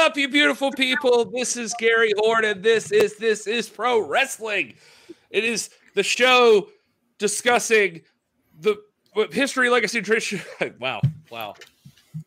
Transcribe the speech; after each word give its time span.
What's 0.00 0.12
up, 0.12 0.16
you 0.16 0.28
beautiful 0.30 0.72
people? 0.72 1.26
This 1.26 1.58
is 1.58 1.74
Gary 1.78 2.14
Horn, 2.16 2.46
and 2.46 2.62
this 2.62 2.90
is 2.90 3.18
this 3.18 3.46
is 3.46 3.68
pro 3.68 4.00
wrestling. 4.00 4.72
It 5.28 5.44
is 5.44 5.68
the 5.94 6.02
show 6.02 6.68
discussing 7.18 8.00
the 8.60 8.80
history, 9.30 9.68
legacy, 9.68 10.00
tradition. 10.00 10.40
wow, 10.80 11.02
wow. 11.30 11.52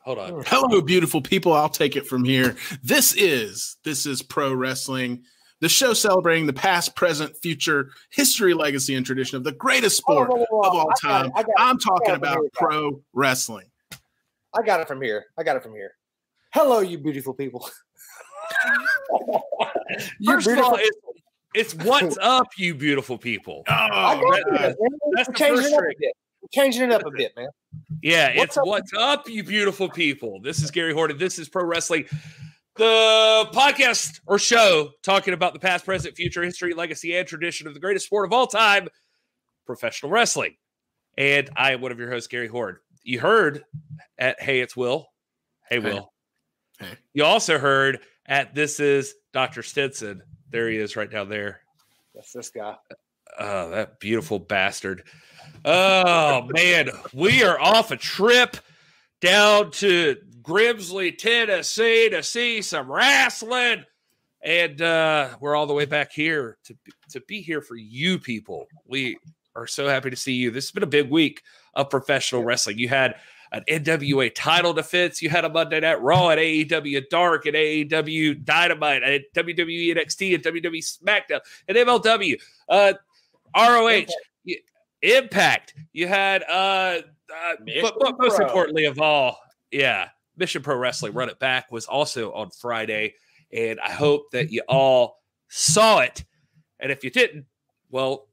Hold 0.02 0.20
on. 0.20 0.44
Hello, 0.46 0.82
beautiful 0.82 1.20
people. 1.20 1.52
I'll 1.52 1.68
take 1.68 1.96
it 1.96 2.06
from 2.06 2.24
here. 2.24 2.56
This 2.84 3.16
is 3.16 3.78
this 3.84 4.06
is 4.06 4.22
pro 4.22 4.54
wrestling, 4.54 5.24
the 5.60 5.68
show 5.68 5.96
celebrating 5.96 6.46
the 6.46 6.54
past, 6.54 6.96
present, 6.96 7.36
future, 7.42 7.90
history, 8.12 8.54
legacy, 8.54 8.94
and 8.94 9.04
tradition 9.04 9.38
of 9.38 9.44
the 9.44 9.52
greatest 9.52 9.98
sport 9.98 10.30
of 10.30 10.46
all 10.52 10.92
time. 11.02 11.32
I'm 11.58 11.80
talking 11.80 12.14
about 12.14 12.38
pro 12.54 13.02
wrestling. 13.14 13.66
I 14.54 14.62
got 14.62 14.80
it 14.80 14.88
from 14.88 15.02
here. 15.02 15.26
I 15.40 15.42
got 15.42 15.56
it 15.56 15.64
from 15.64 15.74
here. 15.74 15.94
Hello, 16.54 16.80
you 16.82 16.98
beautiful 17.00 17.34
people. 17.34 17.68
you 20.20 20.34
First 20.34 20.48
beautiful- 20.48 20.54
of 20.54 20.74
all, 20.74 20.76
it's, 20.80 20.98
it's 21.56 21.76
what's 21.86 22.18
up, 22.22 22.48
you 22.58 22.76
beautiful 22.76 23.18
people. 23.18 23.64
Oh, 23.68 23.74
that, 23.74 24.76
that's 25.16 25.28
the 25.30 25.34
changing 25.34 25.64
first 25.64 25.74
it 25.74 25.76
up 25.76 25.84
a 25.84 26.00
bit. 26.00 26.14
changing 26.52 26.84
it 26.84 26.92
up 26.92 27.06
a 27.06 27.12
bit, 27.12 27.32
man. 27.36 27.50
Yeah, 28.02 28.36
what's 28.38 28.50
it's 28.50 28.58
up? 28.58 28.68
what's 28.68 28.92
up, 28.94 29.28
you 29.28 29.44
beautiful 29.44 29.90
people. 29.90 30.40
This 30.42 30.62
is 30.62 30.72
Gary 30.72 30.94
Horton. 30.94 31.18
This 31.18 31.40
is 31.40 31.50
Pro 31.50 31.64
Wrestling, 31.64 32.06
the 32.76 33.48
podcast 33.52 34.20
or 34.28 34.38
show 34.38 34.92
talking 35.02 35.34
about 35.34 35.54
the 35.54 35.60
past, 35.60 35.86
present, 35.86 36.16
future, 36.16 36.44
history, 36.44 36.74
legacy, 36.74 37.16
and 37.16 37.28
tradition 37.28 37.68
of 37.68 37.74
the 37.74 37.80
greatest 37.80 38.06
sport 38.06 38.26
of 38.26 38.34
all 38.34 38.48
time, 38.48 38.88
professional 39.66 40.12
wrestling. 40.12 40.56
And 41.18 41.50
I 41.56 41.74
am 41.74 41.82
one 41.82 41.92
of 41.92 42.00
your 42.00 42.12
hosts, 42.12 42.28
Gary 42.28 42.48
Horde. 42.48 42.78
You 43.04 43.20
heard 43.20 43.64
at 44.18 44.40
Hey, 44.42 44.60
it's 44.60 44.76
Will. 44.76 45.08
Hey, 45.70 45.80
Will. 45.80 46.13
Hey. 46.80 46.98
You 47.14 47.26
also 47.26 47.58
heard 47.58 48.00
at 48.26 48.56
This 48.56 48.80
is 48.80 49.16
Dr. 49.34 49.64
Stinson. 49.64 50.24
There 50.50 50.70
he 50.70 50.78
is 50.78 50.96
right 50.96 51.10
down 51.10 51.30
there. 51.30 51.62
That's 52.14 52.32
this 52.32 52.50
guy. 52.50 52.76
Oh, 53.40 53.70
that 53.72 54.00
beautiful 54.00 54.40
bastard. 54.40 55.04
Oh, 55.66 56.48
man. 56.52 56.90
We 57.14 57.44
are 57.44 57.60
off 57.60 57.92
a 57.92 57.98
trip 57.98 58.58
down 59.22 59.72
to 59.72 60.18
Grimsley, 60.42 61.18
Tennessee 61.18 62.10
to 62.10 62.22
see 62.22 62.62
some 62.62 62.92
wrestling. 62.92 63.86
And 64.44 64.82
uh, 64.82 65.30
we're 65.40 65.56
all 65.56 65.66
the 65.66 65.74
way 65.74 65.86
back 65.86 66.12
here 66.12 66.58
to, 66.66 66.76
to 67.12 67.22
be 67.22 67.42
here 67.42 67.62
for 67.62 67.76
you 67.76 68.20
people. 68.20 68.68
We 68.86 69.18
are 69.56 69.68
so 69.68 69.88
happy 69.88 70.10
to 70.10 70.16
see 70.16 70.34
you. 70.34 70.52
This 70.52 70.66
has 70.66 70.72
been 70.72 70.84
a 70.84 70.88
big 70.88 71.10
week 71.10 71.42
of 71.74 71.90
professional 71.90 72.44
wrestling. 72.44 72.78
You 72.78 72.90
had 72.90 73.16
an 73.54 73.64
NWA 73.70 74.32
title 74.34 74.74
defense. 74.74 75.22
You 75.22 75.30
had 75.30 75.46
a 75.46 75.50
Monday 75.50 75.80
Night 75.80 76.02
Raw 76.02 76.32
at 76.32 76.40
AEW 76.40 77.08
Dark 77.10 77.46
and 77.46 77.56
AEW 77.56 78.44
Dynamite 78.44 79.04
at 79.04 79.34
WWE 79.36 79.96
NXT 79.96 80.36
and 80.36 80.44
WWE 80.44 81.00
SmackDown 81.00 81.40
and 81.68 81.78
MLW, 81.78 82.42
uh, 82.68 82.94
ROH, 83.56 83.90
Impact. 83.90 84.14
Impact. 85.02 85.74
You 85.94 86.08
had, 86.08 86.44
uh, 86.44 87.02
uh 87.34 87.54
but, 87.82 87.96
but 88.00 88.16
most 88.20 88.40
importantly 88.40 88.86
of 88.86 89.00
all, 89.00 89.40
yeah, 89.72 90.10
Mission 90.36 90.64
Pro 90.64 90.76
Wrestling 90.76 91.14
Run 91.14 91.30
It 91.30 91.40
Back 91.40 91.72
was 91.72 91.86
also 91.86 92.34
on 92.34 92.50
Friday, 92.50 93.14
and 93.52 93.80
I 93.80 93.92
hope 93.92 94.32
that 94.32 94.52
you 94.52 94.64
all 94.68 95.20
saw 95.50 96.00
it. 96.00 96.26
And 96.80 96.92
if 96.92 97.04
you 97.04 97.12
didn't, 97.12 97.46
well, 97.92 98.28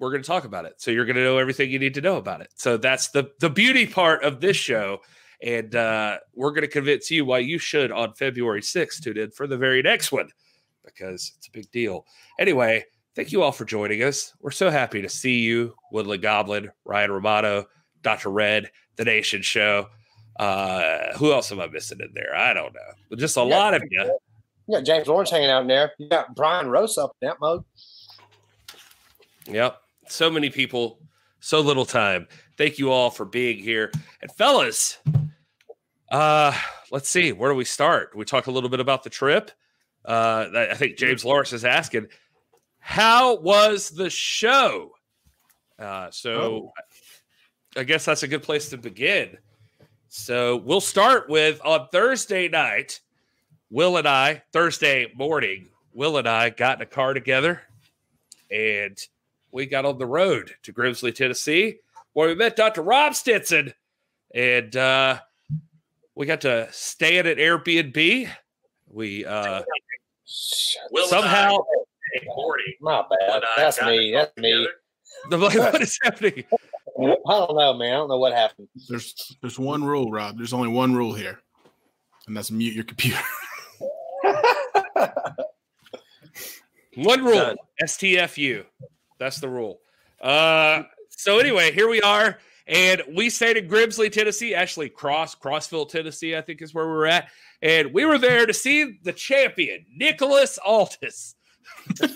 we're 0.00 0.10
going 0.10 0.22
to 0.22 0.26
talk 0.26 0.44
about 0.44 0.64
it. 0.64 0.80
So 0.80 0.90
you're 0.90 1.04
going 1.04 1.16
to 1.16 1.22
know 1.22 1.38
everything 1.38 1.70
you 1.70 1.78
need 1.78 1.94
to 1.94 2.00
know 2.00 2.16
about 2.16 2.40
it. 2.40 2.48
So 2.56 2.76
that's 2.76 3.08
the 3.08 3.30
the 3.38 3.50
beauty 3.50 3.86
part 3.86 4.24
of 4.24 4.40
this 4.40 4.56
show. 4.56 5.00
And 5.42 5.74
uh, 5.74 6.18
we're 6.34 6.50
going 6.50 6.62
to 6.62 6.68
convince 6.68 7.10
you 7.10 7.24
why 7.24 7.38
you 7.38 7.58
should 7.58 7.92
on 7.92 8.12
February 8.14 8.60
6th 8.60 9.02
tune 9.02 9.16
in 9.16 9.30
for 9.30 9.46
the 9.46 9.56
very 9.56 9.80
next 9.80 10.12
one 10.12 10.28
because 10.84 11.32
it's 11.38 11.48
a 11.48 11.50
big 11.50 11.70
deal. 11.70 12.04
Anyway, 12.38 12.84
thank 13.14 13.32
you 13.32 13.42
all 13.42 13.52
for 13.52 13.64
joining 13.64 14.02
us. 14.02 14.34
We're 14.40 14.50
so 14.50 14.70
happy 14.70 15.00
to 15.00 15.08
see 15.08 15.38
you, 15.38 15.74
Woodland 15.92 16.22
Goblin, 16.22 16.70
Ryan 16.84 17.12
Romano, 17.12 17.66
Dr. 18.02 18.28
Red, 18.28 18.70
The 18.96 19.04
Nation 19.04 19.40
Show. 19.40 19.86
Uh, 20.38 21.16
who 21.16 21.32
else 21.32 21.52
am 21.52 21.60
I 21.60 21.68
missing 21.68 22.00
in 22.00 22.10
there? 22.12 22.34
I 22.36 22.52
don't 22.52 22.74
know. 22.74 22.92
But 23.08 23.18
just 23.18 23.38
a 23.38 23.42
lot 23.42 23.72
of 23.72 23.82
you. 23.90 24.18
You 24.66 24.76
got 24.76 24.84
James 24.84 25.06
Lawrence 25.08 25.30
hanging 25.30 25.50
out 25.50 25.62
in 25.62 25.68
there. 25.68 25.92
You 25.98 26.08
got 26.08 26.34
Brian 26.34 26.68
Rosa 26.68 27.04
up 27.04 27.16
in 27.22 27.28
that 27.28 27.40
mode. 27.40 27.64
Yep 29.46 29.80
so 30.10 30.30
many 30.30 30.50
people, 30.50 31.00
so 31.40 31.60
little 31.60 31.86
time. 31.86 32.26
Thank 32.56 32.78
you 32.78 32.90
all 32.90 33.10
for 33.10 33.24
being 33.24 33.58
here. 33.58 33.90
And 34.20 34.30
fellas, 34.32 34.98
uh, 36.10 36.52
let's 36.90 37.08
see, 37.08 37.32
where 37.32 37.50
do 37.50 37.56
we 37.56 37.64
start? 37.64 38.14
We 38.16 38.24
talk 38.24 38.46
a 38.46 38.50
little 38.50 38.68
bit 38.68 38.80
about 38.80 39.02
the 39.02 39.10
trip. 39.10 39.50
Uh, 40.04 40.46
I 40.54 40.74
think 40.74 40.96
James 40.96 41.24
Lawrence 41.24 41.52
is 41.52 41.64
asking, 41.64 42.08
how 42.78 43.36
was 43.36 43.90
the 43.90 44.10
show? 44.10 44.92
Uh, 45.78 46.10
so 46.10 46.32
oh. 46.32 46.72
I 47.76 47.84
guess 47.84 48.04
that's 48.04 48.22
a 48.22 48.28
good 48.28 48.42
place 48.42 48.70
to 48.70 48.78
begin. 48.78 49.36
So 50.08 50.56
we'll 50.56 50.80
start 50.80 51.28
with 51.28 51.60
on 51.64 51.88
Thursday 51.92 52.48
night, 52.48 53.00
Will 53.70 53.96
and 53.96 54.08
I, 54.08 54.42
Thursday 54.52 55.12
morning, 55.14 55.68
Will 55.92 56.16
and 56.16 56.28
I 56.28 56.50
got 56.50 56.78
in 56.78 56.82
a 56.82 56.86
car 56.86 57.14
together 57.14 57.62
and 58.50 58.98
we 59.52 59.66
got 59.66 59.84
on 59.84 59.98
the 59.98 60.06
road 60.06 60.54
to 60.62 60.72
Grimsley, 60.72 61.14
Tennessee, 61.14 61.78
where 62.12 62.28
we 62.28 62.34
met 62.34 62.56
Dr. 62.56 62.82
Rob 62.82 63.14
Stinson. 63.14 63.72
And 64.34 64.74
uh, 64.76 65.20
we 66.14 66.26
got 66.26 66.42
to 66.42 66.68
stay 66.70 67.18
at 67.18 67.26
an 67.26 67.38
Airbnb. 67.38 68.28
We 68.88 69.24
uh, 69.24 69.62
somehow. 70.24 71.58
My 72.80 73.04
bad. 73.08 73.42
That's 73.56 73.82
me. 73.82 74.12
That's 74.12 74.36
me. 74.36 74.68
what 75.30 75.80
is 75.80 75.98
happening? 76.02 76.44
I 76.98 77.14
don't 77.26 77.56
know, 77.56 77.74
man. 77.74 77.92
I 77.92 77.96
don't 77.96 78.08
know 78.08 78.18
what 78.18 78.32
happened. 78.32 78.68
There's 78.88 79.36
there's 79.40 79.58
one 79.58 79.84
rule, 79.84 80.10
Rob. 80.10 80.36
There's 80.36 80.52
only 80.52 80.68
one 80.68 80.94
rule 80.94 81.14
here, 81.14 81.40
and 82.26 82.36
that's 82.36 82.50
mute 82.50 82.74
your 82.74 82.84
computer. 82.84 83.20
one 86.96 87.24
rule: 87.24 87.54
STFU. 87.82 88.64
That's 89.20 89.38
the 89.38 89.48
rule. 89.48 89.80
Uh, 90.20 90.82
so 91.10 91.38
anyway, 91.38 91.70
here 91.72 91.88
we 91.88 92.00
are, 92.00 92.38
and 92.66 93.02
we 93.14 93.30
stayed 93.30 93.58
in 93.58 93.68
Grimsley, 93.68 94.10
Tennessee. 94.10 94.54
Actually, 94.54 94.88
Cross 94.88 95.36
Crossville, 95.36 95.88
Tennessee, 95.88 96.34
I 96.34 96.40
think 96.40 96.62
is 96.62 96.74
where 96.74 96.86
we 96.86 96.92
were 96.92 97.06
at, 97.06 97.28
and 97.62 97.92
we 97.92 98.06
were 98.06 98.18
there 98.18 98.46
to 98.46 98.54
see 98.54 98.98
the 99.02 99.12
champion, 99.12 99.84
Nicholas 99.94 100.58
Aldis. 100.64 101.36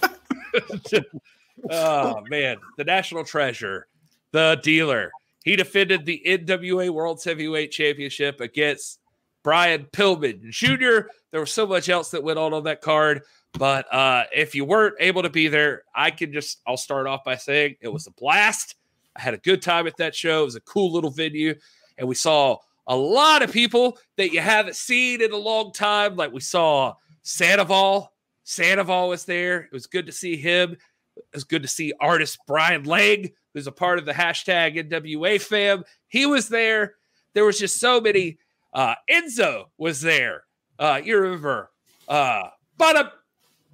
oh 1.71 2.23
man, 2.29 2.57
the 2.79 2.85
national 2.85 3.25
treasure, 3.25 3.87
the 4.33 4.59
dealer. 4.63 5.13
He 5.45 5.57
defended 5.57 6.07
the 6.07 6.23
NWA 6.27 6.89
World 6.89 7.23
Heavyweight 7.23 7.71
Championship 7.71 8.41
against 8.41 8.99
Brian 9.43 9.85
Pillman 9.93 10.49
Jr. 10.49 11.09
There 11.31 11.41
was 11.41 11.53
so 11.53 11.67
much 11.67 11.91
else 11.91 12.11
that 12.13 12.25
went 12.25 12.39
on 12.39 12.55
on 12.55 12.65
that 12.65 12.81
card. 12.81 13.23
But 13.59 13.93
uh, 13.93 14.25
if 14.35 14.55
you 14.55 14.65
weren't 14.65 14.97
able 14.99 15.23
to 15.23 15.31
be 15.31 15.49
there, 15.49 15.83
I 15.95 16.11
can 16.11 16.33
just, 16.33 16.61
I'll 16.67 16.77
start 16.77 17.07
off 17.07 17.25
by 17.25 17.37
saying 17.37 17.77
it 17.81 17.89
was 17.89 18.07
a 18.07 18.11
blast. 18.13 18.75
I 19.17 19.21
had 19.21 19.35
a 19.35 19.39
good 19.39 19.63
time 19.63 19.87
at 19.87 19.97
that 19.99 20.15
show. 20.15 20.43
It 20.43 20.47
was 20.47 20.57
a 20.57 20.61
cool 20.61 20.93
little 20.93 21.11
venue. 21.11 21.55
And 21.97 22.09
we 22.09 22.17
saw 22.17 22.59
a 22.87 22.97
lot 22.97 23.43
of 23.43 23.53
people 23.53 23.99
that 24.17 24.33
you 24.33 24.41
haven't 24.41 24.77
seen 24.77 25.23
in 25.23 25.33
a 25.33 25.37
long 25.37 25.73
time. 25.73 26.17
Like 26.17 26.33
we 26.33 26.41
saw 26.41 26.95
Sandoval. 27.23 28.13
Sandoval 28.43 29.09
was 29.09 29.25
there. 29.25 29.63
It 29.63 29.73
was 29.73 29.87
good 29.87 30.07
to 30.07 30.13
see 30.13 30.37
him. 30.37 30.73
It 31.17 31.25
was 31.33 31.45
good 31.45 31.63
to 31.63 31.69
see 31.69 31.93
artist 32.01 32.39
Brian 32.49 32.83
Lang, 32.83 33.31
who's 33.55 33.69
a 33.69 33.73
part 33.73 34.01
of 34.01 34.05
the 34.05 34.13
hashtag 34.13 34.91
NWA 34.91 35.41
fam. 35.41 35.85
He 36.09 36.27
was 36.27 36.49
there. 36.49 36.97
There 37.35 37.45
was 37.45 37.59
just 37.59 37.79
so 37.79 38.01
many. 38.01 38.39
Uh, 38.73 38.97
Enzo 39.09 39.67
was 39.79 40.01
there. 40.01 40.43
Uh, 40.77 41.01
you 41.03 41.17
remember 41.17 41.71
uh, 42.09 42.49
Bada 42.79 43.13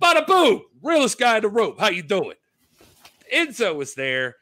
Bada 0.01 0.27
boom, 0.27 0.63
realest 0.83 1.19
guy 1.19 1.37
in 1.37 1.43
the 1.43 1.49
room. 1.49 1.75
How 1.79 1.89
you 1.89 2.03
doing? 2.03 2.37
Enzo 3.33 3.75
was 3.75 3.95
there. 3.95 4.37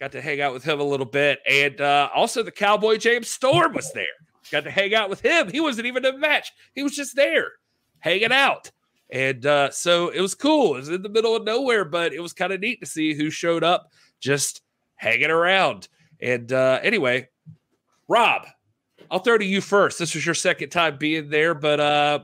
Got 0.00 0.12
to 0.12 0.22
hang 0.22 0.40
out 0.40 0.52
with 0.52 0.64
him 0.64 0.80
a 0.80 0.84
little 0.84 1.06
bit, 1.06 1.38
and 1.48 1.80
uh, 1.80 2.08
also 2.14 2.42
the 2.42 2.50
Cowboy 2.50 2.96
James 2.96 3.28
Storm 3.28 3.72
was 3.74 3.92
there. 3.92 4.06
Got 4.50 4.64
to 4.64 4.70
hang 4.70 4.94
out 4.94 5.08
with 5.08 5.20
him. 5.20 5.48
He 5.48 5.60
wasn't 5.60 5.86
even 5.86 6.02
the 6.02 6.16
match. 6.16 6.50
He 6.74 6.82
was 6.82 6.96
just 6.96 7.14
there, 7.14 7.52
hanging 8.00 8.32
out. 8.32 8.70
And 9.10 9.44
uh, 9.46 9.70
so 9.70 10.08
it 10.08 10.20
was 10.20 10.34
cool. 10.34 10.74
It 10.74 10.78
was 10.78 10.88
in 10.88 11.02
the 11.02 11.08
middle 11.08 11.36
of 11.36 11.44
nowhere, 11.44 11.84
but 11.84 12.12
it 12.12 12.20
was 12.20 12.32
kind 12.32 12.52
of 12.52 12.60
neat 12.60 12.80
to 12.80 12.86
see 12.86 13.14
who 13.14 13.30
showed 13.30 13.62
up 13.62 13.90
just 14.18 14.62
hanging 14.96 15.30
around. 15.30 15.88
And 16.20 16.52
uh, 16.52 16.80
anyway, 16.82 17.28
Rob, 18.08 18.46
I'll 19.10 19.18
throw 19.18 19.36
to 19.36 19.44
you 19.44 19.60
first. 19.60 19.98
This 19.98 20.14
was 20.14 20.24
your 20.24 20.34
second 20.34 20.70
time 20.70 20.96
being 20.96 21.28
there, 21.28 21.54
but 21.54 21.78
uh, 21.78 22.20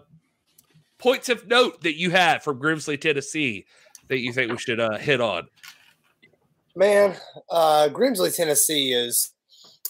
points 0.98 1.28
of 1.28 1.46
note 1.46 1.82
that 1.82 1.98
you 1.98 2.10
had 2.10 2.42
from 2.42 2.60
Grimsley, 2.60 3.00
Tennessee, 3.00 3.66
that 4.08 4.18
you 4.18 4.32
think 4.32 4.50
we 4.50 4.58
should 4.58 4.80
uh, 4.80 4.98
hit 4.98 5.20
on? 5.20 5.48
Man, 6.76 7.16
uh, 7.50 7.88
Grimsley, 7.90 8.34
Tennessee 8.34 8.92
is, 8.92 9.32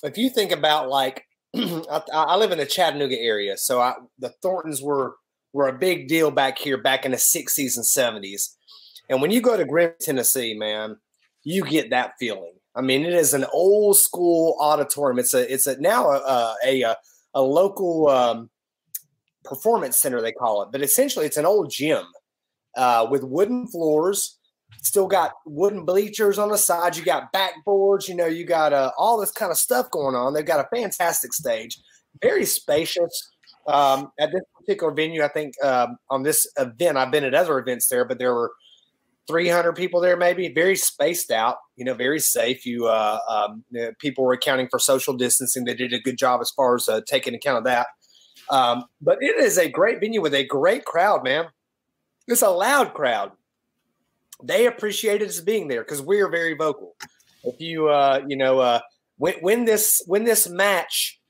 if 0.03 0.17
you 0.17 0.31
think 0.31 0.53
about 0.53 0.89
like, 0.89 1.25
I, 1.55 2.03
I, 2.13 2.37
live 2.37 2.53
in 2.53 2.59
the 2.59 2.67
Chattanooga 2.67 3.19
area, 3.19 3.57
so 3.57 3.81
I, 3.81 3.95
the 4.19 4.31
Thorntons 4.43 4.83
were 4.83 5.17
were 5.55 5.69
a 5.69 5.79
big 5.79 6.09
deal 6.09 6.31
back 6.31 6.59
here 6.59 6.77
back 6.77 7.07
in 7.07 7.11
the 7.11 7.17
60s 7.17 7.77
and 7.77 7.85
70s. 7.85 8.55
And 9.09 9.23
when 9.23 9.31
you 9.31 9.41
go 9.41 9.57
to 9.57 9.65
Grim, 9.65 9.93
Tennessee, 9.99 10.55
man, 10.55 10.97
you 11.43 11.65
get 11.65 11.91
that 11.91 12.13
feeling. 12.21 12.53
I 12.75 12.83
mean, 12.83 13.05
it 13.05 13.15
is 13.15 13.33
an 13.33 13.47
old 13.53 13.97
school 13.97 14.57
auditorium. 14.61 15.19
It's 15.19 15.35
a 15.35 15.53
it's 15.53 15.67
a 15.67 15.81
now 15.81 16.11
a 16.11 16.55
a, 16.65 16.83
a, 16.83 16.97
a 17.35 17.43
local 17.43 18.09
um, 18.09 18.51
performance 19.45 20.01
center 20.01 20.21
they 20.21 20.33
call 20.33 20.63
it, 20.63 20.69
but 20.73 20.83
essentially 20.83 21.27
it's 21.27 21.37
an 21.37 21.47
old 21.47 21.71
gym 21.71 22.05
uh, 22.77 23.07
with 23.11 23.25
wooden 23.25 23.67
floors. 23.67 24.39
Still 24.83 25.07
got 25.07 25.33
wooden 25.47 25.85
bleachers 25.85 26.39
on 26.39 26.51
the 26.51 26.59
side. 26.59 26.97
You 26.97 27.05
got 27.05 27.33
backboards. 27.33 28.07
You 28.07 28.15
know, 28.15 28.27
you 28.27 28.45
got 28.45 28.73
uh, 28.73 28.93
all 28.99 29.19
this 29.19 29.33
kind 29.33 29.51
of 29.51 29.57
stuff 29.57 29.91
going 29.91 30.15
on. 30.15 30.35
They've 30.35 30.45
got 30.45 30.61
a 30.61 30.69
fantastic 30.75 31.33
stage, 31.33 31.79
very 32.21 32.45
spacious. 32.45 33.31
Um, 33.67 34.13
at 34.19 34.31
this 34.33 34.43
particular 34.59 34.93
venue, 34.93 35.23
I 35.23 35.29
think 35.29 35.53
um, 35.63 35.97
on 36.11 36.23
this 36.23 36.51
event, 36.59 36.97
I've 36.97 37.11
been 37.11 37.25
at 37.25 37.35
other 37.35 37.59
events 37.59 37.89
there, 37.89 38.05
but 38.05 38.19
there 38.19 38.35
were 38.35 38.53
300 39.29 39.75
people 39.75 40.01
there, 40.01 40.17
maybe 40.17 40.49
very 40.49 40.75
spaced 40.75 41.31
out, 41.31 41.57
you 41.77 41.85
know, 41.85 41.95
very 41.95 42.19
safe. 42.19 42.65
You, 42.65 42.87
uh, 42.87 43.19
um, 43.29 43.65
people 44.01 44.25
were 44.25 44.33
accounting 44.33 44.69
for 44.71 44.79
social 44.79 45.15
distancing. 45.15 45.65
They 45.65 45.75
did 45.75 45.93
a 45.93 46.01
good 46.01 46.17
job 46.17 46.41
as 46.41 46.51
far 46.51 46.75
as 46.77 46.89
uh, 46.89 47.03
taking 47.07 47.35
account 47.35 47.59
of 47.59 47.65
that. 47.65 47.89
Um, 48.51 48.85
but 49.01 49.19
it 49.21 49.37
is 49.39 49.59
a 49.59 49.69
great 49.69 50.01
venue 50.01 50.21
with 50.21 50.35
a 50.35 50.45
great 50.45 50.85
crowd, 50.85 51.25
man. 51.25 51.47
It's 52.27 52.43
a 52.43 52.51
loud 52.51 52.95
crowd. 52.95 53.33
They 54.43 54.67
appreciated 54.67 55.29
us 55.29 55.41
being 55.41 55.69
there 55.69 55.83
because 55.83 56.03
we 56.03 56.21
are 56.21 56.29
very 56.29 56.55
vocal. 56.55 56.95
If 57.45 57.61
you, 57.61 57.89
uh, 57.89 58.23
you 58.27 58.37
know, 58.37 58.59
uh, 58.61 58.81
when, 59.17 59.35
when 59.41 59.65
this 59.65 60.03
when 60.07 60.25
this 60.25 60.49
match 60.49 61.21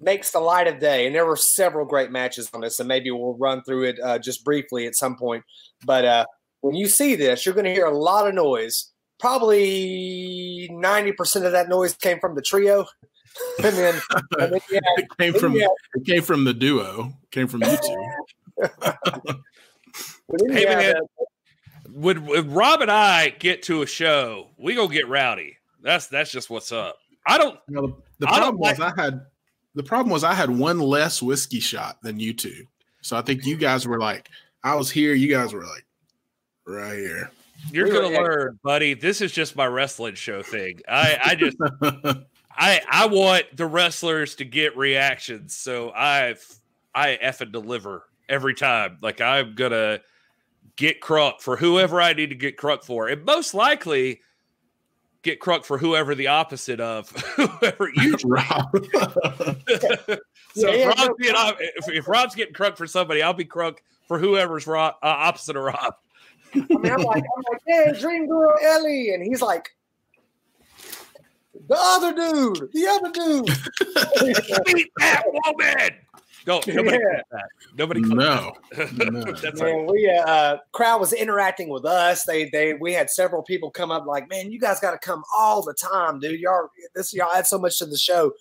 makes 0.00 0.30
the 0.30 0.40
light 0.40 0.68
of 0.68 0.78
day, 0.78 1.06
and 1.06 1.14
there 1.14 1.26
were 1.26 1.36
several 1.36 1.84
great 1.84 2.10
matches 2.10 2.50
on 2.52 2.60
this, 2.60 2.78
and 2.78 2.88
maybe 2.88 3.10
we'll 3.10 3.36
run 3.36 3.62
through 3.62 3.84
it 3.84 3.98
uh, 4.02 4.18
just 4.18 4.44
briefly 4.44 4.86
at 4.86 4.94
some 4.94 5.16
point. 5.16 5.42
But 5.84 6.04
uh, 6.04 6.26
when 6.60 6.74
you 6.74 6.86
see 6.86 7.14
this, 7.14 7.44
you're 7.44 7.54
going 7.54 7.64
to 7.64 7.72
hear 7.74 7.86
a 7.86 7.96
lot 7.96 8.28
of 8.28 8.34
noise. 8.34 8.92
Probably 9.18 10.68
90% 10.70 11.46
of 11.46 11.52
that 11.52 11.68
noise 11.68 11.94
came 11.94 12.20
from 12.20 12.34
the 12.34 12.42
trio. 12.42 12.86
And 13.62 13.76
then, 13.76 14.00
and 14.14 14.24
then 14.38 14.52
had, 14.52 14.82
it 14.98 15.08
came 15.18 15.34
from 15.34 15.52
had, 15.52 15.68
it 15.94 16.06
came 16.06 16.22
from 16.22 16.44
the 16.44 16.54
duo, 16.54 17.12
came 17.30 17.48
from 17.48 17.62
you 17.62 17.76
two. 17.76 18.62
hey 20.52 20.64
man, 20.64 20.94
when, 21.92 22.18
uh, 22.18 22.20
when 22.20 22.50
Rob 22.50 22.82
and 22.82 22.90
I 22.90 23.30
get 23.30 23.62
to 23.64 23.82
a 23.82 23.86
show, 23.86 24.48
we 24.58 24.74
go 24.74 24.88
get 24.88 25.08
rowdy. 25.08 25.56
That's 25.82 26.06
that's 26.08 26.30
just 26.30 26.50
what's 26.50 26.72
up. 26.72 26.98
I 27.26 27.38
don't. 27.38 27.58
You 27.68 27.74
know, 27.74 27.86
the, 27.86 27.94
the 28.20 28.26
problem 28.26 28.58
was 28.58 28.78
like, 28.78 28.98
I 28.98 29.02
had 29.02 29.20
the 29.74 29.82
problem 29.82 30.10
was 30.10 30.24
I 30.24 30.34
had 30.34 30.50
one 30.50 30.80
less 30.80 31.22
whiskey 31.22 31.60
shot 31.60 32.02
than 32.02 32.18
you 32.20 32.32
two, 32.32 32.66
so 33.02 33.16
I 33.16 33.22
think 33.22 33.44
you 33.44 33.56
guys 33.56 33.86
were 33.86 33.98
like, 33.98 34.30
I 34.62 34.74
was 34.74 34.90
here, 34.90 35.14
you 35.14 35.28
guys 35.28 35.52
were 35.52 35.64
like, 35.64 35.84
right 36.66 36.96
here. 36.98 37.30
You're 37.72 37.88
gonna 37.88 38.08
learn, 38.08 38.58
buddy. 38.62 38.94
This 38.94 39.20
is 39.20 39.32
just 39.32 39.56
my 39.56 39.66
wrestling 39.66 40.14
show 40.14 40.42
thing. 40.42 40.80
I, 40.88 41.18
I 41.24 41.34
just 41.34 41.56
I 42.56 42.80
I 42.88 43.06
want 43.06 43.56
the 43.56 43.66
wrestlers 43.66 44.36
to 44.36 44.44
get 44.44 44.76
reactions. 44.76 45.54
So 45.54 45.92
I've 45.92 46.44
I 46.94 47.18
effing 47.22 47.52
deliver 47.52 48.04
every 48.28 48.54
time. 48.54 48.98
Like 49.02 49.20
I'm 49.20 49.54
gonna 49.54 50.00
get 50.76 51.00
crunk 51.00 51.40
for 51.40 51.56
whoever 51.56 52.00
I 52.00 52.12
need 52.12 52.30
to 52.30 52.36
get 52.36 52.56
crunk 52.56 52.84
for. 52.84 53.08
And 53.08 53.24
most 53.24 53.54
likely 53.54 54.20
get 55.22 55.40
crunk 55.40 55.64
for 55.64 55.76
whoever 55.76 56.14
the 56.14 56.28
opposite 56.28 56.80
of 56.80 57.10
whoever 57.36 57.90
you 57.94 58.16
Rob. 58.24 58.70
so 60.54 60.70
yeah, 60.70 60.72
if, 60.72 60.86
Rob's 60.86 61.08
no 61.08 61.14
getting, 61.20 61.56
if, 61.76 61.88
if, 61.88 62.08
Rob's 62.08 62.34
getting 62.34 62.54
crunk 62.54 62.76
for 62.76 62.86
somebody, 62.86 63.22
I'll 63.22 63.34
be 63.34 63.44
crunk 63.44 63.78
for 64.06 64.18
whoever's 64.18 64.66
Rob, 64.66 64.94
uh, 65.02 65.06
opposite 65.06 65.56
of 65.56 65.64
Rob. 65.64 65.94
I 66.54 66.58
mean, 66.58 66.92
I'm 66.92 67.02
like, 67.02 67.24
I'm 67.24 67.42
like, 67.52 67.62
hey, 67.66 68.00
Dream 68.00 68.28
Girl 68.28 68.54
Ellie, 68.62 69.12
and 69.12 69.22
he's 69.22 69.42
like, 69.42 69.75
the 71.68 71.76
other 71.78 72.12
dude, 72.14 72.70
the 72.72 72.86
other 72.86 73.10
dude, 73.12 74.66
beat 74.66 74.90
that 74.98 75.22
woman. 75.26 75.90
Go, 76.46 76.60
nobody 76.68 76.98
yeah. 76.98 77.22
that. 77.32 77.48
Nobody. 77.76 78.00
No, 78.02 78.52
no. 78.76 79.32
That's 79.42 79.60
man, 79.60 79.86
we 79.86 80.08
uh, 80.08 80.58
crowd 80.70 81.00
was 81.00 81.12
interacting 81.12 81.68
with 81.68 81.84
us. 81.84 82.24
They 82.24 82.48
they 82.50 82.74
we 82.74 82.92
had 82.92 83.10
several 83.10 83.42
people 83.42 83.72
come 83.72 83.90
up 83.90 84.06
like, 84.06 84.30
man, 84.30 84.52
you 84.52 84.60
guys 84.60 84.78
got 84.78 84.92
to 84.92 84.98
come 84.98 85.24
all 85.36 85.62
the 85.62 85.74
time, 85.74 86.20
dude. 86.20 86.38
Y'all 86.38 86.68
this 86.94 87.12
y'all 87.12 87.32
add 87.34 87.48
so 87.48 87.58
much 87.58 87.80
to 87.80 87.86
the 87.86 87.98
show. 87.98 88.32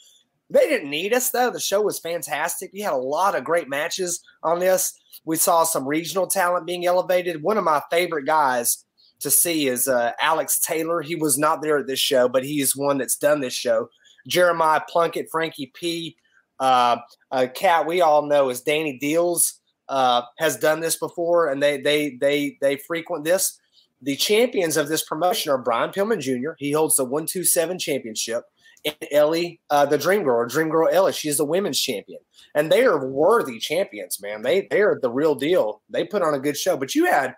They 0.52 0.68
didn't 0.70 0.92
need 0.92 1.14
us 1.14 1.32
though. 1.32 1.50
The 1.50 1.60
show 1.60 1.82
was 1.82 1.98
fantastic. 1.98 2.72
We 2.72 2.82
had 2.82 2.94
a 2.94 2.98
lot 2.98 3.36
of 3.36 3.44
great 3.44 3.68
matches 3.68 4.22
on 4.44 4.60
this. 4.60 4.94
We 5.26 5.38
saw 5.38 5.64
some 5.64 5.88
regional 5.88 6.28
talent 6.28 6.68
being 6.68 6.86
elevated. 6.86 7.42
One 7.42 7.58
of 7.58 7.64
my 7.64 7.82
favorite 7.90 8.28
guys 8.28 8.85
to 9.20 9.32
see 9.32 9.68
is 9.68 9.88
uh, 9.88 10.12
Alex 10.22 10.60
Taylor. 10.60 11.02
He 11.02 11.16
was 11.16 11.38
not 11.38 11.62
there 11.62 11.80
at 11.80 11.88
this 11.88 12.00
show, 12.00 12.28
but 12.28 12.44
he's 12.44 12.76
one 12.76 12.98
that's 12.98 13.18
done 13.18 13.42
this 13.42 13.54
show. 13.54 13.90
Jeremiah 14.28 14.82
Plunkett, 14.90 15.28
Frankie 15.32 15.72
P. 15.76 16.18
Uh, 16.60 16.98
a 17.32 17.48
cat 17.48 17.86
we 17.86 18.02
all 18.02 18.26
know 18.26 18.50
is 18.50 18.62
Danny 18.62 18.98
Deals 18.98 19.60
uh, 19.90 20.24
has 20.40 20.58
done 20.58 20.80
this 20.80 20.98
before, 20.98 21.50
and 21.50 21.62
they 21.62 21.80
they 21.82 22.18
they 22.20 22.58
they 22.62 22.78
frequent 22.78 23.24
this. 23.24 23.60
The 24.02 24.16
champions 24.16 24.78
of 24.78 24.88
this 24.88 25.04
promotion 25.04 25.52
are 25.52 25.58
Brian 25.58 25.92
Pillman 25.92 26.22
Jr. 26.22 26.52
He 26.58 26.72
holds 26.72 26.96
the 26.96 27.06
one 27.06 27.26
two 27.26 27.44
seven 27.44 27.78
championship 27.78 28.44
and 28.86 28.96
Ellie, 29.12 29.60
uh, 29.70 29.86
the 29.86 29.98
Dream 29.98 30.24
Girl, 30.24 30.48
Dream 30.48 30.70
Girl 30.70 30.90
Ellie. 30.92 31.14
She's 31.14 31.38
the 31.38 31.46
women's 31.46 31.82
champion, 31.82 32.20
and 32.54 32.72
they 32.72 32.86
are 32.86 33.06
worthy 33.06 33.60
champions, 33.60 34.22
man. 34.22 34.44
They 34.44 34.68
they 34.70 34.82
are 34.82 35.00
the 35.02 35.12
real 35.12 35.36
deal. 35.36 35.82
They 35.90 36.06
put 36.06 36.22
on 36.22 36.34
a 36.34 36.40
good 36.40 36.58
show. 36.58 36.78
But 36.78 36.96
you 36.96 37.06
had 37.06 37.36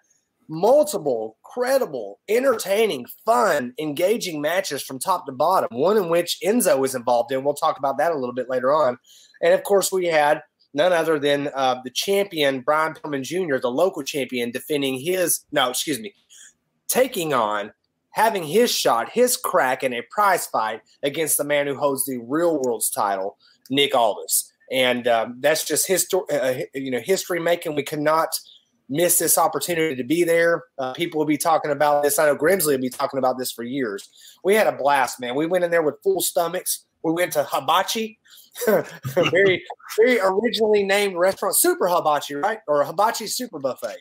multiple, 0.50 1.38
credible, 1.44 2.20
entertaining, 2.30 3.06
fun, 3.26 3.74
engaging 3.80 4.42
matches 4.42 4.84
from 4.84 5.00
top 5.00 5.26
to 5.26 5.32
bottom. 5.32 5.70
One 5.72 5.98
in 5.98 6.10
which 6.10 6.38
Enzo 6.44 6.78
was 6.80 6.96
involved 6.96 7.32
in. 7.32 7.44
We'll 7.44 7.54
talk 7.54 7.78
about 7.78 7.98
that 7.98 8.12
a 8.12 8.18
little 8.18 8.36
bit 8.36 8.50
later 8.50 8.74
on. 8.74 8.98
And 9.42 9.54
of 9.54 9.64
course, 9.64 9.92
we 9.92 10.06
had 10.06 10.42
none 10.74 10.94
other 10.94 11.20
than 11.20 11.50
uh, 11.56 11.82
the 11.84 11.92
champion 11.92 12.62
Brian 12.62 12.94
Pillman 12.94 13.24
Jr., 13.24 13.58
the 13.58 13.72
local 13.72 14.04
champion, 14.04 14.52
defending 14.52 15.00
his 15.00 15.46
no, 15.52 15.70
excuse 15.70 16.00
me, 16.00 16.14
taking 16.88 17.34
on 17.34 17.72
having 18.18 18.44
his 18.44 18.72
shot, 18.72 19.10
his 19.10 19.38
crack 19.38 19.84
in 19.84 19.94
a 19.94 20.02
prize 20.10 20.48
fight 20.48 20.82
against 21.04 21.38
the 21.38 21.44
man 21.44 21.68
who 21.68 21.76
holds 21.76 22.04
the 22.06 22.18
real 22.28 22.60
world's 22.60 22.90
title, 22.90 23.38
Nick 23.70 23.94
Aldis. 23.94 24.52
And 24.72 25.08
um, 25.08 25.38
that's 25.40 25.64
just 25.64 25.88
history, 25.88 26.22
uh, 26.32 26.56
you 26.74 26.90
know, 26.90 27.00
history 27.00 27.40
making. 27.40 27.76
We 27.76 27.84
cannot 27.84 28.30
miss 28.90 29.20
this 29.20 29.38
opportunity 29.38 29.96
to 29.96 30.04
be 30.04 30.24
there. 30.24 30.66
Uh, 30.78 30.94
people 30.94 31.20
will 31.20 31.26
be 31.26 31.38
talking 31.38 31.72
about 31.72 32.04
this. 32.04 32.20
I 32.20 32.26
know 32.26 32.36
Grimsley 32.36 32.74
will 32.74 32.82
be 32.82 32.90
talking 32.90 33.18
about 33.18 33.38
this 33.38 33.52
for 33.52 33.64
years. 33.64 34.10
We 34.44 34.56
had 34.56 34.68
a 34.68 34.72
blast, 34.72 35.20
man. 35.20 35.36
We 35.36 35.46
went 35.46 35.64
in 35.64 35.72
there 35.72 35.82
with 35.82 35.96
full 36.04 36.22
stomachs. 36.22 36.86
We 37.04 37.12
went 37.12 37.34
to 37.34 37.44
Hibachi, 37.44 38.20
very, 38.66 39.64
very 39.98 40.20
originally 40.20 40.84
named 40.84 41.16
restaurant, 41.16 41.56
Super 41.56 41.88
Hibachi, 41.88 42.36
right? 42.36 42.60
Or 42.68 42.84
Hibachi 42.84 43.28
Super 43.28 43.60
Buffet. 43.60 43.98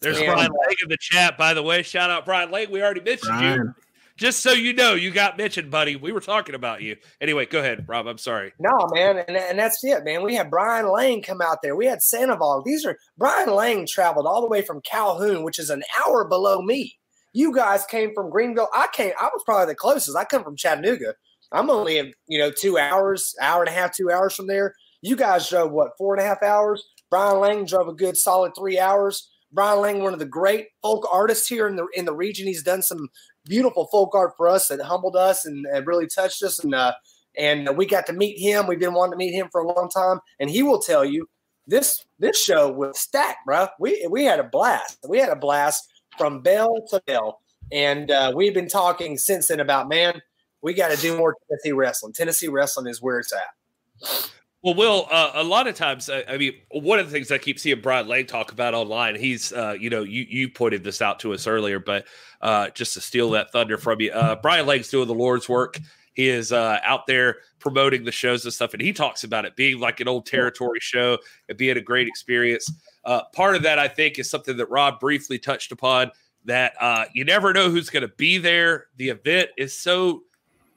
There's 0.00 0.16
and, 0.18 0.26
Brian 0.26 0.50
Lake 0.66 0.78
in 0.82 0.88
the 0.88 0.96
chat, 0.98 1.36
by 1.36 1.52
the 1.54 1.62
way. 1.62 1.82
Shout 1.82 2.10
out 2.10 2.24
Brian 2.24 2.50
Lake. 2.50 2.70
We 2.70 2.82
already 2.82 3.02
mentioned 3.02 3.38
Brian. 3.38 3.58
you. 3.58 3.74
Just 4.20 4.42
so 4.42 4.52
you 4.52 4.74
know, 4.74 4.92
you 4.92 5.10
got 5.10 5.38
mentioned, 5.38 5.70
buddy. 5.70 5.96
We 5.96 6.12
were 6.12 6.20
talking 6.20 6.54
about 6.54 6.82
you. 6.82 6.96
Anyway, 7.22 7.46
go 7.46 7.60
ahead, 7.60 7.86
Rob. 7.88 8.06
I'm 8.06 8.18
sorry. 8.18 8.52
No, 8.58 8.86
man, 8.92 9.24
and, 9.26 9.34
and 9.34 9.58
that's 9.58 9.82
it, 9.82 10.04
man. 10.04 10.22
We 10.22 10.34
had 10.34 10.50
Brian 10.50 10.92
Lane 10.92 11.22
come 11.22 11.40
out 11.40 11.62
there. 11.62 11.74
We 11.74 11.86
had 11.86 12.02
Sandoval. 12.02 12.62
These 12.62 12.84
are 12.84 12.98
Brian 13.16 13.48
Lane 13.48 13.86
traveled 13.86 14.26
all 14.26 14.42
the 14.42 14.46
way 14.46 14.60
from 14.60 14.82
Calhoun, 14.82 15.42
which 15.42 15.58
is 15.58 15.70
an 15.70 15.82
hour 15.98 16.26
below 16.28 16.60
me. 16.60 16.98
You 17.32 17.54
guys 17.54 17.86
came 17.86 18.12
from 18.12 18.28
Greenville. 18.28 18.68
I 18.74 18.88
came. 18.92 19.12
I 19.18 19.30
was 19.32 19.42
probably 19.46 19.72
the 19.72 19.74
closest. 19.74 20.14
I 20.14 20.24
come 20.26 20.44
from 20.44 20.54
Chattanooga. 20.54 21.14
I'm 21.50 21.70
only 21.70 21.96
in 21.96 22.12
you 22.28 22.38
know 22.38 22.50
two 22.50 22.76
hours, 22.76 23.34
hour 23.40 23.62
and 23.62 23.70
a 23.70 23.72
half, 23.72 23.96
two 23.96 24.10
hours 24.10 24.34
from 24.34 24.48
there. 24.48 24.74
You 25.00 25.16
guys 25.16 25.48
drove 25.48 25.72
what 25.72 25.92
four 25.96 26.14
and 26.14 26.22
a 26.22 26.26
half 26.26 26.42
hours. 26.42 26.84
Brian 27.10 27.40
Lane 27.40 27.64
drove 27.64 27.88
a 27.88 27.94
good 27.94 28.18
solid 28.18 28.52
three 28.54 28.78
hours. 28.78 29.30
Brian 29.52 29.80
Lang, 29.80 30.02
one 30.02 30.12
of 30.12 30.20
the 30.20 30.26
great 30.26 30.68
folk 30.80 31.08
artists 31.12 31.48
here 31.48 31.66
in 31.66 31.76
the 31.76 31.86
in 31.94 32.04
the 32.04 32.14
region. 32.14 32.46
He's 32.46 32.62
done 32.62 32.82
some 32.82 33.08
beautiful 33.44 33.86
folk 33.86 34.14
art 34.14 34.32
for 34.36 34.48
us 34.48 34.68
that 34.68 34.80
humbled 34.80 35.16
us 35.16 35.46
and, 35.46 35.66
and 35.66 35.86
really 35.86 36.06
touched 36.06 36.42
us. 36.42 36.62
And 36.62 36.74
uh, 36.74 36.92
and 37.36 37.76
we 37.76 37.86
got 37.86 38.06
to 38.06 38.12
meet 38.12 38.38
him. 38.38 38.66
We've 38.66 38.80
been 38.80 38.94
wanting 38.94 39.12
to 39.12 39.16
meet 39.16 39.32
him 39.32 39.48
for 39.50 39.60
a 39.60 39.66
long 39.66 39.88
time, 39.88 40.20
and 40.38 40.50
he 40.50 40.62
will 40.62 40.80
tell 40.80 41.04
you 41.04 41.28
this 41.66 42.04
this 42.18 42.40
show 42.42 42.70
was 42.70 42.98
stacked, 42.98 43.46
bro. 43.46 43.68
We 43.78 44.06
we 44.10 44.24
had 44.24 44.40
a 44.40 44.44
blast. 44.44 44.98
We 45.08 45.18
had 45.18 45.30
a 45.30 45.36
blast 45.36 45.88
from 46.18 46.42
bell 46.42 46.84
to 46.90 47.00
bell, 47.06 47.40
and 47.72 48.10
uh, 48.10 48.32
we've 48.34 48.54
been 48.54 48.68
talking 48.68 49.16
since 49.16 49.48
then 49.48 49.60
about 49.60 49.88
man, 49.88 50.20
we 50.62 50.74
got 50.74 50.90
to 50.90 50.96
do 50.96 51.16
more 51.16 51.36
Tennessee 51.48 51.72
wrestling. 51.72 52.12
Tennessee 52.12 52.48
wrestling 52.48 52.88
is 52.88 53.00
where 53.00 53.18
it's 53.18 53.32
at. 53.32 54.30
Well, 54.62 54.74
Will, 54.74 55.08
uh, 55.10 55.30
a 55.34 55.44
lot 55.44 55.68
of 55.68 55.74
times, 55.74 56.10
I, 56.10 56.22
I, 56.28 56.36
mean, 56.36 56.52
one 56.70 56.98
of 56.98 57.06
the 57.06 57.12
things 57.12 57.32
I 57.32 57.38
keep 57.38 57.58
seeing 57.58 57.80
Brian 57.80 58.06
Lane 58.08 58.26
talk 58.26 58.52
about 58.52 58.74
online, 58.74 59.14
he's, 59.14 59.54
uh, 59.54 59.74
you 59.78 59.88
know, 59.88 60.02
you 60.02 60.26
you 60.28 60.50
pointed 60.50 60.84
this 60.84 61.00
out 61.00 61.18
to 61.20 61.32
us 61.32 61.46
earlier, 61.46 61.78
but 61.78 62.04
uh, 62.40 62.70
just 62.70 62.94
to 62.94 63.00
steal 63.00 63.30
that 63.30 63.52
thunder 63.52 63.76
from 63.76 64.00
you, 64.00 64.12
uh, 64.12 64.36
Brian 64.36 64.66
Lane's 64.66 64.88
doing 64.88 65.08
the 65.08 65.14
Lord's 65.14 65.48
work. 65.48 65.78
he 66.14 66.28
is 66.28 66.52
uh, 66.52 66.78
out 66.84 67.06
there 67.06 67.36
promoting 67.58 68.04
the 68.04 68.12
shows 68.12 68.44
and 68.44 68.52
stuff, 68.52 68.72
and 68.72 68.82
he 68.82 68.92
talks 68.92 69.24
about 69.24 69.44
it 69.44 69.56
being 69.56 69.78
like 69.78 70.00
an 70.00 70.08
old 70.08 70.26
territory 70.26 70.80
show 70.80 71.18
and 71.48 71.58
being 71.58 71.76
a 71.76 71.82
great 71.82 72.08
experience. 72.08 72.70
Uh, 73.04 73.22
part 73.34 73.56
of 73.56 73.62
that, 73.62 73.78
I 73.78 73.88
think, 73.88 74.18
is 74.18 74.28
something 74.28 74.56
that 74.56 74.70
Rob 74.70 75.00
briefly 75.00 75.38
touched 75.38 75.72
upon. 75.72 76.10
That 76.46 76.72
uh, 76.80 77.04
you 77.14 77.24
never 77.24 77.52
know 77.52 77.70
who's 77.70 77.90
going 77.90 78.02
to 78.02 78.14
be 78.16 78.38
there. 78.38 78.86
The 78.96 79.10
event 79.10 79.50
is 79.58 79.78
so 79.78 80.22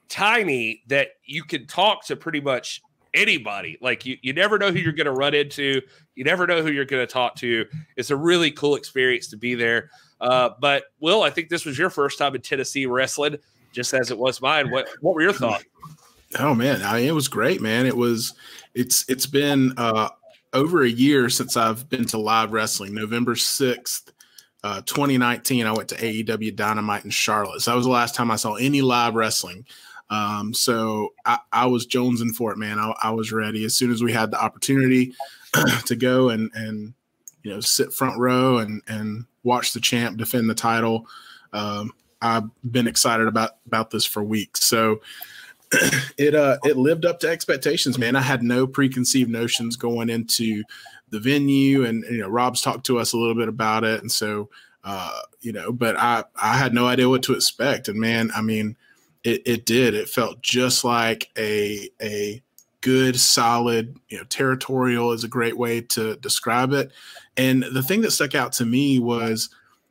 tiny 0.10 0.84
that 0.88 1.10
you 1.26 1.44
can 1.44 1.66
talk 1.66 2.06
to 2.06 2.16
pretty 2.16 2.42
much 2.42 2.82
anybody. 3.14 3.78
Like 3.82 4.06
you, 4.06 4.18
you 4.22 4.34
never 4.34 4.58
know 4.58 4.72
who 4.72 4.80
you're 4.80 4.92
going 4.92 5.06
to 5.06 5.12
run 5.12 5.34
into. 5.34 5.82
You 6.16 6.24
never 6.24 6.46
know 6.46 6.62
who 6.62 6.72
you're 6.72 6.86
going 6.86 7.06
to 7.06 7.12
talk 7.12 7.36
to. 7.38 7.66
It's 7.96 8.10
a 8.10 8.16
really 8.16 8.52
cool 8.52 8.76
experience 8.76 9.28
to 9.30 9.38
be 9.38 9.56
there. 9.56 9.90
Uh, 10.22 10.52
but 10.60 10.86
Will, 11.00 11.24
I 11.24 11.30
think 11.30 11.50
this 11.50 11.66
was 11.66 11.78
your 11.78 11.90
first 11.90 12.18
time 12.18 12.36
in 12.36 12.42
Tennessee 12.42 12.86
wrestling, 12.86 13.38
just 13.72 13.94
as 13.94 14.12
it 14.12 14.18
was 14.18 14.42
mine. 14.42 14.72
What 14.72 14.88
What 15.02 15.16
were 15.16 15.22
your 15.22 15.34
thoughts? 15.34 15.66
Oh 16.40 16.56
man, 16.56 16.82
I 16.82 17.00
mean, 17.00 17.08
it 17.08 17.14
was 17.14 17.28
great, 17.28 17.62
man. 17.62 17.86
It 17.86 17.98
was. 17.98 18.34
It's 18.74 19.08
it's 19.08 19.28
been 19.28 19.74
uh, 19.78 20.10
over 20.52 20.84
a 20.84 20.90
year 20.90 21.30
since 21.30 21.56
I've 21.56 21.88
been 21.90 22.06
to 22.06 22.18
live 22.18 22.54
wrestling. 22.54 22.94
November 22.94 23.36
sixth. 23.36 24.12
Uh, 24.66 24.80
2019, 24.86 25.66
I 25.66 25.74
went 25.74 25.90
to 25.90 25.96
AEW 25.96 26.56
Dynamite 26.56 27.04
in 27.04 27.12
Charlotte. 27.12 27.62
So 27.62 27.72
that 27.72 27.76
was 27.76 27.86
the 27.86 27.92
last 27.92 28.16
time 28.16 28.32
I 28.32 28.38
saw 28.38 28.54
any 28.54 28.82
live 28.82 29.14
wrestling. 29.14 29.66
Um, 30.10 30.54
so 30.54 31.14
I, 31.26 31.40
I, 31.52 31.66
was 31.66 31.88
jonesing 31.88 32.34
for 32.34 32.54
it, 32.54 32.58
man. 32.58 32.80
I, 32.80 32.94
I, 33.04 33.12
was 33.12 33.32
ready 33.32 33.66
as 33.66 33.76
soon 33.76 33.92
as 33.92 34.04
we 34.04 34.14
had 34.14 34.32
the 34.32 34.42
opportunity 34.42 35.14
to 35.86 35.96
go 35.96 36.30
and 36.30 36.52
and 36.54 36.94
you 37.42 37.52
know 37.52 37.60
sit 37.60 37.94
front 37.94 38.20
row 38.20 38.60
and 38.60 38.82
and 38.88 39.26
watch 39.44 39.74
the 39.74 39.80
champ 39.80 40.18
defend 40.18 40.50
the 40.50 40.56
title. 40.56 41.08
Um, 41.52 41.92
I've 42.22 42.50
been 42.70 42.88
excited 42.88 43.28
about 43.28 43.52
about 43.68 43.92
this 43.92 44.06
for 44.06 44.24
weeks. 44.24 44.64
So 44.64 45.02
it 46.18 46.36
uh 46.36 46.58
it 46.64 46.78
lived 46.78 47.06
up 47.06 47.20
to 47.20 47.30
expectations, 47.30 47.98
man. 47.98 48.16
I 48.16 48.22
had 48.22 48.44
no 48.44 48.66
preconceived 48.66 49.30
notions 49.30 49.76
going 49.76 50.10
into 50.10 50.64
the 51.10 51.20
venue, 51.20 51.86
and 51.86 52.04
you 52.10 52.20
know 52.20 52.30
Rob's 52.30 52.62
talked 52.62 52.86
to 52.88 53.00
us 53.00 53.14
a 53.14 53.18
little 53.18 53.36
bit 53.36 53.48
about 53.48 53.84
it, 53.84 54.02
and 54.02 54.12
so 54.12 54.50
uh, 54.84 55.20
you 55.42 55.52
know, 55.52 55.72
but 55.72 55.98
I 55.98 56.24
I 56.42 56.58
had 56.58 56.74
no 56.74 56.88
idea 56.88 57.10
what 57.10 57.24
to 57.24 57.34
expect, 57.34 57.88
and 57.88 58.00
man, 58.00 58.32
I 58.36 58.42
mean, 58.42 58.76
it 59.24 59.42
it 59.46 59.66
did. 59.66 59.94
It 59.94 60.10
felt 60.10 60.42
just 60.42 60.84
like 60.84 61.30
a 61.38 61.90
a 62.02 62.42
good, 62.84 63.20
solid, 63.20 63.98
you 64.10 64.18
know, 64.18 64.26
territorial 64.26 65.14
is 65.14 65.24
a 65.24 65.30
great 65.30 65.58
way 65.58 65.82
to 65.82 66.18
describe 66.18 66.74
it. 66.74 66.92
And 67.38 67.64
the 67.64 67.82
thing 67.82 68.02
that 68.02 68.12
stuck 68.12 68.36
out 68.36 68.52
to 68.54 68.66
me 68.66 69.00
was 69.00 69.50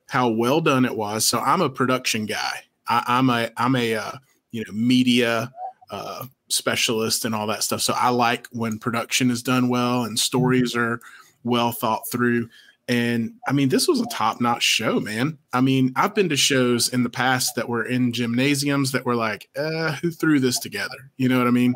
how 0.09 0.29
well 0.29 0.61
done 0.61 0.85
it 0.85 0.95
was. 0.95 1.27
So 1.27 1.41
I'm 1.41 1.63
a 1.63 1.71
production 1.71 2.27
guy. 2.27 2.61
I, 2.87 3.19
am 3.19 3.31
a 3.31 3.51
I'm 3.57 3.75
a 3.75 3.95
uh, 3.95 4.13
you 4.51 4.63
know 4.65 4.73
media 4.73 5.51
uh, 5.91 6.27
specialist 6.49 7.25
and 7.25 7.35
all 7.35 7.47
that 7.47 7.65
stuff. 7.65 7.81
So 7.81 7.95
I 7.97 8.11
like 8.11 8.47
when 8.53 8.79
production 8.79 9.31
is 9.31 9.43
done 9.43 9.69
well 9.69 10.05
and 10.05 10.19
stories 10.19 10.77
are 10.77 11.01
well 11.45 11.73
thought 11.73 12.03
through. 12.13 12.49
And 12.89 13.35
I 13.49 13.53
mean, 13.53 13.71
this 13.71 13.89
was 13.89 14.01
a 14.01 14.07
top 14.07 14.41
notch 14.41 14.63
show, 14.63 15.01
man. 15.01 15.39
I 15.53 15.63
mean, 15.63 15.93
I've 15.97 16.15
been 16.15 16.29
to 16.29 16.37
shows 16.37 16.91
in 16.91 17.05
the 17.05 17.11
past 17.11 17.55
that 17.55 17.69
were 17.69 17.85
in 17.85 18.13
gymnasiums 18.13 18.93
that 18.93 19.07
were 19.07 19.17
like, 19.17 19.49
uh, 19.57 19.93
who 19.93 20.11
threw 20.11 20.41
this 20.41 20.59
together? 20.59 21.11
You 21.17 21.29
know 21.29 21.39
what 21.39 21.47
I 21.47 21.53
mean? 21.53 21.75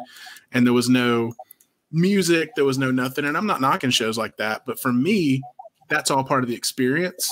And 0.56 0.66
there 0.66 0.72
was 0.72 0.88
no 0.88 1.34
music, 1.92 2.48
there 2.56 2.64
was 2.64 2.78
no 2.78 2.90
nothing. 2.90 3.26
And 3.26 3.36
I'm 3.36 3.46
not 3.46 3.60
knocking 3.60 3.90
shows 3.90 4.16
like 4.16 4.38
that, 4.38 4.62
but 4.64 4.80
for 4.80 4.90
me, 4.90 5.42
that's 5.90 6.10
all 6.10 6.24
part 6.24 6.42
of 6.42 6.48
the 6.48 6.56
experience. 6.56 7.30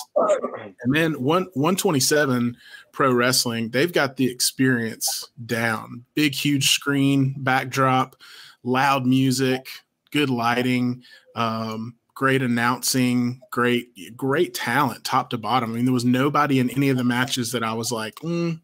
And 0.83 0.95
then 0.95 1.15
one 1.15 1.45
127 1.55 2.55
pro 2.93 3.13
wrestling, 3.15 3.71
they've 3.71 3.93
got 3.93 4.19
the 4.19 4.31
experience 4.31 5.31
down. 5.47 6.05
Big, 6.15 6.35
huge 6.35 6.71
screen, 6.73 7.35
backdrop, 7.39 8.15
loud 8.63 9.07
music, 9.07 9.69
good 10.13 10.29
lighting. 10.29 11.03
Um, 11.35 11.95
great 12.15 12.43
announcing, 12.43 13.41
great, 13.51 14.17
great 14.17 14.53
talent, 14.53 15.03
top 15.03 15.31
to 15.31 15.39
bottom. 15.39 15.73
I 15.73 15.77
mean, 15.77 15.87
there 15.87 15.95
was 15.95 16.05
nobody 16.05 16.61
in 16.61 16.69
any 16.71 16.91
of 16.91 16.99
the 16.99 17.05
matches 17.05 17.53
that 17.53 17.65
I 17.65 17.73
was 17.73 17.91
like, 17.91 18.17
mm, 18.17 18.61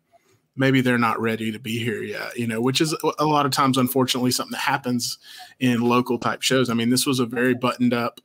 maybe 0.56 0.80
they're 0.80 0.98
not 0.98 1.20
ready 1.20 1.52
to 1.52 1.58
be 1.58 1.78
here 1.78 2.02
yet, 2.02 2.36
you 2.36 2.46
know, 2.46 2.60
which 2.60 2.80
is 2.80 2.94
a 3.18 3.24
lot 3.24 3.46
of 3.46 3.52
times, 3.52 3.78
unfortunately, 3.78 4.30
something 4.30 4.52
that 4.52 4.58
happens 4.58 5.18
in 5.58 5.80
local 5.80 6.18
type 6.18 6.42
shows. 6.42 6.70
I 6.70 6.74
mean, 6.74 6.90
this 6.90 7.06
was 7.06 7.20
a 7.20 7.26
very 7.26 7.54
buttoned 7.54 7.94
up, 7.94 8.20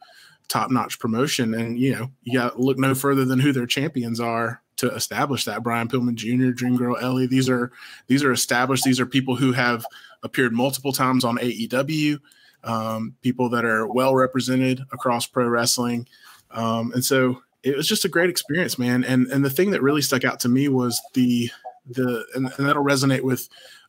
top 0.48 0.72
notch 0.72 1.00
promotion, 1.00 1.54
and 1.54 1.80
you 1.80 1.94
know, 1.94 2.12
you 2.24 2.38
got 2.38 2.60
look 2.60 2.78
no 2.78 2.96
further 2.96 3.26
than 3.26 3.40
who 3.40 3.52
their 3.52 3.68
champions 3.68 4.20
are 4.20 4.62
to 4.78 4.94
establish 4.94 5.46
that. 5.46 5.64
Brian 5.64 5.88
Pillman 5.88 6.16
Jr., 6.16 6.52
Dream 6.52 6.76
Girl 6.76 6.98
Ellie, 6.98 7.28
these 7.28 7.50
are 7.50 7.72
these 8.08 8.24
are 8.24 8.32
established. 8.32 8.84
These 8.84 9.00
are 9.00 9.06
people 9.06 9.36
who 9.36 9.54
have 9.54 9.86
appeared 10.24 10.54
multiple 10.54 10.92
times 10.92 11.24
on 11.24 11.38
AEW 11.38 12.20
um, 12.66 13.16
people 13.22 13.50
that 13.50 13.64
are 13.64 13.88
well 13.88 14.16
represented 14.16 14.82
across 14.92 15.26
pro 15.26 15.48
wrestling. 15.48 16.08
Um, 16.52 16.92
and 16.94 17.06
so 17.06 17.42
it 17.64 17.76
was 17.76 17.88
just 17.88 18.06
a 18.06 18.10
great 18.10 18.30
experience, 18.30 18.78
man. 18.78 19.04
And 19.04 19.28
and 19.28 19.46
the 19.46 19.50
thing 19.50 19.72
that 19.72 19.82
really 19.82 20.02
stuck 20.02 20.26
out 20.26 20.40
to 20.42 20.50
me 20.50 20.68
was 20.68 21.00
the 21.14 21.50
the 21.88 22.26
and, 22.36 22.52
and 22.58 22.68
that'll 22.68 22.84
resonate 22.84 23.22
with 23.22 23.48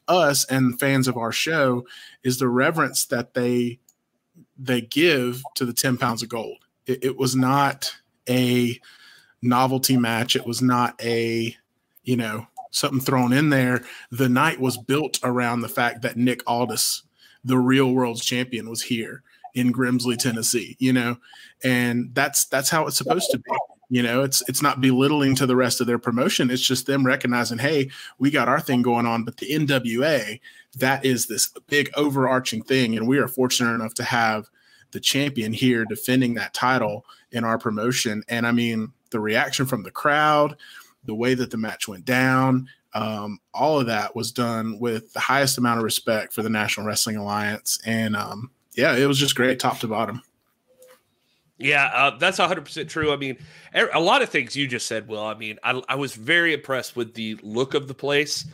us 0.09 0.45
and 0.47 0.79
fans 0.79 1.09
of 1.09 1.17
our 1.17 1.33
show 1.33 1.85
is 2.23 2.39
the 2.39 2.49
reverence 2.49 3.07
that 3.07 3.35
they 3.35 3.79
they 4.59 4.81
give 4.81 5.43
to 5.55 5.65
the 5.65 5.73
10 5.73 5.97
pounds 5.97 6.23
of 6.23 6.29
gold. 6.29 6.59
It, 6.87 7.05
it 7.05 7.17
was 7.17 7.35
not 7.35 7.95
a 8.29 8.79
novelty 9.43 9.97
match. 9.97 10.37
It 10.37 10.47
was 10.47 10.63
not 10.63 11.01
a, 11.03 11.57
you 12.05 12.17
know, 12.17 12.47
something 12.71 13.01
thrown 13.01 13.33
in 13.33 13.51
there. 13.51 13.83
The 14.11 14.29
night 14.29 14.61
was 14.61 14.77
built 14.77 15.19
around 15.23 15.61
the 15.61 15.69
fact 15.69 16.03
that 16.03 16.17
Nick 16.17 16.43
Aldis 16.47 17.03
the 17.47 17.57
real 17.57 17.93
world's 17.93 18.25
champion 18.25 18.69
was 18.69 18.83
here 18.83 19.23
in 19.55 19.73
Grimsley, 19.73 20.19
Tennessee, 20.19 20.77
you 20.79 20.93
know, 20.93 21.17
and 21.63 22.11
that's 22.13 22.45
that's 22.47 22.69
how 22.69 22.87
it's 22.87 22.99
supposed 22.99 23.31
to 23.31 23.39
be. 23.39 23.51
You 23.89 24.03
know, 24.03 24.23
it's 24.23 24.43
it's 24.49 24.63
not 24.63 24.81
belittling 24.81 25.37
to 25.37 25.47
the 25.47 25.55
rest 25.55 25.81
of 25.81 25.87
their 25.87 25.99
promotion. 25.99 26.51
It's 26.51 26.67
just 26.67 26.87
them 26.87 27.07
recognizing, 27.07 27.59
hey, 27.59 27.91
we 28.19 28.31
got 28.31 28.49
our 28.49 28.61
thing 28.61 28.83
going 28.83 29.07
on, 29.07 29.25
but 29.25 29.37
the 29.37 29.51
NWA, 29.51 30.41
that 30.79 31.05
is 31.05 31.27
this 31.27 31.53
big 31.69 31.91
overarching 31.95 32.63
thing, 32.63 32.97
and 32.97 33.07
we 33.07 33.19
are 33.19 33.29
fortunate 33.29 33.75
enough 33.75 33.95
to 33.95 34.05
have 34.05 34.49
the 34.91 35.01
champion 35.01 35.53
here 35.53 35.85
defending 35.85 36.35
that 36.35 36.55
title 36.55 37.05
in 37.33 37.45
our 37.45 37.59
promotion. 37.59 38.23
And 38.29 38.47
I 38.47 38.53
mean, 38.53 38.93
the 39.11 39.21
reaction 39.21 39.67
from 39.67 39.83
the 39.83 39.91
crowd, 39.91 40.57
the 41.05 41.15
way 41.15 41.35
that 41.35 41.51
the 41.51 41.57
match 41.57 41.87
went 41.87 42.05
down, 42.05 42.69
um, 42.95 43.39
all 43.53 43.79
of 43.79 43.87
that 43.87 44.17
was 44.17 44.33
done 44.33 44.79
with 44.81 45.13
the 45.13 45.21
highest 45.21 45.59
amount 45.59 45.79
of 45.79 45.85
respect 45.85 46.33
for 46.33 46.43
the 46.43 46.49
National 46.49 46.87
Wrestling 46.87 47.17
Alliance. 47.17 47.79
And 47.85 48.17
um, 48.17 48.51
yeah, 48.75 48.97
it 48.97 49.07
was 49.07 49.19
just 49.19 49.37
great 49.37 49.59
top 49.59 49.79
to 49.81 49.87
bottom. 49.89 50.23
Yeah, 51.59 51.87
uh, 51.87 52.19
that's 52.19 52.39
100% 52.39 52.89
true. 52.89 53.13
I 53.13 53.17
mean, 53.17 53.39
a 53.75 54.01
lot 54.01 54.21
of 54.23 54.29
things 54.29 54.55
you 54.55 54.67
just 54.69 54.87
said, 54.87 55.09
Will. 55.09 55.25
I 55.25 55.35
mean, 55.35 55.59
I, 55.63 55.81
I 55.89 55.95
was 55.95 56.15
very 56.15 56.53
impressed 56.53 56.97
with 56.97 57.15
the 57.15 57.39
look 57.43 57.75
of 57.75 57.89
the 57.89 57.95
place. 57.95 58.45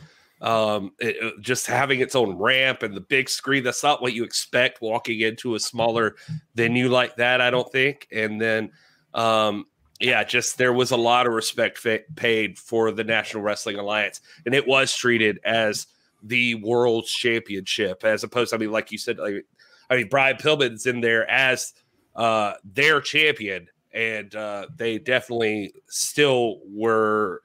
Um, 0.41 0.91
it, 0.99 1.41
just 1.41 1.67
having 1.67 1.99
its 2.01 2.15
own 2.15 2.37
ramp 2.37 2.83
and 2.83 2.93
the 2.93 3.01
big 3.01 3.29
screen. 3.29 3.63
That's 3.63 3.83
not 3.83 4.01
what 4.01 4.13
you 4.13 4.23
expect 4.23 4.81
walking 4.81 5.19
into 5.21 5.55
a 5.55 5.59
smaller 5.59 6.15
venue 6.55 6.89
like 6.89 7.17
that, 7.17 7.41
I 7.41 7.49
don't 7.49 7.69
think. 7.71 8.07
And 8.11 8.39
then, 8.39 8.71
um, 9.13 9.65
yeah, 9.99 10.23
just 10.23 10.57
there 10.57 10.73
was 10.73 10.91
a 10.91 10.97
lot 10.97 11.27
of 11.27 11.33
respect 11.33 11.77
fa- 11.77 12.01
paid 12.15 12.57
for 12.57 12.91
the 12.91 13.05
National 13.05 13.43
Wrestling 13.43 13.77
Alliance, 13.77 14.19
and 14.45 14.53
it 14.53 14.67
was 14.67 14.93
treated 14.93 15.39
as 15.45 15.87
the 16.21 16.55
World's 16.55 17.11
Championship, 17.11 18.03
as 18.03 18.23
opposed. 18.23 18.53
I 18.53 18.57
mean, 18.57 18.71
like 18.71 18.91
you 18.91 18.97
said, 18.97 19.19
like, 19.19 19.45
I 19.89 19.97
mean, 19.97 20.09
Brian 20.09 20.37
Pillman's 20.37 20.85
in 20.85 20.99
there 20.99 21.29
as 21.29 21.73
uh, 22.15 22.53
their 22.63 23.01
champion, 23.01 23.67
and 23.93 24.33
uh, 24.35 24.67
they 24.75 24.97
definitely 24.99 25.73
still 25.87 26.59
were 26.65 27.41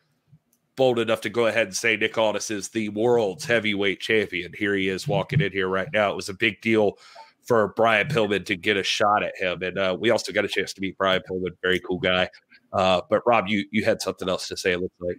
bold 0.76 0.98
enough 0.98 1.20
to 1.22 1.28
go 1.28 1.46
ahead 1.46 1.66
and 1.66 1.76
say 1.76 1.96
Nick 1.96 2.16
Aldis 2.16 2.50
is 2.50 2.68
the 2.68 2.88
world's 2.90 3.44
heavyweight 3.44 4.00
champion. 4.00 4.52
Here 4.56 4.74
he 4.74 4.88
is 4.88 5.08
walking 5.08 5.40
in 5.40 5.50
here 5.50 5.68
right 5.68 5.88
now. 5.92 6.10
It 6.10 6.16
was 6.16 6.28
a 6.28 6.34
big 6.34 6.60
deal 6.60 6.98
for 7.44 7.72
Brian 7.76 8.08
Pillman 8.08 8.44
to 8.46 8.56
get 8.56 8.76
a 8.76 8.82
shot 8.82 9.22
at 9.22 9.36
him, 9.36 9.62
and 9.62 9.78
uh, 9.78 9.96
we 9.98 10.10
also 10.10 10.32
got 10.32 10.44
a 10.44 10.48
chance 10.48 10.72
to 10.74 10.80
meet 10.80 10.96
Brian 10.98 11.22
Pillman, 11.28 11.50
very 11.62 11.80
cool 11.80 11.98
guy. 11.98 12.28
Uh, 12.72 13.00
but 13.08 13.22
Rob, 13.26 13.48
you 13.48 13.64
you 13.70 13.84
had 13.84 14.02
something 14.02 14.28
else 14.28 14.48
to 14.48 14.56
say. 14.56 14.72
It 14.72 14.80
looks 14.80 14.94
like. 15.00 15.18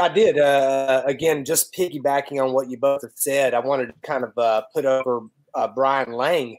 I 0.00 0.08
did. 0.08 0.38
Uh, 0.38 1.02
again, 1.06 1.44
just 1.44 1.74
piggybacking 1.74 2.42
on 2.42 2.52
what 2.52 2.68
you 2.68 2.76
both 2.76 3.02
have 3.02 3.12
said, 3.14 3.54
I 3.54 3.60
wanted 3.60 3.86
to 3.86 3.94
kind 4.02 4.24
of 4.24 4.36
uh, 4.36 4.62
put 4.74 4.84
over 4.84 5.20
uh, 5.54 5.68
Brian 5.68 6.12
Lang, 6.12 6.56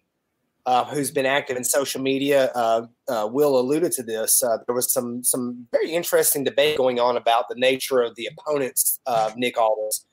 uh, 0.66 0.86
who's 0.86 1.12
been 1.12 1.26
active 1.26 1.58
in 1.58 1.64
social 1.64 2.02
media. 2.02 2.52
Uh, 2.56 2.88
uh, 3.10 3.28
Will 3.32 3.60
alluded 3.60 3.92
to 3.94 4.04
this. 4.04 4.40
there 4.40 4.76
was 4.76 4.92
some 4.92 5.24
some 5.24 5.68
very 5.72 5.92
interesting 5.92 6.44
debate 6.44 6.78
going 6.78 7.00
on 7.00 7.18
about 7.18 7.50
the 7.50 7.56
nature 7.56 8.02
of 8.02 8.16
the 8.16 8.28
opponents 8.28 9.00
of 9.06 9.36
Nick 9.38 9.58
Aldis, 9.58 10.06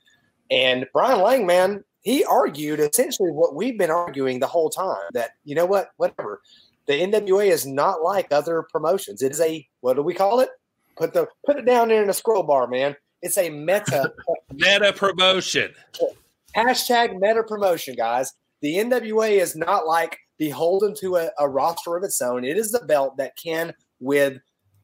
and 0.51 0.87
Brian 0.93 1.21
Lang, 1.21 1.47
man, 1.47 1.85
he 2.01 2.25
argued 2.25 2.81
essentially 2.81 3.31
what 3.31 3.55
we've 3.55 3.79
been 3.79 3.91
arguing 3.91 4.41
the 4.41 4.47
whole 4.47 4.71
time 4.71 5.11
that 5.13 5.33
you 5.45 5.55
know 5.55 5.67
what, 5.67 5.91
whatever 5.97 6.41
the 6.87 6.95
NWA 6.95 7.47
is 7.51 7.67
not 7.67 8.03
like 8.03 8.33
other 8.33 8.65
promotions. 8.73 9.23
It 9.23 9.33
is 9.33 9.41
a 9.41 9.67
what 9.81 9.95
do 9.95 10.03
we 10.03 10.15
call 10.15 10.41
it? 10.41 10.49
Put 10.97 11.15
the 11.15 11.29
put 11.47 11.57
it 11.57 11.67
down 11.67 11.89
there 11.89 12.03
in 12.03 12.11
a 12.11 12.15
scroll 12.15 12.43
bar, 12.43 12.67
man. 12.67 12.97
It's 13.23 13.39
a 13.39 13.51
meta 13.51 14.13
meta 14.53 14.93
promotion. 14.93 15.73
Hashtag 16.57 17.21
meta 17.21 17.43
promotion, 17.43 17.95
guys. 17.95 18.33
The 18.63 18.77
NWA 18.77 19.41
is 19.41 19.57
not 19.57 19.87
like 19.87 20.19
beholden 20.41 20.95
to 20.95 21.17
a, 21.17 21.31
a 21.39 21.49
roster 21.49 21.97
of 21.97 22.03
its 22.03 22.21
own. 22.21 22.45
It 22.45 22.57
is 22.57 22.73
the 22.73 22.85
belt 22.87 23.19
that 23.19 23.37
can, 23.37 23.75
with 24.01 24.39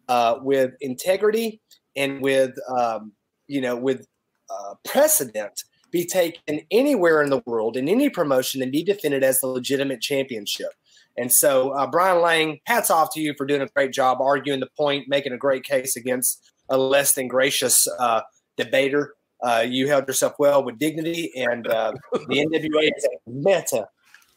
uh, 0.09 0.37
with 0.43 0.75
integrity 0.81 1.61
and 1.97 2.21
with 2.21 2.55
um, 2.79 3.13
you 3.49 3.61
know 3.61 3.75
with 3.75 4.07
uh, 4.51 4.75
precedent, 4.85 5.65
be 5.91 6.05
taken 6.07 6.61
anywhere 6.71 7.23
in 7.23 7.31
the 7.31 7.43
world 7.47 7.77
in 7.77 7.89
any 7.89 8.11
promotion 8.11 8.63
and 8.63 8.71
be 8.71 8.85
defended 8.85 9.25
as 9.25 9.41
the 9.41 9.49
legitimate 9.49 10.01
championship. 10.01 10.71
And 11.19 11.33
so, 11.33 11.71
uh, 11.71 11.87
Brian 11.87 12.21
Lang, 12.21 12.61
hats 12.67 12.91
off 12.91 13.15
to 13.15 13.21
you 13.21 13.33
for 13.39 13.47
doing 13.47 13.63
a 13.63 13.69
great 13.69 13.93
job 13.93 14.21
arguing 14.21 14.61
the 14.61 14.69
point, 14.77 15.09
making 15.09 15.33
a 15.33 15.39
great 15.39 15.65
case 15.65 15.97
against 15.97 16.53
a 16.69 16.77
less 16.77 17.15
than 17.15 17.27
gracious 17.27 17.89
uh, 17.99 18.21
debater. 18.59 19.15
Uh, 19.43 19.65
you 19.67 19.89
held 19.89 20.07
yourself 20.07 20.35
well 20.39 20.63
with 20.63 20.79
dignity, 20.79 21.33
and 21.35 21.67
uh, 21.67 21.93
the 22.13 22.47
NWA 22.47 22.91
is 22.95 23.05
a 23.07 23.31
meta, 23.31 23.89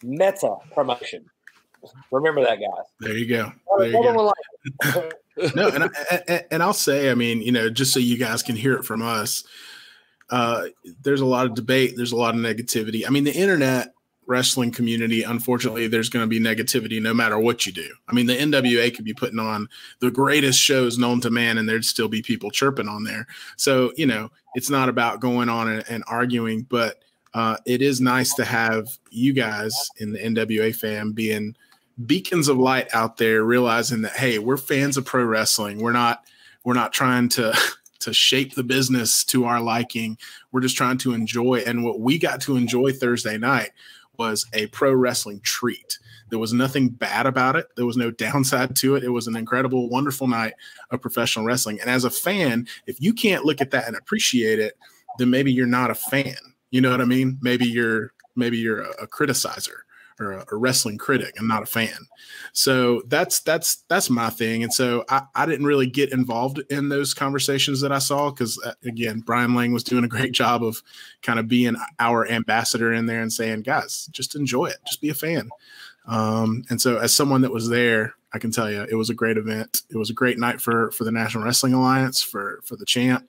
meta 0.04 0.56
promotion. 0.74 1.26
Remember 2.12 2.44
that, 2.44 2.60
guys. 2.60 2.86
There 3.00 3.18
you 3.18 3.26
go. 3.26 3.52
There 3.78 3.88
you 3.88 4.04
go. 4.04 4.34
no, 5.56 5.70
and, 5.70 5.84
I, 5.86 6.44
and 6.52 6.62
I'll 6.62 6.74
say, 6.74 7.10
I 7.10 7.16
mean, 7.16 7.42
you 7.42 7.52
know, 7.52 7.70
just 7.70 7.94
so 7.94 8.00
you 8.00 8.18
guys 8.18 8.44
can 8.44 8.56
hear 8.56 8.74
it 8.74 8.84
from 8.84 9.02
us, 9.02 9.44
uh, 10.30 10.66
there's 11.04 11.22
a 11.22 11.26
lot 11.26 11.46
of 11.46 11.54
debate. 11.54 11.94
There's 11.96 12.12
a 12.12 12.18
lot 12.18 12.36
of 12.36 12.42
negativity. 12.42 13.08
I 13.08 13.10
mean, 13.10 13.24
the 13.24 13.34
internet 13.34 13.94
wrestling 14.28 14.72
community, 14.72 15.24
unfortunately, 15.24 15.88
there's 15.88 16.10
going 16.10 16.24
to 16.24 16.28
be 16.28 16.40
negativity 16.40 17.02
no 17.02 17.14
matter 17.14 17.40
what 17.40 17.66
you 17.66 17.72
do. 17.72 17.90
I 18.08 18.14
mean, 18.14 18.28
the 18.28 18.38
NWA 18.38 18.96
could 18.96 19.06
be 19.06 19.14
putting 19.14 19.40
on 19.40 19.68
the 20.02 20.12
greatest 20.12 20.60
shows 20.60 21.00
known 21.00 21.20
to 21.22 21.32
man, 21.32 21.58
and 21.58 21.68
there'd 21.68 21.84
still 21.84 22.08
be 22.08 22.22
people 22.22 22.52
chirping 22.52 22.88
on 22.88 23.04
there. 23.04 23.26
So, 23.58 23.92
you 23.98 24.06
know, 24.06 24.30
it's 24.54 24.70
not 24.70 24.88
about 24.88 25.20
going 25.20 25.50
on 25.50 25.68
and, 25.68 25.84
and 25.90 26.04
arguing, 26.08 26.62
but 26.64 26.98
uh, 27.34 27.58
it 27.66 27.82
is 27.82 28.02
nice 28.02 28.34
to 28.36 28.46
have 28.46 28.88
you 29.12 29.34
guys 29.34 29.76
in 29.98 30.14
the 30.14 30.20
NWA 30.20 30.76
fam 30.76 31.12
being 31.12 31.56
beacons 32.06 32.48
of 32.48 32.58
light 32.58 32.88
out 32.94 33.18
there, 33.18 33.44
realizing 33.44 34.02
that 34.02 34.14
hey, 34.14 34.40
we're 34.40 34.58
fans 34.58 34.98
of 34.98 35.06
pro 35.06 35.24
wrestling. 35.24 35.80
We're 35.80 35.92
not 35.92 36.24
we're 36.64 36.74
not 36.74 36.94
trying 36.94 37.30
to 37.30 37.54
to 38.00 38.14
shape 38.14 38.56
the 38.56 38.64
business 38.64 39.24
to 39.26 39.46
our 39.46 39.62
liking. 39.62 40.18
We're 40.52 40.62
just 40.62 40.78
trying 40.78 40.98
to 41.00 41.14
enjoy. 41.14 41.64
And 41.66 41.84
what 41.84 42.00
we 42.00 42.18
got 42.18 42.42
to 42.42 42.56
enjoy 42.56 42.94
Thursday 42.94 43.38
night 43.38 43.72
was 44.18 44.46
a 44.54 44.68
pro 44.68 44.94
wrestling 44.94 45.42
treat. 45.42 46.00
There 46.30 46.40
was 46.40 46.54
nothing 46.54 46.90
bad 46.90 47.26
about 47.26 47.56
it. 47.56 47.68
There 47.76 47.86
was 47.86 47.98
no 47.98 48.12
downside 48.26 48.76
to 48.78 48.96
it. 48.96 49.04
It 49.04 49.10
was 49.10 49.28
an 49.28 49.36
incredible, 49.36 49.90
wonderful 49.90 50.28
night 50.28 50.54
of 50.92 51.02
professional 51.02 51.46
wrestling. 51.46 51.80
And 51.82 51.90
as 51.90 52.06
a 52.06 52.10
fan, 52.10 52.68
if 52.88 53.02
you 53.02 53.14
can't 53.14 53.46
look 53.46 53.62
at 53.62 53.72
that 53.72 53.88
and 53.88 53.96
appreciate 53.96 54.60
it, 54.60 54.78
then 55.18 55.30
maybe 55.30 55.52
you're 55.52 55.68
not 55.68 55.92
a 55.92 55.96
fan. 55.96 56.36
You 56.72 56.82
know 56.82 56.92
what 56.92 57.02
I 57.02 57.06
mean? 57.06 57.38
Maybe 57.42 57.66
you're 57.66 58.14
maybe 58.36 58.58
you're 58.58 58.82
a, 58.82 58.90
a 59.04 59.08
criticizer 59.08 59.80
or 60.20 60.34
a, 60.34 60.46
a, 60.52 60.56
wrestling 60.56 60.98
critic 60.98 61.36
and 61.38 61.48
not 61.48 61.64
a 61.64 61.66
fan. 61.66 62.08
So 62.52 63.02
that's 63.08 63.40
that's 63.40 63.84
that's 63.88 64.10
my 64.10 64.30
thing. 64.30 64.64
And 64.64 64.74
so 64.74 65.06
I, 65.10 65.24
I 65.36 65.46
didn't 65.46 65.66
really 65.66 65.88
get 65.88 66.12
involved 66.12 66.60
in 66.70 66.90
those 66.90 67.14
conversations 67.14 67.82
that 67.82 67.92
I 67.92 68.00
saw 68.00 68.30
because 68.30 68.62
uh, 68.66 68.74
again, 68.84 69.22
Brian 69.22 69.56
Lang 69.56 69.72
was 69.72 69.84
doing 69.84 70.04
a 70.04 70.10
great 70.10 70.32
job 70.34 70.64
of 70.64 70.82
kind 71.22 71.40
of 71.40 71.48
being 71.48 71.76
our 72.00 72.28
ambassador 72.30 72.94
in 72.94 73.06
there 73.06 73.22
and 73.22 73.32
saying, 73.32 73.62
guys, 73.62 74.10
just 74.12 74.36
enjoy 74.36 74.66
it, 74.66 74.78
just 74.86 75.02
be 75.02 75.10
a 75.10 75.14
fan. 75.14 75.50
Um, 76.08 76.64
and 76.70 76.82
so 76.82 76.98
as 76.98 77.16
someone 77.16 77.42
that 77.42 77.54
was 77.54 77.70
there, 77.70 78.16
I 78.34 78.40
can 78.40 78.52
tell 78.52 78.70
you 78.70 78.86
it 78.90 78.96
was 78.96 79.10
a 79.10 79.16
great 79.16 79.38
event. 79.38 79.84
It 79.90 79.98
was 79.98 80.10
a 80.10 80.14
great 80.14 80.38
night 80.38 80.62
for 80.62 80.92
for 80.92 81.04
the 81.04 81.12
National 81.12 81.44
Wrestling 81.44 81.74
Alliance 81.74 82.22
for 82.22 82.62
for 82.64 82.76
the 82.76 82.86
champ, 82.86 83.28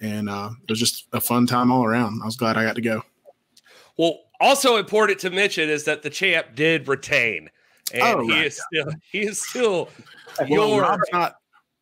and 0.00 0.28
uh, 0.28 0.50
it 0.62 0.70
was 0.70 0.78
just 0.78 1.06
a 1.12 1.20
fun 1.20 1.46
time 1.46 1.70
all 1.70 1.84
around. 1.84 2.20
I 2.22 2.26
was 2.26 2.36
glad 2.36 2.56
I 2.56 2.64
got 2.64 2.76
to 2.76 2.82
go. 2.82 3.02
Well, 3.96 4.20
also 4.40 4.76
important 4.76 5.18
to 5.20 5.30
mention 5.30 5.68
is 5.68 5.84
that 5.84 6.02
the 6.02 6.10
champ 6.10 6.48
did 6.54 6.88
retain, 6.88 7.50
and 7.92 8.02
oh, 8.02 8.22
he 8.22 8.32
right. 8.32 8.46
is 8.46 8.60
still 8.60 8.92
he 9.10 9.20
is 9.20 9.42
still 9.42 9.88
well, 10.48 10.68
your. 10.68 10.82
Rob's 10.82 11.08
not, 11.12 11.36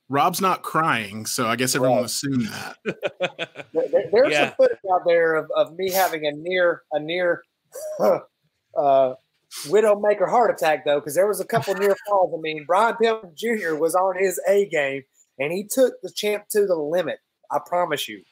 Rob's 0.08 0.40
not 0.40 0.62
crying, 0.62 1.26
so 1.26 1.46
I 1.46 1.56
guess 1.56 1.74
everyone 1.74 1.98
right. 1.98 2.06
assumed 2.06 2.46
that. 2.46 2.76
there, 3.72 4.04
there's 4.12 4.32
yeah. 4.32 4.48
a 4.48 4.54
footage 4.54 4.78
out 4.92 5.02
there 5.06 5.36
of, 5.36 5.50
of 5.56 5.74
me 5.76 5.90
having 5.90 6.26
a 6.26 6.32
near 6.32 6.82
a 6.92 7.00
near 7.00 7.42
uh, 8.76 9.14
widowmaker 9.66 10.28
heart 10.28 10.50
attack 10.50 10.84
though, 10.84 11.00
because 11.00 11.14
there 11.14 11.26
was 11.26 11.40
a 11.40 11.44
couple 11.46 11.74
near 11.74 11.96
falls. 12.06 12.34
I 12.36 12.40
mean, 12.40 12.64
Brian 12.66 12.96
Pillman 12.96 13.34
Jr. 13.34 13.74
was 13.74 13.94
on 13.94 14.18
his 14.18 14.40
A 14.48 14.66
game, 14.66 15.02
and 15.38 15.52
he 15.52 15.64
took 15.64 15.94
the 16.02 16.10
champ 16.10 16.44
to 16.50 16.66
the 16.66 16.76
limit. 16.76 17.18
I 17.52 17.58
promise 17.64 18.08
you, 18.08 18.22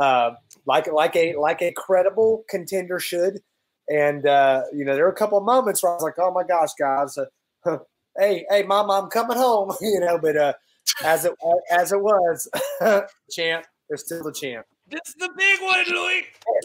uh, 0.00 0.32
like 0.66 0.90
like 0.92 1.16
a 1.16 1.34
like 1.36 1.62
a 1.62 1.72
credible 1.72 2.44
contender 2.48 2.98
should. 2.98 3.40
And 3.88 4.26
uh, 4.26 4.62
you 4.72 4.84
know, 4.84 4.94
there 4.94 5.04
were 5.04 5.10
a 5.12 5.16
couple 5.16 5.38
of 5.38 5.44
moments 5.44 5.82
where 5.82 5.92
I 5.92 5.94
was 5.96 6.02
like, 6.02 6.18
"Oh 6.18 6.32
my 6.32 6.44
gosh, 6.44 6.70
guys, 6.78 7.18
uh, 7.18 7.78
hey, 8.18 8.46
hey, 8.48 8.62
mom, 8.62 8.90
I'm 8.90 9.10
coming 9.10 9.36
home," 9.36 9.74
you 9.80 10.00
know. 10.00 10.18
But 10.18 10.36
uh, 10.36 10.52
as 11.04 11.24
it 11.24 11.34
as 11.70 11.92
it 11.92 12.00
was, 12.00 12.48
champ, 13.30 13.66
there's 13.88 14.04
still 14.04 14.22
the 14.22 14.32
champ. 14.32 14.66
This 14.88 15.00
is 15.06 15.14
the 15.14 15.30
big 15.38 15.60
one, 15.62 15.84
Louis. 15.88 16.24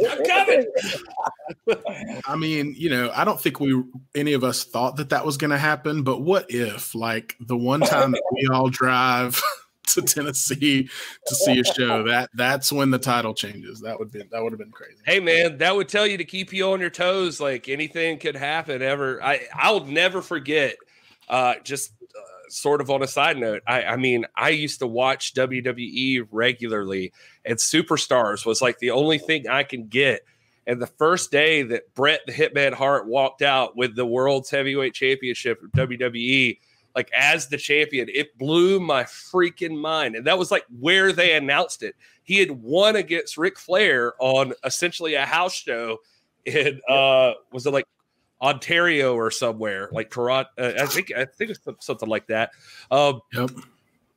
I'm 0.10 0.24
coming. 0.26 2.22
I 2.28 2.36
mean, 2.36 2.76
you 2.78 2.90
know, 2.90 3.12
I 3.14 3.24
don't 3.24 3.40
think 3.40 3.60
we 3.60 3.82
any 4.16 4.34
of 4.34 4.44
us 4.44 4.66
thought 4.66 4.98
that 4.98 5.10
that 5.10 5.26
was 5.26 5.38
going 5.38 5.52
to 5.52 5.58
happen. 5.58 6.04
But 6.04 6.22
what 6.22 6.48
if, 6.50 6.94
like, 6.94 7.36
the 7.40 7.56
one 7.56 7.80
time 7.80 8.12
that 8.12 8.24
we 8.34 8.48
all 8.48 8.70
drive 8.70 9.42
to 9.93 10.02
Tennessee 10.02 10.89
to 11.26 11.36
see 11.36 11.60
a 11.60 11.63
show. 11.63 12.04
That 12.04 12.30
that's 12.34 12.71
when 12.71 12.91
the 12.91 13.00
title 13.00 13.34
changes. 13.34 13.82
That 13.82 13.97
would 14.00 14.12
be 14.12 14.21
that 14.32 14.43
would 14.43 14.52
have 14.52 14.60
been 14.60 14.71
crazy. 14.71 14.97
Hey 15.06 15.19
man, 15.19 15.58
that 15.60 15.76
would 15.76 15.89
tell 15.89 16.06
you 16.06 16.17
to 16.17 16.26
keep 16.26 16.52
you 16.54 16.71
on 16.71 16.80
your 16.80 16.89
toes. 16.89 17.39
Like 17.39 17.69
anything 17.69 18.19
could 18.19 18.36
happen 18.36 18.82
ever. 18.82 19.23
I 19.23 19.41
I'll 19.54 19.86
never 19.86 20.21
forget. 20.21 20.76
Uh, 21.30 21.56
just 21.63 21.91
uh, 22.02 22.50
sort 22.50 22.80
of 22.80 22.89
on 22.89 23.02
a 23.04 23.08
side 23.08 23.38
note, 23.38 23.63
I 23.65 23.84
I 23.84 23.95
mean 23.97 24.26
I 24.36 24.50
used 24.50 24.80
to 24.80 24.88
watch 24.88 25.34
WWE 25.34 26.28
regularly, 26.32 27.13
and 27.45 27.58
Superstars 27.58 28.45
was 28.45 28.62
like 28.62 28.80
the 28.80 28.91
only 28.91 29.17
thing 29.17 29.47
I 29.47 29.63
can 29.63 29.88
get. 29.88 30.21
And 30.65 30.82
the 30.82 30.88
first 30.88 31.32
day 31.32 31.63
that 31.63 31.95
Bret 31.95 32.21
the 32.26 32.34
Hitman 32.34 32.73
Hart 32.73 33.08
walked 33.08 33.41
out 33.41 33.78
with 33.78 33.95
the 33.95 34.06
World's 34.06 34.50
Heavyweight 34.50 34.93
Championship 34.93 35.63
of 35.63 35.71
WWE 35.71 36.60
like 36.98 37.12
as 37.14 37.48
the 37.48 37.58
champion. 37.58 38.10
It 38.12 38.36
blew 38.40 38.80
my 38.80 39.04
freaking 39.04 39.80
mind. 39.80 40.16
And 40.16 40.26
that 40.26 40.40
was 40.40 40.50
like 40.50 40.66
where 40.80 41.12
they 41.14 41.38
announced 41.38 41.84
it. 41.84 41.94
He 42.24 42.40
had 42.40 42.50
won 42.50 42.96
against 42.96 43.38
Ric 43.38 43.60
Flair 43.60 44.16
on 44.20 44.54
essentially 44.64 45.14
a 45.14 45.24
house 45.24 45.54
show 45.54 46.00
in 46.46 46.82
uh 46.90 47.34
was 47.52 47.68
it 47.68 47.72
like 47.72 47.86
Ontario 48.42 49.14
or 49.14 49.30
somewhere 49.30 49.90
like 49.92 50.10
Toronto? 50.10 50.50
Uh, 50.58 50.74
I 50.80 50.88
think 50.88 51.12
I 51.16 51.26
think 51.26 51.52
it's 51.52 51.60
something 51.86 52.10
like 52.10 52.26
that. 52.28 52.50
Um, 52.90 53.22
yep. 53.32 53.52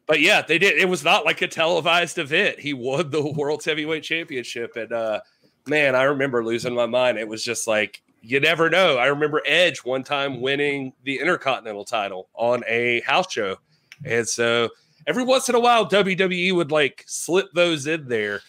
But 0.06 0.22
yeah, 0.22 0.40
they 0.40 0.58
did. 0.58 0.78
It 0.78 0.88
was 0.88 1.04
not 1.04 1.26
like 1.26 1.42
a 1.42 1.48
televised 1.48 2.16
event. 2.16 2.58
He 2.58 2.72
won 2.72 3.10
the 3.10 3.22
World's 3.36 3.66
Heavyweight 3.66 4.02
Championship, 4.02 4.74
and 4.76 4.90
uh, 4.90 5.20
man, 5.68 5.94
I 5.94 6.04
remember 6.04 6.42
losing 6.42 6.74
my 6.74 6.86
mind. 6.86 7.18
It 7.18 7.28
was 7.28 7.44
just 7.44 7.68
like 7.68 8.02
you 8.22 8.40
never 8.40 8.70
know. 8.70 8.98
I 8.98 9.06
remember 9.06 9.42
Edge 9.46 9.78
one 9.78 10.02
time 10.02 10.40
winning 10.40 10.92
the 11.04 11.20
Intercontinental 11.20 11.84
title 11.84 12.28
on 12.34 12.62
a 12.66 13.00
house 13.00 13.32
show. 13.32 13.56
And 14.04 14.28
so 14.28 14.70
every 15.06 15.24
once 15.24 15.48
in 15.48 15.54
a 15.54 15.60
while, 15.60 15.88
WWE 15.88 16.54
would 16.54 16.70
like 16.70 17.04
slip 17.06 17.48
those 17.54 17.86
in 17.86 18.08
there. 18.08 18.40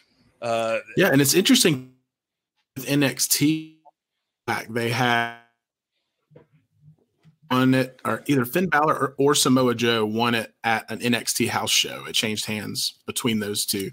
Uh, 0.42 0.80
yeah, 0.98 1.10
and 1.12 1.22
it's 1.22 1.34
interesting 1.34 1.94
with 2.76 2.86
NXT 2.88 3.76
they 4.70 4.90
had 4.90 5.38
won 7.50 7.74
it, 7.74 8.00
or 8.06 8.24
either 8.28 8.46
Finn 8.46 8.68
Balor 8.68 8.94
or, 8.94 9.16
or 9.18 9.36
Samoa 9.36 9.76
Joe 9.76 10.06
won 10.06 10.36
it 10.36 10.54
at 10.64 10.90
an 10.90 11.00
NXT 11.00 11.50
house 11.50 11.72
show. 11.72 12.06
It 12.06 12.14
changed 12.14 12.46
hands 12.46 12.96
between 13.06 13.40
those 13.40 13.66
two, 13.66 13.92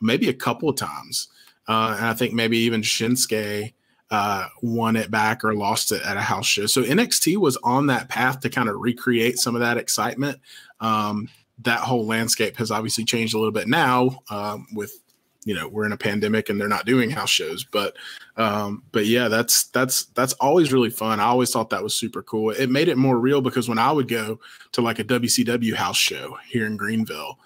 maybe 0.00 0.28
a 0.28 0.34
couple 0.34 0.68
of 0.68 0.76
times. 0.76 1.28
Uh, 1.68 1.94
and 1.96 2.06
I 2.06 2.14
think 2.14 2.32
maybe 2.32 2.58
even 2.58 2.82
Shinsuke 2.82 3.72
uh, 4.12 4.46
won 4.60 4.94
it 4.94 5.10
back 5.10 5.42
or 5.42 5.54
lost 5.54 5.90
it 5.90 6.02
at 6.02 6.18
a 6.18 6.20
house 6.20 6.46
show. 6.46 6.66
So 6.66 6.82
NXT 6.82 7.38
was 7.38 7.56
on 7.64 7.86
that 7.86 8.10
path 8.10 8.40
to 8.40 8.50
kind 8.50 8.68
of 8.68 8.76
recreate 8.78 9.38
some 9.38 9.54
of 9.54 9.62
that 9.62 9.78
excitement. 9.78 10.38
Um, 10.80 11.30
that 11.62 11.80
whole 11.80 12.06
landscape 12.06 12.58
has 12.58 12.70
obviously 12.70 13.04
changed 13.04 13.32
a 13.32 13.38
little 13.38 13.52
bit 13.52 13.68
now 13.68 14.20
um, 14.28 14.66
with 14.74 15.00
you 15.46 15.54
know 15.54 15.66
we're 15.66 15.86
in 15.86 15.92
a 15.92 15.96
pandemic 15.96 16.50
and 16.50 16.60
they're 16.60 16.68
not 16.68 16.86
doing 16.86 17.10
house 17.10 17.30
shows 17.30 17.64
but 17.64 17.96
um 18.36 18.84
but 18.92 19.06
yeah 19.06 19.26
that's 19.26 19.64
that's 19.64 20.04
that's 20.14 20.34
always 20.34 20.72
really 20.72 20.88
fun 20.88 21.18
i 21.18 21.24
always 21.24 21.50
thought 21.50 21.68
that 21.68 21.82
was 21.82 21.96
super 21.96 22.22
cool 22.22 22.50
it 22.50 22.70
made 22.70 22.86
it 22.86 22.96
more 22.96 23.18
real 23.18 23.40
because 23.40 23.68
when 23.68 23.78
i 23.78 23.90
would 23.90 24.06
go 24.06 24.38
to 24.70 24.80
like 24.80 25.00
a 25.00 25.04
wcw 25.04 25.74
house 25.74 25.96
show 25.96 26.38
here 26.48 26.64
in 26.64 26.76
greenville 26.76 27.40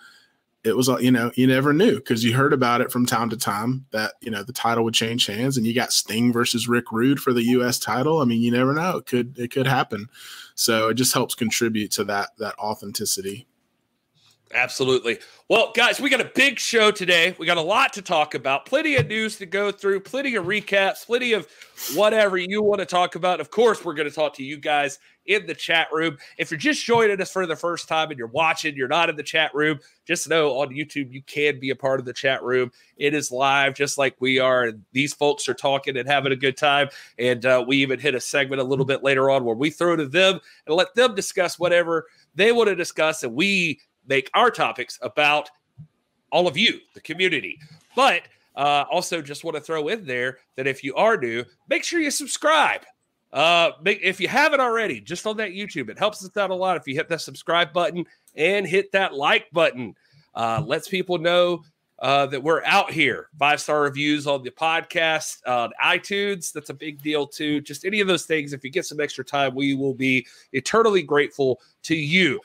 it 0.66 0.76
was 0.76 0.88
you 1.00 1.12
know 1.12 1.31
you 1.37 1.46
never 1.46 1.72
knew 1.72 1.94
because 1.94 2.24
you 2.24 2.35
heard 2.35 2.52
about 2.52 2.81
it 2.81 2.90
from 2.90 3.07
time 3.07 3.31
to 3.31 3.37
time 3.37 3.87
that 3.92 4.14
you 4.20 4.31
know 4.31 4.42
the 4.42 4.52
title 4.52 4.83
would 4.83 4.94
change 4.94 5.26
hands 5.26 5.57
and 5.57 5.64
you 5.64 5.72
got 5.72 5.92
Sting 5.92 6.33
versus 6.33 6.66
Rick 6.66 6.90
Rude 6.90 7.20
for 7.20 7.33
the 7.33 7.44
U.S. 7.44 7.79
title. 7.79 8.20
I 8.20 8.24
mean, 8.24 8.42
you 8.42 8.50
never 8.50 8.74
know; 8.74 8.98
it 8.98 9.07
could 9.07 9.38
it 9.38 9.52
could 9.52 9.66
happen. 9.66 10.09
So 10.57 10.88
it 10.88 10.94
just 10.94 11.14
helps 11.14 11.37
contribute 11.37 11.92
to 11.92 12.05
that 12.05 12.31
that 12.38 12.59
authenticity. 12.59 13.46
Absolutely. 14.57 15.19
Well, 15.51 15.71
guys, 15.77 16.01
we 16.01 16.09
got 16.09 16.23
a 16.23 16.33
big 16.35 16.59
show 16.59 16.90
today. 16.90 17.37
We 17.38 17.45
got 17.45 17.59
a 17.59 17.62
lot 17.62 17.92
to 17.92 18.03
talk 18.03 18.35
about, 18.35 18.64
plenty 18.64 18.97
of 18.97 19.07
news 19.07 19.37
to 19.37 19.47
go 19.47 19.71
through, 19.71 20.01
plenty 20.01 20.35
of 20.35 20.47
recaps, 20.47 21.05
plenty 21.05 21.35
of 21.35 21.47
whatever 21.95 22.38
you 22.38 22.62
want 22.62 22.81
to 22.81 22.87
talk 22.87 23.16
about. 23.16 23.38
Of 23.38 23.51
course, 23.51 23.85
we're 23.85 23.92
going 23.92 24.09
to 24.09 24.14
talk 24.14 24.33
to 24.37 24.42
you 24.42 24.57
guys 24.57 24.99
in 25.27 25.47
the 25.47 25.55
chat 25.55 25.88
room. 25.92 26.16
If 26.38 26.51
you're 26.51 26.59
just 26.59 26.85
joining 26.85 27.21
us 27.21 27.31
for 27.31 27.47
the 27.47 27.55
first 27.55 27.87
time 27.87 28.09
and 28.09 28.19
you're 28.19 28.29
watching, 28.29 28.75
you're 28.75 28.88
not 28.88 29.11
in 29.11 29.16
the 29.16 29.23
chat 29.23 29.55
room, 29.55 29.79
just 30.07 30.27
know 30.27 30.59
on 30.59 30.69
YouTube 30.69 31.12
you 31.12 31.23
can 31.27 31.61
be 31.61 31.69
a 31.69 31.77
part 31.77 32.01
of 32.01 32.07
the 32.07 32.14
chat 32.14 32.42
room. 32.42 32.73
It 32.97 33.12
is 33.12 33.31
live, 33.31 33.75
just 33.75 33.99
like 33.99 34.16
we 34.21 34.38
are. 34.38 34.64
And 34.64 34.85
these 34.92 35.12
folks 35.12 35.51
are 35.51 35.55
talking 35.55 35.99
and 35.99 36.09
having 36.09 36.33
a 36.33 36.37
good 36.37 36.57
time. 36.57 36.88
And 37.19 37.45
uh, 37.45 37.62
we 37.66 37.77
even 37.79 38.01
hit 38.01 38.14
a 38.14 38.21
segment 38.21 38.62
a 38.62 38.64
little 38.64 38.87
bit 38.87 39.05
later 39.05 39.29
on 39.29 39.45
where 39.45 39.55
we 39.55 39.69
throw 39.69 39.97
to 39.97 40.09
them 40.09 40.40
and 40.66 40.75
let 40.75 40.95
them 40.95 41.14
discuss 41.14 41.59
whatever 41.59 42.07
they 42.35 42.53
want 42.53 42.69
to 42.69 42.75
discuss. 42.75 43.23
And 43.23 43.35
we 43.35 43.81
make 44.07 44.31
our 44.35 44.51
topics 44.51 44.99
about 45.03 45.51
all 46.31 46.47
of 46.47 46.57
you, 46.57 46.81
the 46.95 47.01
community. 47.01 47.59
But 47.95 48.23
uh, 48.55 48.85
also, 48.90 49.21
just 49.21 49.45
want 49.45 49.57
to 49.57 49.61
throw 49.61 49.88
in 49.88 50.07
there 50.07 50.38
that 50.57 50.66
if 50.66 50.83
you 50.83 50.95
are 50.95 51.16
new, 51.16 51.45
make 51.69 51.85
sure 51.85 52.01
you 52.01 52.11
subscribe. 52.11 52.83
Uh, 53.33 53.73
make, 53.83 54.01
if 54.03 54.21
you 54.21 54.29
haven't 54.29 54.61
already, 54.61 55.01
just 55.01 55.27
on 55.27 55.37
that 55.37 55.51
YouTube, 55.51 55.90
it 55.90 55.99
helps 55.99 56.25
us 56.25 56.37
out 56.37 56.51
a 56.51 56.55
lot 56.55 56.77
if 56.77 56.87
you 56.87 56.95
hit 56.95 57.09
that 57.09 57.21
subscribe 57.21 57.73
button 57.73 58.05
and 58.35 58.66
hit 58.66 58.90
that 58.92 59.14
like 59.14 59.51
button. 59.53 59.95
Uh, 60.35 60.62
lets 60.66 60.88
people 60.88 61.19
know 61.19 61.62
uh, 61.99 62.27
that 62.27 62.42
we're 62.42 62.62
out 62.64 62.90
here. 62.90 63.29
Five 63.38 63.61
star 63.61 63.83
reviews 63.83 64.27
on 64.27 64.42
the 64.42 64.51
podcast, 64.51 65.38
on 65.47 65.73
iTunes. 65.83 66.53
That's 66.53 66.71
a 66.71 66.75
big 66.75 67.03
deal 67.03 67.27
too. 67.27 67.61
Just 67.61 67.85
any 67.85 68.01
of 68.01 68.09
those 68.09 68.27
things. 68.27 68.53
If 68.53 68.64
you 68.64 68.71
get 68.71 68.87
some 68.87 69.01
extra 69.01 69.25
time, 69.25 69.55
we 69.55 69.75
will 69.75 69.95
be 69.95 70.27
eternally 70.53 71.03
grateful 71.03 71.61
to 71.85 71.97
you. 71.97 72.40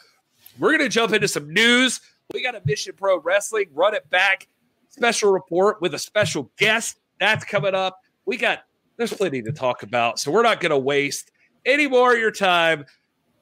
We're 0.62 0.78
going 0.78 0.88
to 0.88 0.89
jump 0.89 1.12
into 1.12 1.28
some 1.28 1.52
news. 1.52 2.02
We 2.32 2.43
got 2.43 2.54
a 2.54 2.62
Mission 2.65 2.93
Pro 2.95 3.19
Wrestling 3.19 3.69
run 3.74 3.95
it 3.95 4.08
back 4.12 4.47
special 4.89 5.32
report 5.32 5.82
with 5.82 5.95
a 5.95 6.00
special 6.00 6.52
guest. 6.56 7.00
That's 7.19 7.43
coming 7.43 7.74
up. 7.74 8.00
We 8.28 8.38
got, 8.38 8.60
there's 8.95 9.12
plenty 9.12 9.41
to 9.41 9.52
talk 9.52 9.82
about. 9.82 10.19
So 10.19 10.30
we're 10.30 10.43
not 10.43 10.60
going 10.60 10.69
to 10.69 10.78
waste 10.78 11.32
any 11.65 11.88
more 11.88 12.13
of 12.13 12.19
your 12.19 12.30
time. 12.30 12.86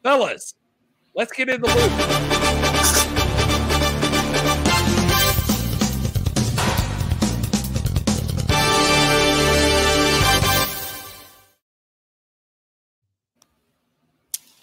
Fellas, 0.01 0.53
let's 1.13 1.33
get 1.33 1.49
in 1.49 1.59
the 1.59 1.67
loop. 1.67 1.75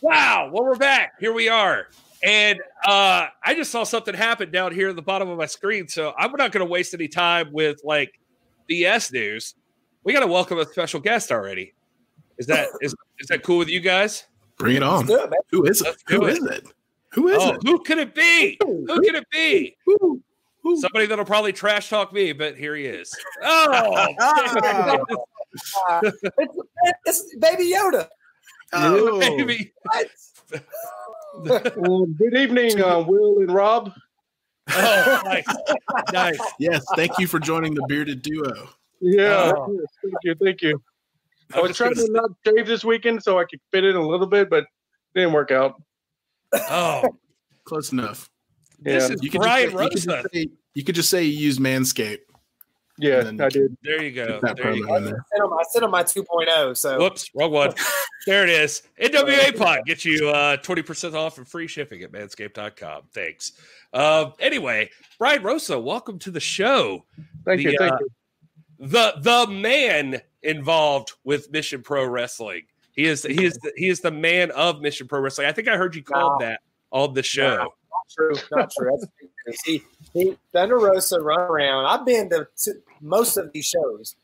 Wow. 0.01 0.49
Well, 0.51 0.65
we're 0.65 0.77
back. 0.77 1.21
Here 1.21 1.35
we 1.35 1.51
are. 1.51 1.89
And 2.23 2.61
uh, 2.85 3.29
I 3.45 3.55
just 3.55 3.71
saw 3.71 3.85
something 3.85 4.15
happen 4.15 4.51
down 4.51 4.73
here 4.73 4.89
at 4.89 4.97
the 4.97 5.03
bottom 5.03 5.29
of 5.29 5.39
my 5.39 5.47
screen. 5.47 5.89
So 5.89 6.13
I'm 6.17 6.33
not 6.33 6.53
going 6.53 6.65
to 6.65 6.71
waste 6.71 6.95
any 6.95 7.09
time 7.09 7.53
with 7.53 7.81
like 7.85 8.19
BS 8.71 9.13
news. 9.13 9.55
We 10.05 10.13
got 10.13 10.21
to 10.21 10.27
welcome 10.27 10.59
a 10.59 10.65
special 10.65 11.01
guest 11.01 11.31
already. 11.31 11.75
Is 12.39 12.47
that 12.47 12.69
is 12.81 12.95
is 13.19 13.29
that 13.29 13.43
cool 13.43 13.59
with 13.59 13.69
you 13.69 13.81
guys? 13.81 14.27
Bring 14.59 14.77
it 14.77 14.83
on. 14.83 15.07
Good, 15.07 15.31
Who 15.51 15.65
is 15.65 15.83
it? 15.83 15.97
Who 16.09 16.27
is 16.27 16.39
it. 16.39 16.43
is 16.43 16.59
it? 16.59 16.67
Who 17.13 17.29
is 17.29 17.39
oh, 17.41 17.55
it? 17.55 17.63
Who 17.63 17.83
could 17.83 17.99
it 17.99 18.15
be? 18.15 18.59
Who 18.63 18.87
could 18.87 19.15
it 19.15 19.29
be? 19.31 19.77
Who? 19.87 20.23
Who? 20.63 20.81
Somebody 20.81 21.07
that'll 21.07 21.25
probably 21.25 21.53
trash 21.53 21.89
talk 21.89 22.13
me, 22.13 22.33
but 22.33 22.57
here 22.57 22.75
he 22.77 22.85
is. 22.85 23.15
Oh, 23.43 24.07
it's, 26.03 26.23
it's, 27.07 27.37
Baby 27.37 27.73
Yoda. 27.73 28.09
Oh, 28.73 29.19
baby. 29.39 29.73
um, 31.85 32.15
good 32.15 32.35
evening, 32.35 32.81
uh, 32.81 33.01
Will 33.01 33.41
and 33.41 33.53
Rob. 33.53 33.93
Oh, 34.71 35.23
nice. 35.25 35.45
nice. 36.13 36.39
Yes, 36.59 36.85
thank 36.97 37.19
you 37.19 37.27
for 37.27 37.39
joining 37.39 37.75
the 37.75 37.85
bearded 37.89 38.23
duo. 38.23 38.69
Yeah, 39.01 39.53
oh. 39.55 39.81
thank 40.03 40.15
you, 40.25 40.35
thank 40.43 40.63
you. 40.63 40.81
I, 41.53 41.59
I 41.59 41.63
was, 41.63 41.77
trying 41.77 41.95
to 41.95 42.11
not 42.11 42.31
shave 42.45 42.67
this 42.67 42.85
weekend 42.85 43.23
so 43.23 43.39
I 43.39 43.45
could 43.45 43.61
fit 43.71 43.85
in 43.85 43.97
a 43.97 44.07
little 44.07 44.27
bit, 44.27 44.49
but 44.49 44.65
it 44.65 44.69
didn't 45.15 45.33
work 45.33 45.51
out. 45.51 45.81
Oh, 46.55 47.05
close 47.65 47.93
enough. 47.93 48.31
Yeah. 48.81 48.95
This 48.95 49.11
is 49.11 49.23
you 49.23 49.31
Brian 49.31 49.71
say, 49.71 49.77
Rosa. 49.77 50.25
You 50.33 50.41
could, 50.49 50.57
you 50.75 50.85
could 50.85 50.95
just 50.95 51.11
say 51.11 51.25
you 51.25 51.39
use 51.39 51.59
Manscaped. 51.59 52.19
Yeah, 52.99 53.31
I 53.41 53.49
did. 53.49 53.77
There 53.83 54.03
you 54.03 54.13
go. 54.13 54.41
There 54.41 54.75
you 54.75 54.87
go. 54.87 54.95
I 54.97 55.63
sent 55.71 55.85
on 55.85 55.91
my 55.91 56.03
2.0. 56.03 56.77
So 56.77 56.99
whoops, 56.99 57.31
wrong 57.35 57.51
one. 57.51 57.75
there 58.27 58.45
it 58.45 58.51
is. 58.51 58.83
NWA 59.01 59.57
Pod 59.57 59.81
get 59.87 60.05
you 60.05 60.31
uh, 60.31 60.57
20% 60.59 61.15
off 61.15 61.39
and 61.39 61.47
free 61.47 61.67
shipping 61.67 62.03
at 62.03 62.13
manscaped.com. 62.13 63.03
Thanks. 63.13 63.53
Uh, 63.93 64.31
anyway, 64.41 64.91
Brian 65.19 65.43
Rosa, 65.43 65.79
welcome 65.79 66.19
to 66.21 66.31
the 66.31 66.41
show. 66.41 67.05
Thank 67.45 67.59
the, 67.59 67.73
you. 67.73 67.79
Thank 67.79 67.93
uh, 67.93 67.99
you. 68.01 68.09
The 68.79 69.15
the 69.21 69.47
man 69.51 70.21
involved 70.43 71.13
with 71.25 71.51
Mission 71.51 71.83
Pro 71.83 72.05
Wrestling. 72.07 72.63
He 72.93 73.05
is 73.05 73.23
he 73.23 73.45
is 73.45 73.55
the, 73.55 73.73
he 73.77 73.89
is 73.89 74.01
the 74.01 74.11
man 74.11 74.51
of 74.51 74.81
Mission 74.81 75.09
Pro 75.09 75.21
Wrestling. 75.21 75.47
I 75.47 75.53
think 75.53 75.69
I 75.69 75.77
heard 75.77 75.95
you 75.95 76.03
called 76.03 76.41
no. 76.41 76.47
that 76.47 76.61
on 76.91 77.15
the 77.15 77.23
show. 77.23 77.57
No, 77.57 77.57
not 77.59 77.73
true. 78.13 78.35
Not 78.53 78.71
true. 78.77 78.99
That's 79.47 79.63
he, 79.63 79.83
Thunder 80.53 80.79
Rosa 80.79 81.21
run 81.21 81.41
around. 81.41 81.87
I've 81.87 82.05
been 82.05 82.29
to, 82.31 82.49
to, 82.65 82.75
most 83.01 83.37
of 83.37 83.53
these 83.53 83.67
shows. 83.67 84.17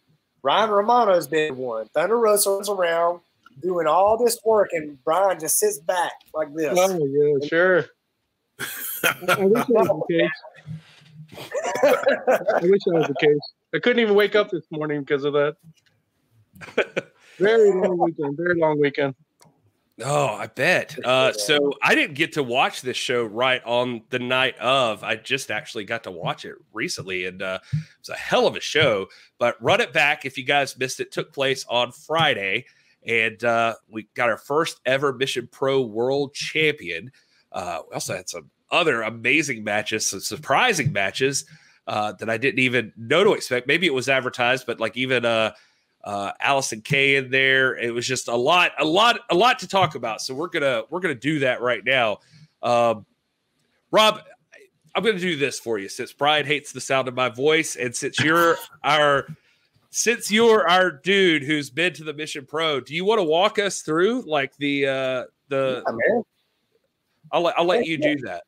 Ryan 0.42 0.70
Romano's 0.70 1.28
been 1.28 1.56
one. 1.56 1.88
Thunder 1.88 2.18
Rosa 2.18 2.50
runs 2.50 2.68
around 2.68 3.20
doing 3.60 3.86
all 3.86 4.16
this 4.16 4.38
work, 4.44 4.70
and 4.72 5.02
Brian 5.04 5.38
just 5.38 5.58
sits 5.58 5.78
back 5.78 6.12
like 6.34 6.52
this. 6.54 6.76
Oh 6.78 7.04
yeah, 7.04 7.46
sure. 7.48 7.84
I 8.58 9.44
wish 9.44 9.66
that 9.66 9.68
was 9.68 9.88
the 9.88 10.04
case. 10.10 10.30
I 11.82 12.60
wish 12.62 12.80
that 12.86 12.94
was 12.94 13.08
the 13.08 13.14
case. 13.20 13.40
I 13.74 13.78
couldn't 13.78 14.00
even 14.00 14.14
wake 14.14 14.34
up 14.34 14.50
this 14.50 14.64
morning 14.70 15.00
because 15.00 15.24
of 15.24 15.32
that. 15.34 15.56
Very 17.38 17.72
long 17.72 17.98
weekend. 17.98 18.36
Very 18.36 18.58
long 18.58 18.80
weekend. 18.80 19.14
Oh, 20.00 20.26
I 20.26 20.46
bet. 20.46 20.96
Uh, 21.04 21.32
so 21.32 21.72
I 21.82 21.94
didn't 21.94 22.14
get 22.14 22.32
to 22.32 22.42
watch 22.42 22.80
this 22.80 22.96
show 22.96 23.24
right 23.24 23.62
on 23.64 24.02
the 24.08 24.18
night 24.18 24.56
of. 24.58 25.04
I 25.04 25.16
just 25.16 25.50
actually 25.50 25.84
got 25.84 26.04
to 26.04 26.10
watch 26.10 26.44
it 26.44 26.54
recently, 26.72 27.26
and 27.26 27.42
uh, 27.42 27.58
it 27.72 27.78
was 28.00 28.08
a 28.08 28.14
hell 28.14 28.46
of 28.46 28.56
a 28.56 28.60
show. 28.60 29.08
But 29.38 29.62
run 29.62 29.80
it 29.80 29.92
back 29.92 30.24
if 30.24 30.38
you 30.38 30.44
guys 30.44 30.78
missed 30.78 31.00
it. 31.00 31.12
Took 31.12 31.32
place 31.32 31.66
on 31.68 31.92
Friday, 31.92 32.64
and 33.06 33.42
uh, 33.44 33.74
we 33.88 34.08
got 34.14 34.30
our 34.30 34.38
first 34.38 34.80
ever 34.86 35.12
Mission 35.12 35.46
Pro 35.52 35.82
World 35.82 36.32
Champion. 36.32 37.12
Uh, 37.52 37.80
we 37.88 37.94
also 37.94 38.16
had 38.16 38.30
some 38.30 38.50
other 38.70 39.02
amazing 39.02 39.62
matches, 39.62 40.08
some 40.08 40.20
surprising 40.20 40.90
matches 40.90 41.44
uh, 41.86 42.12
that 42.12 42.30
I 42.30 42.38
didn't 42.38 42.60
even 42.60 42.92
know 42.96 43.24
to 43.24 43.34
expect. 43.34 43.66
Maybe 43.66 43.86
it 43.86 43.94
was 43.94 44.08
advertised, 44.08 44.66
but 44.66 44.80
like 44.80 44.96
even 44.96 45.26
uh, 46.04 46.32
Allysin 46.42 46.82
Kay 46.82 47.16
in 47.16 47.30
there. 47.30 47.76
It 47.76 47.92
was 47.92 48.06
just 48.06 48.28
a 48.28 48.36
lot, 48.36 48.72
a 48.78 48.84
lot, 48.84 49.20
a 49.30 49.34
lot 49.34 49.58
to 49.60 49.68
talk 49.68 49.94
about. 49.94 50.20
So 50.20 50.34
we're 50.34 50.48
gonna 50.48 50.82
we're 50.90 51.00
gonna 51.00 51.14
do 51.14 51.40
that 51.40 51.60
right 51.60 51.84
now. 51.84 52.18
Um, 52.62 53.06
Rob, 53.90 54.20
I'm 54.94 55.04
gonna 55.04 55.18
do 55.18 55.36
this 55.36 55.58
for 55.58 55.78
you 55.78 55.88
since 55.88 56.12
Brian 56.12 56.46
hates 56.46 56.72
the 56.72 56.80
sound 56.80 57.08
of 57.08 57.14
my 57.14 57.28
voice, 57.28 57.76
and 57.76 57.94
since 57.94 58.18
you're 58.20 58.56
our 58.84 59.26
since 59.90 60.30
you're 60.30 60.68
our 60.68 60.90
dude 60.90 61.42
who's 61.42 61.70
been 61.70 61.92
to 61.94 62.04
the 62.04 62.14
Mission 62.14 62.46
Pro, 62.46 62.80
do 62.80 62.94
you 62.94 63.04
want 63.04 63.18
to 63.18 63.24
walk 63.24 63.58
us 63.58 63.82
through 63.82 64.22
like 64.22 64.56
the 64.56 64.86
uh 64.86 65.24
the? 65.48 65.82
Yeah, 65.86 66.20
I'll 67.30 67.42
let 67.42 67.58
I'll 67.58 67.64
let 67.64 67.86
you 67.86 67.98
do 67.98 68.16
that. 68.22 68.44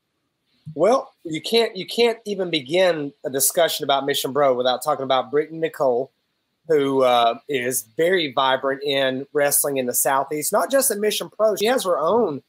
Well, 0.74 1.12
you 1.24 1.40
can't 1.40 1.76
you 1.76 1.86
can't 1.86 2.18
even 2.24 2.50
begin 2.50 3.12
a 3.24 3.30
discussion 3.30 3.84
about 3.84 4.06
Mission 4.06 4.32
Pro 4.32 4.54
without 4.54 4.82
talking 4.82 5.04
about 5.04 5.30
Brittany 5.30 5.58
Nicole 5.58 6.10
who 6.68 7.02
uh, 7.02 7.38
is 7.48 7.82
very 7.96 8.32
vibrant 8.32 8.82
in 8.82 9.26
wrestling 9.32 9.76
in 9.76 9.86
the 9.86 9.94
Southeast, 9.94 10.52
not 10.52 10.70
just 10.70 10.90
at 10.90 10.98
Mission 10.98 11.28
Pro. 11.30 11.56
She 11.56 11.66
has 11.66 11.84
her 11.84 11.98
own 11.98 12.42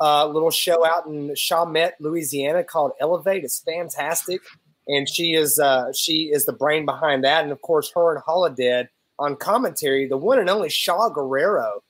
uh, 0.00 0.26
little 0.26 0.50
show 0.50 0.84
out 0.84 1.06
in 1.06 1.34
Chalmette, 1.34 1.94
Louisiana 2.00 2.64
called 2.64 2.92
Elevate. 3.00 3.44
It's 3.44 3.60
fantastic. 3.60 4.40
And 4.88 5.08
she 5.08 5.32
is 5.32 5.58
uh, 5.58 5.92
she 5.92 6.30
is 6.32 6.44
the 6.44 6.52
brain 6.52 6.84
behind 6.84 7.24
that. 7.24 7.42
And 7.42 7.50
of 7.50 7.60
course, 7.60 7.90
her 7.94 8.14
and 8.14 8.22
Holodead 8.22 8.88
on 9.18 9.36
commentary, 9.36 10.06
the 10.06 10.16
one 10.16 10.38
and 10.38 10.50
only 10.50 10.68
Shaul 10.68 11.12
Guerrero 11.12 11.82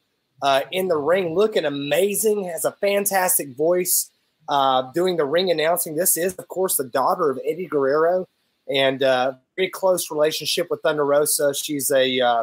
uh, 0.43 0.63
in 0.71 0.89
the 0.89 0.97
ring, 0.97 1.35
looking 1.35 1.65
amazing, 1.65 2.45
has 2.45 2.65
a 2.65 2.73
fantastic 2.73 3.57
voice, 3.57 4.11
uh, 4.49 4.91
doing 4.93 5.17
the 5.17 5.25
ring 5.25 5.51
announcing. 5.51 5.97
This 5.97 6.17
is, 6.17 6.35
of 6.35 6.49
course, 6.49 6.77
the 6.77 6.85
daughter 6.85 7.31
of 7.31 7.41
Eddie 7.45 7.67
Guerrero 7.67 8.29
and 8.73 9.03
uh, 9.03 9.33
very 9.57 9.71
close 9.71 10.11
relationship 10.11 10.69
with 10.71 10.81
Thunder 10.83 11.05
Rosa. 11.05 11.55
She's 11.55 11.91
a 11.91 12.21
uh, 12.21 12.43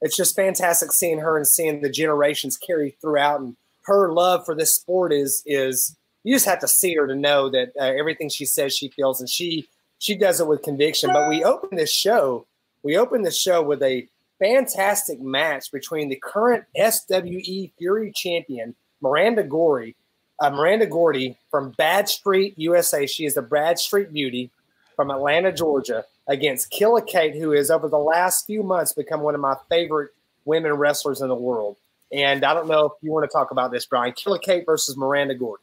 it's 0.00 0.16
just 0.16 0.36
fantastic 0.36 0.92
seeing 0.92 1.18
her 1.18 1.36
and 1.36 1.46
seeing 1.46 1.80
the 1.80 1.90
generations 1.90 2.56
carry 2.56 2.96
throughout, 3.00 3.40
and 3.40 3.56
her 3.84 4.12
love 4.12 4.44
for 4.44 4.54
this 4.54 4.74
sport 4.74 5.12
is 5.12 5.42
is 5.46 5.96
you 6.24 6.34
just 6.34 6.46
have 6.46 6.60
to 6.60 6.68
see 6.68 6.94
her 6.96 7.06
to 7.06 7.14
know 7.14 7.48
that 7.50 7.72
uh, 7.80 7.84
everything 7.84 8.28
she 8.28 8.44
says 8.44 8.76
she 8.76 8.88
feels, 8.88 9.20
and 9.20 9.28
she 9.28 9.68
she 9.98 10.14
does 10.14 10.40
it 10.40 10.46
with 10.46 10.62
conviction. 10.62 11.10
But 11.12 11.28
we 11.28 11.44
open 11.44 11.76
this 11.76 11.92
show, 11.92 12.46
we 12.82 12.96
open 12.96 13.22
the 13.22 13.30
show 13.30 13.62
with 13.62 13.82
a 13.82 14.08
fantastic 14.38 15.20
match 15.20 15.70
between 15.72 16.08
the 16.08 16.20
current 16.22 16.64
SWE 16.76 17.72
Fury 17.78 18.12
champion 18.12 18.74
Miranda 19.00 19.42
Gory 19.42 19.96
uh, 20.40 20.50
Miranda 20.50 20.86
Gordy 20.86 21.36
from 21.50 21.70
Bad 21.72 22.08
Street, 22.08 22.54
USA. 22.56 23.06
She 23.06 23.24
is 23.24 23.36
a 23.36 23.42
Bad 23.42 23.78
Street 23.78 24.12
beauty 24.12 24.50
from 24.94 25.10
Atlanta, 25.10 25.52
Georgia, 25.52 26.04
against 26.28 26.70
Killa 26.70 27.04
Kate, 27.04 27.34
who 27.34 27.52
has 27.52 27.70
over 27.70 27.88
the 27.88 27.98
last 27.98 28.46
few 28.46 28.62
months 28.62 28.92
become 28.92 29.20
one 29.20 29.34
of 29.34 29.40
my 29.40 29.56
favorite 29.68 30.10
women 30.44 30.72
wrestlers 30.74 31.20
in 31.20 31.28
the 31.28 31.34
world. 31.34 31.76
And 32.12 32.44
I 32.44 32.54
don't 32.54 32.68
know 32.68 32.86
if 32.86 32.92
you 33.02 33.12
want 33.12 33.28
to 33.28 33.32
talk 33.32 33.50
about 33.50 33.72
this, 33.72 33.86
Brian. 33.86 34.12
Killa 34.12 34.38
Kate 34.38 34.64
versus 34.64 34.96
Miranda 34.96 35.34
Gordy. 35.34 35.62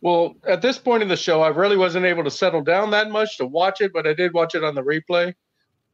Well, 0.00 0.36
at 0.46 0.62
this 0.62 0.78
point 0.78 1.02
in 1.02 1.08
the 1.08 1.16
show, 1.16 1.42
I 1.42 1.48
really 1.48 1.76
wasn't 1.76 2.06
able 2.06 2.24
to 2.24 2.30
settle 2.30 2.62
down 2.62 2.90
that 2.92 3.10
much 3.10 3.36
to 3.38 3.46
watch 3.46 3.80
it, 3.80 3.92
but 3.92 4.06
I 4.06 4.14
did 4.14 4.32
watch 4.32 4.54
it 4.54 4.62
on 4.62 4.74
the 4.74 4.82
replay. 4.82 5.34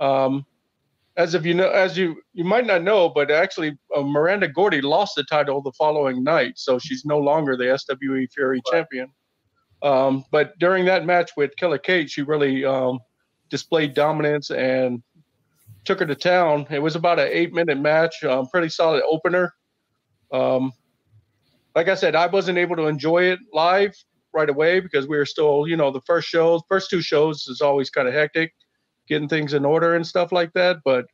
Um, 0.01 0.45
as 1.17 1.35
if 1.35 1.47
you 1.47 1.55
know, 1.55 1.71
as 1.71 1.97
you 1.97 2.21
you 2.33 2.45
might 2.45 2.67
not 2.67 2.83
know, 2.83 3.09
but 3.09 3.31
actually 3.31 3.79
uh, 3.97 4.03
Miranda 4.03 4.49
Gordy 4.49 4.81
lost 4.81 5.15
the 5.15 5.25
title 5.25 5.63
the 5.63 5.73
following 5.73 6.25
night, 6.25 6.55
so 6.57 6.79
she's 6.79 7.05
no 7.05 7.19
longer 7.19 7.57
the 7.57 7.79
SWE 7.79 8.27
Fury 8.35 8.57
right. 8.57 8.63
champion. 8.71 9.09
Um, 9.83 10.25
but 10.31 10.59
during 10.59 10.85
that 10.87 11.07
match 11.07 11.31
with 11.37 11.55
Killer 11.57 11.79
Kate, 11.79 12.11
she 12.11 12.23
really 12.23 12.65
um, 12.65 12.99
displayed 13.51 13.95
dominance 13.95 14.51
and 14.51 15.03
took 15.85 16.01
her 16.01 16.07
to 16.07 16.15
town. 16.15 16.67
It 16.71 16.81
was 16.81 16.97
about 16.97 17.19
an 17.19 17.29
eight 17.31 17.53
minute 17.53 17.79
match, 17.79 18.25
um, 18.25 18.47
pretty 18.49 18.69
solid 18.69 19.03
opener. 19.09 19.53
Um, 20.33 20.73
like 21.75 21.89
I 21.89 21.95
said, 21.95 22.15
I 22.15 22.27
wasn't 22.27 22.59
able 22.59 22.77
to 22.77 22.87
enjoy 22.87 23.25
it 23.25 23.39
live 23.53 23.95
right 24.33 24.49
away 24.49 24.81
because 24.81 25.07
we 25.07 25.17
were 25.17 25.27
still, 25.27 25.67
you 25.67 25.77
know, 25.77 25.91
the 25.91 26.01
first 26.03 26.29
shows, 26.29 26.63
first 26.69 26.91
two 26.91 27.03
shows 27.03 27.47
is 27.47 27.61
always 27.61 27.91
kind 27.91 28.09
of 28.09 28.15
hectic 28.15 28.53
getting 29.09 29.29
things 29.29 29.55
in 29.55 29.65
order 29.65 29.95
and 29.95 30.07
stuff 30.07 30.33
like 30.33 30.53
that. 30.55 30.79
But 30.85 31.07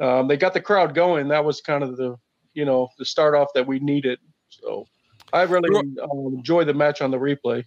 um, 0.00 0.28
they 0.28 0.36
got 0.36 0.54
the 0.54 0.60
crowd 0.60 0.94
going. 0.94 1.28
That 1.28 1.44
was 1.44 1.60
kind 1.60 1.82
of 1.82 1.96
the 1.96 2.16
you 2.54 2.64
know 2.64 2.88
the 2.98 3.04
start 3.04 3.34
off 3.34 3.48
that 3.54 3.66
we 3.66 3.78
needed. 3.78 4.18
So 4.48 4.86
I 5.32 5.42
really 5.42 5.74
um, 5.78 6.34
enjoy 6.34 6.64
the 6.64 6.74
match 6.74 7.02
on 7.02 7.10
the 7.10 7.18
replay. 7.18 7.64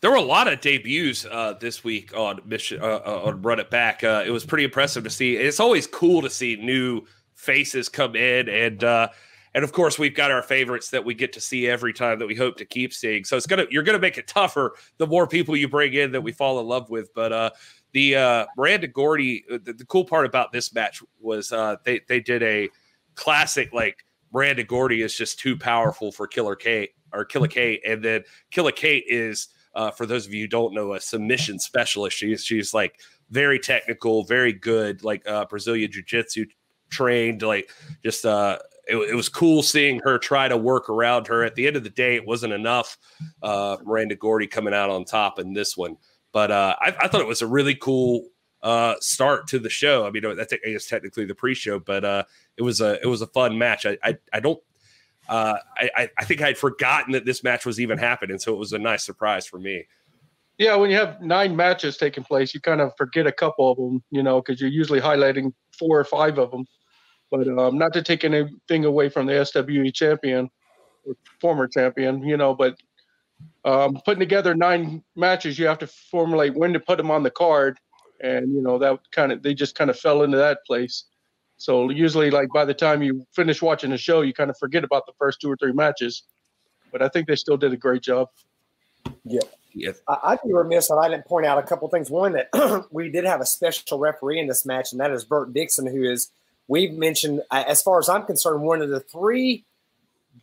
There 0.00 0.10
were 0.10 0.16
a 0.16 0.22
lot 0.22 0.46
of 0.46 0.60
debuts 0.60 1.24
uh, 1.24 1.54
this 1.54 1.82
week 1.82 2.16
on 2.16 2.40
Mission 2.44 2.80
uh, 2.80 3.00
uh, 3.04 3.22
on 3.24 3.42
Run 3.42 3.58
It 3.58 3.70
Back. 3.70 4.04
Uh, 4.04 4.22
it 4.24 4.30
was 4.30 4.44
pretty 4.44 4.64
impressive 4.64 5.02
to 5.04 5.10
see. 5.10 5.36
It's 5.36 5.58
always 5.58 5.86
cool 5.86 6.22
to 6.22 6.30
see 6.30 6.56
new 6.56 7.02
faces 7.34 7.88
come 7.88 8.14
in, 8.14 8.48
and 8.48 8.84
uh, 8.84 9.08
and 9.54 9.64
of 9.64 9.72
course 9.72 9.98
we've 9.98 10.14
got 10.14 10.30
our 10.30 10.42
favorites 10.42 10.90
that 10.90 11.04
we 11.04 11.14
get 11.14 11.32
to 11.32 11.40
see 11.40 11.66
every 11.66 11.92
time 11.92 12.20
that 12.20 12.28
we 12.28 12.36
hope 12.36 12.56
to 12.58 12.64
keep 12.64 12.92
seeing. 12.92 13.24
So 13.24 13.36
it's 13.36 13.46
gonna 13.46 13.66
you're 13.70 13.82
gonna 13.82 13.98
make 13.98 14.18
it 14.18 14.28
tougher 14.28 14.74
the 14.98 15.06
more 15.06 15.26
people 15.26 15.56
you 15.56 15.68
bring 15.68 15.94
in 15.94 16.12
that 16.12 16.20
we 16.20 16.30
fall 16.30 16.60
in 16.60 16.66
love 16.66 16.90
with. 16.90 17.12
But 17.12 17.32
uh, 17.32 17.50
the 17.92 18.46
Miranda 18.56 18.86
Gordy, 18.86 19.44
the, 19.48 19.72
the, 19.72 19.84
cool 19.86 20.04
part 20.04 20.26
about 20.26 20.52
this 20.52 20.72
match 20.72 21.02
was 21.20 21.48
they 21.84 22.00
they 22.06 22.20
did 22.20 22.44
a 22.44 22.68
classic 23.16 23.72
like 23.72 24.04
Miranda 24.32 24.62
Gordy 24.62 25.02
is 25.02 25.16
just 25.16 25.40
too 25.40 25.56
powerful 25.56 26.12
for 26.12 26.28
Killer 26.28 26.54
Kate 26.54 26.90
or 27.12 27.24
Killer 27.24 27.48
Kate, 27.48 27.80
and 27.84 28.00
then 28.00 28.22
Killer 28.52 28.70
Kate 28.70 29.04
is 29.08 29.48
uh, 29.78 29.92
for 29.92 30.06
those 30.06 30.26
of 30.26 30.34
you 30.34 30.42
who 30.42 30.48
don't 30.48 30.74
know 30.74 30.94
a 30.94 31.00
submission 31.00 31.58
specialist. 31.58 32.16
She's 32.16 32.44
she's 32.44 32.74
like 32.74 33.00
very 33.30 33.60
technical, 33.60 34.24
very 34.24 34.52
good, 34.52 35.04
like 35.04 35.26
uh, 35.26 35.44
Brazilian 35.44 35.92
Jiu 35.92 36.02
Jitsu 36.02 36.46
trained, 36.90 37.42
like 37.42 37.70
just 38.04 38.26
uh 38.26 38.58
it, 38.88 38.96
it, 38.96 39.14
was 39.14 39.28
cool 39.28 39.62
seeing 39.62 40.00
her 40.00 40.18
try 40.18 40.48
to 40.48 40.56
work 40.56 40.88
around 40.88 41.28
her. 41.28 41.44
At 41.44 41.54
the 41.54 41.66
end 41.66 41.76
of 41.76 41.84
the 41.84 41.90
day, 41.90 42.16
it 42.16 42.26
wasn't 42.26 42.54
enough. 42.54 42.98
Uh, 43.42 43.76
Miranda 43.84 44.16
Gordy 44.16 44.48
coming 44.48 44.74
out 44.74 44.90
on 44.90 45.04
top 45.04 45.38
in 45.38 45.52
this 45.52 45.76
one. 45.76 45.96
But 46.32 46.50
uh, 46.50 46.74
I, 46.80 46.96
I, 47.02 47.08
thought 47.08 47.20
it 47.20 47.26
was 47.26 47.42
a 47.42 47.46
really 47.46 47.74
cool 47.74 48.28
uh, 48.62 48.94
start 49.00 49.46
to 49.48 49.58
the 49.58 49.70
show. 49.70 50.06
I 50.06 50.10
mean, 50.10 50.36
that's 50.36 50.52
I 50.52 50.70
guess 50.70 50.86
technically 50.86 51.26
the 51.26 51.34
pre-show, 51.34 51.78
but 51.78 52.04
uh, 52.04 52.24
it 52.56 52.62
was 52.62 52.80
a 52.80 53.00
it 53.02 53.06
was 53.06 53.22
a 53.22 53.26
fun 53.28 53.56
match. 53.56 53.86
I 53.86 53.96
I, 54.02 54.18
I 54.32 54.40
don't. 54.40 54.58
Uh, 55.28 55.58
I, 55.76 56.08
I 56.18 56.24
think 56.24 56.40
I'd 56.40 56.56
forgotten 56.56 57.12
that 57.12 57.26
this 57.26 57.44
match 57.44 57.66
was 57.66 57.78
even 57.78 57.98
happening, 57.98 58.38
so 58.38 58.52
it 58.54 58.58
was 58.58 58.72
a 58.72 58.78
nice 58.78 59.04
surprise 59.04 59.46
for 59.46 59.58
me. 59.58 59.84
Yeah, 60.56 60.74
when 60.74 60.90
you 60.90 60.96
have 60.96 61.20
nine 61.20 61.54
matches 61.54 61.96
taking 61.96 62.24
place, 62.24 62.52
you 62.52 62.60
kind 62.60 62.80
of 62.80 62.92
forget 62.96 63.26
a 63.26 63.32
couple 63.32 63.70
of 63.70 63.76
them, 63.76 64.02
you 64.10 64.22
know, 64.22 64.40
because 64.40 64.60
you're 64.60 64.70
usually 64.70 65.00
highlighting 65.00 65.52
four 65.78 66.00
or 66.00 66.04
five 66.04 66.38
of 66.38 66.50
them. 66.50 66.66
But 67.30 67.46
um, 67.46 67.78
not 67.78 67.92
to 67.92 68.02
take 68.02 68.24
anything 68.24 68.84
away 68.84 69.08
from 69.08 69.26
the 69.26 69.44
SWE 69.44 69.92
champion, 69.92 70.50
or 71.04 71.14
former 71.40 71.68
champion, 71.68 72.22
you 72.22 72.36
know, 72.36 72.54
but 72.54 72.76
um, 73.64 73.98
putting 74.04 74.20
together 74.20 74.54
nine 74.54 75.04
matches, 75.14 75.58
you 75.58 75.66
have 75.66 75.78
to 75.78 75.86
formulate 75.86 76.54
when 76.54 76.72
to 76.72 76.80
put 76.80 76.96
them 76.96 77.10
on 77.10 77.22
the 77.22 77.30
card, 77.30 77.78
and 78.20 78.52
you 78.52 78.62
know 78.62 78.78
that 78.78 78.98
kind 79.12 79.30
of 79.30 79.42
they 79.42 79.54
just 79.54 79.74
kind 79.74 79.90
of 79.90 79.98
fell 79.98 80.22
into 80.22 80.38
that 80.38 80.58
place. 80.66 81.04
So 81.58 81.90
usually, 81.90 82.30
like 82.30 82.48
by 82.54 82.64
the 82.64 82.74
time 82.74 83.02
you 83.02 83.26
finish 83.32 83.60
watching 83.60 83.90
the 83.90 83.98
show, 83.98 84.22
you 84.22 84.32
kind 84.32 84.48
of 84.48 84.56
forget 84.58 84.84
about 84.84 85.06
the 85.06 85.12
first 85.18 85.40
two 85.40 85.50
or 85.50 85.56
three 85.56 85.72
matches. 85.72 86.22
But 86.90 87.02
I 87.02 87.08
think 87.08 87.26
they 87.26 87.36
still 87.36 87.56
did 87.56 87.72
a 87.72 87.76
great 87.76 88.00
job. 88.00 88.28
Yeah. 89.24 89.40
Yes. 89.74 90.00
I, 90.08 90.18
I'd 90.24 90.38
be 90.44 90.52
remiss 90.52 90.90
if 90.90 90.96
I 90.96 91.08
didn't 91.08 91.26
point 91.26 91.46
out 91.46 91.58
a 91.58 91.62
couple 91.62 91.88
things. 91.88 92.10
One, 92.10 92.32
that 92.32 92.86
we 92.90 93.10
did 93.10 93.24
have 93.24 93.40
a 93.40 93.46
special 93.46 93.98
referee 93.98 94.40
in 94.40 94.46
this 94.46 94.64
match, 94.64 94.92
and 94.92 95.00
that 95.00 95.10
is 95.10 95.24
Bert 95.24 95.52
Dixon, 95.52 95.86
who 95.86 96.04
is, 96.04 96.30
we've 96.68 96.92
mentioned, 96.92 97.42
as 97.50 97.82
far 97.82 97.98
as 97.98 98.08
I'm 98.08 98.24
concerned, 98.24 98.62
one 98.62 98.80
of 98.80 98.88
the 98.88 99.00
three 99.00 99.64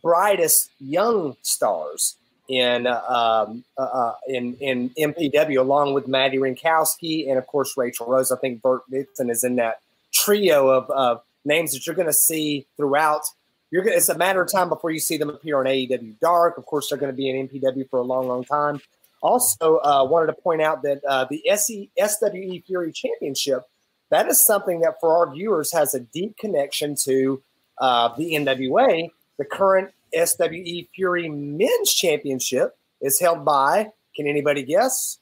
brightest 0.02 0.70
young 0.78 1.36
stars 1.42 2.16
in 2.48 2.86
um, 2.86 3.64
uh, 3.76 3.80
uh 3.80 4.14
in 4.28 4.54
in 4.60 4.90
MPW, 4.90 5.58
along 5.58 5.94
with 5.94 6.06
Maddie 6.06 6.38
Rinkowski 6.38 7.28
and 7.28 7.38
of 7.38 7.46
course 7.48 7.76
Rachel 7.76 8.06
Rose. 8.06 8.30
I 8.30 8.36
think 8.36 8.62
Bert 8.62 8.82
Dixon 8.88 9.30
is 9.30 9.42
in 9.42 9.56
that 9.56 9.80
trio 10.26 10.68
of, 10.68 10.90
of 10.90 11.22
names 11.44 11.72
that 11.72 11.86
you're 11.86 11.96
going 11.96 12.08
to 12.08 12.12
see 12.12 12.66
throughout. 12.76 13.22
You're 13.70 13.82
gonna, 13.82 13.96
it's 13.96 14.08
a 14.08 14.18
matter 14.18 14.42
of 14.42 14.50
time 14.50 14.68
before 14.68 14.90
you 14.90 15.00
see 15.00 15.16
them 15.16 15.30
appear 15.30 15.58
on 15.58 15.66
AEW 15.66 16.18
Dark. 16.20 16.58
Of 16.58 16.66
course, 16.66 16.88
they're 16.88 16.98
going 16.98 17.12
to 17.12 17.16
be 17.16 17.28
in 17.28 17.48
MPW 17.48 17.88
for 17.90 17.98
a 17.98 18.02
long, 18.02 18.28
long 18.28 18.44
time. 18.44 18.80
Also, 19.22 19.78
uh, 19.78 20.04
wanted 20.04 20.26
to 20.26 20.34
point 20.34 20.62
out 20.62 20.82
that 20.82 21.02
uh, 21.04 21.24
the 21.28 21.48
SE, 21.50 21.90
SWE 21.98 22.62
Fury 22.66 22.92
Championship 22.92 23.62
that 24.10 24.28
is 24.28 24.44
something 24.44 24.80
that 24.80 25.00
for 25.00 25.16
our 25.16 25.32
viewers 25.32 25.72
has 25.72 25.94
a 25.94 26.00
deep 26.00 26.36
connection 26.38 26.94
to 27.04 27.42
uh, 27.78 28.14
the 28.16 28.34
NWA. 28.34 29.10
The 29.38 29.44
current 29.44 29.92
SWE 30.14 30.88
Fury 30.94 31.28
Men's 31.28 31.92
Championship 31.92 32.76
is 33.00 33.18
held 33.20 33.44
by, 33.44 33.90
can 34.14 34.26
anybody 34.26 34.62
guess? 34.62 35.18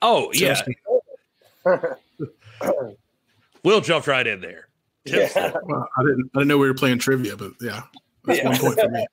Oh, 0.00 0.30
yeah. 0.32 0.62
Will 3.64 3.80
jumped 3.80 4.06
right 4.06 4.26
in 4.26 4.40
there. 4.40 4.68
Yeah. 5.04 5.28
Well, 5.64 5.88
I 5.98 6.02
didn't 6.02 6.30
I 6.34 6.38
didn't 6.38 6.48
know 6.48 6.58
we 6.58 6.68
were 6.68 6.74
playing 6.74 6.98
trivia, 6.98 7.36
but 7.36 7.52
yeah. 7.60 7.82
That's 8.24 8.38
yeah. 8.38 8.48
one 8.48 8.58
point 8.58 8.80
for 8.80 8.88
me. 8.88 9.06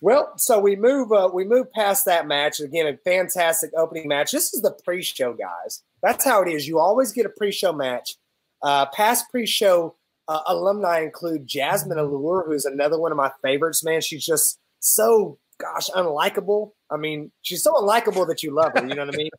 well, 0.00 0.32
so 0.36 0.58
we 0.58 0.76
move 0.76 1.12
uh, 1.12 1.30
we 1.32 1.44
move 1.44 1.72
past 1.72 2.04
that 2.06 2.26
match. 2.26 2.60
Again, 2.60 2.86
a 2.86 2.96
fantastic 2.98 3.70
opening 3.76 4.08
match. 4.08 4.32
This 4.32 4.52
is 4.52 4.62
the 4.62 4.72
pre-show, 4.84 5.34
guys. 5.34 5.82
That's 6.02 6.24
how 6.24 6.42
it 6.42 6.48
is. 6.48 6.66
You 6.66 6.78
always 6.78 7.12
get 7.12 7.26
a 7.26 7.30
pre-show 7.30 7.72
match. 7.72 8.16
Uh, 8.62 8.86
past 8.86 9.30
pre-show 9.30 9.94
uh, 10.28 10.40
alumni 10.46 11.00
include 11.00 11.46
Jasmine 11.46 11.98
Allure, 11.98 12.44
who's 12.46 12.64
another 12.64 12.98
one 12.98 13.12
of 13.12 13.16
my 13.16 13.30
favorites. 13.42 13.84
Man, 13.84 14.00
she's 14.00 14.24
just 14.24 14.58
so 14.80 15.38
gosh 15.58 15.88
unlikable. 15.90 16.72
I 16.90 16.96
mean, 16.96 17.30
she's 17.42 17.62
so 17.62 17.74
unlikable 17.74 18.26
that 18.28 18.42
you 18.42 18.52
love 18.52 18.72
her. 18.74 18.86
You 18.86 18.94
know 18.94 19.04
what 19.04 19.14
I 19.14 19.16
mean? 19.16 19.30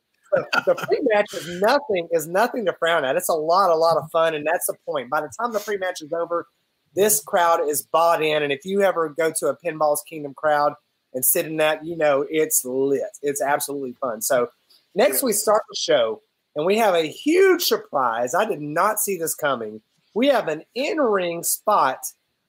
The 0.66 0.76
pre-match 0.76 1.34
is 1.34 1.62
nothing 1.62 2.08
is 2.12 2.28
nothing 2.28 2.66
to 2.66 2.74
frown 2.74 3.06
at. 3.06 3.16
It's 3.16 3.30
a 3.30 3.34
lot, 3.34 3.72
a 3.72 3.76
lot 3.76 3.98
of 3.98 4.10
fun, 4.12 4.36
and 4.36 4.46
that's 4.46 4.68
the 4.68 4.76
point. 4.86 5.10
By 5.10 5.22
the 5.22 5.32
time 5.40 5.54
the 5.54 5.60
pre-match 5.60 6.02
is 6.02 6.12
over, 6.14 6.48
this 6.94 7.22
crowd 7.22 7.68
is 7.68 7.84
bought 7.84 8.24
in. 8.24 8.44
And 8.44 8.52
if 8.52 8.66
you 8.66 8.82
ever 8.82 9.10
go 9.10 9.32
to 9.38 9.48
a 9.48 9.58
Pinball's 9.58 10.04
Kingdom 10.08 10.34
crowd 10.34 10.74
and 11.14 11.24
sit 11.24 11.46
in 11.46 11.58
that, 11.58 11.86
you 11.86 11.96
know 11.96 12.26
it's 12.30 12.64
lit. 12.66 13.18
It's 13.22 13.42
absolutely 13.42 13.94
fun. 13.94 14.22
So 14.22 14.50
next 14.94 15.24
we 15.24 15.34
start 15.34 15.64
the 15.70 15.78
show, 15.78 16.22
and 16.56 16.66
we 16.66 16.78
have 16.78 16.96
a 16.96 17.08
huge 17.08 17.64
surprise. 17.64 18.34
I 18.34 18.46
did 18.46 18.62
not 18.62 19.00
see 19.00 19.18
this 19.18 19.36
coming 19.36 19.82
we 20.16 20.28
have 20.28 20.48
an 20.48 20.64
in 20.74 20.98
ring 20.98 21.44
spot 21.44 22.00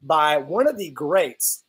by 0.01 0.38
one 0.38 0.66
of 0.66 0.79
the 0.79 0.90
greats. 0.92 1.64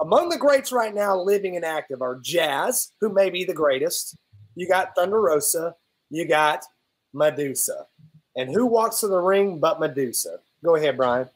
Among 0.00 0.30
the 0.30 0.38
greats 0.38 0.72
right 0.72 0.94
now 0.94 1.16
living 1.16 1.54
and 1.56 1.64
active 1.64 2.02
are 2.02 2.18
Jazz, 2.18 2.90
who 3.00 3.12
may 3.12 3.30
be 3.30 3.44
the 3.44 3.54
greatest. 3.54 4.16
You 4.56 4.66
got 4.66 4.96
Thunder 4.96 5.20
Rosa. 5.20 5.76
You 6.10 6.26
got 6.26 6.64
Medusa. 7.12 7.86
And 8.36 8.52
who 8.52 8.66
walks 8.66 9.00
to 9.00 9.06
the 9.06 9.18
ring 9.18 9.60
but 9.60 9.78
Medusa? 9.78 10.40
Go 10.64 10.74
ahead, 10.74 10.96
Brian. 10.96 11.28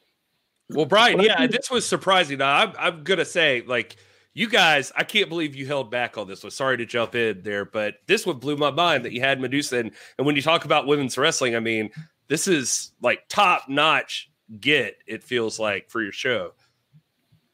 Well, 0.71 0.87
Brian, 0.87 1.21
yeah, 1.21 1.47
this 1.47 1.71
was 1.71 1.87
surprising. 1.87 2.39
Now, 2.39 2.55
I'm, 2.55 2.73
I'm 2.79 3.05
going 3.05 3.19
to 3.19 3.25
say, 3.25 3.63
like, 3.67 3.97
you 4.35 4.49
guys, 4.49 4.93
I 4.97 5.05
can't 5.05 5.29
believe 5.29 5.57
you 5.57 5.67
held 5.67 5.91
back 5.91 6.17
on 6.17 6.29
this 6.29 6.43
one. 6.43 6.51
Sorry 6.51 6.77
to 6.77 6.87
jump 6.87 7.15
in 7.15 7.43
there, 7.43 7.65
but 7.65 7.97
this 8.07 8.25
one 8.25 8.39
blew 8.39 8.57
my 8.57 8.71
mind 8.71 9.05
that 9.05 9.13
you 9.13 9.21
had 9.21 9.41
Medusa. 9.41 9.79
And, 9.79 9.91
and 10.19 10.27
when 10.27 10.37
you 10.37 10.43
talk 10.43 10.65
about 10.65 10.87
women's 10.87 11.19
wrestling, 11.19 11.57
I 11.57 11.61
mean, 11.61 11.91
this 12.31 12.47
is 12.47 12.93
like 13.03 13.25
top 13.29 13.69
notch 13.69 14.31
get 14.59 14.97
it 15.07 15.23
feels 15.23 15.59
like 15.59 15.91
for 15.91 16.03
your 16.03 16.13
show 16.13 16.53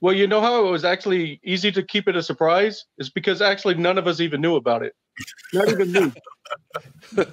well 0.00 0.14
you 0.14 0.26
know 0.26 0.40
how 0.40 0.66
it 0.66 0.70
was 0.70 0.84
actually 0.84 1.40
easy 1.42 1.72
to 1.72 1.82
keep 1.82 2.08
it 2.08 2.16
a 2.16 2.22
surprise 2.22 2.86
is 2.98 3.10
because 3.10 3.42
actually 3.42 3.74
none 3.74 3.98
of 3.98 4.06
us 4.06 4.20
even 4.20 4.40
knew 4.40 4.56
about 4.56 4.82
it 4.82 4.94
not 5.52 5.68
even 5.68 5.92
me 5.92 6.12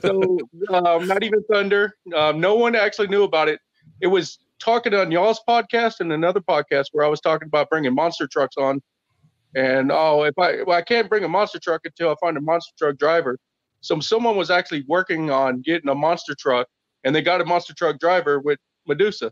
so 0.01 0.37
um, 0.69 1.07
not 1.07 1.23
even 1.23 1.43
thunder 1.51 1.95
um, 2.15 2.39
no 2.39 2.55
one 2.55 2.75
actually 2.75 3.07
knew 3.07 3.23
about 3.23 3.47
it 3.49 3.59
it 4.01 4.07
was 4.07 4.39
talking 4.63 4.93
on 4.93 5.11
y'all's 5.11 5.41
podcast 5.47 5.99
and 5.99 6.11
another 6.13 6.39
podcast 6.39 6.85
where 6.93 7.05
I 7.05 7.09
was 7.09 7.19
talking 7.19 7.47
about 7.47 7.69
bringing 7.69 7.93
monster 7.93 8.27
trucks 8.27 8.55
on. 8.57 8.81
And 9.55 9.91
oh, 9.91 10.23
if 10.23 10.37
I 10.39 10.63
well, 10.63 10.77
I 10.77 10.81
can't 10.81 11.09
bring 11.09 11.23
a 11.23 11.27
monster 11.27 11.59
truck 11.59 11.81
until 11.85 12.09
I 12.09 12.15
find 12.21 12.37
a 12.37 12.41
monster 12.41 12.73
truck 12.77 12.97
driver. 12.97 13.37
So 13.81 13.99
someone 13.99 14.37
was 14.37 14.49
actually 14.49 14.85
working 14.87 15.29
on 15.29 15.61
getting 15.61 15.89
a 15.89 15.95
monster 15.95 16.33
truck, 16.33 16.67
and 17.03 17.15
they 17.15 17.21
got 17.21 17.41
a 17.41 17.45
monster 17.45 17.73
truck 17.73 17.99
driver 17.99 18.39
with 18.39 18.57
Medusa. 18.87 19.31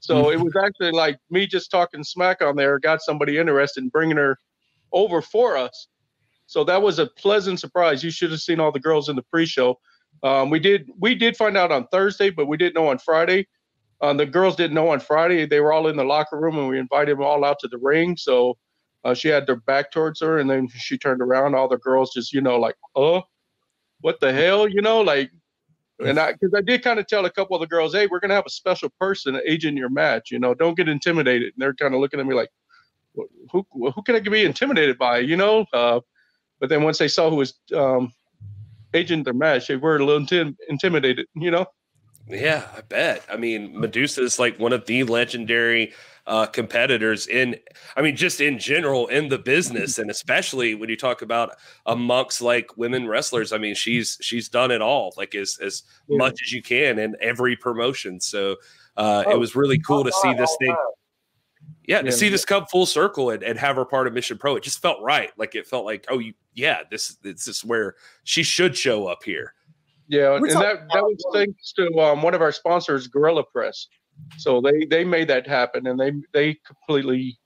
So 0.00 0.24
mm-hmm. 0.24 0.40
it 0.40 0.44
was 0.44 0.54
actually 0.62 0.90
like 0.90 1.18
me 1.30 1.46
just 1.46 1.70
talking 1.70 2.04
smack 2.04 2.42
on 2.42 2.56
there, 2.56 2.78
got 2.78 3.00
somebody 3.00 3.38
interested 3.38 3.82
in 3.82 3.88
bringing 3.88 4.16
her 4.16 4.36
over 4.92 5.22
for 5.22 5.56
us. 5.56 5.88
So 6.46 6.64
that 6.64 6.80
was 6.80 6.98
a 6.98 7.06
pleasant 7.06 7.60
surprise. 7.60 8.04
You 8.04 8.10
should 8.10 8.30
have 8.30 8.40
seen 8.40 8.60
all 8.60 8.72
the 8.72 8.80
girls 8.80 9.08
in 9.08 9.16
the 9.16 9.22
pre-show. 9.22 9.78
Um, 10.22 10.48
we 10.50 10.58
did 10.58 10.90
we 10.98 11.14
did 11.14 11.36
find 11.36 11.56
out 11.56 11.72
on 11.72 11.86
Thursday, 11.88 12.30
but 12.30 12.46
we 12.46 12.56
didn't 12.56 12.74
know 12.74 12.88
on 12.88 12.98
Friday. 12.98 13.46
Um, 14.00 14.16
the 14.16 14.26
girls 14.26 14.56
didn't 14.56 14.74
know 14.74 14.90
on 14.90 15.00
Friday. 15.00 15.46
They 15.46 15.60
were 15.60 15.72
all 15.72 15.88
in 15.88 15.96
the 15.96 16.04
locker 16.04 16.38
room, 16.38 16.58
and 16.58 16.68
we 16.68 16.78
invited 16.78 17.16
them 17.16 17.24
all 17.24 17.44
out 17.44 17.58
to 17.60 17.68
the 17.68 17.78
ring. 17.78 18.16
So 18.16 18.56
uh, 19.04 19.14
she 19.14 19.28
had 19.28 19.46
their 19.46 19.56
back 19.56 19.90
towards 19.90 20.20
her, 20.20 20.38
and 20.38 20.48
then 20.48 20.68
she 20.68 20.96
turned 20.98 21.20
around. 21.20 21.54
All 21.54 21.68
the 21.68 21.78
girls 21.78 22.12
just, 22.14 22.32
you 22.32 22.40
know, 22.40 22.58
like, 22.58 22.76
oh, 22.94 23.22
what 24.00 24.20
the 24.20 24.32
hell, 24.32 24.68
you 24.68 24.82
know, 24.82 25.00
like, 25.00 25.30
and 25.98 26.18
I 26.18 26.32
because 26.32 26.52
I 26.54 26.60
did 26.60 26.82
kind 26.82 26.98
of 26.98 27.06
tell 27.06 27.24
a 27.24 27.30
couple 27.30 27.56
of 27.56 27.60
the 27.60 27.66
girls, 27.66 27.94
hey, 27.94 28.06
we're 28.06 28.20
gonna 28.20 28.34
have 28.34 28.46
a 28.46 28.50
special 28.50 28.90
person 29.00 29.40
agent 29.46 29.78
your 29.78 29.88
match. 29.88 30.30
You 30.30 30.38
know, 30.38 30.54
don't 30.54 30.76
get 30.76 30.88
intimidated. 30.88 31.54
And 31.54 31.62
they're 31.62 31.74
kind 31.74 31.94
of 31.94 32.00
looking 32.00 32.20
at 32.20 32.26
me 32.26 32.34
like, 32.34 32.50
who 33.50 33.66
who 33.70 34.02
can 34.04 34.14
I 34.14 34.20
be 34.20 34.44
intimidated 34.44 34.98
by? 34.98 35.18
You 35.18 35.36
know. 35.36 35.66
Uh, 35.72 36.00
but 36.60 36.68
then 36.68 36.82
once 36.82 36.98
they 36.98 37.08
saw 37.08 37.30
who 37.30 37.36
was 37.36 37.54
um, 37.74 38.12
agent 38.94 39.24
their 39.24 39.34
match, 39.34 39.68
they 39.68 39.76
were 39.76 39.96
a 39.96 40.04
little 40.04 40.20
intim- 40.20 40.56
intimidated. 40.68 41.26
You 41.34 41.50
know. 41.50 41.66
Yeah, 42.28 42.66
I 42.76 42.80
bet. 42.80 43.24
I 43.30 43.36
mean, 43.36 43.78
Medusa 43.78 44.22
is 44.22 44.38
like 44.38 44.58
one 44.58 44.72
of 44.72 44.84
the 44.86 45.04
legendary 45.04 45.92
uh, 46.26 46.46
competitors 46.46 47.28
in, 47.28 47.56
I 47.96 48.02
mean, 48.02 48.16
just 48.16 48.40
in 48.40 48.58
general 48.58 49.06
in 49.06 49.28
the 49.28 49.38
business, 49.38 49.98
and 49.98 50.10
especially 50.10 50.74
when 50.74 50.88
you 50.88 50.96
talk 50.96 51.22
about 51.22 51.56
amongst 51.86 52.42
like 52.42 52.76
women 52.76 53.06
wrestlers. 53.06 53.52
I 53.52 53.58
mean, 53.58 53.76
she's 53.76 54.18
she's 54.20 54.48
done 54.48 54.72
it 54.72 54.82
all, 54.82 55.14
like 55.16 55.36
as 55.36 55.58
as 55.62 55.84
yeah. 56.08 56.18
much 56.18 56.34
as 56.44 56.52
you 56.52 56.62
can 56.62 56.98
in 56.98 57.14
every 57.20 57.54
promotion. 57.56 58.20
So 58.20 58.56
uh, 58.96 59.22
oh, 59.26 59.30
it 59.30 59.38
was 59.38 59.54
really 59.54 59.78
cool 59.78 60.02
to 60.02 60.12
see 60.12 60.34
this 60.34 60.56
thing. 60.58 60.76
Yeah, 61.86 62.00
to 62.00 62.06
yeah, 62.06 62.10
see 62.10 62.28
this 62.28 62.44
come 62.44 62.66
full 62.66 62.86
circle 62.86 63.30
and, 63.30 63.42
and 63.44 63.58
have 63.58 63.76
her 63.76 63.84
part 63.84 64.08
of 64.08 64.12
Mission 64.12 64.38
Pro, 64.38 64.56
it 64.56 64.64
just 64.64 64.82
felt 64.82 65.00
right. 65.02 65.30
Like 65.36 65.54
it 65.54 65.66
felt 65.66 65.84
like, 65.84 66.04
oh, 66.08 66.18
you, 66.18 66.34
yeah, 66.54 66.80
this 66.90 67.14
this 67.22 67.46
is 67.46 67.64
where 67.64 67.94
she 68.24 68.42
should 68.42 68.76
show 68.76 69.06
up 69.06 69.22
here. 69.22 69.54
Yeah, 70.08 70.38
We're 70.40 70.48
and 70.48 70.56
that, 70.56 70.88
that 70.92 71.02
was 71.02 71.24
thanks 71.32 71.72
to 71.74 71.88
um, 72.00 72.22
one 72.22 72.34
of 72.34 72.42
our 72.42 72.52
sponsors, 72.52 73.06
Gorilla 73.06 73.44
Press. 73.44 73.86
So 74.36 74.60
they 74.60 74.84
they 74.84 75.04
made 75.04 75.28
that 75.28 75.46
happen, 75.46 75.86
and 75.86 75.98
they 75.98 76.12
they 76.32 76.58
completely 76.66 77.38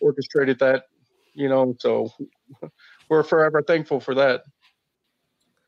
orchestrated 0.00 0.58
that. 0.58 0.84
You 1.32 1.48
know, 1.48 1.74
so 1.78 2.12
we're 3.08 3.22
forever 3.22 3.62
thankful 3.62 4.00
for 4.00 4.14
that. 4.14 4.42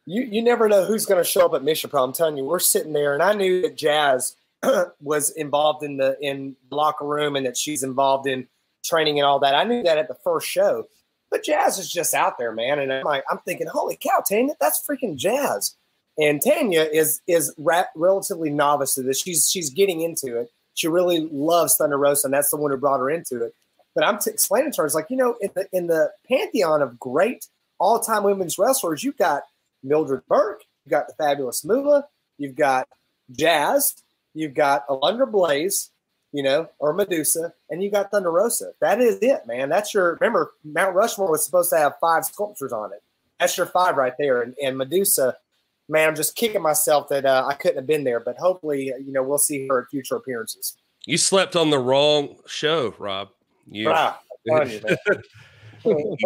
You 0.04 0.22
you 0.22 0.42
never 0.42 0.68
know 0.68 0.84
who's 0.84 1.06
going 1.06 1.22
to 1.22 1.28
show 1.28 1.46
up 1.46 1.54
at 1.54 1.64
Mission 1.64 1.90
Pro. 1.90 2.04
I'm 2.04 2.12
telling 2.12 2.36
you, 2.36 2.44
we're 2.44 2.58
sitting 2.58 2.92
there, 2.92 3.14
and 3.14 3.22
I 3.22 3.32
knew 3.32 3.62
that 3.62 3.76
Jazz 3.76 4.36
was 5.00 5.30
involved 5.30 5.82
in 5.84 5.96
the 5.96 6.16
in 6.20 6.56
locker 6.70 7.06
room, 7.06 7.36
and 7.36 7.46
that 7.46 7.56
she's 7.56 7.82
involved 7.82 8.26
in 8.26 8.48
training 8.84 9.18
and 9.18 9.26
all 9.26 9.40
that. 9.40 9.54
I 9.54 9.64
knew 9.64 9.82
that 9.82 9.98
at 9.98 10.08
the 10.08 10.16
first 10.22 10.48
show, 10.48 10.86
but 11.30 11.44
Jazz 11.44 11.78
is 11.78 11.90
just 11.90 12.14
out 12.14 12.38
there, 12.38 12.52
man. 12.52 12.78
And 12.78 12.92
I'm 12.92 13.04
like, 13.04 13.24
I'm 13.30 13.38
thinking, 13.38 13.66
holy 13.66 13.98
cow, 14.00 14.22
Tanya, 14.28 14.54
that's 14.60 14.84
freaking 14.88 15.16
Jazz. 15.16 15.76
And 16.18 16.40
Tanya 16.40 16.82
is 16.82 17.20
is 17.26 17.54
ra- 17.58 17.84
relatively 17.94 18.50
novice 18.50 18.94
to 18.94 19.02
this. 19.02 19.20
She's 19.20 19.48
she's 19.50 19.70
getting 19.70 20.00
into 20.00 20.38
it. 20.38 20.50
She 20.74 20.88
really 20.88 21.28
loves 21.32 21.76
Thunder 21.76 21.98
Rosa, 21.98 22.26
and 22.26 22.34
that's 22.34 22.50
the 22.50 22.56
one 22.56 22.70
who 22.70 22.76
brought 22.76 23.00
her 23.00 23.10
into 23.10 23.42
it. 23.42 23.54
But 23.94 24.04
I'm 24.04 24.18
t- 24.18 24.30
explaining 24.30 24.72
to 24.72 24.82
her, 24.82 24.86
it's 24.86 24.94
like 24.94 25.10
you 25.10 25.16
know, 25.16 25.36
in 25.40 25.50
the 25.54 25.68
in 25.72 25.86
the 25.86 26.12
pantheon 26.28 26.82
of 26.82 26.98
great 26.98 27.46
all 27.78 28.00
time 28.00 28.22
women's 28.22 28.58
wrestlers, 28.58 29.04
you've 29.04 29.16
got 29.16 29.42
Mildred 29.82 30.22
Burke, 30.28 30.62
you've 30.84 30.90
got 30.90 31.08
the 31.08 31.14
fabulous 31.14 31.64
Moolah, 31.64 32.06
you've 32.38 32.56
got 32.56 32.88
Jazz, 33.30 33.94
you've 34.36 34.54
got 34.54 34.86
Alundra 34.88 35.30
Blaze, 35.30 35.90
you 36.32 36.42
know, 36.42 36.68
or 36.78 36.92
Medusa, 36.92 37.52
and 37.70 37.82
you 37.82 37.90
got 37.90 38.10
Thunder 38.10 38.30
Rosa. 38.30 38.72
That 38.80 39.00
is 39.00 39.18
it, 39.20 39.46
man. 39.46 39.68
That's 39.68 39.94
your 39.94 40.18
remember 40.20 40.52
Mount 40.64 40.94
Rushmore 40.94 41.30
was 41.30 41.44
supposed 41.44 41.70
to 41.70 41.78
have 41.78 41.94
five 42.00 42.24
sculptures 42.24 42.72
on 42.72 42.92
it. 42.92 43.02
That's 43.40 43.56
your 43.56 43.66
five 43.66 43.96
right 43.96 44.14
there. 44.18 44.42
And, 44.42 44.54
and 44.62 44.78
Medusa 44.78 45.36
man, 45.88 46.08
I'm 46.08 46.16
just 46.16 46.36
kicking 46.36 46.62
myself 46.62 47.08
that 47.08 47.24
uh, 47.24 47.44
I 47.46 47.54
couldn't 47.54 47.76
have 47.76 47.86
been 47.86 48.04
there. 48.04 48.20
But 48.20 48.36
hopefully, 48.36 48.86
you 48.86 49.12
know, 49.12 49.22
we'll 49.22 49.38
see 49.38 49.66
her 49.68 49.82
at 49.82 49.88
future 49.88 50.16
appearances. 50.16 50.76
You 51.04 51.16
slept 51.16 51.54
on 51.54 51.70
the 51.70 51.78
wrong 51.78 52.36
show, 52.46 52.94
Rob. 52.98 53.28
You, 53.70 53.90
ah, 53.92 54.20
you 55.84 56.16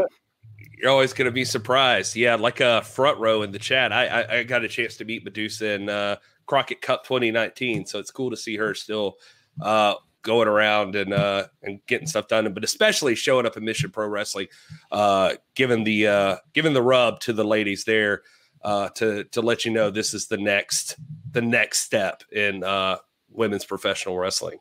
you're 0.78 0.90
always 0.90 1.12
going 1.12 1.26
to 1.26 1.32
be 1.32 1.44
surprised. 1.44 2.16
Yeah, 2.16 2.36
like 2.36 2.60
a 2.60 2.82
front 2.82 3.18
row 3.18 3.42
in 3.42 3.52
the 3.52 3.58
chat. 3.58 3.92
I, 3.92 4.06
I, 4.06 4.38
I 4.38 4.42
got 4.44 4.64
a 4.64 4.68
chance 4.68 4.96
to 4.96 5.04
meet 5.04 5.24
Medusa 5.24 5.72
in 5.72 5.88
uh, 5.88 6.16
Crockett 6.50 6.80
Cup 6.80 7.04
2019, 7.04 7.86
so 7.86 8.00
it's 8.00 8.10
cool 8.10 8.28
to 8.28 8.36
see 8.36 8.56
her 8.56 8.74
still 8.74 9.18
uh, 9.62 9.94
going 10.22 10.48
around 10.48 10.96
and 10.96 11.14
uh, 11.14 11.46
and 11.62 11.78
getting 11.86 12.08
stuff 12.08 12.26
done. 12.26 12.52
But 12.52 12.64
especially 12.64 13.14
showing 13.14 13.46
up 13.46 13.56
in 13.56 13.64
Mission 13.64 13.92
Pro 13.92 14.08
Wrestling, 14.08 14.48
uh, 14.90 15.34
giving 15.54 15.84
the 15.84 16.08
uh, 16.08 16.36
giving 16.52 16.72
the 16.72 16.82
rub 16.82 17.20
to 17.20 17.32
the 17.32 17.44
ladies 17.44 17.84
there 17.84 18.22
uh, 18.64 18.88
to 18.96 19.22
to 19.22 19.40
let 19.40 19.64
you 19.64 19.70
know 19.70 19.90
this 19.90 20.12
is 20.12 20.26
the 20.26 20.38
next 20.38 20.96
the 21.30 21.40
next 21.40 21.82
step 21.82 22.24
in 22.32 22.64
uh, 22.64 22.96
women's 23.30 23.64
professional 23.64 24.18
wrestling. 24.18 24.58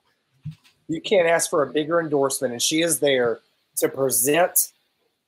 You 0.89 1.01
can't 1.01 1.27
ask 1.27 1.49
for 1.49 1.63
a 1.63 1.73
bigger 1.73 1.99
endorsement, 1.99 2.53
and 2.53 2.61
she 2.61 2.83
is 2.83 2.99
there 2.99 3.39
to 3.77 3.89
present 3.89 4.73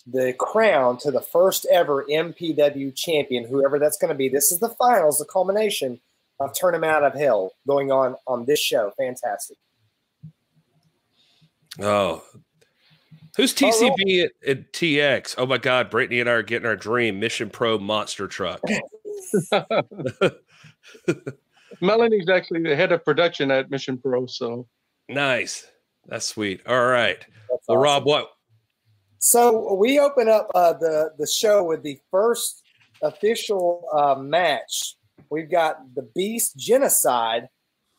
the 0.05 0.33
crown 0.33 0.99
to 0.99 1.09
the 1.09 1.21
first 1.21 1.65
ever 1.71 2.05
MPW 2.07 2.95
champion, 2.95 3.45
whoever 3.45 3.79
that's 3.79 3.97
going 3.97 4.09
to 4.09 4.15
be. 4.15 4.29
This 4.29 4.51
is 4.51 4.59
the 4.59 4.69
finals, 4.69 5.17
the 5.17 5.25
culmination 5.25 5.99
of 6.41 6.53
Tournament 6.53 6.91
Out 6.91 7.03
of 7.03 7.13
Hell 7.13 7.51
going 7.67 7.91
on 7.91 8.15
on 8.27 8.45
this 8.45 8.59
show. 8.59 8.91
Fantastic. 8.97 9.57
Oh, 11.79 12.21
Who's 13.37 13.53
TCB 13.53 14.25
at, 14.25 14.31
at, 14.45 14.73
TX? 14.73 15.35
Oh 15.37 15.45
my 15.45 15.57
God, 15.57 15.89
Brittany 15.89 16.19
and 16.19 16.29
I 16.29 16.33
are 16.33 16.43
getting 16.43 16.67
our 16.67 16.75
dream 16.75 17.19
Mission 17.19 17.49
Pro 17.49 17.77
monster 17.77 18.27
truck. 18.27 18.59
Melanie's 21.81 22.29
actually 22.29 22.63
the 22.63 22.75
head 22.75 22.91
of 22.91 23.05
production 23.05 23.51
at 23.51 23.71
Mission 23.71 23.97
Pro, 23.97 24.25
so 24.25 24.67
nice. 25.07 25.65
That's 26.07 26.25
sweet. 26.25 26.61
All 26.67 26.85
right. 26.85 27.19
That's 27.19 27.67
well, 27.67 27.77
awesome. 27.77 27.83
Rob, 27.83 28.05
what? 28.05 28.31
So 29.19 29.75
we 29.75 29.99
open 29.99 30.27
up 30.27 30.49
uh, 30.53 30.73
the 30.73 31.11
the 31.17 31.27
show 31.27 31.63
with 31.63 31.83
the 31.83 31.97
first 32.09 32.63
official 33.01 33.87
uh, 33.93 34.15
match. 34.15 34.97
We've 35.29 35.49
got 35.49 35.95
the 35.95 36.09
Beast 36.15 36.57
Genocide 36.57 37.49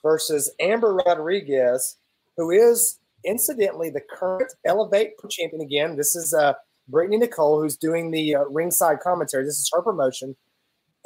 versus 0.02 0.52
Amber 0.61 0.94
Rodriguez, 0.94 1.96
who 2.37 2.50
is 2.50 2.98
incidentally, 3.24 3.90
the 3.90 4.00
current 4.00 4.52
Elevate 4.64 5.12
champion 5.30 5.62
again. 5.62 5.96
This 5.96 6.16
is 6.16 6.35
uh, 6.35 6.54
Brittany 6.88 7.18
Nicole, 7.18 7.61
who's 7.61 7.76
doing 7.76 8.11
the 8.11 8.37
uh, 8.37 8.44
ringside 8.44 9.00
commentary. 9.00 9.44
This 9.44 9.58
is 9.58 9.70
her 9.73 9.83
promotion, 9.83 10.37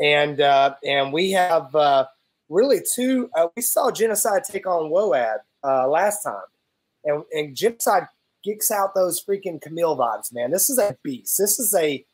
and 0.01 0.41
uh, 0.41 0.75
and 0.85 1.13
we 1.13 1.33
have 1.33 1.75
uh, 1.75 2.07
really 2.49 2.81
two. 2.95 3.31
Uh, 3.37 3.49
we 3.57 3.63
saw 3.63 3.91
Genocide 3.91 4.45
take 4.45 4.67
on 4.67 4.91
Woad 4.91 5.39
uh, 5.65 5.89
last 5.89 6.23
time, 6.23 6.37
and, 7.05 7.25
and 7.33 7.57
Genocide 7.57 8.07
kicks 8.45 8.71
out 8.71 8.95
those 8.95 9.23
freaking 9.23 9.61
Camille 9.61 9.97
vibes, 9.97 10.33
man. 10.33 10.51
This 10.51 10.71
is 10.71 10.79
a 10.79 10.97
beast. 11.03 11.37
This 11.39 11.59
is 11.59 11.75
a 11.75 12.05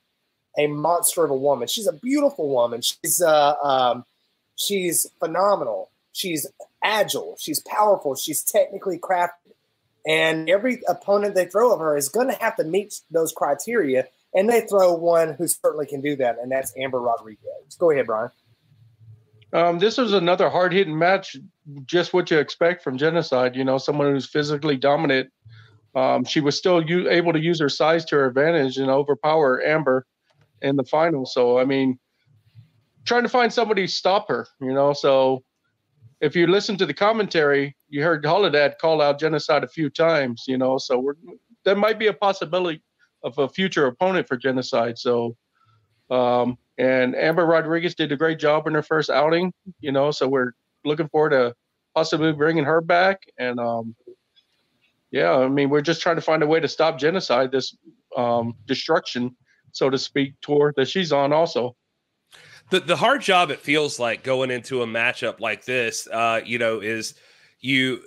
a 0.59 0.67
monster 0.67 1.25
of 1.25 1.31
a 1.31 1.37
woman. 1.37 1.69
She's 1.69 1.87
a 1.87 1.93
beautiful 1.93 2.49
woman. 2.49 2.83
She's 2.83 3.21
uh 3.21 3.55
um, 3.63 4.05
she's 4.57 5.07
phenomenal. 5.19 5.91
She's 6.13 6.47
agile. 6.83 7.37
She's 7.39 7.61
powerful. 7.61 8.15
She's 8.15 8.43
technically 8.43 8.99
crafted. 8.99 9.31
And 10.07 10.51
every 10.51 10.83
opponent 10.89 11.35
they 11.35 11.47
throw 11.47 11.73
of 11.73 11.81
her 11.81 11.97
is 11.97 12.09
going 12.09 12.29
to 12.29 12.35
have 12.35 12.57
to 12.57 12.65
meet 12.65 13.01
those 13.11 13.33
criteria. 13.33 14.09
And 14.35 14.49
they 14.49 14.63
throw 14.63 14.95
one 14.95 15.35
who 15.35 15.47
certainly 15.47 15.87
can 15.87 16.01
do 16.01 16.17
that, 16.17 16.39
and 16.43 16.51
that's 16.51 16.73
Amber 16.77 17.01
Rodriguez. 17.01 17.77
Go 17.79 17.91
ahead, 17.91 18.07
Brian. 18.07 18.31
Um, 19.53 19.79
this 19.79 19.99
was 19.99 20.15
another 20.15 20.49
hard 20.49 20.73
hitting 20.73 20.99
match, 20.99 21.37
just 21.85 22.15
what 22.15 22.31
you 22.31 22.39
expect 22.39 22.83
from 22.83 22.97
Genocide. 22.97 23.55
You 23.55 23.65
know, 23.65 23.77
someone 23.77 24.11
who's 24.11 24.27
physically 24.27 24.77
dominant. 24.77 25.31
Um, 25.95 26.25
she 26.25 26.41
was 26.41 26.57
still 26.57 26.83
u- 26.83 27.11
able 27.11 27.35
to 27.35 27.39
use 27.39 27.61
her 27.61 27.69
size 27.69 28.07
to 28.07 28.17
her 28.17 28.27
advantage 28.27 28.79
and 28.79 28.91
overpower 28.91 29.63
Amber 29.63 30.07
in 30.63 30.77
the 30.77 30.85
final. 30.85 31.27
So, 31.27 31.59
I 31.59 31.65
mean, 31.65 31.99
trying 33.05 33.23
to 33.23 33.29
find 33.29 33.53
somebody 33.53 33.87
to 33.87 33.93
stop 33.93 34.29
her, 34.29 34.47
you 34.61 34.73
know. 34.73 34.93
So, 34.93 35.43
if 36.23 36.37
you 36.37 36.47
listen 36.47 36.77
to 36.77 36.87
the 36.87 36.95
commentary, 36.95 37.77
you 37.89 38.03
heard 38.03 38.25
Holidead 38.25 38.79
call 38.79 39.03
out 39.03 39.19
genocide 39.19 39.65
a 39.65 39.69
few 39.69 39.91
times, 39.91 40.45
you 40.47 40.57
know, 40.57 40.79
so 40.79 40.97
we're, 40.97 41.17
there 41.65 41.75
might 41.75 41.99
be 41.99 42.07
a 42.07 42.13
possibility 42.13 42.81
of 43.25 43.37
a 43.39 43.49
future 43.49 43.87
opponent 43.87 44.29
for 44.29 44.37
genocide. 44.37 44.99
So, 44.99 45.37
um, 46.11 46.59
and 46.79 47.17
Amber 47.17 47.45
Rodriguez 47.45 47.97
did 47.97 48.13
a 48.13 48.17
great 48.17 48.39
job 48.39 48.69
in 48.69 48.75
her 48.75 48.85
first 48.85 49.11
outing, 49.11 49.53
you 49.81 49.91
know, 49.91 50.13
so 50.13 50.29
we're 50.29 50.53
looking 50.85 51.09
forward 51.09 51.31
to 51.31 51.57
possibly 51.93 52.33
bringing 52.33 52.65
her 52.65 52.81
back. 52.81 53.23
And 53.37 53.59
um, 53.59 53.97
yeah, 55.11 55.37
I 55.37 55.49
mean, 55.49 55.71
we're 55.71 55.83
just 55.83 56.03
trying 56.03 56.17
to 56.17 56.23
find 56.23 56.43
a 56.45 56.47
way 56.47 56.61
to 56.61 56.69
stop 56.69 57.01
genocide, 57.01 57.51
this 57.51 57.77
um, 58.17 58.55
destruction, 58.67 59.37
so 59.73 59.91
to 59.91 59.99
speak, 59.99 60.35
tour 60.41 60.73
that 60.77 60.89
she's 60.89 61.13
on 61.13 61.33
also. 61.33 61.77
The, 62.71 62.81
the 62.81 62.97
hard 62.97 63.21
job 63.21 63.51
it 63.51 63.59
feels 63.59 63.99
like 63.99 64.23
going 64.23 64.51
into 64.51 64.83
a 64.83 64.87
matchup 64.87 65.41
like 65.41 65.65
this, 65.65 66.07
uh, 66.07 66.41
you 66.45 66.59
know, 66.59 66.81
is 66.81 67.15
you. 67.61 68.03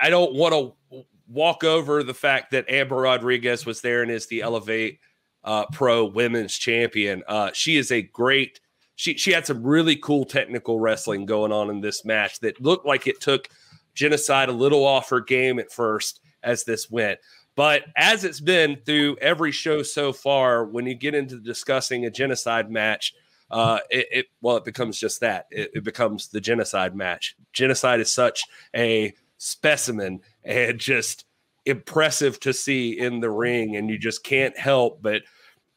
I 0.00 0.10
don't 0.10 0.34
want 0.34 0.54
to 0.54 1.04
walk 1.28 1.64
over 1.64 2.02
the 2.02 2.14
fact 2.14 2.50
that 2.50 2.68
Amber 2.68 2.96
Rodriguez 2.96 3.64
was 3.64 3.80
there 3.80 4.02
and 4.02 4.10
is 4.10 4.26
the 4.26 4.42
Elevate 4.42 5.00
uh, 5.44 5.66
Pro 5.72 6.04
Women's 6.04 6.56
Champion. 6.56 7.22
Uh, 7.26 7.50
she 7.52 7.76
is 7.76 7.90
a 7.92 8.02
great. 8.02 8.60
She 8.96 9.16
she 9.16 9.32
had 9.32 9.46
some 9.46 9.62
really 9.62 9.96
cool 9.96 10.24
technical 10.24 10.78
wrestling 10.78 11.26
going 11.26 11.52
on 11.52 11.70
in 11.70 11.80
this 11.80 12.04
match 12.04 12.40
that 12.40 12.60
looked 12.60 12.86
like 12.86 13.06
it 13.06 13.20
took 13.20 13.48
genocide 13.94 14.48
a 14.48 14.52
little 14.52 14.84
off 14.84 15.10
her 15.10 15.20
game 15.20 15.58
at 15.58 15.72
first 15.72 16.20
as 16.42 16.64
this 16.64 16.90
went. 16.90 17.18
But 17.56 17.84
as 17.96 18.24
it's 18.24 18.40
been 18.40 18.78
through 18.84 19.16
every 19.20 19.52
show 19.52 19.82
so 19.82 20.12
far, 20.12 20.64
when 20.64 20.86
you 20.86 20.94
get 20.94 21.14
into 21.14 21.38
discussing 21.38 22.04
a 22.04 22.10
genocide 22.10 22.70
match, 22.70 23.14
uh, 23.50 23.78
it, 23.90 24.06
it 24.10 24.26
well, 24.40 24.56
it 24.56 24.64
becomes 24.64 24.98
just 24.98 25.20
that. 25.20 25.46
It, 25.50 25.70
it 25.74 25.84
becomes 25.84 26.28
the 26.28 26.40
genocide 26.40 26.96
match. 26.96 27.36
Genocide 27.52 28.00
is 28.00 28.10
such 28.10 28.42
a 28.74 29.14
specimen 29.38 30.20
and 30.42 30.78
just 30.78 31.24
impressive 31.66 32.40
to 32.40 32.52
see 32.52 32.98
in 32.98 33.20
the 33.20 33.30
ring, 33.30 33.76
and 33.76 33.88
you 33.88 33.98
just 33.98 34.24
can't 34.24 34.58
help 34.58 35.00
but 35.02 35.22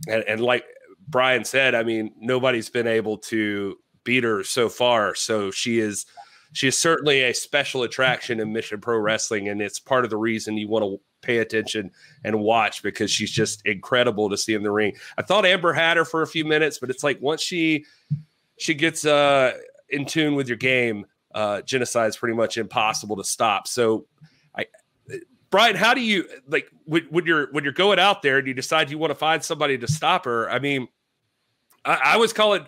and, 0.07 0.23
and 0.23 0.41
like 0.41 0.65
Brian 1.07 1.43
said, 1.45 1.73
I 1.73 1.83
mean, 1.83 2.13
nobody's 2.19 2.69
been 2.69 2.87
able 2.87 3.17
to 3.19 3.77
beat 4.03 4.23
her 4.23 4.43
so 4.43 4.69
far. 4.69 5.15
So 5.15 5.51
she 5.51 5.79
is 5.79 6.05
she 6.53 6.67
is 6.67 6.79
certainly 6.79 7.23
a 7.23 7.33
special 7.33 7.83
attraction 7.83 8.39
in 8.39 8.53
Mission 8.53 8.79
Pro 8.79 8.97
Wrestling, 8.97 9.49
and 9.49 9.61
it's 9.61 9.79
part 9.79 10.03
of 10.03 10.09
the 10.09 10.17
reason 10.17 10.57
you 10.57 10.67
want 10.67 10.83
to 10.83 10.99
pay 11.21 11.39
attention 11.39 11.91
and 12.23 12.39
watch 12.39 12.83
because 12.83 13.11
she's 13.11 13.31
just 13.31 13.65
incredible 13.65 14.29
to 14.29 14.37
see 14.37 14.53
in 14.53 14.63
the 14.63 14.71
ring. 14.71 14.95
I 15.17 15.21
thought 15.21 15.45
Amber 15.45 15.73
had 15.73 15.97
her 15.97 16.05
for 16.05 16.21
a 16.21 16.27
few 16.27 16.45
minutes, 16.45 16.79
but 16.79 16.89
it's 16.89 17.03
like 17.03 17.21
once 17.21 17.41
she 17.41 17.85
she 18.57 18.73
gets 18.73 19.05
uh 19.05 19.53
in 19.89 20.05
tune 20.05 20.35
with 20.35 20.47
your 20.47 20.57
game, 20.57 21.05
uh 21.33 21.61
genocide 21.61 22.09
is 22.09 22.17
pretty 22.17 22.35
much 22.35 22.57
impossible 22.57 23.15
to 23.17 23.23
stop. 23.23 23.67
So 23.67 24.05
I 24.55 24.65
Brian, 25.49 25.75
how 25.75 25.93
do 25.93 26.01
you 26.01 26.25
like 26.47 26.69
when, 26.85 27.03
when 27.09 27.25
you're 27.25 27.51
when 27.51 27.63
you're 27.63 27.73
going 27.73 27.99
out 27.99 28.21
there 28.21 28.37
and 28.37 28.47
you 28.47 28.53
decide 28.53 28.91
you 28.91 28.97
want 28.97 29.11
to 29.11 29.15
find 29.15 29.43
somebody 29.43 29.77
to 29.77 29.87
stop 29.87 30.25
her? 30.25 30.49
I 30.49 30.59
mean, 30.59 30.87
I, 31.85 31.99
I 32.03 32.17
was 32.17 32.33
calling. 32.33 32.67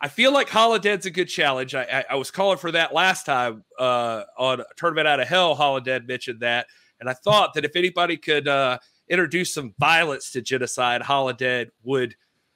I 0.00 0.08
feel 0.08 0.32
like 0.32 0.48
Holidead's 0.48 1.06
a 1.06 1.10
good 1.10 1.24
challenge. 1.24 1.74
I, 1.74 1.82
I, 1.82 2.04
I 2.10 2.14
was 2.16 2.30
calling 2.30 2.58
for 2.58 2.70
that 2.70 2.94
last 2.94 3.26
time 3.26 3.64
uh, 3.80 4.22
on 4.36 4.62
Tournament 4.76 5.08
Out 5.08 5.18
of 5.18 5.26
Hell. 5.26 5.56
Holidead 5.56 6.06
mentioned 6.06 6.40
that, 6.40 6.68
and 7.00 7.08
I 7.08 7.14
thought 7.14 7.54
that 7.54 7.64
if 7.64 7.76
anybody 7.76 8.16
could 8.16 8.48
uh, 8.48 8.78
introduce 9.08 9.54
some 9.54 9.74
violence 9.78 10.30
to 10.32 10.42
genocide, 10.42 11.02
Holidead 11.02 11.70
would 11.82 12.14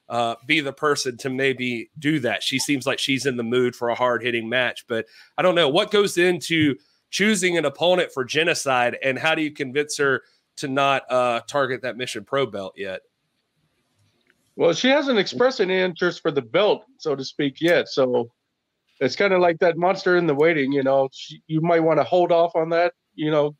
uh, 0.08 0.34
be 0.46 0.60
the 0.60 0.72
person 0.72 1.16
to 1.18 1.30
maybe 1.30 1.90
do 1.98 2.18
that. 2.20 2.42
She 2.42 2.58
seems 2.58 2.86
like 2.86 2.98
she's 2.98 3.26
in 3.26 3.36
the 3.36 3.42
mood 3.42 3.74
for 3.74 3.88
a 3.88 3.94
hard 3.94 4.22
hitting 4.22 4.48
match, 4.48 4.84
but 4.86 5.06
I 5.38 5.42
don't 5.42 5.54
know 5.54 5.68
what 5.68 5.90
goes 5.90 6.18
into 6.18 6.76
choosing 7.10 7.56
an 7.56 7.64
opponent 7.64 8.10
for 8.12 8.24
genocide, 8.24 8.98
and 9.02 9.18
how 9.18 9.34
do 9.34 9.42
you 9.42 9.52
convince 9.52 9.96
her 9.98 10.22
to 10.56 10.68
not 10.68 11.10
uh, 11.10 11.40
target 11.46 11.82
that 11.82 11.96
Mission 11.96 12.24
Pro 12.24 12.46
belt 12.46 12.74
yet? 12.76 13.00
Well, 14.56 14.74
she 14.74 14.88
hasn't 14.88 15.18
expressed 15.18 15.60
any 15.60 15.78
interest 15.78 16.20
for 16.20 16.30
the 16.30 16.42
belt, 16.42 16.84
so 16.98 17.14
to 17.14 17.24
speak, 17.24 17.60
yet. 17.60 17.88
So 17.88 18.30
it's 19.00 19.16
kind 19.16 19.32
of 19.32 19.40
like 19.40 19.58
that 19.60 19.78
monster 19.78 20.16
in 20.16 20.26
the 20.26 20.34
waiting. 20.34 20.72
You 20.72 20.82
know, 20.82 21.08
she, 21.12 21.42
you 21.46 21.60
might 21.60 21.80
want 21.80 22.00
to 22.00 22.04
hold 22.04 22.32
off 22.32 22.54
on 22.54 22.68
that. 22.70 22.92
You 23.14 23.30
know, 23.30 23.56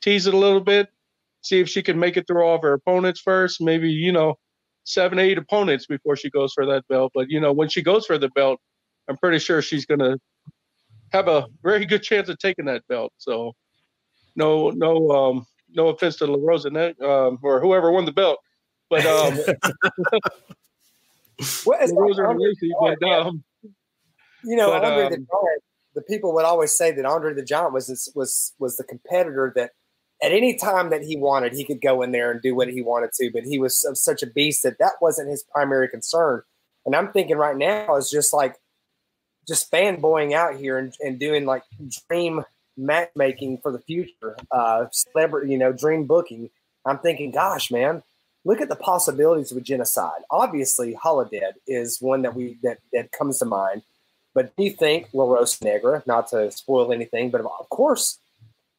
tease 0.00 0.26
it 0.26 0.34
a 0.34 0.38
little 0.38 0.60
bit, 0.60 0.88
see 1.42 1.60
if 1.60 1.68
she 1.68 1.82
can 1.82 1.98
make 1.98 2.16
it 2.16 2.26
through 2.26 2.42
all 2.42 2.56
of 2.56 2.62
her 2.62 2.74
opponents 2.74 3.20
first. 3.20 3.60
Maybe 3.60 3.90
you 3.90 4.12
know, 4.12 4.34
seven, 4.84 5.18
eight 5.18 5.38
opponents 5.38 5.86
before 5.86 6.16
she 6.16 6.30
goes 6.30 6.52
for 6.52 6.66
that 6.66 6.86
belt. 6.88 7.12
But 7.14 7.30
you 7.30 7.40
know, 7.40 7.52
when 7.52 7.68
she 7.68 7.82
goes 7.82 8.06
for 8.06 8.18
the 8.18 8.28
belt, 8.30 8.60
I'm 9.08 9.16
pretty 9.16 9.38
sure 9.38 9.62
she's 9.62 9.86
gonna 9.86 10.18
have 11.12 11.28
a 11.28 11.46
very 11.62 11.86
good 11.86 12.02
chance 12.02 12.28
of 12.28 12.38
taking 12.38 12.66
that 12.66 12.86
belt. 12.88 13.12
So, 13.18 13.52
no, 14.36 14.70
no, 14.70 15.10
um, 15.10 15.46
no 15.70 15.88
offense 15.88 16.16
to 16.16 16.26
La 16.26 16.38
Rosa 16.40 16.68
um, 17.04 17.38
or 17.42 17.60
whoever 17.60 17.90
won 17.90 18.04
the 18.04 18.12
belt, 18.12 18.38
but 18.88 19.04
um, 19.06 19.38
what 21.64 21.82
is 21.82 21.92
Rosa 21.94 22.24
and 22.24 22.38
Lacey, 22.38 22.70
but 22.80 23.02
um, 23.02 23.42
you 24.44 24.56
know, 24.56 24.70
but, 24.70 24.84
Andre 24.84 25.04
um, 25.04 25.10
the 25.10 25.16
Giant. 25.16 25.62
The 25.92 26.02
people 26.02 26.32
would 26.34 26.44
always 26.44 26.72
say 26.72 26.92
that 26.92 27.04
Andre 27.04 27.34
the 27.34 27.42
Giant 27.44 27.72
was 27.72 28.12
was 28.14 28.54
was 28.58 28.76
the 28.76 28.84
competitor 28.84 29.52
that 29.56 29.72
at 30.22 30.32
any 30.32 30.54
time 30.56 30.90
that 30.90 31.02
he 31.02 31.16
wanted, 31.16 31.54
he 31.54 31.64
could 31.64 31.80
go 31.80 32.02
in 32.02 32.12
there 32.12 32.30
and 32.30 32.42
do 32.42 32.54
what 32.54 32.68
he 32.68 32.82
wanted 32.82 33.12
to. 33.14 33.30
But 33.32 33.44
he 33.44 33.58
was 33.58 33.86
such 33.94 34.22
a 34.22 34.26
beast 34.26 34.62
that 34.62 34.78
that 34.78 34.94
wasn't 35.00 35.30
his 35.30 35.42
primary 35.42 35.88
concern. 35.88 36.42
And 36.84 36.94
I'm 36.94 37.12
thinking 37.12 37.36
right 37.36 37.56
now 37.56 37.96
is 37.96 38.10
just 38.10 38.32
like 38.32 38.56
just 39.48 39.70
fanboying 39.70 40.34
out 40.34 40.56
here 40.56 40.78
and, 40.78 40.94
and 41.00 41.18
doing 41.18 41.46
like 41.46 41.62
dream 42.08 42.44
matchmaking 42.76 43.58
for 43.58 43.72
the 43.72 43.78
future, 43.78 44.36
uh, 44.50 44.86
celebrity, 44.92 45.52
you 45.52 45.58
know, 45.58 45.72
dream 45.72 46.06
booking. 46.06 46.50
I'm 46.84 46.98
thinking, 46.98 47.30
gosh, 47.30 47.70
man, 47.70 48.02
look 48.44 48.60
at 48.60 48.68
the 48.68 48.76
possibilities 48.76 49.52
with 49.52 49.64
genocide. 49.64 50.22
Obviously, 50.30 50.94
Holidead 50.94 51.54
is 51.66 52.00
one 52.00 52.22
that 52.22 52.34
we 52.34 52.58
that 52.62 52.78
that 52.92 53.12
comes 53.12 53.38
to 53.38 53.44
mind. 53.44 53.82
But 54.34 54.54
do 54.56 54.64
you 54.64 54.70
think 54.70 55.08
La 55.12 55.24
Rosa 55.24 55.64
Negra, 55.64 56.02
not 56.06 56.28
to 56.28 56.50
spoil 56.52 56.92
anything, 56.92 57.30
but 57.30 57.40
of 57.40 57.68
course, 57.68 58.18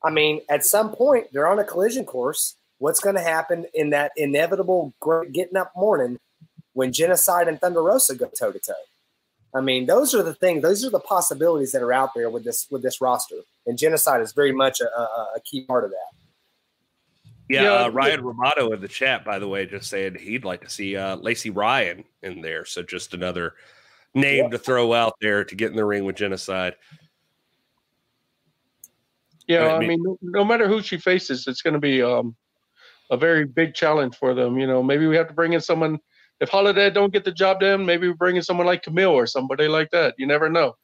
I 0.03 0.09
mean, 0.09 0.41
at 0.49 0.65
some 0.65 0.93
point 0.93 1.27
they're 1.31 1.47
on 1.47 1.59
a 1.59 1.63
collision 1.63 2.05
course. 2.05 2.55
What's 2.79 2.99
going 2.99 3.15
to 3.15 3.21
happen 3.21 3.67
in 3.73 3.91
that 3.91 4.11
inevitable 4.17 4.93
getting 5.31 5.57
up 5.57 5.71
morning 5.75 6.19
when 6.73 6.91
genocide 6.91 7.47
and 7.47 7.61
Thunder 7.61 7.83
Rosa 7.83 8.15
go 8.15 8.27
toe 8.27 8.51
to 8.51 8.59
toe? 8.59 8.73
I 9.53 9.61
mean, 9.61 9.85
those 9.85 10.15
are 10.15 10.23
the 10.23 10.33
things; 10.33 10.61
those 10.61 10.85
are 10.85 10.89
the 10.89 10.99
possibilities 10.99 11.73
that 11.73 11.83
are 11.83 11.93
out 11.93 12.11
there 12.15 12.29
with 12.29 12.43
this 12.43 12.67
with 12.71 12.81
this 12.81 13.01
roster, 13.01 13.35
and 13.65 13.77
genocide 13.77 14.21
is 14.21 14.31
very 14.31 14.53
much 14.53 14.79
a, 14.81 14.89
a, 14.89 15.27
a 15.35 15.39
key 15.41 15.65
part 15.65 15.83
of 15.83 15.91
that. 15.91 16.21
Yeah, 17.49 17.63
yeah. 17.63 17.73
Uh, 17.83 17.89
Ryan 17.89 18.21
Romano 18.23 18.71
in 18.71 18.79
the 18.79 18.87
chat, 18.87 19.25
by 19.25 19.37
the 19.37 19.47
way, 19.47 19.65
just 19.65 19.89
saying 19.89 20.15
he'd 20.15 20.45
like 20.45 20.61
to 20.61 20.69
see 20.69 20.95
uh, 20.95 21.17
Lacey 21.17 21.49
Ryan 21.49 22.05
in 22.23 22.39
there. 22.39 22.63
So 22.63 22.81
just 22.81 23.13
another 23.13 23.55
name 24.13 24.45
yeah. 24.45 24.49
to 24.51 24.57
throw 24.57 24.93
out 24.93 25.15
there 25.19 25.43
to 25.43 25.55
get 25.55 25.69
in 25.69 25.75
the 25.75 25.83
ring 25.83 26.05
with 26.05 26.15
genocide. 26.15 26.75
Yeah, 29.47 29.75
I 29.75 29.79
mean, 29.79 29.83
I 29.83 29.87
mean 29.87 30.03
no, 30.03 30.17
no, 30.21 30.45
matter 30.45 30.67
who 30.67 30.81
she 30.81 30.97
faces, 30.97 31.47
it's 31.47 31.61
going 31.61 31.73
to 31.73 31.79
be 31.79 32.01
um, 32.01 32.35
a 33.09 33.17
very 33.17 33.45
big 33.45 33.73
challenge 33.73 34.15
for 34.15 34.33
them. 34.33 34.57
You 34.57 34.67
know, 34.67 34.81
maybe 34.81 35.07
we 35.07 35.15
have 35.17 35.27
to 35.27 35.33
bring 35.33 35.53
in 35.53 35.61
someone 35.61 35.99
if 36.41 36.49
Holidead 36.49 36.95
don't 36.95 37.13
get 37.13 37.23
the 37.23 37.31
job 37.31 37.59
done, 37.59 37.85
maybe 37.85 38.07
we 38.07 38.13
bring 38.13 38.35
in 38.35 38.41
someone 38.41 38.65
like 38.65 38.81
Camille 38.81 39.11
or 39.11 39.27
somebody 39.27 39.67
like 39.67 39.91
that. 39.91 40.15
You 40.17 40.25
never 40.25 40.49
know. 40.49 40.75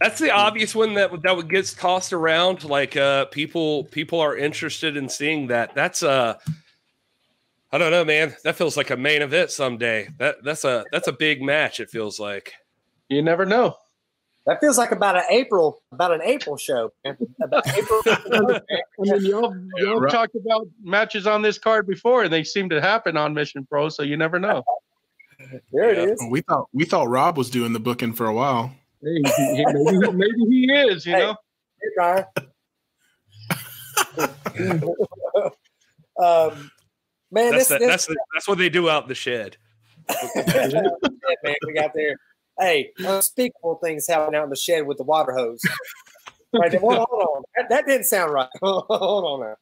That's 0.00 0.18
the 0.18 0.30
obvious 0.30 0.74
one 0.74 0.94
that 0.94 1.10
that 1.22 1.36
would 1.36 1.50
get 1.50 1.66
tossed 1.76 2.12
around. 2.12 2.64
Like 2.64 2.96
uh, 2.96 3.26
people 3.26 3.84
people 3.84 4.20
are 4.20 4.36
interested 4.36 4.96
in 4.96 5.08
seeing 5.08 5.48
that. 5.48 5.74
That's 5.74 6.02
a 6.02 6.10
uh, 6.10 6.34
I 7.72 7.78
don't 7.78 7.90
know, 7.90 8.04
man. 8.04 8.34
That 8.44 8.56
feels 8.56 8.76
like 8.76 8.90
a 8.90 8.96
main 8.96 9.22
event 9.22 9.50
someday. 9.50 10.08
That 10.18 10.36
that's 10.42 10.64
a 10.64 10.84
that's 10.92 11.08
a 11.08 11.12
big 11.12 11.42
match. 11.42 11.80
It 11.80 11.90
feels 11.90 12.18
like. 12.18 12.54
You 13.08 13.22
never 13.22 13.44
know. 13.44 13.76
That 14.50 14.58
feels 14.58 14.76
like 14.76 14.90
about 14.90 15.14
an 15.14 15.22
April, 15.30 15.80
about 15.92 16.10
an 16.10 16.22
April 16.24 16.56
show. 16.56 16.90
About 17.40 17.68
April. 17.68 18.02
I 18.06 18.60
mean, 18.98 19.24
y'all, 19.24 19.54
y'all 19.76 20.00
right. 20.00 20.10
talked 20.10 20.34
about 20.34 20.66
matches 20.82 21.24
on 21.28 21.40
this 21.40 21.56
card 21.56 21.86
before, 21.86 22.24
and 22.24 22.32
they 22.32 22.42
seem 22.42 22.68
to 22.70 22.80
happen 22.80 23.16
on 23.16 23.32
Mission 23.32 23.64
Pro, 23.64 23.90
so 23.90 24.02
you 24.02 24.16
never 24.16 24.40
know. 24.40 24.64
there 25.72 25.94
yeah. 25.94 26.02
it 26.02 26.08
is. 26.10 26.24
We 26.28 26.40
thought 26.40 26.68
we 26.72 26.84
thought 26.84 27.08
Rob 27.08 27.38
was 27.38 27.48
doing 27.48 27.72
the 27.72 27.78
booking 27.78 28.12
for 28.12 28.26
a 28.26 28.34
while. 28.34 28.72
Hey, 29.00 29.22
maybe, 29.22 30.12
maybe 30.14 30.44
he 30.48 30.72
is. 30.72 31.06
You 31.06 31.12
hey, 31.12 31.20
know. 31.20 31.36
Hey, 34.52 34.72
um, 36.20 36.72
man, 37.30 37.52
that's, 37.52 37.68
this, 37.68 37.68
the, 37.68 37.78
this, 37.78 37.86
that's, 37.86 38.06
the, 38.06 38.16
that's 38.34 38.48
what 38.48 38.58
they 38.58 38.68
do 38.68 38.90
out 38.90 39.04
in 39.04 39.08
the 39.10 39.14
shed. 39.14 39.58
man, 40.34 41.54
we 41.64 41.72
got 41.72 41.92
there 41.94 42.16
hey, 42.60 42.92
unspeakable 42.98 43.80
things 43.82 44.06
happen 44.06 44.34
out 44.34 44.44
in 44.44 44.50
the 44.50 44.56
shed 44.56 44.86
with 44.86 44.98
the 44.98 45.04
water 45.04 45.32
hose. 45.32 45.60
right, 46.52 46.74
hold, 46.74 47.06
hold 47.08 47.22
on, 47.22 47.42
that, 47.56 47.68
that, 47.68 47.86
didn't 47.86 48.06
sound 48.06 48.32
right. 48.32 48.48
hold 48.62 48.84
on 48.88 49.40
now. 49.40 49.54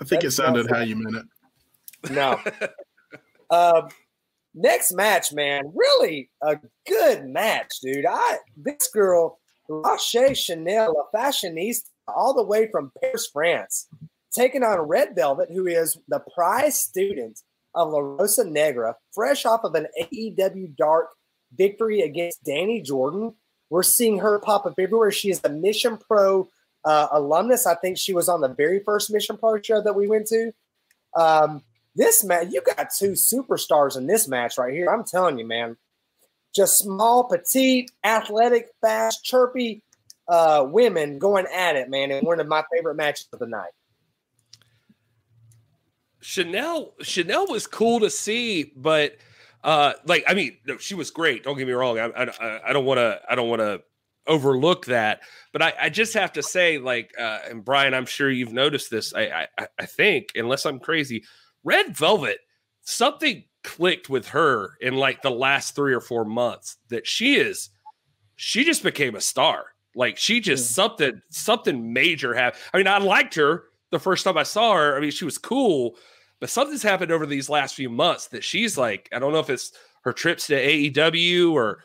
I 0.00 0.04
think 0.04 0.24
it 0.24 0.30
sounded 0.30 0.70
how 0.70 0.80
you 0.80 0.96
meant 0.96 1.16
it. 1.16 2.10
No. 2.12 2.40
um, 3.50 3.88
next 4.54 4.92
match, 4.92 5.32
man, 5.32 5.72
really 5.74 6.30
a 6.42 6.58
good 6.86 7.26
match, 7.26 7.72
dude. 7.82 8.06
I 8.08 8.38
this 8.56 8.88
girl, 8.92 9.38
Rache 9.68 10.36
Chanel, 10.36 10.94
a 11.12 11.16
fashionista, 11.16 11.88
all 12.08 12.34
the 12.34 12.44
way 12.44 12.68
from 12.70 12.92
Paris, 13.00 13.28
France, 13.32 13.88
taking 14.32 14.62
on 14.62 14.78
Red 14.80 15.16
Velvet, 15.16 15.48
who 15.52 15.66
is 15.66 15.96
the 16.08 16.20
prize 16.34 16.78
student 16.80 17.40
of 17.74 17.90
La 17.90 17.98
Rosa 17.98 18.48
Negra, 18.48 18.94
fresh 19.12 19.44
off 19.44 19.64
of 19.64 19.74
an 19.74 19.86
AEW 20.00 20.76
Dark 20.76 21.08
victory 21.56 22.02
against 22.02 22.44
Dani 22.44 22.84
Jordyn. 22.84 23.34
We're 23.70 23.82
seeing 23.82 24.18
her 24.18 24.38
pop 24.38 24.66
up 24.66 24.74
everywhere. 24.78 25.10
She 25.10 25.30
is 25.30 25.40
a 25.44 25.48
Mission 25.48 25.96
Pro 25.96 26.48
uh, 26.84 27.08
alumnus. 27.12 27.66
I 27.66 27.74
think 27.74 27.98
she 27.98 28.12
was 28.12 28.28
on 28.28 28.40
the 28.40 28.48
very 28.48 28.80
first 28.80 29.12
Mission 29.12 29.36
Pro 29.36 29.60
show 29.60 29.82
that 29.82 29.94
we 29.94 30.06
went 30.06 30.26
to. 30.28 30.52
Um, 31.16 31.62
this 31.94 32.24
match, 32.24 32.48
you 32.50 32.60
got 32.62 32.90
two 32.96 33.12
superstars 33.12 33.96
in 33.96 34.06
this 34.06 34.28
match 34.28 34.58
right 34.58 34.72
here. 34.72 34.90
I'm 34.90 35.04
telling 35.04 35.38
you, 35.38 35.46
man. 35.46 35.76
Just 36.54 36.78
small, 36.78 37.24
petite, 37.24 37.90
athletic, 38.04 38.68
fast, 38.80 39.24
chirpy 39.24 39.82
uh, 40.28 40.66
women 40.68 41.18
going 41.18 41.46
at 41.52 41.76
it, 41.76 41.88
man. 41.88 42.10
And 42.10 42.26
one 42.26 42.40
of 42.40 42.46
my 42.46 42.64
favorite 42.72 42.94
matches 42.94 43.28
of 43.32 43.38
the 43.38 43.46
night. 43.46 43.72
Chanel, 46.20 46.94
Chanel 47.02 47.46
was 47.48 47.66
cool 47.66 48.00
to 48.00 48.08
see, 48.08 48.72
but 48.76 49.16
uh, 49.64 49.94
like 50.06 50.24
I 50.28 50.34
mean, 50.34 50.58
no, 50.66 50.76
she 50.76 50.94
was 50.94 51.10
great. 51.10 51.42
Don't 51.42 51.58
get 51.58 51.66
me 51.66 51.72
wrong. 51.72 51.98
I, 51.98 52.04
I, 52.06 52.60
I 52.68 52.72
don't 52.72 52.84
want 52.84 52.98
to. 52.98 53.20
I 53.28 53.34
don't 53.34 53.48
want 53.48 53.60
to 53.60 53.82
overlook 54.26 54.86
that. 54.86 55.20
But 55.52 55.62
I, 55.62 55.74
I 55.82 55.88
just 55.90 56.14
have 56.14 56.32
to 56.34 56.42
say, 56.42 56.78
like, 56.78 57.12
uh, 57.18 57.40
and 57.48 57.64
Brian, 57.64 57.94
I'm 57.94 58.06
sure 58.06 58.30
you've 58.30 58.52
noticed 58.52 58.90
this. 58.90 59.14
I, 59.14 59.46
I, 59.58 59.66
I 59.78 59.86
think, 59.86 60.28
unless 60.34 60.64
I'm 60.64 60.80
crazy, 60.80 61.24
Red 61.62 61.96
Velvet, 61.96 62.38
something 62.82 63.44
clicked 63.62 64.08
with 64.08 64.28
her 64.28 64.76
in 64.80 64.94
like 64.94 65.22
the 65.22 65.30
last 65.30 65.74
three 65.74 65.94
or 65.94 66.00
four 66.00 66.24
months 66.24 66.76
that 66.88 67.06
she 67.06 67.36
is, 67.36 67.70
she 68.36 68.64
just 68.64 68.82
became 68.82 69.14
a 69.14 69.20
star. 69.20 69.66
Like 69.94 70.16
she 70.18 70.40
just 70.40 70.70
yeah. 70.70 70.74
something, 70.74 71.22
something 71.30 71.92
major 71.92 72.34
happened. 72.34 72.62
I 72.72 72.78
mean, 72.78 72.88
I 72.88 72.98
liked 72.98 73.34
her 73.36 73.64
the 73.90 74.00
first 74.00 74.24
time 74.24 74.36
I 74.36 74.42
saw 74.42 74.74
her. 74.74 74.96
I 74.96 75.00
mean, 75.00 75.12
she 75.12 75.24
was 75.24 75.38
cool, 75.38 75.96
but 76.44 76.50
something's 76.50 76.82
happened 76.82 77.10
over 77.10 77.24
these 77.24 77.48
last 77.48 77.74
few 77.74 77.88
months 77.88 78.26
that 78.26 78.44
she's 78.44 78.76
like, 78.76 79.08
I 79.14 79.18
don't 79.18 79.32
know 79.32 79.38
if 79.38 79.48
it's 79.48 79.72
her 80.02 80.12
trips 80.12 80.48
to 80.48 80.54
AEW 80.54 81.52
or 81.52 81.82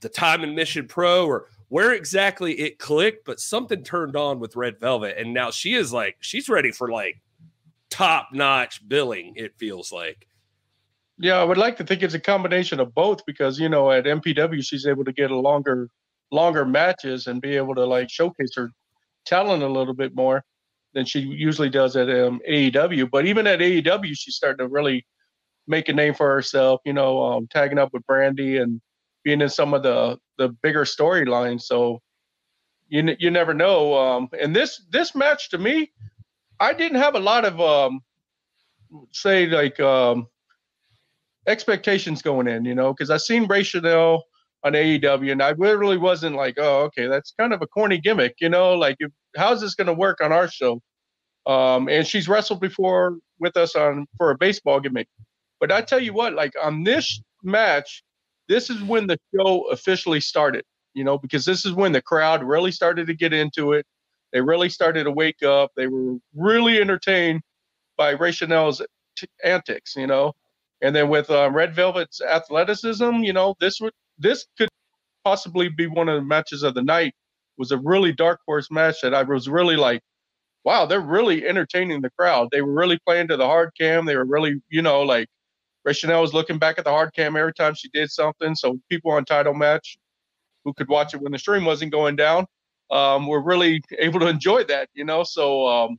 the 0.00 0.08
time 0.08 0.42
in 0.42 0.56
Mission 0.56 0.88
Pro 0.88 1.28
or 1.28 1.46
where 1.68 1.92
exactly 1.92 2.58
it 2.58 2.80
clicked, 2.80 3.24
but 3.24 3.38
something 3.38 3.84
turned 3.84 4.16
on 4.16 4.40
with 4.40 4.56
Red 4.56 4.80
Velvet. 4.80 5.16
And 5.16 5.32
now 5.32 5.52
she 5.52 5.74
is 5.74 5.92
like, 5.92 6.16
she's 6.18 6.48
ready 6.48 6.72
for 6.72 6.90
like 6.90 7.22
top 7.88 8.30
notch 8.32 8.80
billing, 8.88 9.34
it 9.36 9.54
feels 9.58 9.92
like. 9.92 10.26
Yeah, 11.16 11.36
I 11.36 11.44
would 11.44 11.56
like 11.56 11.76
to 11.76 11.84
think 11.84 12.02
it's 12.02 12.14
a 12.14 12.18
combination 12.18 12.80
of 12.80 12.92
both 12.96 13.24
because, 13.26 13.60
you 13.60 13.68
know, 13.68 13.92
at 13.92 14.06
MPW, 14.06 14.60
she's 14.60 14.88
able 14.88 15.04
to 15.04 15.12
get 15.12 15.30
a 15.30 15.38
longer, 15.38 15.88
longer 16.32 16.64
matches 16.64 17.28
and 17.28 17.40
be 17.40 17.54
able 17.54 17.76
to 17.76 17.86
like 17.86 18.10
showcase 18.10 18.56
her 18.56 18.72
talent 19.24 19.62
a 19.62 19.68
little 19.68 19.94
bit 19.94 20.16
more 20.16 20.44
than 20.98 21.06
she 21.06 21.20
usually 21.20 21.70
does 21.70 21.94
at 21.94 22.10
um, 22.10 22.40
AEW. 22.50 23.08
But 23.08 23.24
even 23.24 23.46
at 23.46 23.60
AEW, 23.60 24.16
she's 24.16 24.34
starting 24.34 24.66
to 24.66 24.68
really 24.68 25.06
make 25.68 25.88
a 25.88 25.92
name 25.92 26.12
for 26.12 26.28
herself, 26.28 26.80
you 26.84 26.92
know, 26.92 27.22
um, 27.22 27.46
tagging 27.46 27.78
up 27.78 27.90
with 27.92 28.02
Brandi 28.04 28.60
and 28.60 28.80
being 29.22 29.40
in 29.40 29.48
some 29.48 29.74
of 29.74 29.84
the 29.84 30.18
the 30.38 30.48
bigger 30.48 30.84
storylines. 30.84 31.62
So 31.62 32.00
you 32.88 33.14
you 33.20 33.30
never 33.30 33.54
know. 33.54 33.96
Um, 33.96 34.28
and 34.40 34.56
this 34.56 34.82
this 34.90 35.14
match 35.14 35.50
to 35.50 35.58
me, 35.58 35.92
I 36.58 36.72
didn't 36.72 36.98
have 36.98 37.14
a 37.14 37.20
lot 37.20 37.44
of 37.44 37.60
um, 37.60 38.00
say 39.12 39.46
like 39.46 39.78
um, 39.78 40.26
expectations 41.46 42.22
going 42.22 42.48
in, 42.48 42.64
you 42.64 42.74
know, 42.74 42.92
because 42.92 43.10
I 43.10 43.18
seen 43.18 43.46
Rache 43.46 43.68
Chanel 43.68 44.24
on 44.64 44.72
AEW, 44.72 45.30
and 45.30 45.42
I 45.44 45.50
really 45.50 45.96
wasn't 45.96 46.34
like, 46.34 46.56
oh, 46.58 46.80
okay, 46.86 47.06
that's 47.06 47.32
kind 47.38 47.52
of 47.52 47.62
a 47.62 47.68
corny 47.68 47.98
gimmick, 47.98 48.34
you 48.40 48.48
know, 48.48 48.74
like 48.74 48.96
if, 48.98 49.12
how's 49.36 49.60
this 49.60 49.76
going 49.76 49.86
to 49.86 49.92
work 49.92 50.20
on 50.20 50.32
our 50.32 50.48
show? 50.48 50.82
Um, 51.46 51.88
and 51.88 52.06
she's 52.06 52.28
wrestled 52.28 52.60
before 52.60 53.16
with 53.40 53.56
us 53.56 53.74
on 53.74 54.06
for 54.16 54.30
a 54.30 54.38
baseball 54.38 54.80
gimmick. 54.80 55.08
But 55.60 55.72
I 55.72 55.80
tell 55.80 56.00
you 56.00 56.12
what, 56.12 56.34
like 56.34 56.52
on 56.62 56.84
this 56.84 57.20
match, 57.42 58.02
this 58.48 58.70
is 58.70 58.82
when 58.82 59.06
the 59.06 59.18
show 59.34 59.70
officially 59.70 60.20
started, 60.20 60.64
you 60.94 61.04
know, 61.04 61.18
because 61.18 61.44
this 61.44 61.64
is 61.64 61.72
when 61.72 61.92
the 61.92 62.02
crowd 62.02 62.42
really 62.42 62.72
started 62.72 63.06
to 63.06 63.14
get 63.14 63.32
into 63.32 63.72
it. 63.72 63.86
They 64.32 64.40
really 64.40 64.68
started 64.68 65.04
to 65.04 65.10
wake 65.10 65.42
up. 65.42 65.70
They 65.76 65.86
were 65.86 66.16
really 66.34 66.80
entertained 66.80 67.40
by 67.96 68.12
Rache 68.12 68.36
Chanel's 68.36 68.82
t- 69.16 69.26
antics, 69.42 69.96
you 69.96 70.06
know. 70.06 70.32
And 70.80 70.94
then 70.94 71.08
with 71.08 71.30
um, 71.30 71.54
Red 71.54 71.74
Velvet's 71.74 72.20
athleticism, 72.20 73.14
you 73.16 73.32
know, 73.32 73.54
this 73.58 73.80
would 73.80 73.92
this 74.18 74.46
could 74.56 74.68
possibly 75.24 75.68
be 75.68 75.86
one 75.86 76.08
of 76.08 76.16
the 76.16 76.26
matches 76.26 76.62
of 76.62 76.74
the 76.74 76.82
night. 76.82 77.08
It 77.08 77.58
was 77.58 77.72
a 77.72 77.78
really 77.78 78.12
dark 78.12 78.40
horse 78.46 78.70
match 78.70 79.00
that 79.02 79.14
I 79.14 79.22
was 79.22 79.48
really 79.48 79.76
like, 79.76 80.00
wow, 80.68 80.84
they're 80.84 81.00
really 81.00 81.48
entertaining 81.48 82.02
the 82.02 82.10
crowd. 82.10 82.48
They 82.52 82.60
were 82.60 82.74
really 82.74 82.98
playing 83.06 83.28
to 83.28 83.38
the 83.38 83.46
hard 83.46 83.70
cam. 83.74 84.04
They 84.04 84.16
were 84.16 84.26
really, 84.26 84.60
you 84.68 84.82
know, 84.82 85.00
like 85.00 85.26
Chanel 85.92 86.20
was 86.20 86.34
looking 86.34 86.58
back 86.58 86.78
at 86.78 86.84
the 86.84 86.90
hard 86.90 87.14
cam 87.14 87.36
every 87.36 87.54
time 87.54 87.74
she 87.74 87.88
did 87.88 88.10
something. 88.10 88.54
So 88.54 88.78
people 88.90 89.10
on 89.12 89.24
title 89.24 89.54
match 89.54 89.96
who 90.66 90.74
could 90.74 90.90
watch 90.90 91.14
it 91.14 91.22
when 91.22 91.32
the 91.32 91.38
stream 91.38 91.64
wasn't 91.64 91.90
going 91.90 92.16
down 92.16 92.44
um, 92.90 93.26
were 93.26 93.40
really 93.40 93.80
able 93.98 94.20
to 94.20 94.26
enjoy 94.26 94.62
that, 94.64 94.90
you 94.92 95.06
know. 95.06 95.24
So 95.24 95.66
um, 95.66 95.96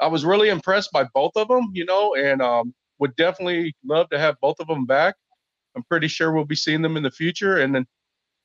I 0.00 0.08
was 0.08 0.24
really 0.24 0.48
impressed 0.48 0.90
by 0.90 1.04
both 1.14 1.36
of 1.36 1.46
them, 1.46 1.70
you 1.72 1.84
know, 1.84 2.16
and 2.16 2.42
um, 2.42 2.74
would 2.98 3.14
definitely 3.14 3.76
love 3.86 4.10
to 4.10 4.18
have 4.18 4.34
both 4.42 4.56
of 4.58 4.66
them 4.66 4.86
back. 4.86 5.14
I'm 5.76 5.84
pretty 5.84 6.08
sure 6.08 6.32
we'll 6.32 6.44
be 6.44 6.56
seeing 6.56 6.82
them 6.82 6.96
in 6.96 7.04
the 7.04 7.12
future. 7.12 7.58
And 7.58 7.72
then 7.76 7.86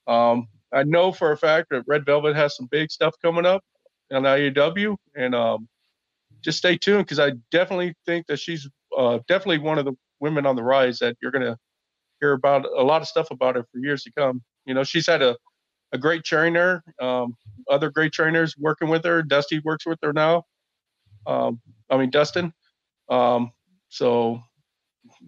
um, 0.06 0.48
I 0.72 0.84
know 0.84 1.12
for 1.12 1.32
a 1.32 1.38
fact 1.38 1.72
that 1.72 1.86
Red 1.88 2.06
Velvet 2.06 2.36
has 2.36 2.56
some 2.56 2.68
big 2.70 2.92
stuff 2.92 3.16
coming 3.20 3.48
up 3.48 3.64
on 4.14 4.24
AEW, 4.24 4.96
and 5.16 5.36
um, 5.36 5.68
just 6.42 6.58
stay 6.58 6.78
tuned 6.78 7.06
because 7.06 7.20
I 7.20 7.32
definitely 7.52 7.96
think 8.06 8.28
that 8.28 8.40
she's 8.40 8.68
uh, 8.98 9.20
definitely 9.28 9.60
one 9.60 9.80
of 9.80 9.86
the 9.86 9.94
women 10.20 10.46
on 10.46 10.56
the 10.56 10.64
rise 10.64 11.00
that 11.00 11.18
you're 11.22 11.32
going 11.32 11.46
to 11.46 11.58
hear 12.20 12.34
about 12.34 12.66
a 12.66 12.84
lot 12.84 13.02
of 13.02 13.08
stuff 13.08 13.32
about 13.32 13.56
her 13.56 13.66
for 13.72 13.80
years 13.80 14.04
to 14.04 14.12
come. 14.12 14.42
You 14.66 14.74
know, 14.74 14.84
she's 14.84 15.08
had 15.08 15.22
a, 15.22 15.36
a 15.92 15.98
great 15.98 16.24
trainer, 16.24 16.84
um, 17.02 17.36
other 17.70 17.90
great 17.90 18.14
trainers 18.14 18.56
working 18.58 18.88
with 18.88 19.04
her. 19.06 19.22
Dusty 19.22 19.60
works 19.60 19.86
with 19.86 20.00
her 20.04 20.14
now. 20.14 20.44
Um, 21.26 21.62
I 21.90 21.98
mean, 21.98 22.10
Dustin. 22.10 22.54
Um, 23.10 23.52
so 23.90 24.42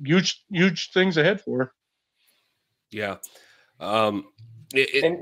huge, 0.03 0.43
huge 0.49 0.91
things 0.91 1.17
ahead 1.17 1.41
for 1.41 1.59
her. 1.59 1.71
Yeah. 2.91 3.17
Um, 3.79 4.25
it, 4.73 4.95
it, 4.95 5.03
and, 5.03 5.21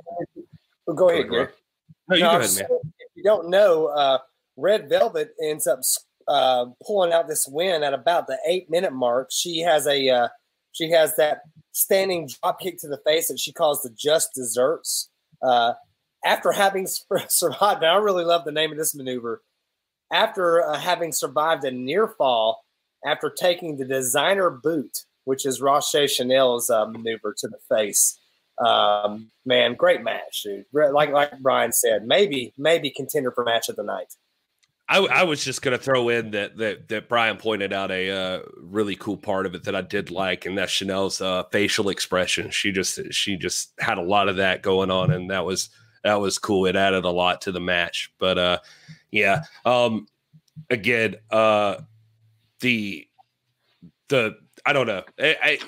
well, 0.85 0.95
go 0.95 1.09
ahead, 1.09 1.27
Greg. 1.27 1.49
No, 2.07 2.15
you, 2.15 2.23
go 2.23 2.39
ahead, 2.39 2.49
man. 2.55 2.67
You 3.23 3.29
don't 3.29 3.49
know, 3.49 3.87
uh, 3.87 4.17
Red 4.57 4.89
Velvet 4.89 5.29
ends 5.41 5.65
up 5.65 5.79
uh, 6.27 6.65
pulling 6.85 7.13
out 7.13 7.29
this 7.29 7.47
win 7.47 7.81
at 7.81 7.93
about 7.93 8.27
the 8.27 8.37
eight 8.45 8.69
minute 8.69 8.91
mark. 8.91 9.29
She 9.31 9.59
has 9.59 9.87
a 9.87 10.09
uh, 10.09 10.27
she 10.73 10.91
has 10.91 11.15
that 11.15 11.39
standing 11.71 12.27
drop 12.27 12.59
kick 12.59 12.79
to 12.79 12.89
the 12.89 12.99
face 13.05 13.29
that 13.29 13.39
she 13.39 13.53
calls 13.53 13.81
the 13.81 13.91
just 13.97 14.33
desserts. 14.35 15.09
Uh, 15.41 15.73
after 16.25 16.51
having 16.51 16.85
survived, 17.29 17.83
I 17.83 17.95
really 17.95 18.25
love 18.25 18.43
the 18.43 18.51
name 18.51 18.71
of 18.73 18.77
this 18.77 18.93
maneuver. 18.93 19.41
After 20.11 20.61
uh, 20.61 20.77
having 20.77 21.13
survived 21.13 21.63
a 21.63 21.71
near 21.71 22.09
fall, 22.09 22.65
after 23.05 23.29
taking 23.29 23.77
the 23.77 23.85
designer 23.85 24.49
boot, 24.49 25.05
which 25.23 25.45
is 25.45 25.61
Rache 25.61 26.09
Chanel's 26.09 26.69
uh, 26.69 26.85
maneuver 26.87 27.33
to 27.37 27.47
the 27.47 27.59
face. 27.73 28.19
Um, 28.57 29.31
man, 29.45 29.75
great 29.75 30.03
match, 30.03 30.43
dude. 30.43 30.65
Like 30.73 31.11
like 31.11 31.39
Brian 31.39 31.71
said, 31.71 32.05
maybe 32.05 32.53
maybe 32.57 32.89
contender 32.89 33.31
for 33.31 33.43
match 33.43 33.69
of 33.69 33.75
the 33.75 33.83
night. 33.83 34.13
I, 34.89 34.99
I, 34.99 35.23
was 35.23 35.43
just 35.43 35.61
going 35.61 35.77
to 35.77 35.81
throw 35.81 36.09
in 36.09 36.31
that, 36.31 36.57
that 36.57 36.89
that 36.89 37.09
Brian 37.09 37.37
pointed 37.37 37.71
out 37.71 37.89
a 37.89 38.11
uh, 38.11 38.39
really 38.57 38.95
cool 38.95 39.15
part 39.15 39.45
of 39.45 39.55
it 39.55 39.63
that 39.63 39.75
I 39.75 39.81
did 39.81 40.11
like, 40.11 40.45
and 40.45 40.57
that's 40.57 40.71
Chanel's 40.71 41.21
uh, 41.21 41.43
facial 41.51 41.89
expression. 41.89 42.51
She 42.51 42.71
just 42.71 42.99
she 43.11 43.37
just 43.37 43.71
had 43.79 43.97
a 43.97 44.03
lot 44.03 44.27
of 44.27 44.35
that 44.35 44.61
going 44.61 44.91
on, 44.91 45.11
and 45.11 45.29
that 45.31 45.45
was 45.45 45.69
that 46.03 46.19
was 46.19 46.37
cool. 46.37 46.65
It 46.65 46.75
added 46.75 47.05
a 47.05 47.09
lot 47.09 47.41
to 47.41 47.51
the 47.51 47.61
match. 47.61 48.11
But 48.19 48.37
uh, 48.37 48.59
yeah, 49.09 49.43
um, 49.65 50.07
again, 50.69 51.15
uh, 51.31 51.77
the 52.59 53.07
the 54.09 54.35
I 54.65 54.73
don't 54.73 54.87
know. 54.87 55.03
I, 55.17 55.37
I 55.41 55.59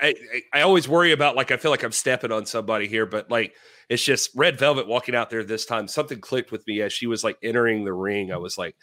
I 0.00 0.14
I 0.52 0.60
always 0.62 0.88
worry 0.88 1.12
about 1.12 1.36
like 1.36 1.50
I 1.50 1.56
feel 1.56 1.70
like 1.70 1.82
I'm 1.82 1.92
stepping 1.92 2.32
on 2.32 2.46
somebody 2.46 2.88
here, 2.88 3.06
but 3.06 3.30
like 3.30 3.54
it's 3.88 4.04
just 4.04 4.30
Red 4.34 4.58
Velvet 4.58 4.86
walking 4.86 5.14
out 5.14 5.30
there 5.30 5.44
this 5.44 5.66
time. 5.66 5.88
Something 5.88 6.20
clicked 6.20 6.52
with 6.52 6.66
me 6.66 6.80
as 6.82 6.92
she 6.92 7.06
was 7.06 7.22
like 7.22 7.38
entering 7.42 7.84
the 7.84 7.92
ring. 7.92 8.32
I 8.32 8.36
was 8.36 8.58
like, 8.58 8.76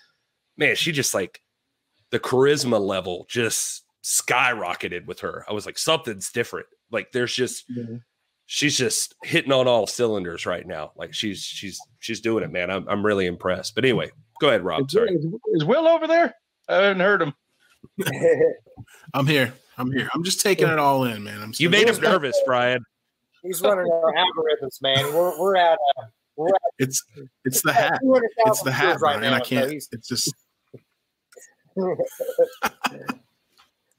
man, 0.57 0.75
she 0.75 0.91
just 0.91 1.13
like 1.13 1.41
the 2.11 2.19
charisma 2.19 2.79
level 2.79 3.25
just 3.29 3.83
skyrocketed 4.03 5.05
with 5.05 5.21
her. 5.21 5.45
I 5.49 5.53
was 5.53 5.65
like, 5.65 5.77
something's 5.77 6.31
different. 6.31 6.67
Like 6.91 7.11
there's 7.11 7.35
just 7.35 7.69
mm-hmm. 7.69 7.97
she's 8.45 8.77
just 8.77 9.15
hitting 9.23 9.51
on 9.51 9.67
all 9.67 9.87
cylinders 9.87 10.45
right 10.45 10.65
now. 10.65 10.91
Like 10.95 11.13
she's 11.13 11.41
she's 11.41 11.79
she's 11.99 12.21
doing 12.21 12.43
it, 12.43 12.51
man. 12.51 12.69
I'm 12.69 12.87
I'm 12.87 13.05
really 13.05 13.25
impressed. 13.25 13.75
But 13.75 13.85
anyway, 13.85 14.11
go 14.39 14.49
ahead, 14.49 14.63
Rob. 14.63 14.89
Sorry. 14.91 15.11
Is, 15.11 15.25
is 15.53 15.65
Will 15.65 15.87
over 15.87 16.07
there? 16.07 16.33
I 16.69 16.75
haven't 16.75 16.99
heard 16.99 17.21
him. 17.21 17.33
I'm 19.13 19.27
here. 19.27 19.53
I'm 19.78 19.91
here. 19.91 20.09
I'm 20.13 20.24
just 20.24 20.41
taking 20.41 20.67
it 20.67 20.80
all 20.80 21.03
in, 21.05 21.24
man. 21.24 21.41
I'm 21.41 21.53
you 21.57 21.69
made 21.69 21.88
him 21.89 21.99
nervous, 22.01 22.39
Brian. 22.45 22.84
He's 23.41 23.61
running 23.61 23.91
our 23.91 24.13
algorithms, 24.13 24.82
man. 24.82 25.13
We're 25.13 25.39
we're 25.39 25.55
at 25.55 25.80
uh, 25.97 26.05
we're 26.36 26.49
at 26.49 26.61
it's 26.80 27.03
it's 27.45 27.61
the 27.61 27.74
hat. 27.74 27.99
It's 28.01 28.61
the 28.61 28.71
hat, 28.71 29.01
right 29.01 29.19
now, 29.19 29.34
I 29.34 29.39
can't. 29.39 29.69
So 29.82 29.89
it's 29.91 30.07
just. 30.07 30.34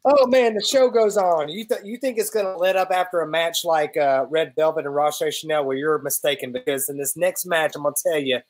Oh 0.06 0.26
man, 0.26 0.54
the 0.54 0.62
show 0.62 0.90
goes 0.90 1.16
on. 1.16 1.48
You 1.48 1.64
th- 1.64 1.80
you 1.82 1.96
think 1.96 2.18
it's 2.18 2.28
going 2.28 2.44
to 2.44 2.58
let 2.58 2.76
up 2.76 2.90
after 2.90 3.22
a 3.22 3.26
match 3.26 3.64
like 3.64 3.96
uh, 3.96 4.26
Red 4.28 4.52
Velvet 4.54 4.84
and 4.84 4.94
Rache 4.94 5.32
Chanel? 5.32 5.64
Well, 5.64 5.78
you're 5.78 5.98
mistaken 5.98 6.52
because 6.52 6.90
in 6.90 6.98
this 6.98 7.16
next 7.16 7.46
match, 7.46 7.72
I'm 7.74 7.84
going 7.84 7.94
to 7.94 8.10
tell 8.10 8.20
you, 8.20 8.40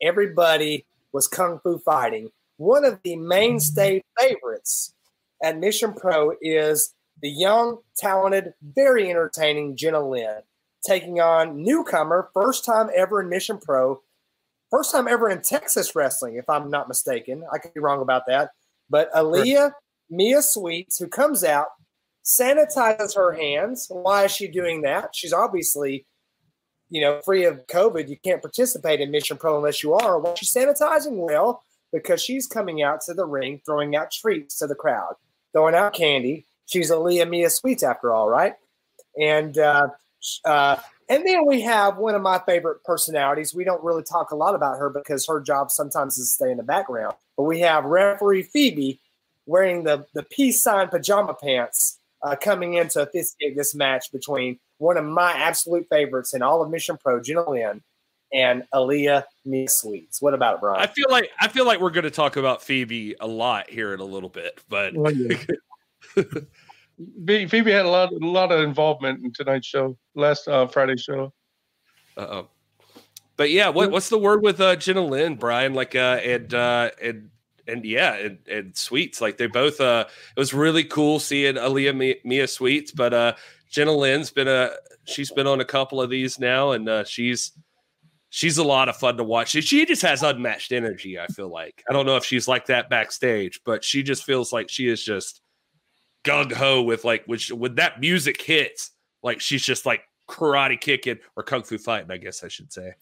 everybody 0.00 0.86
was 1.10 1.26
kung 1.26 1.58
fu 1.64 1.78
fighting. 1.78 2.30
One 2.58 2.84
of 2.84 3.00
the 3.02 3.16
mainstay 3.16 4.04
favorites 4.20 4.94
at 5.42 5.58
Mission 5.58 5.92
Pro 5.92 6.34
is 6.40 6.94
the 7.22 7.30
young, 7.30 7.78
talented, 7.96 8.54
very 8.62 9.10
entertaining 9.10 9.76
Jenna 9.76 10.06
Lynn 10.06 10.42
taking 10.84 11.20
on 11.20 11.62
newcomer, 11.62 12.30
first 12.32 12.64
time 12.64 12.88
ever 12.94 13.20
in 13.20 13.28
Mission 13.28 13.58
Pro, 13.58 14.00
first 14.70 14.92
time 14.92 15.08
ever 15.08 15.28
in 15.28 15.42
Texas 15.42 15.94
wrestling, 15.94 16.36
if 16.36 16.48
I'm 16.48 16.70
not 16.70 16.88
mistaken. 16.88 17.44
I 17.52 17.58
could 17.58 17.74
be 17.74 17.80
wrong 17.80 18.00
about 18.00 18.22
that. 18.28 18.50
But 18.88 19.12
Aaliyah 19.12 19.72
Mia 20.08 20.42
Sweets, 20.42 20.98
who 20.98 21.06
comes 21.06 21.44
out, 21.44 21.68
sanitizes 22.24 23.14
her 23.14 23.32
hands. 23.32 23.86
Why 23.88 24.24
is 24.24 24.32
she 24.32 24.48
doing 24.48 24.82
that? 24.82 25.14
She's 25.14 25.32
obviously, 25.32 26.06
you 26.88 27.00
know, 27.00 27.20
free 27.24 27.44
of 27.44 27.66
COVID. 27.66 28.08
You 28.08 28.16
can't 28.16 28.42
participate 28.42 29.00
in 29.00 29.10
Mission 29.10 29.36
Pro 29.36 29.56
unless 29.56 29.82
you 29.82 29.94
are. 29.94 30.18
Well, 30.18 30.34
she's 30.34 30.52
sanitizing 30.52 31.16
well 31.16 31.62
because 31.92 32.22
she's 32.22 32.46
coming 32.46 32.82
out 32.82 33.00
to 33.02 33.14
the 33.14 33.26
ring, 33.26 33.60
throwing 33.64 33.96
out 33.96 34.10
treats 34.10 34.58
to 34.58 34.66
the 34.66 34.74
crowd, 34.74 35.14
throwing 35.52 35.74
out 35.74 35.94
candy. 35.94 36.46
She's 36.66 36.90
Aaliyah 36.90 37.28
Mia 37.28 37.50
Sweets, 37.50 37.82
after 37.82 38.12
all, 38.12 38.28
right? 38.28 38.54
And 39.20 39.58
uh, 39.58 39.88
uh, 40.44 40.76
and 41.08 41.26
then 41.26 41.44
we 41.44 41.62
have 41.62 41.96
one 41.96 42.14
of 42.14 42.22
my 42.22 42.38
favorite 42.46 42.84
personalities. 42.84 43.52
We 43.52 43.64
don't 43.64 43.82
really 43.82 44.04
talk 44.04 44.30
a 44.30 44.36
lot 44.36 44.54
about 44.54 44.78
her 44.78 44.88
because 44.88 45.26
her 45.26 45.40
job 45.40 45.70
sometimes 45.70 46.16
is 46.18 46.28
to 46.28 46.34
stay 46.34 46.50
in 46.52 46.56
the 46.56 46.62
background. 46.62 47.16
But 47.36 47.44
we 47.44 47.60
have 47.60 47.84
referee 47.84 48.44
Phoebe 48.44 49.00
wearing 49.44 49.82
the, 49.82 50.06
the 50.14 50.22
peace 50.22 50.62
sign 50.62 50.88
pajama 50.88 51.34
pants 51.34 51.98
uh, 52.22 52.36
coming 52.36 52.74
in 52.74 52.88
to 52.90 53.02
officiate 53.02 53.56
this 53.56 53.74
match 53.74 54.12
between 54.12 54.60
one 54.78 54.96
of 54.96 55.04
my 55.04 55.32
absolute 55.32 55.86
favorites 55.90 56.32
in 56.32 56.42
all 56.42 56.62
of 56.62 56.70
Mission 56.70 56.96
Pro, 56.96 57.20
Jenna 57.20 57.50
Lynn, 57.50 57.82
and 58.32 58.64
Aaliyah 58.74 59.24
Mia 59.44 59.68
Sweets. 59.68 60.22
What 60.22 60.34
about 60.34 60.56
it, 60.56 60.60
Brian? 60.60 60.80
I 60.80 60.86
feel 60.86 61.06
like 61.10 61.30
I 61.38 61.48
feel 61.48 61.66
like 61.66 61.80
we're 61.80 61.90
going 61.90 62.04
to 62.04 62.10
talk 62.10 62.36
about 62.36 62.62
Phoebe 62.62 63.16
a 63.20 63.26
lot 63.26 63.68
here 63.70 63.94
in 63.94 64.00
a 64.00 64.04
little 64.04 64.28
bit, 64.28 64.60
but 64.68 64.94
well, 64.94 65.12
yeah. 65.12 65.36
Phoebe 67.46 67.70
had 67.70 67.86
a 67.86 67.88
lot, 67.88 68.12
a 68.12 68.16
lot 68.18 68.52
of 68.52 68.60
involvement 68.60 69.24
in 69.24 69.32
tonight's 69.32 69.66
show, 69.66 69.96
last 70.14 70.48
uh, 70.48 70.66
Friday 70.66 70.96
show. 70.96 71.32
Uh-oh. 72.16 72.48
But 73.36 73.50
yeah, 73.50 73.70
what, 73.70 73.90
what's 73.90 74.10
the 74.10 74.18
word 74.18 74.42
with 74.42 74.60
uh, 74.60 74.76
Jenna 74.76 75.00
Lynn, 75.00 75.36
Brian? 75.36 75.72
Like, 75.72 75.94
uh, 75.94 76.20
and 76.22 76.52
uh, 76.52 76.90
and 77.02 77.30
and 77.66 77.84
yeah, 77.86 78.14
and, 78.14 78.38
and 78.46 78.76
Sweets, 78.76 79.22
like 79.22 79.38
they 79.38 79.46
both. 79.46 79.80
Uh, 79.80 80.04
it 80.36 80.38
was 80.38 80.52
really 80.52 80.84
cool 80.84 81.18
seeing 81.18 81.54
Aaliyah 81.54 82.24
Mia 82.24 82.46
Sweets, 82.46 82.92
but 82.92 83.14
uh, 83.14 83.34
Jenna 83.70 83.92
Lynn's 83.92 84.30
been 84.30 84.48
a 84.48 84.72
she's 85.04 85.30
been 85.30 85.46
on 85.46 85.60
a 85.60 85.64
couple 85.64 86.02
of 86.02 86.10
these 86.10 86.38
now, 86.38 86.72
and 86.72 86.88
uh, 86.88 87.04
she's 87.04 87.52
she's 88.30 88.58
a 88.58 88.64
lot 88.64 88.88
of 88.88 88.96
fun 88.96 89.16
to 89.18 89.24
watch. 89.24 89.50
She, 89.50 89.60
she 89.60 89.84
just 89.84 90.02
has 90.02 90.22
unmatched 90.22 90.72
energy. 90.72 91.18
I 91.18 91.26
feel 91.26 91.48
like 91.48 91.82
I 91.88 91.92
don't 91.92 92.06
know 92.06 92.16
if 92.16 92.24
she's 92.24 92.48
like 92.48 92.66
that 92.66 92.88
backstage, 92.88 93.60
but 93.66 93.84
she 93.84 94.02
just 94.02 94.24
feels 94.24 94.52
like 94.52 94.70
she 94.70 94.88
is 94.88 95.04
just 95.04 95.42
gung 96.24 96.52
ho 96.52 96.82
with 96.82 97.04
like 97.04 97.24
which 97.26 97.52
when 97.52 97.74
that 97.74 98.00
music 98.00 98.40
hits, 98.40 98.92
like 99.22 99.40
she's 99.40 99.62
just 99.62 99.84
like 99.84 100.02
karate 100.28 100.80
kicking 100.80 101.18
or 101.36 101.42
kung 101.42 101.62
fu 101.62 101.76
fighting. 101.76 102.10
I 102.10 102.16
guess 102.16 102.42
I 102.42 102.48
should 102.48 102.72
say. 102.72 102.94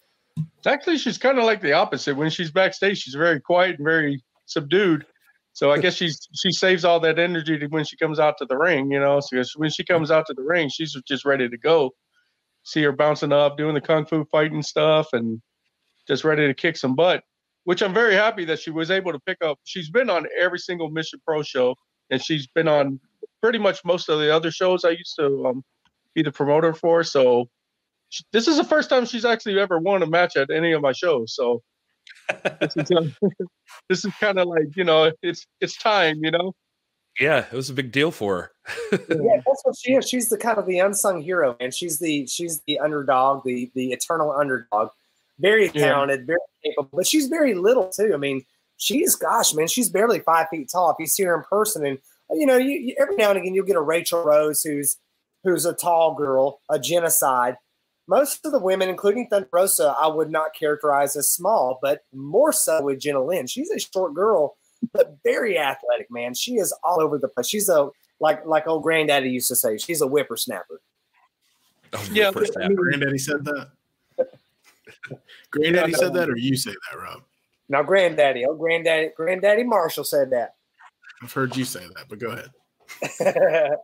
Actually, 0.66 0.98
she's 0.98 1.18
kind 1.18 1.38
of 1.38 1.44
like 1.44 1.60
the 1.60 1.72
opposite. 1.72 2.16
When 2.16 2.30
she's 2.30 2.50
backstage, 2.50 2.98
she's 2.98 3.14
very 3.14 3.40
quiet 3.40 3.76
and 3.76 3.84
very 3.84 4.22
subdued. 4.46 5.04
So 5.52 5.72
I 5.72 5.78
guess 5.80 5.94
she's 5.94 6.26
she 6.34 6.50
saves 6.52 6.84
all 6.84 7.00
that 7.00 7.18
energy 7.18 7.64
when 7.68 7.84
she 7.84 7.96
comes 7.96 8.18
out 8.18 8.38
to 8.38 8.46
the 8.46 8.56
ring, 8.56 8.90
you 8.90 9.00
know. 9.00 9.20
So 9.20 9.42
when 9.56 9.70
she 9.70 9.84
comes 9.84 10.10
out 10.10 10.26
to 10.26 10.34
the 10.34 10.42
ring, 10.42 10.68
she's 10.68 10.96
just 11.06 11.24
ready 11.24 11.48
to 11.48 11.58
go. 11.58 11.92
See 12.64 12.82
her 12.82 12.92
bouncing 12.92 13.32
up, 13.32 13.56
doing 13.56 13.74
the 13.74 13.80
kung 13.80 14.04
fu 14.04 14.24
fighting 14.26 14.62
stuff, 14.62 15.08
and 15.12 15.40
just 16.06 16.24
ready 16.24 16.46
to 16.46 16.54
kick 16.54 16.76
some 16.76 16.94
butt. 16.94 17.22
Which 17.64 17.82
I'm 17.82 17.92
very 17.92 18.14
happy 18.14 18.44
that 18.46 18.60
she 18.60 18.70
was 18.70 18.90
able 18.90 19.12
to 19.12 19.20
pick 19.20 19.38
up. 19.42 19.58
She's 19.64 19.90
been 19.90 20.08
on 20.08 20.26
every 20.38 20.58
single 20.58 20.90
Mission 20.90 21.20
Pro 21.24 21.42
show, 21.42 21.74
and 22.10 22.22
she's 22.22 22.46
been 22.46 22.68
on 22.68 23.00
pretty 23.42 23.58
much 23.58 23.84
most 23.84 24.08
of 24.08 24.18
the 24.18 24.34
other 24.34 24.50
shows 24.50 24.84
I 24.84 24.90
used 24.90 25.16
to 25.18 25.46
um, 25.46 25.64
be 26.14 26.22
the 26.22 26.32
promoter 26.32 26.72
for. 26.72 27.04
So 27.04 27.48
she, 28.08 28.24
this 28.32 28.48
is 28.48 28.56
the 28.56 28.64
first 28.64 28.88
time 28.90 29.06
she's 29.06 29.24
actually 29.24 29.58
ever 29.58 29.78
won 29.78 30.02
a 30.02 30.06
match 30.06 30.36
at 30.36 30.50
any 30.50 30.72
of 30.72 30.82
my 30.82 30.92
shows. 30.92 31.34
So 31.34 31.62
this 32.60 32.76
is, 32.76 32.90
uh, 32.90 33.08
this 33.88 34.04
is 34.04 34.12
kind 34.20 34.38
of 34.38 34.48
like 34.48 34.76
you 34.76 34.84
know 34.84 35.12
it's 35.22 35.46
it's 35.60 35.76
time 35.76 36.18
you 36.22 36.30
know 36.30 36.54
yeah 37.20 37.44
it 37.50 37.52
was 37.52 37.70
a 37.70 37.74
big 37.74 37.92
deal 37.92 38.10
for 38.10 38.36
her. 38.36 38.52
Yeah 38.92 39.40
that's 39.46 39.62
what 39.62 39.76
she 39.78 39.94
is. 39.94 40.08
She's 40.08 40.28
the 40.28 40.38
kind 40.38 40.58
of 40.58 40.66
the 40.66 40.78
unsung 40.78 41.22
hero 41.22 41.56
and 41.60 41.72
she's 41.72 41.98
the 41.98 42.26
she's 42.26 42.60
the 42.66 42.78
underdog 42.78 43.44
the 43.44 43.70
the 43.74 43.92
eternal 43.92 44.32
underdog. 44.32 44.90
Very 45.38 45.68
talented 45.68 46.20
yeah. 46.20 46.26
very 46.26 46.38
capable 46.64 46.90
but 46.96 47.06
she's 47.06 47.28
very 47.28 47.54
little 47.54 47.88
too. 47.88 48.12
I 48.14 48.16
mean 48.16 48.44
she's 48.76 49.16
gosh 49.16 49.54
man 49.54 49.66
she's 49.66 49.88
barely 49.88 50.20
five 50.20 50.48
feet 50.50 50.70
tall 50.70 50.90
if 50.90 50.96
you 50.98 51.06
see 51.06 51.24
her 51.24 51.36
in 51.36 51.42
person. 51.44 51.84
And 51.84 51.98
you 52.30 52.46
know 52.46 52.56
you, 52.56 52.78
you 52.78 52.96
every 53.00 53.16
now 53.16 53.30
and 53.30 53.38
again 53.38 53.54
you'll 53.54 53.66
get 53.66 53.76
a 53.76 53.80
rachel 53.80 54.22
rose 54.22 54.62
who's 54.62 54.96
who's 55.44 55.64
a 55.64 55.72
tall 55.72 56.14
girl 56.14 56.60
a 56.68 56.78
genocide. 56.78 57.56
Most 58.08 58.46
of 58.46 58.52
the 58.52 58.58
women, 58.58 58.88
including 58.88 59.28
Thunder 59.28 59.50
Rosa, 59.52 59.94
I 60.00 60.06
would 60.06 60.30
not 60.30 60.54
characterize 60.58 61.14
as 61.14 61.28
small, 61.30 61.78
but 61.82 62.00
more 62.14 62.54
so 62.54 62.82
with 62.82 63.00
Jenna 63.00 63.22
Lynn. 63.22 63.46
She's 63.46 63.70
a 63.70 63.78
short 63.78 64.14
girl, 64.14 64.56
but 64.92 65.18
very 65.24 65.58
athletic, 65.58 66.10
man. 66.10 66.34
She 66.34 66.54
is 66.54 66.74
all 66.82 67.00
over 67.00 67.18
the 67.18 67.28
place. 67.28 67.48
She's 67.48 67.68
a 67.68 67.88
like 68.20 68.44
like 68.46 68.66
old 68.66 68.82
granddaddy 68.82 69.30
used 69.30 69.48
to 69.48 69.56
say, 69.56 69.78
she's 69.78 70.02
a 70.02 70.06
whippersnapper. 70.06 70.80
Oh, 71.92 72.08
yeah, 72.12 72.30
whippersnapper. 72.30 72.74
granddaddy 72.74 73.18
said 73.18 73.44
that. 73.44 73.70
granddaddy 75.50 75.92
said 75.94 76.12
that, 76.14 76.28
or 76.28 76.36
you 76.36 76.56
say 76.56 76.72
that, 76.90 76.98
Rob? 76.98 77.22
Now, 77.68 77.82
granddaddy, 77.82 78.46
oh 78.46 78.54
granddaddy, 78.54 79.10
granddaddy 79.16 79.64
Marshall 79.64 80.04
said 80.04 80.30
that. 80.30 80.54
I've 81.22 81.32
heard 81.32 81.56
you 81.56 81.64
say 81.64 81.80
that, 81.80 82.06
but 82.08 82.18
go 82.18 82.30
ahead. 82.30 82.50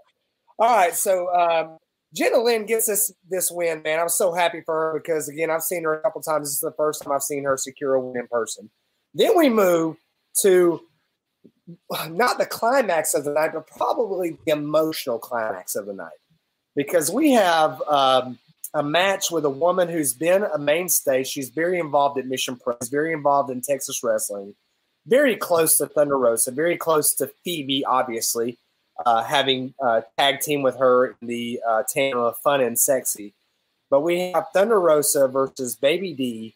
all 0.59 0.77
right, 0.77 0.95
so 0.95 1.33
um, 1.35 1.79
Jenna 2.15 2.39
Lynn 2.39 2.65
gets 2.65 2.87
this 2.87 3.13
this 3.29 3.51
win, 3.51 3.83
man. 3.83 4.01
I'm 4.01 4.09
so 4.09 4.33
happy 4.33 4.63
for 4.65 4.75
her 4.75 5.01
because 5.01 5.29
again, 5.29 5.51
I've 5.51 5.63
seen 5.63 5.85
her 5.85 5.95
a 5.95 6.01
couple 6.01 6.23
times. 6.23 6.49
This 6.49 6.55
is 6.55 6.61
the 6.61 6.73
first 6.77 7.03
time 7.03 7.13
I've 7.13 7.23
seen 7.23 7.45
her 7.45 7.57
secure 7.57 7.95
a 7.95 8.01
win 8.01 8.21
in 8.21 8.29
person. 8.29 8.71
Then 9.15 9.37
we 9.37 9.49
move 9.49 9.97
to 10.43 10.81
not 12.11 12.39
the 12.39 12.47
climax 12.47 13.15
of 13.15 13.25
the 13.25 13.33
night, 13.33 13.53
but 13.55 13.67
probably 13.67 14.37
the 14.45 14.53
emotional 14.53 15.19
climax 15.19 15.77
of 15.77 15.87
the 15.87 15.95
night, 15.95 16.19
because 16.77 17.11
we 17.11 17.33
have 17.33 17.81
um, 17.83 18.39
a 18.75 18.83
match 18.83 19.31
with 19.31 19.45
a 19.45 19.51
woman 19.51 19.89
who's 19.89 20.13
been 20.13 20.45
a 20.45 20.59
mainstay. 20.59 21.25
She's 21.25 21.51
very 21.51 21.79
involved 21.79 22.19
at 22.19 22.27
Mission 22.27 22.57
Pro. 22.57 22.77
Very 22.91 23.13
involved 23.13 23.51
in 23.51 23.61
Texas 23.61 24.03
wrestling. 24.03 24.55
Very 25.07 25.37
close 25.37 25.77
to 25.79 25.87
Thunder 25.87 26.19
Rosa. 26.19 26.51
Very 26.51 26.77
close 26.77 27.15
to 27.15 27.31
Phoebe, 27.45 27.85
obviously 27.85 28.59
uh, 29.05 29.23
having 29.23 29.75
uh, 29.83 30.03
tag 30.19 30.41
team 30.41 30.63
with 30.63 30.79
her 30.79 31.17
in 31.21 31.29
the 31.29 31.61
uh, 31.67 31.83
tandem 31.89 32.21
of 32.21 32.37
Fun 32.39 32.61
and 32.61 32.79
Sexy. 32.79 33.35
But 33.91 34.01
we 34.01 34.33
have 34.33 34.47
Thunder 34.53 34.81
Rosa 34.81 35.29
versus 35.29 35.77
Baby 35.77 36.15
D 36.15 36.55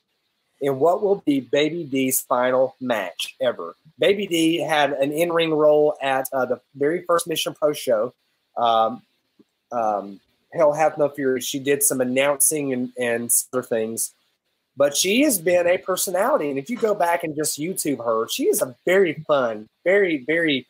in 0.60 0.78
what 0.78 1.02
will 1.02 1.22
be 1.26 1.40
Baby 1.40 1.84
D's 1.84 2.20
final 2.20 2.74
match 2.80 3.36
ever. 3.40 3.76
Baby 3.98 4.26
D 4.26 4.58
had 4.58 4.92
an 4.92 5.12
in 5.12 5.32
ring 5.32 5.52
role 5.52 5.96
at 6.02 6.28
uh, 6.32 6.46
the 6.46 6.60
very 6.74 7.02
first 7.06 7.26
Mission 7.26 7.54
Pro 7.54 7.72
show. 7.72 8.14
Um, 8.56 9.02
um, 9.70 10.20
Hell 10.52 10.72
Hath 10.72 10.98
No 10.98 11.08
Fury. 11.08 11.40
She 11.40 11.58
did 11.58 11.82
some 11.82 12.00
announcing 12.00 12.72
and, 12.72 12.92
and 12.98 13.30
other 13.52 13.62
things. 13.62 14.12
But 14.76 14.96
she 14.96 15.22
has 15.22 15.38
been 15.38 15.66
a 15.66 15.76
personality. 15.78 16.50
And 16.50 16.58
if 16.58 16.70
you 16.70 16.76
go 16.76 16.94
back 16.94 17.24
and 17.24 17.34
just 17.36 17.58
YouTube 17.58 18.02
her, 18.04 18.28
she 18.28 18.44
is 18.44 18.62
a 18.62 18.76
very 18.86 19.14
fun, 19.26 19.68
very, 19.84 20.24
very 20.24 20.66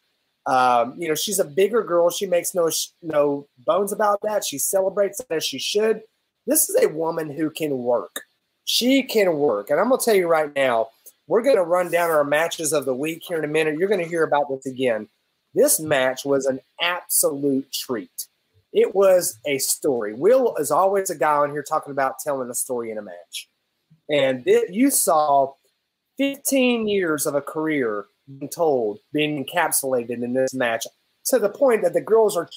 um, 0.49 0.95
you 0.97 1.09
know, 1.09 1.14
she's 1.14 1.39
a 1.39 1.45
bigger 1.45 1.82
girl. 1.82 2.09
She 2.09 2.24
makes 2.24 2.55
no 2.55 2.70
no 3.03 3.47
bones 3.66 3.93
about 3.93 4.20
that. 4.22 4.47
She 4.47 4.57
celebrates 4.57 5.20
as 5.30 5.45
she 5.45 5.59
should. 5.59 6.01
This 6.47 6.70
is 6.70 6.82
a 6.82 6.89
woman 6.89 7.30
who 7.30 7.51
can 7.51 7.78
work. 7.78 8.22
She 8.69 9.03
can 9.03 9.39
work, 9.39 9.71
and 9.71 9.81
I'm 9.81 9.89
gonna 9.89 10.03
tell 10.03 10.14
you 10.14 10.29
right 10.29 10.55
now. 10.55 10.91
We're 11.27 11.43
gonna 11.43 11.64
run 11.64 11.91
down 11.91 12.11
our 12.11 12.23
matches 12.23 12.75
of 12.75 12.85
the 12.85 12.95
week 12.95 13.23
here 13.27 13.39
in 13.39 13.45
a 13.45 13.49
minute. 13.49 13.79
You're 13.79 13.89
gonna 13.89 14.05
hear 14.05 14.25
about 14.25 14.51
this 14.51 14.66
again. 14.66 15.09
This 15.55 15.81
match 15.81 16.27
was 16.27 16.45
an 16.45 16.61
absolute 16.79 17.73
treat. 17.73 18.27
It 18.75 18.95
was 18.95 19.39
a 19.47 19.57
story. 19.57 20.12
Will 20.12 20.55
is 20.57 20.71
always 20.71 21.09
a 21.09 21.16
guy 21.16 21.37
on 21.39 21.51
here 21.51 21.62
talking 21.62 21.93
about 21.93 22.19
telling 22.23 22.51
a 22.51 22.55
story 22.55 22.91
in 22.91 22.99
a 22.99 23.03
match, 23.03 23.49
and 24.11 24.47
it, 24.47 24.71
you 24.71 24.91
saw 24.91 25.55
15 26.19 26.89
years 26.89 27.25
of 27.25 27.35
a 27.35 27.41
career 27.41 28.05
being 28.27 28.51
told, 28.51 28.99
being 29.14 29.43
encapsulated 29.43 30.23
in 30.23 30.35
this 30.35 30.53
match 30.53 30.87
to 31.25 31.39
the 31.39 31.49
point 31.49 31.81
that 31.85 31.95
the 31.95 32.03
girls 32.03 32.37
are 32.37 32.51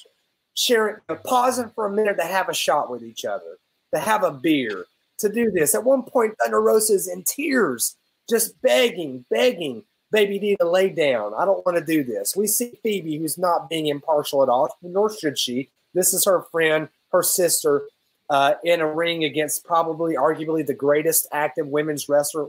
sharing, 0.52 0.96
pausing 1.24 1.70
for 1.70 1.86
a 1.86 1.90
minute 1.90 2.18
to 2.18 2.24
have 2.24 2.50
a 2.50 2.54
shot 2.54 2.90
with 2.90 3.02
each 3.02 3.24
other, 3.24 3.56
to 3.94 3.98
have 3.98 4.24
a 4.24 4.30
beer, 4.30 4.84
to 5.22 5.32
do 5.32 5.50
this. 5.50 5.74
At 5.74 5.84
one 5.84 6.02
point, 6.02 6.34
Thunder 6.40 6.60
Rosa 6.60 6.92
is 6.92 7.08
in 7.08 7.24
tears, 7.24 7.96
just 8.28 8.60
begging, 8.62 9.24
begging 9.30 9.82
Baby 10.12 10.38
D 10.38 10.56
to 10.60 10.68
lay 10.68 10.90
down. 10.90 11.32
I 11.34 11.46
don't 11.46 11.64
want 11.64 11.78
to 11.78 11.84
do 11.84 12.04
this. 12.04 12.36
We 12.36 12.46
see 12.46 12.78
Phoebe, 12.82 13.16
who's 13.16 13.38
not 13.38 13.70
being 13.70 13.86
impartial 13.86 14.42
at 14.42 14.50
all, 14.50 14.68
nor 14.82 15.10
should 15.10 15.38
she. 15.38 15.70
This 15.94 16.12
is 16.12 16.26
her 16.26 16.42
friend, 16.52 16.90
her 17.12 17.22
sister, 17.22 17.84
uh, 18.28 18.54
in 18.62 18.82
a 18.82 18.86
ring 18.86 19.24
against 19.24 19.64
probably, 19.64 20.14
arguably, 20.14 20.66
the 20.66 20.74
greatest 20.74 21.26
active 21.32 21.66
women's 21.66 22.10
wrestler 22.10 22.46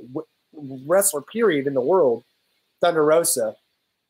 wrestler 0.51 1.21
period 1.21 1.65
in 1.65 1.73
the 1.73 1.81
world, 1.81 2.25
Thunder 2.81 3.03
Rosa. 3.03 3.55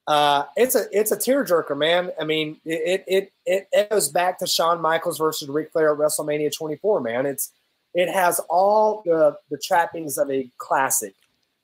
Uh, 0.08 0.46
it's 0.58 0.74
a 0.74 0.86
it's 0.92 1.12
a 1.12 1.18
tearjerker, 1.18 1.78
man. 1.78 2.12
I 2.20 2.26
mean, 2.26 2.60
it 2.66 3.04
it 3.08 3.34
it 3.46 3.68
it 3.72 3.90
goes 3.92 4.10
back 4.10 4.40
to 4.40 4.48
Shawn 4.48 4.82
Michaels 4.82 5.20
versus 5.20 5.48
Ric 5.48 5.72
Flair 5.72 5.94
at 5.94 6.00
WrestleMania 6.00 6.52
24. 6.52 7.02
Man, 7.02 7.28
it's 7.28 7.52
it 7.94 8.10
has 8.10 8.40
all 8.50 9.02
the 9.06 9.36
the 9.50 9.58
trappings 9.58 10.18
of 10.18 10.30
a 10.32 10.50
classic, 10.58 11.14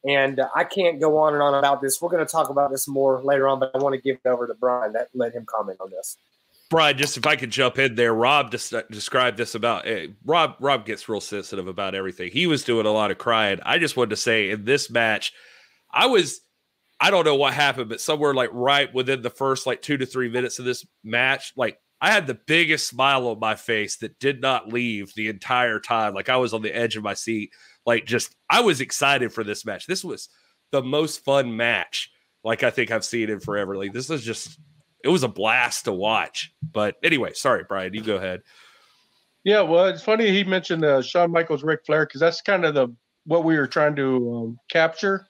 and 0.07 0.39
uh, 0.39 0.49
I 0.55 0.63
can't 0.63 0.99
go 0.99 1.17
on 1.17 1.33
and 1.33 1.41
on 1.41 1.53
about 1.53 1.81
this. 1.81 2.01
We're 2.01 2.09
going 2.09 2.25
to 2.25 2.31
talk 2.31 2.49
about 2.49 2.71
this 2.71 2.87
more 2.87 3.21
later 3.23 3.47
on, 3.47 3.59
but 3.59 3.71
I 3.73 3.79
want 3.79 3.95
to 3.95 4.01
give 4.01 4.17
it 4.23 4.27
over 4.27 4.47
to 4.47 4.53
Brian. 4.53 4.93
That 4.93 5.09
let 5.13 5.33
him 5.33 5.45
comment 5.45 5.79
on 5.81 5.89
this. 5.89 6.17
Brian, 6.69 6.97
just 6.97 7.17
if 7.17 7.25
I 7.25 7.35
could 7.35 7.49
jump 7.49 7.79
in 7.79 7.95
there, 7.95 8.13
Rob 8.13 8.51
just 8.51 8.73
described 8.91 9.37
this 9.37 9.55
about 9.55 9.87
uh, 9.87 10.07
Rob. 10.23 10.55
Rob 10.59 10.85
gets 10.85 11.09
real 11.09 11.21
sensitive 11.21 11.67
about 11.67 11.95
everything. 11.95 12.31
He 12.31 12.45
was 12.45 12.63
doing 12.63 12.85
a 12.85 12.91
lot 12.91 13.09
of 13.09 13.17
crying. 13.17 13.59
I 13.63 13.79
just 13.79 13.97
wanted 13.97 14.11
to 14.11 14.17
say 14.17 14.51
in 14.51 14.65
this 14.65 14.89
match, 14.89 15.33
I 15.91 16.05
was 16.05 16.41
I 16.99 17.11
don't 17.11 17.25
know 17.25 17.35
what 17.35 17.53
happened, 17.53 17.89
but 17.89 18.01
somewhere 18.01 18.33
like 18.33 18.49
right 18.53 18.93
within 18.93 19.21
the 19.21 19.29
first 19.29 19.65
like 19.65 19.81
two 19.81 19.97
to 19.97 20.05
three 20.05 20.29
minutes 20.29 20.59
of 20.59 20.65
this 20.65 20.85
match, 21.03 21.53
like 21.55 21.79
I 22.01 22.11
had 22.11 22.27
the 22.27 22.39
biggest 22.47 22.87
smile 22.87 23.27
on 23.27 23.39
my 23.39 23.55
face 23.55 23.97
that 23.97 24.19
did 24.19 24.41
not 24.41 24.71
leave 24.71 25.13
the 25.15 25.27
entire 25.27 25.79
time. 25.79 26.13
Like 26.13 26.29
I 26.29 26.37
was 26.37 26.53
on 26.53 26.61
the 26.61 26.75
edge 26.75 26.95
of 26.95 27.03
my 27.03 27.13
seat. 27.13 27.51
Like 27.85 28.05
just 28.05 28.35
I 28.49 28.61
was 28.61 28.81
excited 28.81 29.33
for 29.33 29.43
this 29.43 29.65
match. 29.65 29.85
This 29.85 30.03
was 30.03 30.29
the 30.71 30.81
most 30.81 31.23
fun 31.25 31.55
match 31.55 32.11
like 32.43 32.63
I 32.63 32.69
think 32.69 32.91
I've 32.91 33.05
seen 33.05 33.29
in 33.29 33.39
forever. 33.39 33.75
Like 33.75 33.93
this 33.93 34.09
is 34.09 34.23
just 34.23 34.59
it 35.03 35.09
was 35.09 35.23
a 35.23 35.27
blast 35.27 35.85
to 35.85 35.93
watch. 35.93 36.53
But 36.71 36.95
anyway, 37.03 37.33
sorry, 37.33 37.63
Brian, 37.67 37.93
you 37.93 38.01
go 38.01 38.15
ahead. 38.15 38.41
Yeah, 39.43 39.61
well, 39.61 39.85
it's 39.85 40.03
funny 40.03 40.29
he 40.31 40.43
mentioned 40.43 40.83
uh, 40.83 41.01
Shawn 41.01 41.31
Michaels, 41.31 41.63
Ric 41.63 41.85
Flair, 41.85 42.05
because 42.05 42.19
that's 42.19 42.41
kind 42.41 42.65
of 42.65 42.73
the 42.73 42.89
what 43.25 43.43
we 43.43 43.57
were 43.57 43.67
trying 43.67 43.95
to 43.95 44.35
um, 44.35 44.59
capture 44.69 45.27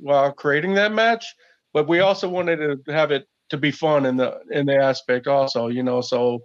while 0.00 0.32
creating 0.32 0.74
that 0.74 0.92
match, 0.92 1.34
but 1.72 1.88
we 1.88 2.00
also 2.00 2.28
wanted 2.28 2.84
to 2.84 2.92
have 2.92 3.10
it 3.10 3.26
to 3.50 3.56
be 3.56 3.70
fun 3.70 4.06
in 4.06 4.16
the 4.16 4.40
in 4.50 4.66
the 4.66 4.76
aspect 4.76 5.26
also, 5.26 5.68
you 5.68 5.82
know. 5.82 6.00
So 6.00 6.40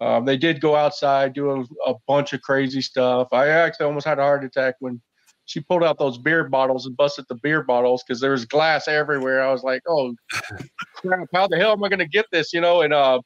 um, 0.00 0.24
they 0.24 0.36
did 0.36 0.60
go 0.60 0.74
outside, 0.74 1.32
do 1.32 1.50
a, 1.50 1.60
a, 1.90 1.94
bunch 2.08 2.32
of 2.32 2.42
crazy 2.42 2.80
stuff. 2.80 3.28
I 3.32 3.48
actually 3.48 3.86
almost 3.86 4.06
had 4.06 4.18
a 4.18 4.22
heart 4.22 4.44
attack 4.44 4.74
when 4.80 5.00
she 5.44 5.60
pulled 5.60 5.84
out 5.84 5.98
those 5.98 6.18
beer 6.18 6.48
bottles 6.48 6.86
and 6.86 6.96
busted 6.96 7.26
the 7.28 7.36
beer 7.36 7.62
bottles 7.62 8.02
because 8.02 8.20
there 8.20 8.32
was 8.32 8.44
glass 8.44 8.88
everywhere. 8.88 9.42
I 9.42 9.52
was 9.52 9.62
like, 9.62 9.82
"Oh 9.86 10.14
crap! 10.96 11.28
How 11.32 11.46
the 11.46 11.56
hell 11.56 11.72
am 11.72 11.84
I 11.84 11.88
going 11.88 11.98
to 12.00 12.08
get 12.08 12.26
this?" 12.32 12.52
You 12.52 12.60
know. 12.60 12.82
And 12.82 12.92
uh, 12.92 13.20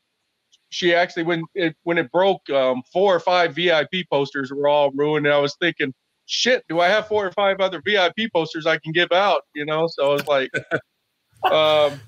she 0.69 0.95
actually, 0.95 1.23
when 1.23 1.45
it 1.55 1.77
when 1.85 1.99
it 1.99 2.11
broke, 2.11 2.49
um, 2.51 2.83
four 2.93 3.15
or 3.15 3.21
five 3.21 3.55
VIP 3.55 4.09
posters 4.11 4.53
were 4.53 4.69
all 4.69 4.91
ruined. 4.93 5.27
And 5.27 5.35
I 5.35 5.39
was 5.39 5.57
thinking, 5.61 5.95
shit, 6.27 6.65
do 6.69 6.81
I 6.81 6.89
have 6.89 7.09
four 7.09 7.27
or 7.27 7.33
five 7.33 7.61
other 7.61 7.81
VIP 7.85 8.31
posters 8.33 8.67
I 8.67 8.79
can 8.79 8.93
give 8.93 9.13
out? 9.13 9.43
You 9.55 9.65
know, 9.65 9.87
so 9.89 10.11
I 10.11 10.13
was 10.13 10.27
like, 10.27 10.51
um, 11.51 12.01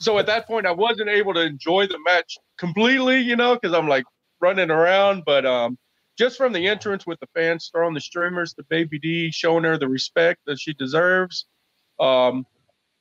so 0.00 0.18
at 0.18 0.26
that 0.26 0.46
point, 0.46 0.66
I 0.66 0.72
wasn't 0.72 1.08
able 1.08 1.34
to 1.34 1.42
enjoy 1.42 1.86
the 1.86 1.98
match 2.04 2.36
completely, 2.58 3.20
you 3.20 3.36
know, 3.36 3.54
because 3.54 3.74
I'm 3.74 3.88
like 3.88 4.04
running 4.40 4.70
around. 4.70 5.24
But 5.24 5.46
um, 5.46 5.78
just 6.18 6.36
from 6.36 6.52
the 6.52 6.66
entrance 6.66 7.06
with 7.06 7.20
the 7.20 7.28
fans 7.34 7.70
throwing 7.72 7.94
the 7.94 8.00
streamers, 8.00 8.54
the 8.54 8.64
Baby 8.64 8.98
D 8.98 9.30
showing 9.30 9.64
her 9.64 9.78
the 9.78 9.88
respect 9.88 10.40
that 10.46 10.58
she 10.60 10.74
deserves. 10.74 11.46
Um, 11.98 12.46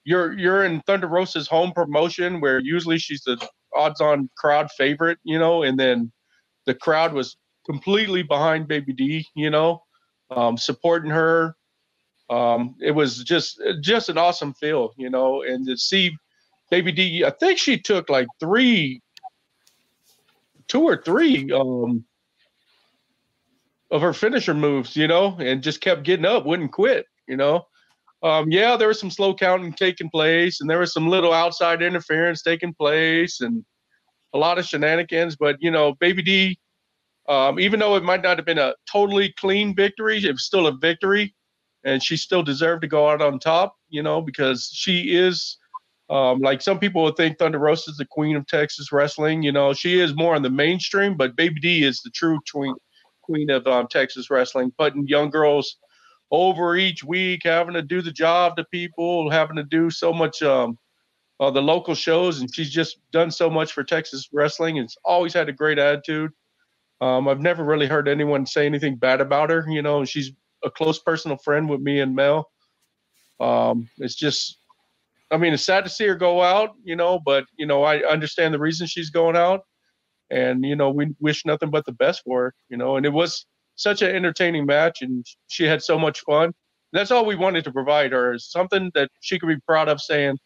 you're 0.04 0.34
you're 0.34 0.64
in 0.64 0.82
Thunder 0.82 1.08
Rosa's 1.08 1.48
home 1.48 1.72
promotion 1.72 2.40
where 2.40 2.60
usually 2.60 3.00
she's 3.00 3.24
the 3.24 3.38
odds-on 3.76 4.30
crowd 4.38 4.70
favorite, 4.72 5.18
you 5.24 5.40
know, 5.40 5.64
and 5.64 5.80
then 5.80 6.12
the 6.66 6.76
crowd 6.76 7.14
was 7.14 7.38
completely 7.66 8.22
behind 8.22 8.68
Baby 8.68 8.94
D, 8.94 9.28
you 9.36 9.50
know 9.50 9.82
um, 10.32 10.58
supporting 10.58 11.12
her. 11.12 11.56
Um, 12.30 12.76
it 12.82 12.92
was 12.92 13.24
just 13.24 13.62
just 13.82 14.10
an 14.10 14.18
awesome 14.18 14.54
feel, 14.54 14.94
you 14.98 15.10
know, 15.10 15.44
and 15.44 15.66
to 15.68 15.78
see 15.78 16.18
Baby 16.70 16.92
D, 16.92 17.24
I 17.26 17.30
think 17.30 17.60
she 17.60 17.80
took 17.80 18.10
like 18.10 18.28
three, 18.40 19.02
two 20.68 20.84
or 20.84 21.02
three 21.02 21.52
um, 21.52 22.06
of 23.92 24.02
her 24.02 24.14
finisher 24.14 24.54
moves, 24.54 24.96
you 24.96 25.08
know, 25.08 25.38
and 25.40 25.62
just 25.62 25.82
kept 25.82 26.04
getting 26.04 26.26
up, 26.26 26.46
wouldn't 26.46 26.72
quit, 26.72 27.06
you 27.28 27.38
know. 27.38 27.66
Um, 28.24 28.50
yeah, 28.50 28.76
there 28.76 28.88
was 28.88 29.00
some 29.00 29.12
slow 29.12 29.36
counting 29.36 29.74
taking 29.74 30.10
place, 30.10 30.60
and 30.60 30.70
there 30.70 30.80
was 30.80 30.94
some 30.94 31.08
little 31.08 31.34
outside 31.34 31.84
interference 31.84 32.42
taking 32.42 32.74
place, 32.74 33.42
and 33.42 33.64
a 34.34 34.38
lot 34.38 34.58
of 34.58 34.66
shenanigans. 34.66 35.36
But 35.36 35.58
you 35.60 35.70
know, 35.70 35.94
Baby 35.94 36.24
D 36.24 36.60
um, 37.28 37.60
even 37.60 37.80
though 37.80 37.96
it 37.96 38.04
might 38.04 38.22
not 38.22 38.38
have 38.38 38.46
been 38.46 38.60
a 38.60 38.76
totally 38.92 39.34
clean 39.34 39.76
victory, 39.76 40.24
it 40.24 40.32
was 40.32 40.46
still 40.46 40.68
a 40.68 40.78
victory, 40.78 41.34
and 41.84 42.02
she 42.04 42.18
still 42.18 42.44
deserved 42.44 42.84
to 42.84 42.88
go 42.88 43.10
out 43.10 43.22
on 43.22 43.40
top. 43.40 43.76
You 43.90 44.04
know, 44.04 44.22
because 44.22 44.70
she 44.72 45.16
is, 45.16 45.58
um, 46.10 46.40
like 46.40 46.62
some 46.62 46.80
people 46.80 47.04
would 47.04 47.16
think 47.16 47.38
Thunder 47.38 47.60
Rosa 47.60 47.92
is 47.92 47.98
the 47.98 48.06
queen 48.06 48.36
of 48.36 48.46
Texas 48.48 48.92
wrestling. 48.92 49.44
You 49.44 49.52
know, 49.52 49.74
she 49.74 50.00
is 50.00 50.16
more 50.16 50.36
on 50.36 50.44
the 50.44 50.50
mainstream, 50.50 51.18
but 51.18 51.36
Baby 51.36 51.60
D 51.60 51.84
is 51.84 52.02
the 52.02 52.12
true 52.12 52.40
queen 52.52 52.76
queen 53.22 53.50
of 53.50 53.66
um, 53.66 53.88
Texas 53.90 54.30
wrestling, 54.30 54.72
putting 54.78 55.08
young 55.08 55.32
girls 55.32 55.78
over 56.30 56.76
each 56.76 57.04
week, 57.04 57.42
having 57.44 57.74
to 57.74 57.82
do 57.82 58.02
the 58.02 58.12
job 58.12 58.56
to 58.56 58.64
people, 58.66 59.30
having 59.32 59.56
to 59.56 59.64
do 59.64 59.90
so 59.90 60.14
much 60.14 60.44
um, 60.44 60.78
uh, 61.40 61.52
the 61.52 61.62
local 61.62 61.96
shows, 61.96 62.40
and 62.40 62.54
she's 62.54 62.70
just 62.70 63.00
done 63.12 63.32
so 63.32 63.50
much 63.50 63.74
for 63.74 63.84
Texas 63.84 64.30
wrestling. 64.32 64.78
It's 64.78 64.98
always 65.04 65.34
had 65.34 65.50
a 65.50 65.54
great 65.54 65.80
attitude. 65.80 66.32
Um, 67.02 67.28
I've 67.28 67.42
never 67.42 67.64
really 67.64 67.88
heard 67.88 68.08
anyone 68.08 68.46
say 68.46 68.66
anything 68.66 68.96
bad 68.96 69.22
about 69.22 69.50
her. 69.50 69.66
You 69.68 69.82
know, 69.82 70.00
and 70.00 70.10
she's 70.10 70.32
a 70.64 70.72
close 70.72 71.00
personal 71.00 71.38
friend 71.38 71.70
with 71.70 71.82
me 71.82 72.00
and 72.00 72.16
Mel. 72.16 72.50
Um, 73.40 73.90
it's 73.98 74.16
just, 74.16 74.58
I 75.32 75.38
mean, 75.38 75.54
it's 75.54 75.66
sad 75.66 75.84
to 75.84 75.90
see 75.90 76.06
her 76.08 76.16
go 76.16 76.42
out, 76.42 76.72
you 76.84 76.96
know, 76.96 77.20
but, 77.26 77.46
you 77.58 77.66
know, 77.66 77.84
I 77.84 78.00
understand 78.00 78.54
the 78.54 78.60
reason 78.60 78.88
she's 78.88 79.10
going 79.10 79.36
out. 79.36 79.62
And, 80.30 80.64
you 80.64 80.76
know, 80.76 80.90
we 80.90 81.14
wish 81.20 81.46
nothing 81.46 81.70
but 81.70 81.86
the 81.86 81.92
best 81.92 82.24
for 82.24 82.44
her, 82.44 82.54
you 82.70 82.78
know, 82.78 82.98
and 82.98 83.06
it 83.06 83.14
was 83.14 83.46
such 83.76 84.02
an 84.02 84.16
entertaining 84.16 84.66
match 84.66 85.02
and 85.02 85.26
she 85.48 85.66
had 85.66 85.82
so 85.82 86.00
much 86.00 86.22
fun. 86.22 86.54
That's 86.94 87.12
all 87.12 87.26
we 87.26 87.36
wanted 87.36 87.64
to 87.66 87.72
provide 87.72 88.12
her 88.12 88.34
is 88.34 88.50
something 88.50 88.92
that 88.94 89.10
she 89.20 89.38
could 89.38 89.50
be 89.50 89.60
proud 89.68 89.90
of 89.90 90.00
saying 90.02 90.38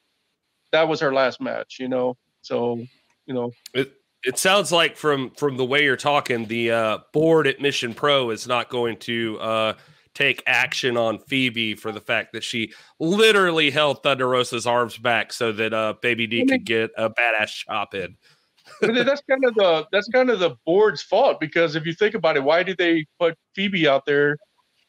that 0.71 0.87
was 0.87 0.99
her 0.99 1.13
last 1.13 1.39
match, 1.39 1.77
you 1.79 1.87
know. 1.87 2.17
So, 2.41 2.83
you 3.25 3.33
know, 3.33 3.51
it, 3.73 3.93
it 4.23 4.37
sounds 4.37 4.71
like 4.71 4.97
from 4.97 5.31
from 5.31 5.57
the 5.57 5.65
way 5.65 5.83
you're 5.83 5.95
talking, 5.95 6.45
the 6.45 6.71
uh, 6.71 6.97
board 7.13 7.47
at 7.47 7.61
Mission 7.61 7.93
Pro 7.93 8.31
is 8.31 8.47
not 8.47 8.69
going 8.69 8.97
to 8.97 9.39
uh, 9.39 9.73
take 10.15 10.43
action 10.45 10.97
on 10.97 11.19
Phoebe 11.19 11.75
for 11.75 11.91
the 11.91 12.01
fact 12.01 12.33
that 12.33 12.43
she 12.43 12.73
literally 12.99 13.69
held 13.69 14.03
Thunder 14.03 14.27
Rosa's 14.27 14.67
arms 14.67 14.97
back 14.97 15.31
so 15.31 15.51
that 15.51 15.73
uh, 15.73 15.93
Baby 16.01 16.27
D 16.27 16.45
could 16.45 16.65
get 16.65 16.91
a 16.97 17.09
badass 17.09 17.49
chop 17.49 17.93
in. 17.93 18.17
that's 18.81 19.21
kind 19.29 19.43
of 19.45 19.55
the 19.55 19.87
that's 19.91 20.07
kind 20.09 20.29
of 20.29 20.39
the 20.39 20.55
board's 20.65 21.01
fault 21.01 21.39
because 21.39 21.75
if 21.75 21.85
you 21.85 21.93
think 21.93 22.15
about 22.15 22.37
it, 22.37 22.43
why 22.43 22.63
did 22.63 22.77
they 22.77 23.05
put 23.19 23.35
Phoebe 23.55 23.87
out 23.87 24.05
there 24.05 24.37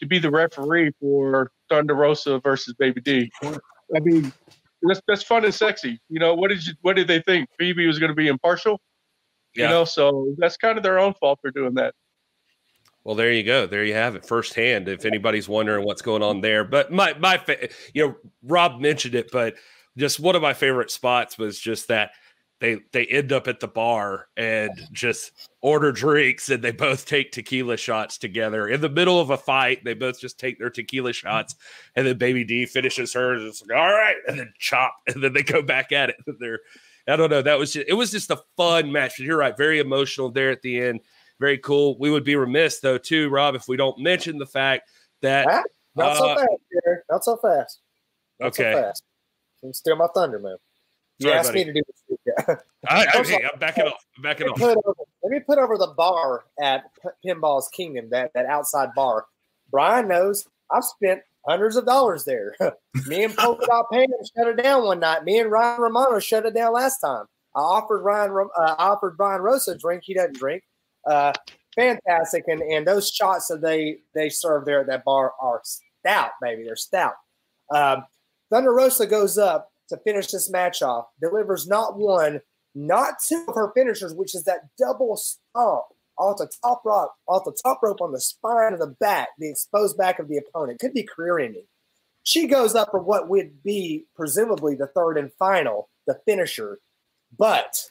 to 0.01 0.07
be 0.07 0.19
the 0.19 0.31
referee 0.31 0.93
for 1.01 1.51
Thunder 1.69 1.95
Rosa 1.95 2.41
versus 2.41 2.75
Baby 2.79 3.01
D? 3.01 3.31
I 3.43 4.01
mean, 4.01 4.33
that's 4.83 5.01
that's 5.07 5.23
fun 5.23 5.45
and 5.45 5.55
sexy. 5.55 6.01
You 6.09 6.21
know, 6.21 6.35
what 6.35 6.49
did 6.49 6.67
you 6.67 6.75
what 6.83 6.97
did 6.97 7.09
they 7.09 7.21
think? 7.21 7.49
Phoebe 7.59 7.87
was 7.87 7.99
going 7.99 8.11
to 8.11 8.17
be 8.17 8.29
impartial? 8.29 8.81
Yeah. 9.55 9.65
You 9.65 9.71
know, 9.71 9.85
so 9.85 10.35
that's 10.39 10.57
kind 10.57 10.77
of 10.77 10.85
their 10.85 10.99
own 10.99 11.15
fault 11.15 11.39
for 11.43 11.51
doing 11.51 11.75
that. 11.75 11.95
Well, 13.11 13.17
there 13.17 13.33
you 13.33 13.43
go. 13.43 13.67
There 13.67 13.85
you 13.85 13.95
have 13.95 14.15
it 14.15 14.25
firsthand. 14.25 14.87
If 14.87 15.05
anybody's 15.05 15.49
wondering 15.49 15.85
what's 15.85 16.01
going 16.01 16.23
on 16.23 16.43
there, 16.43 16.63
but 16.63 16.93
my 16.93 17.13
my 17.15 17.39
fa- 17.39 17.69
you 17.93 18.07
know 18.07 18.15
Rob 18.45 18.81
mentioned 18.81 19.17
it, 19.17 19.33
but 19.33 19.57
just 19.97 20.21
one 20.21 20.37
of 20.37 20.43
my 20.43 20.55
favorite 20.55 20.93
spots 20.93 21.37
was 21.37 21.59
just 21.59 21.89
that 21.89 22.13
they 22.61 22.79
they 22.93 23.07
end 23.07 23.33
up 23.33 23.49
at 23.49 23.59
the 23.59 23.67
bar 23.67 24.29
and 24.37 24.71
just 24.93 25.33
order 25.61 25.91
drinks 25.91 26.51
and 26.51 26.63
they 26.63 26.71
both 26.71 27.05
take 27.05 27.33
tequila 27.33 27.77
shots 27.77 28.17
together 28.17 28.69
in 28.69 28.81
the 28.81 28.89
middle 28.89 29.19
of 29.19 29.31
a 29.31 29.37
fight. 29.37 29.83
They 29.85 29.95
both 29.95 30.21
just 30.21 30.39
take 30.39 30.61
their 30.61 30.71
tequila 30.71 31.13
shots 31.13 31.57
and 31.97 32.07
then 32.07 32.17
Baby 32.17 32.45
D 32.45 32.65
finishes 32.65 33.13
hers. 33.13 33.43
It's 33.43 33.61
like 33.61 33.77
all 33.77 33.89
right, 33.93 34.19
and 34.29 34.39
then 34.39 34.53
chop, 34.61 34.95
and 35.09 35.21
then 35.21 35.33
they 35.33 35.43
go 35.43 35.63
back 35.63 35.91
at 35.91 36.11
it. 36.11 36.17
They're 36.39 36.61
I 37.09 37.17
don't 37.17 37.31
know. 37.31 37.43
That 37.43 37.59
was 37.59 37.73
just, 37.73 37.89
it 37.89 37.95
was 37.95 38.13
just 38.13 38.31
a 38.31 38.41
fun 38.57 38.93
match. 38.93 39.15
but 39.19 39.27
You're 39.27 39.39
right, 39.39 39.57
very 39.57 39.81
emotional 39.81 40.31
there 40.31 40.51
at 40.51 40.63
the 40.63 40.81
end. 40.81 41.01
Very 41.41 41.59
cool. 41.59 41.97
We 41.99 42.11
would 42.11 42.23
be 42.23 42.37
remiss 42.37 42.81
though, 42.81 42.99
too, 42.99 43.31
Rob, 43.31 43.55
if 43.55 43.67
we 43.67 43.77
don't 43.77 43.99
mention 43.99 44.37
the 44.39 44.47
fact 44.47 44.91
that 45.23 45.65
not 45.97 46.13
uh, 46.13 46.15
so 46.19 46.35
fast, 46.37 46.49
Jared. 46.85 47.01
Not 47.11 47.25
so 47.25 47.37
fast. 47.39 47.81
Not 48.39 48.47
okay. 48.49 48.73
So 48.73 48.83
fast. 48.83 49.03
Still 49.73 49.97
my 49.97 50.07
thunder, 50.15 50.39
man. 50.39 50.57
You 51.19 51.29
Sorry, 51.29 51.39
asked 51.39 51.49
buddy. 51.49 51.65
me 51.65 51.65
to 51.65 51.73
do 51.73 51.83
this. 51.87 52.19
Yeah. 52.27 52.55
I, 52.89 53.07
I, 53.13 53.51
I'm 53.53 53.59
backing 53.59 53.85
off. 53.85 54.05
I'm 54.17 54.23
backing 54.23 54.47
let 54.47 54.53
off. 54.53 54.63
Over, 54.63 54.95
let 55.23 55.33
me 55.33 55.41
put 55.41 55.59
over 55.59 55.77
the 55.77 55.93
bar 55.97 56.45
at 56.63 56.85
Pinballz 57.25 57.71
Kingdom, 57.73 58.09
that, 58.11 58.33
that 58.35 58.47
outside 58.47 58.91
bar. 58.95 59.27
Brian 59.71 60.09
knows 60.09 60.47
I've 60.71 60.85
spent 60.85 61.21
hundreds 61.47 61.77
of 61.77 61.87
dollars 61.87 62.25
there. 62.25 62.55
Me 63.07 63.25
and 63.25 63.37
Polka 63.37 63.67
Dot 63.67 63.87
Pan 63.93 64.07
shut 64.37 64.47
it 64.47 64.63
down 64.63 64.85
one 64.85 65.01
night. 65.01 65.25
Me 65.25 65.39
and 65.39 65.51
Ryan 65.51 65.81
Romano 65.81 66.19
shut 66.21 66.47
it 66.47 66.55
down 66.55 66.73
last 66.73 67.01
time. 67.01 67.27
I 67.55 67.61
offered 67.61 68.03
Ryan 68.03 68.49
uh, 68.57 68.75
offered 68.79 69.17
Brian 69.17 69.43
Rosa 69.43 69.73
a 69.73 69.79
drink. 69.79 70.05
He 70.05 70.15
doesn't 70.15 70.37
drink. 70.37 70.63
Uh, 71.07 71.33
fantastic, 71.75 72.45
and 72.47 72.63
and 72.63 72.87
those 72.87 73.11
shots 73.11 73.49
that 73.49 73.61
they 73.63 73.99
they 74.15 74.29
serve 74.29 74.65
there 74.65 74.81
at 74.81 74.87
that 74.87 75.05
bar 75.05 75.33
are 75.41 75.61
stout, 75.65 76.33
baby. 76.41 76.65
They're 76.65 76.77
stout. 76.77 77.15
Um, 77.75 78.05
Thunder 78.51 78.73
Rosa 78.73 79.07
goes 79.07 79.39
up 79.39 79.71
to 79.89 79.97
finish 79.99 80.29
this 80.29 80.51
match 80.51 80.83
off, 80.83 81.07
delivers 81.21 81.67
not 81.67 81.99
one, 81.99 82.41
not 82.75 83.15
two 83.27 83.45
of 83.49 83.55
her 83.55 83.73
finishers, 83.75 84.15
which 84.15 84.35
is 84.35 84.45
that 84.45 84.69
double 84.79 85.17
stomp 85.17 85.85
off 86.19 86.39
the 86.39 86.51
top 86.63 86.83
rope, 86.85 87.11
off 87.29 87.45
the 87.45 87.57
top 87.65 87.81
rope 87.83 88.01
on 88.01 88.13
the 88.13 88.21
spine 88.21 88.73
of 88.73 88.79
the 88.79 88.95
back, 89.01 89.29
the 89.39 89.51
exposed 89.51 89.97
back 89.97 90.19
of 90.19 90.29
the 90.29 90.37
opponent. 90.37 90.81
Could 90.81 90.95
be 90.95 91.03
career 91.03 91.39
ending. 91.39 91.65
She 92.23 92.47
goes 92.47 92.75
up 92.75 92.89
for 92.91 93.01
what 93.01 93.29
would 93.29 93.63
be 93.63 94.05
presumably 94.15 94.75
the 94.75 94.87
third 94.89 95.17
and 95.17 95.33
final, 95.39 95.89
the 96.07 96.21
finisher. 96.27 96.79
But 97.37 97.91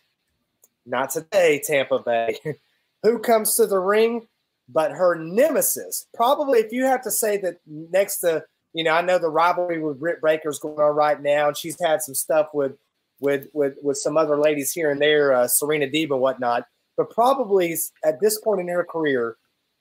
not 0.86 1.10
today, 1.10 1.62
Tampa 1.66 2.00
Bay. 2.00 2.40
Who 3.04 3.20
comes 3.20 3.56
to 3.56 3.66
the 3.66 3.80
ring 3.80 4.28
but 4.68 4.92
her 4.92 5.16
nemesis? 5.16 6.08
Probably, 6.14 6.60
if 6.60 6.72
you 6.72 6.86
have 6.86 7.02
to 7.04 7.12
say 7.12 7.38
that 7.38 7.58
next 7.66 8.20
to, 8.20 8.44
you 8.74 8.84
know, 8.84 8.92
I 8.92 9.02
know 9.02 9.18
the 9.18 9.30
rivalry 9.30 9.82
with 9.82 10.00
Britt 10.00 10.22
Baker 10.22 10.50
is 10.50 10.60
going 10.60 10.80
on 10.80 10.96
right 10.96 11.22
now, 11.22 11.48
and 11.48 11.58
she's 11.58 11.78
had 11.82 12.02
some 12.02 12.16
stuff 12.16 12.48
with 12.54 12.74
with 13.20 13.48
with 13.54 13.76
with 13.82 13.98
some 13.98 14.18
other 14.18 14.38
ladies 14.38 14.72
here 14.72 14.92
and 14.92 15.02
there, 15.02 15.34
uh, 15.34 15.48
Serena 15.48 15.88
Deeb 15.88 16.12
and 16.12 16.22
whatnot. 16.22 16.66
But 16.98 17.10
probably 17.12 17.76
at 18.04 18.20
this 18.20 18.40
point 18.42 18.62
in 18.62 18.68
her 18.68 18.84
career, 18.84 19.38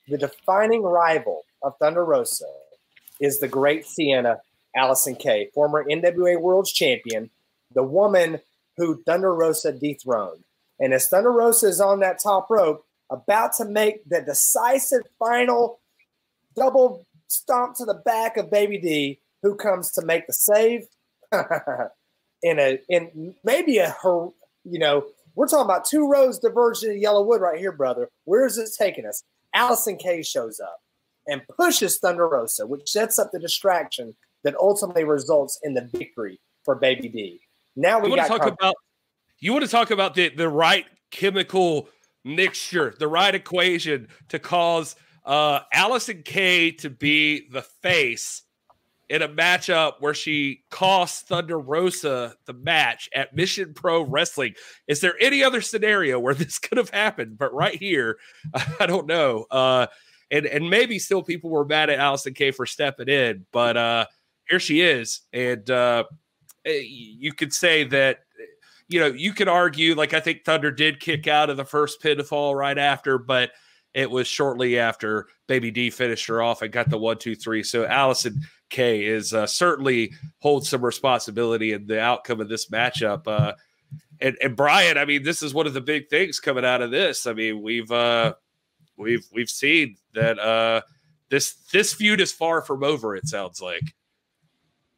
the 0.07 0.17
defining 0.17 0.83
rival 0.83 1.43
of 1.61 1.73
Thunder 1.77 2.05
Rosa 2.05 2.45
is 3.19 3.39
the 3.39 3.47
great 3.47 3.85
Sienna 3.85 4.39
Allysin 4.75 5.19
Kay, 5.19 5.49
former 5.53 5.83
NWA 5.83 6.39
World 6.39 6.67
Champion, 6.67 7.29
the 7.73 7.83
woman 7.83 8.39
who 8.77 9.01
Thunder 9.03 9.33
Rosa 9.33 9.73
dethroned. 9.73 10.43
And 10.79 10.93
as 10.93 11.09
Thunder 11.09 11.31
Rosa 11.31 11.67
is 11.67 11.81
on 11.81 11.99
that 11.99 12.19
top 12.23 12.49
rope, 12.49 12.85
about 13.09 13.53
to 13.57 13.65
make 13.65 14.07
the 14.07 14.21
decisive 14.21 15.03
final 15.17 15.79
double 16.55 17.05
stomp 17.27 17.75
to 17.75 17.85
the 17.85 17.93
back 17.93 18.37
of 18.37 18.51
Baby 18.51 18.77
D, 18.77 19.19
who 19.41 19.55
comes 19.55 19.91
to 19.93 20.05
make 20.05 20.27
the 20.27 20.33
save 20.33 20.87
in 21.31 22.59
a 22.59 22.79
in 22.89 23.35
maybe 23.43 23.77
a 23.77 23.95
her, 24.01 24.27
you 24.63 24.79
know, 24.79 25.05
we're 25.35 25.47
talking 25.47 25.65
about 25.65 25.85
two 25.85 26.09
rows 26.09 26.39
diverging 26.39 26.91
in 26.91 27.01
yellow 27.01 27.23
wood 27.23 27.41
right 27.41 27.59
here, 27.59 27.71
brother. 27.71 28.09
Where 28.25 28.45
is 28.45 28.55
this 28.55 28.75
taking 28.75 29.05
us? 29.05 29.23
Allysin 29.55 29.99
Kay 29.99 30.21
shows 30.21 30.59
up 30.59 30.81
and 31.27 31.41
pushes 31.47 31.97
Thunder 31.97 32.27
Rosa, 32.27 32.67
which 32.67 32.89
sets 32.89 33.17
up 33.19 33.31
the 33.31 33.39
distraction 33.39 34.15
that 34.43 34.55
ultimately 34.55 35.03
results 35.03 35.59
in 35.63 35.73
the 35.73 35.81
victory 35.81 36.39
for 36.63 36.75
Baby 36.75 37.09
D. 37.09 37.41
Now 37.75 37.99
we 37.99 38.09
want 38.09 38.21
to 38.21 38.27
talk 38.27 38.45
about 38.45 38.75
you 39.39 39.53
want 39.53 39.63
to 39.63 39.71
talk 39.71 39.91
about 39.91 40.15
the 40.15 40.29
the 40.29 40.49
right 40.49 40.85
chemical 41.11 41.89
mixture, 42.23 42.93
the 42.97 43.07
right 43.07 43.33
equation 43.33 44.07
to 44.29 44.39
cause 44.39 44.95
uh, 45.25 45.61
Allysin 45.73 46.23
Kay 46.25 46.71
to 46.71 46.89
be 46.89 47.47
the 47.49 47.61
face 47.61 48.43
in 49.09 49.23
a 49.23 49.27
matchup 49.27 49.93
where 49.99 50.13
she 50.13 50.63
cost 50.69 51.27
Thunder 51.27 51.59
Rosa 51.59 52.35
the 52.45 52.53
match 52.53 53.09
at 53.13 53.35
Mission 53.35 53.73
Pro 53.73 54.03
Wrestling. 54.03 54.53
Is 54.87 55.01
there 55.01 55.15
any 55.19 55.43
other 55.43 55.61
scenario 55.61 56.19
where 56.19 56.33
this 56.35 56.59
could 56.59 56.77
have 56.77 56.91
happened? 56.91 57.37
But 57.37 57.53
right 57.53 57.75
here, 57.75 58.17
I 58.79 58.85
don't 58.85 59.07
know. 59.07 59.45
Uh, 59.49 59.87
and 60.31 60.45
and 60.45 60.69
maybe 60.69 60.99
still 60.99 61.23
people 61.23 61.49
were 61.49 61.65
mad 61.65 61.89
at 61.89 61.99
Allysin 61.99 62.35
Kay 62.35 62.51
for 62.51 62.67
stepping 62.67 63.09
in, 63.09 63.45
but 63.51 63.75
uh, 63.75 64.05
here 64.47 64.59
she 64.59 64.81
is, 64.81 65.21
and 65.33 65.67
uh, 65.71 66.03
eh, 66.65 66.83
you 66.85 67.33
could 67.33 67.51
say 67.51 67.83
that 67.85 68.19
you 68.89 68.99
know, 68.99 69.07
you 69.07 69.33
could 69.33 69.47
argue, 69.47 69.95
like, 69.95 70.13
I 70.13 70.19
think 70.19 70.43
Thunder 70.43 70.71
did 70.71 70.99
kick 70.99 71.27
out 71.27 71.49
of 71.49 71.57
the 71.57 71.63
first 71.63 72.01
pinfall 72.01 72.55
right 72.55 72.77
after, 72.77 73.19
but 73.19 73.51
it 73.93 74.09
was 74.09 74.27
shortly 74.27 74.77
after 74.77 75.27
Baby 75.47 75.71
D 75.71 75.89
finished 75.89 76.27
her 76.27 76.41
off 76.41 76.61
and 76.61 76.71
got 76.71 76.89
the 76.89 76.97
one, 76.97 77.17
two, 77.17 77.35
three. 77.35 77.63
So 77.63 77.85
Allysin 77.85 78.41
Kay 78.69 79.05
is 79.05 79.33
uh, 79.33 79.47
certainly 79.47 80.13
holds 80.39 80.69
some 80.69 80.83
responsibility 80.83 81.71
in 81.71 81.87
the 81.87 82.01
outcome 82.01 82.41
of 82.41 82.49
this 82.49 82.69
matchup. 82.69 83.27
Uh, 83.27 83.53
and, 84.19 84.37
and 84.41 84.55
Brian, 84.55 84.97
I 84.97 85.05
mean, 85.05 85.23
this 85.23 85.41
is 85.41 85.53
one 85.53 85.67
of 85.67 85.73
the 85.73 85.81
big 85.81 86.09
things 86.09 86.39
coming 86.39 86.65
out 86.65 86.81
of 86.81 86.91
this. 86.91 87.25
I 87.25 87.33
mean, 87.33 87.61
we've 87.61 87.91
uh, 87.91 88.33
we've 88.97 89.25
we've 89.31 89.49
seen 89.49 89.95
that 90.13 90.37
uh, 90.37 90.81
this 91.29 91.53
this 91.71 91.93
feud 91.93 92.21
is 92.21 92.31
far 92.31 92.61
from 92.61 92.83
over. 92.83 93.15
It 93.15 93.27
sounds 93.27 93.61
like. 93.61 93.83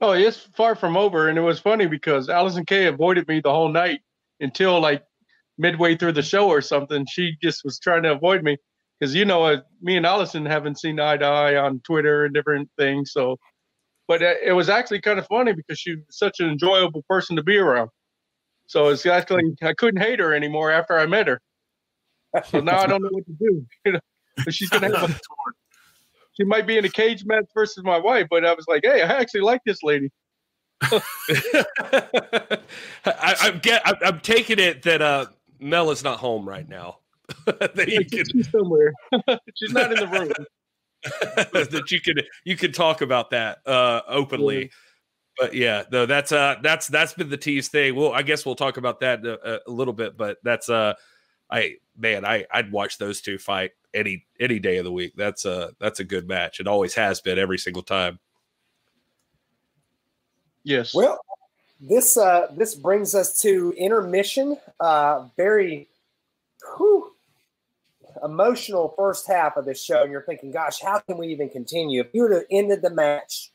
Oh, 0.01 0.13
it's 0.13 0.37
far 0.37 0.75
from 0.75 0.97
over. 0.97 1.29
And 1.29 1.37
it 1.37 1.41
was 1.41 1.59
funny 1.59 1.85
because 1.85 2.27
Allysin 2.27 2.65
Kay 2.65 2.87
avoided 2.87 3.27
me 3.27 3.39
the 3.39 3.51
whole 3.51 3.69
night 3.69 4.01
until 4.39 4.79
like 4.79 5.03
midway 5.59 5.95
through 5.95 6.13
the 6.13 6.23
show 6.23 6.49
or 6.49 6.61
something. 6.61 7.05
She 7.09 7.37
just 7.41 7.63
was 7.63 7.79
trying 7.79 8.03
to 8.03 8.11
avoid 8.11 8.43
me 8.43 8.57
because, 8.99 9.13
you 9.13 9.25
know, 9.25 9.43
uh, 9.43 9.61
me 9.81 9.97
and 9.97 10.05
Allysin 10.05 10.47
haven't 10.47 10.79
seen 10.79 10.99
eye 10.99 11.17
to 11.17 11.25
eye 11.25 11.55
on 11.55 11.81
Twitter 11.81 12.25
and 12.25 12.33
different 12.33 12.69
things. 12.79 13.11
So, 13.13 13.37
but 14.07 14.23
uh, 14.23 14.33
it 14.43 14.53
was 14.53 14.69
actually 14.69 15.01
kind 15.01 15.19
of 15.19 15.27
funny 15.27 15.53
because 15.53 15.79
she's 15.79 15.97
such 16.09 16.39
an 16.39 16.49
enjoyable 16.49 17.03
person 17.07 17.35
to 17.35 17.43
be 17.43 17.57
around. 17.57 17.91
So 18.65 18.87
it's 18.87 19.05
actually, 19.05 19.55
I 19.61 19.73
couldn't 19.73 20.01
hate 20.01 20.19
her 20.19 20.33
anymore 20.33 20.71
after 20.71 20.97
I 20.97 21.05
met 21.05 21.27
her. 21.27 21.39
So 22.45 22.61
now 22.61 22.79
I 22.79 22.87
don't 22.87 23.03
know 23.03 23.09
what 23.11 23.25
to 23.25 23.33
do. 23.33 23.65
You 23.85 23.91
know, 23.93 23.99
but 24.45 24.53
she's 24.53 24.69
going 24.69 24.89
to 24.89 24.97
have 24.97 25.09
a 25.11 25.13
she 26.33 26.43
might 26.43 26.67
be 26.67 26.77
in 26.77 26.85
a 26.85 26.89
cage 26.89 27.25
match 27.25 27.45
versus 27.53 27.83
my 27.83 27.97
wife, 27.97 28.27
but 28.29 28.45
I 28.45 28.53
was 28.53 28.65
like, 28.67 28.81
hey, 28.83 29.01
I 29.01 29.19
actually 29.19 29.41
like 29.41 29.61
this 29.65 29.83
lady. 29.83 30.11
I, 33.05 33.35
am 33.43 33.59
get, 33.59 33.81
I'm, 33.85 33.95
I'm, 34.03 34.19
taking 34.21 34.57
it 34.57 34.81
that 34.83 35.01
uh, 35.01 35.27
Mel 35.59 35.91
is 35.91 36.03
not 36.03 36.19
home 36.19 36.47
right 36.47 36.67
now. 36.67 36.97
that 37.45 37.87
yeah, 37.87 37.99
can, 38.01 38.25
she's 38.25 38.49
somewhere. 38.49 38.93
she's 39.55 39.71
not 39.71 39.91
in 39.91 39.99
the 39.99 40.07
room. 40.07 40.31
that 41.53 41.91
you 41.91 42.01
could 42.01 42.25
you 42.43 42.55
could 42.55 42.73
talk 42.73 43.01
about 43.01 43.29
that 43.29 43.59
uh, 43.67 44.01
openly. 44.07 44.63
Yeah. 44.63 44.67
But 45.37 45.53
yeah, 45.53 45.83
no, 45.91 46.05
that's 46.05 46.31
uh 46.31 46.55
that's 46.61 46.87
that's 46.87 47.13
been 47.13 47.29
the 47.29 47.37
tease 47.37 47.69
thing. 47.69 47.95
Well, 47.95 48.11
I 48.11 48.21
guess 48.21 48.45
we'll 48.45 48.55
talk 48.55 48.77
about 48.77 48.99
that 48.99 49.25
a, 49.25 49.61
a 49.65 49.71
little 49.71 49.93
bit, 49.93 50.17
but 50.17 50.37
that's 50.43 50.69
uh 50.69 50.93
I 51.51 51.77
man, 51.97 52.25
I 52.25 52.45
I'd 52.51 52.71
watch 52.71 52.97
those 52.97 53.21
two 53.21 53.37
fight 53.37 53.71
any 53.93 54.25
any 54.39 54.59
day 54.59 54.77
of 54.77 54.85
the 54.85 54.91
week. 54.91 55.13
That's 55.15 55.45
a 55.45 55.73
that's 55.79 55.99
a 55.99 56.03
good 56.03 56.27
match. 56.27 56.59
It 56.59 56.67
always 56.67 56.93
has 56.95 57.21
been 57.21 57.37
every 57.37 57.57
single 57.57 57.83
time. 57.83 58.19
Yes. 60.63 60.93
Well, 60.93 61.19
this 61.79 62.17
uh 62.17 62.47
this 62.55 62.75
brings 62.75 63.15
us 63.15 63.41
to 63.41 63.73
intermission. 63.77 64.57
Uh 64.79 65.27
very 65.35 65.87
whew, 66.77 67.11
emotional 68.23 68.93
first 68.97 69.27
half 69.27 69.57
of 69.57 69.65
this 69.65 69.83
show, 69.83 70.03
and 70.03 70.11
you're 70.11 70.23
thinking, 70.23 70.51
gosh, 70.51 70.81
how 70.81 70.99
can 70.99 71.17
we 71.17 71.27
even 71.27 71.49
continue? 71.49 72.01
If 72.01 72.07
you 72.13 72.23
would 72.23 72.31
have 72.31 72.45
ended 72.49 72.81
the 72.81 72.91
match, 72.91 73.51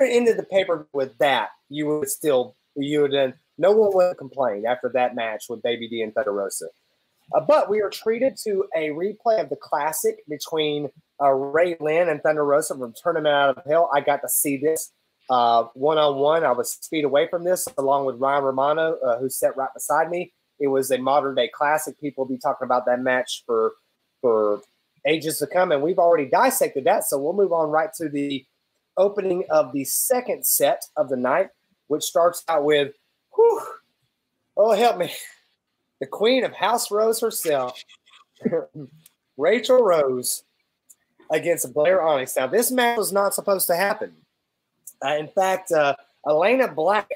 ended 0.00 0.36
the 0.36 0.44
paper 0.44 0.86
with 0.92 1.16
that, 1.18 1.50
you 1.68 1.86
would 1.86 2.08
still 2.08 2.56
you 2.76 3.02
would 3.02 3.12
have 3.12 3.34
no 3.58 3.72
one 3.72 3.90
would 3.92 4.16
complain 4.16 4.64
after 4.64 4.88
that 4.94 5.14
match 5.14 5.46
with 5.48 5.62
Baby 5.62 5.88
D 5.88 6.02
and 6.02 6.14
Thunder 6.14 6.32
Rosa. 6.32 6.66
Uh, 7.34 7.40
but 7.40 7.70
we 7.70 7.80
are 7.80 7.90
treated 7.90 8.36
to 8.44 8.64
a 8.76 8.88
replay 8.88 9.40
of 9.40 9.48
the 9.48 9.56
classic 9.56 10.16
between 10.28 10.88
uh, 11.22 11.30
Ray 11.30 11.76
Lyn 11.80 12.08
and 12.08 12.22
Thunder 12.22 12.44
Rosa 12.44 12.76
from 12.76 12.94
Tournament 13.00 13.34
Out 13.34 13.56
of 13.56 13.64
Hell. 13.68 13.90
I 13.94 14.00
got 14.00 14.22
to 14.22 14.28
see 14.28 14.56
this 14.56 14.92
one 15.28 15.98
on 15.98 16.16
one. 16.16 16.44
I 16.44 16.52
was 16.52 16.74
feet 16.90 17.04
away 17.04 17.28
from 17.28 17.44
this, 17.44 17.68
along 17.78 18.06
with 18.06 18.16
Ryan 18.16 18.44
Romano, 18.44 18.96
uh, 18.96 19.18
who 19.18 19.28
sat 19.28 19.56
right 19.56 19.72
beside 19.74 20.10
me. 20.10 20.32
It 20.58 20.68
was 20.68 20.90
a 20.90 20.98
modern 20.98 21.34
day 21.34 21.48
classic. 21.52 22.00
People 22.00 22.24
will 22.24 22.34
be 22.34 22.38
talking 22.38 22.64
about 22.64 22.86
that 22.86 23.00
match 23.00 23.44
for 23.46 23.72
for 24.20 24.60
ages 25.06 25.38
to 25.38 25.46
come, 25.46 25.72
and 25.72 25.82
we've 25.82 25.98
already 25.98 26.26
dissected 26.26 26.84
that. 26.84 27.04
So 27.04 27.18
we'll 27.18 27.32
move 27.32 27.52
on 27.52 27.70
right 27.70 27.90
to 27.94 28.08
the 28.08 28.44
opening 28.96 29.44
of 29.50 29.72
the 29.72 29.84
second 29.84 30.44
set 30.44 30.82
of 30.96 31.08
the 31.08 31.16
night, 31.16 31.48
which 31.86 32.02
starts 32.02 32.44
out 32.48 32.64
with, 32.64 32.92
whew, 33.34 33.62
oh 34.56 34.72
help 34.72 34.98
me 34.98 35.10
the 36.00 36.06
queen 36.06 36.44
of 36.44 36.52
House 36.52 36.90
Rose 36.90 37.20
herself, 37.20 37.82
Rachel 39.36 39.82
Rose, 39.82 40.44
against 41.30 41.72
Blair 41.72 42.02
Onyx. 42.02 42.36
Now, 42.36 42.46
this 42.46 42.70
match 42.70 42.98
was 42.98 43.12
not 43.12 43.34
supposed 43.34 43.66
to 43.68 43.76
happen. 43.76 44.12
Uh, 45.04 45.16
in 45.16 45.28
fact, 45.28 45.72
uh, 45.72 45.94
Elayna 46.26 46.74
Black, 46.74 47.08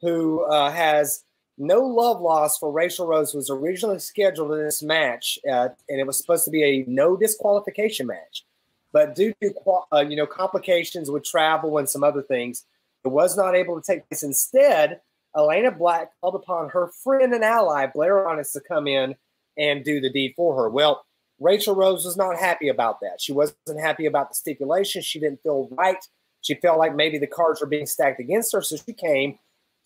who 0.00 0.44
uh, 0.44 0.70
has 0.70 1.24
no 1.56 1.80
love 1.80 2.20
loss 2.20 2.58
for 2.58 2.70
Rachel 2.72 3.06
Rose, 3.06 3.34
was 3.34 3.50
originally 3.50 3.98
scheduled 3.98 4.52
in 4.52 4.64
this 4.64 4.82
match, 4.82 5.38
uh, 5.50 5.68
and 5.88 6.00
it 6.00 6.06
was 6.06 6.18
supposed 6.18 6.44
to 6.44 6.50
be 6.50 6.62
a 6.62 6.84
no 6.86 7.16
disqualification 7.16 8.06
match. 8.06 8.44
But 8.92 9.14
due 9.14 9.32
to 9.42 9.54
uh, 9.92 10.04
you 10.08 10.16
know 10.16 10.26
complications 10.26 11.10
with 11.10 11.24
travel 11.24 11.78
and 11.78 11.88
some 11.88 12.04
other 12.04 12.22
things, 12.22 12.64
it 13.04 13.08
was 13.08 13.36
not 13.36 13.54
able 13.56 13.80
to 13.80 13.84
take 13.84 14.08
place. 14.08 14.22
Instead, 14.22 15.00
Elayna 15.36 15.76
Black 15.76 16.10
called 16.20 16.34
upon 16.34 16.70
her 16.70 16.88
friend 17.02 17.32
and 17.34 17.44
ally, 17.44 17.86
Blair 17.86 18.28
Onyx, 18.28 18.52
to 18.52 18.60
come 18.60 18.86
in 18.86 19.14
and 19.58 19.84
do 19.84 20.00
the 20.00 20.10
deed 20.10 20.34
for 20.36 20.56
her. 20.56 20.68
Well, 20.68 21.04
Rachel 21.40 21.74
Rose 21.74 22.04
was 22.04 22.16
not 22.16 22.38
happy 22.38 22.68
about 22.68 23.00
that. 23.00 23.20
She 23.20 23.32
wasn't 23.32 23.80
happy 23.80 24.06
about 24.06 24.30
the 24.30 24.34
stipulation. 24.34 25.02
She 25.02 25.18
didn't 25.18 25.42
feel 25.42 25.68
right 25.72 25.96
She 26.42 26.54
felt 26.54 26.78
like 26.78 26.94
maybe 26.94 27.18
the 27.18 27.26
cards 27.26 27.60
were 27.60 27.66
being 27.66 27.86
stacked 27.86 28.20
against 28.20 28.52
her, 28.52 28.62
so 28.62 28.76
she 28.76 28.92
came, 28.92 29.38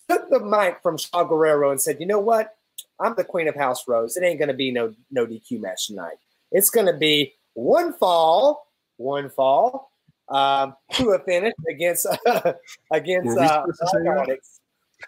took 0.08 0.28
the 0.28 0.40
mic 0.40 0.82
from 0.82 0.98
Shaul 0.98 1.28
Guerrero, 1.28 1.70
and 1.70 1.80
said, 1.80 2.00
"You 2.00 2.06
know 2.06 2.20
what? 2.20 2.54
I'm 3.00 3.14
the 3.16 3.24
queen 3.24 3.48
of 3.48 3.54
House 3.54 3.86
Rose. 3.88 4.16
It 4.16 4.24
ain't 4.24 4.38
going 4.38 4.48
to 4.48 4.54
be 4.54 4.70
no 4.70 4.94
no 5.10 5.26
DQ 5.26 5.60
match 5.60 5.86
tonight. 5.86 6.16
It's 6.50 6.70
going 6.70 6.86
to 6.86 6.96
be 6.96 7.34
one 7.54 7.92
fall, 7.92 8.66
one 8.96 9.30
fall 9.30 9.90
um, 10.28 10.74
to 10.92 11.10
a 11.10 11.18
finish 11.20 11.54
against 11.68 12.06
uh, 12.26 12.52
against 12.92 13.38
uh, 13.38 13.64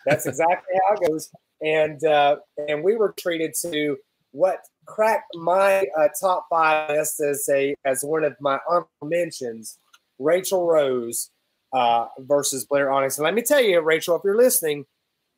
That's 0.06 0.26
exactly 0.26 0.74
how 0.86 0.94
it 0.94 1.08
goes. 1.08 1.30
And 1.62 2.02
uh, 2.04 2.36
and 2.68 2.82
we 2.82 2.96
were 2.96 3.14
treated 3.18 3.54
to 3.62 3.96
what 4.32 4.60
cracked 4.86 5.36
my 5.36 5.86
uh, 5.98 6.08
top 6.20 6.46
five 6.50 6.90
list 6.90 7.20
as 7.20 7.48
a 7.50 7.74
as 7.84 8.02
one 8.02 8.24
of 8.24 8.34
my 8.40 8.58
honorable 8.68 8.88
mentions. 9.02 9.78
Rachel 10.18 10.66
Rose 10.66 11.30
uh, 11.72 12.06
versus 12.18 12.66
Blair 12.66 12.90
Onyx. 12.90 13.18
And 13.18 13.24
let 13.24 13.34
me 13.34 13.42
tell 13.42 13.60
you, 13.60 13.80
Rachel, 13.80 14.16
if 14.16 14.22
you're 14.24 14.36
listening, 14.36 14.84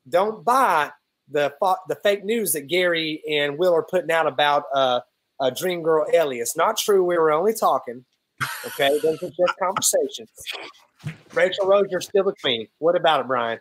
don't 0.08 0.44
buy 0.44 0.90
the 1.30 1.54
the 1.88 1.96
fake 2.02 2.24
news 2.24 2.52
that 2.52 2.66
Gary 2.68 3.22
and 3.30 3.58
Will 3.58 3.74
are 3.74 3.84
putting 3.84 4.10
out 4.10 4.26
about 4.26 4.64
uh, 4.74 5.00
uh, 5.40 5.50
Dream 5.50 5.82
Girl 5.82 6.06
Ellie. 6.12 6.38
It's 6.38 6.56
not 6.56 6.76
true. 6.76 7.04
We 7.04 7.16
were 7.16 7.32
only 7.32 7.54
talking. 7.54 8.04
Okay, 8.66 8.98
those 9.02 9.22
are 9.22 9.30
just 9.30 9.58
conversations. 9.60 10.30
Rachel 11.32 11.66
Rose, 11.66 11.86
you're 11.90 12.00
still 12.00 12.24
the 12.24 12.34
queen. 12.40 12.66
What 12.78 12.96
about 12.96 13.20
it, 13.20 13.26
Brian? 13.26 13.60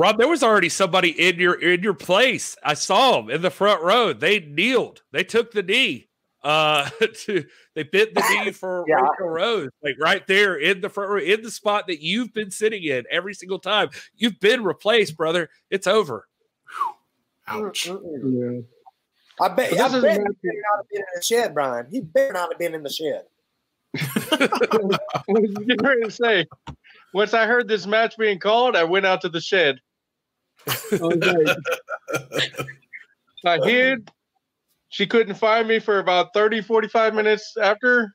Rob, 0.00 0.16
there 0.16 0.28
was 0.28 0.42
already 0.42 0.70
somebody 0.70 1.10
in 1.10 1.38
your 1.38 1.60
in 1.60 1.82
your 1.82 1.92
place. 1.92 2.56
I 2.64 2.72
saw 2.72 3.20
them 3.20 3.28
in 3.28 3.42
the 3.42 3.50
front 3.50 3.82
row. 3.82 4.14
They 4.14 4.40
kneeled. 4.40 5.02
They 5.12 5.24
took 5.24 5.52
the 5.52 5.62
knee. 5.62 6.08
Uh, 6.42 6.88
to 7.24 7.44
they 7.74 7.82
bit 7.82 8.14
the 8.14 8.22
knee 8.30 8.50
for 8.52 8.86
yeah. 8.88 8.94
Rachel 8.94 9.28
Rose, 9.28 9.68
like 9.84 9.96
right 10.00 10.26
there 10.26 10.54
in 10.54 10.80
the 10.80 10.88
front 10.88 11.10
row, 11.10 11.18
in 11.18 11.42
the 11.42 11.50
spot 11.50 11.86
that 11.88 12.00
you've 12.00 12.32
been 12.32 12.50
sitting 12.50 12.82
in 12.82 13.04
every 13.10 13.34
single 13.34 13.58
time. 13.58 13.90
You've 14.16 14.40
been 14.40 14.64
replaced, 14.64 15.18
brother. 15.18 15.50
It's 15.68 15.86
over. 15.86 16.26
Ouch. 17.46 17.88
Yeah. 17.88 18.60
I 19.38 19.48
bet. 19.48 19.78
I 19.78 20.00
bet 20.00 20.00
he 20.00 20.00
better 20.00 20.24
not 20.24 20.78
have 20.78 20.88
been 20.88 21.00
in 21.00 21.14
the 21.14 21.22
shed, 21.22 21.52
Brian. 21.52 21.88
He 21.90 22.00
better 22.00 22.32
not 22.32 22.52
have 22.52 22.58
been 22.58 22.74
in 22.74 22.82
the 22.82 22.88
shed. 22.88 23.24
I 23.98 25.24
was 25.28 25.76
going 25.76 26.04
to 26.04 26.10
say, 26.10 26.46
once 27.12 27.34
I 27.34 27.44
heard 27.44 27.68
this 27.68 27.86
match 27.86 28.16
being 28.16 28.38
called, 28.38 28.76
I 28.76 28.84
went 28.84 29.04
out 29.04 29.20
to 29.20 29.28
the 29.28 29.42
shed. 29.42 29.78
I 33.44 33.58
hid. 33.64 34.10
She 34.88 35.06
couldn't 35.06 35.36
find 35.36 35.68
me 35.68 35.78
for 35.78 36.00
about 36.00 36.34
30, 36.34 36.62
45 36.62 37.14
minutes 37.14 37.54
after. 37.60 38.12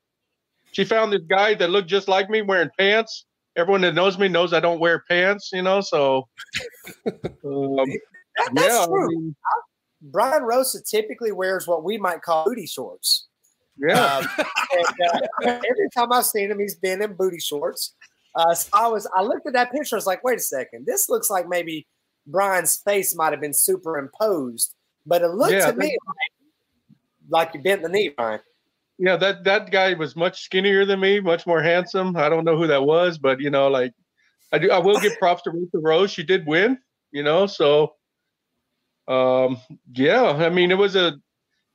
She 0.73 0.83
found 0.83 1.13
this 1.13 1.21
guy 1.27 1.53
that 1.55 1.69
looked 1.69 1.87
just 1.87 2.07
like 2.09 2.29
me 2.29 2.41
wearing 2.41 2.69
pants. 2.77 3.25
Everyone 3.55 3.81
that 3.81 3.95
knows 3.95 4.17
me 4.17 4.27
knows 4.27 4.51
I 4.51 4.59
don't 4.59 4.79
wear 4.79 5.03
pants, 5.09 5.51
you 5.53 5.61
know. 5.61 5.79
So, 5.79 6.27
um, 7.07 7.13
yeah, 7.45 8.85
true. 8.85 9.05
I 9.05 9.07
mean, 9.07 9.35
Brian 10.01 10.43
Rosa 10.43 10.83
typically 10.83 11.31
wears 11.31 11.65
what 11.65 11.85
we 11.85 11.97
might 11.97 12.21
call 12.21 12.43
booty 12.43 12.67
shorts. 12.67 13.27
Yeah. 13.77 14.03
Um, 14.03 14.27
and, 14.77 15.47
uh, 15.47 15.61
every 15.69 15.89
time 15.95 16.11
I've 16.11 16.25
seen 16.25 16.51
him, 16.51 16.59
he's 16.59 16.75
been 16.75 17.01
in 17.01 17.13
booty 17.13 17.39
shorts. 17.39 17.95
Uh, 18.35 18.53
so 18.53 18.69
I 18.73 18.87
was, 18.87 19.07
I 19.15 19.21
looked 19.21 19.47
at 19.47 19.53
that 19.53 19.71
picture. 19.71 19.95
I 19.95 19.97
was 19.97 20.05
like, 20.05 20.23
wait 20.25 20.37
a 20.37 20.41
second, 20.41 20.85
this 20.85 21.07
looks 21.07 21.29
like 21.29 21.47
maybe 21.47 21.87
Brian's 22.27 22.77
face 22.77 23.15
might 23.15 23.31
have 23.31 23.41
been 23.41 23.53
superimposed, 23.53 24.73
but 25.05 25.21
it 25.21 25.29
looked 25.29 25.53
yeah, 25.53 25.71
to 25.71 25.77
me 25.77 25.97
like, 26.07 26.97
like 27.29 27.53
you 27.53 27.61
bent 27.61 27.81
the 27.81 27.89
knee, 27.89 28.09
Brian. 28.09 28.39
Yeah, 28.97 29.17
that 29.17 29.43
that 29.43 29.71
guy 29.71 29.93
was 29.93 30.15
much 30.15 30.43
skinnier 30.43 30.85
than 30.85 30.99
me, 30.99 31.19
much 31.19 31.45
more 31.45 31.61
handsome. 31.61 32.15
I 32.15 32.29
don't 32.29 32.45
know 32.45 32.57
who 32.57 32.67
that 32.67 32.83
was, 32.83 33.17
but 33.17 33.39
you 33.39 33.49
know, 33.49 33.67
like 33.67 33.93
I 34.51 34.57
do, 34.57 34.71
I 34.71 34.79
will 34.79 34.99
give 34.99 35.17
props 35.19 35.41
to 35.43 35.51
Rachel 35.51 35.81
Rose. 35.81 36.11
She 36.11 36.23
did 36.23 36.47
win, 36.47 36.77
you 37.11 37.23
know, 37.23 37.45
so 37.45 37.93
um, 39.07 39.57
yeah, 39.93 40.23
I 40.23 40.49
mean, 40.49 40.71
it 40.71 40.77
was 40.77 40.95
a 40.95 41.15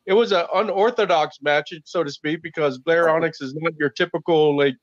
it 0.06 0.14
was 0.14 0.32
an 0.32 0.46
unorthodox 0.54 1.38
match, 1.42 1.72
so 1.84 2.02
to 2.02 2.10
speak, 2.10 2.42
because 2.42 2.78
Blair 2.78 3.08
Onyx 3.10 3.40
is 3.40 3.54
not 3.54 3.74
your 3.78 3.90
typical 3.90 4.56
like 4.56 4.76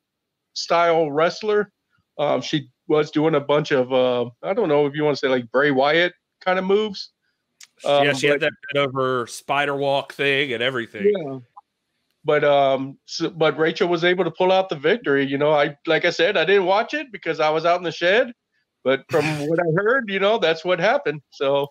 style 0.53 1.11
wrestler. 1.11 1.71
Um, 2.17 2.41
she 2.41 2.69
was 2.87 3.11
doing 3.11 3.35
a 3.35 3.39
bunch 3.39 3.71
of 3.71 3.91
uh, 3.91 4.29
I 4.43 4.53
don't 4.53 4.69
know 4.69 4.85
if 4.85 4.95
you 4.95 5.03
want 5.03 5.17
to 5.17 5.19
say 5.19 5.29
like 5.29 5.51
Bray 5.51 5.71
Wyatt 5.71 6.13
kind 6.41 6.59
of 6.59 6.65
moves. 6.65 7.11
Um, 7.85 8.05
yeah, 8.05 8.13
she 8.13 8.27
but, 8.27 8.33
had 8.33 8.41
that 8.41 8.53
bit 8.73 8.81
over 8.81 9.27
spider 9.27 9.75
walk 9.75 10.13
thing 10.13 10.53
and 10.53 10.63
everything. 10.63 11.11
Yeah. 11.15 11.39
But 12.23 12.43
um, 12.43 12.97
so, 13.05 13.29
but 13.29 13.57
Rachel 13.57 13.87
was 13.87 14.03
able 14.03 14.23
to 14.25 14.31
pull 14.31 14.51
out 14.51 14.69
the 14.69 14.75
victory. 14.75 15.25
You 15.25 15.37
know, 15.37 15.53
I 15.53 15.77
like 15.85 16.05
I 16.05 16.09
said, 16.09 16.35
I 16.35 16.45
didn't 16.45 16.65
watch 16.65 16.93
it 16.93 17.11
because 17.11 17.39
I 17.39 17.49
was 17.49 17.65
out 17.65 17.77
in 17.77 17.83
the 17.83 17.91
shed. 17.91 18.33
But 18.83 19.03
from 19.09 19.25
what 19.47 19.59
I 19.59 19.71
heard, 19.75 20.09
you 20.09 20.19
know, 20.19 20.37
that's 20.37 20.65
what 20.65 20.79
happened. 20.79 21.21
So 21.29 21.67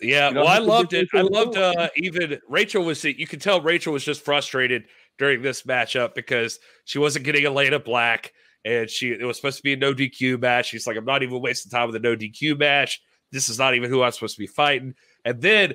yeah, 0.00 0.28
you 0.28 0.34
know, 0.34 0.42
well, 0.42 0.50
I 0.50 0.58
loved 0.58 0.92
it. 0.92 1.08
I 1.14 1.22
loved 1.22 1.56
uh, 1.56 1.88
even 1.96 2.38
Rachel 2.48 2.84
was. 2.84 3.04
You 3.04 3.26
could 3.26 3.40
tell 3.40 3.60
Rachel 3.60 3.92
was 3.92 4.04
just 4.04 4.24
frustrated 4.24 4.84
during 5.18 5.42
this 5.42 5.62
matchup 5.62 6.14
because 6.14 6.58
she 6.84 6.98
wasn't 6.98 7.24
getting 7.24 7.44
Elena 7.46 7.78
Black, 7.78 8.32
and 8.64 8.88
she 8.88 9.10
it 9.10 9.24
was 9.24 9.36
supposed 9.36 9.56
to 9.58 9.62
be 9.62 9.72
a 9.72 9.76
no 9.76 9.94
DQ 9.94 10.40
match. 10.40 10.66
She's 10.66 10.86
like, 10.86 10.96
I'm 10.96 11.04
not 11.04 11.22
even 11.22 11.40
wasting 11.40 11.70
time 11.70 11.86
with 11.86 11.96
a 11.96 12.00
no 12.00 12.16
DQ 12.16 12.58
match. 12.58 13.02
This 13.30 13.48
is 13.48 13.58
not 13.58 13.74
even 13.74 13.90
who 13.90 14.02
I'm 14.02 14.12
supposed 14.12 14.36
to 14.36 14.40
be 14.40 14.46
fighting. 14.46 14.94
And 15.24 15.40
then 15.40 15.74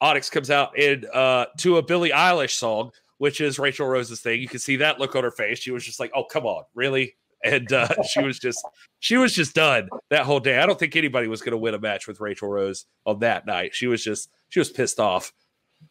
Onyx 0.00 0.30
comes 0.30 0.50
out 0.50 0.78
in 0.78 1.04
uh, 1.12 1.46
to 1.58 1.76
a 1.76 1.82
Billie 1.82 2.10
Eilish 2.10 2.52
song, 2.52 2.90
which 3.18 3.40
is 3.40 3.58
Rachel 3.58 3.86
Rose's 3.86 4.20
thing. 4.20 4.40
You 4.40 4.48
can 4.48 4.60
see 4.60 4.76
that 4.76 4.98
look 4.98 5.14
on 5.14 5.24
her 5.24 5.30
face. 5.30 5.58
She 5.58 5.70
was 5.70 5.84
just 5.84 6.00
like, 6.00 6.10
"Oh, 6.14 6.24
come 6.24 6.46
on, 6.46 6.64
really? 6.74 7.14
and 7.44 7.72
uh, 7.72 7.88
she 8.10 8.22
was 8.22 8.38
just 8.38 8.66
she 8.98 9.16
was 9.16 9.32
just 9.32 9.54
done 9.54 9.88
that 10.10 10.24
whole 10.24 10.40
day. 10.40 10.58
I 10.58 10.66
don't 10.66 10.78
think 10.78 10.96
anybody 10.96 11.28
was 11.28 11.40
to 11.40 11.56
win 11.56 11.74
a 11.74 11.78
match 11.78 12.06
with 12.06 12.20
Rachel 12.20 12.48
Rose 12.48 12.86
on 13.04 13.20
that 13.20 13.46
night. 13.46 13.74
She 13.74 13.86
was 13.86 14.02
just 14.02 14.30
she 14.48 14.58
was 14.58 14.70
pissed 14.70 15.00
off. 15.00 15.32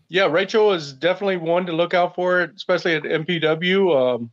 Yeah, 0.07 0.25
Rachel 0.25 0.73
is 0.73 0.93
definitely 0.93 1.37
one 1.37 1.65
to 1.67 1.71
look 1.71 1.93
out 1.93 2.15
for, 2.15 2.41
especially 2.41 2.95
at 2.95 3.03
MPW. 3.03 4.15
Um, 4.15 4.31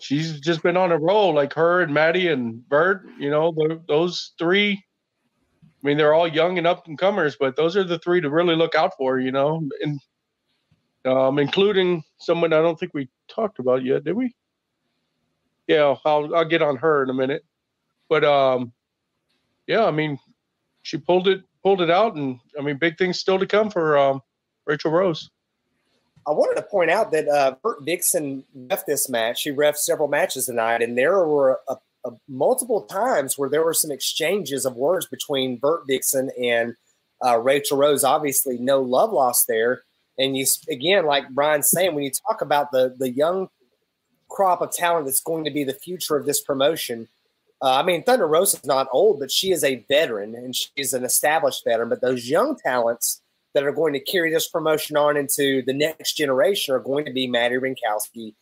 she's 0.00 0.40
just 0.40 0.62
been 0.62 0.76
on 0.76 0.92
a 0.92 0.98
roll, 0.98 1.34
like 1.34 1.52
her 1.54 1.82
and 1.82 1.92
Maddie 1.94 2.28
and 2.28 2.62
Vert. 2.68 3.06
You 3.18 3.30
know, 3.30 3.54
those 3.88 4.32
three. 4.38 4.82
I 5.82 5.86
mean, 5.86 5.96
they're 5.96 6.14
all 6.14 6.28
young 6.28 6.58
and 6.58 6.66
up 6.66 6.86
and 6.86 6.98
comers, 6.98 7.36
but 7.40 7.56
those 7.56 7.74
are 7.76 7.84
the 7.84 7.98
three 7.98 8.20
to 8.20 8.28
really 8.28 8.56
look 8.56 8.74
out 8.74 8.92
for. 8.98 9.18
You 9.18 9.32
know, 9.32 9.66
and 9.82 10.00
um, 11.06 11.38
including 11.38 12.02
someone 12.18 12.52
I 12.52 12.60
don't 12.60 12.78
think 12.78 12.92
we 12.94 13.08
talked 13.28 13.58
about 13.58 13.84
yet, 13.84 14.04
did 14.04 14.14
we? 14.14 14.34
yeah, 15.70 15.94
I'll 16.04 16.34
I'll 16.34 16.44
get 16.44 16.62
on 16.62 16.76
her 16.78 17.04
in 17.04 17.10
a 17.10 17.14
minute. 17.14 17.44
But 18.08 18.24
um, 18.24 18.72
yeah, 19.68 19.84
I 19.84 19.92
mean, 19.92 20.18
she 20.82 20.98
pulled 20.98 21.28
it 21.28 21.42
pulled 21.62 21.80
it 21.80 21.90
out, 21.90 22.16
and 22.16 22.40
I 22.58 22.62
mean, 22.62 22.76
big 22.76 22.98
things 22.98 23.20
still 23.20 23.38
to 23.38 23.46
come 23.46 23.70
for 23.70 23.96
um, 23.96 24.20
Rachel 24.66 24.90
Rose. 24.90 25.30
I 26.26 26.32
wanted 26.32 26.56
to 26.56 26.66
point 26.66 26.90
out 26.90 27.10
that 27.12 27.28
uh, 27.28 27.56
Vert 27.62 27.82
Vixen 27.82 28.44
left 28.54 28.86
this 28.86 29.08
match. 29.08 29.40
She 29.40 29.50
ref 29.50 29.76
several 29.76 30.08
matches 30.08 30.46
tonight, 30.46 30.82
and 30.82 30.96
there 30.96 31.26
were 31.26 31.60
a, 31.68 31.76
a, 32.04 32.10
multiple 32.28 32.82
times 32.82 33.38
where 33.38 33.48
there 33.48 33.64
were 33.64 33.74
some 33.74 33.90
exchanges 33.90 34.66
of 34.66 34.76
words 34.76 35.06
between 35.06 35.58
Vert 35.58 35.82
Vixen 35.86 36.30
and 36.40 36.76
uh, 37.24 37.38
Rachel 37.38 37.78
Rose. 37.78 38.04
Obviously, 38.04 38.58
no 38.58 38.80
love 38.80 39.12
lost 39.12 39.46
there. 39.48 39.82
And 40.18 40.36
you 40.36 40.44
again, 40.68 41.06
like 41.06 41.28
Brian's 41.30 41.70
saying, 41.70 41.94
when 41.94 42.04
you 42.04 42.10
talk 42.10 42.42
about 42.42 42.70
the 42.72 42.94
the 42.98 43.10
young 43.10 43.48
crop 44.30 44.62
of 44.62 44.70
talent 44.70 45.06
that's 45.06 45.20
going 45.20 45.44
to 45.44 45.50
be 45.50 45.64
the 45.64 45.74
future 45.74 46.16
of 46.16 46.24
this 46.24 46.40
promotion. 46.40 47.08
Uh, 47.62 47.74
I 47.74 47.82
mean, 47.82 48.02
Thunder 48.02 48.26
Rosa 48.26 48.56
is 48.56 48.64
not 48.64 48.88
old, 48.92 49.18
but 49.18 49.30
she 49.30 49.50
is 49.50 49.62
a 49.62 49.84
veteran 49.88 50.34
and 50.34 50.56
she's 50.56 50.94
an 50.94 51.04
established 51.04 51.62
veteran. 51.64 51.90
But 51.90 52.00
those 52.00 52.28
young 52.28 52.56
talents 52.56 53.20
that 53.54 53.64
are 53.64 53.72
going 53.72 53.92
to 53.92 54.00
carry 54.00 54.32
this 54.32 54.48
promotion 54.48 54.96
on 54.96 55.16
into 55.16 55.62
the 55.66 55.72
next 55.72 56.14
generation 56.14 56.74
are 56.74 56.80
going 56.80 57.04
to 57.04 57.12
be 57.12 57.26
Maddie 57.26 57.56
Wrenkowski, 57.56 58.34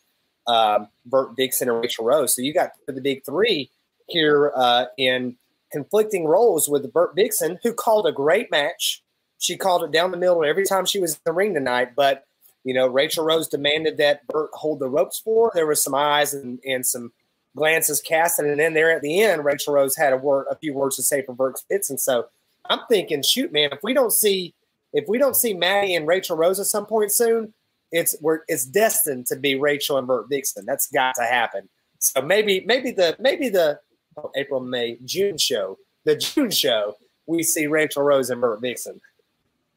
um, 0.47 0.87
Vert 1.05 1.35
Vixen, 1.35 1.69
and 1.69 1.81
Rachel 1.81 2.05
Rose. 2.05 2.35
So 2.35 2.41
you 2.41 2.53
got 2.53 2.71
the 2.87 3.01
big 3.01 3.25
three 3.25 3.71
here 4.07 4.51
uh, 4.55 4.85
in 4.97 5.35
conflicting 5.71 6.25
roles 6.25 6.67
with 6.69 6.91
Vert 6.93 7.15
Vixen, 7.15 7.59
who 7.63 7.73
called 7.73 8.05
a 8.07 8.11
great 8.11 8.51
match. 8.51 9.03
She 9.39 9.57
called 9.57 9.83
it 9.83 9.91
down 9.91 10.11
the 10.11 10.17
middle 10.17 10.43
every 10.43 10.65
time 10.65 10.85
she 10.85 10.99
was 10.99 11.13
in 11.13 11.19
the 11.25 11.33
ring 11.33 11.53
tonight, 11.53 11.95
but 11.95 12.25
you 12.63 12.73
know, 12.73 12.87
Rachel 12.87 13.23
Rose 13.23 13.47
demanded 13.47 13.97
that 13.97 14.21
Vert 14.31 14.49
hold 14.53 14.79
the 14.79 14.89
ropes 14.89 15.19
for. 15.19 15.51
There 15.55 15.65
was 15.65 15.81
some 15.81 15.95
eyes 15.95 16.33
and, 16.33 16.59
and 16.65 16.85
some 16.85 17.13
glances 17.55 18.01
casted, 18.01 18.45
and 18.45 18.59
then 18.59 18.73
there 18.73 18.91
at 18.91 19.01
the 19.01 19.21
end, 19.21 19.45
Rachel 19.45 19.73
Rose 19.73 19.95
had 19.95 20.13
a 20.13 20.17
word, 20.17 20.45
a 20.51 20.55
few 20.55 20.73
words 20.73 20.97
to 20.97 21.03
say 21.03 21.21
for 21.21 21.53
Spitz. 21.55 21.89
And 21.89 21.99
so 21.99 22.27
I'm 22.65 22.79
thinking, 22.89 23.23
shoot, 23.23 23.53
man, 23.53 23.69
if 23.71 23.79
we 23.81 23.93
don't 23.93 24.11
see 24.11 24.53
if 24.93 25.05
we 25.07 25.17
don't 25.17 25.35
see 25.35 25.53
Maddie 25.53 25.95
and 25.95 26.07
Rachel 26.07 26.37
Rose 26.37 26.59
at 26.59 26.65
some 26.65 26.85
point 26.85 27.11
soon, 27.11 27.53
it's 27.91 28.15
we're 28.21 28.41
it's 28.47 28.65
destined 28.65 29.25
to 29.27 29.35
be 29.35 29.55
Rachel 29.55 29.97
and 29.97 30.07
Vert 30.07 30.27
Vixen. 30.29 30.65
That's 30.65 30.87
got 30.87 31.15
to 31.15 31.23
happen. 31.23 31.69
So 31.99 32.21
maybe 32.21 32.63
maybe 32.65 32.91
the 32.91 33.15
maybe 33.19 33.49
the 33.49 33.79
oh, 34.17 34.31
April, 34.35 34.59
May, 34.59 34.97
June 35.05 35.37
show, 35.37 35.77
the 36.05 36.15
June 36.15 36.51
show, 36.51 36.95
we 37.27 37.43
see 37.43 37.67
Rachel 37.67 38.03
Rose 38.03 38.29
and 38.29 38.41
Vert 38.41 38.61
Vixen. 38.61 38.99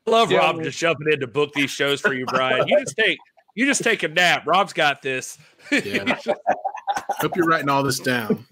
I 0.07 0.11
love 0.11 0.33
yeah, 0.33 0.39
Rob 0.39 0.63
just 0.63 0.79
jumping 0.79 1.13
in 1.13 1.21
to 1.21 1.27
book 1.27 1.53
these 1.55 1.71
shows 1.71 2.01
for 2.01 2.13
you, 2.13 2.27
Brian. 2.27 2.67
You 2.67 2.81
just 2.81 2.97
take 2.97 3.19
you 3.55 3.67
just 3.67 3.85
take 3.85 4.03
a 4.03 4.09
nap. 4.09 4.47
Rob's 4.47 4.73
got 4.73 5.03
this. 5.03 5.39
Yeah. 5.71 6.19
Hope 7.21 7.37
you're 7.37 7.47
writing 7.47 7.69
all 7.69 7.83
this 7.83 8.01
down. 8.01 8.45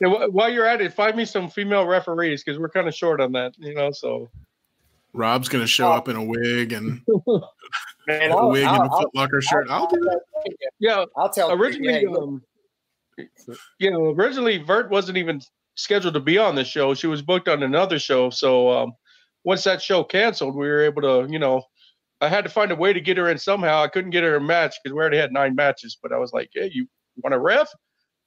yeah, 0.00 0.26
while 0.26 0.48
you're 0.50 0.66
at 0.66 0.80
it, 0.80 0.92
find 0.92 1.16
me 1.16 1.24
some 1.24 1.48
female 1.48 1.86
referees 1.86 2.42
because 2.42 2.58
we're 2.58 2.70
kind 2.70 2.88
of 2.88 2.94
short 2.94 3.20
on 3.20 3.32
that, 3.32 3.54
you 3.58 3.74
know. 3.74 3.90
So 3.90 4.30
Rob's 5.12 5.48
gonna 5.48 5.66
show 5.66 5.90
up 5.90 6.08
in 6.08 6.16
a 6.16 6.24
wig 6.24 6.72
and 6.72 7.02
Man, 8.06 8.32
a 8.32 8.48
wig 8.48 8.64
I'll, 8.64 8.82
and 8.82 8.90
a 8.90 8.94
Footlocker 8.94 9.42
shirt. 9.42 9.68
I'll, 9.68 9.82
I'll, 9.82 9.88
do 9.88 10.00
that. 10.00 10.20
Yeah, 10.78 11.04
I'll 11.16 11.30
tell. 11.30 11.52
Originally, 11.52 12.06
um, 12.06 12.42
you 13.78 13.90
know, 13.90 14.10
originally 14.10 14.58
Vert 14.58 14.90
wasn't 14.90 15.18
even 15.18 15.40
scheduled 15.74 16.14
to 16.14 16.20
be 16.20 16.38
on 16.38 16.54
the 16.54 16.64
show. 16.64 16.94
She 16.94 17.06
was 17.06 17.22
booked 17.22 17.48
on 17.48 17.62
another 17.62 17.98
show. 17.98 18.30
So 18.30 18.70
um, 18.70 18.92
once 19.44 19.64
that 19.64 19.82
show 19.82 20.04
canceled, 20.04 20.54
we 20.54 20.68
were 20.68 20.82
able 20.82 21.02
to, 21.02 21.26
you 21.30 21.38
know, 21.38 21.62
I 22.20 22.28
had 22.28 22.44
to 22.44 22.50
find 22.50 22.70
a 22.70 22.76
way 22.76 22.92
to 22.92 23.00
get 23.00 23.16
her 23.16 23.28
in 23.30 23.38
somehow. 23.38 23.82
I 23.82 23.88
couldn't 23.88 24.10
get 24.10 24.24
her 24.24 24.36
a 24.36 24.40
match 24.40 24.76
because 24.82 24.94
we 24.94 25.00
already 25.00 25.16
had 25.16 25.32
nine 25.32 25.54
matches. 25.54 25.96
But 26.02 26.12
I 26.12 26.18
was 26.18 26.32
like, 26.32 26.50
"Hey, 26.52 26.70
you 26.72 26.86
want 27.22 27.34
a 27.34 27.38
ref?" 27.38 27.68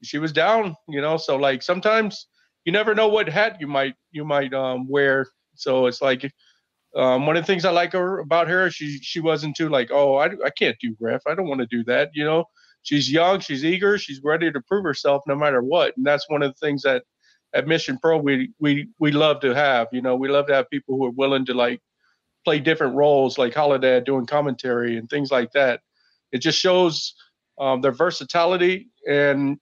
She 0.01 0.17
was 0.17 0.31
down, 0.31 0.75
you 0.87 1.01
know. 1.01 1.17
So 1.17 1.35
like 1.35 1.61
sometimes 1.61 2.27
you 2.65 2.71
never 2.71 2.95
know 2.95 3.07
what 3.07 3.29
hat 3.29 3.57
you 3.59 3.67
might 3.67 3.95
you 4.11 4.25
might 4.25 4.53
um, 4.53 4.87
wear. 4.89 5.27
So 5.55 5.85
it's 5.85 6.01
like 6.01 6.31
um, 6.95 7.25
one 7.25 7.37
of 7.37 7.43
the 7.43 7.47
things 7.47 7.65
I 7.65 7.71
like 7.71 7.93
her 7.93 8.19
about 8.19 8.47
her, 8.49 8.69
she 8.71 8.99
she 8.99 9.19
wasn't 9.19 9.55
too 9.55 9.69
like, 9.69 9.89
"Oh, 9.91 10.15
I 10.17 10.27
I 10.45 10.49
can't 10.57 10.77
do 10.81 10.95
ref. 10.99 11.21
I 11.27 11.35
don't 11.35 11.47
want 11.47 11.61
to 11.61 11.67
do 11.67 11.83
that," 11.85 12.11
you 12.13 12.23
know 12.23 12.45
she's 12.83 13.11
young, 13.11 13.39
she's 13.39 13.65
eager, 13.65 13.97
she's 13.97 14.21
ready 14.23 14.51
to 14.51 14.61
prove 14.61 14.83
herself 14.83 15.23
no 15.27 15.35
matter 15.35 15.61
what. 15.61 15.97
And 15.97 16.05
that's 16.05 16.29
one 16.29 16.43
of 16.43 16.51
the 16.53 16.65
things 16.65 16.83
that 16.83 17.03
at 17.53 17.67
Mission 17.67 17.97
Pro 18.01 18.17
we 18.17 18.51
we 18.59 18.89
we 18.99 19.11
love 19.11 19.39
to 19.41 19.55
have. 19.55 19.87
You 19.91 20.01
know, 20.01 20.15
we 20.15 20.29
love 20.29 20.47
to 20.47 20.53
have 20.53 20.69
people 20.69 20.97
who 20.97 21.05
are 21.05 21.11
willing 21.11 21.45
to 21.47 21.53
like 21.53 21.81
play 22.45 22.59
different 22.59 22.95
roles, 22.95 23.37
like 23.37 23.53
Holidead 23.53 24.05
doing 24.05 24.25
commentary 24.25 24.97
and 24.97 25.09
things 25.09 25.31
like 25.31 25.51
that. 25.53 25.81
It 26.31 26.39
just 26.39 26.59
shows 26.59 27.15
um, 27.59 27.81
their 27.81 27.91
versatility 27.91 28.89
and 29.07 29.57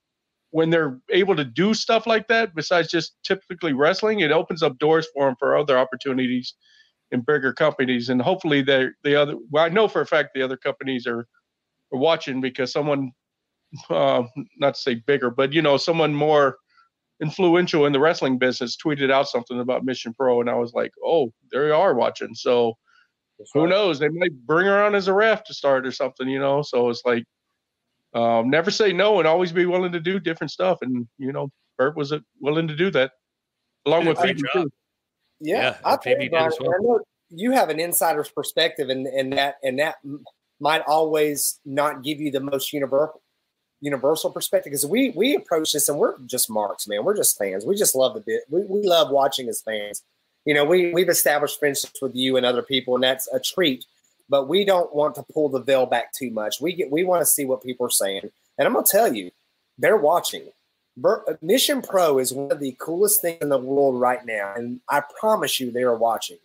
when 0.51 0.69
they're 0.69 0.99
able 1.11 1.35
to 1.35 1.45
do 1.45 1.73
stuff 1.73 2.05
like 2.05 2.27
that, 2.27 2.53
besides 2.55 2.89
just 2.89 3.15
typically 3.23 3.71
wrestling, 3.73 4.19
it 4.19 4.31
opens 4.31 4.61
up 4.61 4.77
doors 4.79 5.07
for 5.13 5.27
them 5.27 5.35
for 5.39 5.57
other 5.57 5.77
opportunities 5.77 6.55
in 7.11 7.21
bigger 7.21 7.53
companies. 7.53 8.09
And 8.09 8.21
hopefully, 8.21 8.61
they 8.61 8.89
the 9.03 9.15
other. 9.15 9.35
Well, 9.49 9.65
I 9.65 9.69
know 9.69 9.87
for 9.87 10.01
a 10.01 10.05
fact 10.05 10.29
the 10.33 10.41
other 10.41 10.57
companies 10.57 11.07
are 11.07 11.27
are 11.93 11.99
watching 11.99 12.41
because 12.41 12.71
someone, 12.71 13.11
uh, 13.89 14.23
not 14.57 14.75
to 14.75 14.79
say 14.79 14.95
bigger, 14.95 15.29
but 15.29 15.53
you 15.53 15.61
know, 15.61 15.77
someone 15.77 16.13
more 16.13 16.57
influential 17.21 17.85
in 17.85 17.93
the 17.93 17.99
wrestling 17.99 18.37
business 18.37 18.75
tweeted 18.75 19.11
out 19.11 19.27
something 19.27 19.59
about 19.59 19.85
Mission 19.85 20.13
Pro, 20.13 20.41
and 20.41 20.49
I 20.49 20.55
was 20.55 20.73
like, 20.73 20.91
oh, 21.05 21.31
they 21.51 21.69
are 21.69 21.93
watching. 21.93 22.33
So 22.33 22.77
who 23.53 23.67
knows? 23.67 23.99
They 23.99 24.09
might 24.09 24.33
bring 24.45 24.65
her 24.67 24.83
on 24.83 24.95
as 24.95 25.07
a 25.07 25.13
ref 25.13 25.43
to 25.45 25.53
start 25.53 25.85
or 25.85 25.91
something, 25.91 26.27
you 26.27 26.39
know. 26.39 26.61
So 26.61 26.89
it's 26.89 27.03
like, 27.05 27.23
um, 28.13 28.49
never 28.49 28.71
say 28.71 28.91
no 28.91 29.19
and 29.19 29.27
always 29.27 29.51
be 29.51 29.65
willing 29.65 29.91
to 29.93 29.99
do 29.99 30.19
different 30.19 30.51
stuff. 30.51 30.79
And 30.81 31.07
you 31.17 31.31
know, 31.31 31.49
Vert 31.77 31.95
was 31.95 32.13
willing 32.39 32.67
to 32.67 32.75
do 32.75 32.91
that, 32.91 33.11
along 33.85 34.05
with 34.05 34.19
Phoebe 34.19 34.41
too. 34.53 34.71
Yeah, 35.41 35.61
yeah 35.61 35.77
I, 35.83 35.97
Phoebe 35.97 36.29
did 36.29 36.33
as 36.33 36.57
well. 36.59 36.73
I 36.73 36.77
know 36.79 36.99
you 37.29 37.51
have 37.51 37.69
an 37.69 37.79
insider's 37.79 38.29
perspective, 38.29 38.89
and 38.89 39.07
and 39.07 39.33
that 39.33 39.55
and 39.63 39.79
that 39.79 39.95
might 40.59 40.81
always 40.87 41.59
not 41.65 42.03
give 42.03 42.19
you 42.19 42.31
the 42.31 42.39
most 42.39 42.71
universal 42.71 43.21
universal 43.81 44.29
perspective 44.29 44.71
because 44.71 44.85
we 44.85 45.09
we 45.11 45.35
approach 45.35 45.73
this 45.73 45.89
and 45.89 45.97
we're 45.97 46.17
just 46.27 46.49
marks, 46.49 46.87
man. 46.87 47.03
We're 47.03 47.17
just 47.17 47.37
fans. 47.37 47.65
We 47.65 47.75
just 47.75 47.95
love 47.95 48.13
the 48.13 48.21
bit. 48.21 48.43
We, 48.49 48.61
we 48.61 48.83
love 48.83 49.09
watching 49.09 49.49
as 49.49 49.61
fans. 49.61 50.03
You 50.45 50.53
know, 50.53 50.63
we 50.63 50.93
we've 50.93 51.09
established 51.09 51.59
friendships 51.59 52.01
with 52.01 52.15
you 52.15 52.37
and 52.37 52.45
other 52.45 52.61
people, 52.61 52.95
and 52.95 53.03
that's 53.03 53.27
a 53.33 53.39
treat. 53.39 53.85
But 54.29 54.47
we 54.47 54.63
don't 54.63 54.95
want 54.95 55.15
to 55.15 55.25
pull 55.33 55.49
the 55.49 55.61
veil 55.61 55.85
back 55.85 56.13
too 56.13 56.31
much. 56.31 56.61
We 56.61 56.73
get 56.73 56.91
we 56.91 57.03
want 57.03 57.21
to 57.21 57.25
see 57.25 57.45
what 57.45 57.63
people 57.63 57.85
are 57.85 57.91
saying, 57.91 58.29
and 58.57 58.67
I'm 58.67 58.73
gonna 58.73 58.85
tell 58.85 59.13
you, 59.13 59.31
they're 59.77 59.97
watching. 59.97 60.43
Mission 61.41 61.81
Pro 61.81 62.19
is 62.19 62.33
one 62.33 62.51
of 62.51 62.59
the 62.59 62.75
coolest 62.79 63.21
things 63.21 63.37
in 63.41 63.49
the 63.49 63.57
world 63.57 63.99
right 63.99 64.25
now, 64.25 64.53
and 64.55 64.81
I 64.89 65.01
promise 65.19 65.59
you, 65.59 65.71
they 65.71 65.83
are 65.83 65.97
watching. 65.97 66.37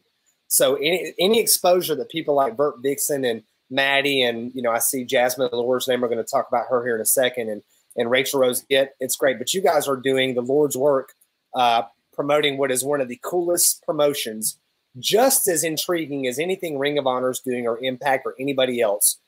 So 0.48 0.76
any 0.76 1.14
any 1.18 1.40
exposure 1.40 1.94
that 1.96 2.10
people 2.10 2.34
like 2.34 2.56
Vert 2.56 2.76
Vixen 2.80 3.24
and 3.24 3.42
Maddie 3.70 4.22
and 4.22 4.52
you 4.54 4.62
know 4.62 4.70
I 4.70 4.78
see 4.78 5.04
Jasmine 5.04 5.48
Lord's 5.52 5.88
name. 5.88 6.00
We're 6.00 6.08
going 6.08 6.24
to 6.24 6.30
talk 6.30 6.46
about 6.48 6.66
her 6.70 6.84
here 6.84 6.94
in 6.94 7.00
a 7.00 7.06
second, 7.06 7.48
and 7.48 7.62
and 7.96 8.10
Rachel 8.10 8.40
Rose 8.40 8.62
Get. 8.68 8.94
It's 9.00 9.16
great, 9.16 9.38
but 9.38 9.52
you 9.52 9.60
guys 9.60 9.88
are 9.88 9.96
doing 9.96 10.34
the 10.34 10.42
Lord's 10.42 10.76
work, 10.76 11.14
uh, 11.54 11.82
promoting 12.12 12.58
what 12.58 12.70
is 12.70 12.84
one 12.84 13.00
of 13.00 13.08
the 13.08 13.20
coolest 13.22 13.82
promotions, 13.84 14.58
just 14.98 15.48
as 15.48 15.64
intriguing 15.64 16.26
as 16.26 16.38
anything 16.38 16.78
Ring 16.78 16.98
of 16.98 17.06
Honor 17.06 17.30
is 17.30 17.40
doing 17.40 17.66
or 17.66 17.78
Impact 17.82 18.24
or 18.26 18.34
anybody 18.38 18.80
else. 18.80 19.18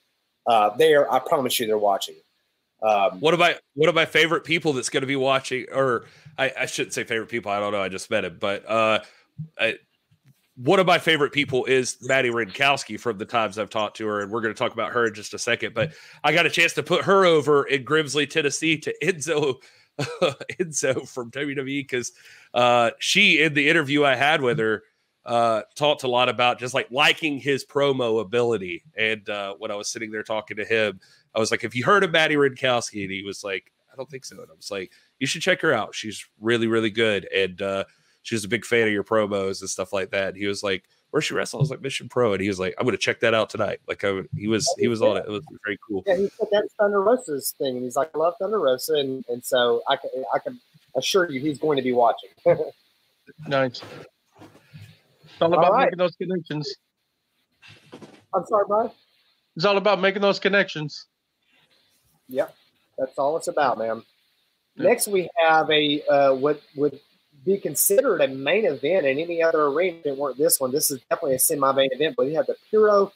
Uh, 0.46 0.70
there, 0.76 1.12
I 1.12 1.18
promise 1.18 1.58
you, 1.58 1.66
they're 1.66 1.76
watching. 1.76 2.14
Um, 2.82 3.20
one 3.20 3.34
of 3.34 3.40
my 3.40 3.56
one 3.74 3.88
of 3.88 3.94
my 3.94 4.06
favorite 4.06 4.44
people 4.44 4.72
that's 4.72 4.88
going 4.88 5.00
to 5.00 5.06
be 5.06 5.16
watching? 5.16 5.66
Or 5.72 6.04
I, 6.36 6.52
I, 6.60 6.66
shouldn't 6.66 6.94
say 6.94 7.04
favorite 7.04 7.28
people. 7.28 7.50
I 7.50 7.58
don't 7.58 7.72
know. 7.72 7.82
I 7.82 7.88
just 7.88 8.08
met 8.10 8.24
him, 8.24 8.36
but 8.38 8.68
uh, 8.68 9.00
I, 9.58 9.78
one 10.58 10.80
of 10.80 10.86
my 10.86 10.98
favorite 10.98 11.32
people 11.32 11.64
is 11.66 11.96
Maddie 12.02 12.30
Wrenkowski 12.30 12.98
from 12.98 13.18
the 13.18 13.24
times 13.24 13.58
I've 13.58 13.70
talked 13.70 13.96
to 13.98 14.06
her, 14.06 14.20
and 14.20 14.30
we're 14.30 14.40
going 14.40 14.52
to 14.52 14.58
talk 14.58 14.72
about 14.72 14.92
her 14.92 15.06
in 15.06 15.14
just 15.14 15.34
a 15.34 15.38
second. 15.38 15.72
But 15.72 15.92
I 16.24 16.32
got 16.32 16.46
a 16.46 16.50
chance 16.50 16.72
to 16.74 16.82
put 16.82 17.04
her 17.04 17.24
over 17.24 17.64
in 17.64 17.84
Grimsley, 17.84 18.28
Tennessee, 18.28 18.76
to 18.78 18.94
Enzo, 19.02 19.56
Enzo 19.98 21.08
from 21.08 21.30
WWE 21.30 21.64
because 21.64 22.12
uh, 22.54 22.90
she, 22.98 23.40
in 23.40 23.54
the 23.54 23.68
interview 23.68 24.04
I 24.04 24.16
had 24.16 24.42
with 24.42 24.58
her, 24.58 24.82
uh, 25.24 25.62
talked 25.74 26.04
a 26.04 26.08
lot 26.08 26.28
about 26.28 26.58
just 26.58 26.74
like 26.74 26.90
liking 26.90 27.38
his 27.38 27.64
promo 27.64 28.20
ability. 28.20 28.82
And 28.96 29.28
uh, 29.28 29.54
when 29.58 29.70
I 29.70 29.74
was 29.74 29.88
sitting 29.88 30.10
there 30.10 30.22
talking 30.22 30.56
to 30.56 30.64
him, 30.64 31.00
I 31.34 31.38
was 31.38 31.50
like, 31.50 31.62
"Have 31.62 31.74
you 31.74 31.84
heard 31.84 32.04
of 32.04 32.10
Maddie 32.10 32.36
Wrenkowski?" 32.36 33.02
And 33.02 33.12
he 33.12 33.22
was 33.22 33.44
like, 33.44 33.70
"I 33.92 33.96
don't 33.96 34.10
think 34.10 34.24
so." 34.24 34.40
And 34.40 34.50
I 34.50 34.54
was 34.54 34.70
like, 34.70 34.92
"You 35.18 35.26
should 35.26 35.42
check 35.42 35.60
her 35.60 35.72
out. 35.72 35.94
She's 35.94 36.24
really, 36.40 36.66
really 36.66 36.90
good." 36.90 37.28
And 37.34 37.60
uh, 37.60 37.84
she 38.22 38.34
was 38.34 38.44
a 38.44 38.48
big 38.48 38.64
fan 38.64 38.86
of 38.86 38.92
your 38.92 39.04
promos 39.04 39.60
and 39.60 39.70
stuff 39.70 39.92
like 39.92 40.10
that. 40.10 40.28
And 40.28 40.36
he 40.36 40.46
was 40.46 40.62
like, 40.62 40.84
"Where's 41.10 41.26
she 41.26 41.34
wrestle?" 41.34 41.58
I 41.58 41.62
was 41.62 41.70
like, 41.70 41.82
"Mission 41.82 42.08
Pro," 42.08 42.32
and 42.32 42.40
he 42.40 42.48
was 42.48 42.58
like, 42.58 42.74
"I'm 42.78 42.84
going 42.84 42.96
to 42.96 42.98
check 42.98 43.20
that 43.20 43.34
out 43.34 43.50
tonight." 43.50 43.80
Like, 43.86 44.04
I, 44.04 44.22
he 44.36 44.48
was 44.48 44.66
he 44.78 44.88
was 44.88 45.02
on 45.02 45.18
it. 45.18 45.24
It 45.26 45.30
was 45.30 45.44
very 45.64 45.78
cool. 45.86 46.02
Yeah, 46.06 46.16
he 46.16 46.28
said 46.38 46.48
that's 46.50 46.72
Thunder 46.74 47.02
Rosa's 47.02 47.54
thing, 47.58 47.76
and 47.76 47.84
he's 47.84 47.96
like, 47.96 48.10
"I 48.14 48.18
love 48.18 48.34
Thunder 48.38 48.60
Rosa," 48.60 48.94
and 48.94 49.24
and 49.28 49.44
so 49.44 49.82
I 49.88 49.96
can 49.96 50.10
I 50.34 50.38
can 50.38 50.58
assure 50.96 51.30
you 51.30 51.40
he's 51.40 51.58
going 51.58 51.76
to 51.76 51.82
be 51.82 51.92
watching. 51.92 52.30
nice. 53.46 53.82
It's 55.38 55.42
all 55.44 55.54
about 55.54 55.66
all 55.66 55.72
right. 55.72 55.84
making 55.84 55.98
those 55.98 56.16
connections. 56.16 56.74
I'm 58.34 58.44
sorry, 58.46 58.64
Brian. 58.66 58.90
It's 59.54 59.64
all 59.64 59.76
about 59.76 60.00
making 60.00 60.20
those 60.20 60.40
connections. 60.40 61.06
Yep, 62.26 62.52
that's 62.98 63.16
all 63.16 63.36
it's 63.36 63.46
about, 63.46 63.78
man. 63.78 64.02
Next, 64.76 65.06
we 65.06 65.30
have 65.40 65.70
a 65.70 66.02
uh, 66.10 66.34
what 66.34 66.60
would 66.74 66.98
be 67.44 67.56
considered 67.56 68.20
a 68.20 68.26
main 68.26 68.64
event 68.64 69.06
in 69.06 69.20
any 69.20 69.40
other 69.40 69.66
arena 69.66 69.98
that 70.06 70.16
weren't 70.16 70.38
this 70.38 70.58
one. 70.58 70.72
This 70.72 70.90
is 70.90 71.00
definitely 71.08 71.36
a 71.36 71.38
semi-main 71.38 71.90
event, 71.92 72.16
but 72.16 72.26
we 72.26 72.34
have 72.34 72.46
the 72.46 72.56
Puro 72.68 73.12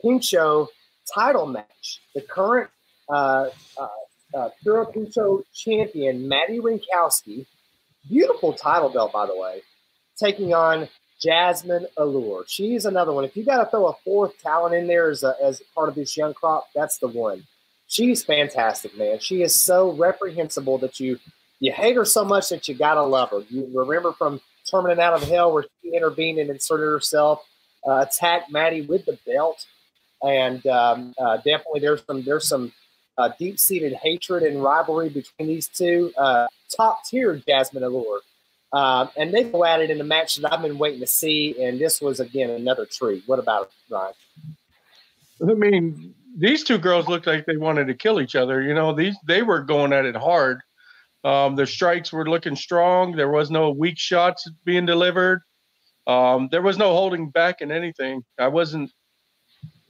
Pincho 0.00 0.68
title 1.14 1.44
match. 1.44 2.00
The 2.14 2.22
current 2.22 2.70
uh, 3.10 3.50
uh, 3.78 3.88
uh, 4.34 4.48
Puro 4.62 4.86
Pincho 4.86 5.42
champion, 5.52 6.28
Maddie 6.28 6.60
Wrenkowski, 6.60 7.44
beautiful 8.08 8.54
title 8.54 8.88
belt, 8.88 9.12
by 9.12 9.26
the 9.26 9.36
way, 9.36 9.60
taking 10.16 10.54
on 10.54 10.88
Jasmine 11.20 11.86
Allure. 11.96 12.44
She's 12.46 12.84
another 12.84 13.12
one. 13.12 13.24
If 13.24 13.36
you 13.36 13.44
got 13.44 13.64
to 13.64 13.70
throw 13.70 13.88
a 13.88 13.94
fourth 14.04 14.40
talent 14.42 14.74
in 14.74 14.86
there 14.86 15.10
as, 15.10 15.22
a, 15.22 15.34
as 15.42 15.62
part 15.74 15.88
of 15.88 15.94
this 15.94 16.16
young 16.16 16.34
crop, 16.34 16.68
that's 16.74 16.98
the 16.98 17.08
one. 17.08 17.44
She's 17.86 18.22
fantastic, 18.22 18.96
man. 18.96 19.18
She 19.18 19.42
is 19.42 19.54
so 19.54 19.92
reprehensible 19.92 20.78
that 20.78 21.00
you– 21.00 21.18
you 21.60 21.72
hate 21.72 21.96
her 21.96 22.04
so 22.04 22.24
much 22.24 22.50
that 22.50 22.68
you 22.68 22.74
gotta 22.74 23.02
love 23.02 23.30
her. 23.30 23.40
You 23.48 23.68
remember 23.74 24.12
from 24.12 24.40
Tournament 24.66 25.00
Out 25.00 25.20
of 25.20 25.28
Hell 25.28 25.52
where 25.52 25.64
she 25.82 25.90
intervened 25.90 26.38
and 26.38 26.50
inserted 26.50 26.86
herself, 26.86 27.44
uh, 27.86 28.06
attacked 28.08 28.50
Maddie 28.50 28.82
with 28.82 29.04
the 29.06 29.18
belt, 29.26 29.66
and 30.22 30.64
um, 30.66 31.14
uh, 31.18 31.38
definitely 31.38 31.80
there's 31.80 32.04
some 32.06 32.22
there's 32.22 32.48
some 32.48 32.72
uh, 33.16 33.30
deep 33.38 33.58
seated 33.58 33.94
hatred 33.94 34.44
and 34.44 34.62
rivalry 34.62 35.08
between 35.08 35.48
these 35.48 35.66
two. 35.66 36.12
Uh, 36.16 36.46
top 36.76 37.04
tier 37.04 37.34
Jasmine 37.48 37.82
Allure. 37.82 38.20
Um, 38.72 39.08
and 39.16 39.32
they 39.32 39.44
go 39.44 39.64
at 39.64 39.80
it 39.80 39.90
in 39.90 40.00
a 40.00 40.04
match 40.04 40.36
that 40.36 40.52
I've 40.52 40.62
been 40.62 40.78
waiting 40.78 41.00
to 41.00 41.06
see, 41.06 41.62
and 41.62 41.80
this 41.80 42.00
was 42.00 42.20
again 42.20 42.50
another 42.50 42.84
treat. 42.84 43.22
What 43.26 43.38
about 43.38 43.62
it, 43.62 43.94
Ryan? 43.94 44.14
I 45.40 45.54
mean, 45.54 46.14
these 46.36 46.64
two 46.64 46.78
girls 46.78 47.08
looked 47.08 47.26
like 47.26 47.46
they 47.46 47.56
wanted 47.56 47.86
to 47.86 47.94
kill 47.94 48.20
each 48.20 48.36
other. 48.36 48.60
You 48.60 48.74
know, 48.74 48.92
these 48.94 49.16
they 49.26 49.42
were 49.42 49.60
going 49.60 49.92
at 49.92 50.04
it 50.04 50.16
hard. 50.16 50.60
Um, 51.24 51.56
their 51.56 51.66
strikes 51.66 52.12
were 52.12 52.28
looking 52.28 52.56
strong. 52.56 53.16
There 53.16 53.30
was 53.30 53.50
no 53.50 53.70
weak 53.70 53.98
shots 53.98 54.48
being 54.64 54.86
delivered. 54.86 55.42
Um, 56.06 56.48
there 56.50 56.62
was 56.62 56.78
no 56.78 56.92
holding 56.92 57.30
back 57.30 57.60
in 57.60 57.72
anything. 57.72 58.22
I 58.38 58.48
wasn't 58.48 58.90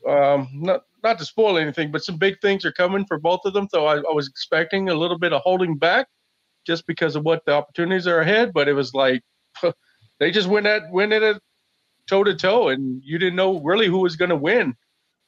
um, 0.09 0.49
not 0.53 0.85
not 1.03 1.19
to 1.19 1.25
spoil 1.25 1.59
anything, 1.59 1.91
but 1.91 2.05
some 2.05 2.17
big 2.17 2.41
things 2.41 2.65
are 2.65 2.73
coming 2.73 3.05
for 3.07 3.19
both 3.19 3.41
of 3.45 3.53
them. 3.55 3.69
So 3.71 3.87
I, 3.87 3.97
I 3.97 4.13
was 4.13 4.29
expecting 4.29 4.89
a 4.89 4.95
little 4.95 5.19
bit 5.19 5.33
of 5.33 5.43
holding 5.43 5.77
back 5.77 6.09
just 6.69 6.87
because 6.87 7.17
of 7.17 7.25
what 7.25 7.45
the 7.47 7.53
opportunities 7.53 8.07
are 8.07 8.21
ahead. 8.21 8.53
But 8.53 8.69
it 8.69 8.75
was 8.75 8.95
like 8.95 9.23
they 10.21 10.31
just 10.31 10.49
went 10.49 10.67
at 10.67 10.93
went 10.93 11.13
at 11.13 11.25
it 11.25 11.43
toe 12.07 12.23
to 12.23 12.35
toe, 12.35 12.69
and 12.69 13.03
you 13.05 13.19
didn't 13.19 13.37
know 13.37 13.59
really 13.61 13.87
who 13.87 13.99
was 13.99 14.15
going 14.15 14.29
to 14.29 14.37
win. 14.37 14.77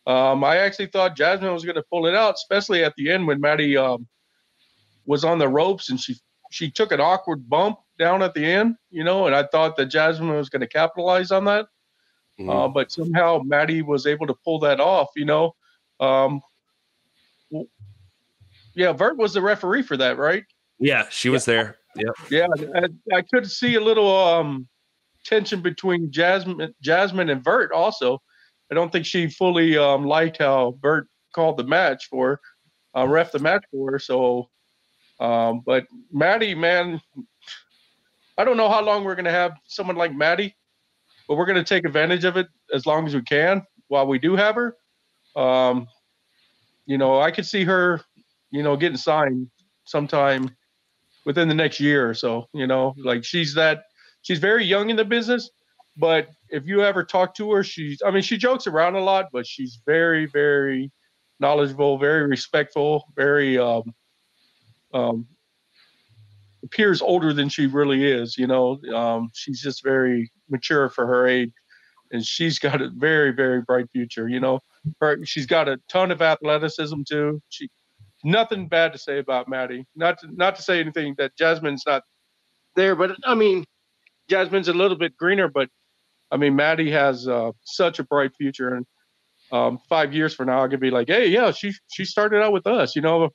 Um, 0.06 0.44
I 0.44 0.58
actually 0.58 0.86
thought 0.86 1.16
Jasmine 1.16 1.52
was 1.52 1.64
going 1.64 1.76
to 1.76 1.84
pull 1.90 2.06
it 2.06 2.14
out, 2.14 2.34
especially 2.34 2.84
at 2.84 2.94
the 2.96 3.10
end 3.10 3.26
when 3.26 3.40
Maddie 3.40 3.76
um, 3.76 4.06
was 5.06 5.24
on 5.24 5.38
the 5.38 5.48
ropes 5.48 5.88
and 5.88 5.98
she 5.98 6.16
she 6.52 6.70
took 6.70 6.92
an 6.92 7.00
awkward 7.00 7.48
bump 7.48 7.78
down 7.98 8.22
at 8.22 8.34
the 8.34 8.44
end, 8.44 8.76
you 8.90 9.04
know, 9.04 9.26
and 9.26 9.34
I 9.34 9.44
thought 9.44 9.76
that 9.76 9.86
Jasmine 9.86 10.34
was 10.34 10.48
going 10.48 10.60
to 10.60 10.68
capitalize 10.68 11.30
on 11.30 11.44
that. 11.44 11.66
Mm-hmm. 12.38 12.50
Uh, 12.50 12.68
but 12.68 12.90
somehow 12.90 13.40
Maddie 13.44 13.82
was 13.82 14.06
able 14.06 14.26
to 14.26 14.34
pull 14.44 14.58
that 14.60 14.80
off, 14.80 15.10
you 15.14 15.26
know. 15.26 15.54
Um, 16.00 16.40
yeah, 18.74 18.92
Vert 18.92 19.16
was 19.16 19.34
the 19.34 19.42
referee 19.42 19.82
for 19.82 19.96
that, 19.98 20.16
right? 20.16 20.44
Yeah, 20.80 21.06
she 21.10 21.28
was 21.28 21.44
there. 21.44 21.76
Yeah, 21.94 22.10
yeah. 22.30 22.46
I, 22.74 23.16
I, 23.16 23.22
could 23.22 23.50
see 23.50 23.74
a 23.74 23.80
little 23.80 24.16
um, 24.16 24.66
tension 25.24 25.60
between 25.60 26.10
Jasmine, 26.10 26.74
Jasmine 26.80 27.28
and 27.28 27.44
Vert. 27.44 27.72
Also, 27.72 28.22
I 28.70 28.74
don't 28.74 28.90
think 28.90 29.04
she 29.04 29.28
fully 29.28 29.76
um, 29.76 30.06
liked 30.06 30.38
how 30.38 30.78
Vert 30.80 31.08
called 31.34 31.58
the 31.58 31.64
match 31.64 32.06
for, 32.08 32.40
uh, 32.96 33.06
ref 33.06 33.32
the 33.32 33.40
match 33.40 33.64
for 33.70 33.92
her. 33.92 33.98
So, 33.98 34.48
um, 35.18 35.62
but 35.66 35.86
Maddie, 36.12 36.54
man, 36.54 37.00
I 38.38 38.44
don't 38.44 38.56
know 38.56 38.70
how 38.70 38.82
long 38.82 39.04
we're 39.04 39.16
gonna 39.16 39.30
have 39.30 39.52
someone 39.66 39.96
like 39.96 40.14
Maddie, 40.14 40.56
but 41.28 41.36
we're 41.36 41.46
gonna 41.46 41.64
take 41.64 41.84
advantage 41.84 42.24
of 42.24 42.36
it 42.36 42.46
as 42.72 42.86
long 42.86 43.06
as 43.06 43.14
we 43.14 43.22
can 43.22 43.62
while 43.88 44.06
we 44.06 44.18
do 44.18 44.36
have 44.36 44.54
her. 44.54 44.76
Um, 45.36 45.88
you 46.86 46.96
know, 46.96 47.20
I 47.20 47.32
could 47.32 47.46
see 47.46 47.64
her, 47.64 48.00
you 48.50 48.62
know, 48.62 48.76
getting 48.76 48.96
signed 48.96 49.48
sometime 49.84 50.56
within 51.24 51.48
the 51.48 51.54
next 51.54 51.80
year 51.80 52.08
or 52.08 52.14
so. 52.14 52.46
You 52.52 52.66
know, 52.66 52.94
like 53.02 53.24
she's 53.24 53.54
that 53.54 53.84
she's 54.22 54.38
very 54.38 54.64
young 54.64 54.90
in 54.90 54.96
the 54.96 55.04
business, 55.04 55.50
but 55.96 56.28
if 56.48 56.66
you 56.66 56.82
ever 56.82 57.04
talk 57.04 57.34
to 57.36 57.52
her, 57.52 57.62
she's 57.62 58.02
I 58.04 58.10
mean, 58.10 58.22
she 58.22 58.36
jokes 58.36 58.66
around 58.66 58.96
a 58.96 59.00
lot, 59.00 59.26
but 59.32 59.46
she's 59.46 59.80
very, 59.86 60.26
very 60.26 60.90
knowledgeable, 61.38 61.98
very 61.98 62.26
respectful, 62.26 63.06
very 63.16 63.58
um, 63.58 63.94
um, 64.92 65.26
appears 66.62 67.02
older 67.02 67.32
than 67.32 67.48
she 67.48 67.66
really 67.66 68.04
is. 68.04 68.36
You 68.36 68.46
know, 68.46 68.80
um, 68.94 69.30
she's 69.34 69.60
just 69.60 69.82
very 69.82 70.30
mature 70.48 70.88
for 70.88 71.06
her 71.06 71.26
age, 71.26 71.52
and 72.12 72.24
she's 72.24 72.58
got 72.58 72.80
a 72.80 72.90
very, 72.90 73.32
very 73.32 73.62
bright 73.62 73.90
future. 73.90 74.28
You 74.28 74.40
know, 74.40 74.60
her, 75.00 75.24
she's 75.24 75.46
got 75.46 75.68
a 75.68 75.78
ton 75.88 76.10
of 76.10 76.22
athleticism 76.22 77.02
too. 77.08 77.42
She 77.48 77.68
nothing 78.24 78.68
bad 78.68 78.92
to 78.92 78.98
say 78.98 79.18
about 79.18 79.48
Maddie. 79.48 79.86
Not 79.94 80.18
to, 80.20 80.28
not 80.34 80.56
to 80.56 80.62
say 80.62 80.80
anything 80.80 81.14
that 81.18 81.36
Jasmine's 81.36 81.84
not 81.86 82.02
there, 82.76 82.94
but 82.94 83.16
I 83.24 83.34
mean, 83.34 83.64
Jasmine's 84.28 84.68
a 84.68 84.72
little 84.72 84.96
bit 84.96 85.16
greener, 85.16 85.48
but 85.48 85.68
I 86.30 86.36
mean, 86.36 86.54
Maddie 86.54 86.90
has 86.90 87.26
uh, 87.26 87.52
such 87.62 87.98
a 87.98 88.04
bright 88.04 88.30
future, 88.36 88.74
and 88.74 88.86
um, 89.52 89.78
five 89.88 90.14
years 90.14 90.34
from 90.34 90.46
now, 90.46 90.64
I 90.64 90.68
could 90.68 90.80
be 90.80 90.90
like, 90.90 91.08
hey, 91.08 91.26
yeah, 91.26 91.50
she 91.50 91.74
she 91.88 92.04
started 92.04 92.42
out 92.42 92.52
with 92.52 92.66
us. 92.66 92.94
You 92.94 93.02
know, 93.02 93.30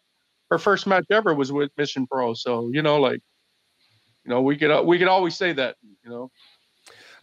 her 0.49 0.57
first 0.57 0.87
match 0.87 1.05
ever 1.11 1.33
was 1.33 1.51
with 1.51 1.71
Mission 1.77 2.07
Pro, 2.07 2.33
so 2.33 2.69
you 2.71 2.81
know, 2.81 2.99
like, 2.99 3.19
you 4.23 4.29
know, 4.29 4.41
we 4.41 4.55
could 4.55 4.85
we 4.85 4.97
could 4.97 5.09
always 5.09 5.35
say 5.35 5.51
that, 5.53 5.75
you 6.03 6.09
know. 6.09 6.31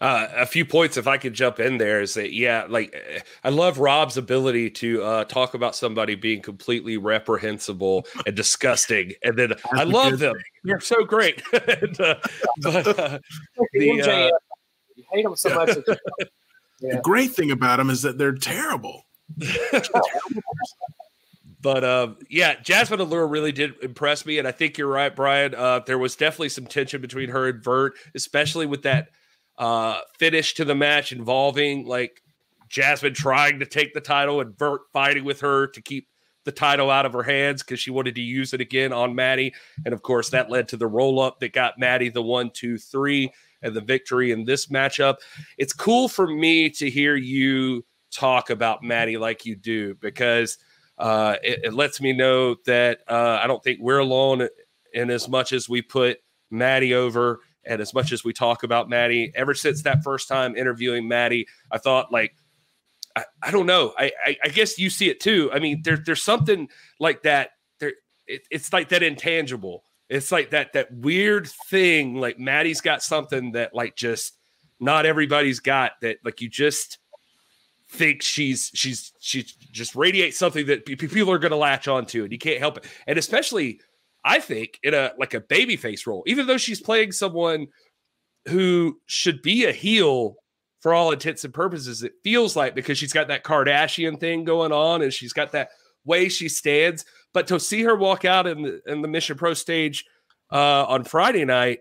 Uh, 0.03 0.27
a 0.37 0.47
few 0.47 0.65
points, 0.65 0.97
if 0.97 1.07
I 1.07 1.17
could 1.17 1.33
jump 1.33 1.61
in 1.61 1.79
there, 1.79 2.01
is 2.01 2.15
that 2.15 2.33
yeah, 2.33 2.67
like 2.69 3.25
I 3.45 3.51
love 3.51 3.79
Rob's 3.79 4.17
ability 4.17 4.69
to 4.71 5.01
uh, 5.01 5.25
talk 5.27 5.55
about 5.55 5.77
somebody 5.77 6.17
being 6.17 6.43
completely 6.43 6.97
reprehensible 6.97 8.09
and 8.27 8.35
disgusting, 8.35 9.13
and 9.23 9.39
then 9.39 9.51
That's 9.51 9.65
I 9.73 9.85
love 9.85 10.19
them. 10.19 10.35
Thing. 10.35 10.43
You're 10.65 10.81
so 10.81 11.05
great. 11.05 11.41
and, 11.53 12.01
uh, 12.01 12.17
but 12.63 12.99
uh, 12.99 13.21
the, 13.75 14.03
uh, 14.03 14.31
you 14.97 15.05
hate 15.13 15.23
them 15.23 15.37
so 15.37 15.55
much. 15.55 15.69
yeah. 16.81 16.97
The 16.97 17.01
great 17.01 17.31
thing 17.31 17.53
about 17.53 17.77
them 17.77 17.89
is 17.89 18.03
that 18.03 18.19
they're 18.19 18.35
terrible. 18.35 19.07
but 21.63 21.85
um, 21.85 22.17
yeah, 22.29 22.57
Jasmine 22.61 22.99
Allure 22.99 23.29
really 23.29 23.53
did 23.53 23.75
impress 23.81 24.27
me, 24.27 24.41
and 24.41 24.49
I 24.49 24.53
think 24.53 24.79
you're 24.79 24.89
right, 24.89 25.15
Brian. 25.15 25.55
Uh, 25.55 25.79
there 25.79 25.97
was 25.97 26.17
definitely 26.17 26.49
some 26.49 26.67
tension 26.67 27.01
between 27.01 27.29
her 27.29 27.49
and 27.49 27.63
Vert, 27.63 27.95
especially 28.17 28.67
with 28.67 28.83
that 28.83 29.11
uh, 29.59 30.01
finish 30.19 30.55
to 30.55 30.65
the 30.65 30.75
match 30.75 31.13
involving 31.13 31.87
like 31.87 32.23
Jasmine 32.69 33.15
trying 33.15 33.61
to 33.61 33.67
take 33.67 33.95
the 33.95 34.01
title 34.01 34.41
and 34.41 34.59
Vert 34.59 34.83
fighting 34.93 35.25
with 35.25 35.41
her 35.41 35.67
to 35.69 35.83
keep 35.83 36.09
the 36.45 36.53
title 36.53 36.91
out 36.91 37.07
of 37.07 37.13
her 37.13 37.23
hands 37.23 37.63
because 37.63 37.79
she 37.79 37.91
wanted 37.91 38.15
to 38.17 38.21
use 38.21 38.53
it 38.53 38.61
again 38.61 38.93
on 38.93 39.15
Maddie. 39.15 39.55
And 39.85 39.95
of 39.95 40.03
course, 40.03 40.31
that 40.31 40.51
led 40.51 40.69
to 40.69 40.77
the 40.77 40.87
roll 40.87 41.21
up 41.21 41.39
that 41.41 41.53
got 41.53 41.79
Maddie 41.79 42.09
the 42.09 42.23
one, 42.23 42.51
two, 42.51 42.79
three, 42.79 43.33
and 43.63 43.75
the 43.75 43.81
victory 43.81 44.33
in 44.33 44.45
this 44.45 44.67
matchup. 44.67 45.17
It's 45.59 45.73
cool 45.73 46.09
for 46.09 46.27
me 46.27 46.69
to 46.71 46.91
hear 46.91 47.15
you 47.15 47.85
talk 48.11 48.51
about 48.51 48.83
Maddie 48.83 49.17
like 49.17 49.47
you 49.47 49.55
do 49.55 49.95
because 49.97 50.59
uh, 50.99 51.37
it, 51.43 51.61
it, 51.65 51.75
lets 51.75 52.01
me 52.01 52.13
know 52.13 52.57
that 52.67 53.01
uh, 53.09 53.39
I 53.43 53.47
don't 53.47 53.63
think 53.63 53.81
we're 53.81 53.99
alone 53.99 54.49
in 54.93 55.11
as 55.11 55.29
much 55.29 55.53
as 55.53 55.69
we 55.69 55.81
put 55.81 56.19
Maddie 56.51 56.95
over 56.95 57.41
and 57.65 57.81
as 57.81 57.95
much 57.95 58.13
as 58.13 58.25
we 58.25 58.33
talk 58.33 58.63
about 58.63 58.89
Maddie, 58.89 59.33
ever 59.35 59.55
since 59.55 59.83
that 59.83 60.03
first 60.03 60.29
time 60.29 60.57
interviewing 60.57 61.09
Maddie, 61.09 61.47
I 61.71 61.79
thought 61.79 62.13
like, 62.13 62.35
I, 63.15 63.25
I 63.43 63.51
don't 63.51 63.67
know. 63.67 63.95
I, 63.99 64.13
I, 64.25 64.37
I 64.45 64.49
guess 64.49 64.79
you 64.79 64.91
see 64.91 65.09
it 65.09 65.21
too. 65.21 65.51
I 65.53 65.59
mean, 65.59 65.83
there, 65.85 65.97
there's 65.97 66.23
something 66.23 66.69
like 66.99 67.23
that. 67.23 67.51
There, 67.79 67.93
it, 68.27 68.43
it's 68.51 68.73
like 68.73 68.89
that 68.89 69.03
intangible. 69.03 69.85
It's 70.09 70.33
like 70.33 70.51
that 70.51 70.73
that 70.75 70.93
weird 70.93 71.49
thing. 71.71 72.17
Like 72.17 72.39
Maddie's 72.39 72.81
got 72.81 73.03
something 73.03 73.53
that 73.53 73.75
like 73.75 73.97
just 73.97 74.37
not 74.81 75.07
everybody's 75.07 75.61
got. 75.61 75.93
That 76.03 76.19
like 76.25 76.41
you 76.41 76.49
just 76.49 76.99
think 77.89 78.23
she's 78.23 78.71
she's 78.75 79.13
she 79.21 79.47
just 79.71 79.95
radiates 79.95 80.39
something 80.39 80.67
that 80.67 80.85
people 80.87 81.31
are 81.31 81.39
going 81.39 81.53
to 81.53 81.57
latch 81.57 81.89
onto, 81.89 82.25
and 82.25 82.33
you 82.33 82.39
can't 82.39 82.59
help 82.59 82.79
it. 82.79 82.87
And 83.07 83.19
especially 83.19 83.81
I 84.25 84.39
think, 84.39 84.79
in 84.83 84.95
a 84.95 85.13
like 85.19 85.35
a 85.35 85.41
babyface 85.41 86.07
role, 86.07 86.23
even 86.27 86.47
though 86.47 86.59
she's 86.59 86.81
playing 86.81 87.13
someone 87.13 87.69
who 88.49 89.01
should 89.07 89.43
be 89.43 89.65
a 89.65 89.73
heel 89.73 90.37
for 90.81 90.93
all 90.93 91.13
intents 91.13 91.45
and 91.45 91.55
purposes. 91.55 92.03
It 92.03 92.13
feels 92.25 92.57
like 92.57 92.75
because 92.75 92.99
she's 92.99 93.13
got 93.13 93.29
that 93.29 93.45
Kardashian 93.45 94.19
thing 94.19 94.45
going 94.45 94.73
on 94.73 95.03
and 95.03 95.13
she's 95.13 95.33
got 95.33 95.53
that 95.53 95.71
way 96.05 96.29
she 96.29 96.49
stands. 96.49 97.05
But 97.33 97.47
to 97.47 97.61
see 97.61 97.83
her 97.83 97.97
walk 97.97 98.25
out 98.25 98.47
in 98.47 98.63
the 98.63 98.83
in 98.87 99.01
the 99.01 99.09
Mission 99.09 99.39
Pro 99.39 99.55
stage 99.55 100.05
uh, 100.51 100.85
on 100.87 101.05
Friday 101.05 101.45
night, 101.45 101.81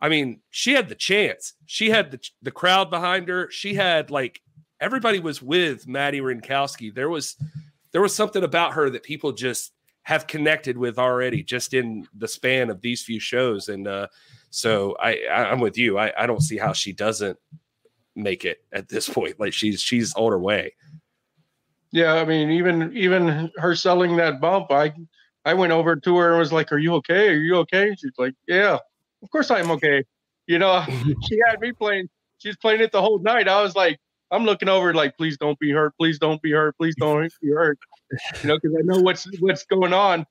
I 0.00 0.08
mean, 0.08 0.40
she 0.50 0.74
had 0.74 0.88
the 0.88 0.94
chance. 0.94 1.54
She 1.66 1.90
had 1.90 2.10
the 2.10 2.20
the 2.42 2.50
crowd 2.50 2.90
behind 2.90 3.28
her. 3.28 3.50
She 3.50 3.74
had 3.74 4.10
like 4.10 4.40
everybody 4.80 5.18
was 5.18 5.40
with 5.40 5.88
Maddie 5.88 6.20
Wrenkowski. 6.20 6.94
There 6.94 7.08
was 7.08 7.36
there 7.92 8.02
was 8.02 8.14
something 8.14 8.44
about 8.44 8.74
her 8.74 8.90
that 8.90 9.02
people 9.02 9.32
just 9.32 9.72
have 10.04 10.26
connected 10.26 10.76
with 10.76 10.98
already 10.98 11.42
just 11.42 11.74
in 11.74 12.06
the 12.14 12.28
span 12.28 12.70
of 12.70 12.80
these 12.80 13.02
few 13.02 13.20
shows. 13.20 13.68
And 13.68 13.86
uh, 13.86 14.08
so 14.50 14.96
I, 15.00 15.20
I 15.30 15.52
am 15.52 15.60
with 15.60 15.78
you. 15.78 15.98
I, 15.98 16.12
I 16.18 16.26
don't 16.26 16.42
see 16.42 16.58
how 16.58 16.72
she 16.72 16.92
doesn't 16.92 17.38
make 18.16 18.44
it 18.44 18.64
at 18.72 18.88
this 18.88 19.08
point. 19.08 19.38
Like 19.38 19.52
she's 19.52 19.80
she's 19.80 20.14
on 20.14 20.32
her 20.32 20.38
way. 20.38 20.74
Yeah, 21.92 22.14
I 22.14 22.24
mean, 22.24 22.50
even 22.50 22.96
even 22.96 23.50
her 23.56 23.76
selling 23.76 24.16
that 24.16 24.40
bump, 24.40 24.70
I 24.70 24.92
I 25.44 25.54
went 25.54 25.72
over 25.72 25.96
to 25.96 26.16
her 26.16 26.30
and 26.30 26.38
was 26.38 26.52
like, 26.52 26.72
"Are 26.72 26.78
you 26.78 26.94
okay? 26.94 27.28
Are 27.28 27.34
you 27.34 27.56
okay?" 27.58 27.94
She's 27.98 28.12
like, 28.16 28.34
"Yeah, 28.48 28.78
of 29.22 29.30
course 29.30 29.50
I'm 29.50 29.70
okay." 29.72 30.02
You 30.46 30.58
know, 30.58 30.84
she 31.28 31.38
had 31.46 31.60
me 31.60 31.72
playing. 31.72 32.08
She's 32.38 32.56
playing 32.56 32.80
it 32.80 32.92
the 32.92 33.02
whole 33.02 33.20
night. 33.20 33.46
I 33.46 33.62
was 33.62 33.76
like, 33.76 34.00
I'm 34.32 34.44
looking 34.44 34.70
over 34.70 34.94
like, 34.94 35.16
please 35.18 35.36
don't 35.36 35.58
be 35.58 35.70
hurt. 35.70 35.94
Please 35.98 36.18
don't 36.18 36.40
be 36.40 36.52
hurt. 36.52 36.76
Please 36.78 36.94
don't 36.98 37.30
be 37.42 37.50
hurt. 37.50 37.78
You 38.42 38.48
know, 38.48 38.58
because 38.60 38.74
I 38.76 38.82
know 38.82 39.00
what's 39.00 39.28
what's 39.40 39.64
going 39.64 39.92
on. 39.92 40.26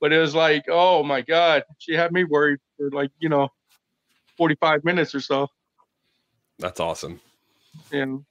But 0.00 0.12
it 0.12 0.18
was 0.18 0.34
like, 0.34 0.64
oh 0.68 1.04
my 1.04 1.22
God, 1.22 1.62
she 1.78 1.94
had 1.94 2.12
me 2.12 2.24
worried 2.24 2.58
for 2.76 2.90
like, 2.90 3.10
you 3.20 3.28
know, 3.28 3.48
45 4.36 4.84
minutes 4.84 5.14
or 5.14 5.20
so. 5.20 5.48
That's 6.58 6.80
awesome. 6.80 7.20
And 7.92 8.24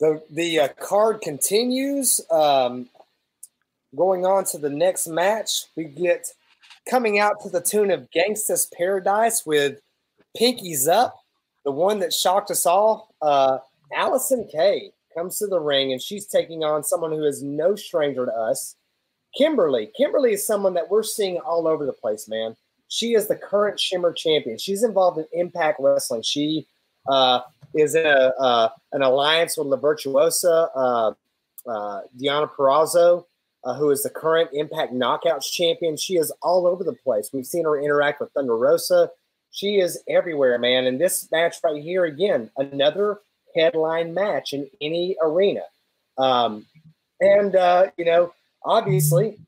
the 0.00 0.22
the 0.30 0.60
uh, 0.60 0.68
card 0.80 1.20
continues. 1.20 2.20
Um, 2.30 2.88
going 3.96 4.26
on 4.26 4.44
to 4.46 4.58
the 4.58 4.70
next 4.70 5.06
match, 5.06 5.64
we 5.76 5.84
get 5.84 6.32
coming 6.88 7.18
out 7.18 7.40
to 7.42 7.48
the 7.48 7.60
tune 7.60 7.90
of 7.90 8.08
Gangsta's 8.10 8.68
Paradise 8.76 9.46
with 9.46 9.80
Pinkies 10.36 10.88
Up 10.88 11.19
the 11.64 11.72
one 11.72 11.98
that 12.00 12.12
shocked 12.12 12.50
us 12.50 12.66
all, 12.66 13.14
uh, 13.22 13.58
Allysin 13.96 14.50
Kay 14.50 14.92
comes 15.14 15.38
to 15.38 15.46
the 15.46 15.60
ring 15.60 15.92
and 15.92 16.00
she's 16.00 16.26
taking 16.26 16.64
on 16.64 16.84
someone 16.84 17.12
who 17.12 17.24
is 17.24 17.42
no 17.42 17.74
stranger 17.74 18.26
to 18.26 18.32
us. 18.32 18.76
Kimber 19.36 19.70
Lee. 19.70 19.90
Kimberly 19.96 20.32
is 20.32 20.46
someone 20.46 20.74
that 20.74 20.90
we're 20.90 21.02
seeing 21.02 21.38
all 21.38 21.66
over 21.66 21.86
the 21.86 21.92
place, 21.92 22.28
man. 22.28 22.56
She 22.88 23.14
is 23.14 23.28
the 23.28 23.36
current 23.36 23.78
Shimmer 23.78 24.12
champion. 24.12 24.58
She's 24.58 24.82
involved 24.82 25.18
in 25.18 25.26
Impact 25.32 25.78
Wrestling. 25.80 26.22
She 26.22 26.66
uh, 27.08 27.40
is 27.74 27.94
in 27.94 28.04
a, 28.04 28.32
uh, 28.40 28.68
an 28.92 29.02
alliance 29.02 29.56
with 29.56 29.68
La 29.68 29.76
Virtuosa, 29.76 30.68
uh, 30.74 31.12
uh, 31.68 32.00
Deonna 32.20 32.50
Purrazzo, 32.50 33.24
uh, 33.62 33.74
who 33.74 33.90
is 33.90 34.02
the 34.02 34.10
current 34.10 34.50
Impact 34.52 34.92
Knockouts 34.92 35.50
champion. 35.52 35.96
She 35.96 36.16
is 36.16 36.32
all 36.42 36.66
over 36.66 36.82
the 36.82 36.92
place. 36.92 37.30
We've 37.32 37.46
seen 37.46 37.64
her 37.64 37.80
interact 37.80 38.20
with 38.20 38.32
Thunder 38.32 38.56
Rosa. 38.56 39.10
She 39.50 39.80
is 39.80 40.02
everywhere, 40.08 40.58
man. 40.58 40.86
And 40.86 41.00
this 41.00 41.30
match 41.30 41.56
right 41.64 41.82
here, 41.82 42.04
again, 42.04 42.50
another 42.56 43.20
headline 43.54 44.14
match 44.14 44.52
in 44.52 44.70
any 44.80 45.16
arena. 45.22 45.62
Um, 46.18 46.66
and, 47.20 47.56
uh, 47.56 47.90
you 47.96 48.04
know, 48.04 48.32
obviously, 48.64 49.38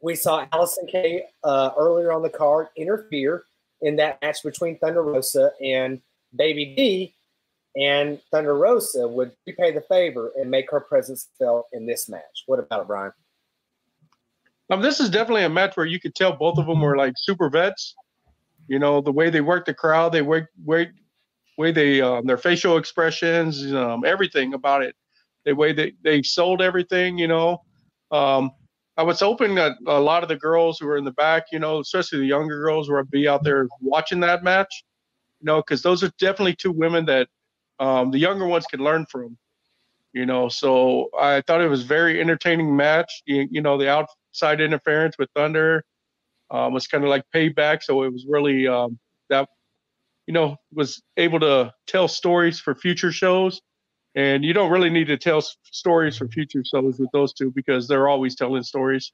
we 0.00 0.14
saw 0.14 0.46
Allysin 0.46 0.88
Kay 0.90 1.24
uh, 1.44 1.70
earlier 1.78 2.12
on 2.12 2.22
the 2.22 2.30
card 2.30 2.68
interfere 2.76 3.44
in 3.80 3.96
that 3.96 4.20
match 4.22 4.42
between 4.42 4.78
Thunder 4.78 5.02
Rosa 5.02 5.52
and 5.62 6.00
Baby 6.34 6.74
D, 6.76 7.14
and 7.76 8.20
Thunder 8.30 8.54
Rosa 8.56 9.08
would 9.08 9.32
repay 9.46 9.72
the 9.72 9.80
favor 9.82 10.32
and 10.36 10.50
make 10.50 10.70
her 10.70 10.80
presence 10.80 11.28
felt 11.38 11.66
in 11.72 11.86
this 11.86 12.08
match. 12.08 12.44
What 12.46 12.58
about 12.58 12.82
it, 12.82 12.86
Brian? 12.86 13.12
Um, 14.70 14.80
this 14.80 15.00
is 15.00 15.10
definitely 15.10 15.44
a 15.44 15.50
match 15.50 15.76
where 15.76 15.86
you 15.86 16.00
could 16.00 16.14
tell 16.14 16.32
both 16.32 16.58
of 16.58 16.66
them 16.66 16.80
were 16.80 16.96
like 16.96 17.14
super 17.16 17.50
vets. 17.50 17.94
You 18.72 18.78
know, 18.78 19.02
the 19.02 19.12
way 19.12 19.28
they 19.28 19.42
work 19.42 19.66
the 19.66 19.74
crowd, 19.74 20.12
they 20.12 20.22
work, 20.22 20.48
way, 20.64 20.88
they, 21.58 22.00
um, 22.00 22.24
their 22.24 22.38
facial 22.38 22.78
expressions, 22.78 23.70
um, 23.74 24.02
everything 24.02 24.54
about 24.54 24.80
it. 24.82 24.96
The 25.44 25.52
way 25.52 25.74
they, 25.74 25.92
they 26.02 26.22
sold 26.22 26.62
everything, 26.62 27.18
you 27.18 27.28
know. 27.28 27.58
Um, 28.10 28.50
I 28.96 29.02
was 29.02 29.20
hoping 29.20 29.56
that 29.56 29.72
a 29.86 30.00
lot 30.00 30.22
of 30.22 30.30
the 30.30 30.36
girls 30.36 30.78
who 30.78 30.86
were 30.86 30.96
in 30.96 31.04
the 31.04 31.12
back, 31.12 31.48
you 31.52 31.58
know, 31.58 31.80
especially 31.80 32.20
the 32.20 32.24
younger 32.24 32.62
girls, 32.62 32.88
would 32.88 33.10
be 33.10 33.28
out 33.28 33.44
there 33.44 33.68
watching 33.82 34.20
that 34.20 34.42
match, 34.42 34.84
you 35.42 35.44
know, 35.44 35.58
because 35.58 35.82
those 35.82 36.02
are 36.02 36.10
definitely 36.18 36.56
two 36.56 36.72
women 36.72 37.04
that 37.04 37.28
um, 37.78 38.10
the 38.10 38.18
younger 38.18 38.46
ones 38.46 38.64
can 38.64 38.80
learn 38.80 39.04
from, 39.04 39.36
you 40.14 40.24
know. 40.24 40.48
So 40.48 41.10
I 41.20 41.42
thought 41.42 41.60
it 41.60 41.68
was 41.68 41.82
very 41.82 42.22
entertaining 42.22 42.74
match. 42.74 43.22
You, 43.26 43.46
you 43.50 43.60
know, 43.60 43.76
the 43.76 43.90
outside 43.90 44.62
interference 44.62 45.18
with 45.18 45.28
Thunder 45.36 45.84
um, 46.52 46.72
was 46.72 46.86
kind 46.86 47.02
of 47.02 47.10
like 47.10 47.24
payback, 47.34 47.82
so 47.82 48.02
it 48.04 48.12
was 48.12 48.26
really 48.28 48.68
um, 48.68 48.98
that, 49.30 49.48
you 50.26 50.34
know, 50.34 50.56
was 50.72 51.02
able 51.16 51.40
to 51.40 51.72
tell 51.86 52.06
stories 52.06 52.60
for 52.60 52.74
future 52.74 53.10
shows 53.10 53.60
and 54.14 54.44
you 54.44 54.52
don't 54.52 54.70
really 54.70 54.90
need 54.90 55.06
to 55.06 55.16
tell 55.16 55.40
stories 55.40 56.16
for 56.16 56.28
future 56.28 56.62
shows 56.64 56.98
with 56.98 57.10
those 57.12 57.32
two 57.32 57.50
because 57.50 57.88
they're 57.88 58.08
always 58.08 58.34
telling 58.34 58.62
stories. 58.62 59.12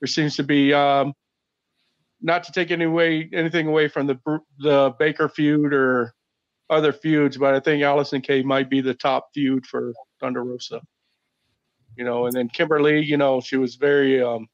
There 0.00 0.06
seems 0.06 0.36
to 0.36 0.42
be, 0.42 0.72
um, 0.72 1.12
not 2.22 2.44
to 2.44 2.52
take 2.52 2.70
any 2.70 2.86
way, 2.86 3.28
anything 3.32 3.66
away 3.66 3.88
from 3.88 4.06
the 4.06 4.18
the 4.58 4.94
Baker 4.98 5.28
feud 5.28 5.72
or 5.72 6.14
other 6.68 6.92
feuds, 6.92 7.36
but 7.36 7.54
I 7.54 7.60
think 7.60 7.82
Allysin 7.82 8.22
Kay 8.22 8.42
might 8.42 8.70
be 8.70 8.80
the 8.80 8.94
top 8.94 9.28
feud 9.34 9.66
for 9.66 9.92
Thunder 10.20 10.44
Rosa. 10.44 10.80
You 11.96 12.04
know, 12.04 12.26
and 12.26 12.34
then 12.34 12.48
Kimber 12.48 12.80
Lee, 12.82 13.00
you 13.00 13.16
know, 13.16 13.40
she 13.40 13.56
was 13.56 13.74
very 13.76 14.22
um, 14.22 14.48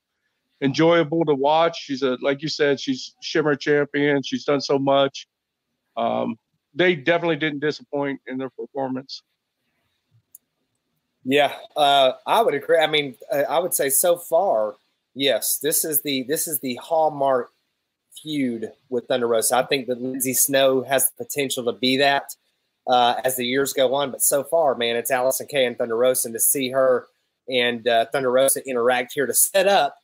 enjoyable 0.61 1.25
to 1.25 1.35
watch. 1.35 1.83
She's 1.85 2.03
a, 2.03 2.17
like 2.23 2.43
you 2.43 2.49
said, 2.49 2.81
she's 2.81 3.15
Shimmer 3.21 3.57
champion. 3.57 4.23
She's 4.23 4.45
done 4.45 4.61
so 4.61 4.79
much. 4.79 5.27
Um, 5.97 6.39
they 6.75 6.95
definitely 6.95 7.37
didn't 7.37 7.61
disappoint 7.61 8.21
in 8.27 8.39
their 8.39 8.51
performance. 8.51 9.23
Yeah, 11.25 11.53
uh, 11.77 12.13
I 12.27 12.43
would 12.43 12.55
agree. 12.55 12.79
I 12.79 12.87
mean, 12.87 13.17
uh, 13.33 13.43
I 13.49 13.59
would 13.59 13.75
say 13.75 13.91
so 13.91 14.17
far, 14.17 14.77
yes, 15.15 15.59
this 15.59 15.85
is 15.85 16.03
the 16.03 16.23
this 16.25 16.47
is 16.47 16.61
the 16.61 16.77
hallmark 16.77 17.51
feud 18.23 18.71
with 18.91 19.07
Thunder 19.09 19.27
Rosa. 19.27 19.57
I 19.57 19.63
think 19.65 19.89
that 19.89 20.01
Lindsay 20.01 20.35
Snow 20.35 20.83
has 20.83 21.11
the 21.11 21.25
potential 21.25 21.65
to 21.65 21.73
be 21.73 21.97
that 21.97 22.37
uh, 22.87 23.15
as 23.25 23.37
the 23.37 23.45
years 23.45 23.73
go 23.73 23.95
on. 23.95 24.13
But 24.13 24.23
so 24.23 24.45
far, 24.45 24.77
man, 24.77 24.95
it's 24.95 25.11
Allysin 25.11 25.49
Kay 25.49 25.67
and 25.67 25.77
Thunder 25.77 25.97
Rosa, 25.97 26.29
and 26.29 26.35
to 26.35 26.41
see 26.41 26.71
her 26.71 27.09
and 27.49 27.87
uh, 27.89 28.07
Thunder 28.07 28.31
Rosa 28.31 28.67
interact 28.69 29.13
here 29.13 29.27
to 29.27 29.35
set 29.35 29.67
up 29.67 29.97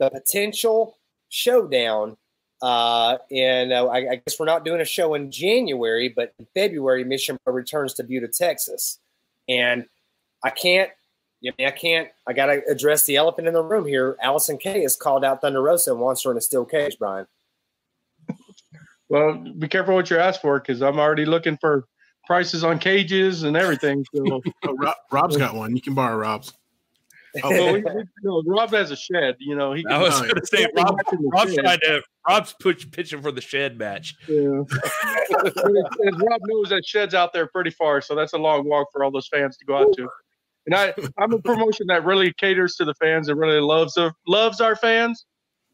the 0.00 0.10
potential 0.10 0.96
showdown. 1.28 2.16
Uh, 2.60 3.18
and 3.30 3.72
uh, 3.72 3.86
I, 3.86 3.96
I, 3.98 4.16
guess 4.16 4.38
we're 4.38 4.46
not 4.46 4.66
doing 4.66 4.82
a 4.82 4.84
show 4.84 5.14
in 5.14 5.30
January, 5.30 6.12
but 6.14 6.34
in 6.38 6.46
February, 6.52 7.04
Mission 7.04 7.38
Pro 7.42 7.54
returns 7.54 7.94
to 7.94 8.04
Buda, 8.04 8.28
Texas, 8.28 8.98
and 9.48 9.86
I 10.44 10.50
can't. 10.50 10.90
I 11.42 11.52
mean, 11.56 11.68
I 11.68 11.70
can't. 11.70 12.08
I 12.26 12.34
got 12.34 12.46
to 12.46 12.60
address 12.68 13.06
the 13.06 13.16
elephant 13.16 13.48
in 13.48 13.54
the 13.54 13.62
room 13.62 13.86
here. 13.86 14.18
Allysin 14.22 14.60
Kay 14.60 14.82
has 14.82 14.94
called 14.94 15.24
out 15.24 15.40
Thunder 15.40 15.62
Rosa 15.62 15.92
and 15.92 16.00
wants 16.00 16.22
her 16.24 16.32
in 16.32 16.36
a 16.36 16.40
steel 16.42 16.66
cage, 16.66 16.98
Brian. 16.98 17.26
Well, 19.08 19.38
be 19.58 19.66
careful 19.66 19.94
what 19.94 20.10
you 20.10 20.18
ask 20.18 20.42
for 20.42 20.60
because 20.60 20.82
I'm 20.82 20.98
already 20.98 21.24
looking 21.24 21.56
for 21.56 21.86
prices 22.26 22.62
on 22.62 22.78
cages 22.78 23.42
and 23.42 23.56
everything. 23.56 24.04
So. 24.14 24.42
oh, 24.64 24.76
Rob, 24.76 24.94
Rob's 25.10 25.36
got 25.38 25.54
one. 25.54 25.74
You 25.74 25.80
can 25.80 25.94
borrow 25.94 26.16
Rob's. 26.16 26.52
Oh, 27.44 27.50
well, 27.50 27.72
we, 27.74 27.80
we, 27.82 28.04
no, 28.22 28.42
Rob 28.44 28.70
has 28.70 28.90
a 28.90 28.96
shed. 28.96 29.36
You 29.38 29.54
know, 29.54 29.72
he. 29.72 29.86
I 29.86 29.98
was 29.98 30.20
going 30.20 30.34
to 30.34 30.46
say 30.46 30.66
Rob, 30.76 30.98
Rob's 31.32 31.54
trying 31.54 31.78
to. 31.80 32.02
Rob's 32.28 32.54
push, 32.60 32.90
pitching 32.90 33.22
for 33.22 33.32
the 33.32 33.40
shed 33.40 33.78
match. 33.78 34.16
Yeah. 34.28 34.36
and 34.46 36.22
Rob 36.22 36.40
knows 36.44 36.70
that 36.70 36.82
shed's 36.84 37.14
out 37.14 37.32
there 37.32 37.46
pretty 37.46 37.70
far, 37.70 38.00
so 38.00 38.14
that's 38.14 38.32
a 38.32 38.38
long 38.38 38.68
walk 38.68 38.88
for 38.92 39.04
all 39.04 39.10
those 39.10 39.28
fans 39.28 39.56
to 39.58 39.64
go 39.64 39.76
out 39.76 39.92
to. 39.96 40.08
And 40.66 40.74
I, 40.74 40.92
I'm 41.18 41.32
a 41.32 41.38
promotion 41.38 41.86
that 41.86 42.04
really 42.04 42.32
caters 42.34 42.74
to 42.76 42.84
the 42.84 42.94
fans 42.94 43.28
and 43.28 43.38
really 43.38 43.60
loves 43.60 43.94
the, 43.94 44.12
loves 44.26 44.60
our 44.60 44.76
fans. 44.76 45.24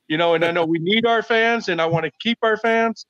You 0.09 0.19
know, 0.19 0.35
and 0.35 0.45
I 0.45 0.53
know 0.53 0.65
we 0.65 0.79
need 0.79 1.05
our 1.07 1.23
fans, 1.23 1.69
and 1.69 1.81
I 1.81 1.87
want 1.87 2.05
to 2.05 2.13
keep 2.21 2.39
our 2.43 2.57
fans. 2.57 3.07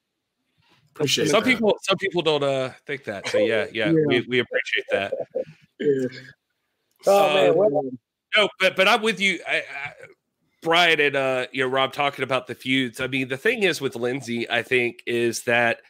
Appreciate 0.94 1.28
some 1.28 1.42
that. 1.42 1.50
people. 1.50 1.76
Some 1.82 1.98
people 1.98 2.22
don't 2.22 2.42
uh, 2.42 2.70
think 2.86 3.04
that. 3.04 3.28
So 3.28 3.38
yeah, 3.38 3.66
yeah, 3.72 3.86
yeah. 3.86 3.92
We, 4.06 4.20
we 4.28 4.38
appreciate 4.38 4.86
that. 4.92 5.12
Yeah. 5.78 6.06
Oh 7.06 7.34
man, 7.34 7.76
um, 7.76 7.98
no, 8.36 8.48
but 8.60 8.76
but 8.76 8.88
I'm 8.88 9.02
with 9.02 9.20
you. 9.20 9.40
I, 9.48 9.56
I, 9.56 9.92
Brian 10.62 11.00
and 11.00 11.16
uh, 11.16 11.46
you 11.52 11.62
know 11.62 11.68
Rob 11.68 11.92
talking 11.92 12.22
about 12.22 12.46
the 12.46 12.54
feuds. 12.54 13.00
I 13.00 13.06
mean, 13.06 13.28
the 13.28 13.36
thing 13.36 13.62
is 13.62 13.80
with 13.80 13.96
Lindsay, 13.96 14.48
I 14.50 14.62
think 14.62 15.02
is 15.06 15.42
that 15.44 15.80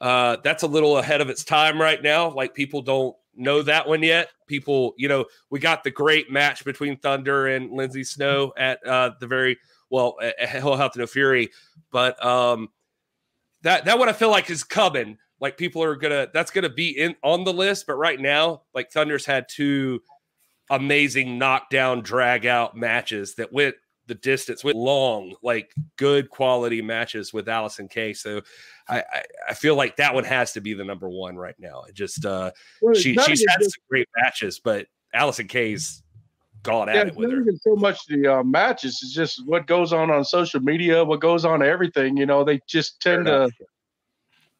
uh, 0.00 0.36
that's 0.44 0.62
a 0.62 0.66
little 0.66 0.98
ahead 0.98 1.20
of 1.20 1.30
its 1.30 1.44
time 1.44 1.80
right 1.80 2.02
now. 2.02 2.30
Like 2.30 2.54
people 2.54 2.82
don't 2.82 3.16
know 3.34 3.62
that 3.62 3.88
one 3.88 4.02
yet. 4.02 4.28
People, 4.46 4.94
you 4.96 5.08
know, 5.08 5.24
we 5.50 5.58
got 5.58 5.84
the 5.84 5.90
great 5.90 6.30
match 6.30 6.64
between 6.64 6.96
Thunder 6.98 7.48
and 7.48 7.70
Lindsay 7.72 8.04
Snow 8.04 8.52
at 8.56 8.84
uh, 8.86 9.12
the 9.20 9.26
very 9.26 9.58
well, 9.90 10.16
Hell 10.38 10.76
Hath 10.76 10.96
No 10.96 11.06
Fury, 11.06 11.50
but 11.90 12.22
um, 12.24 12.68
that 13.62 13.84
that 13.84 13.98
what 13.98 14.08
I 14.08 14.12
feel 14.12 14.30
like 14.30 14.50
is 14.50 14.64
coming. 14.64 15.18
Like 15.40 15.58
people 15.58 15.82
are 15.82 15.96
gonna 15.96 16.28
that's 16.32 16.50
gonna 16.50 16.70
be 16.70 16.90
in 16.90 17.14
on 17.22 17.44
the 17.44 17.52
list, 17.52 17.86
but 17.86 17.94
right 17.96 18.20
now, 18.20 18.62
like 18.74 18.90
Thunder's 18.90 19.26
had 19.26 19.46
two 19.48 20.02
amazing 20.70 21.38
knockdown 21.38 22.00
drag 22.00 22.46
out 22.46 22.76
matches 22.76 23.34
that 23.36 23.52
went 23.52 23.76
the 24.06 24.14
distance, 24.14 24.62
went 24.62 24.76
long, 24.76 25.34
like 25.42 25.72
good 25.96 26.30
quality 26.30 26.80
matches 26.80 27.32
with 27.32 27.46
Allysin 27.46 27.90
Kay. 27.90 28.12
So 28.12 28.42
I, 28.88 28.98
I, 28.98 29.22
I, 29.48 29.54
feel 29.54 29.74
like 29.74 29.96
that 29.96 30.14
one 30.14 30.22
has 30.24 30.52
to 30.52 30.60
be 30.60 30.74
the 30.74 30.84
number 30.84 31.08
one 31.08 31.36
right 31.36 31.56
now. 31.58 31.82
It 31.88 31.94
just 31.94 32.24
uh 32.24 32.52
well, 32.80 32.94
she 32.94 33.16
she's 33.16 33.44
had 33.48 33.62
some 33.62 33.82
great 33.90 34.08
matches, 34.16 34.60
but 34.62 34.86
Allysin 35.14 35.48
Kay's 35.48 36.02
gone 36.62 36.88
yeah, 36.88 36.94
at 36.94 37.08
it 37.08 37.16
with 37.16 37.30
her. 37.30 37.44
so 37.60 37.76
much 37.76 38.06
the 38.06 38.26
uh, 38.26 38.42
matches. 38.42 39.02
is 39.02 39.12
just 39.12 39.44
what 39.46 39.66
goes 39.66 39.92
on 39.92 40.10
on 40.10 40.24
social 40.24 40.60
media, 40.60 41.04
what 41.04 41.20
goes 41.20 41.44
on 41.44 41.62
everything. 41.62 42.16
You 42.16 42.26
know, 42.26 42.44
they 42.44 42.60
just 42.68 43.00
tend 43.00 43.26
to 43.26 43.50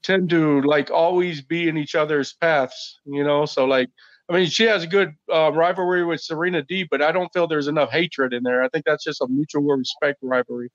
tend 0.02 0.30
to 0.30 0.62
like 0.62 0.90
always 0.90 1.42
be 1.42 1.68
in 1.68 1.76
each 1.76 1.94
other's 1.94 2.32
paths. 2.32 3.00
You 3.04 3.24
know, 3.24 3.44
so 3.44 3.64
like 3.64 3.90
I 4.28 4.32
mean, 4.34 4.46
she 4.46 4.64
has 4.64 4.82
a 4.82 4.88
good 4.88 5.14
uh, 5.32 5.52
rivalry 5.52 6.04
with 6.04 6.20
Serena 6.20 6.62
Deeb, 6.62 6.88
but 6.90 7.00
I 7.00 7.12
don't 7.12 7.32
feel 7.32 7.46
there's 7.46 7.68
enough 7.68 7.90
hatred 7.92 8.32
in 8.32 8.42
there. 8.42 8.62
I 8.62 8.68
think 8.68 8.84
that's 8.84 9.04
just 9.04 9.20
a 9.20 9.28
mutual 9.28 9.62
respect 9.62 10.18
rivalry. 10.22 10.70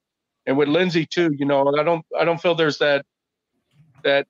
And 0.45 0.57
with 0.57 0.69
Lindsay 0.69 1.05
too, 1.05 1.31
you 1.37 1.45
know, 1.45 1.73
I 1.77 1.83
don't 1.83 2.05
I 2.17 2.25
don't 2.25 2.41
feel 2.41 2.55
there's 2.55 2.79
that 2.79 3.05
that 4.03 4.27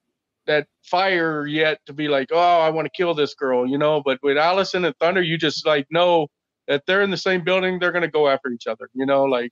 that 0.48 0.68
fire 0.84 1.46
yet 1.46 1.80
to 1.86 1.94
be 1.94 2.08
like, 2.08 2.30
oh, 2.32 2.60
I 2.60 2.70
want 2.70 2.86
to 2.88 2.92
kill 2.96 3.14
this 3.14 3.36
girl, 3.36 3.68
you 3.68 3.78
know. 3.78 4.02
But 4.04 4.20
with 4.24 4.38
Allysin 4.38 4.86
and 4.86 4.96
Thunder, 4.98 5.22
you 5.22 5.38
just 5.38 5.66
like 5.66 5.86
know 5.92 6.28
that 6.68 6.84
they're 6.88 7.04
in 7.04 7.12
the 7.12 7.18
same 7.18 7.44
building, 7.44 7.80
they're 7.80 7.92
gonna 7.92 8.08
go 8.08 8.28
after 8.28 8.50
each 8.50 8.68
other, 8.68 8.90
you 8.94 9.06
know, 9.06 9.24
like 9.24 9.52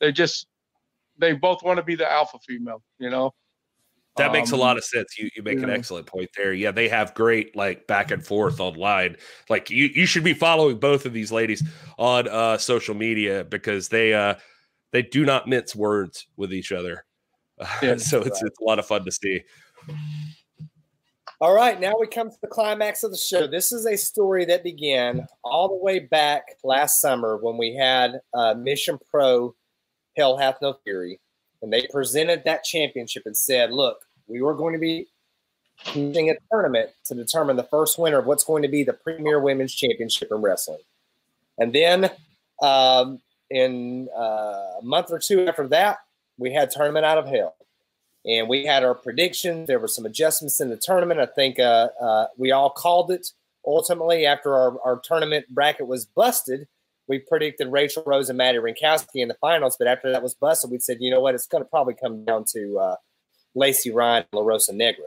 they 0.00 0.12
just 0.12 0.46
they 1.18 1.32
both 1.32 1.62
want 1.62 1.78
to 1.78 1.82
be 1.82 1.94
the 1.94 2.10
alpha 2.10 2.38
female, 2.46 2.82
you 2.98 3.10
know. 3.10 3.32
That 4.16 4.32
makes 4.32 4.52
um, 4.52 4.58
a 4.58 4.62
lot 4.62 4.76
of 4.76 4.84
sense. 4.84 5.18
You 5.18 5.28
you 5.36 5.42
make 5.42 5.58
yeah. 5.58 5.64
an 5.64 5.70
excellent 5.70 6.06
point 6.06 6.30
there. 6.36 6.52
Yeah, 6.52 6.70
they 6.70 6.88
have 6.88 7.14
great 7.14 7.54
like 7.54 7.86
back 7.86 8.10
and 8.10 8.24
forth 8.24 8.60
online. 8.60 9.16
Like 9.48 9.70
you 9.70 9.86
you 9.94 10.06
should 10.06 10.24
be 10.24 10.34
following 10.34 10.78
both 10.78 11.04
of 11.06 11.12
these 11.12 11.30
ladies 11.30 11.62
on 11.98 12.28
uh 12.28 12.58
social 12.58 12.94
media 12.94 13.44
because 13.44 13.88
they 13.88 14.14
uh 14.14 14.34
they 14.92 15.02
do 15.02 15.24
not 15.24 15.46
mince 15.46 15.76
words 15.76 16.26
with 16.36 16.52
each 16.52 16.72
other. 16.72 17.04
Yeah, 17.82 17.96
so 17.96 18.20
it's 18.20 18.42
it's 18.42 18.60
a 18.60 18.64
lot 18.64 18.78
of 18.78 18.86
fun 18.86 19.04
to 19.06 19.12
see. 19.12 19.40
All 21.38 21.54
right, 21.54 21.78
now 21.78 21.92
we 22.00 22.06
come 22.06 22.30
to 22.30 22.36
the 22.40 22.48
climax 22.48 23.02
of 23.02 23.10
the 23.10 23.16
show. 23.18 23.46
This 23.46 23.70
is 23.70 23.84
a 23.84 23.96
story 23.96 24.46
that 24.46 24.64
began 24.64 25.26
all 25.44 25.68
the 25.68 25.84
way 25.84 25.98
back 25.98 26.56
last 26.64 26.98
summer 26.98 27.36
when 27.36 27.58
we 27.58 27.74
had 27.74 28.20
uh, 28.32 28.54
Mission 28.54 28.98
Pro 29.10 29.54
Hell 30.16 30.38
Hath 30.38 30.56
No 30.62 30.76
Fury, 30.84 31.20
and 31.60 31.70
they 31.70 31.86
presented 31.92 32.44
that 32.44 32.64
championship 32.64 33.24
and 33.26 33.36
said, 33.36 33.70
"Look, 33.70 34.05
we 34.28 34.42
were 34.42 34.54
going 34.54 34.72
to 34.72 34.78
be 34.78 35.06
using 35.94 36.30
a 36.30 36.34
tournament 36.50 36.90
to 37.04 37.14
determine 37.14 37.56
the 37.56 37.64
first 37.64 37.98
winner 37.98 38.18
of 38.18 38.26
what's 38.26 38.44
going 38.44 38.62
to 38.62 38.68
be 38.68 38.82
the 38.82 38.92
premier 38.92 39.40
women's 39.40 39.74
championship 39.74 40.28
in 40.30 40.38
wrestling. 40.38 40.80
And 41.58 41.72
then 41.72 42.10
um, 42.62 43.20
in 43.50 44.08
uh, 44.16 44.80
a 44.80 44.82
month 44.82 45.10
or 45.10 45.18
two 45.18 45.46
after 45.46 45.68
that, 45.68 45.98
we 46.38 46.52
had 46.52 46.70
tournament 46.70 47.04
out 47.04 47.18
of 47.18 47.26
hell. 47.26 47.54
And 48.24 48.48
we 48.48 48.66
had 48.66 48.82
our 48.82 48.94
predictions. 48.94 49.68
There 49.68 49.78
were 49.78 49.88
some 49.88 50.04
adjustments 50.04 50.60
in 50.60 50.68
the 50.68 50.76
tournament. 50.76 51.20
I 51.20 51.26
think 51.26 51.58
uh, 51.58 51.88
uh, 52.00 52.26
we 52.36 52.50
all 52.50 52.70
called 52.70 53.10
it 53.10 53.30
ultimately 53.64 54.26
after 54.26 54.54
our, 54.54 54.80
our 54.82 55.00
tournament 55.00 55.46
bracket 55.50 55.86
was 55.86 56.06
busted. 56.06 56.66
we 57.08 57.18
predicted 57.18 57.68
Rachel 57.68 58.02
Rose 58.04 58.28
and 58.28 58.38
Maddie 58.38 58.58
Wrenkowski 58.58 59.16
in 59.16 59.28
the 59.28 59.34
finals, 59.34 59.76
but 59.78 59.86
after 59.86 60.10
that 60.10 60.22
was 60.22 60.34
busted, 60.34 60.70
we 60.70 60.78
said, 60.78 60.98
you 61.00 61.10
know 61.10 61.20
what, 61.20 61.34
it's 61.34 61.46
going 61.46 61.62
to 61.62 61.68
probably 61.68 61.94
come 61.94 62.24
down 62.24 62.44
to 62.52 62.78
uh, 62.78 62.96
Lacey 63.56 63.90
Ryan 63.90 64.24
La 64.32 64.42
Rosa 64.42 64.72
Negra, 64.72 65.06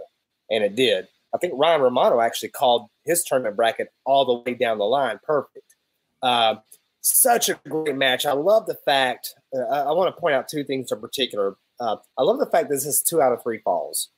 and 0.50 0.64
it 0.64 0.76
did. 0.76 1.08
I 1.34 1.38
think 1.38 1.54
Ryan 1.56 1.82
Romano 1.82 2.20
actually 2.20 2.50
called 2.50 2.90
his 3.06 3.24
tournament 3.24 3.56
bracket 3.56 3.90
all 4.06 4.26
the 4.26 4.50
way 4.50 4.58
down 4.58 4.80
the 4.80 4.86
line, 4.86 5.20
perfect. 5.24 5.76
Uh, 6.22 6.56
such 7.02 7.48
a 7.48 7.60
great 7.70 7.96
match. 7.96 8.26
I 8.26 8.34
love 8.34 8.66
the 8.66 8.78
fact. 8.86 9.36
Uh, 9.56 9.62
I 9.62 9.92
want 9.94 10.14
to 10.14 10.20
point 10.20 10.36
out 10.36 10.50
two 10.50 10.64
things 10.64 10.92
in 10.92 11.00
particular. 11.00 11.56
Uh, 11.80 11.98
I 12.18 12.24
love 12.24 12.40
the 12.40 12.46
fact 12.46 12.70
that 12.70 12.76
this 12.76 12.86
is 12.86 13.02
two 13.02 13.22
out 13.22 13.32
of 13.32 13.42
three 13.42 13.60
falls. 13.60 14.10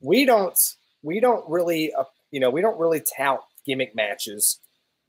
We 0.00 0.24
don't. 0.24 0.58
We 1.02 1.20
don't 1.20 1.44
really. 1.48 1.92
Uh, 1.92 2.04
you 2.30 2.40
know, 2.40 2.50
we 2.50 2.62
don't 2.62 2.78
really 2.78 3.00
tout 3.00 3.44
gimmick 3.66 3.94
matches. 3.94 4.60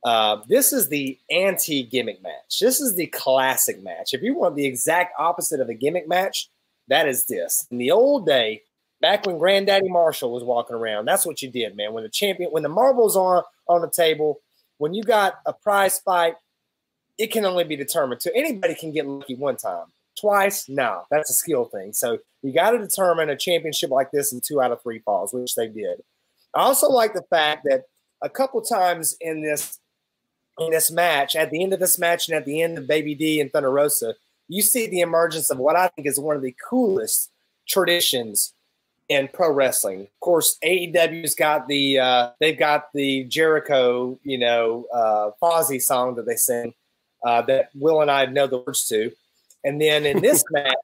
Uh, 0.04 0.38
this 0.48 0.74
is 0.74 0.90
the 0.90 1.18
anti 1.30 1.84
gimmick 1.84 2.22
match. 2.22 2.60
This 2.60 2.82
is 2.82 2.96
the 2.96 3.08
classic 3.08 3.82
match. 3.82 4.14
If 4.14 4.22
you 4.22 4.36
want 4.36 4.56
the 4.56 4.66
exact 4.66 5.14
opposite 5.18 5.60
of 5.60 5.70
a 5.70 5.74
gimmick 5.74 6.08
match, 6.08 6.50
that 6.88 7.08
is 7.08 7.26
this. 7.26 7.68
In 7.72 7.78
the 7.78 7.92
old 7.92 8.26
day, 8.26 8.64
back 9.02 9.26
when 9.26 9.38
Granddaddy 9.38 9.90
Marshall 9.90 10.32
was 10.32 10.44
walking 10.44 10.76
around, 10.76 11.06
that's 11.06 11.26
what 11.26 11.42
you 11.42 11.50
did, 11.50 11.76
man. 11.76 11.94
When 11.94 12.04
the 12.04 12.10
champion, 12.10 12.52
when 12.52 12.64
the 12.64 12.70
marbles 12.70 13.16
on 13.16 13.44
on 13.68 13.82
the 13.82 13.90
table, 13.90 14.40
when 14.78 14.94
you 14.94 15.04
got 15.04 15.36
a 15.46 15.54
prize 15.54 16.00
fight, 16.00 16.36
it 17.18 17.32
can 17.32 17.46
only 17.46 17.64
be 17.64 17.76
determined. 17.76 18.22
So 18.22 18.32
anybody 18.36 18.76
can 18.76 18.92
get 18.92 19.08
lucky 19.08 19.36
one 19.36 19.58
time, 19.58 19.86
twice. 20.20 20.70
No, 20.70 21.04
that's 21.10 21.30
a 21.30 21.34
skill 21.34 21.66
thing. 21.66 21.94
So 21.94 22.20
you 22.42 22.54
got 22.54 22.72
to 22.72 22.78
determine 22.78 23.30
a 23.30 23.38
championship 23.38 23.90
like 23.90 24.12
this 24.12 24.32
in 24.32 24.42
two 24.42 24.62
out 24.62 24.72
of 24.72 24.82
three 24.82 25.00
falls, 25.00 25.34
which 25.34 25.56
they 25.56 25.68
did. 25.68 26.02
I 26.54 26.62
also 26.62 26.90
like 26.90 27.14
the 27.14 27.26
fact 27.30 27.66
that 27.66 27.84
a 28.22 28.30
couple 28.30 28.62
times 28.62 29.16
in 29.20 29.42
this 29.44 29.80
in 30.60 30.72
this 30.72 30.90
match, 30.90 31.36
at 31.36 31.52
the 31.52 31.62
end 31.62 31.74
of 31.74 31.80
this 31.80 32.00
match 32.00 32.28
and 32.28 32.36
at 32.36 32.46
the 32.46 32.62
end 32.62 32.78
of 32.78 32.88
Baby 32.88 33.14
D 33.14 33.40
and 33.40 33.52
Thunder 33.52 33.70
Rosa, 33.70 34.16
you 34.48 34.61
see 34.61 34.88
the 34.88 35.02
emergence 35.02 35.49
of 35.49 35.57
what 35.57 35.76
I 35.76 35.88
think 35.90 36.07
is 36.07 36.19
one 36.19 36.36
of 36.36 36.41
the 36.41 36.56
coolest 36.69 37.32
traditions 37.68 38.53
in 39.10 39.30
pro 39.34 39.52
wrestling. 39.52 40.02
Of 40.02 40.19
course, 40.19 40.57
AEW's 40.64 41.36
got 41.36 41.68
the 41.68 41.99
uh, 41.99 42.30
they've 42.40 42.57
got 42.57 42.91
the 42.94 43.26
Jericho, 43.26 44.19
you 44.24 44.38
know, 44.38 44.86
uh, 44.94 45.32
Fozzy 45.41 45.82
song 45.82 46.15
that 46.15 46.26
they 46.26 46.36
sing 46.36 46.74
uh, 47.26 47.41
that 47.44 47.69
Will 47.76 48.02
and 48.02 48.11
I 48.11 48.26
know 48.26 48.48
the 48.48 48.60
words 48.60 48.86
to, 48.88 49.11
and 49.64 49.82
then 49.82 50.06
in 50.06 50.22
this 50.22 50.44
match. 50.52 50.76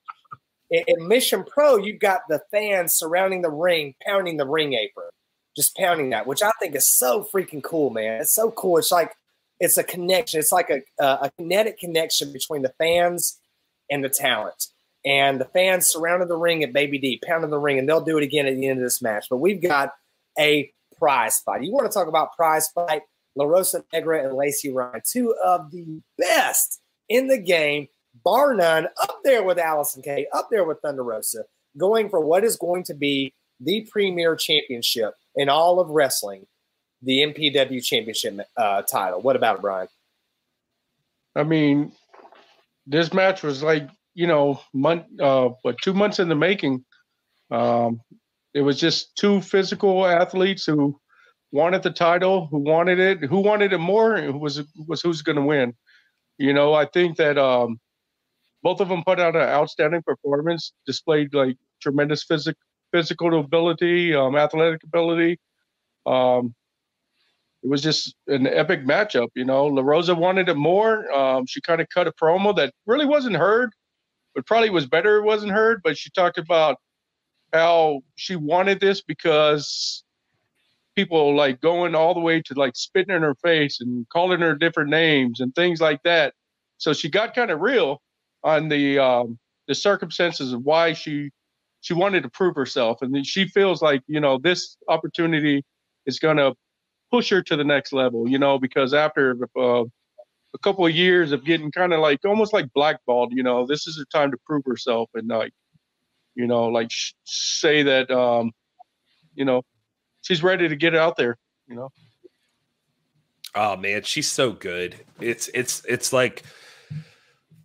In, 0.71 0.83
in 0.87 1.07
Mission 1.07 1.43
Pro, 1.43 1.77
you've 1.77 1.99
got 1.99 2.21
the 2.27 2.41
fans 2.49 2.95
surrounding 2.95 3.43
the 3.43 3.51
ring, 3.51 3.93
pounding 4.03 4.37
the 4.37 4.47
ring 4.47 4.73
apron, 4.73 5.09
just 5.55 5.75
pounding 5.75 6.09
that, 6.09 6.25
which 6.25 6.41
I 6.41 6.49
think 6.59 6.73
is 6.73 6.89
so 6.89 7.27
freaking 7.31 7.61
cool, 7.61 7.91
man. 7.91 8.21
It's 8.21 8.33
so 8.33 8.49
cool. 8.49 8.79
It's 8.79 8.91
like 8.91 9.11
it's 9.59 9.77
a 9.77 9.83
connection. 9.83 10.39
It's 10.39 10.51
like 10.51 10.71
a, 10.71 10.81
a 11.03 11.29
kinetic 11.37 11.77
connection 11.77 12.33
between 12.33 12.63
the 12.63 12.73
fans 12.79 13.39
and 13.89 14.03
the 14.03 14.09
talent. 14.09 14.67
And 15.05 15.39
the 15.39 15.45
fans 15.45 15.87
surrounded 15.87 16.29
the 16.29 16.37
ring 16.37 16.63
at 16.63 16.71
Baby 16.71 16.97
D, 16.97 17.21
pounding 17.25 17.49
the 17.49 17.59
ring, 17.59 17.77
and 17.77 17.87
they'll 17.87 18.03
do 18.03 18.17
it 18.17 18.23
again 18.23 18.45
at 18.45 18.55
the 18.55 18.67
end 18.67 18.79
of 18.79 18.85
this 18.85 19.01
match. 19.01 19.27
But 19.29 19.37
we've 19.37 19.61
got 19.61 19.91
a 20.39 20.71
prize 20.97 21.39
fight. 21.39 21.63
You 21.63 21.73
want 21.73 21.91
to 21.91 21.93
talk 21.93 22.07
about 22.07 22.35
prize 22.35 22.69
fight? 22.69 23.01
La 23.35 23.45
Rosa 23.45 23.83
Negra 23.91 24.23
and 24.23 24.35
Lacey 24.35 24.71
Ryan, 24.71 25.01
two 25.05 25.33
of 25.43 25.71
the 25.71 26.01
best 26.17 26.81
in 27.09 27.27
the 27.27 27.37
game, 27.37 27.87
bar 28.23 28.53
none, 28.53 28.87
up 29.01 29.19
there 29.23 29.43
with 29.43 29.57
Allysin 29.57 30.03
Kay, 30.03 30.27
up 30.33 30.49
there 30.51 30.63
with 30.63 30.79
Thunder 30.81 31.03
Rosa, 31.03 31.43
going 31.77 32.09
for 32.09 32.19
what 32.19 32.43
is 32.43 32.55
going 32.55 32.83
to 32.83 32.93
be 32.93 33.33
the 33.59 33.87
premier 33.91 34.35
championship 34.35 35.15
in 35.35 35.49
all 35.49 35.79
of 35.79 35.89
wrestling 35.89 36.45
the 37.01 37.19
MPW 37.19 37.83
championship 37.83 38.39
uh, 38.55 38.81
title. 38.83 39.21
What 39.21 39.35
about 39.35 39.57
it, 39.57 39.61
Brian? 39.61 39.87
I 41.35 41.43
mean, 41.43 41.91
this 42.85 43.13
match 43.13 43.43
was 43.43 43.63
like 43.63 43.89
you 44.13 44.27
know, 44.27 44.59
month, 44.73 45.05
uh, 45.19 45.49
but 45.63 45.77
two 45.81 45.93
months 45.93 46.19
in 46.19 46.29
the 46.29 46.35
making. 46.35 46.85
Um, 47.51 48.01
it 48.53 48.61
was 48.61 48.79
just 48.79 49.15
two 49.15 49.41
physical 49.41 50.05
athletes 50.05 50.65
who 50.65 50.99
wanted 51.51 51.83
the 51.83 51.91
title, 51.91 52.47
who 52.47 52.59
wanted 52.59 52.99
it, 52.99 53.19
who 53.23 53.39
wanted 53.39 53.73
it 53.73 53.79
more, 53.79 54.17
who 54.21 54.37
was 54.37 54.61
was 54.87 55.01
who's 55.01 55.21
going 55.21 55.35
to 55.37 55.41
win. 55.41 55.73
You 56.37 56.53
know, 56.53 56.73
I 56.73 56.85
think 56.85 57.17
that 57.17 57.37
um, 57.37 57.79
both 58.61 58.79
of 58.79 58.89
them 58.89 59.03
put 59.03 59.19
out 59.19 59.35
an 59.35 59.41
outstanding 59.41 60.03
performance, 60.03 60.73
displayed 60.85 61.33
like 61.33 61.57
tremendous 61.81 62.23
physical 62.23 62.59
physical 62.91 63.39
ability, 63.39 64.13
um, 64.13 64.35
athletic 64.35 64.83
ability. 64.83 65.39
Um, 66.05 66.53
it 67.63 67.69
was 67.69 67.81
just 67.81 68.15
an 68.27 68.45
epic 68.45 68.85
matchup. 68.85 69.29
You 69.35 69.45
know, 69.45 69.65
La 69.65 69.81
Rosa 69.81 70.13
wanted 70.13 70.49
it 70.49 70.57
more. 70.57 71.09
Um, 71.11 71.45
she 71.45 71.61
kind 71.61 71.79
of 71.79 71.87
cut 71.89 72.07
a 72.07 72.11
promo 72.11 72.55
that 72.57 72.73
really 72.85 73.05
wasn't 73.05 73.37
heard, 73.37 73.71
but 74.35 74.45
probably 74.45 74.69
was 74.69 74.85
better 74.85 75.17
it 75.17 75.23
wasn't 75.23 75.53
heard. 75.53 75.81
But 75.83 75.97
she 75.97 76.09
talked 76.09 76.37
about 76.37 76.77
how 77.53 78.01
she 78.15 78.35
wanted 78.35 78.81
this 78.81 79.01
because 79.01 80.03
people 80.95 81.35
like 81.35 81.61
going 81.61 81.95
all 81.95 82.13
the 82.13 82.19
way 82.19 82.41
to 82.41 82.53
like 82.55 82.75
spitting 82.75 83.15
in 83.15 83.21
her 83.21 83.35
face 83.35 83.79
and 83.79 84.07
calling 84.09 84.41
her 84.41 84.55
different 84.55 84.89
names 84.89 85.39
and 85.39 85.55
things 85.55 85.79
like 85.79 86.03
that. 86.03 86.33
So 86.77 86.91
she 86.91 87.09
got 87.09 87.33
kind 87.33 87.49
of 87.49 87.61
real 87.61 88.01
on 88.43 88.67
the 88.67 88.99
um, 88.99 89.39
the 89.67 89.75
circumstances 89.75 90.51
of 90.51 90.63
why 90.63 90.91
she 90.91 91.29
she 91.79 91.93
wanted 91.93 92.23
to 92.23 92.29
prove 92.29 92.55
herself, 92.55 93.01
and 93.01 93.25
she 93.25 93.47
feels 93.47 93.81
like 93.81 94.01
you 94.07 94.19
know 94.19 94.37
this 94.37 94.75
opportunity 94.89 95.63
is 96.05 96.19
going 96.19 96.37
to 96.37 96.53
push 97.13 97.29
her 97.29 97.43
to 97.43 97.55
the 97.55 97.63
next 97.63 97.93
level, 97.93 98.27
you 98.27 98.39
know, 98.39 98.57
because 98.57 98.91
after 98.91 99.37
uh, 99.55 99.83
a 99.83 100.59
couple 100.63 100.83
of 100.83 100.95
years 100.95 101.31
of 101.31 101.45
getting 101.45 101.71
kind 101.71 101.93
of 101.93 101.99
like 101.99 102.17
almost 102.25 102.53
like 102.53 102.65
blackballed, 102.73 103.31
you 103.31 103.43
know, 103.43 103.67
this 103.67 103.85
is 103.85 103.99
her 103.99 104.05
time 104.05 104.31
to 104.31 104.37
prove 104.47 104.63
herself 104.65 105.11
and 105.13 105.27
like, 105.27 105.53
you 106.33 106.47
know, 106.47 106.65
like 106.69 106.89
sh- 106.89 107.13
say 107.23 107.83
that, 107.83 108.09
um, 108.09 108.51
you 109.35 109.45
know, 109.45 109.61
she's 110.23 110.41
ready 110.41 110.67
to 110.67 110.75
get 110.75 110.95
out 110.95 111.15
there, 111.15 111.37
you 111.67 111.75
know. 111.75 111.89
Oh 113.53 113.77
man, 113.77 114.01
she's 114.01 114.27
so 114.27 114.51
good. 114.51 114.95
It's 115.21 115.51
it's 115.53 115.85
it's 115.87 116.11
like 116.11 116.41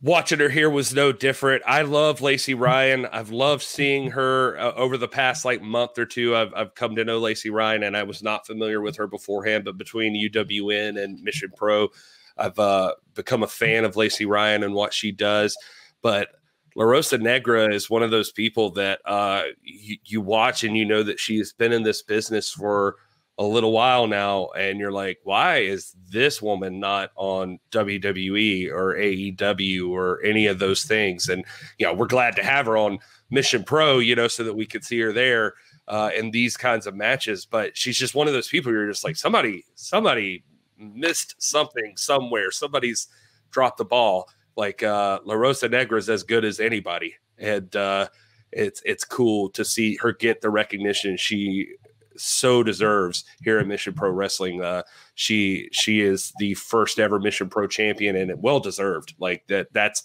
watching 0.00 0.38
her 0.38 0.48
here 0.48 0.70
was 0.70 0.94
no 0.94 1.12
different. 1.12 1.62
I 1.66 1.82
love 1.82 2.20
Lacey 2.20 2.54
Ryan. 2.54 3.06
I've 3.06 3.30
loved 3.30 3.62
seeing 3.62 4.10
her 4.12 4.58
uh, 4.58 4.72
over 4.74 4.96
the 4.96 5.08
past 5.08 5.44
like 5.44 5.62
month 5.62 5.98
or 5.98 6.06
two. 6.06 6.36
I've, 6.36 6.52
I've 6.54 6.74
come 6.74 6.94
to 6.96 7.04
know 7.04 7.18
Lacey 7.18 7.50
Ryan, 7.50 7.82
and 7.82 7.96
I 7.96 8.04
was 8.04 8.22
not 8.22 8.46
familiar 8.46 8.80
with 8.80 8.96
her 8.96 9.06
beforehand. 9.06 9.64
But 9.64 9.78
between 9.78 10.14
UWN 10.14 11.02
and 11.02 11.22
Mission 11.22 11.50
Pro, 11.56 11.88
I've 12.36 12.58
uh, 12.58 12.94
become 13.14 13.42
a 13.42 13.48
fan 13.48 13.84
of 13.84 13.96
Lacey 13.96 14.26
Ryan 14.26 14.62
and 14.62 14.74
what 14.74 14.94
she 14.94 15.10
does. 15.10 15.56
But 16.02 16.28
La 16.76 16.84
Rosa 16.84 17.18
Negra 17.18 17.74
is 17.74 17.90
one 17.90 18.04
of 18.04 18.12
those 18.12 18.30
people 18.30 18.70
that 18.72 19.00
uh, 19.04 19.42
you, 19.62 19.96
you 20.04 20.20
watch 20.20 20.62
and 20.62 20.76
you 20.76 20.84
know 20.84 21.02
that 21.02 21.18
she 21.18 21.38
has 21.38 21.52
been 21.52 21.72
in 21.72 21.82
this 21.82 22.02
business 22.02 22.52
for 22.52 22.96
a 23.39 23.44
little 23.44 23.70
while 23.70 24.09
now, 24.09 24.48
and 24.48 24.81
you're 24.81 24.93
like, 24.93 25.20
why 25.23 25.59
is 25.59 25.94
this 26.09 26.43
woman 26.43 26.81
not 26.81 27.12
on 27.15 27.60
WWE 27.70 28.70
or 28.70 28.94
AEW 28.94 29.90
or 29.90 30.23
any 30.24 30.47
of 30.47 30.59
those 30.59 30.85
things? 30.85 31.28
And 31.28 31.44
you 31.78 31.86
know, 31.86 31.94
we're 31.94 32.06
glad 32.06 32.35
to 32.36 32.43
have 32.43 32.66
her 32.66 32.77
on 32.77 32.98
Mission 33.31 33.62
Pro, 33.62 34.01
you 34.01 34.16
know, 34.16 34.27
so 34.27 34.43
that 34.43 34.55
we 34.55 34.66
could 34.66 34.85
see 34.85 34.98
her 35.01 35.12
there 35.12 35.55
uh, 35.86 36.10
in 36.16 36.32
these 36.32 36.56
kinds 36.56 36.86
of 36.86 36.97
matches. 36.97 37.47
But 37.47 37.77
she's 37.77 37.97
just 37.97 38.15
one 38.15 38.27
of 38.27 38.32
those 38.32 38.48
people 38.48 38.73
you're 38.73 38.89
just 38.89 39.05
like, 39.05 39.16
somebody, 39.16 39.65
somebody 39.77 40.44
missed 40.77 41.36
something 41.39 41.97
somewhere. 41.97 42.51
Somebody's 42.51 43.06
dropped 43.51 43.78
the 43.78 43.85
ball. 43.85 44.28
Like 44.56 44.82
uh, 44.82 45.20
La 45.24 45.35
Rosa 45.35 45.69
Negra 45.69 45.98
is 45.98 46.10
as 46.10 46.24
good 46.24 46.44
as 46.44 46.59
anybody, 46.59 47.15
and 47.39 47.74
uh, 47.77 48.09
it's 48.51 48.82
it's 48.85 49.05
cool 49.05 49.51
to 49.51 49.65
see 49.65 49.94
her 49.98 50.12
get 50.12 50.40
the 50.40 50.51
recognition 50.51 51.16
she 51.16 51.69
so 52.18 52.62
deserves 52.62 53.24
here 53.42 53.58
at 53.58 53.66
Mission 53.66 53.94
Pro 53.94 54.10
Wrestling. 54.10 54.62
Uh, 54.62 54.82
she 55.14 55.68
she 55.72 56.00
is 56.00 56.32
the 56.38 56.54
first 56.54 56.98
ever 56.98 57.18
Mission 57.18 57.48
Pro 57.48 57.66
champion, 57.66 58.16
and 58.16 58.30
it 58.30 58.38
well 58.38 58.60
deserved. 58.60 59.14
Like 59.18 59.46
that. 59.48 59.72
That's 59.72 60.02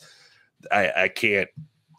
I, 0.71 0.91
I 0.95 1.07
can't 1.09 1.49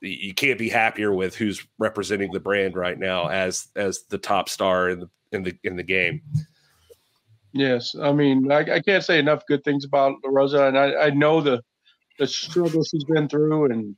you 0.01 0.35
can't 0.35 0.59
be 0.59 0.69
happier 0.69 1.13
with 1.13 1.35
who's 1.35 1.67
representing 1.79 2.31
the 2.33 2.41
brand 2.41 2.77
right 2.77 2.99
now 2.99 3.29
as 3.29 3.69
as 3.77 4.03
the 4.05 4.19
top 4.19 4.49
star 4.49 4.91
in 4.91 5.01
the 5.01 5.09
in 5.33 5.43
the 5.43 5.57
in 5.65 5.77
the 5.77 5.83
game. 5.83 6.23
Yes, 7.53 7.95
I 8.01 8.13
mean 8.13 8.51
I, 8.51 8.59
I 8.59 8.81
can't 8.81 9.05
say 9.05 9.19
enough 9.19 9.47
good 9.47 9.65
things 9.65 9.85
about 9.85 10.17
Rosa, 10.25 10.67
and 10.67 10.79
I, 10.79 10.95
I 10.95 11.11
know 11.11 11.41
the 11.41 11.63
the 12.19 12.27
struggle 12.27 12.85
she's 12.85 13.05
been 13.05 13.29
through, 13.29 13.73
and 13.73 13.97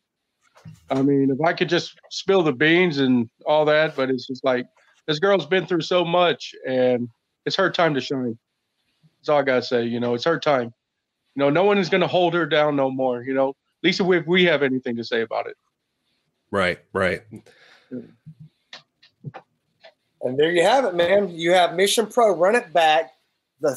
I 0.90 1.02
mean 1.02 1.30
if 1.30 1.44
I 1.44 1.52
could 1.52 1.68
just 1.68 1.98
spill 2.10 2.42
the 2.42 2.52
beans 2.52 2.98
and 2.98 3.28
all 3.44 3.64
that, 3.64 3.96
but 3.96 4.10
it's 4.10 4.26
just 4.26 4.44
like 4.44 4.66
this 5.06 5.18
girl's 5.18 5.46
been 5.46 5.66
through 5.66 5.82
so 5.82 6.04
much, 6.04 6.54
and 6.66 7.08
it's 7.44 7.56
her 7.56 7.70
time 7.70 7.94
to 7.94 8.00
shine. 8.00 8.38
That's 9.18 9.28
all 9.28 9.38
I 9.38 9.42
gotta 9.42 9.62
say. 9.62 9.84
You 9.84 10.00
know, 10.00 10.14
it's 10.14 10.24
her 10.24 10.38
time. 10.38 10.72
You 11.34 11.40
know, 11.40 11.50
no 11.50 11.64
one 11.64 11.78
is 11.78 11.88
gonna 11.88 12.06
hold 12.06 12.34
her 12.34 12.46
down 12.46 12.76
no 12.76 12.90
more. 12.90 13.22
You 13.22 13.34
know, 13.34 13.50
at 13.50 13.54
least 13.82 14.00
if 14.00 14.26
we 14.26 14.44
have 14.44 14.62
anything 14.62 14.96
to 14.96 15.04
say 15.04 15.22
about 15.22 15.46
it. 15.46 15.56
Right, 16.50 16.78
right. 16.92 17.22
And 20.22 20.38
there 20.38 20.50
you 20.50 20.62
have 20.62 20.84
it, 20.84 20.94
man. 20.94 21.28
You 21.28 21.52
have 21.52 21.74
Mission 21.74 22.06
Pro 22.06 22.34
run 22.34 22.56
it 22.56 22.72
back, 22.72 23.12
the 23.60 23.76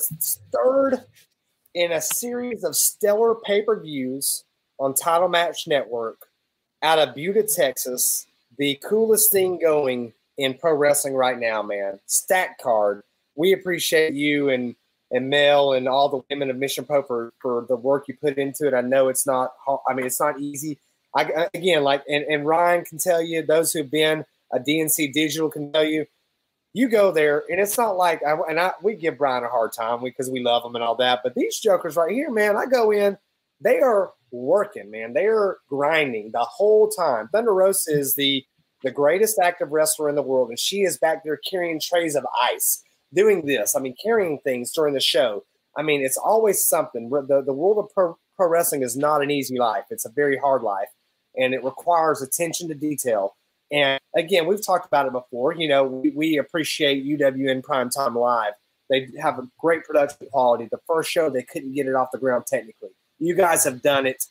third 0.51 1.03
in 1.75 1.91
a 1.91 2.01
series 2.01 2.63
of 2.63 2.75
stellar 2.75 3.35
pay 3.35 3.61
per 3.61 3.79
views 3.79 4.45
on 4.79 4.93
Title 4.93 5.27
Match 5.27 5.67
Network 5.67 6.17
out 6.81 6.99
of 6.99 7.13
Buda, 7.13 7.43
Texas, 7.43 8.25
the 8.57 8.79
coolest 8.83 9.31
thing 9.31 9.59
going 9.59 10.13
in 10.39 10.53
pro 10.55 10.73
wrestling 10.73 11.13
right 11.13 11.37
now, 11.37 11.61
man. 11.61 11.99
Stack 12.07 12.59
card. 12.59 13.03
We 13.35 13.53
appreciate 13.53 14.13
you 14.13 14.49
and 14.49 14.75
and 15.11 15.29
Mel 15.29 15.73
and 15.73 15.87
all 15.87 16.07
the 16.09 16.21
women 16.29 16.49
of 16.49 16.57
Mission 16.57 16.85
Pro 16.85 17.01
for, 17.01 17.33
for 17.41 17.65
the 17.67 17.75
work 17.75 18.07
you 18.07 18.15
put 18.15 18.37
into 18.37 18.67
it. 18.67 18.73
I 18.73 18.81
know 18.81 19.09
it's 19.09 19.25
not. 19.25 19.53
I 19.87 19.93
mean, 19.93 20.05
it's 20.05 20.19
not 20.19 20.39
easy. 20.39 20.79
I 21.15 21.49
again, 21.53 21.83
like, 21.83 22.03
and, 22.07 22.23
and 22.25 22.45
Ryan 22.45 22.85
can 22.85 22.99
tell 22.99 23.21
you. 23.21 23.41
Those 23.41 23.73
who've 23.73 23.89
been 23.89 24.25
a 24.53 24.59
DNC 24.59 25.13
Digital 25.13 25.49
can 25.49 25.71
tell 25.71 25.83
you. 25.83 26.05
You 26.71 26.87
go 26.87 27.11
there, 27.11 27.43
and 27.49 27.59
it's 27.59 27.79
not 27.79 27.97
like, 27.97 28.23
I 28.23 28.37
and 28.47 28.59
I 28.59 28.73
we 28.83 28.95
give 28.95 29.17
Brian 29.17 29.43
a 29.43 29.49
hard 29.49 29.73
time 29.73 30.03
because 30.03 30.29
we 30.29 30.43
love 30.43 30.63
him 30.63 30.75
and 30.75 30.83
all 30.83 30.95
that. 30.97 31.21
But 31.23 31.33
these 31.33 31.57
jokers 31.57 31.95
right 31.95 32.11
here, 32.11 32.29
man, 32.29 32.55
I 32.55 32.67
go 32.67 32.91
in, 32.91 33.17
they 33.59 33.79
are 33.79 34.11
working, 34.31 34.91
man. 34.91 35.13
They 35.13 35.25
are 35.25 35.57
grinding 35.67 36.29
the 36.31 36.45
whole 36.45 36.87
time. 36.87 37.27
Thunder 37.29 37.55
Rosa 37.55 37.91
is 37.91 38.13
the 38.13 38.45
the 38.83 38.91
greatest 38.91 39.39
active 39.39 39.71
wrestler 39.71 40.09
in 40.09 40.15
the 40.15 40.21
world, 40.21 40.49
and 40.49 40.59
she 40.59 40.81
is 40.81 40.97
back 40.97 41.23
there 41.23 41.37
carrying 41.49 41.79
trays 41.79 42.15
of 42.15 42.25
ice, 42.41 42.83
doing 43.13 43.45
this. 43.45 43.75
I 43.75 43.79
mean, 43.79 43.95
carrying 44.01 44.39
things 44.39 44.71
during 44.71 44.93
the 44.93 44.99
show. 44.99 45.43
I 45.77 45.83
mean, 45.83 46.01
it's 46.01 46.17
always 46.17 46.63
something. 46.63 47.09
The, 47.09 47.43
the 47.45 47.53
world 47.53 47.77
of 47.77 47.93
pro, 47.93 48.17
pro 48.35 48.47
wrestling 48.47 48.83
is 48.83 48.97
not 48.97 49.21
an 49.21 49.31
easy 49.31 49.57
life, 49.57 49.85
it's 49.89 50.05
a 50.05 50.11
very 50.11 50.37
hard 50.37 50.63
life, 50.63 50.89
and 51.35 51.53
it 51.53 51.63
requires 51.63 52.21
attention 52.21 52.67
to 52.69 52.75
detail. 52.75 53.35
And 53.71 53.99
again, 54.15 54.47
we've 54.47 54.65
talked 54.65 54.87
about 54.87 55.05
it 55.05 55.11
before. 55.11 55.53
You 55.53 55.67
know, 55.67 55.83
we, 55.83 56.09
we 56.11 56.37
appreciate 56.37 57.05
UWN 57.05 57.61
Primetime 57.61 58.15
Live. 58.15 58.53
They 58.89 59.09
have 59.21 59.37
a 59.37 59.47
great 59.59 59.83
production 59.83 60.27
quality. 60.31 60.67
The 60.71 60.79
first 60.87 61.11
show, 61.11 61.29
they 61.29 61.43
couldn't 61.43 61.73
get 61.73 61.85
it 61.85 61.93
off 61.93 62.09
the 62.11 62.17
ground 62.17 62.45
technically. 62.47 62.89
You 63.19 63.35
guys 63.35 63.63
have 63.65 63.83
done 63.83 64.07
it 64.07 64.25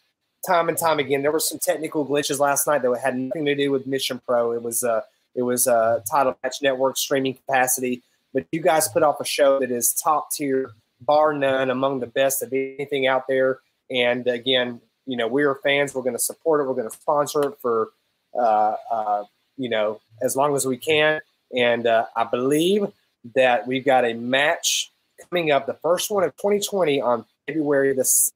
time 0.46 0.68
and 0.68 0.78
time 0.78 0.98
again. 0.98 1.22
There 1.22 1.32
were 1.32 1.40
some 1.40 1.58
technical 1.58 2.06
glitches 2.06 2.38
last 2.38 2.66
night 2.66 2.82
that 2.82 3.00
had 3.02 3.18
nothing 3.18 3.44
to 3.46 3.54
do 3.54 3.70
with 3.70 3.86
Mission 3.86 4.20
Pro. 4.26 4.52
It 4.52 4.62
was 4.62 4.82
uh, 4.82 5.02
it 5.34 5.42
was 5.42 5.66
a 5.66 5.74
uh, 5.74 6.00
title 6.10 6.36
match 6.42 6.56
network 6.62 6.96
streaming 6.96 7.34
capacity. 7.34 8.02
But 8.34 8.46
you 8.52 8.60
guys 8.60 8.88
put 8.88 9.02
off 9.02 9.20
a 9.20 9.24
show 9.24 9.60
that 9.60 9.70
is 9.70 9.94
top 9.94 10.30
tier, 10.32 10.72
bar 11.00 11.32
none, 11.32 11.70
among 11.70 12.00
the 12.00 12.06
best 12.06 12.42
of 12.42 12.52
anything 12.52 13.06
out 13.06 13.26
there. 13.28 13.60
And 13.90 14.26
again, 14.26 14.80
you 15.06 15.16
know, 15.16 15.26
we 15.26 15.44
are 15.44 15.54
fans. 15.56 15.94
We're 15.94 16.02
going 16.02 16.16
to 16.16 16.22
support 16.22 16.60
it. 16.60 16.64
We're 16.64 16.74
going 16.74 16.90
to 16.90 16.96
sponsor 16.96 17.42
it 17.44 17.54
for, 17.62 17.90
uh, 18.38 18.74
uh, 18.90 19.24
you 19.56 19.70
know, 19.70 20.00
as 20.22 20.36
long 20.36 20.54
as 20.54 20.66
we 20.66 20.76
can. 20.76 21.20
And 21.56 21.86
uh, 21.86 22.06
I 22.14 22.24
believe 22.24 22.86
that 23.34 23.66
we've 23.66 23.84
got 23.84 24.04
a 24.04 24.12
match 24.12 24.92
coming 25.30 25.50
up, 25.50 25.66
the 25.66 25.74
first 25.74 26.10
one 26.10 26.24
of 26.24 26.36
2020 26.36 27.00
on 27.00 27.24
February 27.46 27.94
the 27.94 28.02
6th. 28.02 28.32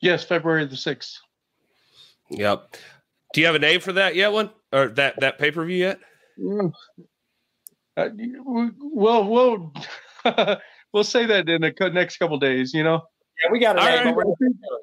Yes, 0.00 0.24
February 0.24 0.64
the 0.66 0.76
6th. 0.76 1.16
Yep. 2.30 2.76
Do 3.32 3.40
you 3.40 3.46
have 3.46 3.56
a 3.56 3.60
name 3.60 3.80
for 3.80 3.92
that 3.92 4.14
yet? 4.14 4.32
One 4.32 4.50
or 4.72 4.88
that 4.88 5.20
that 5.20 5.38
pay 5.38 5.50
per 5.50 5.64
view 5.64 5.76
yet? 5.76 6.00
Mm. 6.38 6.72
Uh, 7.96 8.08
well, 8.44 9.24
we'll 9.24 9.72
we'll 10.92 11.04
say 11.04 11.26
that 11.26 11.48
in 11.48 11.60
the 11.60 11.90
next 11.92 12.16
couple 12.18 12.38
days. 12.38 12.72
You 12.72 12.84
know. 12.84 13.02
Yeah, 13.42 13.52
we 13.52 13.60
got 13.60 13.76
it. 13.76 13.80
Right. 13.80 14.16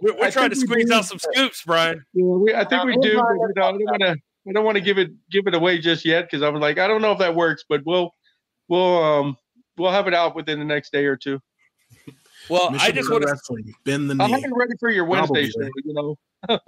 We're, 0.02 0.18
we're 0.18 0.32
trying 0.32 0.50
to 0.52 0.56
squeeze 0.56 0.90
out 0.90 1.06
some 1.06 1.20
scoops, 1.20 1.64
Brian. 1.66 2.06
Yeah, 2.14 2.26
we, 2.26 2.54
I 2.54 2.64
think 2.64 2.86
we 2.86 2.98
do. 2.98 3.10
you 3.10 3.16
know, 3.16 3.24
I 3.24 3.72
don't 3.72 3.84
want 3.84 4.02
to. 4.02 4.16
I 4.48 4.52
don't 4.52 4.64
want 4.64 4.76
to 4.76 4.82
give 4.82 4.98
it 4.98 5.12
give 5.32 5.48
it 5.48 5.56
away 5.56 5.80
just 5.80 6.06
yet 6.06 6.26
because 6.26 6.44
I'm 6.44 6.56
like 6.60 6.78
I 6.78 6.88
don't 6.88 7.02
know 7.02 7.12
if 7.12 7.20
that 7.20 7.36
works, 7.36 7.66
but 7.68 7.82
we'll 7.86 8.14
we'll 8.68 9.04
um 9.04 9.38
we'll 9.78 9.92
have 9.92 10.08
it 10.08 10.14
out 10.14 10.36
within 10.36 10.60
the 10.60 10.66
next 10.66 10.92
day 10.92 11.06
or 11.06 11.18
two. 11.18 11.40
Well, 12.50 12.72
Michigan 12.72 12.98
I 12.98 13.02
just 13.02 13.12
want 13.12 13.24
to 13.24 13.74
bend 13.84 14.10
the 14.10 14.16
knee. 14.16 14.44
I'm 14.46 14.54
ready 14.54 14.74
for 14.80 14.90
your 14.90 15.06
Wednesday 15.06 15.50
show. 15.50 15.70
You 15.84 15.94
know. 15.94 16.16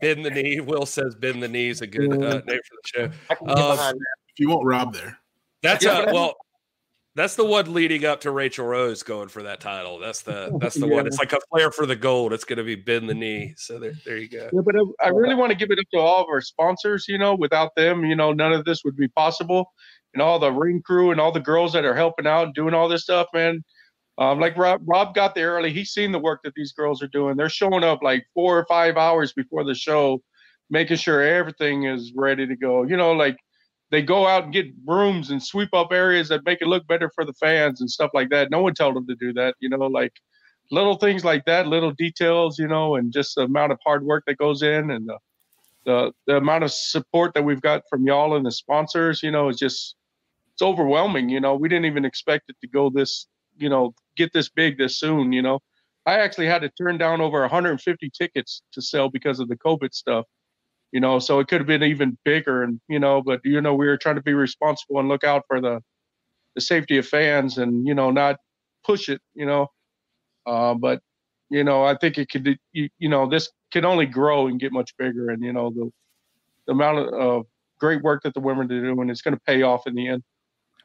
bend 0.00 0.24
the 0.24 0.30
knee. 0.30 0.60
Will 0.60 0.86
says 0.86 1.14
bend 1.14 1.42
the 1.42 1.48
knee 1.48 1.68
is 1.68 1.80
a 1.80 1.86
good 1.86 2.12
uh, 2.12 2.16
name 2.16 2.42
for 2.46 2.50
the 2.50 2.60
show. 2.84 3.04
Um, 3.46 3.96
if 4.28 4.38
you 4.38 4.48
want 4.48 4.64
Rob 4.66 4.94
there, 4.94 5.18
that's 5.62 5.84
yeah, 5.84 6.10
a 6.10 6.14
well. 6.14 6.34
That's 7.14 7.34
the 7.34 7.44
one 7.44 7.74
leading 7.74 8.04
up 8.04 8.20
to 8.20 8.30
Rachel 8.30 8.64
Rose 8.64 9.02
going 9.02 9.28
for 9.28 9.42
that 9.42 9.58
title. 9.58 9.98
That's 9.98 10.22
the 10.22 10.56
that's 10.60 10.76
the 10.76 10.86
yeah. 10.86 10.94
one. 10.94 11.06
It's 11.06 11.18
like 11.18 11.32
a 11.32 11.40
flare 11.50 11.72
for 11.72 11.84
the 11.84 11.96
gold. 11.96 12.32
It's 12.32 12.44
going 12.44 12.58
to 12.58 12.62
be 12.62 12.76
bend 12.76 13.08
the 13.08 13.14
knee. 13.14 13.54
So 13.56 13.80
there, 13.80 13.92
there 14.06 14.18
you 14.18 14.28
go. 14.28 14.48
Yeah, 14.52 14.60
but 14.64 14.76
I, 14.76 15.06
I 15.06 15.08
really 15.08 15.34
want 15.34 15.50
to 15.50 15.58
give 15.58 15.72
it 15.72 15.80
up 15.80 15.86
to 15.94 15.98
all 15.98 16.22
of 16.22 16.28
our 16.28 16.40
sponsors. 16.40 17.06
You 17.08 17.18
know, 17.18 17.34
without 17.34 17.74
them, 17.74 18.04
you 18.04 18.14
know, 18.14 18.32
none 18.32 18.52
of 18.52 18.64
this 18.64 18.84
would 18.84 18.96
be 18.96 19.08
possible. 19.08 19.72
And 20.14 20.22
all 20.22 20.38
the 20.38 20.52
ring 20.52 20.80
crew 20.80 21.10
and 21.10 21.20
all 21.20 21.32
the 21.32 21.40
girls 21.40 21.72
that 21.72 21.84
are 21.84 21.94
helping 21.94 22.26
out, 22.26 22.44
and 22.44 22.54
doing 22.54 22.72
all 22.72 22.88
this 22.88 23.02
stuff, 23.02 23.26
man 23.34 23.64
um, 24.18 24.40
like 24.40 24.56
Rob, 24.56 24.82
Rob 24.84 25.14
got 25.14 25.36
there 25.36 25.52
early. 25.54 25.72
He's 25.72 25.90
seen 25.90 26.10
the 26.10 26.18
work 26.18 26.40
that 26.42 26.54
these 26.54 26.72
girls 26.72 27.02
are 27.02 27.08
doing. 27.08 27.36
They're 27.36 27.48
showing 27.48 27.84
up 27.84 28.02
like 28.02 28.26
four 28.34 28.58
or 28.58 28.66
five 28.66 28.96
hours 28.96 29.32
before 29.32 29.62
the 29.62 29.76
show, 29.76 30.20
making 30.70 30.96
sure 30.96 31.22
everything 31.22 31.84
is 31.84 32.12
ready 32.16 32.44
to 32.46 32.56
go. 32.56 32.82
You 32.82 32.96
know, 32.96 33.12
like 33.12 33.36
they 33.92 34.02
go 34.02 34.26
out 34.26 34.44
and 34.44 34.52
get 34.52 34.76
brooms 34.84 35.30
and 35.30 35.40
sweep 35.40 35.72
up 35.72 35.92
areas 35.92 36.28
that 36.30 36.44
make 36.44 36.60
it 36.60 36.66
look 36.66 36.84
better 36.88 37.10
for 37.14 37.24
the 37.24 37.32
fans 37.34 37.80
and 37.80 37.88
stuff 37.88 38.10
like 38.12 38.28
that. 38.30 38.50
No 38.50 38.60
one 38.60 38.74
told 38.74 38.96
them 38.96 39.06
to 39.06 39.14
do 39.14 39.32
that. 39.34 39.54
You 39.60 39.68
know, 39.68 39.86
like 39.86 40.12
little 40.72 40.96
things 40.96 41.24
like 41.24 41.44
that, 41.44 41.68
little 41.68 41.92
details. 41.92 42.58
You 42.58 42.66
know, 42.66 42.96
and 42.96 43.12
just 43.12 43.36
the 43.36 43.42
amount 43.42 43.70
of 43.70 43.78
hard 43.86 44.04
work 44.04 44.24
that 44.26 44.36
goes 44.36 44.62
in 44.62 44.90
and 44.90 45.08
the 45.08 45.18
the, 45.84 46.12
the 46.26 46.36
amount 46.36 46.64
of 46.64 46.72
support 46.72 47.34
that 47.34 47.44
we've 47.44 47.62
got 47.62 47.82
from 47.88 48.04
y'all 48.04 48.36
and 48.36 48.44
the 48.44 48.50
sponsors. 48.50 49.22
You 49.22 49.30
know, 49.30 49.48
it's 49.48 49.60
just 49.60 49.94
it's 50.54 50.62
overwhelming. 50.62 51.28
You 51.28 51.38
know, 51.38 51.54
we 51.54 51.68
didn't 51.68 51.86
even 51.86 52.04
expect 52.04 52.50
it 52.50 52.56
to 52.62 52.66
go 52.66 52.90
this 52.90 53.28
you 53.58 53.68
know 53.68 53.94
get 54.16 54.32
this 54.32 54.48
big 54.48 54.78
this 54.78 54.98
soon. 54.98 55.32
You 55.32 55.42
know, 55.42 55.60
I 56.06 56.18
actually 56.18 56.46
had 56.46 56.62
to 56.62 56.70
turn 56.70 56.98
down 56.98 57.20
over 57.20 57.40
150 57.40 58.10
tickets 58.10 58.62
to 58.72 58.82
sell 58.82 59.08
because 59.08 59.40
of 59.40 59.48
the 59.48 59.56
COVID 59.56 59.94
stuff. 59.94 60.26
You 60.92 61.00
know, 61.00 61.18
so 61.18 61.38
it 61.38 61.48
could 61.48 61.60
have 61.60 61.66
been 61.66 61.82
even 61.82 62.16
bigger, 62.24 62.62
and 62.62 62.80
you 62.88 62.98
know, 62.98 63.22
but 63.22 63.40
you 63.44 63.60
know, 63.60 63.74
we 63.74 63.86
were 63.86 63.98
trying 63.98 64.16
to 64.16 64.22
be 64.22 64.32
responsible 64.32 64.98
and 64.98 65.08
look 65.08 65.24
out 65.24 65.44
for 65.46 65.60
the 65.60 65.82
the 66.54 66.60
safety 66.62 66.96
of 66.96 67.06
fans, 67.06 67.58
and 67.58 67.86
you 67.86 67.94
know, 67.94 68.10
not 68.10 68.36
push 68.84 69.08
it. 69.08 69.20
You 69.34 69.46
know, 69.46 69.66
uh, 70.46 70.74
but 70.74 71.02
you 71.50 71.62
know, 71.62 71.84
I 71.84 71.94
think 71.96 72.16
it 72.16 72.30
could. 72.30 72.58
You, 72.72 72.88
you 72.98 73.08
know, 73.10 73.28
this 73.28 73.50
can 73.70 73.84
only 73.84 74.06
grow 74.06 74.46
and 74.46 74.58
get 74.58 74.72
much 74.72 74.96
bigger, 74.96 75.28
and 75.28 75.42
you 75.42 75.52
know, 75.52 75.70
the 75.70 75.90
the 76.66 76.72
amount 76.72 76.98
of 76.98 77.40
uh, 77.40 77.44
great 77.78 78.02
work 78.02 78.22
that 78.22 78.34
the 78.34 78.40
women 78.40 78.70
are 78.72 78.94
doing 78.94 79.10
is 79.10 79.22
going 79.22 79.34
to 79.34 79.40
pay 79.40 79.62
off 79.62 79.86
in 79.86 79.94
the 79.94 80.08
end. 80.08 80.22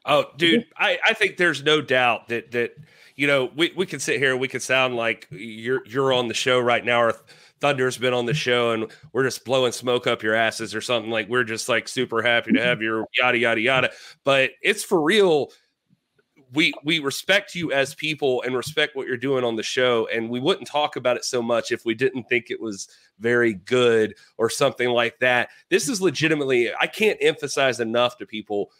Oh, 0.04 0.26
dude, 0.36 0.66
I, 0.76 0.98
I 1.06 1.14
think 1.14 1.36
there's 1.36 1.62
no 1.62 1.80
doubt 1.80 2.28
that 2.28 2.50
that 2.52 2.76
you 3.16 3.26
know 3.26 3.50
we, 3.56 3.72
we 3.76 3.86
can 3.86 4.00
sit 4.00 4.18
here 4.18 4.32
and 4.32 4.40
we 4.40 4.48
can 4.48 4.60
sound 4.60 4.96
like 4.96 5.26
you're 5.30 5.86
you're 5.86 6.12
on 6.12 6.28
the 6.28 6.34
show 6.34 6.58
right 6.60 6.84
now 6.84 7.00
or 7.02 7.14
Thunder's 7.60 7.96
been 7.96 8.12
on 8.12 8.26
the 8.26 8.34
show 8.34 8.72
and 8.72 8.90
we're 9.12 9.24
just 9.24 9.44
blowing 9.44 9.72
smoke 9.72 10.06
up 10.06 10.22
your 10.22 10.34
asses 10.34 10.74
or 10.74 10.80
something 10.80 11.10
like 11.10 11.28
we're 11.28 11.44
just 11.44 11.68
like 11.68 11.88
super 11.88 12.20
happy 12.22 12.52
to 12.52 12.62
have 12.62 12.82
your 12.82 13.06
yada 13.18 13.38
yada 13.38 13.60
yada. 13.60 13.90
But 14.24 14.50
it's 14.62 14.84
for 14.84 15.00
real. 15.00 15.50
We 16.52 16.72
we 16.84 17.00
respect 17.00 17.56
you 17.56 17.72
as 17.72 17.96
people 17.96 18.42
and 18.42 18.54
respect 18.54 18.94
what 18.94 19.08
you're 19.08 19.16
doing 19.16 19.42
on 19.42 19.56
the 19.56 19.64
show, 19.64 20.06
and 20.12 20.30
we 20.30 20.38
wouldn't 20.38 20.68
talk 20.68 20.94
about 20.94 21.16
it 21.16 21.24
so 21.24 21.42
much 21.42 21.72
if 21.72 21.84
we 21.84 21.94
didn't 21.94 22.28
think 22.28 22.48
it 22.48 22.60
was 22.60 22.86
very 23.18 23.54
good 23.54 24.14
or 24.38 24.48
something 24.48 24.88
like 24.88 25.18
that. 25.18 25.48
This 25.68 25.88
is 25.88 26.00
legitimately 26.00 26.72
I 26.72 26.86
can't 26.86 27.18
emphasize 27.20 27.80
enough 27.80 28.18
to 28.18 28.26
people 28.26 28.70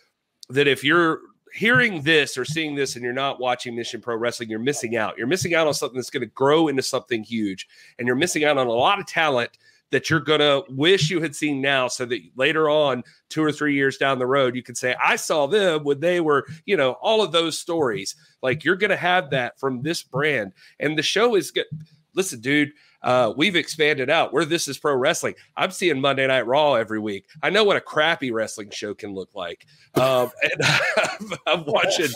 that 0.51 0.69
if 0.69 0.85
you're 0.85 1.21
hearing 1.55 2.03
this 2.03 2.37
or 2.37 2.45
seeing 2.45 2.75
this 2.75 2.97
and 2.97 3.05
you're 3.05 3.13
not 3.13 3.39
watching 3.39 3.77
Mission 3.77 4.01
Pro 4.01 4.17
Wrestling, 4.17 4.51
you're 4.51 4.59
missing 4.59 4.97
out. 4.97 5.17
You're 5.17 5.29
missing 5.29 5.55
out 5.55 5.67
on 5.67 5.75
something 5.75 5.97
that's 5.97 6.11
going 6.11 6.23
to 6.23 6.35
grow 6.35 6.69
into 6.69 6.83
something 6.83 7.23
huge. 7.23 7.69
And 7.99 8.07
you're 8.07 8.17
missing 8.17 8.45
out 8.45 8.59
on 8.59 8.67
a 8.67 8.73
lot 8.73 8.99
of 8.99 9.07
talent 9.07 9.51
that 9.91 10.11
you're 10.11 10.19
going 10.19 10.41
to 10.41 10.65
wish 10.71 11.11
you 11.11 11.21
had 11.21 11.37
seen 11.37 11.61
now 11.61 11.87
so 11.87 12.05
that 12.07 12.21
later 12.35 12.69
on, 12.69 13.05
two 13.29 13.45
or 13.45 13.53
three 13.53 13.75
years 13.75 13.97
down 13.97 14.19
the 14.19 14.27
road, 14.27 14.57
you 14.57 14.63
can 14.63 14.75
say, 14.75 14.97
I 15.01 15.15
saw 15.15 15.47
them 15.47 15.85
when 15.85 16.01
they 16.01 16.21
were, 16.21 16.47
you 16.67 16.77
know, 16.77 16.93
all 16.95 17.23
of 17.23 17.31
those 17.31 17.57
stories. 17.57 18.17
Like 18.43 18.65
you're 18.65 18.75
going 18.75 18.91
to 18.91 18.97
have 18.97 19.31
that 19.31 19.61
from 19.61 19.83
this 19.83 20.03
brand. 20.03 20.53
And 20.81 20.99
the 20.99 21.03
show 21.03 21.37
is 21.37 21.53
good. 21.53 21.67
Listen, 22.15 22.41
dude, 22.41 22.73
uh, 23.05 23.33
we've 23.37 23.55
expanded 23.55 24.11
out. 24.11 24.33
Where 24.33 24.45
this 24.45 24.67
is 24.67 24.79
pro 24.79 24.95
wrestling. 24.97 25.35
I'm 25.57 25.71
seeing 25.71 26.01
Monday 26.01 26.27
Night 26.27 26.47
Raw 26.47 26.75
every 26.75 26.99
week. 26.99 27.27
I 27.43 27.51
know 27.51 27.63
what 27.63 27.77
a 27.77 27.81
crappy 27.81 28.33
wrestling 28.33 28.71
show 28.71 28.95
can 28.95 29.15
look 29.15 29.29
like. 29.35 29.67
Um, 29.95 30.31
and 30.43 31.37
I'm, 31.47 31.65
watching, 31.67 32.09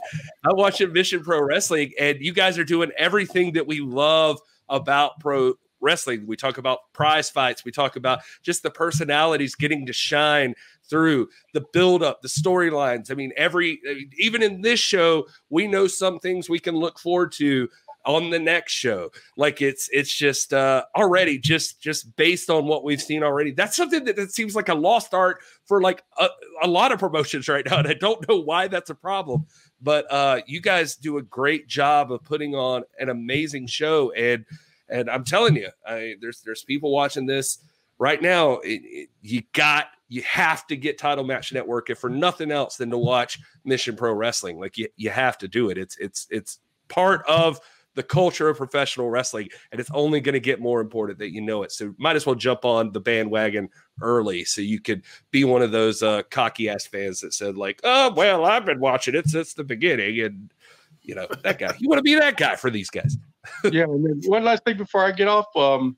I'm 0.45 0.57
watching 0.57 0.93
Mission 0.93 1.23
Pro 1.23 1.41
Wrestling, 1.43 1.93
and 2.01 2.19
you 2.21 2.33
guys 2.33 2.59
are 2.59 2.65
doing 2.65 2.91
everything 2.97 3.53
that 3.53 3.67
we 3.67 3.81
love 3.81 4.41
about 4.69 5.21
pro 5.21 5.55
wrestling. 5.81 6.27
We 6.27 6.37
talk 6.37 6.59
about 6.59 6.93
prize 6.93 7.31
fights. 7.31 7.65
We 7.65 7.71
talk 7.71 7.97
about 7.97 8.21
just 8.43 8.63
the 8.63 8.71
personalities 8.71 9.55
getting 9.55 9.87
to 9.87 9.93
shine 9.93 10.55
through 10.89 11.29
the 11.53 11.65
build 11.73 12.03
up, 12.03 12.23
the 12.23 12.29
storylines. 12.29 13.11
I 13.11 13.15
mean, 13.15 13.33
every 13.37 13.81
even 14.19 14.43
in 14.43 14.63
this 14.63 14.81
show, 14.81 15.27
we 15.51 15.67
know 15.67 15.87
some 15.87 16.19
things 16.19 16.49
we 16.49 16.59
can 16.59 16.77
look 16.77 16.99
forward 16.99 17.33
to 17.33 17.69
on 18.09 18.31
the 18.31 18.39
next 18.39 18.73
show. 18.73 19.11
Like 19.37 19.61
it's 19.61 19.91
it's 19.93 20.13
just 20.13 20.55
uh 20.55 20.85
already 20.97 21.39
just 21.39 21.81
just 21.81 22.17
based 22.17 22.49
on 22.49 22.65
what 22.65 22.83
we've 22.83 23.03
seen 23.03 23.23
already. 23.23 23.51
That's 23.53 23.77
something 23.77 24.03
that, 24.05 24.17
that 24.17 24.33
seems 24.33 24.57
like 24.57 24.71
a 24.71 24.75
lost 24.75 25.13
art 25.13 25.43
for 25.67 25.83
like 25.83 26.03
a, 26.19 26.29
a 26.63 26.67
lot 26.67 26.91
of 26.91 26.99
promotions 26.99 27.49
right 27.49 27.65
now. 27.67 27.79
And 27.79 27.87
I 27.87 27.93
don't 27.93 28.27
know 28.27 28.39
why 28.39 28.67
that's 28.67 28.89
a 28.89 28.95
problem. 28.95 29.47
But 29.83 30.11
uh 30.11 30.41
you 30.47 30.63
guys 30.63 30.97
do 30.97 31.19
a 31.19 31.23
great 31.23 31.69
job 31.69 32.11
of 32.11 32.25
putting 32.25 32.55
on 32.55 32.85
an 32.99 33.11
amazing 33.11 33.67
show. 33.67 34.11
And 34.13 34.47
and 34.89 35.11
I'm 35.11 35.23
telling 35.23 35.55
you, 35.55 35.69
I 35.87 36.15
there's 36.23 36.41
there's 36.41 36.65
people 36.65 36.91
watching 36.91 37.27
this 37.27 37.59
right 37.99 38.23
now. 38.23 38.55
It, 38.61 38.81
it, 38.85 39.09
you 39.21 39.43
got 39.53 39.89
you 40.09 40.23
have 40.23 40.67
to 40.69 40.77
get 40.77 40.97
Title 40.97 41.25
Match 41.25 41.53
Network 41.53 41.91
if 41.91 41.99
for 41.99 42.09
nothing 42.09 42.51
else 42.51 42.79
than 42.79 42.89
to 42.89 42.97
watch 42.97 43.39
Mission 43.67 43.97
Pro 43.97 44.15
Wrestling. 44.15 44.59
Like 44.59 44.79
you, 44.79 44.89
you 44.97 45.11
have 45.11 45.37
to 45.39 45.49
do 45.49 45.69
it. 45.69 45.77
It's 45.77 45.99
it's 45.99 46.27
it's 46.31 46.59
part 46.89 47.23
of 47.29 47.61
the 47.99 48.03
culture 48.05 48.49
of 48.49 48.57
professional 48.57 49.11
wrestling, 49.11 49.49
and 49.73 49.81
it's 49.81 49.91
only 49.91 50.21
going 50.21 50.35
to 50.35 50.41
get 50.41 50.61
more 50.61 50.81
important 50.81 51.19
that 51.19 51.33
you 51.33 51.41
know 51.41 51.65
it. 51.65 51.73
So 51.73 51.93
might 51.99 52.15
as 52.15 52.25
well 52.25 52.37
jump 52.37 52.65
on 52.65 52.93
the 52.93 53.01
bandwagon 53.01 53.69
early, 54.01 54.45
so 54.45 54.61
you 54.61 54.81
could 54.81 55.03
be 55.33 55.43
one 55.43 55.63
of 55.63 55.73
those 55.73 56.01
uh, 56.01 56.23
cocky 56.31 56.69
ass 56.69 56.87
fans 56.87 57.21
that 57.23 57.35
said 57.35 57.57
like, 57.57 57.81
"Oh 57.83 58.13
well, 58.15 58.45
I've 58.45 58.65
been 58.65 58.79
watching 58.79 59.17
it 59.17 59.27
since 59.27 59.53
the 59.53 59.65
beginning," 59.65 60.21
and 60.21 60.55
you 61.03 61.17
know 61.17 61.27
that 61.43 61.59
guy. 61.59 61.75
You 61.81 61.89
want 61.89 61.99
to 61.99 62.05
be 62.05 62.15
that 62.15 62.37
guy 62.37 62.55
for 62.55 62.71
these 62.71 62.89
guys. 62.89 63.17
yeah. 63.73 63.87
One 63.87 64.45
last 64.45 64.63
thing 64.63 64.77
before 64.77 65.05
I 65.05 65.11
get 65.11 65.27
off. 65.27 65.47
Um, 65.57 65.97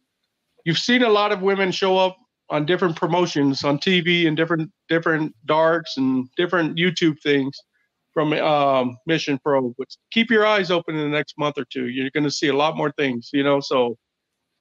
you've 0.64 0.78
seen 0.78 1.02
a 1.02 1.10
lot 1.10 1.32
of 1.32 1.42
women 1.42 1.70
show 1.70 1.98
up 1.98 2.16
on 2.48 2.64
different 2.64 2.96
promotions 2.96 3.62
on 3.62 3.76
TV 3.78 4.26
and 4.26 4.38
different 4.38 4.72
different 4.88 5.36
darts 5.44 5.98
and 5.98 6.30
different 6.38 6.78
YouTube 6.78 7.20
things 7.20 7.60
from 8.12 8.32
um, 8.32 8.98
Mission 9.06 9.38
Pro. 9.42 9.74
But 9.78 9.88
keep 10.10 10.30
your 10.30 10.46
eyes 10.46 10.70
open 10.70 10.96
in 10.96 11.10
the 11.10 11.16
next 11.16 11.38
month 11.38 11.58
or 11.58 11.64
two. 11.64 11.88
You're 11.88 12.10
going 12.10 12.24
to 12.24 12.30
see 12.30 12.48
a 12.48 12.56
lot 12.56 12.76
more 12.76 12.92
things, 12.92 13.30
you 13.32 13.42
know. 13.42 13.60
So 13.60 13.96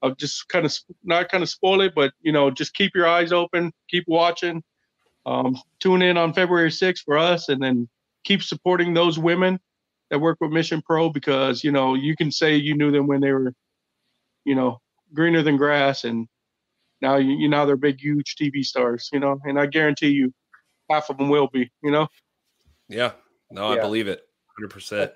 I'll 0.01 0.15
just 0.15 0.47
kind 0.47 0.65
of 0.65 0.75
not 1.03 1.29
kind 1.29 1.43
of 1.43 1.49
spoil 1.49 1.81
it, 1.81 1.93
but 1.95 2.13
you 2.21 2.31
know, 2.31 2.49
just 2.51 2.73
keep 2.73 2.95
your 2.95 3.07
eyes 3.07 3.31
open, 3.31 3.71
keep 3.89 4.05
watching. 4.07 4.63
Um, 5.25 5.57
tune 5.79 6.01
in 6.01 6.17
on 6.17 6.33
February 6.33 6.69
6th 6.69 7.03
for 7.03 7.17
us, 7.17 7.49
and 7.49 7.61
then 7.61 7.87
keep 8.23 8.41
supporting 8.41 8.93
those 8.93 9.19
women 9.19 9.59
that 10.09 10.19
work 10.19 10.37
with 10.41 10.51
Mission 10.51 10.81
Pro 10.85 11.09
because 11.09 11.63
you 11.63 11.71
know 11.71 11.93
you 11.93 12.15
can 12.15 12.31
say 12.31 12.55
you 12.55 12.75
knew 12.75 12.91
them 12.91 13.07
when 13.07 13.21
they 13.21 13.31
were, 13.31 13.53
you 14.45 14.55
know, 14.55 14.79
greener 15.13 15.43
than 15.43 15.57
grass, 15.57 16.03
and 16.03 16.27
now 17.01 17.17
you, 17.17 17.33
you 17.33 17.49
now 17.49 17.65
they're 17.65 17.75
big, 17.75 17.99
huge 17.99 18.35
TV 18.39 18.63
stars, 18.63 19.09
you 19.11 19.19
know, 19.19 19.39
and 19.43 19.59
I 19.59 19.65
guarantee 19.65 20.09
you, 20.09 20.33
half 20.89 21.09
of 21.09 21.17
them 21.17 21.29
will 21.29 21.47
be, 21.47 21.69
you 21.83 21.91
know. 21.91 22.07
Yeah, 22.87 23.11
no, 23.51 23.73
yeah. 23.73 23.79
I 23.79 23.81
believe 23.81 24.07
it, 24.07 24.21
hundred 24.55 24.69
percent. 24.69 25.11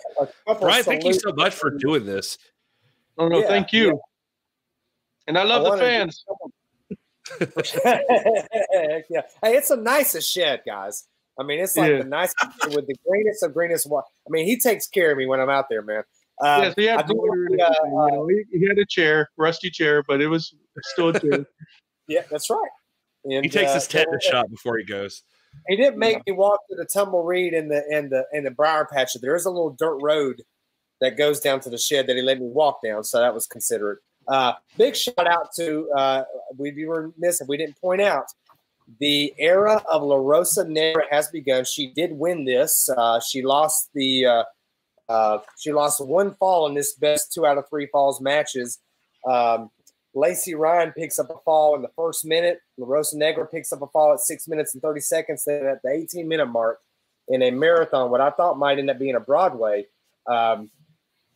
Brian, 0.59 0.83
thank 0.83 1.03
you 1.03 1.13
so 1.13 1.33
much 1.33 1.53
for 1.53 1.71
doing 1.71 2.05
this. 2.05 2.37
Oh 3.17 3.27
no, 3.27 3.39
yeah, 3.39 3.47
thank 3.47 3.73
you. 3.73 3.87
Yeah. 3.87 3.93
And 5.27 5.37
I 5.37 5.43
love 5.43 5.65
I 5.65 5.75
the 5.75 5.81
fans. 5.81 6.25
yeah, 9.09 9.21
hey, 9.41 9.55
it's 9.55 9.69
the 9.69 9.77
nicest 9.77 10.31
shed, 10.31 10.61
guys. 10.65 11.07
I 11.39 11.43
mean, 11.43 11.59
it's 11.59 11.75
like 11.75 11.91
yeah. 11.91 11.97
the 11.99 12.03
nicest 12.03 12.35
with 12.75 12.87
the 12.87 12.95
greenest 13.07 13.43
of 13.43 13.53
greenest. 13.53 13.87
I 13.91 14.01
mean, 14.29 14.45
he 14.45 14.59
takes 14.59 14.87
care 14.87 15.11
of 15.11 15.17
me 15.17 15.25
when 15.25 15.39
I'm 15.39 15.49
out 15.49 15.65
there, 15.69 15.81
man. 15.81 16.03
Um, 16.41 16.63
yes, 16.63 16.73
he 16.75 16.85
had, 16.85 17.07
do, 17.07 17.13
uh, 17.13 17.45
you 17.47 17.57
know, 17.57 18.27
he, 18.27 18.59
he, 18.59 18.67
had 18.67 18.77
a 18.77 18.85
chair, 18.85 19.29
rusty 19.37 19.69
chair, 19.69 20.03
but 20.07 20.19
it 20.19 20.27
was 20.27 20.53
still 20.79 21.09
a 21.09 21.19
chair. 21.19 21.45
yeah, 22.07 22.21
that's 22.29 22.49
right. 22.49 22.69
And, 23.25 23.45
he 23.45 23.49
takes 23.49 23.71
uh, 23.71 23.75
his 23.75 23.87
tetanus 23.87 24.23
shot 24.23 24.49
before 24.49 24.77
he 24.77 24.83
goes. 24.83 25.23
He 25.67 25.75
didn't 25.75 25.97
make 25.97 26.17
yeah. 26.17 26.33
me 26.33 26.33
walk 26.33 26.59
to 26.69 26.75
the 26.75 26.85
tumble 26.85 27.19
tumbleweed 27.19 27.53
in 27.53 27.69
the 27.69 27.83
in 27.89 28.09
the 28.09 28.25
in 28.33 28.43
the 28.43 28.51
briar 28.51 28.85
patch. 28.85 29.13
There 29.21 29.35
is 29.35 29.45
a 29.45 29.49
little 29.49 29.71
dirt 29.71 29.97
road 30.01 30.41
that 31.01 31.17
goes 31.17 31.39
down 31.39 31.59
to 31.61 31.69
the 31.69 31.77
shed 31.77 32.07
that 32.07 32.15
he 32.15 32.21
let 32.21 32.39
me 32.39 32.47
walk 32.47 32.79
down, 32.83 33.03
so 33.03 33.19
that 33.19 33.33
was 33.33 33.47
considerate. 33.47 33.99
Uh, 34.27 34.53
big 34.77 34.95
shout 34.95 35.27
out 35.27 35.53
to 35.55 35.89
uh, 35.97 36.23
we'd 36.57 36.75
be 36.75 36.85
remiss 36.85 37.41
if 37.41 37.47
we 37.47 37.57
didn't 37.57 37.79
point 37.79 38.01
out 38.01 38.25
the 38.99 39.33
era 39.37 39.81
of 39.91 40.03
La 40.03 40.15
Rosa 40.15 40.67
Negra 40.67 41.03
has 41.09 41.29
begun. 41.29 41.65
She 41.65 41.87
did 41.93 42.11
win 42.13 42.45
this. 42.45 42.89
Uh, 42.95 43.19
she 43.19 43.41
lost 43.41 43.89
the 43.93 44.25
uh, 44.25 44.43
uh, 45.09 45.39
she 45.57 45.71
lost 45.71 46.05
one 46.05 46.33
fall 46.35 46.67
in 46.67 46.73
this 46.73 46.93
best 46.93 47.33
two 47.33 47.45
out 47.45 47.57
of 47.57 47.67
three 47.69 47.87
falls 47.87 48.21
matches. 48.21 48.79
Um, 49.29 49.71
Lacey 50.15 50.53
Ryan 50.53 50.91
picks 50.91 51.17
up 51.17 51.29
a 51.29 51.39
fall 51.45 51.75
in 51.75 51.81
the 51.81 51.91
first 51.95 52.25
minute. 52.25 52.61
La 52.77 52.87
Rosa 52.87 53.17
Negra 53.17 53.47
picks 53.47 53.73
up 53.73 53.81
a 53.81 53.87
fall 53.87 54.13
at 54.13 54.19
six 54.19 54.47
minutes 54.47 54.73
and 54.73 54.81
30 54.81 55.01
seconds. 55.01 55.43
Then 55.45 55.65
at 55.65 55.81
the 55.81 55.89
18 55.89 56.27
minute 56.27 56.45
mark 56.45 56.79
in 57.27 57.41
a 57.41 57.51
marathon, 57.51 58.11
what 58.11 58.21
I 58.21 58.29
thought 58.29 58.57
might 58.57 58.79
end 58.79 58.89
up 58.89 58.99
being 58.99 59.15
a 59.15 59.19
Broadway, 59.19 59.87
um, 60.27 60.69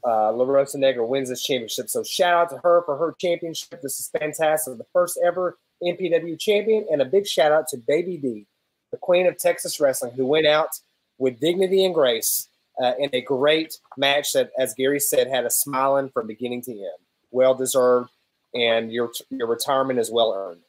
uh, 0.05 0.31
La 0.31 0.45
Rosa 0.45 0.77
Negra 0.77 1.05
wins 1.05 1.29
this 1.29 1.43
championship. 1.43 1.89
So 1.89 2.03
shout 2.03 2.33
out 2.33 2.49
to 2.51 2.57
her 2.57 2.83
for 2.85 2.97
her 2.97 3.15
championship. 3.19 3.81
This 3.81 3.99
is 3.99 4.09
fantastic. 4.09 4.77
The 4.77 4.85
first 4.93 5.19
ever 5.23 5.57
MPW 5.83 6.39
champion. 6.39 6.85
And 6.91 7.01
a 7.01 7.05
big 7.05 7.27
shout 7.27 7.51
out 7.51 7.67
to 7.69 7.77
Baby 7.77 8.17
D, 8.17 8.45
the 8.91 8.97
queen 8.97 9.27
of 9.27 9.37
Texas 9.37 9.79
wrestling, 9.79 10.13
who 10.13 10.25
went 10.25 10.47
out 10.47 10.69
with 11.17 11.39
dignity 11.39 11.83
and 11.83 11.93
grace 11.93 12.47
uh, 12.81 12.93
in 12.99 13.09
a 13.13 13.21
great 13.21 13.79
match 13.97 14.33
that, 14.33 14.51
as 14.59 14.73
Gary 14.75 14.99
said, 14.99 15.27
had 15.27 15.45
a 15.45 15.49
smiling 15.49 16.09
from 16.09 16.27
beginning 16.27 16.61
to 16.63 16.71
end. 16.71 16.99
Well 17.31 17.55
deserved, 17.55 18.11
and 18.53 18.91
your 18.91 19.11
your 19.29 19.47
retirement 19.47 19.99
is 19.99 20.11
well 20.11 20.33
earned. 20.33 20.61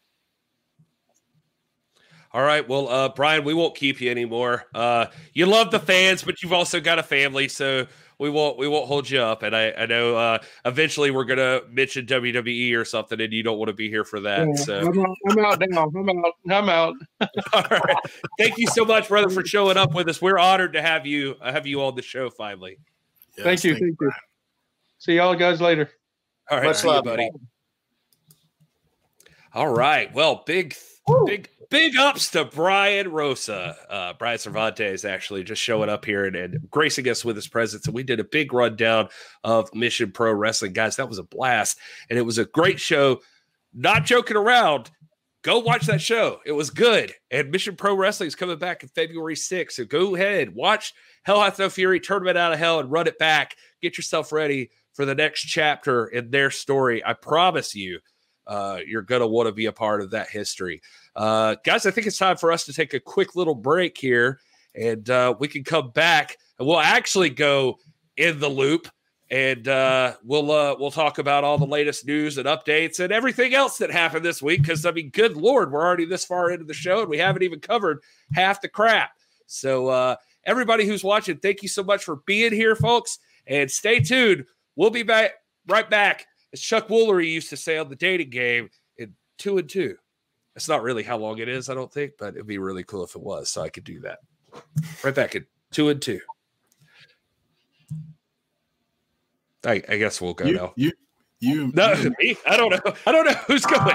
All 2.33 2.43
right. 2.43 2.69
Well, 2.69 2.89
uh, 2.89 3.09
Brian, 3.09 3.43
we 3.45 3.55
won't 3.55 3.75
keep 3.75 4.01
you 4.01 4.11
anymore. 4.11 4.67
Uh, 4.75 5.07
you 5.33 5.47
love 5.47 5.71
the 5.71 5.81
fans, 5.81 6.23
but 6.23 6.43
you've 6.43 6.53
also 6.53 6.79
got 6.79 6.99
a 6.99 7.03
family, 7.03 7.49
so 7.49 7.87
we 8.19 8.29
won't 8.29 8.59
we 8.59 8.69
won't 8.69 8.87
hold 8.87 9.09
you 9.09 9.21
up. 9.21 9.43
And 9.43 9.57
I, 9.57 9.73
I 9.73 9.87
know 9.87 10.15
uh, 10.15 10.39
eventually 10.67 11.11
we're 11.11 11.25
gonna 11.25 11.63
mention 11.71 12.05
WWE 12.05 12.77
or 12.77 12.85
something, 12.85 13.19
and 13.21 13.33
you 13.33 13.43
don't 13.43 13.59
want 13.59 13.69
to 13.69 13.75
be 13.75 13.89
here 13.89 14.05
for 14.05 14.21
that. 14.21 14.47
Yeah, 14.47 14.55
so 14.57 14.81
I'm 14.81 14.99
out, 14.99 15.17
I'm 15.31 15.39
out 15.39 15.63
now. 15.69 15.91
I'm 15.97 16.09
out. 16.09 16.33
I'm 16.51 16.69
out. 16.69 16.95
All 17.53 17.63
right. 17.63 17.97
Thank 18.39 18.59
you 18.59 18.67
so 18.67 18.85
much, 18.85 19.09
brother, 19.09 19.31
for 19.31 19.45
showing 19.47 19.79
up 19.79 19.95
with 19.95 20.09
us. 20.09 20.21
We're 20.21 20.39
honored 20.39 20.75
to 20.75 20.83
have 20.83 21.07
you 21.07 21.37
have 21.43 21.67
you 21.67 21.83
on 21.83 21.95
the 21.95 22.03
show 22.03 22.29
finally. 22.29 22.79
Yes, 23.37 23.45
thank 23.45 23.65
you. 23.65 23.73
Thank 23.73 23.97
you. 24.01 24.11
See 24.99 25.15
y'all 25.15 25.35
guys 25.35 25.61
later. 25.61 25.91
All 26.51 26.59
right, 26.59 26.67
much 26.67 26.85
love, 26.85 27.05
buddy. 27.05 27.31
All 29.55 29.69
right. 29.69 30.13
Well, 30.15 30.43
big 30.47 30.75
Woo. 31.07 31.25
big 31.27 31.49
big 31.71 31.97
ups 31.97 32.31
to 32.31 32.45
Brian 32.45 33.11
Rosa. 33.11 33.77
Uh, 33.89 34.13
Brian 34.19 34.39
Cervantes 34.39 35.05
actually 35.05 35.45
just 35.45 35.63
showing 35.63 35.89
up 35.89 36.05
here 36.05 36.25
and, 36.25 36.37
and, 36.37 36.71
gracing 36.71 37.09
us 37.09 37.25
with 37.25 37.37
his 37.37 37.49
presence. 37.49 37.87
And 37.87 37.95
we 37.95 38.03
did 38.03 38.21
a 38.21 38.25
big 38.25 38.53
rundown 38.53 39.09
of 39.45 39.75
Mission 39.75 40.13
Pro 40.13 40.33
Wrestling. 40.33 40.73
Guys, 40.73 40.97
that 40.97 41.09
was 41.09 41.19
a 41.19 41.25
blast. 41.25 41.79
And 42.11 42.19
it 42.19 42.23
was 42.23 42.39
a 42.39 42.45
great 42.45 42.81
show. 42.81 43.21
Not 43.75 44.05
joking 44.05 44.37
around. 44.37 44.91
Go 45.43 45.61
watch 45.61 45.87
that 45.87 46.01
show. 46.01 46.41
It 46.45 46.53
was 46.53 46.71
good. 46.71 47.15
And 47.31 47.51
Mission 47.51 47.77
Pro 47.77 47.95
Wrestling 47.95 48.27
is 48.27 48.35
coming 48.35 48.59
back 48.59 48.83
in 48.83 48.89
February 48.89 49.37
6th. 49.37 49.73
So 49.73 49.85
go 49.85 50.15
ahead, 50.17 50.55
watch 50.55 50.93
Hell 51.23 51.41
Hath 51.41 51.59
No 51.59 51.71
Fury, 51.71 52.01
Tournament 52.01 52.37
Out 52.37 52.53
of 52.53 52.59
Hell, 52.59 52.81
and 52.81 52.91
run 52.91 53.07
it 53.07 53.19
back. 53.19 53.55
Get 53.81 53.97
yourself 53.97 54.33
ready 54.33 54.71
for 54.95 55.05
the 55.05 55.15
next 55.15 55.43
chapter 55.43 56.07
in 56.07 56.31
their 56.31 56.51
story. 56.51 57.05
I 57.05 57.13
promise 57.13 57.75
you, 57.75 58.01
uh, 58.49 58.79
you're 58.87 59.03
going 59.03 59.21
to 59.21 59.27
want 59.27 59.47
to 59.47 59.53
be 59.53 59.67
a 59.67 59.73
part 59.73 60.01
of 60.01 60.11
that 60.11 60.31
history. 60.31 60.81
Uh, 61.15 61.55
guys, 61.65 61.87
I 61.87 61.91
think 61.91 62.07
it's 62.07 62.19
time 62.19 62.37
for 62.37 62.51
us 62.51 62.65
to 62.65 62.73
take 62.73 62.95
a 62.95 63.01
quick 63.01 63.37
little 63.37 63.55
break 63.55 63.97
here, 63.99 64.41
and 64.75 65.09
uh, 65.11 65.35
we 65.39 65.47
can 65.47 65.63
come 65.63 65.91
back 65.91 66.39
and 66.59 66.67
we'll 66.67 66.81
actually 66.81 67.31
go 67.31 67.79
in 68.17 68.41
the 68.41 68.49
loop, 68.49 68.89
and 69.31 69.69
uh, 69.69 70.15
we'll 70.25 70.51
uh, 70.51 70.75
we'll 70.79 70.91
talk 70.91 71.19
about 71.19 71.45
all 71.45 71.59
the 71.59 71.67
latest 71.67 72.07
news 72.07 72.39
and 72.39 72.47
updates 72.47 73.01
and 73.01 73.13
everything 73.13 73.55
else 73.55 73.79
that 73.79 73.91
happened 73.91 74.25
this 74.25 74.43
week. 74.43 74.63
Because 74.63 74.87
I 74.87 74.91
mean, 74.91 75.11
good 75.11 75.37
lord, 75.37 75.71
we're 75.71 75.85
already 75.85 76.07
this 76.07 76.25
far 76.25 76.51
into 76.51 76.65
the 76.65 76.75
show, 76.75 77.01
and 77.01 77.11
we 77.11 77.19
haven't 77.19 77.43
even 77.43 77.61
covered 77.61 78.03
half 78.33 78.63
the 78.63 78.69
crap. 78.69 79.11
So, 79.47 79.89
uh, 79.89 80.17
everybody 80.45 80.87
who's 80.87 81.05
watching, 81.05 81.39
thank 81.39 81.63
you 81.63 81.69
so 81.69 81.83
much 81.83 82.05
for 82.05 82.17
being 82.27 82.53
here, 82.53 82.77
folks, 82.77 83.19
and 83.47 83.71
stay 83.71 84.01
tuned. 84.01 84.45
We'll 84.77 84.91
be 84.91 85.03
back 85.03 85.33
right 85.67 85.89
back. 85.89 86.27
As 86.53 86.61
Chuck 86.61 86.89
Woolery 86.89 87.31
used 87.31 87.51
to 87.51 87.57
say 87.57 87.79
on 87.79 87.89
the 87.89 87.97
dating 87.97 88.31
game, 88.31 88.71
in 88.97 89.15
two 89.37 89.59
and 89.59 89.69
two. 89.69 89.97
It's 90.57 90.69
not 90.69 90.83
really 90.83 91.03
how 91.03 91.19
long 91.19 91.39
it 91.39 91.49
is, 91.49 91.69
I 91.69 91.75
don't 91.75 91.93
think, 91.93 92.15
but 92.19 92.35
it'd 92.35 92.47
be 92.47 92.59
really 92.59 92.83
cool 92.83 93.05
if 93.05 93.15
it 93.15 93.23
was, 93.23 93.49
so 93.49 93.63
I 93.63 93.69
could 93.69 93.85
do 93.85 94.01
that. 94.01 94.19
Right 95.05 95.15
back 95.15 95.37
at 95.37 95.45
two 95.71 95.89
and 95.89 96.03
two. 96.03 96.21
I, 99.65 99.83
I 99.89 99.99
guess 99.99 100.21
we'll 100.21 100.35
go 100.35 100.47
you, 100.47 100.55
now. 100.55 100.73
You, 100.77 100.93
you, 101.41 101.71
no, 101.75 101.93
you. 101.93 102.13
me? 102.19 102.37
I 102.47 102.57
don't 102.57 102.71
know. 102.71 102.93
I 103.07 103.13
don't 103.13 103.27
know 103.27 103.35
who's 103.47 103.67
going. 103.67 103.87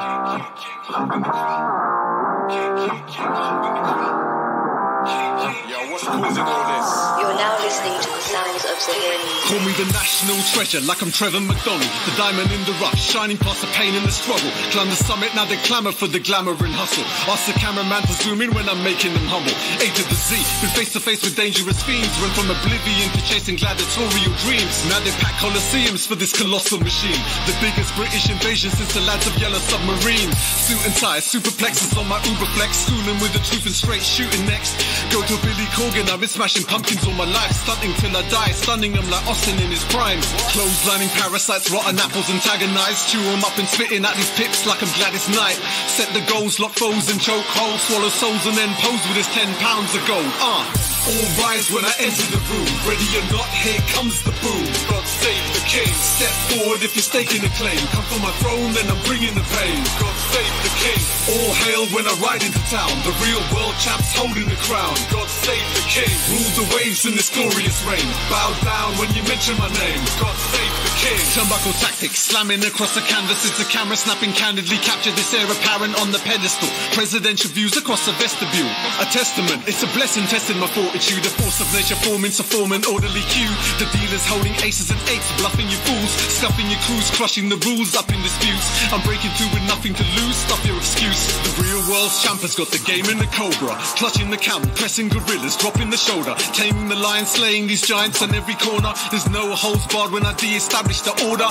Yo, 5.69 5.91
what's 5.91 6.03
causing 6.03 6.43
all 6.43 6.63
this? 6.71 6.89
You're 7.19 7.35
now 7.35 7.57
listening 7.61 7.99
to 8.01 8.09
the 8.09 8.22
sounds 8.22 8.22
of 8.73 9.13
Call 9.45 9.61
me 9.61 9.73
the 9.77 9.85
national 9.93 10.39
treasure, 10.49 10.81
like 10.81 11.01
I'm 11.05 11.11
Trevor 11.11 11.41
McDonald. 11.41 11.85
The 12.09 12.15
diamond 12.17 12.49
in 12.49 12.63
the 12.65 12.73
rough, 12.81 12.97
shining 12.97 13.37
past 13.37 13.61
the 13.61 13.69
pain 13.77 13.93
and 13.93 14.01
the 14.01 14.11
struggle. 14.11 14.49
Climb 14.73 14.89
the 14.89 14.97
summit, 14.97 15.29
now 15.35 15.45
they 15.45 15.61
clamor 15.67 15.91
for 15.91 16.07
the 16.07 16.19
glamour 16.19 16.57
and 16.57 16.73
hustle. 16.73 17.05
Ask 17.29 17.45
the 17.45 17.53
cameraman 17.59 18.01
to 18.09 18.13
zoom 18.17 18.41
in 18.41 18.49
when 18.57 18.65
I'm 18.65 18.81
making 18.81 19.13
them 19.13 19.27
humble. 19.29 19.53
A 19.77 19.87
to 19.93 20.03
the 20.09 20.17
Z, 20.17 20.41
been 20.65 20.73
face 20.73 20.91
to 20.97 21.01
face 21.03 21.21
with 21.21 21.35
dangerous 21.35 21.83
fiends. 21.85 22.09
Run 22.17 22.33
from 22.33 22.49
oblivion 22.49 23.13
to 23.13 23.21
chasing 23.29 23.61
gladiatorial 23.61 24.33
dreams. 24.41 24.73
Now 24.89 24.97
they 25.05 25.13
pack 25.21 25.37
coliseums 25.37 26.07
for 26.07 26.15
this 26.15 26.33
colossal 26.33 26.81
machine. 26.81 27.19
The 27.45 27.53
biggest 27.61 27.93
British 27.93 28.31
invasion 28.31 28.71
since 28.73 28.89
the 28.95 29.05
lads 29.05 29.27
of 29.29 29.37
Yellow 29.37 29.61
Submarine. 29.69 30.33
Suit 30.65 30.81
and 30.87 30.95
tie, 30.97 31.21
superplexes 31.21 31.93
on 31.99 32.09
my 32.09 32.17
Uberflex. 32.25 32.89
Schooling 32.89 33.21
with 33.21 33.37
the 33.37 33.43
truth 33.45 33.69
and 33.69 33.75
straight 33.75 34.01
shooting 34.01 34.41
next. 34.49 34.73
Go 35.13 35.21
to 35.21 35.35
Billy 35.45 35.67
Corgan, 35.77 36.09
I've 36.09 36.23
been 36.23 36.31
smashing 36.31 36.65
pumpkins 36.65 37.05
all 37.05 37.13
my 37.13 37.29
life. 37.29 37.53
Stunting 37.53 37.93
till 38.01 38.15
I 38.17 38.23
die, 38.33 38.51
stunning 38.73 38.93
them 38.93 39.05
like 39.11 39.21
Austin 39.27 39.53
in 39.61 39.69
his 39.69 39.85
prime. 39.93 40.19
Clothes 40.49 40.81
lining 40.89 41.09
parasites, 41.09 41.69
rotten 41.69 41.93
apples 41.99 42.25
antagonized. 42.33 43.07
Chew 43.07 43.21
them 43.21 43.45
up 43.45 43.53
and 43.59 43.67
spitting 43.67 44.03
at 44.03 44.15
these 44.17 44.33
pips 44.33 44.65
like 44.65 44.81
I'm 44.81 44.89
Gladys 44.97 45.29
Knight. 45.29 45.61
Set 45.85 46.09
the 46.17 46.25
goals, 46.25 46.59
lock 46.59 46.73
foes 46.73 47.05
and 47.11 47.21
choke 47.21 47.45
holes. 47.53 47.81
Swallow 47.85 48.09
souls 48.09 48.41
and 48.49 48.57
then 48.57 48.73
pose 48.81 49.03
with 49.05 49.21
his 49.21 49.29
10 49.29 49.45
pounds 49.61 49.93
of 49.93 50.01
gold. 50.09 50.25
Uh. 50.41 50.65
All 51.05 51.27
rise 51.45 51.69
when 51.69 51.85
I 51.85 51.93
enter 51.99 52.25
the 52.33 52.41
room. 52.49 52.69
Ready 52.89 53.05
or 53.19 53.25
not, 53.29 53.49
here 53.61 53.83
comes 53.93 54.23
the 54.23 54.31
boom. 54.41 54.65
The 55.73 55.79
king. 55.81 55.93
Step 55.93 56.35
forward 56.53 56.85
if 56.85 56.93
you're 56.93 57.01
staking 57.01 57.41
a 57.41 57.49
claim. 57.57 57.81
Come 57.89 58.05
for 58.05 58.21
my 58.21 58.29
throne, 58.37 58.77
then 58.77 58.85
I'm 58.93 59.01
bringing 59.09 59.33
the 59.33 59.41
pain. 59.57 59.81
God 59.97 60.13
save 60.29 60.53
the 60.61 60.73
king. 60.77 61.01
All 61.33 61.51
hail 61.65 61.83
when 61.97 62.05
I 62.05 62.13
ride 62.21 62.45
into 62.45 62.61
town. 62.69 62.93
The 63.01 63.15
real 63.17 63.41
world 63.49 63.73
champ's 63.81 64.13
holding 64.13 64.45
the 64.45 64.59
crown. 64.69 64.93
God 65.09 65.25
save 65.25 65.65
the 65.73 65.85
king. 65.89 66.13
Rule 66.29 66.53
the 66.61 66.67
waves 66.77 67.09
in 67.09 67.17
this 67.17 67.33
glorious 67.33 67.81
reign. 67.89 68.05
Bow 68.29 68.53
down 68.61 68.93
when 69.01 69.09
you 69.17 69.25
mention 69.25 69.57
my 69.57 69.65
name. 69.73 70.01
God 70.21 70.37
save 70.53 70.73
the 70.85 70.93
king. 71.01 71.21
Turnbuckle 71.33 71.73
tactics, 71.81 72.21
slamming 72.21 72.61
across 72.69 72.93
the 72.93 73.01
canvas. 73.09 73.41
It's 73.41 73.57
a 73.57 73.65
camera 73.65 73.97
snapping 73.97 74.37
candidly. 74.37 74.77
Capture 74.85 75.15
this 75.17 75.33
air 75.33 75.49
apparent 75.49 75.97
on 75.97 76.13
the 76.13 76.21
pedestal. 76.21 76.69
Presidential 76.93 77.49
views 77.49 77.73
across 77.81 78.05
the 78.05 78.13
vestibule. 78.21 78.69
A 79.01 79.09
testament. 79.09 79.65
It's 79.65 79.81
a 79.81 79.89
blessing 79.97 80.29
testing 80.29 80.61
my 80.61 80.69
fortitude. 80.69 81.25
The 81.25 81.33
force 81.41 81.65
of 81.65 81.67
nature 81.73 81.97
forming 82.05 82.35
to 82.37 82.43
form 82.45 82.77
an 82.77 82.85
orderly 82.85 83.25
queue. 83.33 83.49
The 83.81 83.89
dealers 83.89 84.21
holding 84.29 84.53
aces 84.61 84.93
and 84.93 85.01
eights, 85.09 85.33
bluffing 85.41 85.62
you 85.69 85.77
fools, 85.87 86.11
stuffing 86.11 86.69
your 86.69 86.79
crews, 86.87 87.09
crushing 87.11 87.49
the 87.49 87.57
rules 87.67 87.95
up 87.95 88.09
in 88.09 88.21
disputes. 88.21 88.67
I'm 88.91 89.01
breaking 89.01 89.31
through 89.37 89.51
with 89.53 89.65
nothing 89.67 89.93
to 89.93 90.03
lose. 90.19 90.35
Stop 90.35 90.65
your 90.65 90.77
excuse. 90.77 91.27
The 91.43 91.63
real 91.63 91.81
world's 91.91 92.21
champ 92.23 92.41
has 92.41 92.55
got 92.55 92.67
the 92.67 92.81
game 92.83 93.05
in 93.05 93.17
the 93.17 93.29
cobra, 93.31 93.75
clutching 93.95 94.29
the 94.29 94.37
camp, 94.37 94.65
pressing 94.75 95.09
gorillas, 95.09 95.55
dropping 95.57 95.89
the 95.89 95.97
shoulder, 95.97 96.35
taming 96.53 96.89
the 96.89 96.95
lion, 96.95 97.25
slaying 97.25 97.67
these 97.67 97.85
giants 97.85 98.21
on 98.21 98.33
every 98.33 98.55
corner. 98.55 98.93
There's 99.11 99.29
no 99.29 99.53
holds 99.55 99.85
barred 99.87 100.11
when 100.11 100.25
I 100.25 100.33
de-establish 100.33 101.01
the 101.01 101.13
order. 101.29 101.47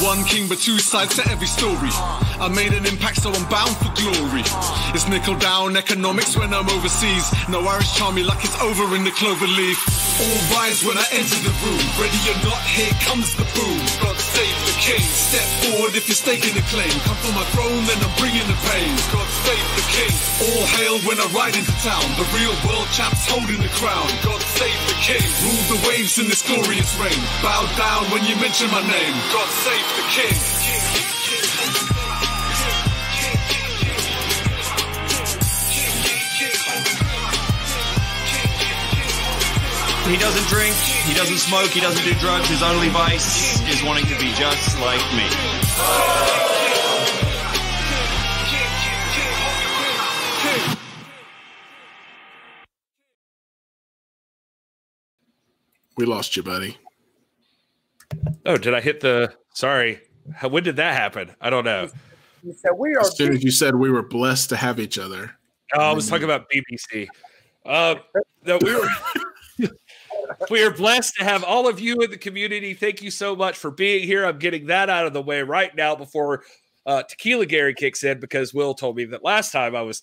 One 0.00 0.22
king, 0.22 0.46
but 0.46 0.58
two 0.58 0.78
sides 0.78 1.16
to 1.16 1.28
every 1.28 1.48
story. 1.48 1.90
I 2.38 2.46
made 2.54 2.72
an 2.72 2.86
impact, 2.86 3.20
so 3.20 3.32
I'm 3.32 3.48
bound 3.50 3.74
for 3.82 3.90
glory. 3.98 4.46
It's 4.94 5.08
nickel 5.08 5.34
down 5.34 5.76
economics 5.76 6.36
when 6.36 6.54
I'm 6.54 6.68
overseas. 6.70 7.26
No 7.48 7.66
Irish 7.66 7.94
charm 7.94 8.14
me 8.14 8.22
like 8.22 8.44
it's 8.44 8.54
over 8.62 8.94
in 8.94 9.02
the 9.02 9.10
clover 9.10 9.46
leaf. 9.46 9.78
All 10.22 10.38
rise 10.54 10.84
when 10.84 10.96
I 10.98 11.06
enter 11.10 11.42
the 11.42 11.50
room. 11.66 11.82
Ready 11.98 12.20
or 12.30 12.38
not, 12.46 12.62
here 12.62 12.94
comes 13.02 13.34
the 13.34 13.42
boom. 13.58 13.78
God 13.98 14.16
save 14.16 14.67
king. 14.78 15.02
Step 15.02 15.46
forward 15.62 15.94
if 15.94 16.08
you're 16.08 16.18
staking 16.18 16.56
a 16.56 16.64
claim. 16.70 16.90
Come 17.04 17.18
for 17.22 17.34
my 17.34 17.44
throne, 17.54 17.82
then 17.84 17.98
I'm 18.00 18.14
bringing 18.18 18.46
the 18.46 18.58
pain. 18.70 18.90
God 19.12 19.28
save 19.44 19.68
the 19.76 19.86
king. 19.90 20.12
All 20.46 20.64
hail 20.78 20.96
when 21.04 21.18
I 21.18 21.26
ride 21.34 21.56
into 21.58 21.74
town. 21.82 22.06
The 22.16 22.26
real 22.34 22.54
world 22.66 22.88
champ's 22.94 23.26
holding 23.26 23.60
the 23.60 23.72
crown. 23.76 24.08
God 24.22 24.40
save 24.56 24.80
the 24.88 24.98
king. 25.02 25.26
Rule 25.44 25.64
the 25.74 25.80
waves 25.88 26.18
in 26.18 26.26
this 26.26 26.42
glorious 26.42 26.94
reign. 26.96 27.22
Bow 27.42 27.66
down 27.76 28.10
when 28.14 28.24
you 28.24 28.36
mention 28.40 28.70
my 28.70 28.82
name. 28.82 29.14
God 29.34 29.48
save 29.66 29.88
the 29.98 30.06
king. 30.14 31.97
He 40.08 40.16
doesn't 40.16 40.48
drink, 40.48 40.74
he 40.74 41.12
doesn't 41.12 41.36
smoke, 41.36 41.68
he 41.68 41.80
doesn't 41.80 42.02
do 42.02 42.18
drugs. 42.18 42.48
His 42.48 42.62
only 42.62 42.88
vice 42.88 43.60
is 43.68 43.82
wanting 43.84 44.06
to 44.06 44.18
be 44.18 44.32
just 44.32 44.80
like 44.80 45.04
me. 45.12 45.28
We 55.98 56.06
lost 56.06 56.38
you, 56.38 56.42
buddy. 56.42 56.78
Oh, 58.46 58.56
did 58.56 58.72
I 58.72 58.80
hit 58.80 59.00
the? 59.00 59.34
Sorry. 59.52 60.00
How, 60.32 60.48
when 60.48 60.62
did 60.62 60.76
that 60.76 60.94
happen? 60.94 61.34
I 61.38 61.50
don't 61.50 61.64
know. 61.64 61.90
You 62.42 62.54
said 62.54 62.70
we 62.78 62.94
are. 62.94 63.00
As 63.00 63.14
soon 63.14 63.34
as 63.34 63.44
you 63.44 63.50
said 63.50 63.74
we 63.74 63.90
were 63.90 64.02
blessed 64.02 64.48
to 64.48 64.56
have 64.56 64.80
each 64.80 64.98
other. 64.98 65.36
Oh, 65.74 65.80
I 65.80 65.92
was 65.92 66.08
talking 66.08 66.24
about 66.24 66.46
BBC. 66.48 67.08
Uh, 67.66 67.96
no, 68.46 68.58
we 68.62 68.74
were. 68.74 68.88
we 70.50 70.62
are 70.62 70.70
blessed 70.70 71.16
to 71.16 71.24
have 71.24 71.44
all 71.44 71.68
of 71.68 71.80
you 71.80 71.96
in 72.00 72.10
the 72.10 72.18
community. 72.18 72.74
Thank 72.74 73.02
you 73.02 73.10
so 73.10 73.34
much 73.34 73.56
for 73.56 73.70
being 73.70 74.06
here. 74.06 74.24
I'm 74.24 74.38
getting 74.38 74.66
that 74.66 74.90
out 74.90 75.06
of 75.06 75.12
the 75.12 75.22
way 75.22 75.42
right 75.42 75.74
now 75.74 75.94
before 75.94 76.44
uh, 76.86 77.02
Tequila 77.02 77.46
Gary 77.46 77.74
kicks 77.74 78.04
in 78.04 78.18
because 78.18 78.54
Will 78.54 78.74
told 78.74 78.96
me 78.96 79.04
that 79.06 79.24
last 79.24 79.52
time 79.52 79.76
I 79.76 79.82
was 79.82 80.02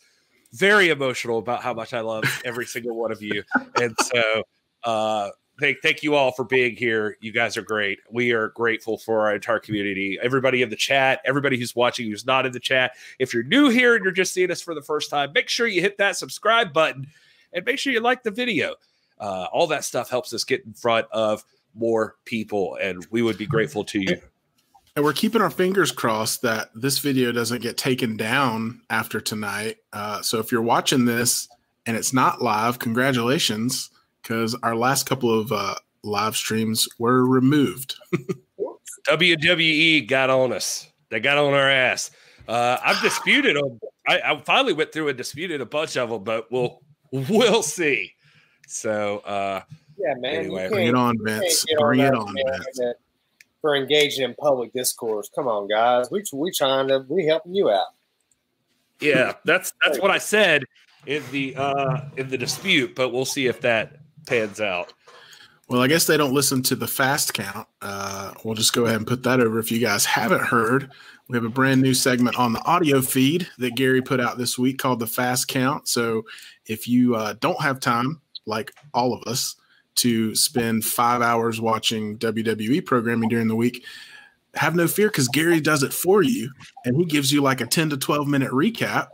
very 0.54 0.90
emotional 0.90 1.40
about 1.40 1.62
how 1.62 1.74
much 1.74 1.94
I 1.94 2.02
love 2.02 2.24
every 2.46 2.66
single 2.66 2.96
one 2.96 3.12
of 3.12 3.22
you, 3.22 3.44
and 3.82 3.96
so 4.00 4.44
uh, 4.84 5.30
thank 5.60 5.78
thank 5.82 6.04
you 6.04 6.16
all 6.16 6.32
for 6.32 6.46
being 6.46 6.76
here. 6.76 7.18
You 7.22 7.32
guys 7.32 7.58
are 7.58 7.62
great. 7.62 8.00
We 8.10 8.32
are 8.32 8.50
grateful 8.50 8.98
for 8.98 9.22
our 9.22 9.36
entire 9.36 9.60
community. 9.60 10.18
Everybody 10.22 10.62
in 10.62 10.70
the 10.70 10.76
chat, 10.76 11.22
everybody 11.26 11.58
who's 11.58 11.76
watching 11.76 12.10
who's 12.10 12.26
not 12.26 12.46
in 12.46 12.52
the 12.52 12.60
chat. 12.60 12.94
If 13.20 13.34
you're 13.34 13.44
new 13.44 13.70
here 13.70 13.96
and 13.96 14.04
you're 14.04 14.14
just 14.14 14.34
seeing 14.34 14.52
us 14.52 14.62
for 14.62 14.76
the 14.76 14.82
first 14.82 15.10
time, 15.10 15.32
make 15.34 15.50
sure 15.50 15.68
you 15.68 15.82
hit 15.82 15.98
that 15.98 16.18
subscribe 16.18 16.72
button 16.72 17.08
and 17.52 17.66
make 17.66 17.80
sure 17.80 17.92
you 17.92 18.00
like 18.00 18.24
the 18.24 18.32
video. 18.32 18.76
Uh, 19.20 19.48
all 19.52 19.68
that 19.68 19.84
stuff 19.84 20.10
helps 20.10 20.34
us 20.34 20.44
get 20.44 20.66
in 20.66 20.74
front 20.74 21.08
of 21.12 21.44
more 21.74 22.16
people, 22.26 22.78
and 22.82 23.06
we 23.12 23.22
would 23.22 23.38
be 23.38 23.46
grateful 23.46 23.84
to 23.86 24.00
you. 24.00 24.18
And 24.96 25.04
we're 25.04 25.14
keeping 25.14 25.42
our 25.42 25.50
fingers 25.50 25.92
crossed 25.92 26.42
that 26.44 26.70
this 26.74 27.00
video 27.00 27.34
doesn't 27.34 27.62
get 27.62 27.78
taken 27.78 28.16
down 28.16 28.82
after 28.90 29.20
tonight. 29.20 29.78
Uh, 29.92 30.22
so 30.22 30.40
if 30.40 30.54
you're 30.54 30.62
watching 30.62 31.04
this 31.04 31.50
and 31.86 31.98
it's 31.98 32.14
not 32.14 32.42
live, 32.42 32.80
congratulations, 32.80 33.90
because 34.22 34.56
our 34.64 34.76
last 34.76 35.06
couple 35.06 35.38
of 35.38 35.52
uh, 35.52 35.76
live 36.04 36.38
streams 36.38 36.88
were 36.98 37.26
removed. 37.26 37.96
WWE 39.08 40.08
got 40.08 40.30
on 40.30 40.54
us. 40.54 40.88
They 41.10 41.20
got 41.20 41.38
on 41.38 41.54
our 41.54 41.70
ass. 41.70 42.12
Uh, 42.48 42.78
I've 42.84 43.02
disputed 43.02 43.58
them. 43.58 43.80
I, 44.08 44.22
I 44.22 44.42
finally 44.46 44.74
went 44.74 44.94
through 44.94 45.10
and 45.10 45.18
disputed 45.18 45.62
a 45.62 45.66
bunch 45.66 45.98
of 45.98 46.10
them, 46.10 46.24
but 46.24 46.52
we'll 46.52 46.82
we'll 47.12 47.64
see. 47.64 48.15
So 48.68 49.20
uh, 49.20 49.62
Yeah, 49.98 50.14
man. 50.18 50.36
Anyway, 50.36 50.70
Bring 50.70 50.88
it 50.88 50.96
on, 50.96 51.18
Vince. 51.24 51.66
get 51.66 51.80
Bring 51.80 52.00
it 52.02 52.14
on, 52.14 52.34
Vince. 52.36 52.80
For 53.62 53.76
engaging 53.76 54.24
in 54.24 54.36
public 54.36 54.74
discourse. 54.74 55.30
Come 55.34 55.48
on, 55.48 55.68
guys. 55.68 56.12
We 56.12 56.24
we 56.34 56.52
trying 56.52 56.88
to 56.90 57.06
we 57.10 57.26
helping 57.26 57.56
you 57.56 57.70
out. 57.70 57.88
yeah, 59.00 59.34
that's 59.44 59.74
that's 59.86 60.00
what 60.00 60.12
I 60.12 60.20
said 60.20 60.64
in 61.08 61.24
the 61.32 61.56
uh, 61.56 62.02
in 62.18 62.30
the 62.30 62.38
dispute, 62.38 62.96
but 62.96 63.10
we'll 63.10 63.26
see 63.26 63.48
if 63.48 63.62
that 63.62 63.98
pans 64.28 64.62
out. 64.62 64.94
Well, 65.68 65.82
I 65.82 65.88
guess 65.88 66.06
they 66.06 66.18
don't 66.18 66.34
listen 66.34 66.62
to 66.64 66.76
the 66.76 66.88
fast 66.88 67.34
count. 67.34 67.68
Uh, 67.82 68.34
we'll 68.44 68.54
just 68.54 68.74
go 68.74 68.86
ahead 68.86 68.98
and 68.98 69.08
put 69.08 69.24
that 69.24 69.40
over. 69.40 69.58
If 69.58 69.72
you 69.72 69.80
guys 69.80 70.06
haven't 70.06 70.42
heard, 70.42 70.92
we 71.28 71.36
have 71.36 71.44
a 71.44 71.50
brand 71.50 71.82
new 71.82 71.96
segment 71.96 72.38
on 72.38 72.54
the 72.54 72.64
audio 72.66 73.02
feed 73.02 73.48
that 73.58 73.76
Gary 73.76 74.02
put 74.02 74.20
out 74.20 74.38
this 74.38 74.60
week 74.60 74.78
called 74.78 75.00
the 75.00 75.08
fast 75.08 75.48
count. 75.48 75.88
So 75.88 76.24
if 76.68 76.88
you 76.88 77.16
uh, 77.16 77.34
don't 77.40 77.60
have 77.62 77.80
time, 77.80 78.22
like 78.46 78.72
all 78.94 79.14
of 79.14 79.24
us, 79.24 79.56
to 79.96 80.36
spend 80.36 80.86
five 80.86 81.22
hours 81.22 81.62
watching 81.62 82.18
WWE 82.18 82.86
programming 82.86 83.30
during 83.30 83.48
the 83.48 83.56
week, 83.56 83.86
have 84.54 84.76
no 84.76 84.88
fear 84.88 85.08
because 85.08 85.28
Gary 85.30 85.60
does 85.60 85.84
it 85.84 85.94
for 85.94 86.22
you 86.22 86.52
and 86.86 86.98
he 86.98 87.06
gives 87.06 87.32
you 87.32 87.42
like 87.42 87.62
a 87.62 87.66
10 87.66 87.90
to 87.92 87.98
12 87.98 88.28
minute 88.28 88.52
recap. 88.52 89.08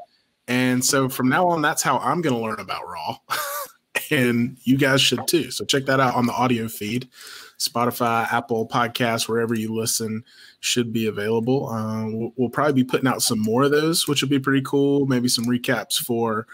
And 0.48 0.84
so 0.84 1.08
from 1.08 1.30
now 1.30 1.48
on, 1.48 1.62
that's 1.62 1.82
how 1.82 1.99
I'm 1.99 2.22
going 2.22 2.36
to 2.36 2.41
learn 2.41 2.60
about 2.60 2.88
Raw. 2.88 3.18
and 4.12 4.58
you 4.64 4.78
guys 4.78 5.02
should 5.02 5.28
too. 5.28 5.52
So 5.52 5.66
check 5.66 5.86
that 5.86 5.99
out 5.99 6.16
on 6.16 6.26
the 6.26 6.34
audio 6.34 6.68
feed. 6.68 7.10
Spotify, 7.58 8.32
Apple 8.34 8.68
Podcasts, 8.68 9.30
wherever 9.30 9.53
you 9.53 9.74
listen, 9.74 10.24
should 10.62 10.91
be 10.91 11.06
available. 11.06 11.70
Uh, 11.70 12.08
we'll, 12.08 12.34
we'll 12.36 12.49
probably 12.49 12.74
be 12.74 12.84
putting 12.84 13.08
out 13.08 13.22
some 13.22 13.40
more 13.40 13.64
of 13.64 13.72
those, 13.72 14.08
which 14.08 14.22
would 14.22 14.32
be 14.32 14.40
pretty 14.40 14.64
cool. 14.64 15.06
Maybe 15.06 15.28
some 15.28 15.45
recaps 15.45 15.98
for 15.98 16.48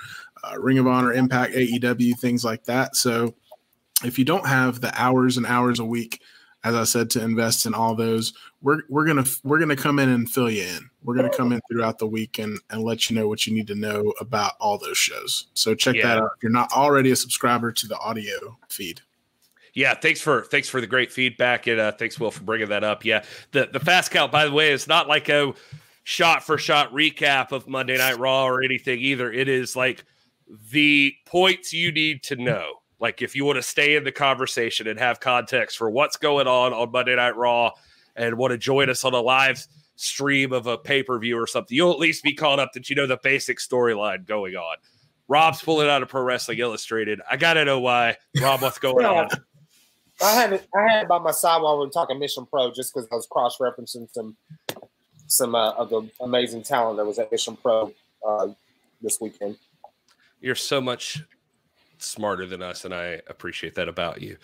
uh, 0.44 0.60
Ring 0.60 0.78
of 0.80 0.88
Honor, 0.88 1.14
Impact, 1.14 1.54
AEW, 1.54 2.18
things 2.20 2.44
like 2.44 2.64
that. 2.66 2.96
So 2.96 3.36
if 4.04 4.20
you 4.20 4.26
don't 4.26 4.46
have 4.46 4.82
the 4.82 4.92
hours 5.00 5.38
and 5.38 5.46
hours 5.46 5.80
a 5.80 5.86
week, 5.86 6.22
as 6.64 6.76
I 6.76 6.84
said, 6.84 7.10
to 7.12 7.24
invest 7.24 7.66
in 7.66 7.74
all 7.74 7.96
those, 7.96 8.34
we're 8.62 8.82
we're 8.90 9.06
gonna 9.06 9.26
we're 9.44 9.60
gonna 9.60 9.76
come 9.76 10.00
in 10.00 10.10
and 10.10 10.30
fill 10.30 10.50
you 10.50 10.64
in. 10.64 10.90
We're 11.04 11.16
gonna 11.16 11.30
come 11.30 11.52
in 11.54 11.62
throughout 11.72 12.00
the 12.00 12.08
week 12.08 12.40
and, 12.40 12.60
and 12.70 12.84
let 12.84 13.10
you 13.10 13.16
know 13.16 13.28
what 13.28 13.46
you 13.48 13.54
need 13.54 13.68
to 13.68 13.76
know 13.76 14.14
about 14.20 14.54
all 14.60 14.78
those 14.78 14.98
shows. 14.98 15.48
So 15.54 15.76
check 15.76 15.96
Yeah. 15.96 16.08
that 16.08 16.18
out 16.18 16.32
if 16.36 16.44
you're 16.44 16.52
not 16.52 16.72
already 16.72 17.12
a 17.12 17.16
subscriber 17.16 17.72
to 17.72 17.88
the 17.88 17.98
audio 18.00 18.58
feed. 18.70 19.02
Yeah, 19.74 19.94
thanks 19.94 20.20
for 20.20 20.42
thanks 20.46 20.68
for 20.68 20.82
the 20.82 20.88
great 20.88 21.12
feedback 21.12 21.68
and 21.68 21.80
uh, 21.80 21.92
thanks 21.92 22.20
Will 22.20 22.32
for 22.32 22.44
bringing 22.44 22.70
that 22.70 22.84
up. 22.84 23.06
Yeah, 23.06 23.24
the 23.52 23.70
the 23.72 23.80
fast 23.80 24.12
count 24.12 24.32
by 24.32 24.46
the 24.46 24.52
way 24.52 24.72
is 24.72 24.88
not 24.88 25.08
like 25.08 25.30
a 25.30 25.54
shot 26.04 26.44
for 26.44 26.58
shot 26.58 26.92
recap 26.92 27.52
of 27.52 27.68
Monday 27.68 27.98
Night 27.98 28.18
Raw 28.18 28.46
or 28.46 28.64
anything 28.64 29.00
either. 29.00 29.32
It 29.32 29.48
is 29.48 29.76
like 29.76 30.04
the 30.72 31.14
points 31.26 31.74
you 31.74 31.92
need 31.92 32.24
to 32.24 32.36
know. 32.36 32.74
Like 33.00 33.22
if 33.22 33.36
you 33.36 33.46
want 33.46 33.58
to 33.58 33.64
stay 33.64 33.96
in 33.96 34.04
the 34.04 34.12
conversation 34.12 34.88
and 34.88 34.98
have 35.00 35.20
context 35.20 35.78
for 35.78 35.90
what's 35.90 36.18
going 36.18 36.48
on 36.48 36.74
on 36.74 36.92
Monday 36.92 37.16
Night 37.16 37.36
Raw 37.36 37.72
and 38.16 38.38
want 38.38 38.52
to 38.52 38.58
join 38.58 38.90
us 38.90 39.04
on 39.04 39.14
a 39.14 39.22
live 39.22 39.66
stream 39.96 40.54
of 40.54 40.68
a 40.68 40.78
pay 40.78 41.04
per 41.04 41.20
view 41.20 41.38
or 41.40 41.48
something, 41.48 41.76
you'll 41.76 41.92
at 41.92 42.00
least 42.00 42.24
be 42.24 42.34
caught 42.34 42.60
up 42.60 42.72
that 42.74 42.90
you 42.90 42.96
know 42.96 43.08
the 43.08 43.20
basic 43.22 43.60
storyline 43.60 44.26
going 44.26 44.56
on. 44.56 44.78
Rob's 45.28 45.62
pulling 45.62 45.90
out 45.90 46.02
of 46.02 46.10
Pro 46.10 46.22
Wrestling 46.22 46.60
Illustrated. 46.60 47.20
I 47.30 47.38
gotta 47.38 47.66
know 47.66 47.80
why. 47.80 48.16
Rob, 48.40 48.62
what's 48.62 48.80
going 48.80 49.06
on? 49.06 49.28
I 50.22 50.32
had 50.34 50.54
it. 50.54 50.68
I 50.76 50.82
had 50.90 51.04
it 51.04 51.08
by 51.08 51.20
my 51.20 51.32
side 51.32 51.62
while 51.62 51.78
we 51.78 51.86
were 51.86 51.92
talking 51.92 52.18
Mission 52.18 52.46
Pro, 52.46 52.72
just 52.72 52.94
because 52.94 53.08
I 53.12 53.16
was 53.16 53.28
cross 53.28 53.58
referencing 53.58 54.10
some 54.12 54.36
some 55.28 55.54
uh, 55.54 55.72
of 55.72 55.90
the 55.90 56.10
amazing 56.22 56.64
talent 56.64 56.98
that 56.98 57.06
was 57.06 57.20
at 57.20 57.32
Mission 57.32 57.58
Pro 57.58 57.94
uh, 58.26 58.48
this 59.02 59.20
weekend. 59.20 59.58
You're 60.40 60.56
so 60.56 60.80
much 60.80 61.24
smarter 61.98 62.46
than 62.46 62.62
us, 62.62 62.86
and 62.86 62.94
I 62.94 63.22
appreciate 63.28 63.76
that 63.76 63.90
about 63.90 64.22
you. 64.22 64.38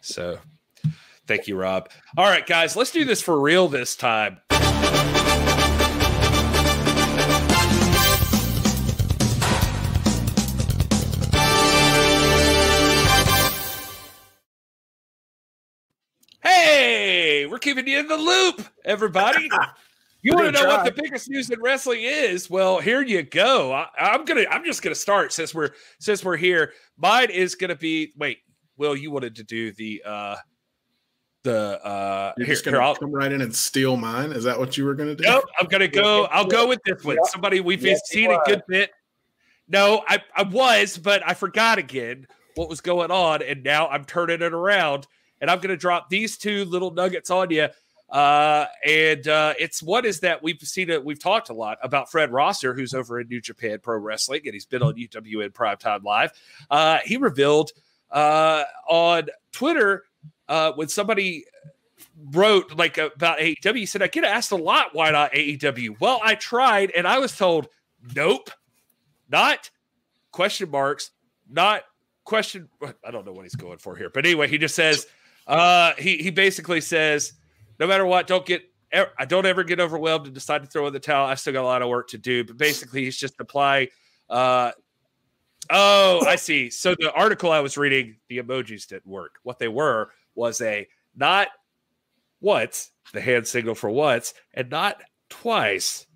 So, 0.00 0.38
thank 1.26 1.48
you, 1.48 1.56
Rob. 1.56 1.90
All 2.16 2.26
right, 2.26 2.46
guys, 2.46 2.76
let's 2.76 2.92
do 2.92 3.04
this 3.04 3.20
for 3.20 3.40
real 3.40 3.68
this 3.68 3.96
time. 3.96 4.40
Hey, 16.42 17.46
we're 17.46 17.58
keeping 17.58 17.86
you 17.86 17.98
in 17.98 18.08
the 18.08 18.16
loop, 18.16 18.66
everybody. 18.84 19.48
You 20.22 20.34
want 20.34 20.46
to 20.46 20.52
know 20.52 20.62
try. 20.62 20.76
what 20.76 20.84
the 20.84 21.02
biggest 21.02 21.28
news 21.28 21.50
in 21.50 21.60
wrestling 21.60 22.02
is? 22.02 22.48
Well, 22.48 22.78
here 22.78 23.02
you 23.02 23.24
go. 23.24 23.72
I, 23.72 23.88
am 23.98 24.24
gonna. 24.24 24.44
I'm 24.48 24.64
just 24.64 24.80
gonna 24.80 24.94
start 24.94 25.32
since 25.32 25.52
we're 25.52 25.70
since 25.98 26.24
we're 26.24 26.36
here. 26.36 26.72
Mine 26.96 27.30
is 27.30 27.56
gonna 27.56 27.74
be. 27.74 28.12
Wait, 28.16 28.38
Will, 28.76 28.96
you 28.96 29.10
wanted 29.10 29.34
to 29.36 29.42
do 29.42 29.72
the 29.72 30.00
uh 30.06 30.36
the 31.42 31.84
uh 31.84 32.32
You're 32.38 32.46
here, 32.46 32.54
just 32.54 32.64
gonna 32.64 32.80
here, 32.80 32.94
come 32.94 33.10
right 33.10 33.32
in 33.32 33.40
and 33.40 33.54
steal 33.54 33.96
mine. 33.96 34.30
Is 34.30 34.44
that 34.44 34.56
what 34.60 34.78
you 34.78 34.84
were 34.84 34.94
gonna 34.94 35.16
do? 35.16 35.24
Nope, 35.24 35.44
I'm 35.58 35.66
gonna 35.66 35.88
go. 35.88 36.26
I'll 36.26 36.46
go 36.46 36.68
with 36.68 36.78
this 36.84 37.02
one. 37.02 37.18
Somebody 37.24 37.58
we've 37.58 37.82
yes, 37.82 38.00
seen 38.04 38.30
a 38.30 38.38
good 38.46 38.62
bit. 38.68 38.90
No, 39.66 40.04
I 40.06 40.22
I 40.36 40.44
was, 40.44 40.98
but 40.98 41.28
I 41.28 41.34
forgot 41.34 41.78
again 41.78 42.28
what 42.54 42.68
was 42.68 42.80
going 42.80 43.10
on, 43.10 43.42
and 43.42 43.64
now 43.64 43.88
I'm 43.88 44.04
turning 44.04 44.40
it 44.40 44.52
around, 44.52 45.08
and 45.40 45.50
I'm 45.50 45.58
gonna 45.58 45.76
drop 45.76 46.10
these 46.10 46.38
two 46.38 46.64
little 46.64 46.92
nuggets 46.92 47.28
on 47.28 47.50
you 47.50 47.68
uh, 48.12 48.66
and 48.86 49.26
uh, 49.26 49.54
it's 49.58 49.82
what 49.82 50.04
is 50.04 50.20
that 50.20 50.42
we've 50.42 50.60
seen 50.60 50.90
it. 50.90 51.02
We've 51.02 51.18
talked 51.18 51.48
a 51.48 51.54
lot 51.54 51.78
about 51.82 52.10
Fred 52.10 52.30
Rosser, 52.30 52.74
who's 52.74 52.92
over 52.92 53.18
in 53.18 53.28
New 53.28 53.40
Japan 53.40 53.78
Pro 53.82 53.96
Wrestling, 53.96 54.42
and 54.44 54.52
he's 54.52 54.66
been 54.66 54.82
on 54.82 54.94
UWN 54.94 55.50
Primetime 55.54 56.04
Live. 56.04 56.32
Uh, 56.70 56.98
he 57.04 57.16
revealed 57.16 57.72
uh, 58.10 58.64
on 58.86 59.28
Twitter 59.50 60.04
uh, 60.46 60.72
when 60.72 60.88
somebody 60.88 61.46
wrote 62.32 62.76
like 62.76 62.98
about 62.98 63.38
AEW, 63.38 63.76
he 63.76 63.86
said, 63.86 64.02
I 64.02 64.08
get 64.08 64.24
asked 64.24 64.52
a 64.52 64.56
lot 64.56 64.88
why 64.92 65.10
not 65.10 65.32
AEW. 65.32 65.98
Well, 65.98 66.20
I 66.22 66.34
tried, 66.34 66.90
and 66.90 67.08
I 67.08 67.18
was 67.18 67.36
told, 67.36 67.68
nope, 68.14 68.50
not 69.30 69.70
question 70.32 70.70
marks, 70.70 71.12
not 71.50 71.84
question. 72.24 72.68
I 73.02 73.10
don't 73.10 73.24
know 73.24 73.32
what 73.32 73.44
he's 73.44 73.56
going 73.56 73.78
for 73.78 73.96
here, 73.96 74.10
but 74.12 74.26
anyway, 74.26 74.48
he 74.48 74.58
just 74.58 74.74
says, 74.74 75.06
uh, 75.46 75.94
he 75.96 76.18
he 76.18 76.30
basically 76.30 76.82
says 76.82 77.32
no 77.78 77.86
matter 77.86 78.06
what, 78.06 78.26
don't 78.26 78.46
get 78.46 78.62
I 78.92 79.24
don't 79.24 79.46
ever 79.46 79.64
get 79.64 79.80
overwhelmed 79.80 80.26
and 80.26 80.34
decide 80.34 80.62
to 80.62 80.68
throw 80.68 80.86
in 80.86 80.92
the 80.92 81.00
towel. 81.00 81.26
I 81.26 81.34
still 81.34 81.54
got 81.54 81.62
a 81.62 81.66
lot 81.66 81.80
of 81.80 81.88
work 81.88 82.08
to 82.08 82.18
do, 82.18 82.44
but 82.44 82.58
basically, 82.58 83.04
he's 83.04 83.16
just 83.16 83.40
apply. 83.40 83.88
Uh, 84.28 84.72
oh, 85.70 86.24
I 86.26 86.36
see. 86.36 86.68
So 86.68 86.94
the 86.94 87.10
article 87.12 87.50
I 87.50 87.60
was 87.60 87.78
reading, 87.78 88.16
the 88.28 88.38
emojis 88.38 88.86
didn't 88.86 89.06
work. 89.06 89.36
What 89.44 89.58
they 89.58 89.68
were 89.68 90.10
was 90.34 90.60
a 90.60 90.86
not 91.16 91.48
once 92.40 92.90
the 93.14 93.20
hand 93.20 93.46
signal 93.46 93.74
for 93.74 93.88
once, 93.88 94.34
and 94.52 94.68
not 94.68 95.00
twice, 95.30 96.06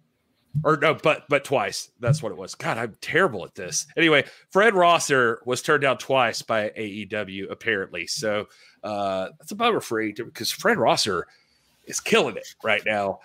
or 0.63 0.77
no, 0.77 0.93
but 0.93 1.25
but 1.31 1.45
twice. 1.45 1.91
That's 1.99 2.23
what 2.23 2.33
it 2.33 2.39
was. 2.39 2.55
God, 2.55 2.77
I'm 2.77 2.95
terrible 3.01 3.43
at 3.47 3.55
this. 3.55 3.87
Anyway, 3.97 4.25
Fred 4.51 4.75
Rosser 4.75 5.41
was 5.47 5.63
turned 5.63 5.81
down 5.81 5.97
twice 5.97 6.43
by 6.43 6.69
AEW 6.77 7.51
apparently. 7.51 8.07
So 8.07 8.49
uh, 8.85 9.29
that's 9.39 9.53
a 9.53 9.57
bummer 9.57 9.81
for 9.81 10.03
AEW 10.03 10.27
because 10.27 10.53
Fred 10.53 10.77
Rosser 10.77 11.27
is 11.87 12.01
killing 12.01 12.37
it 12.37 12.55
right 12.63 12.83
now 12.85 13.21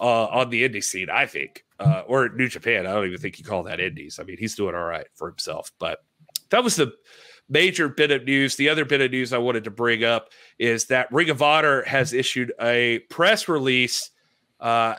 uh, 0.00 0.26
on 0.26 0.50
the 0.50 0.68
indie 0.68 0.84
scene, 0.84 1.08
I 1.10 1.26
think, 1.26 1.64
uh, 1.80 2.02
or 2.06 2.28
New 2.28 2.48
Japan. 2.48 2.86
I 2.86 2.92
don't 2.92 3.06
even 3.06 3.18
think 3.18 3.38
you 3.38 3.44
call 3.44 3.62
that 3.64 3.80
indies. 3.80 4.18
I 4.20 4.24
mean, 4.24 4.36
he's 4.38 4.54
doing 4.54 4.74
all 4.74 4.84
right 4.84 5.06
for 5.14 5.28
himself. 5.28 5.72
But 5.78 6.04
that 6.50 6.64
was 6.64 6.76
the 6.76 6.92
major 7.48 7.88
bit 7.88 8.10
of 8.10 8.24
news. 8.24 8.56
The 8.56 8.68
other 8.68 8.84
bit 8.84 9.00
of 9.00 9.10
news 9.10 9.32
I 9.32 9.38
wanted 9.38 9.64
to 9.64 9.70
bring 9.70 10.04
up 10.04 10.30
is 10.58 10.86
that 10.86 11.12
Ring 11.12 11.30
of 11.30 11.42
Honor 11.42 11.82
has 11.82 12.12
issued 12.12 12.52
a 12.60 13.00
press 13.10 13.48
release 13.48 14.10
uh, 14.60 14.96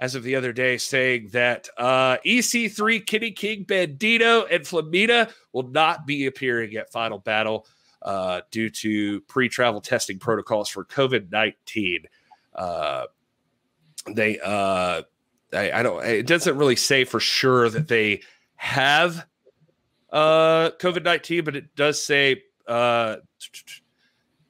as 0.00 0.14
of 0.14 0.22
the 0.22 0.36
other 0.36 0.52
day 0.52 0.76
saying 0.76 1.28
that 1.32 1.68
uh, 1.78 2.16
EC3, 2.26 3.06
Kenny 3.06 3.30
King, 3.30 3.64
Bandito, 3.64 4.46
and 4.50 4.64
Flamita 4.64 5.30
will 5.52 5.68
not 5.68 6.06
be 6.06 6.26
appearing 6.26 6.74
at 6.74 6.90
Final 6.90 7.18
Battle 7.18 7.66
uh, 8.02 8.42
due 8.50 8.68
to 8.68 9.20
pre 9.22 9.48
travel 9.48 9.80
testing 9.80 10.18
protocols 10.18 10.68
for 10.68 10.84
COVID 10.84 11.30
19 11.30 12.04
uh, 12.54 13.04
they 14.06 14.38
uh, 14.40 15.02
I, 15.52 15.72
I, 15.72 15.82
don't 15.82 16.04
it 16.04 16.26
doesn't 16.26 16.56
really 16.56 16.76
say 16.76 17.04
for 17.04 17.20
sure 17.20 17.68
that 17.70 17.88
they 17.88 18.22
have 18.56 19.26
uh 20.10 20.70
COVID 20.80 21.04
nineteen, 21.04 21.44
but 21.44 21.56
it 21.56 21.74
does 21.74 22.02
say 22.02 22.42
uh 22.66 23.16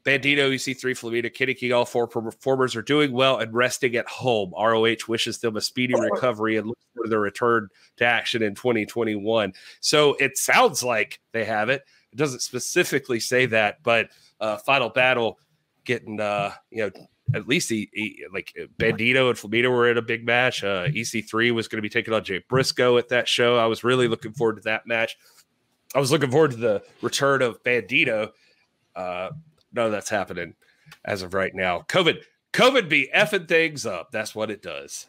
Bandito, 0.04 0.52
EC3, 0.52 0.92
Flamita, 0.92 1.32
Kenny 1.32 1.54
King, 1.54 1.72
all 1.72 1.86
four 1.86 2.06
performers 2.06 2.76
are 2.76 2.82
doing 2.82 3.12
well 3.12 3.38
and 3.38 3.54
resting 3.54 3.96
at 3.96 4.06
home. 4.06 4.52
ROH 4.52 5.08
wishes 5.08 5.38
them 5.38 5.56
a 5.56 5.62
speedy 5.62 5.94
recovery 5.98 6.58
and 6.58 6.66
looks 6.66 6.84
for 6.94 7.08
their 7.08 7.20
return 7.20 7.68
to 7.96 8.04
action 8.04 8.42
in 8.42 8.54
2021. 8.54 9.54
So 9.80 10.14
it 10.20 10.36
sounds 10.36 10.82
like 10.82 11.20
they 11.32 11.46
have 11.46 11.70
it. 11.70 11.84
It 12.12 12.16
doesn't 12.16 12.42
specifically 12.42 13.18
say 13.18 13.46
that, 13.46 13.82
but 13.82 14.10
uh, 14.40 14.58
Final 14.58 14.90
Battle 14.90 15.38
getting 15.84 16.20
uh, 16.20 16.52
you 16.70 16.82
know 16.82 17.06
at 17.32 17.48
least 17.48 17.70
he, 17.70 17.88
he, 17.92 18.24
like 18.32 18.52
uh, 18.60 18.66
Bandito 18.78 19.30
and 19.30 19.38
Flamita 19.38 19.70
were 19.70 19.90
in 19.90 19.96
a 19.96 20.02
big 20.02 20.26
match. 20.26 20.62
Uh, 20.62 20.86
EC3 20.88 21.52
was 21.54 21.68
going 21.68 21.78
to 21.78 21.82
be 21.82 21.88
taking 21.88 22.12
on 22.12 22.24
Jay 22.24 22.42
Briscoe 22.48 22.98
at 22.98 23.08
that 23.08 23.28
show. 23.28 23.56
I 23.56 23.66
was 23.66 23.82
really 23.82 24.08
looking 24.08 24.32
forward 24.32 24.56
to 24.56 24.62
that 24.62 24.86
match. 24.86 25.16
I 25.94 26.00
was 26.00 26.10
looking 26.10 26.30
forward 26.30 26.50
to 26.52 26.56
the 26.56 26.82
return 27.00 27.40
of 27.40 27.62
Bandito. 27.62 28.32
Uh, 28.94 29.30
none 29.72 29.86
of 29.86 29.92
that's 29.92 30.10
happening 30.10 30.54
as 31.04 31.22
of 31.22 31.34
right 31.34 31.54
now. 31.54 31.84
COVID, 31.88 32.22
COVID 32.52 32.88
be 32.88 33.10
effing 33.14 33.48
things 33.48 33.86
up. 33.86 34.10
That's 34.12 34.34
what 34.34 34.50
it 34.50 34.62
does. 34.62 35.06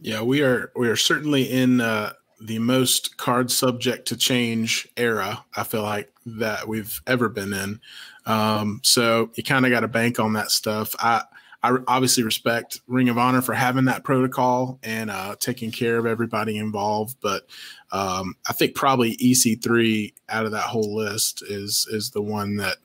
Yeah, 0.00 0.22
we 0.22 0.42
are 0.42 0.72
we 0.74 0.88
are 0.88 0.96
certainly 0.96 1.44
in 1.44 1.80
uh, 1.80 2.12
the 2.40 2.58
most 2.58 3.16
card 3.16 3.50
subject 3.50 4.08
to 4.08 4.16
change 4.16 4.88
era. 4.96 5.44
I 5.56 5.62
feel 5.62 5.82
like 5.82 6.12
that 6.26 6.66
we've 6.66 7.00
ever 7.06 7.28
been 7.28 7.52
in. 7.52 7.80
Um, 8.26 8.80
so 8.82 9.30
you 9.34 9.42
kind 9.42 9.64
of 9.66 9.70
got 9.70 9.80
to 9.80 9.88
bank 9.88 10.18
on 10.18 10.32
that 10.34 10.50
stuff. 10.50 10.94
I 10.98 11.22
I 11.64 11.76
obviously 11.86 12.24
respect 12.24 12.80
Ring 12.88 13.08
of 13.08 13.18
Honor 13.18 13.40
for 13.40 13.54
having 13.54 13.84
that 13.84 14.02
protocol 14.02 14.80
and 14.82 15.10
uh, 15.10 15.36
taking 15.38 15.70
care 15.70 15.96
of 15.96 16.06
everybody 16.06 16.58
involved, 16.58 17.16
but 17.20 17.46
um, 17.92 18.34
I 18.48 18.52
think 18.52 18.74
probably 18.74 19.16
EC3 19.18 20.12
out 20.28 20.44
of 20.44 20.50
that 20.52 20.64
whole 20.64 20.94
list 20.94 21.42
is 21.42 21.86
is 21.90 22.10
the 22.10 22.22
one 22.22 22.56
that 22.56 22.78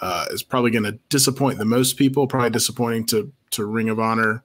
uh, 0.00 0.26
is 0.30 0.42
probably 0.42 0.70
going 0.70 0.84
to 0.84 0.98
disappoint 1.10 1.58
the 1.58 1.64
most 1.64 1.96
people. 1.98 2.26
Probably 2.26 2.50
disappointing 2.50 3.06
to 3.06 3.30
to 3.50 3.66
Ring 3.66 3.90
of 3.90 4.00
Honor 4.00 4.44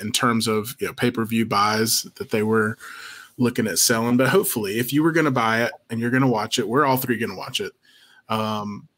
in 0.00 0.12
terms 0.12 0.48
of 0.48 0.74
you 0.80 0.88
know, 0.88 0.92
pay 0.92 1.10
per 1.10 1.24
view 1.24 1.46
buys 1.46 2.02
that 2.16 2.30
they 2.30 2.42
were 2.42 2.78
looking 3.38 3.66
at 3.66 3.78
selling. 3.78 4.16
But 4.16 4.28
hopefully, 4.28 4.78
if 4.78 4.92
you 4.92 5.02
were 5.02 5.12
going 5.12 5.24
to 5.24 5.30
buy 5.30 5.62
it 5.62 5.72
and 5.88 6.00
you're 6.00 6.10
going 6.10 6.22
to 6.22 6.28
watch 6.28 6.58
it, 6.58 6.68
we're 6.68 6.84
all 6.84 6.96
three 6.96 7.18
going 7.18 7.30
to 7.30 7.36
watch 7.36 7.60
it. 7.60 7.72
Um, 8.28 8.88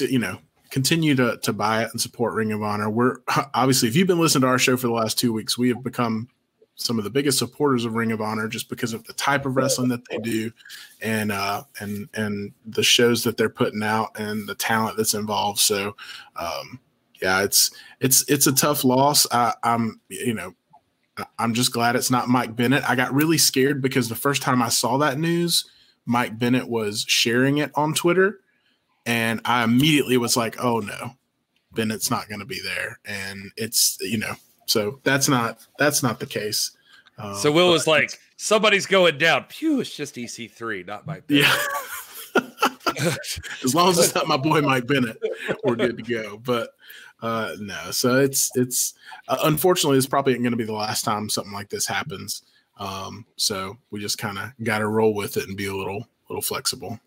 you 0.00 0.18
know, 0.18 0.38
continue 0.70 1.14
to 1.14 1.38
to 1.38 1.52
buy 1.52 1.82
it 1.84 1.90
and 1.92 2.00
support 2.00 2.34
Ring 2.34 2.52
of 2.52 2.62
Honor. 2.62 2.90
We're 2.90 3.18
obviously, 3.54 3.88
if 3.88 3.96
you've 3.96 4.08
been 4.08 4.18
listening 4.18 4.42
to 4.42 4.48
our 4.48 4.58
show 4.58 4.76
for 4.76 4.88
the 4.88 4.92
last 4.92 5.18
two 5.18 5.32
weeks, 5.32 5.56
we 5.56 5.68
have 5.68 5.82
become 5.82 6.28
some 6.76 6.98
of 6.98 7.04
the 7.04 7.10
biggest 7.10 7.38
supporters 7.38 7.84
of 7.84 7.94
Ring 7.94 8.10
of 8.10 8.20
Honor 8.20 8.48
just 8.48 8.68
because 8.68 8.92
of 8.92 9.04
the 9.04 9.12
type 9.12 9.46
of 9.46 9.56
wrestling 9.56 9.88
that 9.88 10.02
they 10.10 10.18
do, 10.18 10.50
and 11.00 11.30
uh, 11.30 11.62
and 11.80 12.08
and 12.14 12.52
the 12.66 12.82
shows 12.82 13.22
that 13.24 13.36
they're 13.36 13.48
putting 13.48 13.82
out 13.82 14.18
and 14.18 14.48
the 14.48 14.54
talent 14.54 14.96
that's 14.96 15.14
involved. 15.14 15.60
So, 15.60 15.96
um, 16.36 16.80
yeah, 17.22 17.42
it's 17.42 17.70
it's 18.00 18.28
it's 18.28 18.46
a 18.46 18.52
tough 18.52 18.84
loss. 18.84 19.26
I, 19.30 19.54
I'm 19.62 20.00
you 20.08 20.34
know 20.34 20.54
I'm 21.38 21.54
just 21.54 21.72
glad 21.72 21.94
it's 21.94 22.10
not 22.10 22.28
Mike 22.28 22.56
Bennett. 22.56 22.88
I 22.88 22.96
got 22.96 23.14
really 23.14 23.38
scared 23.38 23.80
because 23.80 24.08
the 24.08 24.16
first 24.16 24.42
time 24.42 24.60
I 24.60 24.68
saw 24.68 24.98
that 24.98 25.18
news, 25.18 25.64
Mike 26.04 26.38
Bennett 26.38 26.68
was 26.68 27.04
sharing 27.06 27.58
it 27.58 27.70
on 27.76 27.94
Twitter 27.94 28.40
and 29.06 29.40
I 29.44 29.64
immediately 29.64 30.16
was 30.16 30.36
like, 30.36 30.62
"Oh 30.62 30.80
no, 30.80 31.16
Bennett's 31.72 32.10
not 32.10 32.28
going 32.28 32.40
to 32.40 32.46
be 32.46 32.60
there," 32.62 33.00
and 33.04 33.50
it's 33.56 33.98
you 34.00 34.18
know, 34.18 34.34
so 34.66 35.00
that's 35.04 35.28
not 35.28 35.66
that's 35.78 36.02
not 36.02 36.20
the 36.20 36.26
case. 36.26 36.72
Um, 37.18 37.36
so 37.36 37.52
Will 37.52 37.70
was 37.70 37.86
like, 37.86 38.18
"Somebody's 38.36 38.86
going 38.86 39.18
down." 39.18 39.44
Pew, 39.44 39.80
it's 39.80 39.94
just 39.94 40.16
EC3, 40.16 40.86
not 40.86 41.06
my. 41.06 41.22
Yeah. 41.28 41.54
as 43.64 43.74
long 43.74 43.90
as 43.90 43.98
it's 43.98 44.14
not 44.14 44.26
my 44.26 44.36
boy 44.36 44.60
Mike 44.60 44.86
Bennett, 44.86 45.20
we're 45.64 45.76
good 45.76 45.96
to 45.96 46.02
go. 46.02 46.38
But 46.38 46.70
uh, 47.22 47.54
no, 47.58 47.90
so 47.90 48.16
it's 48.16 48.50
it's 48.54 48.94
uh, 49.28 49.38
unfortunately 49.44 49.98
it's 49.98 50.06
probably 50.06 50.34
going 50.34 50.50
to 50.50 50.56
be 50.56 50.64
the 50.64 50.72
last 50.72 51.04
time 51.04 51.28
something 51.28 51.52
like 51.52 51.70
this 51.70 51.86
happens. 51.86 52.42
Um, 52.78 53.24
so 53.36 53.78
we 53.90 54.00
just 54.00 54.18
kind 54.18 54.38
of 54.38 54.52
got 54.62 54.78
to 54.78 54.88
roll 54.88 55.14
with 55.14 55.36
it 55.36 55.48
and 55.48 55.56
be 55.56 55.66
a 55.66 55.74
little 55.74 56.08
little 56.28 56.42
flexible. 56.42 56.98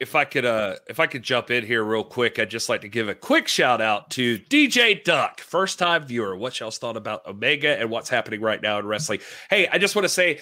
If 0.00 0.14
I 0.14 0.24
could, 0.24 0.44
uh, 0.44 0.76
if 0.88 1.00
I 1.00 1.06
could 1.06 1.22
jump 1.22 1.50
in 1.50 1.64
here 1.64 1.84
real 1.84 2.04
quick, 2.04 2.38
I'd 2.38 2.50
just 2.50 2.68
like 2.68 2.80
to 2.82 2.88
give 2.88 3.08
a 3.08 3.14
quick 3.14 3.48
shout 3.48 3.80
out 3.80 4.10
to 4.10 4.38
DJ 4.38 5.02
Duck, 5.02 5.40
first 5.40 5.78
time 5.78 6.04
viewer. 6.04 6.36
What 6.36 6.58
y'all's 6.58 6.78
thought 6.78 6.96
about 6.96 7.26
Omega 7.26 7.78
and 7.78 7.90
what's 7.90 8.08
happening 8.08 8.40
right 8.40 8.60
now 8.60 8.78
in 8.78 8.86
wrestling? 8.86 9.20
Hey, 9.48 9.68
I 9.68 9.78
just 9.78 9.94
want 9.94 10.04
to 10.04 10.08
say 10.08 10.40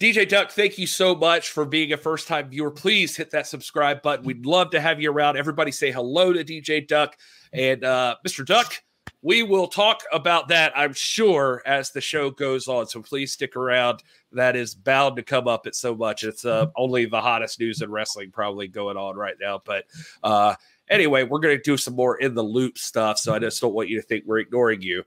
DJ 0.00 0.26
Duck, 0.26 0.50
thank 0.50 0.78
you 0.78 0.86
so 0.86 1.14
much 1.14 1.50
for 1.50 1.66
being 1.66 1.92
a 1.92 1.96
first 1.96 2.26
time 2.26 2.48
viewer. 2.48 2.70
Please 2.70 3.16
hit 3.16 3.30
that 3.32 3.46
subscribe 3.46 4.00
button. 4.00 4.24
We'd 4.24 4.46
love 4.46 4.70
to 4.70 4.80
have 4.80 5.00
you 5.00 5.12
around. 5.12 5.36
Everybody 5.36 5.70
say 5.72 5.92
hello 5.92 6.32
to 6.32 6.42
DJ 6.42 6.88
Duck. 6.88 7.16
And 7.52 7.84
uh, 7.84 8.16
Mr. 8.26 8.44
Duck, 8.46 8.82
we 9.20 9.42
will 9.42 9.66
talk 9.66 10.02
about 10.10 10.48
that, 10.48 10.72
I'm 10.74 10.94
sure, 10.94 11.62
as 11.66 11.90
the 11.90 12.00
show 12.00 12.30
goes 12.30 12.66
on. 12.66 12.86
So 12.86 13.02
please 13.02 13.32
stick 13.32 13.56
around. 13.56 14.02
That 14.32 14.56
is 14.56 14.74
bound 14.74 15.16
to 15.16 15.22
come 15.22 15.48
up 15.48 15.66
at 15.66 15.74
so 15.74 15.94
much. 15.94 16.22
It's 16.22 16.44
uh, 16.44 16.66
only 16.76 17.06
the 17.06 17.20
hottest 17.20 17.58
news 17.58 17.82
in 17.82 17.90
wrestling 17.90 18.30
probably 18.30 18.68
going 18.68 18.96
on 18.96 19.16
right 19.16 19.34
now. 19.40 19.60
But 19.64 19.86
uh, 20.22 20.54
anyway, 20.88 21.24
we're 21.24 21.40
going 21.40 21.56
to 21.56 21.62
do 21.62 21.76
some 21.76 21.94
more 21.94 22.16
in 22.16 22.34
the 22.34 22.42
loop 22.42 22.78
stuff. 22.78 23.18
So 23.18 23.34
I 23.34 23.38
just 23.38 23.60
don't 23.60 23.74
want 23.74 23.88
you 23.88 24.00
to 24.00 24.06
think 24.06 24.24
we're 24.26 24.38
ignoring 24.38 24.82
you. 24.82 25.02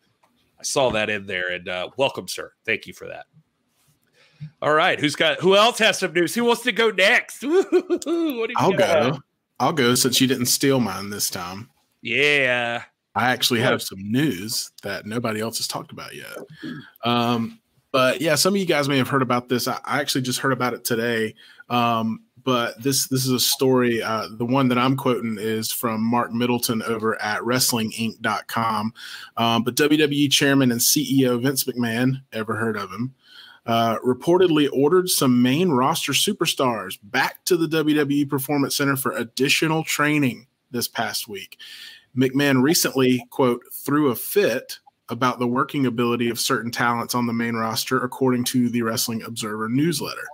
I 0.59 0.63
saw 0.63 0.91
that 0.91 1.09
in 1.09 1.25
there. 1.25 1.51
And 1.51 1.69
uh, 1.69 1.89
welcome, 1.95 2.27
sir. 2.27 2.51
Thank 2.65 2.85
you 2.87 2.93
for 2.93 3.07
that. 3.07 3.25
All 4.61 4.73
right, 4.73 4.99
who's 4.99 5.15
got 5.15 5.39
who 5.39 5.55
else 5.55 5.79
has 5.79 5.99
some 5.99 6.11
news? 6.11 6.35
Who 6.35 6.43
wants 6.43 6.63
to 6.63 6.73
go 6.73 6.89
next? 6.89 7.43
I'll 8.57 8.73
go. 8.73 9.19
I'll 9.59 9.73
go 9.73 9.95
since 9.95 10.19
you 10.19 10.27
didn't 10.27 10.47
steal 10.47 10.79
mine 10.81 11.09
this 11.09 11.29
time. 11.29 11.69
Yeah. 12.01 12.83
I 13.15 13.31
actually 13.31 13.61
have 13.61 13.81
some 13.81 13.99
news 14.11 14.71
that 14.81 15.05
nobody 15.05 15.39
else 15.39 15.57
has 15.57 15.67
talked 15.67 15.91
about 15.91 16.15
yet. 16.15 16.35
Um, 17.03 17.59
but 17.93 18.19
yeah, 18.19 18.33
some 18.33 18.55
of 18.55 18.59
you 18.59 18.65
guys 18.65 18.89
may 18.89 18.97
have 18.97 19.07
heard 19.07 19.21
about 19.21 19.47
this. 19.47 19.67
I, 19.67 19.79
actually 19.85 20.23
just 20.23 20.39
heard 20.39 20.51
about 20.51 20.73
it 20.73 20.83
today. 20.83 21.35
Um, 21.69 22.23
but 22.43 22.81
this 22.81 23.07
this 23.07 23.23
is 23.23 23.31
a 23.31 23.39
story. 23.39 24.01
Uh, 24.01 24.27
the 24.31 24.45
one 24.45 24.67
that 24.67 24.79
I'm 24.79 24.97
quoting 24.97 25.37
is 25.39 25.71
from 25.71 26.01
Marc 26.03 26.33
Middleton 26.33 26.81
over 26.81 27.21
at 27.21 27.41
WrestlingInc.com. 27.41 28.93
Um, 29.37 29.63
but 29.63 29.75
WWE 29.75 30.31
Chairman 30.31 30.71
and 30.71 30.81
CEO 30.81 31.41
Vince 31.41 31.65
McMahon, 31.65 32.15
ever 32.33 32.55
heard 32.55 32.75
of 32.75 32.91
him? 32.91 33.13
Uh, 33.65 33.97
reportedly 33.99 34.67
ordered 34.73 35.07
some 35.07 35.41
main 35.41 35.69
roster 35.69 36.13
superstars 36.13 36.97
back 37.03 37.45
to 37.45 37.55
the 37.55 37.67
WWE 37.67 38.27
Performance 38.27 38.75
Center 38.75 38.97
for 38.97 39.13
additional 39.13 39.83
training 39.83 40.47
this 40.71 40.87
past 40.87 41.27
week. 41.27 41.57
McMahon 42.17 42.61
recently, 42.61 43.25
quote, 43.29 43.63
threw 43.71 44.09
a 44.09 44.15
fit 44.15 44.79
about 45.13 45.39
the 45.39 45.47
working 45.47 45.85
ability 45.85 46.29
of 46.29 46.39
certain 46.39 46.71
talents 46.71 47.15
on 47.15 47.27
the 47.27 47.33
main 47.33 47.55
roster, 47.55 48.03
according 48.03 48.43
to 48.45 48.67
the 48.67 48.81
Wrestling 48.81 49.23
Observer 49.23 49.69
newsletter. 49.69 50.27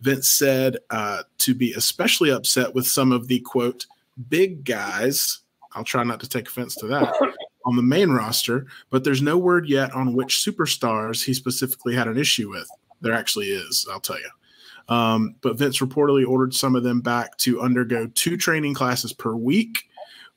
Vince 0.00 0.30
said 0.30 0.78
uh, 0.88 1.24
to 1.38 1.54
be 1.54 1.74
especially 1.74 2.30
upset 2.30 2.74
with 2.74 2.86
some 2.86 3.12
of 3.12 3.28
the, 3.28 3.40
quote, 3.40 3.84
big 4.30 4.64
guys. 4.64 5.40
I'll 5.74 5.84
try 5.84 6.02
not 6.04 6.20
to 6.20 6.28
take 6.28 6.48
offense 6.48 6.74
to 6.76 6.86
that 6.86 7.14
on 7.66 7.76
the 7.76 7.82
main 7.82 8.10
roster, 8.10 8.66
but 8.88 9.04
there's 9.04 9.20
no 9.20 9.36
word 9.36 9.68
yet 9.68 9.92
on 9.92 10.14
which 10.14 10.42
superstars 10.44 11.22
he 11.22 11.34
specifically 11.34 11.94
had 11.94 12.08
an 12.08 12.16
issue 12.16 12.48
with. 12.48 12.68
There 13.02 13.12
actually 13.12 13.48
is, 13.48 13.86
I'll 13.90 14.00
tell 14.00 14.18
you. 14.18 14.94
Um, 14.94 15.36
but 15.42 15.56
Vince 15.56 15.78
reportedly 15.78 16.26
ordered 16.26 16.54
some 16.54 16.74
of 16.74 16.82
them 16.82 17.00
back 17.00 17.36
to 17.38 17.60
undergo 17.60 18.08
two 18.14 18.36
training 18.36 18.74
classes 18.74 19.12
per 19.12 19.34
week 19.34 19.84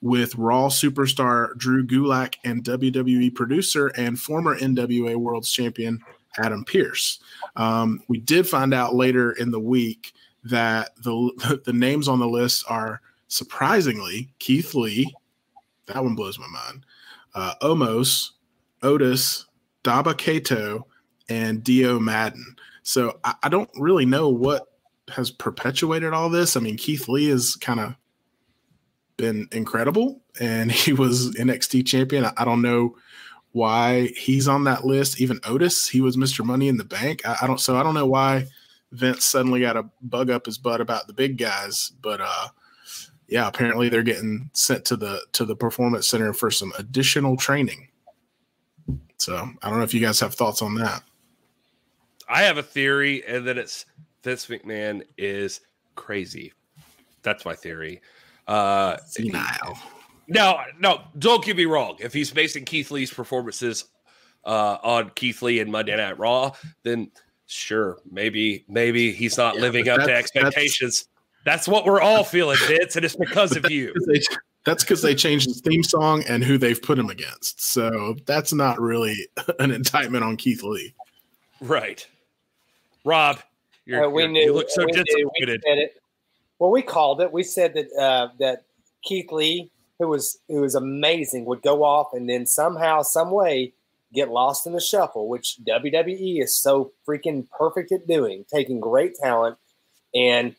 with 0.03 0.35
Raw 0.35 0.67
superstar 0.67 1.55
Drew 1.57 1.87
Gulak 1.87 2.35
and 2.43 2.61
WWE 2.61 3.33
producer 3.33 3.87
and 3.95 4.19
former 4.19 4.59
NWA 4.59 5.15
World 5.15 5.45
Champion 5.45 6.01
Adam 6.37 6.65
Pearce. 6.65 7.19
Um, 7.55 8.03
we 8.09 8.19
did 8.19 8.45
find 8.45 8.73
out 8.73 8.95
later 8.95 9.31
in 9.31 9.51
the 9.51 9.61
week 9.61 10.11
that 10.43 10.93
the 10.97 11.61
the 11.65 11.71
names 11.71 12.09
on 12.09 12.19
the 12.19 12.27
list 12.27 12.65
are 12.67 13.01
surprisingly 13.29 14.29
Keith 14.39 14.75
Lee. 14.75 15.15
That 15.85 16.03
one 16.03 16.15
blows 16.15 16.37
my 16.37 16.47
mind 16.47 16.85
uh, 17.33 17.55
Omos, 17.61 18.31
Otis, 18.83 19.45
Dabba-Kato, 19.85 20.85
and 21.29 21.63
Dio 21.63 21.97
Maddin. 21.97 22.57
So 22.83 23.19
I, 23.23 23.35
I, 23.43 23.49
don't 23.49 23.69
really 23.75 24.05
know 24.05 24.29
what 24.29 24.67
has 25.09 25.31
perpetuated 25.31 26.13
all 26.13 26.29
this. 26.29 26.55
I 26.55 26.59
mean, 26.59 26.77
Keith 26.77 27.07
Lee 27.07 27.29
is 27.29 27.55
kind 27.55 27.79
of 27.79 27.95
been 29.17 29.47
incredible, 29.51 30.21
and 30.39 30.71
he 30.71 30.93
was 30.93 31.31
NXT 31.35 31.85
champion. 31.85 32.25
I, 32.37 32.45
don't 32.45 32.61
know 32.61 32.95
why 33.51 34.07
he's 34.17 34.47
on 34.47 34.63
that 34.65 34.85
list. 34.85 35.21
Even 35.21 35.39
Otis, 35.45 35.87
he 35.87 36.01
was 36.01 36.17
Mr. 36.17 36.43
Money 36.45 36.67
in 36.67 36.77
the 36.77 36.83
Bank. 36.83 37.25
I, 37.25 37.37
I 37.41 37.47
don't. 37.47 37.59
So 37.59 37.77
I 37.77 37.83
don't 37.83 37.93
know 37.93 38.07
why 38.07 38.47
Vince 38.91 39.25
suddenly 39.25 39.61
got 39.61 39.77
a 39.77 39.89
bug 40.01 40.29
up 40.29 40.45
his 40.45 40.57
butt 40.57 40.81
about 40.81 41.07
the 41.07 41.13
big 41.13 41.37
guys, 41.37 41.91
but 42.01 42.21
uh, 42.21 42.47
yeah, 43.27 43.47
apparently 43.47 43.89
they're 43.89 44.03
getting 44.03 44.49
sent 44.53 44.85
to 44.85 44.95
the 44.95 45.21
to 45.33 45.45
the 45.45 45.55
performance 45.55 46.07
center 46.07 46.33
for 46.33 46.51
some 46.51 46.73
additional 46.77 47.37
training. 47.37 47.87
So 49.17 49.49
I 49.61 49.69
don't 49.69 49.77
know 49.77 49.85
if 49.85 49.93
you 49.93 50.01
guys 50.01 50.19
have 50.19 50.35
thoughts 50.35 50.61
on 50.61 50.75
that. 50.75 51.03
I 52.27 52.43
have 52.43 52.57
a 52.57 52.63
theory, 52.63 53.23
and 53.25 53.47
that 53.47 53.57
it's 53.57 53.85
Vince 54.23 54.47
McMahon 54.47 55.03
is 55.17 55.61
crazy. 55.95 56.53
That's 57.21 57.45
my 57.45 57.55
theory. 57.55 58.01
Uh, 58.47 58.97
Senile. 59.05 59.77
No, 60.27 60.61
no, 60.79 61.01
don't 61.19 61.43
get 61.43 61.57
me 61.57 61.65
wrong. 61.65 61.97
If 61.99 62.13
he's 62.13 62.31
basing 62.31 62.65
Keith 62.65 62.91
Lee's 62.91 63.11
performances 63.11 63.85
uh, 64.45 64.77
on 64.83 65.11
Keith 65.15 65.41
Lee 65.41 65.59
and 65.59 65.71
Monday 65.71 65.95
Night 65.95 66.17
Raw, 66.17 66.51
then 66.83 67.11
sure, 67.45 67.99
maybe 68.09 68.65
maybe 68.67 69.11
he's 69.11 69.37
not 69.37 69.55
yeah, 69.55 69.61
living 69.61 69.89
up 69.89 70.01
to 70.01 70.13
expectations. 70.13 71.07
That's 71.45 71.67
what 71.67 71.85
we're 71.85 72.01
all 72.01 72.23
feeling, 72.23 72.57
Vince, 72.67 72.95
and 72.95 73.03
it's 73.03 73.15
because 73.15 73.55
of 73.55 73.69
you. 73.69 73.93
That's 74.65 74.81
because 74.83 75.01
they 75.01 75.13
changed 75.13 75.47
his 75.47 75.59
theme 75.59 75.83
song 75.83 76.23
and 76.29 76.41
who 76.41 76.57
they've 76.57 76.81
put 76.81 76.97
him 76.97 77.09
against. 77.09 77.61
So 77.61 78.15
that's 78.25 78.53
not 78.53 78.79
really 78.79 79.27
an 79.59 79.71
indictment 79.71 80.23
on 80.23 80.37
Keith 80.37 80.63
Lee. 80.63 80.93
Right. 81.59 82.07
Rob, 83.03 83.39
uh, 83.93 84.09
we 84.09 84.25
knew, 84.27 84.39
you 84.39 84.53
look 84.53 84.69
so 84.69 84.85
we 84.85 84.91
disappointed. 84.93 85.61
We 85.67 85.89
well, 86.63 86.71
we 86.71 86.81
called 86.81 87.19
it. 87.19 87.33
We 87.33 87.43
said 87.43 87.73
that 87.73 87.91
uh, 87.91 88.29
that 88.39 88.63
Keith 89.03 89.33
Lee, 89.33 89.69
who 89.99 90.07
was 90.07 90.39
who 90.47 90.61
was 90.61 90.75
amazing, 90.75 91.43
would 91.43 91.61
go 91.61 91.83
off 91.83 92.13
and 92.13 92.29
then 92.29 92.45
somehow, 92.45 93.01
some 93.01 93.31
way, 93.31 93.73
get 94.13 94.29
lost 94.29 94.65
in 94.65 94.71
the 94.71 94.79
shuffle, 94.79 95.27
which 95.27 95.57
WWE 95.67 96.41
is 96.41 96.55
so 96.55 96.93
freaking 97.05 97.49
perfect 97.49 97.91
at 97.91 98.07
doing, 98.07 98.45
taking 98.49 98.79
great 98.79 99.15
talent 99.15 99.57
and 100.15 100.55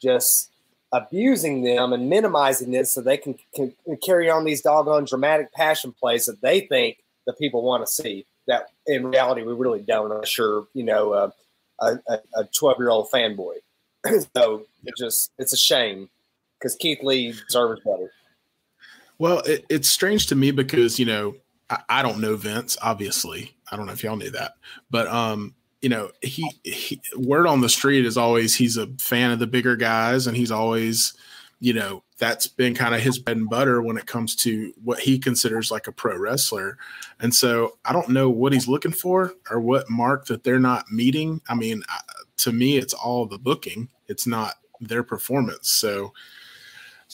just 0.00 0.48
abusing 0.92 1.64
them 1.64 1.92
and 1.92 2.08
minimizing 2.08 2.70
this 2.70 2.92
so 2.92 3.00
they 3.00 3.16
can, 3.16 3.34
can 3.52 3.74
carry 4.00 4.30
on 4.30 4.44
these 4.44 4.62
doggone 4.62 5.06
dramatic 5.06 5.52
passion 5.52 5.90
plays 5.90 6.26
that 6.26 6.40
they 6.40 6.60
think 6.60 6.98
the 7.26 7.32
people 7.32 7.64
want 7.64 7.84
to 7.84 7.92
see. 7.92 8.26
That 8.46 8.68
in 8.86 9.08
reality 9.08 9.42
we 9.42 9.54
really 9.54 9.82
don't. 9.82 10.12
I'm 10.12 10.24
sure 10.24 10.68
you 10.72 10.84
know 10.84 11.14
uh, 11.14 11.30
a 11.80 12.44
12 12.44 12.78
year 12.78 12.90
old 12.90 13.10
fanboy. 13.10 13.54
so 14.36 14.66
it 14.84 14.94
just 14.96 15.32
it's 15.38 15.52
a 15.52 15.56
shame 15.56 16.08
because 16.58 16.76
Keith 16.76 17.02
Lee 17.02 17.32
deserves 17.46 17.80
better. 17.84 18.10
Well, 19.18 19.40
it, 19.40 19.64
it's 19.68 19.88
strange 19.88 20.26
to 20.28 20.36
me 20.36 20.50
because 20.50 20.98
you 20.98 21.06
know 21.06 21.34
I, 21.70 21.80
I, 21.88 22.02
don't 22.02 22.20
know 22.20 22.36
Vince. 22.36 22.76
Obviously, 22.80 23.54
I 23.70 23.76
don't 23.76 23.86
know 23.86 23.92
if 23.92 24.02
y'all 24.02 24.16
knew 24.16 24.30
that, 24.30 24.54
but 24.90 25.08
um, 25.08 25.54
you 25.80 25.88
know, 25.88 26.10
he, 26.22 26.50
he 26.64 27.00
word 27.16 27.46
on 27.46 27.60
the 27.60 27.68
street 27.68 28.04
is 28.04 28.16
always 28.16 28.54
he's 28.54 28.76
a 28.76 28.88
fan 28.98 29.30
of 29.30 29.38
the 29.38 29.46
bigger 29.46 29.76
guys, 29.76 30.26
and 30.26 30.36
he's 30.36 30.50
always, 30.50 31.14
you 31.60 31.72
know, 31.72 32.02
that's 32.18 32.48
been 32.48 32.74
kind 32.74 32.94
of 32.94 33.00
his 33.00 33.18
bread 33.18 33.36
and 33.36 33.48
butter 33.48 33.80
when 33.80 33.96
it 33.96 34.06
comes 34.06 34.34
to 34.34 34.72
what 34.82 34.98
he 34.98 35.18
considers 35.18 35.70
like 35.70 35.86
a 35.86 35.92
pro 35.92 36.16
wrestler. 36.16 36.76
And 37.20 37.32
so 37.32 37.78
I 37.84 37.92
don't 37.92 38.08
know 38.08 38.28
what 38.28 38.52
he's 38.52 38.66
looking 38.66 38.92
for 38.92 39.34
or 39.50 39.60
what 39.60 39.88
mark 39.88 40.26
that 40.26 40.42
they're 40.42 40.58
not 40.58 40.90
meeting. 40.90 41.40
I 41.48 41.54
mean, 41.54 41.84
to 42.38 42.52
me, 42.52 42.78
it's 42.78 42.94
all 42.94 43.26
the 43.26 43.38
booking. 43.38 43.88
It's 44.08 44.26
not 44.26 44.54
their 44.80 45.02
performance. 45.02 45.70
So 45.70 46.12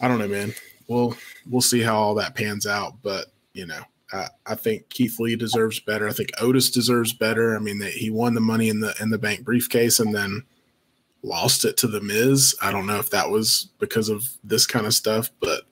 I 0.00 0.08
don't 0.08 0.18
know, 0.18 0.28
man. 0.28 0.54
We'll 0.88 1.16
we'll 1.48 1.62
see 1.62 1.80
how 1.80 1.96
all 1.96 2.14
that 2.14 2.34
pans 2.34 2.66
out. 2.66 3.02
But 3.02 3.26
you 3.52 3.66
know, 3.66 3.80
I, 4.12 4.28
I 4.46 4.54
think 4.54 4.88
Keith 4.90 5.18
Lee 5.18 5.36
deserves 5.36 5.80
better. 5.80 6.08
I 6.08 6.12
think 6.12 6.30
Otis 6.40 6.70
deserves 6.70 7.12
better. 7.12 7.56
I 7.56 7.58
mean, 7.58 7.78
they, 7.78 7.90
he 7.90 8.10
won 8.10 8.34
the 8.34 8.40
money 8.40 8.68
in 8.68 8.80
the 8.80 8.94
in 9.00 9.10
the 9.10 9.18
bank 9.18 9.44
briefcase, 9.44 9.98
and 9.98 10.14
then 10.14 10.42
lost 11.22 11.64
it 11.64 11.76
to 11.78 11.86
the 11.86 12.00
Miz. 12.00 12.54
I 12.60 12.70
don't 12.70 12.86
know 12.86 12.98
if 12.98 13.10
that 13.10 13.30
was 13.30 13.70
because 13.78 14.08
of 14.08 14.28
this 14.44 14.66
kind 14.66 14.86
of 14.86 14.94
stuff, 14.94 15.30
but 15.40 15.62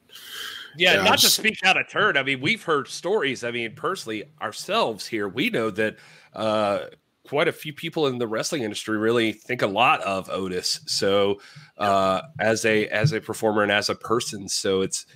yeah, 0.76 0.94
yeah 0.94 1.02
not 1.02 1.18
to 1.20 1.28
speak 1.28 1.58
out 1.64 1.76
of 1.76 1.88
turn. 1.88 2.16
I 2.16 2.22
mean, 2.22 2.40
we've 2.40 2.62
heard 2.62 2.88
stories. 2.88 3.44
I 3.44 3.50
mean, 3.50 3.74
personally, 3.74 4.24
ourselves 4.40 5.06
here, 5.06 5.28
we 5.28 5.50
know 5.50 5.70
that 5.70 5.96
uh, 6.34 6.86
quite 7.26 7.48
a 7.48 7.52
few 7.52 7.72
people 7.72 8.06
in 8.06 8.18
the 8.18 8.26
wrestling 8.26 8.62
industry 8.62 8.96
really 8.98 9.32
think 9.32 9.62
a 9.62 9.66
lot 9.66 10.00
of 10.02 10.28
Otis. 10.30 10.80
So, 10.86 11.40
uh, 11.78 12.22
as 12.38 12.64
a 12.64 12.88
as 12.88 13.12
a 13.12 13.20
performer 13.20 13.62
and 13.62 13.72
as 13.72 13.88
a 13.88 13.94
person, 13.94 14.48
so 14.48 14.82
it's 14.82 15.06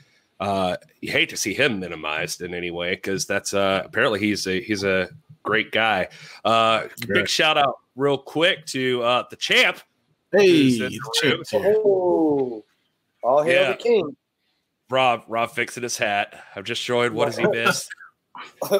uh, 0.41 0.77
you 1.01 1.11
hate 1.11 1.29
to 1.31 1.37
see 1.37 1.55
him 1.55 1.81
minimized 1.81 2.43
in 2.43 2.55
any 2.55 2.71
way 2.71 2.95
because 2.95 3.27
that's 3.27 3.55
uh, 3.55 3.83
apparently 3.85 4.21
he's 4.21 4.47
a 4.47 4.61
he's 4.61 4.85
a 4.85 5.09
great 5.43 5.73
guy. 5.73 6.09
Uh, 6.45 6.85
big 7.09 7.29
shout 7.29 7.57
out 7.57 7.77
real 7.95 8.19
quick 8.19 8.67
to 8.67 9.03
uh, 9.03 9.25
the 9.31 9.37
champ. 9.37 9.81
Hey, 10.33 10.79
the 10.79 11.01
champ. 11.21 11.43
Oh, 11.55 12.65
all 13.23 13.43
hail 13.43 13.63
yeah. 13.63 13.73
the 13.73 13.77
king. 13.77 14.17
Rob, 14.89 15.25
Rob 15.27 15.51
fixing 15.51 15.83
his 15.83 15.99
hat. 15.99 16.41
I've 16.55 16.65
just 16.65 16.83
showing 16.83 17.15
what 17.15 17.29
has 17.29 17.37
he 17.37 17.47
missed. 17.51 17.89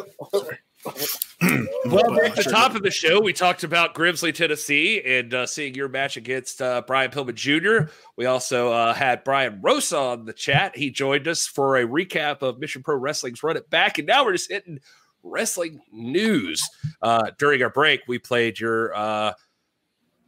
well, 1.87 2.21
at 2.21 2.37
the 2.37 2.49
top 2.51 2.75
of 2.75 2.83
the 2.83 2.91
show, 2.91 3.21
we 3.21 3.33
talked 3.33 3.65
about 3.65 3.95
Grimsley, 3.95 4.35
Tennessee, 4.35 5.03
and 5.05 5.33
uh, 5.35 5.47
seeing 5.47 5.75
your 5.75 5.89
match 5.89 6.17
against 6.17 6.63
uh, 6.63 6.83
Brian 6.87 7.11
Pillman 7.11 7.35
Jr. 7.35 7.91
We 8.17 8.27
also 8.27 8.73
uh, 8.73 8.95
had 8.95 9.25
Brian 9.25 9.61
Rosa 9.63 9.99
on 9.99 10.25
the 10.25 10.33
chat. 10.33 10.77
He 10.77 10.91
joined 10.91 11.29
us 11.29 11.47
for 11.47 11.77
a 11.77 11.87
recap 11.87 12.43
of 12.43 12.59
Mission 12.59 12.83
Pro 12.83 12.97
Wrestling's 12.97 13.43
Run 13.43 13.57
It 13.57 13.69
Back, 13.71 13.99
and 13.99 14.07
now 14.07 14.25
we're 14.25 14.33
just 14.33 14.51
hitting 14.51 14.81
wrestling 15.23 15.81
news. 15.93 16.63
Uh, 17.03 17.31
during 17.39 17.63
our 17.63 17.71
break, 17.71 18.03
we 18.09 18.19
played 18.19 18.59
your 18.59 18.95
uh, 18.97 19.33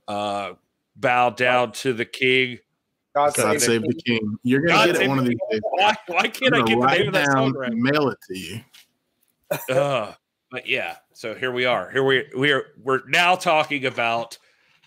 uh, 0.06 0.52
bow 0.96 1.30
down 1.30 1.72
to 1.72 1.92
the 1.92 2.04
king 2.04 2.58
God, 3.14 3.34
God 3.34 3.60
save, 3.60 3.82
the 3.82 4.00
king. 4.06 4.38
You're 4.44 4.60
gonna 4.60 4.72
God 4.74 4.92
get 4.92 5.02
it 5.02 5.08
one 5.08 5.18
of 5.18 5.24
these 5.24 5.38
days. 5.50 5.60
Why, 5.70 5.96
why 6.06 6.28
can't 6.28 6.54
I 6.54 6.62
get 6.62 6.78
the 6.78 6.86
name 6.86 7.08
of 7.08 7.14
that 7.14 7.32
song 7.32 7.52
right? 7.52 7.72
Mail 7.72 8.10
it 8.10 8.18
to 8.28 8.38
you. 8.38 10.14
Uh, 10.50 10.56
but 10.56 10.68
yeah, 10.68 10.96
so 11.12 11.34
here 11.34 11.52
we 11.52 11.64
are. 11.64 11.90
Here 11.90 12.04
we 12.04 12.26
we 12.36 12.52
are. 12.52 12.66
We're 12.82 13.02
now 13.08 13.36
talking 13.36 13.86
about 13.86 14.38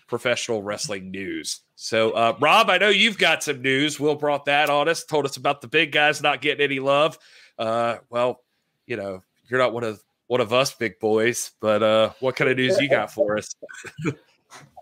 professional 0.08 0.62
wrestling 0.62 1.10
news. 1.10 1.60
So, 1.74 2.12
uh, 2.12 2.36
Rob, 2.40 2.70
I 2.70 2.78
know 2.78 2.90
you've 2.90 3.18
got 3.18 3.42
some 3.42 3.62
news. 3.62 3.98
Will 3.98 4.14
brought 4.14 4.44
that 4.44 4.70
on 4.70 4.88
us. 4.88 5.04
Told 5.04 5.24
us 5.24 5.36
about 5.36 5.60
the 5.60 5.68
big 5.68 5.92
guys 5.92 6.22
not 6.22 6.40
getting 6.40 6.62
any 6.62 6.80
love. 6.80 7.18
Uh, 7.58 7.96
well, 8.10 8.40
you 8.86 8.96
know, 8.96 9.22
you're 9.48 9.60
not 9.60 9.72
one 9.72 9.84
of 9.84 10.02
one 10.26 10.40
of 10.40 10.52
us 10.52 10.74
big 10.74 10.98
boys, 10.98 11.52
but 11.60 11.82
uh, 11.82 12.10
what 12.20 12.36
kind 12.36 12.50
of 12.50 12.56
news 12.56 12.78
you 12.80 12.88
got 12.88 13.12
for 13.12 13.36
us? 13.38 13.54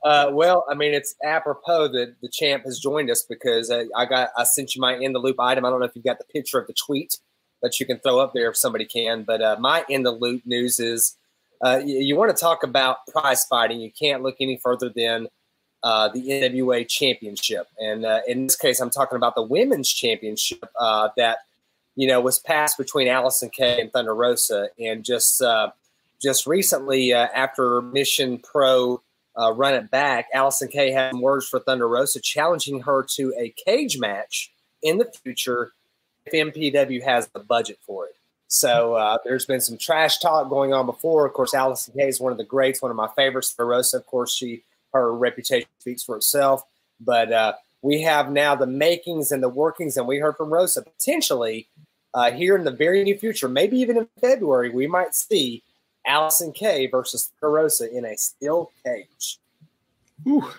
Uh, 0.03 0.31
well, 0.33 0.65
I 0.69 0.75
mean, 0.75 0.95
it's 0.95 1.15
apropos 1.23 1.89
that 1.89 2.17
the 2.23 2.29
champ 2.29 2.65
has 2.65 2.79
joined 2.79 3.11
us 3.11 3.23
because 3.23 3.71
I, 3.71 3.85
I, 3.95 4.07
got 4.07 4.31
I 4.37 4.45
sent 4.45 4.75
you 4.75 4.81
my 4.81 4.97
in 4.97 5.13
the 5.13 5.19
loop 5.19 5.39
item. 5.39 5.65
I 5.65 5.71
don't 5.71 5.79
know 5.79 5.87
if 5.87 5.95
you 5.95 6.03
got 6.03 6.19
the 6.19 6.25
picture 6.25 6.59
of 6.59 6.67
the 6.67 6.73
tweet 6.73 7.19
that 7.63 7.79
you 7.79 7.87
can 7.87 7.99
throw 7.99 8.19
up 8.19 8.33
there 8.35 8.51
if 8.51 8.57
somebody 8.57 8.85
can, 8.85 9.23
but 9.23 9.43
uh, 9.43 9.57
my 9.59 9.85
in 9.89 10.03
the 10.03 10.11
loop 10.11 10.43
news 10.47 10.81
is 10.81 11.17
uh, 11.63 11.81
you, 11.85 11.99
you 11.99 12.17
want 12.17 12.35
to 12.35 12.41
talk 12.41 12.63
about 12.63 13.07
prize 13.09 13.45
fighting. 13.45 13.81
You 13.81 13.91
can't 13.91 14.23
look 14.23 14.37
any 14.41 14.57
further 14.57 14.89
than 14.89 15.29
uh, 15.83 16.09
the 16.09 16.21
NWA 16.29 16.87
Championship, 16.89 17.67
and 17.79 18.05
uh, 18.05 18.21
in 18.27 18.47
this 18.47 18.57
case, 18.57 18.81
I'm 18.81 18.91
talking 18.91 19.17
about 19.17 19.35
the 19.35 19.43
Women's 19.43 19.91
Championship 19.91 20.65
uh, 20.79 21.09
that 21.17 21.39
you 21.97 22.07
know 22.07 22.21
was 22.21 22.39
passed 22.39 22.79
between 22.79 23.09
Allysin 23.09 23.53
Kay 23.53 23.81
and 23.81 23.93
Thunder 23.93 24.15
Rosa, 24.15 24.69
and 24.79 25.05
just 25.05 25.43
just 26.21 26.47
recently 26.47 27.15
after 27.15 27.81
Mission 27.81 28.39
Pro 28.39 29.03
uh, 29.39 29.53
run 29.53 29.75
it 29.75 29.91
back, 29.91 30.27
Allysin 30.35 30.71
Kay 30.71 30.91
had 30.91 31.15
words 31.15 31.49
for 31.49 31.61
Thunder 31.61 31.89
Rosa, 31.89 32.21
challenging 32.21 32.81
her 32.83 33.05
to 33.15 33.33
a 33.39 33.55
cage 33.65 33.99
match 33.99 34.53
in 34.83 34.99
the 34.99 35.11
future 35.23 35.73
if 36.27 36.33
MPW 36.33 37.03
has 37.03 37.29
the 37.29 37.41
budget 37.41 37.79
for 37.87 38.07
it. 38.07 38.17
So 38.49 38.95
uh, 38.95 39.19
there's 39.25 39.47
been 39.47 39.61
some 39.61 39.79
trash 39.79 40.19
talk 40.19 40.49
going 40.49 40.73
on 40.73 40.87
before. 40.87 41.25
Of 41.25 41.35
course, 41.35 41.55
Allysin 41.55 41.97
Kay 41.97 42.09
is 42.09 42.21
one 42.21 42.33
of 42.33 42.39
the 42.39 42.45
greats, 42.45 42.83
one 42.83 42.91
of 42.91 42.97
my 42.97 43.09
favorites. 43.15 43.55
Rosa, 43.57 43.99
of 43.99 44.07
course, 44.07 44.35
she 44.35 44.63
her 44.93 45.15
reputation 45.15 45.69
speaks 45.79 46.03
for 46.03 46.17
itself. 46.17 46.65
But 47.01 47.33
uh, 47.33 47.53
we 47.83 48.03
have 48.03 48.31
now 48.33 48.55
the 48.57 48.67
makings 48.67 49.31
and 49.31 49.43
the 49.43 49.49
workings, 49.49 49.97
and 49.97 50.07
we 50.07 50.19
heard 50.19 50.37
from 50.37 50.53
Rosa 50.53 50.83
potentially 50.83 51.69
uh, 52.13 52.33
here 52.33 52.57
in 52.57 52.65
the 52.65 52.71
very 52.71 53.03
near 53.05 53.17
future, 53.17 53.49
maybe 53.49 53.79
even 53.79 53.97
in 53.97 54.09
February, 54.21 54.71
we 54.71 54.87
might 54.87 55.15
see 55.15 55.63
Allysin 56.07 56.55
Kay 56.55 56.87
versus 56.87 57.31
Rosa 57.41 57.91
in 57.97 58.05
a 58.05 58.17
steel 58.17 58.73
cage. 58.85 59.39
Ooh. 60.27 60.51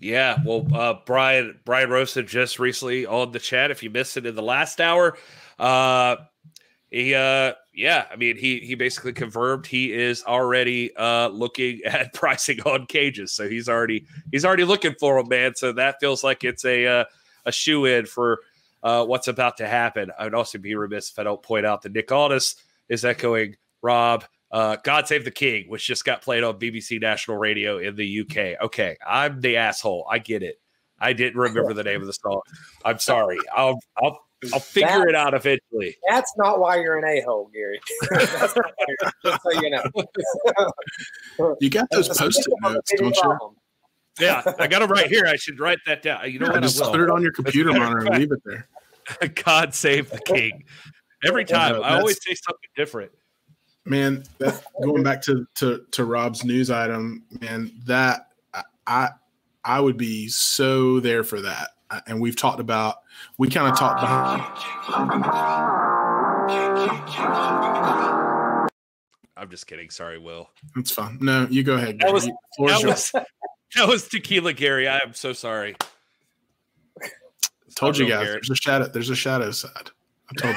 Yeah, 0.00 0.38
well, 0.46 0.66
uh, 0.74 0.94
Brian 1.04 1.60
Brian 1.66 1.90
Rosa 1.90 2.22
just 2.22 2.58
recently 2.58 3.04
on 3.04 3.32
the 3.32 3.38
chat. 3.38 3.70
If 3.70 3.82
you 3.82 3.90
missed 3.90 4.16
it 4.16 4.24
in 4.24 4.34
the 4.34 4.42
last 4.42 4.80
hour, 4.80 5.18
uh, 5.58 6.16
he 6.90 7.14
uh, 7.14 7.52
yeah, 7.74 8.06
I 8.10 8.16
mean 8.16 8.38
he 8.38 8.60
he 8.60 8.74
basically 8.74 9.12
confirmed 9.12 9.66
he 9.66 9.92
is 9.92 10.24
already 10.24 10.96
uh, 10.96 11.28
looking 11.28 11.82
at 11.84 12.14
pricing 12.14 12.60
on 12.62 12.86
cages. 12.86 13.32
So 13.32 13.46
he's 13.48 13.68
already 13.68 14.06
he's 14.32 14.46
already 14.46 14.64
looking 14.64 14.94
for 14.98 15.18
them, 15.18 15.28
man. 15.28 15.54
So 15.54 15.72
that 15.72 15.96
feels 16.00 16.24
like 16.24 16.44
it's 16.44 16.64
a 16.64 16.86
uh, 16.86 17.04
a 17.44 17.52
shoe 17.52 17.84
in 17.84 18.06
for 18.06 18.40
uh, 18.82 19.04
what's 19.04 19.28
about 19.28 19.58
to 19.58 19.68
happen. 19.68 20.10
I 20.18 20.24
would 20.24 20.34
also 20.34 20.56
be 20.56 20.74
remiss 20.74 21.10
if 21.10 21.18
I 21.18 21.24
don't 21.24 21.42
point 21.42 21.66
out 21.66 21.82
that 21.82 21.92
Nick 21.92 22.10
Aldis 22.10 22.56
is 22.88 23.04
echoing 23.04 23.56
Rob 23.82 24.24
uh, 24.50 24.76
God 24.82 25.06
Save 25.06 25.24
the 25.24 25.30
King, 25.30 25.68
which 25.68 25.86
just 25.86 26.04
got 26.04 26.22
played 26.22 26.42
on 26.42 26.58
BBC 26.58 27.00
National 27.00 27.36
Radio 27.36 27.78
in 27.78 27.96
the 27.96 28.20
UK. 28.20 28.62
Okay, 28.64 28.96
I'm 29.06 29.40
the 29.40 29.56
asshole. 29.56 30.06
I 30.10 30.18
get 30.18 30.42
it. 30.42 30.60
I 30.98 31.12
didn't 31.12 31.40
remember 31.40 31.72
the 31.72 31.84
name 31.84 32.00
of 32.00 32.06
the 32.06 32.12
song. 32.12 32.40
I'm 32.84 32.98
sorry. 32.98 33.38
I'll 33.54 33.78
I'll 34.02 34.18
I'll 34.52 34.60
figure 34.60 34.88
that, 34.88 35.08
it 35.08 35.14
out 35.14 35.34
eventually. 35.34 35.96
That's 36.08 36.32
not 36.36 36.60
why 36.60 36.80
you're 36.80 36.98
an 36.98 37.04
a 37.04 37.20
hole, 37.22 37.50
Gary. 37.52 37.80
just 38.18 38.54
so 39.42 39.60
you 39.60 39.70
know. 39.70 39.84
you 41.60 41.70
got 41.70 41.88
those 41.90 42.08
post-it 42.08 42.52
notes, 42.62 42.92
don't 42.96 43.16
you? 43.16 43.56
Yeah, 44.18 44.42
I 44.58 44.66
got 44.66 44.80
them 44.80 44.90
right 44.90 45.06
here. 45.06 45.26
I 45.26 45.36
should 45.36 45.60
write 45.60 45.78
that 45.86 46.02
down. 46.02 46.30
You 46.30 46.38
know 46.38 46.46
yeah, 46.46 46.52
what? 46.52 46.62
Just 46.62 46.82
put 46.82 47.00
it 47.00 47.10
on 47.10 47.22
your 47.22 47.32
computer 47.32 47.72
monitor 47.72 48.06
and 48.06 48.18
leave 48.18 48.32
it 48.32 48.42
there. 48.44 48.68
God 49.44 49.74
save 49.74 50.10
the 50.10 50.18
king. 50.18 50.64
Every 51.24 51.44
time, 51.44 51.82
I 51.82 51.98
always 51.98 52.18
say 52.22 52.34
something 52.34 52.68
different 52.76 53.12
man 53.84 54.24
that, 54.38 54.62
going 54.82 55.02
back 55.02 55.22
to, 55.22 55.46
to 55.56 55.84
to 55.90 56.04
rob's 56.04 56.44
news 56.44 56.70
item 56.70 57.24
man 57.40 57.72
that 57.86 58.28
i 58.86 59.08
i 59.64 59.80
would 59.80 59.96
be 59.96 60.28
so 60.28 61.00
there 61.00 61.24
for 61.24 61.40
that. 61.40 61.68
And 62.06 62.20
we've 62.20 62.36
talked 62.36 62.60
about 62.60 62.98
we 63.36 63.48
kind 63.48 63.70
of 63.70 63.76
talked 63.78 64.00
about 64.02 64.58
i'm 69.36 69.50
just 69.50 69.66
kidding. 69.66 69.90
Sorry 69.90 70.18
will. 70.18 70.50
It's 70.76 70.90
fine. 70.90 71.18
No 71.20 71.46
you 71.50 71.62
go 71.62 71.74
ahead 71.74 71.98
that 72.00 72.12
was, 72.12 72.26
that 72.26 72.34
was, 72.58 73.10
that 73.76 73.88
was 73.88 74.08
tequila 74.08 74.52
gary. 74.52 74.88
I 74.88 74.98
am 74.98 75.14
so 75.14 75.32
sorry. 75.32 75.76
Told 77.74 77.96
you 77.98 78.08
guys 78.08 78.26
there's 78.26 78.50
a 78.50 78.54
shadow 78.54 78.86
there's 78.88 79.10
a 79.10 79.16
shadow 79.16 79.50
side. 79.50 79.90
I 80.30 80.34
told 80.40 80.56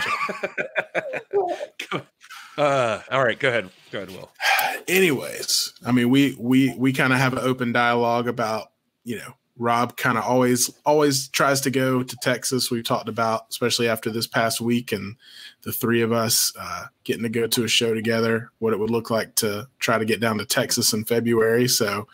you. 1.92 2.02
Uh, 2.58 3.00
all 3.12 3.24
right, 3.24 3.40
go 3.40 3.50
ahead. 3.50 3.70
Go 3.92 4.00
ahead, 4.00 4.12
Will. 4.12 4.32
Anyways, 4.88 5.74
I 5.86 5.92
mean, 5.92 6.10
we 6.10 6.36
we 6.40 6.74
we 6.78 6.94
kind 6.94 7.14
of 7.14 7.20
have 7.20 7.34
an 7.34 7.40
open 7.40 7.72
dialogue 7.72 8.28
about 8.28 8.72
you 9.04 9.18
know 9.18 9.34
Rob 9.58 9.98
kind 9.98 10.18
of 10.18 10.24
always 10.24 10.70
always 10.86 11.28
tries 11.30 11.62
to 11.62 11.72
go 11.72 12.04
to 12.04 12.16
Texas. 12.18 12.72
We've 12.72 12.84
talked 12.84 13.10
about, 13.10 13.46
especially 13.50 13.88
after 13.88 14.10
this 14.10 14.28
past 14.28 14.62
week, 14.62 14.92
and 14.92 15.16
the 15.62 15.72
three 15.72 16.02
of 16.02 16.12
us 16.12 16.54
uh, 16.60 16.86
getting 17.04 17.24
to 17.24 17.30
go 17.30 17.48
to 17.48 17.64
a 17.64 17.68
show 17.68 17.94
together. 17.94 18.52
What 18.60 18.74
it 18.74 18.80
would 18.80 18.90
look 18.90 19.10
like 19.10 19.36
to 19.36 19.68
try 19.80 19.98
to 19.98 20.06
get 20.06 20.20
down 20.20 20.38
to 20.40 20.46
Texas 20.46 20.94
in 20.94 21.06
February. 21.06 21.68
So 21.68 22.08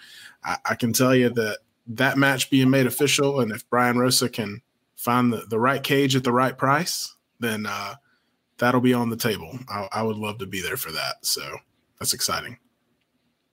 I, 0.43 0.57
I 0.65 0.75
can 0.75 0.91
tell 0.91 1.15
you 1.15 1.29
that 1.29 1.59
that 1.87 2.17
match 2.17 2.49
being 2.49 2.69
made 2.69 2.87
official, 2.87 3.39
and 3.39 3.51
if 3.51 3.69
Brian 3.69 3.97
Rosa 3.97 4.29
can 4.29 4.61
find 4.95 5.31
the, 5.31 5.45
the 5.49 5.59
right 5.59 5.81
cage 5.81 6.15
at 6.15 6.25
the 6.25 6.33
right 6.33 6.57
price, 6.57 7.15
then 7.39 7.65
uh, 7.65 7.95
that'll 8.59 8.81
be 8.81 8.93
on 8.93 9.09
the 9.09 9.17
table. 9.17 9.57
I, 9.67 9.87
I 9.91 10.03
would 10.03 10.17
love 10.17 10.37
to 10.39 10.45
be 10.45 10.61
there 10.61 10.77
for 10.77 10.91
that. 10.91 11.25
So 11.25 11.57
that's 11.99 12.13
exciting. 12.13 12.57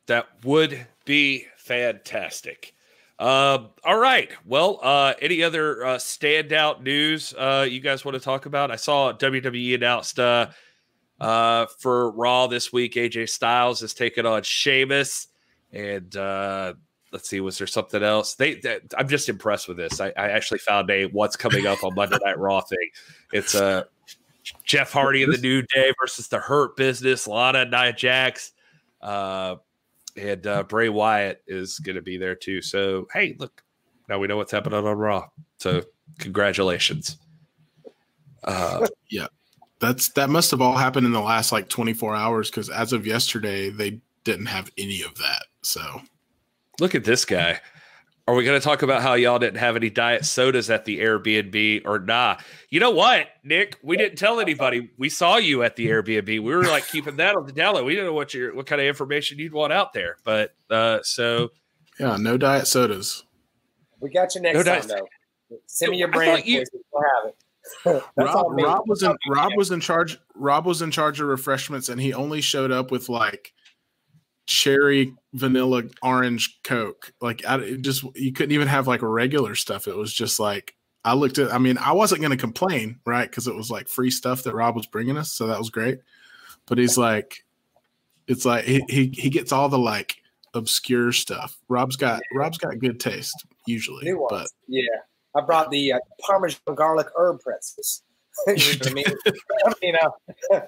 That 0.06 0.26
would 0.44 0.86
be 1.04 1.46
fantastic. 1.56 2.74
Uh, 3.18 3.68
all 3.84 3.98
right. 3.98 4.30
Well, 4.44 4.78
uh, 4.82 5.14
any 5.20 5.42
other 5.42 5.84
uh, 5.84 5.96
standout 5.96 6.82
news 6.82 7.34
uh, 7.36 7.66
you 7.68 7.80
guys 7.80 8.04
want 8.04 8.14
to 8.14 8.20
talk 8.20 8.46
about? 8.46 8.70
I 8.70 8.76
saw 8.76 9.12
WWE 9.12 9.74
announced 9.74 10.18
uh, 10.18 10.48
uh, 11.18 11.66
for 11.78 12.10
Raw 12.10 12.46
this 12.46 12.72
week. 12.72 12.94
AJ 12.94 13.30
Styles 13.30 13.82
is 13.82 13.94
taking 13.94 14.26
on 14.26 14.42
Sheamus, 14.42 15.28
and 15.72 16.14
uh, 16.14 16.74
let's 17.10 17.30
see, 17.30 17.40
was 17.40 17.56
there 17.56 17.66
something 17.66 18.02
else? 18.02 18.34
They, 18.34 18.56
they 18.56 18.80
I'm 18.98 19.08
just 19.08 19.30
impressed 19.30 19.66
with 19.66 19.78
this. 19.78 19.98
I, 19.98 20.08
I, 20.08 20.28
actually 20.28 20.58
found 20.58 20.90
a 20.90 21.06
what's 21.06 21.36
coming 21.36 21.66
up 21.66 21.82
on 21.84 21.94
Monday 21.94 22.18
Night 22.22 22.38
Raw 22.38 22.60
thing. 22.60 22.90
It's 23.32 23.54
a 23.54 23.64
uh, 23.64 23.84
Jeff 24.64 24.92
Hardy 24.92 25.22
in 25.22 25.30
the 25.30 25.38
New 25.38 25.62
Day 25.62 25.92
versus 26.00 26.28
the 26.28 26.38
Hurt 26.38 26.76
Business, 26.76 27.26
Lana 27.26 27.64
Nia 27.64 27.92
Jax, 27.92 28.52
uh, 29.02 29.56
and 30.16 30.46
uh, 30.46 30.62
Bray 30.64 30.88
Wyatt 30.88 31.42
is 31.46 31.78
going 31.78 31.96
to 31.96 32.02
be 32.02 32.16
there 32.16 32.34
too. 32.34 32.62
So 32.62 33.08
hey, 33.12 33.36
look, 33.38 33.62
now 34.08 34.18
we 34.18 34.26
know 34.26 34.36
what's 34.36 34.52
happening 34.52 34.78
on 34.78 34.96
Raw. 34.96 35.28
So 35.58 35.82
congratulations. 36.18 37.18
Uh, 38.44 38.86
yeah, 39.10 39.26
that's 39.80 40.10
that 40.10 40.30
must 40.30 40.50
have 40.50 40.60
all 40.60 40.76
happened 40.76 41.06
in 41.06 41.12
the 41.12 41.20
last 41.20 41.52
like 41.52 41.68
24 41.68 42.14
hours 42.14 42.50
because 42.50 42.70
as 42.70 42.92
of 42.92 43.06
yesterday 43.06 43.70
they 43.70 44.00
didn't 44.24 44.46
have 44.46 44.70
any 44.78 45.02
of 45.02 45.14
that. 45.16 45.44
So 45.62 46.02
look 46.80 46.94
at 46.94 47.04
this 47.04 47.24
guy. 47.24 47.60
Are 48.28 48.34
we 48.34 48.42
going 48.42 48.58
to 48.58 48.64
talk 48.64 48.82
about 48.82 49.02
how 49.02 49.14
y'all 49.14 49.38
didn't 49.38 49.58
have 49.58 49.76
any 49.76 49.88
diet 49.88 50.24
sodas 50.24 50.68
at 50.68 50.84
the 50.84 50.98
Airbnb 50.98 51.82
or 51.84 52.00
nah? 52.00 52.38
You 52.70 52.80
know 52.80 52.90
what, 52.90 53.28
Nick? 53.44 53.78
We 53.84 53.96
didn't 53.96 54.18
tell 54.18 54.40
anybody. 54.40 54.90
We 54.98 55.08
saw 55.08 55.36
you 55.36 55.62
at 55.62 55.76
the 55.76 55.86
Airbnb. 55.86 56.26
We 56.26 56.40
were 56.40 56.64
like 56.64 56.88
keeping 56.88 57.16
that 57.16 57.36
on 57.36 57.46
the 57.46 57.52
download. 57.52 57.84
We 57.84 57.94
didn't 57.94 58.06
know 58.06 58.14
what 58.14 58.34
your 58.34 58.52
what 58.52 58.66
kind 58.66 58.80
of 58.80 58.88
information 58.88 59.38
you'd 59.38 59.52
want 59.52 59.72
out 59.72 59.92
there. 59.92 60.16
But 60.24 60.56
uh 60.70 60.98
so 61.04 61.52
yeah, 62.00 62.16
no 62.16 62.36
diet 62.36 62.66
sodas. 62.66 63.22
We 64.00 64.10
got 64.10 64.34
you 64.34 64.40
next 64.40 64.56
no 64.56 64.62
time 64.64 64.88
diet. 64.88 65.02
though. 65.48 65.58
Send 65.66 65.92
me 65.92 65.98
your 65.98 66.08
brand. 66.08 66.44
You, 66.44 66.64
we'll 66.92 67.02
have 67.02 67.28
it. 67.30 67.36
Rob, 68.16 68.60
Rob 68.60 68.82
was 68.88 69.04
in 69.04 69.14
Rob 69.28 69.52
was 69.56 69.70
in 69.70 69.78
charge. 69.78 70.18
Rob 70.34 70.66
was 70.66 70.82
in 70.82 70.90
charge 70.90 71.20
of 71.20 71.28
refreshments, 71.28 71.88
and 71.88 72.00
he 72.00 72.12
only 72.12 72.40
showed 72.40 72.72
up 72.72 72.90
with 72.90 73.08
like 73.08 73.52
cherry 74.46 75.12
vanilla 75.34 75.84
orange 76.02 76.60
coke. 76.62 77.12
Like 77.20 77.44
I, 77.46 77.76
just 77.80 78.04
you 78.14 78.32
couldn't 78.32 78.52
even 78.52 78.68
have 78.68 78.86
like 78.86 79.02
regular 79.02 79.54
stuff. 79.54 79.88
It 79.88 79.96
was 79.96 80.12
just 80.12 80.40
like 80.40 80.74
i 81.04 81.14
looked 81.14 81.38
at 81.38 81.54
i 81.54 81.58
mean 81.58 81.78
i 81.78 81.92
wasn't 81.92 82.20
going 82.20 82.32
to 82.32 82.36
complain 82.36 82.98
right? 83.06 83.30
Because 83.30 83.46
it 83.46 83.54
was 83.54 83.70
like 83.70 83.88
free 83.88 84.10
stuff 84.10 84.42
that 84.42 84.54
rob 84.54 84.74
was 84.74 84.86
bringing 84.86 85.16
us 85.16 85.30
so 85.32 85.46
that 85.46 85.58
was 85.58 85.70
great. 85.70 86.00
But 86.66 86.78
he's 86.78 86.98
like 86.98 87.44
it's 88.26 88.44
like 88.44 88.64
he, 88.64 88.82
he, 88.88 89.12
he 89.14 89.30
gets 89.30 89.52
all 89.52 89.68
the 89.68 89.78
like 89.78 90.16
obscure 90.54 91.12
stuff. 91.12 91.56
Rob's 91.68 91.96
got 91.96 92.22
rob's 92.34 92.58
got 92.58 92.78
good 92.78 92.98
taste 92.98 93.44
usually 93.66 94.12
but 94.30 94.48
yeah. 94.68 94.82
I 95.34 95.42
brought 95.42 95.70
the 95.70 95.92
uh, 95.92 95.98
parmesan 96.20 96.74
garlic 96.74 97.08
herb 97.16 97.40
pretzels. 97.40 98.02
You 98.46 98.54
know 98.54 98.90
i 98.90 98.92
mean? 98.92 99.04
I 99.66 99.72
mean 99.80 99.96
uh, 99.96 100.60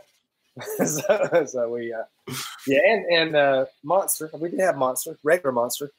so, 0.86 1.44
so, 1.47 1.70
we, 1.70 1.93
uh, 1.93 2.35
yeah, 2.66 2.80
and 2.86 3.05
and 3.06 3.36
uh, 3.36 3.66
monster. 3.82 4.30
We 4.35 4.51
did 4.51 4.60
have 4.60 4.76
monster, 4.76 5.18
regular 5.22 5.52
monster. 5.52 5.90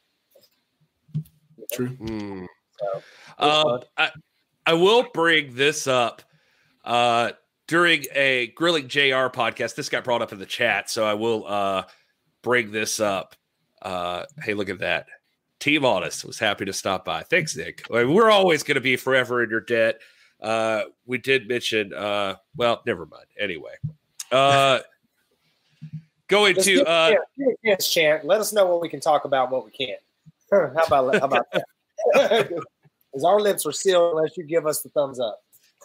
True. 1.72 1.96
Mm. 1.98 2.48
So, 2.80 3.02
um, 3.38 3.80
I 3.98 4.10
I 4.66 4.74
will 4.74 5.06
bring 5.14 5.56
this 5.56 5.88
up. 5.88 6.22
Uh, 6.84 7.32
during 7.68 8.06
a 8.16 8.48
grilling 8.56 8.88
JR 8.88 9.30
podcast, 9.30 9.76
this 9.76 9.90
got 9.90 10.04
brought 10.04 10.24
up 10.24 10.34
in 10.34 10.40
the 10.40 10.46
chat, 10.46 10.90
so 10.90 11.06
I 11.06 11.14
will 11.14 11.46
uh 11.48 11.84
bring 12.42 12.72
this 12.72 13.00
up. 13.00 13.36
Uh, 13.82 14.26
hey, 14.44 14.54
look 14.54 14.70
at 14.70 14.80
that. 14.80 15.06
Team 15.60 15.86
Honest 15.86 16.26
was 16.26 16.40
happy 16.40 16.66
to 16.66 16.74
stop 16.74 17.06
by. 17.06 17.24
Thanks, 17.24 17.56
Nick. 17.56 17.86
I 17.94 18.04
mean, 18.04 18.14
we're 18.14 18.32
always 18.32 18.64
going 18.64 18.76
to 18.76 18.82
be 18.82 18.96
forever 18.96 19.44
in 19.44 19.50
your 19.50 19.60
debt. 19.60 20.00
Uh, 20.42 20.84
we 21.06 21.18
did 21.18 21.50
mention, 21.50 21.94
uh, 21.94 22.36
well, 22.56 22.82
never 22.86 23.06
mind. 23.06 23.26
Anyway, 23.38 23.74
uh, 24.32 24.80
going 26.28 26.56
to 26.56 26.84
uh, 26.86 27.16
give 27.38 27.78
a 27.80 27.82
chant. 27.82 28.26
Let 28.26 28.40
us 28.40 28.54
know 28.54 28.66
what 28.66 28.82
we 28.82 28.90
can 28.90 29.00
talk 29.00 29.26
about, 29.26 29.52
what 29.52 29.66
we 29.66 29.72
can't. 29.72 30.00
how 30.52 30.84
about 30.86 31.16
how 31.16 31.26
about 31.26 31.46
that? 31.54 32.52
Because 33.12 33.24
our 33.26 33.40
lips 33.40 33.66
are 33.66 33.72
sealed 33.72 34.16
unless 34.16 34.38
you 34.38 34.44
give 34.44 34.68
us 34.68 34.84
the 34.84 34.90
thumbs 34.90 35.20
up. 35.20 35.42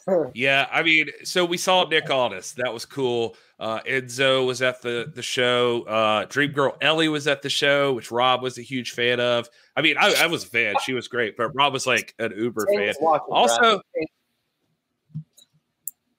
yeah, 0.34 0.66
I 0.70 0.82
mean, 0.82 1.06
so 1.22 1.44
we 1.44 1.56
saw 1.56 1.88
Nick 1.88 2.10
Aldis. 2.10 2.52
That 2.52 2.72
was 2.72 2.84
cool. 2.84 3.36
Uh, 3.58 3.80
Enzo 3.80 4.46
was 4.46 4.60
at 4.60 4.82
the 4.82 5.10
the 5.14 5.22
show. 5.22 5.82
Uh, 5.82 6.26
Dream 6.26 6.52
Girl 6.52 6.76
Ellie 6.80 7.08
was 7.08 7.26
at 7.26 7.42
the 7.42 7.48
show, 7.48 7.94
which 7.94 8.10
Rob 8.10 8.42
was 8.42 8.58
a 8.58 8.62
huge 8.62 8.92
fan 8.92 9.20
of. 9.20 9.48
I 9.76 9.82
mean, 9.82 9.96
I, 9.98 10.14
I 10.20 10.26
was 10.26 10.44
a 10.44 10.48
fan. 10.48 10.74
She 10.84 10.92
was 10.92 11.08
great, 11.08 11.36
but 11.36 11.54
Rob 11.54 11.72
was 11.72 11.86
like 11.86 12.14
an 12.18 12.32
uber 12.36 12.66
fan. 12.66 12.94
Also, 13.30 13.80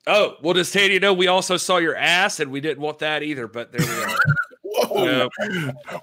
Oh, 0.08 0.36
well, 0.42 0.54
does 0.54 0.72
Tanya 0.72 1.00
know 1.00 1.14
we 1.14 1.28
also 1.28 1.58
saw 1.58 1.78
your 1.78 1.96
ass 1.96 2.40
and 2.40 2.52
we 2.52 2.62
didn't 2.62 2.82
want 2.82 3.00
that 3.00 3.24
either, 3.24 3.48
but 3.48 3.72
there 3.72 3.86
we 3.86 4.04
are. 4.04 4.18
Whoa. 4.62 5.30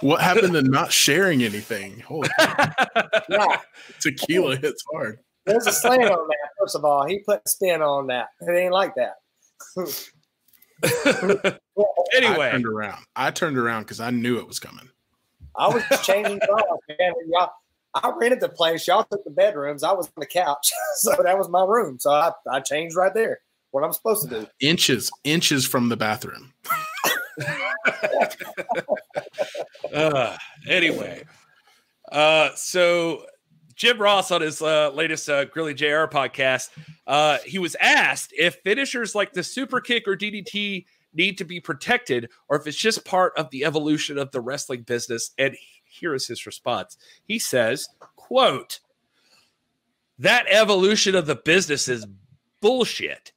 what 0.00 0.20
happened 0.20 0.54
to 0.54 0.62
not 0.62 0.92
sharing 0.92 1.42
anything? 1.42 2.00
Holy 2.00 2.28
yeah. 3.28 3.58
Tequila 4.00 4.56
hits 4.56 4.82
hard. 4.90 5.20
There's 5.44 5.66
a 5.66 5.72
slant 5.72 6.04
on 6.04 6.28
that, 6.28 6.48
first 6.58 6.74
of 6.74 6.84
all. 6.84 7.06
He 7.06 7.20
put 7.20 7.48
spin 7.48 7.80
on 7.82 8.08
that. 8.08 8.28
It 8.40 8.50
ain't 8.50 8.72
like 8.72 8.94
that. 8.96 9.14
anyway. 12.14 12.48
I 12.48 12.50
turned 12.50 12.66
around. 12.66 13.04
I 13.14 13.30
turned 13.30 13.58
around 13.58 13.82
because 13.82 14.00
I 14.00 14.10
knew 14.10 14.38
it 14.38 14.48
was 14.48 14.58
coming. 14.58 14.88
I 15.56 15.68
was 15.68 15.82
changing 16.02 16.40
cars, 16.40 16.62
man. 16.88 17.12
Y'all, 17.28 17.50
I 17.94 18.12
rented 18.16 18.40
the 18.40 18.48
place. 18.48 18.88
Y'all 18.88 19.04
took 19.04 19.22
the 19.24 19.30
bedrooms. 19.30 19.84
I 19.84 19.92
was 19.92 20.06
on 20.06 20.20
the 20.20 20.26
couch. 20.26 20.72
so 20.96 21.14
that 21.22 21.38
was 21.38 21.48
my 21.48 21.64
room. 21.64 21.98
So 22.00 22.10
I, 22.10 22.32
I 22.50 22.60
changed 22.60 22.96
right 22.96 23.14
there 23.14 23.40
what 23.72 23.82
I'm 23.84 23.92
supposed 23.92 24.28
to 24.28 24.40
do. 24.40 24.46
Inches, 24.60 25.10
inches 25.24 25.66
from 25.66 25.88
the 25.88 25.96
bathroom. 25.96 26.54
uh, 29.94 30.36
anyway, 30.68 31.24
uh, 32.10 32.50
so 32.54 33.24
Jim 33.74 33.98
Ross 33.98 34.30
on 34.30 34.42
his 34.42 34.62
uh, 34.62 34.90
latest 34.90 35.28
uh, 35.28 35.46
Grilling 35.46 35.76
JR 35.76 36.06
podcast, 36.06 36.68
uh, 37.06 37.38
he 37.44 37.58
was 37.58 37.74
asked 37.80 38.32
if 38.38 38.56
finishers 38.62 39.14
like 39.14 39.32
the 39.32 39.42
super 39.42 39.80
kick 39.80 40.06
or 40.06 40.16
DDT 40.16 40.84
need 41.14 41.38
to 41.38 41.44
be 41.44 41.60
protected 41.60 42.30
or 42.48 42.58
if 42.58 42.66
it's 42.66 42.76
just 42.76 43.04
part 43.04 43.32
of 43.36 43.50
the 43.50 43.64
evolution 43.64 44.18
of 44.18 44.30
the 44.30 44.40
wrestling 44.40 44.82
business. 44.82 45.32
And 45.38 45.56
here 45.84 46.14
is 46.14 46.26
his 46.26 46.46
response. 46.46 46.96
He 47.24 47.38
says, 47.38 47.88
quote, 48.16 48.80
that 50.18 50.46
evolution 50.48 51.14
of 51.14 51.26
the 51.26 51.34
business 51.34 51.88
is 51.88 52.06
bullshit. 52.60 53.32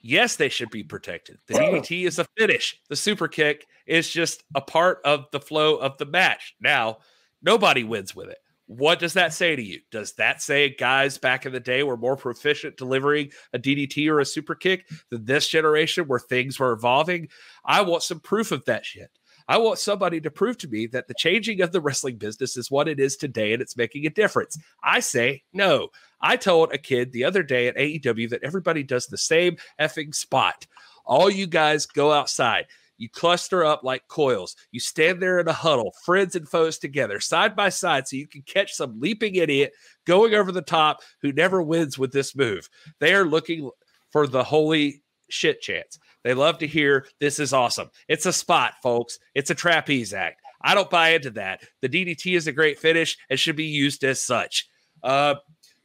Yes, 0.00 0.36
they 0.36 0.48
should 0.48 0.70
be 0.70 0.82
protected. 0.82 1.38
The 1.46 1.54
DDT 1.54 2.06
is 2.06 2.18
a 2.18 2.26
finish. 2.36 2.80
The 2.88 2.96
super 2.96 3.28
kick 3.28 3.66
is 3.86 4.08
just 4.10 4.42
a 4.54 4.60
part 4.60 4.98
of 5.04 5.26
the 5.32 5.40
flow 5.40 5.76
of 5.76 5.98
the 5.98 6.06
match. 6.06 6.54
Now, 6.60 6.98
nobody 7.42 7.84
wins 7.84 8.14
with 8.14 8.28
it. 8.28 8.38
What 8.66 8.98
does 8.98 9.14
that 9.14 9.32
say 9.32 9.56
to 9.56 9.62
you? 9.62 9.80
Does 9.90 10.12
that 10.14 10.42
say 10.42 10.68
guys 10.68 11.16
back 11.16 11.46
in 11.46 11.52
the 11.52 11.60
day 11.60 11.82
were 11.82 11.96
more 11.96 12.16
proficient 12.16 12.76
delivering 12.76 13.30
a 13.54 13.58
DDT 13.58 14.08
or 14.10 14.20
a 14.20 14.26
super 14.26 14.54
kick 14.54 14.86
than 15.10 15.24
this 15.24 15.48
generation 15.48 16.04
where 16.06 16.18
things 16.18 16.58
were 16.58 16.72
evolving? 16.72 17.28
I 17.64 17.80
want 17.80 18.02
some 18.02 18.20
proof 18.20 18.52
of 18.52 18.66
that 18.66 18.84
shit. 18.84 19.10
I 19.48 19.56
want 19.56 19.78
somebody 19.78 20.20
to 20.20 20.30
prove 20.30 20.58
to 20.58 20.68
me 20.68 20.86
that 20.88 21.08
the 21.08 21.14
changing 21.14 21.62
of 21.62 21.72
the 21.72 21.80
wrestling 21.80 22.16
business 22.16 22.56
is 22.56 22.70
what 22.70 22.86
it 22.86 23.00
is 23.00 23.16
today 23.16 23.54
and 23.54 23.62
it's 23.62 23.78
making 23.78 24.06
a 24.06 24.10
difference. 24.10 24.58
I 24.84 25.00
say 25.00 25.42
no. 25.54 25.88
I 26.20 26.36
told 26.36 26.72
a 26.72 26.78
kid 26.78 27.12
the 27.12 27.24
other 27.24 27.42
day 27.42 27.66
at 27.66 27.76
AEW 27.76 28.28
that 28.30 28.44
everybody 28.44 28.82
does 28.82 29.06
the 29.06 29.16
same 29.16 29.56
effing 29.80 30.14
spot. 30.14 30.66
All 31.06 31.30
you 31.30 31.46
guys 31.46 31.86
go 31.86 32.12
outside. 32.12 32.66
You 32.98 33.08
cluster 33.08 33.64
up 33.64 33.84
like 33.84 34.08
coils. 34.08 34.56
You 34.72 34.80
stand 34.80 35.22
there 35.22 35.38
in 35.38 35.48
a 35.48 35.52
huddle, 35.52 35.94
friends 36.04 36.34
and 36.34 36.48
foes 36.48 36.78
together, 36.78 37.20
side 37.20 37.54
by 37.54 37.68
side, 37.68 38.08
so 38.08 38.16
you 38.16 38.26
can 38.26 38.42
catch 38.42 38.74
some 38.74 39.00
leaping 39.00 39.36
idiot 39.36 39.72
going 40.04 40.34
over 40.34 40.50
the 40.50 40.60
top 40.60 41.00
who 41.22 41.32
never 41.32 41.62
wins 41.62 41.96
with 41.96 42.12
this 42.12 42.36
move. 42.36 42.68
They 42.98 43.14
are 43.14 43.24
looking 43.24 43.70
for 44.10 44.26
the 44.26 44.42
holy 44.42 45.02
shit 45.30 45.60
chance. 45.60 45.98
They 46.24 46.34
love 46.34 46.58
to 46.58 46.66
hear 46.66 47.06
this 47.20 47.38
is 47.38 47.52
awesome. 47.52 47.90
It's 48.08 48.26
a 48.26 48.32
spot, 48.32 48.74
folks. 48.82 49.18
It's 49.34 49.50
a 49.50 49.54
trapeze 49.54 50.12
act. 50.12 50.40
I 50.60 50.74
don't 50.74 50.90
buy 50.90 51.10
into 51.10 51.30
that. 51.30 51.62
The 51.80 51.88
DDT 51.88 52.36
is 52.36 52.46
a 52.46 52.52
great 52.52 52.78
finish 52.78 53.16
and 53.30 53.38
should 53.38 53.56
be 53.56 53.64
used 53.64 54.02
as 54.04 54.20
such. 54.20 54.68
Uh, 55.02 55.36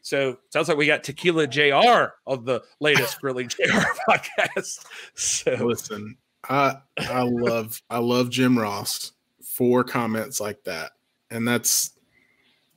so 0.02 0.38
sounds 0.50 0.68
like 0.68 0.78
we 0.78 0.86
got 0.86 1.04
Tequila 1.04 1.48
JR 1.48 2.14
of 2.28 2.46
the 2.46 2.62
latest 2.80 3.22
Grilling 3.22 3.48
JR 3.48 3.64
podcast. 4.10 4.86
So 5.16 5.52
listen, 5.54 6.18
I 6.50 6.78
I 6.98 7.22
love 7.22 7.82
I 7.90 8.00
love 8.00 8.30
Jim 8.30 8.58
Ross 8.58 9.14
for 9.44 9.84
comments 9.84 10.42
like 10.42 10.64
that. 10.66 10.92
And 11.32 11.48
that's 11.48 11.92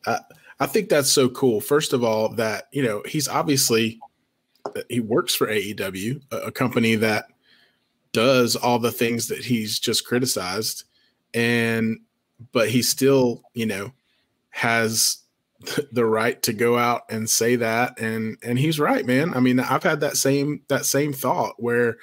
I, 0.06 0.20
I 0.60 0.66
think 0.66 0.88
that's 0.88 1.10
so 1.10 1.28
cool. 1.28 1.60
First 1.60 1.92
of 1.92 2.04
all, 2.04 2.28
that 2.34 2.68
you 2.72 2.82
know, 2.82 3.02
he's 3.06 3.26
obviously 3.26 3.98
he 4.88 5.00
works 5.00 5.34
for 5.34 5.48
AEW, 5.48 6.22
a, 6.30 6.36
a 6.36 6.52
company 6.52 6.94
that 6.96 7.26
does 8.16 8.56
all 8.56 8.78
the 8.78 8.90
things 8.90 9.28
that 9.28 9.44
he's 9.44 9.78
just 9.78 10.06
criticized. 10.06 10.84
And 11.34 11.98
but 12.50 12.70
he 12.70 12.80
still, 12.80 13.42
you 13.52 13.66
know, 13.66 13.92
has 14.48 15.18
the 15.92 16.06
right 16.06 16.42
to 16.44 16.54
go 16.54 16.78
out 16.78 17.02
and 17.10 17.28
say 17.28 17.56
that. 17.56 18.00
And 18.00 18.38
and 18.42 18.58
he's 18.58 18.80
right 18.80 19.04
man. 19.04 19.34
I 19.34 19.40
mean 19.40 19.60
i've 19.60 19.82
had 19.82 20.00
that 20.00 20.16
same 20.16 20.62
that 20.68 20.86
same 20.86 21.12
thought 21.12 21.56
where 21.58 21.98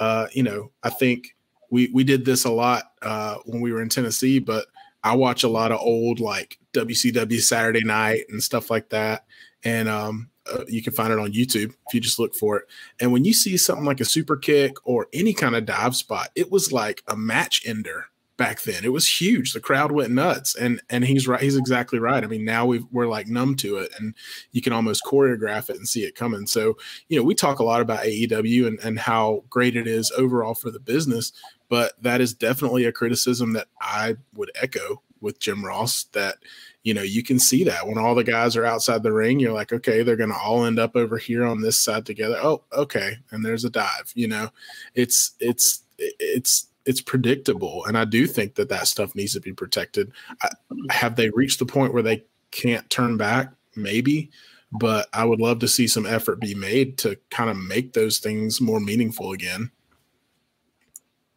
uh 0.00 0.26
you 0.32 0.42
know 0.42 0.70
i 0.82 0.88
think 0.88 1.36
we 1.70 1.90
we 1.92 2.02
did 2.02 2.24
this 2.24 2.46
a 2.46 2.50
lot 2.50 2.84
uh 3.02 3.36
when 3.44 3.60
we 3.60 3.72
were 3.72 3.82
in 3.82 3.90
tennessee 3.90 4.38
but 4.38 4.66
i 5.04 5.14
watch 5.14 5.42
a 5.42 5.48
lot 5.48 5.70
of 5.70 5.78
old 5.80 6.18
like 6.18 6.58
wcw 6.72 7.40
saturday 7.40 7.84
night 7.84 8.24
and 8.30 8.42
stuff 8.42 8.70
like 8.70 8.88
that. 8.88 9.26
And 9.64 9.86
um 9.86 10.30
uh, 10.50 10.64
you 10.68 10.82
can 10.82 10.92
find 10.92 11.12
it 11.12 11.18
on 11.18 11.32
youtube 11.32 11.74
if 11.86 11.94
you 11.94 12.00
just 12.00 12.18
look 12.18 12.34
for 12.34 12.56
it 12.56 12.64
and 13.00 13.12
when 13.12 13.24
you 13.24 13.32
see 13.32 13.56
something 13.56 13.84
like 13.84 14.00
a 14.00 14.04
super 14.04 14.36
kick 14.36 14.74
or 14.84 15.08
any 15.12 15.32
kind 15.32 15.54
of 15.54 15.66
dive 15.66 15.94
spot 15.94 16.30
it 16.34 16.50
was 16.50 16.72
like 16.72 17.02
a 17.08 17.16
match 17.16 17.62
ender 17.66 18.06
back 18.42 18.62
then. 18.62 18.84
It 18.84 18.92
was 18.92 19.20
huge. 19.20 19.52
The 19.52 19.60
crowd 19.60 19.92
went 19.92 20.10
nuts, 20.10 20.56
and 20.56 20.82
and 20.90 21.04
he's 21.04 21.28
right. 21.28 21.40
He's 21.40 21.56
exactly 21.56 22.00
right. 22.00 22.24
I 22.24 22.26
mean, 22.26 22.44
now 22.44 22.66
we 22.66 22.80
we're 22.90 23.06
like 23.06 23.28
numb 23.28 23.54
to 23.56 23.76
it, 23.76 23.92
and 23.98 24.14
you 24.52 24.60
can 24.60 24.72
almost 24.72 25.04
choreograph 25.04 25.70
it 25.70 25.76
and 25.76 25.86
see 25.86 26.02
it 26.04 26.16
coming. 26.16 26.46
So 26.46 26.76
you 27.08 27.16
know, 27.16 27.24
we 27.24 27.34
talk 27.34 27.60
a 27.60 27.64
lot 27.64 27.80
about 27.80 28.04
AEW 28.04 28.66
and 28.66 28.78
and 28.80 28.98
how 28.98 29.44
great 29.48 29.76
it 29.76 29.86
is 29.86 30.10
overall 30.16 30.54
for 30.54 30.72
the 30.72 30.80
business, 30.80 31.32
but 31.68 31.92
that 32.02 32.20
is 32.20 32.34
definitely 32.34 32.84
a 32.84 32.92
criticism 32.92 33.52
that 33.52 33.68
I 33.80 34.16
would 34.34 34.50
echo 34.60 35.02
with 35.20 35.38
Jim 35.38 35.64
Ross. 35.64 36.04
That 36.12 36.36
you 36.82 36.94
know, 36.94 37.02
you 37.02 37.22
can 37.22 37.38
see 37.38 37.64
that 37.64 37.86
when 37.86 37.98
all 37.98 38.14
the 38.14 38.24
guys 38.24 38.56
are 38.56 38.66
outside 38.66 39.02
the 39.02 39.12
ring, 39.12 39.38
you're 39.38 39.52
like, 39.52 39.72
okay, 39.72 40.02
they're 40.02 40.16
going 40.16 40.30
to 40.30 40.36
all 40.36 40.64
end 40.64 40.78
up 40.78 40.96
over 40.96 41.16
here 41.16 41.44
on 41.44 41.60
this 41.60 41.78
side 41.78 42.04
together. 42.04 42.38
Oh, 42.42 42.62
okay, 42.72 43.18
and 43.30 43.44
there's 43.44 43.64
a 43.64 43.70
dive. 43.70 44.12
You 44.14 44.28
know, 44.28 44.50
it's 44.94 45.32
it's 45.38 45.84
it's 45.98 46.66
it's 46.84 47.00
predictable, 47.00 47.84
and 47.84 47.96
I 47.96 48.04
do 48.04 48.26
think 48.26 48.56
that 48.56 48.68
that 48.70 48.88
stuff 48.88 49.14
needs 49.14 49.32
to 49.34 49.40
be 49.40 49.52
protected. 49.52 50.12
I, 50.42 50.50
have 50.90 51.14
they 51.14 51.30
reached 51.30 51.60
the 51.60 51.66
point 51.66 51.92
where 51.92 52.02
they 52.02 52.24
can't 52.50 52.88
turn 52.90 53.16
back? 53.16 53.52
Maybe, 53.76 54.30
but 54.72 55.08
I 55.12 55.24
would 55.24 55.40
love 55.40 55.60
to 55.60 55.68
see 55.68 55.86
some 55.86 56.04
effort 56.04 56.40
be 56.40 56.54
made 56.54 56.98
to 56.98 57.16
kind 57.30 57.48
of 57.48 57.56
make 57.56 57.92
those 57.92 58.18
things 58.18 58.60
more 58.60 58.80
meaningful 58.80 59.32
again. 59.32 59.70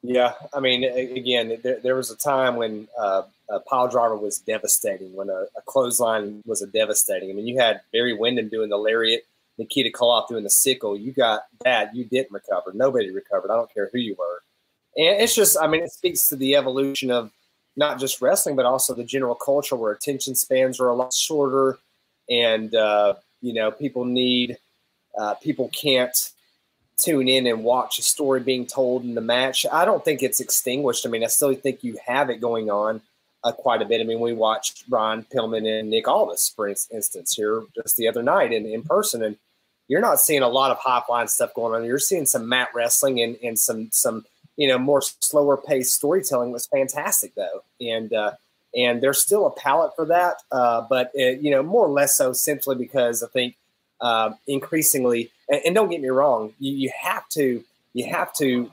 Yeah, 0.01 0.33
I 0.53 0.59
mean, 0.59 0.83
again, 0.83 1.59
there, 1.63 1.79
there 1.81 1.95
was 1.95 2.11
a 2.11 2.17
time 2.17 2.57
when 2.57 2.87
uh, 2.99 3.23
a 3.49 3.59
pile 3.59 3.87
driver 3.87 4.17
was 4.17 4.39
devastating, 4.39 5.13
when 5.13 5.29
a, 5.29 5.45
a, 5.57 5.61
clothesline 5.65 6.41
was 6.45 6.61
a 6.61 6.67
devastating. 6.67 7.29
I 7.29 7.33
mean, 7.33 7.47
you 7.47 7.59
had 7.59 7.81
Barry 7.91 8.13
Windham 8.13 8.49
doing 8.49 8.69
the 8.69 8.77
lariat, 8.77 9.25
Nikita 9.57 9.91
Koloff 9.95 10.27
doing 10.27 10.43
the 10.43 10.49
sickle. 10.49 10.97
You 10.97 11.11
got 11.11 11.43
that. 11.63 11.95
You 11.95 12.05
didn't 12.05 12.31
recover. 12.31 12.71
Nobody 12.73 13.11
recovered. 13.11 13.51
I 13.51 13.55
don't 13.55 13.73
care 13.73 13.89
who 13.91 13.99
you 13.99 14.15
were. 14.17 14.41
And 14.97 15.21
it's 15.21 15.35
just, 15.35 15.57
I 15.59 15.67
mean, 15.67 15.83
it 15.83 15.91
speaks 15.91 16.29
to 16.29 16.35
the 16.35 16.55
evolution 16.55 17.11
of 17.11 17.31
not 17.75 17.99
just 17.99 18.21
wrestling, 18.21 18.55
but 18.55 18.65
also 18.65 18.93
the 18.93 19.03
general 19.03 19.35
culture 19.35 19.75
where 19.75 19.91
attention 19.91 20.35
spans 20.35 20.79
are 20.79 20.87
a 20.87 20.95
lot 20.95 21.13
shorter. 21.13 21.77
And, 22.29 22.73
uh, 22.73 23.15
you 23.41 23.53
know, 23.53 23.71
people 23.71 24.05
need, 24.05 24.57
uh, 25.17 25.35
people 25.35 25.69
can't 25.69 26.15
tune 26.97 27.27
in 27.27 27.45
and 27.45 27.63
watch 27.63 27.99
a 27.99 28.01
story 28.01 28.39
being 28.39 28.65
told 28.65 29.03
in 29.03 29.15
the 29.15 29.21
match. 29.21 29.65
I 29.71 29.85
don't 29.85 30.03
think 30.03 30.23
it's 30.23 30.39
extinguished. 30.39 31.05
I 31.05 31.09
mean, 31.09 31.23
I 31.23 31.27
still 31.27 31.53
think 31.53 31.83
you 31.83 31.97
have 32.05 32.29
it 32.29 32.39
going 32.39 32.69
on 32.69 33.01
uh, 33.45 33.51
quite 33.51 33.81
a 33.81 33.85
bit. 33.85 34.01
I 34.01 34.03
mean, 34.03 34.19
we 34.19 34.33
watched 34.33 34.83
Ron 34.89 35.23
Pillman 35.33 35.79
and 35.79 35.89
Nick 35.89 36.07
Aldis, 36.07 36.51
for 36.53 36.67
instance, 36.67 37.33
here 37.35 37.63
just 37.75 37.95
the 37.95 38.07
other 38.07 38.23
night 38.23 38.51
in, 38.51 38.65
in 38.65 38.81
person. 38.81 39.23
And 39.23 39.37
you're 39.87 40.01
not 40.01 40.19
seeing 40.19 40.41
a 40.41 40.49
lot 40.49 40.71
of 40.71 40.77
hot 40.79 41.05
line 41.09 41.27
stuff 41.27 41.53
going 41.53 41.75
on. 41.75 41.85
You're 41.85 41.99
seeing 41.99 42.25
some 42.25 42.49
mat 42.49 42.69
wrestling 42.73 43.21
and, 43.21 43.37
and 43.43 43.57
some, 43.57 43.89
some, 43.91 44.25
you 44.57 44.67
know, 44.67 44.79
more 44.79 45.01
slower 45.01 45.57
paced 45.57 45.93
storytelling 45.93 46.51
was 46.51 46.65
fantastic 46.65 47.35
though. 47.35 47.63
And, 47.79 48.11
uh, 48.11 48.31
and 48.75 49.01
there's 49.01 49.21
still 49.21 49.45
a 49.45 49.51
palette 49.51 49.95
for 49.95 50.05
that, 50.07 50.41
uh, 50.51 50.81
but 50.89 51.11
it, 51.13 51.41
you 51.41 51.51
know, 51.51 51.61
more 51.61 51.85
or 51.85 51.91
less 51.91 52.17
so 52.17 52.33
simply 52.33 52.75
because 52.75 53.21
I 53.21 53.27
think 53.27 53.55
uh, 54.01 54.31
increasingly, 54.47 55.31
and, 55.47 55.61
and, 55.67 55.75
don't 55.75 55.89
get 55.89 56.01
me 56.01 56.09
wrong, 56.09 56.53
you, 56.59 56.73
you 56.73 56.91
have 56.99 57.29
to 57.29 57.63
you 57.93 58.05
have 58.05 58.33
to 58.33 58.69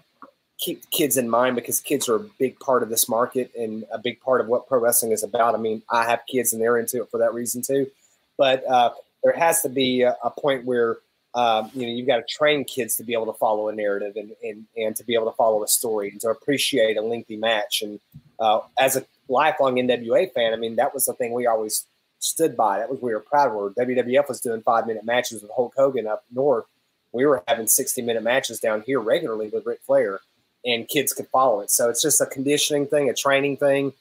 keep 0.63 0.89
kids 0.91 1.17
in 1.17 1.29
mind 1.29 1.57
because 1.57 1.81
kids 1.81 2.09
are 2.09 2.17
a 2.17 2.27
big 2.39 2.59
part 2.61 2.83
of 2.83 2.89
this 2.89 3.09
market 3.09 3.51
and 3.59 3.85
a 3.93 3.99
big 3.99 4.21
part 4.21 4.41
of 4.41 4.47
what 4.47 4.69
pro 4.69 4.79
wrestling 4.79 5.13
is 5.13 5.23
about. 5.23 5.55
I 5.55 5.59
mean, 5.59 5.83
I 5.91 6.05
have 6.05 6.21
kids 6.29 6.53
and 6.53 6.63
they're 6.63 6.79
into 6.79 7.03
it 7.03 7.11
for 7.11 7.19
that 7.19 7.35
reason 7.35 7.63
too, 7.63 7.91
but 8.39 8.65
uh, 8.69 8.91
there 9.25 9.33
has 9.33 9.63
to 9.63 9.69
be 9.69 10.03
a, 10.03 10.17
a 10.23 10.31
point 10.31 10.65
where 10.65 10.99
um, 11.35 11.71
you 11.75 11.87
know, 11.87 11.93
you've 11.93 12.07
got 12.07 12.17
to 12.17 12.25
train 12.29 12.65
kids 12.65 12.97
to 12.97 13.05
be 13.05 13.15
able 13.15 13.27
to 13.27 13.39
follow 13.39 13.69
a 13.69 13.75
narrative 13.75 14.17
and, 14.17 14.33
and, 14.43 14.67
and 14.77 14.97
to 14.97 15.05
be 15.05 15.15
able 15.15 15.31
to 15.31 15.37
follow 15.37 15.63
a 15.63 15.69
story 15.69 16.11
and 16.11 16.21
to 16.21 16.29
appreciate 16.29 16.97
a 16.99 17.03
lengthy 17.03 17.37
match. 17.37 17.81
And 17.83 18.01
uh, 18.39 18.61
as 18.79 18.97
a 18.97 19.07
lifelong 19.29 19.77
NWA 19.77 20.31
fan, 20.33 20.53
I 20.53 20.57
mean, 20.57 20.77
that 20.77 20.93
was 20.93 21.07
the 21.07 21.15
thing 21.15 21.33
we 21.33 21.47
always 21.47 21.87
stood 22.19 22.55
by. 22.57 22.79
That 22.79 22.91
was 22.91 23.01
we 23.01 23.15
were 23.15 23.21
proud 23.21 23.49
of. 23.49 23.75
WWF 23.75 24.29
was 24.29 24.41
doing 24.41 24.61
five 24.61 24.87
minute 24.87 25.05
matches 25.05 25.43
with 25.43 25.51
Hulk 25.57 25.73
Hogan 25.75 26.07
up 26.07 26.23
north. 26.31 26.67
We 27.13 27.25
were 27.25 27.43
having 27.49 27.67
60 27.67 28.03
minute 28.03 28.23
matches 28.23 28.61
down 28.61 28.83
here 28.87 29.01
regularly 29.01 29.49
with 29.49 29.65
Ric 29.65 29.81
Flair, 29.87 30.21
and 30.65 30.89
kids 30.89 31.13
could 31.13 31.29
follow 31.29 31.61
it. 31.61 31.71
So 31.71 31.89
it's 31.89 32.03
just 32.03 32.21
a 32.21 32.27
conditioning 32.27 32.87
thing, 32.87 33.11
a 33.11 33.15
training 33.15 33.57
thing. 33.57 33.93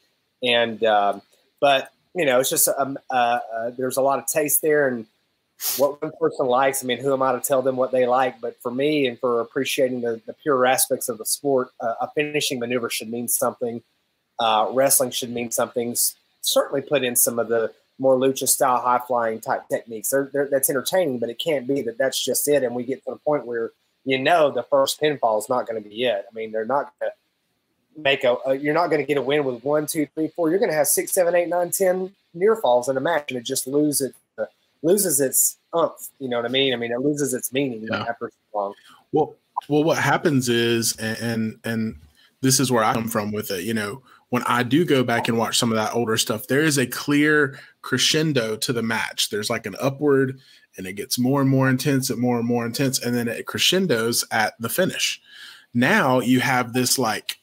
And, 0.44 0.84
um, 0.84 1.22
but, 1.60 1.92
you 2.16 2.26
know, 2.26 2.40
it's 2.40 2.50
just, 2.50 2.68
um, 2.78 2.98
uh, 3.10 3.40
uh, 3.54 3.70
there's 3.72 3.98
a 3.98 4.02
lot 4.02 4.20
of 4.20 4.28
taste 4.28 4.62
there. 4.62 4.88
And, 4.88 5.06
what 5.78 6.02
one 6.02 6.12
person 6.20 6.48
likes. 6.48 6.84
I 6.84 6.88
mean, 6.88 6.98
who 7.00 7.14
am 7.14 7.22
I 7.22 7.34
to 7.34 7.40
tell 7.40 7.62
them 7.62 7.76
what 7.76 7.92
they 7.92 8.08
like? 8.08 8.42
But 8.42 8.60
for 8.62 8.72
me, 8.72 9.08
and 9.08 9.20
for 9.20 9.42
appreciating 9.42 10.02
the, 10.02 10.22
the 10.26 10.34
pure 10.34 10.66
aspects 10.66 11.08
of 11.08 11.18
the 11.18 11.26
sport, 11.26 11.70
uh, 11.80 11.94
a 12.02 12.10
finishing 12.12 12.60
maneuver 12.60 12.90
should 12.90 13.10
mean 13.10 13.28
something. 13.28 13.84
Uh, 14.40 14.70
wrestling 14.74 15.12
should 15.12 15.30
mean 15.30 15.52
something. 15.52 15.96
Certainly, 16.42 16.82
put 16.84 17.04
in 17.04 17.16
some 17.16 17.38
of 17.38 17.48
the 17.48 17.72
more 18.00 18.18
lucha 18.18 18.48
style, 18.48 18.82
high 18.82 19.02
flying 19.06 19.40
type 19.40 19.68
techniques. 19.70 20.10
They're, 20.10 20.32
they're, 20.34 20.48
that's 20.50 20.70
entertaining, 20.70 21.20
but 21.20 21.30
it 21.30 21.38
can't 21.38 21.68
be 21.68 21.84
that 21.84 22.00
that's 22.00 22.24
just 22.24 22.48
it. 22.48 22.64
And 22.64 22.74
we 22.74 22.84
get 22.84 23.04
to 23.06 23.12
the 23.12 23.18
point 23.18 23.46
where 23.46 23.72
you 24.06 24.20
know 24.20 24.52
the 24.52 24.64
first 24.64 25.00
pinfall 25.00 25.40
is 25.40 25.50
not 25.50 25.68
going 25.68 25.82
to 25.82 25.88
be 25.88 26.04
it. 26.04 26.26
I 26.30 26.34
mean, 26.34 26.52
they're 26.52 26.66
not 26.66 26.94
going 27.00 27.12
to 27.12 28.02
make 28.02 28.24
a, 28.24 28.38
a 28.46 28.56
you're 28.56 28.74
not 28.74 28.88
going 28.88 29.02
to 29.02 29.08
get 29.08 29.18
a 29.18 29.22
win 29.22 29.44
with 29.44 29.64
one, 29.64 29.86
two, 29.86 30.08
three, 30.14 30.30
four. 30.30 30.50
You're 30.50 30.60
going 30.60 30.72
to 30.72 30.78
have 30.78 30.88
six, 30.88 31.12
seven, 31.12 31.36
eight, 31.36 31.50
nine, 31.50 31.72
ten 31.72 32.14
near 32.34 32.56
falls 32.56 32.90
in 32.90 32.98
a 32.98 33.02
match, 33.02 33.32
and 33.32 33.38
it 33.38 33.46
just 33.46 33.68
loses 33.68 34.14
uh, 34.38 34.46
loses 34.82 35.20
its 35.20 35.58
umph. 35.74 36.10
You 36.20 36.30
know 36.30 36.38
what 36.38 36.46
I 36.46 36.50
mean? 36.50 36.74
I 36.74 36.78
mean, 36.78 36.92
it 36.92 37.00
loses 37.00 37.34
its 37.34 37.52
meaning 37.54 37.88
yeah. 37.90 38.04
after 38.04 38.30
so 38.30 38.58
long. 38.58 38.74
Well, 39.12 39.36
well, 39.68 39.84
what 39.84 39.98
happens 39.98 40.50
is, 40.50 40.96
and, 40.98 41.18
and 41.20 41.60
and 41.64 41.96
this 42.42 42.60
is 42.60 42.72
where 42.72 42.84
I 42.84 42.94
come 42.94 43.08
from 43.08 43.32
with 43.32 43.52
it. 43.52 43.64
You 43.64 43.74
know, 43.74 44.02
when 44.30 44.44
I 44.44 44.64
do 44.64 44.86
go 44.86 45.04
back 45.04 45.28
and 45.28 45.38
watch 45.38 45.58
some 45.58 45.72
of 45.72 45.76
that 45.76 45.94
older 45.94 46.18
stuff, 46.18 46.48
there 46.48 46.62
is 46.62 46.78
a 46.78 46.88
clear 46.88 47.60
crescendo 47.82 48.56
to 48.58 48.74
the 48.74 48.82
match. 48.82 49.30
There's 49.30 49.50
like 49.50 49.66
an 49.66 49.76
upward, 49.80 50.40
and 50.78 50.88
it 50.88 50.94
gets 50.94 51.20
more 51.20 51.42
and 51.42 51.50
more 51.50 51.70
intense 51.70 52.10
and 52.10 52.20
more 52.20 52.38
and 52.38 52.48
more 52.48 52.66
intense, 52.66 53.00
and 53.00 53.16
then 53.16 53.28
it 53.28 53.46
crescendos 53.46 54.26
at 54.32 54.54
the 54.60 54.70
finish. 54.70 55.22
Now 55.74 56.20
you 56.20 56.40
have 56.40 56.74
this 56.74 56.98
like, 56.98 57.40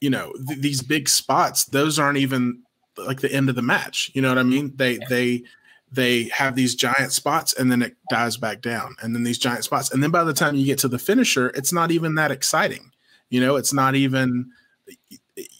you 0.00 0.10
know, 0.10 0.32
th- 0.46 0.60
these 0.60 0.82
big 0.82 1.08
spots. 1.08 1.64
Those 1.64 1.98
aren't 1.98 2.18
even 2.18 2.62
like 2.96 3.20
the 3.20 3.32
end 3.32 3.48
of 3.48 3.54
the 3.54 3.62
match. 3.62 4.10
You 4.14 4.22
know 4.22 4.28
what 4.28 4.38
I 4.38 4.42
mean? 4.42 4.72
They 4.76 4.94
yeah. 4.94 5.06
they 5.08 5.42
they 5.90 6.24
have 6.24 6.54
these 6.54 6.74
giant 6.74 7.12
spots 7.12 7.54
and 7.54 7.70
then 7.72 7.82
it 7.82 7.96
dies 8.10 8.36
back 8.36 8.60
down 8.60 8.94
and 9.02 9.14
then 9.14 9.24
these 9.24 9.38
giant 9.38 9.64
spots 9.64 9.90
and 9.90 10.02
then 10.02 10.10
by 10.10 10.24
the 10.24 10.34
time 10.34 10.54
you 10.54 10.66
get 10.66 10.78
to 10.78 10.88
the 10.88 10.98
finisher 10.98 11.48
it's 11.54 11.72
not 11.72 11.90
even 11.90 12.14
that 12.14 12.30
exciting 12.30 12.90
you 13.30 13.40
know 13.40 13.56
it's 13.56 13.72
not 13.72 13.94
even 13.94 14.50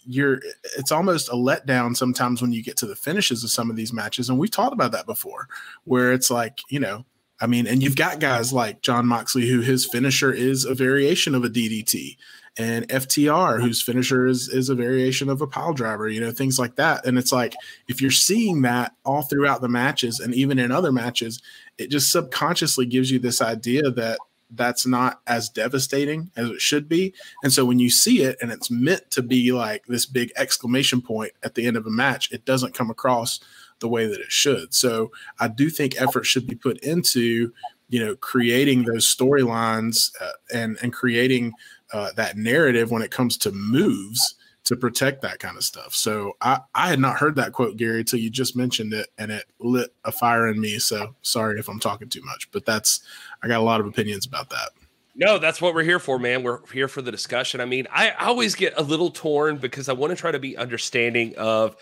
you're 0.05 0.39
it's 0.77 0.91
almost 0.91 1.29
a 1.29 1.33
letdown 1.33 1.95
sometimes 1.95 2.41
when 2.41 2.51
you 2.51 2.63
get 2.63 2.77
to 2.77 2.85
the 2.85 2.95
finishes 2.95 3.43
of 3.43 3.49
some 3.49 3.69
of 3.69 3.75
these 3.75 3.93
matches 3.93 4.29
and 4.29 4.37
we've 4.37 4.51
talked 4.51 4.73
about 4.73 4.91
that 4.91 5.05
before 5.05 5.47
where 5.83 6.11
it's 6.13 6.29
like 6.29 6.59
you 6.69 6.79
know 6.79 7.05
i 7.41 7.47
mean 7.47 7.67
and 7.67 7.81
you've 7.83 7.95
got 7.95 8.19
guys 8.19 8.51
like 8.53 8.81
john 8.81 9.05
moxley 9.05 9.47
who 9.47 9.61
his 9.61 9.85
finisher 9.85 10.31
is 10.31 10.65
a 10.65 10.73
variation 10.73 11.35
of 11.35 11.43
a 11.43 11.49
ddt 11.49 12.15
and 12.57 12.87
FTR, 12.89 13.61
whose 13.61 13.81
finisher 13.81 14.27
is 14.27 14.49
is 14.49 14.67
a 14.69 14.75
variation 14.75 15.29
of 15.29 15.41
a 15.41 15.47
pile 15.47 15.73
driver, 15.73 16.09
you 16.09 16.19
know, 16.19 16.31
things 16.31 16.59
like 16.59 16.75
that. 16.75 17.05
And 17.05 17.17
it's 17.17 17.31
like 17.31 17.55
if 17.87 18.01
you're 18.01 18.11
seeing 18.11 18.63
that 18.63 18.93
all 19.05 19.21
throughout 19.21 19.61
the 19.61 19.69
matches 19.69 20.19
and 20.19 20.33
even 20.35 20.59
in 20.59 20.71
other 20.71 20.91
matches, 20.91 21.41
it 21.77 21.89
just 21.89 22.11
subconsciously 22.11 22.85
gives 22.85 23.11
you 23.11 23.17
this 23.17 23.41
idea 23.41 23.89
that 23.91 24.19
that's 24.51 24.85
not 24.85 25.21
as 25.27 25.49
devastating 25.49 26.31
as 26.35 26.49
it 26.49 26.61
should 26.61 26.89
be. 26.89 27.13
And 27.43 27.53
so 27.53 27.65
when 27.65 27.79
you 27.79 27.89
see 27.89 28.23
it 28.23 28.37
and 28.41 28.51
it's 28.51 28.71
meant 28.71 29.09
to 29.11 29.21
be 29.21 29.51
like 29.51 29.85
this 29.85 30.05
big 30.05 30.31
exclamation 30.35 31.01
point 31.01 31.33
at 31.43 31.55
the 31.55 31.65
end 31.67 31.77
of 31.77 31.85
a 31.85 31.91
match, 31.91 32.31
it 32.31 32.45
doesn't 32.45 32.73
come 32.73 32.89
across 32.89 33.39
the 33.79 33.87
way 33.87 34.07
that 34.07 34.19
it 34.19 34.31
should. 34.31 34.73
So 34.73 35.11
I 35.39 35.47
do 35.47 35.69
think 35.69 36.01
effort 36.01 36.25
should 36.25 36.47
be 36.47 36.55
put 36.55 36.79
into 36.79 37.53
you 37.89 38.03
know 38.05 38.15
creating 38.17 38.83
those 38.83 39.13
storylines 39.13 40.11
uh, 40.21 40.31
and 40.53 40.77
and 40.81 40.93
creating 40.93 41.53
uh, 41.91 42.11
that 42.15 42.37
narrative 42.37 42.91
when 42.91 43.01
it 43.01 43.11
comes 43.11 43.35
to 43.37 43.51
moves 43.51 44.35
to 44.65 44.75
protect 44.75 45.21
that 45.21 45.39
kind 45.39 45.57
of 45.57 45.63
stuff. 45.63 45.95
So 45.95 46.33
I, 46.41 46.59
I 46.75 46.89
had 46.89 46.99
not 46.99 47.17
heard 47.17 47.35
that 47.35 47.53
quote, 47.53 47.77
Gary, 47.77 47.99
until 47.99 48.19
you 48.19 48.29
just 48.29 48.55
mentioned 48.55 48.93
it 48.93 49.07
and 49.17 49.31
it 49.31 49.45
lit 49.59 49.93
a 50.05 50.11
fire 50.11 50.47
in 50.47 50.59
me. 50.59 50.79
So 50.79 51.15
sorry 51.21 51.59
if 51.59 51.69
I'm 51.69 51.79
talking 51.79 52.09
too 52.09 52.21
much, 52.23 52.51
but 52.51 52.65
that's, 52.65 53.01
I 53.41 53.47
got 53.47 53.61
a 53.61 53.63
lot 53.63 53.79
of 53.79 53.87
opinions 53.87 54.25
about 54.25 54.49
that. 54.51 54.69
No, 55.15 55.37
that's 55.37 55.61
what 55.61 55.73
we're 55.73 55.83
here 55.83 55.99
for, 55.99 56.19
man. 56.19 56.43
We're 56.43 56.65
here 56.71 56.87
for 56.87 57.01
the 57.01 57.11
discussion. 57.11 57.61
I 57.61 57.65
mean, 57.65 57.87
I 57.91 58.11
always 58.11 58.55
get 58.55 58.73
a 58.77 58.83
little 58.83 59.09
torn 59.09 59.57
because 59.57 59.89
I 59.89 59.93
want 59.93 60.11
to 60.11 60.15
try 60.15 60.31
to 60.31 60.39
be 60.39 60.55
understanding 60.55 61.35
of 61.37 61.75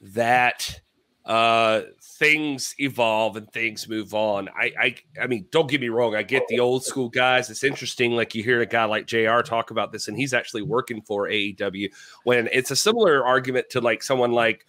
that 0.00 0.80
uh 1.24 1.82
things 2.22 2.72
evolve 2.78 3.36
and 3.36 3.52
things 3.52 3.88
move 3.88 4.14
on. 4.14 4.48
I, 4.50 4.72
I, 4.78 4.94
I 5.20 5.26
mean, 5.26 5.46
don't 5.50 5.68
get 5.68 5.80
me 5.80 5.88
wrong. 5.88 6.14
I 6.14 6.22
get 6.22 6.44
the 6.48 6.60
old 6.60 6.84
school 6.84 7.08
guys. 7.08 7.50
It's 7.50 7.64
interesting. 7.64 8.12
Like 8.12 8.32
you 8.36 8.44
hear 8.44 8.60
a 8.60 8.66
guy 8.66 8.84
like 8.84 9.06
JR. 9.06 9.40
talk 9.40 9.72
about 9.72 9.90
this, 9.90 10.06
and 10.06 10.16
he's 10.16 10.32
actually 10.32 10.62
working 10.62 11.02
for 11.02 11.28
AEW. 11.28 11.88
When 12.22 12.48
it's 12.52 12.70
a 12.70 12.76
similar 12.76 13.26
argument 13.26 13.70
to 13.70 13.80
like 13.80 14.04
someone 14.04 14.30
like 14.30 14.64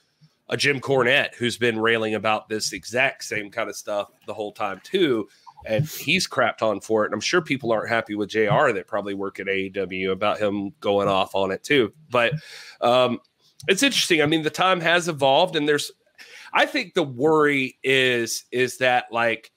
a 0.50 0.58
Jim 0.58 0.80
Cornette 0.80 1.36
who's 1.36 1.58
been 1.58 1.80
railing 1.80 2.16
about 2.16 2.50
this 2.50 2.74
exact 2.74 3.24
same 3.24 3.52
kind 3.52 3.70
of 3.70 3.76
stuff 3.76 4.10
the 4.26 4.34
whole 4.34 4.52
time 4.52 4.82
too. 4.84 5.28
and 5.66 5.86
he's 5.86 6.28
crapped 6.28 6.62
on 6.62 6.82
for 6.82 7.04
it. 7.04 7.08
And 7.08 7.14
I'm 7.14 7.22
sure 7.22 7.42
people 7.42 7.72
aren't 7.72 7.90
happy 7.90 8.16
with 8.16 8.30
JR 8.30 8.72
that 8.72 8.86
probably 8.88 9.14
work 9.14 9.40
at 9.40 9.48
AEW 9.48 10.12
about 10.12 10.40
him 10.40 10.74
going 10.80 11.08
off 11.08 11.36
on 11.36 11.52
it 11.52 11.64
too. 11.64 11.94
But 12.10 12.34
um, 12.82 13.20
it's 13.68 13.84
interesting. 13.84 14.22
I 14.22 14.26
mean, 14.26 14.42
the 14.42 14.50
time 14.50 14.82
has 14.82 15.08
evolved, 15.08 15.56
and 15.56 15.68
there's, 15.68 15.92
I 16.54 16.66
think 16.66 16.94
the 16.94 17.04
worry 17.04 17.78
is 17.84 18.46
is 18.52 18.78
that 18.78 19.06
like 19.12 19.52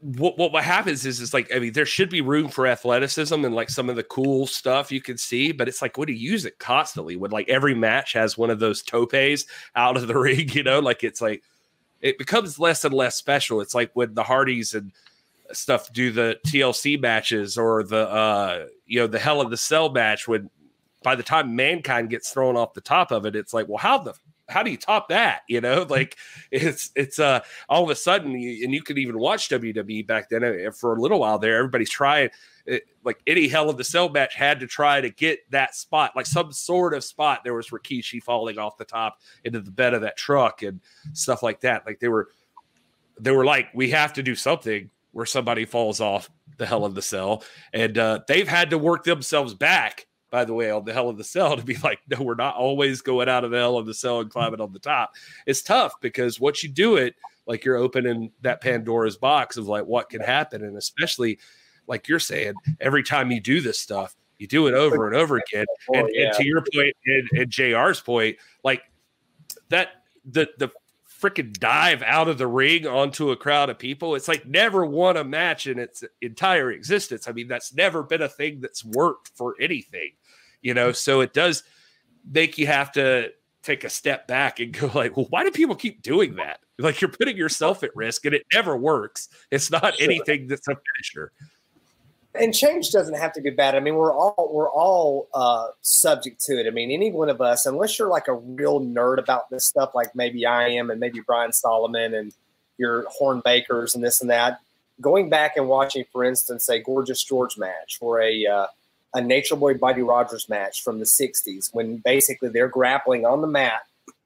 what, 0.00 0.36
what 0.36 0.52
what 0.52 0.64
happens 0.64 1.06
is 1.06 1.20
is 1.20 1.32
like 1.32 1.54
I 1.54 1.58
mean 1.60 1.72
there 1.72 1.86
should 1.86 2.10
be 2.10 2.20
room 2.20 2.48
for 2.48 2.66
athleticism 2.66 3.44
and 3.44 3.54
like 3.54 3.70
some 3.70 3.88
of 3.88 3.96
the 3.96 4.02
cool 4.02 4.46
stuff 4.46 4.92
you 4.92 5.00
can 5.00 5.16
see, 5.16 5.52
but 5.52 5.68
it's 5.68 5.80
like 5.80 5.96
when 5.96 6.08
you 6.08 6.14
use 6.14 6.44
it 6.44 6.58
constantly, 6.58 7.16
when 7.16 7.30
like 7.30 7.48
every 7.48 7.74
match 7.74 8.12
has 8.12 8.36
one 8.36 8.50
of 8.50 8.58
those 8.58 8.82
topes 8.82 9.46
out 9.76 9.96
of 9.96 10.06
the 10.06 10.18
ring, 10.18 10.48
you 10.50 10.62
know, 10.62 10.80
like 10.80 11.04
it's 11.04 11.20
like 11.20 11.42
it 12.00 12.18
becomes 12.18 12.58
less 12.58 12.84
and 12.84 12.92
less 12.92 13.16
special. 13.16 13.60
It's 13.60 13.74
like 13.74 13.90
when 13.94 14.14
the 14.14 14.24
Hardys 14.24 14.74
and 14.74 14.92
stuff 15.52 15.92
do 15.92 16.10
the 16.10 16.38
TLC 16.46 17.00
matches 17.00 17.56
or 17.56 17.84
the 17.84 18.08
uh 18.10 18.66
you 18.86 19.00
know 19.00 19.06
the 19.06 19.18
Hell 19.18 19.40
of 19.40 19.50
the 19.50 19.56
Cell 19.56 19.90
match 19.90 20.26
when 20.26 20.50
by 21.04 21.14
the 21.14 21.22
time 21.22 21.54
mankind 21.54 22.10
gets 22.10 22.30
thrown 22.30 22.56
off 22.56 22.74
the 22.74 22.80
top 22.80 23.12
of 23.12 23.26
it, 23.26 23.36
it's 23.36 23.54
like, 23.54 23.68
well, 23.68 23.78
how 23.78 23.98
the 23.98 24.14
how 24.48 24.62
do 24.62 24.70
you 24.70 24.76
top 24.76 25.08
that? 25.08 25.42
You 25.48 25.60
know, 25.60 25.86
like 25.88 26.16
it's 26.50 26.90
it's 26.94 27.18
uh 27.18 27.40
all 27.68 27.84
of 27.84 27.90
a 27.90 27.94
sudden, 27.94 28.32
and 28.32 28.74
you 28.74 28.82
could 28.82 28.98
even 28.98 29.18
watch 29.18 29.48
WWE 29.48 30.06
back 30.06 30.28
then 30.28 30.44
uh, 30.44 30.70
for 30.70 30.96
a 30.96 31.00
little 31.00 31.20
while 31.20 31.38
there. 31.38 31.56
Everybody's 31.56 31.90
trying, 31.90 32.30
it, 32.66 32.84
like 33.04 33.20
any 33.26 33.48
hell 33.48 33.70
of 33.70 33.76
the 33.76 33.84
cell 33.84 34.08
match 34.08 34.34
had 34.34 34.60
to 34.60 34.66
try 34.66 35.00
to 35.00 35.10
get 35.10 35.50
that 35.50 35.74
spot, 35.74 36.12
like 36.14 36.26
some 36.26 36.52
sort 36.52 36.94
of 36.94 37.04
spot. 37.04 37.40
There 37.44 37.54
was 37.54 37.68
Rikishi 37.68 38.22
falling 38.22 38.58
off 38.58 38.76
the 38.76 38.84
top 38.84 39.20
into 39.44 39.60
the 39.60 39.70
bed 39.70 39.94
of 39.94 40.02
that 40.02 40.16
truck 40.16 40.62
and 40.62 40.80
stuff 41.12 41.42
like 41.42 41.60
that. 41.60 41.86
Like 41.86 42.00
they 42.00 42.08
were, 42.08 42.30
they 43.18 43.30
were 43.30 43.44
like, 43.44 43.68
we 43.74 43.90
have 43.90 44.12
to 44.14 44.22
do 44.22 44.34
something 44.34 44.90
where 45.12 45.26
somebody 45.26 45.64
falls 45.64 46.00
off 46.00 46.28
the 46.56 46.66
hell 46.66 46.84
of 46.84 46.94
the 46.94 47.02
cell, 47.02 47.44
and 47.72 47.98
uh, 47.98 48.20
they've 48.26 48.48
had 48.48 48.70
to 48.70 48.78
work 48.78 49.04
themselves 49.04 49.54
back 49.54 50.06
by 50.34 50.44
the 50.44 50.52
way, 50.52 50.68
on 50.68 50.84
the 50.84 50.92
hell 50.92 51.08
of 51.08 51.16
the 51.16 51.22
cell 51.22 51.56
to 51.56 51.62
be 51.62 51.76
like, 51.84 52.00
no, 52.10 52.20
we're 52.20 52.34
not 52.34 52.56
always 52.56 53.02
going 53.02 53.28
out 53.28 53.44
of 53.44 53.52
the 53.52 53.56
hell 53.56 53.78
of 53.78 53.86
the 53.86 53.94
cell 53.94 54.18
and 54.18 54.28
climbing 54.28 54.60
on 54.60 54.72
the 54.72 54.80
top. 54.80 55.14
It's 55.46 55.62
tough 55.62 56.00
because 56.00 56.40
once 56.40 56.64
you 56.64 56.68
do 56.68 56.96
it, 56.96 57.14
like 57.46 57.64
you're 57.64 57.76
opening 57.76 58.32
that 58.42 58.60
Pandora's 58.60 59.16
box 59.16 59.56
of 59.56 59.68
like 59.68 59.86
what 59.86 60.10
can 60.10 60.20
happen. 60.20 60.64
And 60.64 60.76
especially 60.76 61.38
like 61.86 62.08
you're 62.08 62.18
saying, 62.18 62.54
every 62.80 63.04
time 63.04 63.30
you 63.30 63.40
do 63.40 63.60
this 63.60 63.78
stuff, 63.78 64.16
you 64.38 64.48
do 64.48 64.66
it 64.66 64.74
over 64.74 65.06
and 65.06 65.14
over 65.14 65.36
again. 65.36 65.66
Oh, 65.94 65.98
and, 66.00 66.08
and 66.08 66.34
to 66.34 66.44
your 66.44 66.64
point 66.74 66.96
and, 67.06 67.28
and 67.38 67.50
JR's 67.50 68.00
point, 68.00 68.38
like 68.64 68.82
that 69.68 69.90
the 70.24 70.48
the 70.58 70.70
freaking 71.20 71.52
dive 71.58 72.02
out 72.02 72.28
of 72.28 72.38
the 72.38 72.46
ring 72.46 72.86
onto 72.86 73.30
a 73.30 73.36
crowd 73.36 73.70
of 73.70 73.78
people. 73.78 74.14
It's 74.14 74.26
like 74.26 74.46
never 74.46 74.84
won 74.84 75.16
a 75.16 75.22
match 75.22 75.66
in 75.66 75.78
its 75.78 76.02
entire 76.20 76.72
existence. 76.72 77.28
I 77.28 77.32
mean, 77.32 77.48
that's 77.48 77.72
never 77.72 78.02
been 78.02 78.22
a 78.22 78.28
thing 78.28 78.60
that's 78.60 78.84
worked 78.84 79.28
for 79.36 79.54
anything 79.60 80.10
you 80.64 80.74
know 80.74 80.90
so 80.90 81.20
it 81.20 81.32
does 81.32 81.62
make 82.28 82.58
you 82.58 82.66
have 82.66 82.90
to 82.90 83.30
take 83.62 83.84
a 83.84 83.88
step 83.88 84.26
back 84.26 84.58
and 84.58 84.72
go 84.72 84.90
like 84.94 85.16
well 85.16 85.26
why 85.30 85.44
do 85.44 85.50
people 85.52 85.76
keep 85.76 86.02
doing 86.02 86.34
that 86.34 86.58
like 86.78 87.00
you're 87.00 87.10
putting 87.10 87.36
yourself 87.36 87.84
at 87.84 87.94
risk 87.94 88.24
and 88.24 88.34
it 88.34 88.44
never 88.52 88.76
works 88.76 89.28
it's 89.52 89.70
not 89.70 89.94
sure. 89.96 90.04
anything 90.04 90.48
that's 90.48 90.66
a 90.66 90.76
finisher 90.96 91.30
and 92.34 92.52
change 92.52 92.90
doesn't 92.90 93.14
have 93.14 93.32
to 93.34 93.40
be 93.40 93.50
bad. 93.50 93.74
I 93.74 93.80
mean, 93.80 93.94
we're 93.94 94.12
all 94.12 94.50
we're 94.52 94.70
all 94.70 95.28
uh, 95.34 95.68
subject 95.82 96.40
to 96.46 96.58
it. 96.58 96.66
I 96.66 96.70
mean, 96.70 96.90
any 96.90 97.12
one 97.12 97.28
of 97.28 97.40
us, 97.40 97.64
unless 97.64 97.98
you're 97.98 98.08
like 98.08 98.28
a 98.28 98.34
real 98.34 98.80
nerd 98.80 99.18
about 99.18 99.50
this 99.50 99.64
stuff, 99.64 99.94
like 99.94 100.14
maybe 100.14 100.44
I 100.44 100.68
am, 100.70 100.90
and 100.90 100.98
maybe 100.98 101.20
Brian 101.20 101.52
Solomon 101.52 102.14
and 102.14 102.32
your 102.76 103.04
Hornbakers 103.20 103.94
and 103.94 104.02
this 104.02 104.20
and 104.20 104.30
that. 104.30 104.60
Going 105.00 105.28
back 105.28 105.56
and 105.56 105.68
watching, 105.68 106.04
for 106.12 106.24
instance, 106.24 106.68
a 106.68 106.80
Gorgeous 106.80 107.22
George 107.22 107.56
match 107.56 107.98
or 108.00 108.20
a 108.20 108.46
uh, 108.46 108.66
a 109.14 109.20
Nature 109.20 109.56
Boy 109.56 109.74
Buddy 109.74 110.02
Rogers 110.02 110.48
match 110.48 110.82
from 110.82 110.98
the 110.98 111.04
60s 111.04 111.72
when 111.72 111.98
basically 111.98 112.48
they're 112.48 112.68
grappling 112.68 113.24
on 113.24 113.40
the 113.40 113.46
mat 113.46 113.82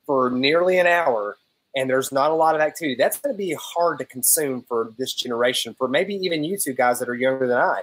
for 0.07 0.31
nearly 0.31 0.79
an 0.79 0.87
hour 0.87 1.37
and 1.77 1.89
there's 1.89 2.11
not 2.11 2.31
a 2.31 2.35
lot 2.35 2.55
of 2.55 2.61
activity. 2.61 2.95
That's 2.97 3.19
going 3.19 3.35
to 3.35 3.37
be 3.37 3.55
hard 3.61 3.99
to 3.99 4.05
consume 4.05 4.63
for 4.63 4.93
this 4.99 5.13
generation, 5.13 5.75
for 5.75 5.87
maybe 5.87 6.15
even 6.15 6.43
you 6.43 6.57
two 6.57 6.73
guys 6.73 6.99
that 6.99 7.09
are 7.09 7.15
younger 7.15 7.47
than 7.47 7.59
I. 7.59 7.83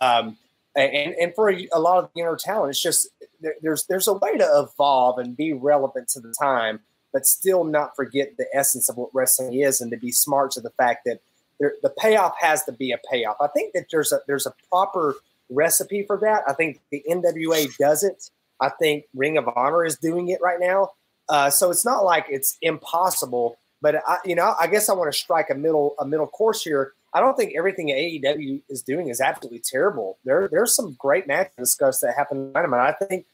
Um, 0.00 0.36
and, 0.76 1.14
and 1.14 1.34
for 1.34 1.50
a, 1.50 1.68
a, 1.72 1.80
lot 1.80 2.02
of 2.02 2.10
younger 2.14 2.36
talent, 2.36 2.70
it's 2.70 2.82
just 2.82 3.08
there, 3.40 3.54
there's 3.62 3.86
there's 3.86 4.08
a 4.08 4.14
way 4.14 4.36
to 4.36 4.44
evolve 4.44 5.18
and 5.18 5.36
be 5.36 5.52
relevant 5.52 6.08
to 6.08 6.20
the 6.20 6.34
time, 6.38 6.80
but 7.12 7.26
still 7.26 7.64
not 7.64 7.94
forget 7.94 8.36
the 8.36 8.46
essence 8.52 8.88
of 8.88 8.96
what 8.96 9.10
wrestling 9.14 9.54
is, 9.54 9.80
and 9.80 9.90
to 9.92 9.96
be 9.96 10.10
smart 10.10 10.50
to 10.52 10.60
the 10.60 10.70
fact 10.70 11.04
that 11.06 11.20
there, 11.60 11.74
the 11.82 11.90
payoff 11.90 12.34
has 12.40 12.64
to 12.64 12.72
be 12.72 12.90
a 12.90 12.98
payoff. 13.10 13.36
I 13.40 13.46
think 13.48 13.72
that 13.74 13.86
there's 13.90 14.12
a 14.12 14.18
there's 14.26 14.46
a 14.46 14.54
proper 14.68 15.14
recipe 15.50 16.04
for 16.06 16.18
that. 16.18 16.42
I 16.48 16.52
think 16.52 16.80
the 16.90 17.02
NWA 17.08 17.74
does 17.76 18.02
it. 18.02 18.30
I 18.60 18.70
think 18.70 19.04
Ring 19.14 19.36
of 19.36 19.48
Honor 19.54 19.84
is 19.84 19.96
doing 19.96 20.28
it 20.28 20.40
right 20.40 20.58
now. 20.60 20.90
Uh, 21.28 21.50
so 21.50 21.70
it's 21.70 21.84
not 21.84 22.04
like 22.04 22.26
it's 22.28 22.56
impossible. 22.62 23.56
But 23.80 23.96
I, 24.06 24.18
you 24.24 24.34
know, 24.34 24.54
I 24.58 24.66
guess 24.66 24.88
I 24.88 24.94
want 24.94 25.12
to 25.12 25.18
strike 25.18 25.50
a 25.50 25.54
middle 25.54 25.94
a 25.98 26.06
middle 26.06 26.26
course 26.26 26.62
here. 26.62 26.92
I 27.12 27.20
don't 27.20 27.36
think 27.36 27.52
everything 27.56 27.88
AEW 27.88 28.62
is 28.68 28.82
doing 28.82 29.08
is 29.08 29.20
absolutely 29.20 29.60
terrible. 29.60 30.18
There 30.24 30.48
there's 30.48 30.74
some 30.74 30.96
great 30.98 31.26
matches 31.26 31.54
discussed 31.56 32.00
that 32.00 32.14
happen 32.16 32.52
tonight. 32.52 32.96
I 33.00 33.04
think 33.04 33.26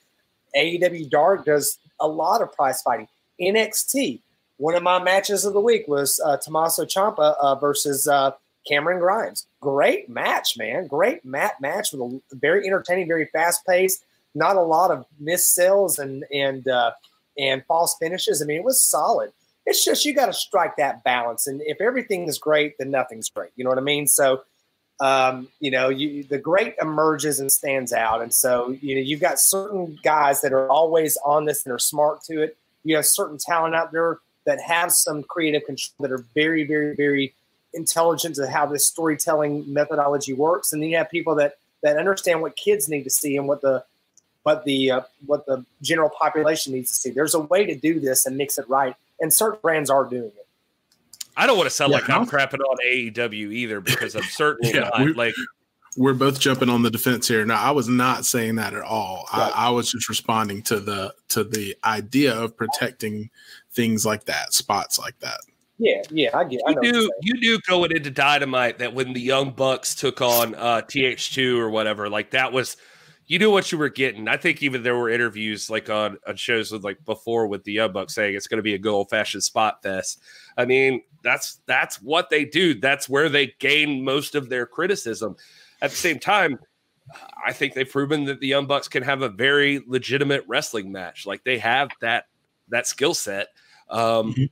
AEW 0.56 1.08
Dark 1.08 1.44
does 1.44 1.78
a 2.00 2.08
lot 2.08 2.42
of 2.42 2.52
prize 2.52 2.82
fighting. 2.82 3.08
NXT, 3.40 4.20
one 4.56 4.74
of 4.74 4.82
my 4.82 5.02
matches 5.02 5.44
of 5.44 5.54
the 5.54 5.60
week 5.60 5.86
was 5.88 6.20
uh, 6.24 6.36
Tommaso 6.36 6.84
Ciampa 6.84 7.36
uh, 7.40 7.54
versus 7.54 8.06
uh, 8.06 8.32
Cameron 8.68 8.98
Grimes. 8.98 9.46
Great 9.60 10.08
match, 10.08 10.56
man. 10.56 10.86
Great 10.86 11.24
mat 11.24 11.60
match 11.60 11.92
with 11.92 12.00
a 12.00 12.20
very 12.36 12.66
entertaining, 12.66 13.06
very 13.06 13.26
fast 13.26 13.66
paced. 13.66 14.04
Not 14.34 14.56
a 14.56 14.62
lot 14.62 14.90
of 14.90 15.04
missed 15.18 15.54
sales 15.54 15.98
and 15.98 16.24
and 16.32 16.66
uh, 16.66 16.92
and 17.38 17.64
false 17.66 17.96
finishes. 17.98 18.40
I 18.40 18.46
mean, 18.46 18.58
it 18.58 18.64
was 18.64 18.82
solid. 18.82 19.32
It's 19.66 19.84
just 19.84 20.04
you 20.04 20.14
got 20.14 20.26
to 20.26 20.32
strike 20.32 20.76
that 20.76 21.04
balance, 21.04 21.46
and 21.46 21.60
if 21.62 21.80
everything 21.80 22.26
is 22.26 22.38
great, 22.38 22.78
then 22.78 22.90
nothing's 22.90 23.28
great. 23.28 23.50
You 23.56 23.64
know 23.64 23.70
what 23.70 23.78
I 23.78 23.82
mean? 23.82 24.06
So, 24.06 24.42
um, 25.00 25.48
you 25.60 25.70
know, 25.70 25.90
you, 25.90 26.24
the 26.24 26.38
great 26.38 26.76
emerges 26.80 27.38
and 27.38 27.52
stands 27.52 27.92
out, 27.92 28.22
and 28.22 28.32
so 28.32 28.74
you 28.80 28.94
know 28.94 29.02
you've 29.02 29.20
got 29.20 29.38
certain 29.38 29.98
guys 30.02 30.40
that 30.40 30.54
are 30.54 30.68
always 30.68 31.18
on 31.24 31.44
this 31.44 31.66
and 31.66 31.72
are 31.74 31.78
smart 31.78 32.22
to 32.24 32.40
it. 32.42 32.56
You 32.82 32.96
have 32.96 33.04
certain 33.04 33.36
talent 33.36 33.74
out 33.74 33.92
there 33.92 34.20
that 34.46 34.60
have 34.60 34.90
some 34.90 35.22
creative 35.22 35.64
control 35.64 36.08
that 36.08 36.12
are 36.12 36.24
very, 36.34 36.64
very, 36.64 36.96
very 36.96 37.34
intelligent 37.74 38.36
to 38.36 38.48
how 38.48 38.66
this 38.66 38.86
storytelling 38.86 39.72
methodology 39.72 40.32
works, 40.32 40.72
and 40.72 40.82
then 40.82 40.90
you 40.90 40.96
have 40.96 41.10
people 41.10 41.34
that 41.36 41.58
that 41.82 41.96
understand 41.96 42.42
what 42.42 42.56
kids 42.56 42.88
need 42.88 43.04
to 43.04 43.10
see 43.10 43.36
and 43.36 43.48
what 43.48 43.60
the 43.60 43.84
what 44.42 44.64
the 44.64 44.90
uh, 44.90 45.00
what 45.26 45.46
the 45.46 45.64
general 45.82 46.10
population 46.10 46.72
needs 46.72 46.90
to 46.90 46.96
see. 46.96 47.10
There's 47.10 47.34
a 47.34 47.40
way 47.40 47.64
to 47.66 47.74
do 47.74 48.00
this 48.00 48.26
and 48.26 48.36
mix 48.36 48.58
it 48.58 48.68
right, 48.68 48.94
and 49.20 49.32
certain 49.32 49.58
brands 49.62 49.90
are 49.90 50.04
doing 50.04 50.24
it. 50.24 50.46
I 51.36 51.46
don't 51.46 51.56
want 51.56 51.68
to 51.68 51.74
sound 51.74 51.92
yeah, 51.92 51.98
like 51.98 52.10
I'm 52.10 52.26
crapping 52.26 52.60
on 52.60 52.76
AEW 52.86 53.52
either 53.52 53.80
because 53.80 54.14
I'm 54.14 54.22
certainly 54.30 54.74
yeah, 54.74 54.90
not. 54.96 55.16
Like 55.16 55.34
we're 55.96 56.14
both 56.14 56.38
jumping 56.38 56.68
on 56.68 56.82
the 56.82 56.90
defense 56.90 57.26
here. 57.26 57.44
Now, 57.44 57.60
I 57.60 57.70
was 57.70 57.88
not 57.88 58.24
saying 58.24 58.56
that 58.56 58.74
at 58.74 58.82
all. 58.82 59.26
Right. 59.32 59.52
I, 59.54 59.66
I, 59.66 59.70
was 59.70 59.90
just 59.90 60.08
responding 60.08 60.62
to 60.64 60.78
the 60.78 61.14
to 61.30 61.44
the 61.44 61.76
idea 61.84 62.34
of 62.34 62.56
protecting 62.56 63.30
things 63.72 64.06
like 64.06 64.24
that, 64.24 64.52
spots 64.52 64.98
like 64.98 65.18
that. 65.20 65.40
Yeah, 65.80 66.02
yeah, 66.10 66.36
I 66.36 66.44
get. 66.44 66.60
I 66.66 66.72
you 66.72 66.92
knew 66.92 67.10
you 67.22 67.34
knew 67.40 67.58
going 67.66 67.90
into 67.90 68.10
Dynamite 68.10 68.80
that 68.80 68.92
when 68.92 69.14
the 69.14 69.20
Young 69.20 69.52
Bucks 69.52 69.94
took 69.94 70.20
on 70.20 70.54
uh, 70.54 70.82
TH2 70.82 71.56
or 71.56 71.70
whatever, 71.70 72.10
like 72.10 72.32
that 72.32 72.52
was 72.52 72.76
you 73.26 73.38
knew 73.38 73.50
what 73.50 73.72
you 73.72 73.78
were 73.78 73.88
getting. 73.88 74.28
I 74.28 74.36
think 74.36 74.62
even 74.62 74.82
there 74.82 74.94
were 74.94 75.08
interviews 75.08 75.70
like 75.70 75.88
on, 75.88 76.18
on 76.28 76.36
shows 76.36 76.70
with 76.70 76.84
like 76.84 77.02
before 77.06 77.46
with 77.46 77.64
the 77.64 77.72
Young 77.72 77.92
Bucks 77.92 78.14
saying 78.14 78.34
it's 78.34 78.46
going 78.46 78.58
to 78.58 78.62
be 78.62 78.74
a 78.74 78.78
good 78.78 78.92
old 78.92 79.08
fashioned 79.08 79.42
spot 79.42 79.82
fest. 79.82 80.20
I 80.58 80.66
mean, 80.66 81.00
that's 81.24 81.62
that's 81.64 81.96
what 82.02 82.28
they 82.28 82.44
do. 82.44 82.78
That's 82.78 83.08
where 83.08 83.30
they 83.30 83.54
gain 83.58 84.04
most 84.04 84.34
of 84.34 84.50
their 84.50 84.66
criticism. 84.66 85.34
At 85.80 85.88
the 85.88 85.96
same 85.96 86.18
time, 86.18 86.58
I 87.42 87.54
think 87.54 87.72
they've 87.72 87.88
proven 87.88 88.26
that 88.26 88.40
the 88.40 88.48
Young 88.48 88.66
Bucks 88.66 88.86
can 88.86 89.02
have 89.02 89.22
a 89.22 89.30
very 89.30 89.82
legitimate 89.86 90.44
wrestling 90.46 90.92
match. 90.92 91.24
Like 91.24 91.42
they 91.42 91.56
have 91.56 91.88
that 92.02 92.24
that 92.68 92.86
skill 92.86 93.14
set. 93.14 93.48
Um, 93.88 94.34
mm-hmm 94.34 94.44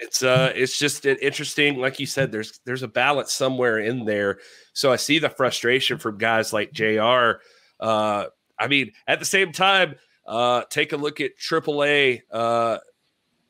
it's 0.00 0.22
uh 0.22 0.52
it's 0.54 0.78
just 0.78 1.04
an 1.06 1.16
interesting 1.20 1.76
like 1.76 2.00
you 2.00 2.06
said 2.06 2.32
there's 2.32 2.60
there's 2.64 2.82
a 2.82 2.88
balance 2.88 3.32
somewhere 3.32 3.78
in 3.78 4.04
there. 4.04 4.38
So 4.72 4.92
i 4.92 4.96
see 4.96 5.18
the 5.18 5.28
frustration 5.28 5.98
from 5.98 6.18
guys 6.18 6.52
like 6.52 6.72
jr 6.72 7.32
uh 7.80 8.26
i 8.58 8.66
mean 8.68 8.92
at 9.06 9.18
the 9.18 9.24
same 9.24 9.52
time 9.52 9.96
uh 10.26 10.62
take 10.70 10.92
a 10.92 10.96
look 10.96 11.20
at 11.20 11.32
aaa 11.38 12.20
uh 12.32 12.78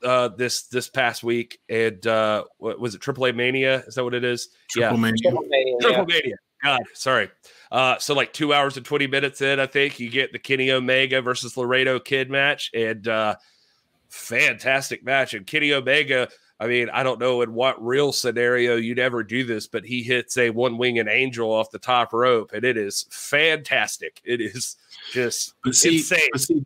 uh 0.02 0.28
this 0.28 0.62
this 0.68 0.88
past 0.88 1.22
week 1.22 1.58
and 1.68 2.04
uh 2.06 2.44
what 2.58 2.80
was 2.80 2.94
it 2.94 3.02
aaa 3.02 3.34
mania? 3.34 3.84
Is 3.86 3.94
that 3.94 4.04
what 4.04 4.14
it 4.14 4.24
is? 4.24 4.48
Triple 4.70 4.96
yeah 4.96 5.02
mania. 5.02 5.22
triple 5.22 5.44
mania 5.48 5.76
triple 5.80 6.06
mania. 6.06 6.36
God 6.62 6.80
sorry. 6.94 7.30
Uh 7.70 7.98
so 7.98 8.14
like 8.14 8.32
two 8.32 8.52
hours 8.52 8.76
and 8.76 8.84
20 8.84 9.06
minutes 9.06 9.40
in 9.40 9.60
i 9.60 9.66
think 9.66 10.00
you 10.00 10.10
get 10.10 10.32
the 10.32 10.38
kenny 10.38 10.72
omega 10.72 11.22
versus 11.22 11.56
laredo 11.56 12.00
kid 12.00 12.28
match 12.28 12.70
and 12.74 13.06
uh 13.06 13.36
fantastic 14.10 15.04
match. 15.04 15.34
And 15.34 15.46
Kenny 15.46 15.72
Omega, 15.72 16.28
I 16.58 16.66
mean, 16.66 16.90
I 16.90 17.02
don't 17.02 17.18
know 17.18 17.40
in 17.40 17.54
what 17.54 17.82
real 17.84 18.12
scenario 18.12 18.76
you'd 18.76 18.98
ever 18.98 19.22
do 19.22 19.44
this, 19.44 19.66
but 19.66 19.84
he 19.84 20.02
hits 20.02 20.36
a 20.36 20.50
one 20.50 20.76
winged 20.76 21.08
angel 21.08 21.50
off 21.50 21.70
the 21.70 21.78
top 21.78 22.12
rope, 22.12 22.52
and 22.52 22.64
it 22.64 22.76
is 22.76 23.06
fantastic. 23.10 24.20
It 24.24 24.40
is 24.40 24.76
just 25.12 25.54
but 25.64 25.74
see, 25.74 25.96
insane. 25.96 26.28
But 26.32 26.40
see, 26.40 26.62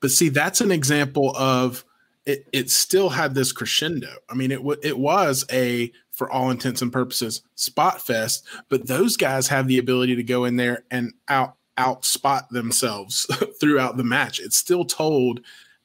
but 0.00 0.10
see, 0.10 0.28
that's 0.28 0.60
an 0.60 0.70
example 0.70 1.34
of 1.36 1.84
it. 2.26 2.46
It 2.52 2.70
still 2.70 3.08
had 3.08 3.34
this 3.34 3.52
crescendo. 3.52 4.16
I 4.28 4.34
mean, 4.34 4.50
it 4.50 4.58
w- 4.58 4.80
it 4.82 4.98
was 4.98 5.46
a 5.50 5.90
for 6.10 6.30
all 6.30 6.50
intents 6.50 6.82
and 6.82 6.92
purposes 6.92 7.42
spot 7.54 8.02
fest, 8.02 8.44
but 8.68 8.86
those 8.86 9.16
guys 9.16 9.46
have 9.48 9.68
the 9.68 9.78
ability 9.78 10.16
to 10.16 10.22
go 10.24 10.44
in 10.44 10.56
there 10.56 10.84
and 10.90 11.14
out 11.28 11.54
out 11.78 12.04
spot 12.04 12.50
themselves 12.50 13.26
throughout 13.60 13.96
the 13.96 14.04
match. 14.04 14.40
It 14.40 14.52
still 14.52 14.84
told 14.84 15.40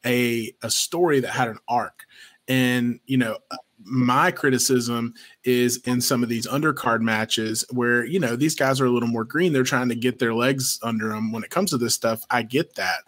a 0.05 0.53
a 0.61 0.69
story 0.69 1.19
that 1.19 1.31
had 1.31 1.47
an 1.47 1.59
arc 1.67 2.05
and, 2.47 2.99
you 3.05 3.17
know, 3.17 3.37
uh, 3.51 3.57
my 3.85 4.31
criticism 4.31 5.13
is 5.43 5.77
in 5.85 5.99
some 5.99 6.23
of 6.23 6.29
these 6.29 6.47
undercard 6.47 7.01
matches 7.01 7.65
where, 7.71 8.05
you 8.05 8.19
know, 8.19 8.35
these 8.35 8.55
guys 8.55 8.79
are 8.79 8.85
a 8.85 8.89
little 8.89 9.09
more 9.09 9.25
green. 9.25 9.51
They're 9.51 9.63
trying 9.63 9.89
to 9.89 9.95
get 9.95 10.19
their 10.19 10.33
legs 10.33 10.79
under 10.83 11.09
them 11.09 11.31
when 11.31 11.43
it 11.43 11.49
comes 11.49 11.71
to 11.71 11.77
this 11.77 11.93
stuff. 11.93 12.23
I 12.29 12.43
get 12.43 12.75
that. 12.75 12.99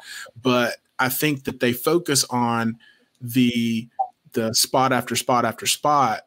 But 0.42 0.78
I 1.00 1.10
think 1.10 1.46
that 1.46 1.62
they 1.62 1.74
focus 1.74 2.26
on 2.30 2.78
the 3.22 3.88
the 4.34 4.54
spot 4.54 4.92
after 4.92 5.16
spot 5.16 5.46
after 5.46 5.66
spot 5.66 6.24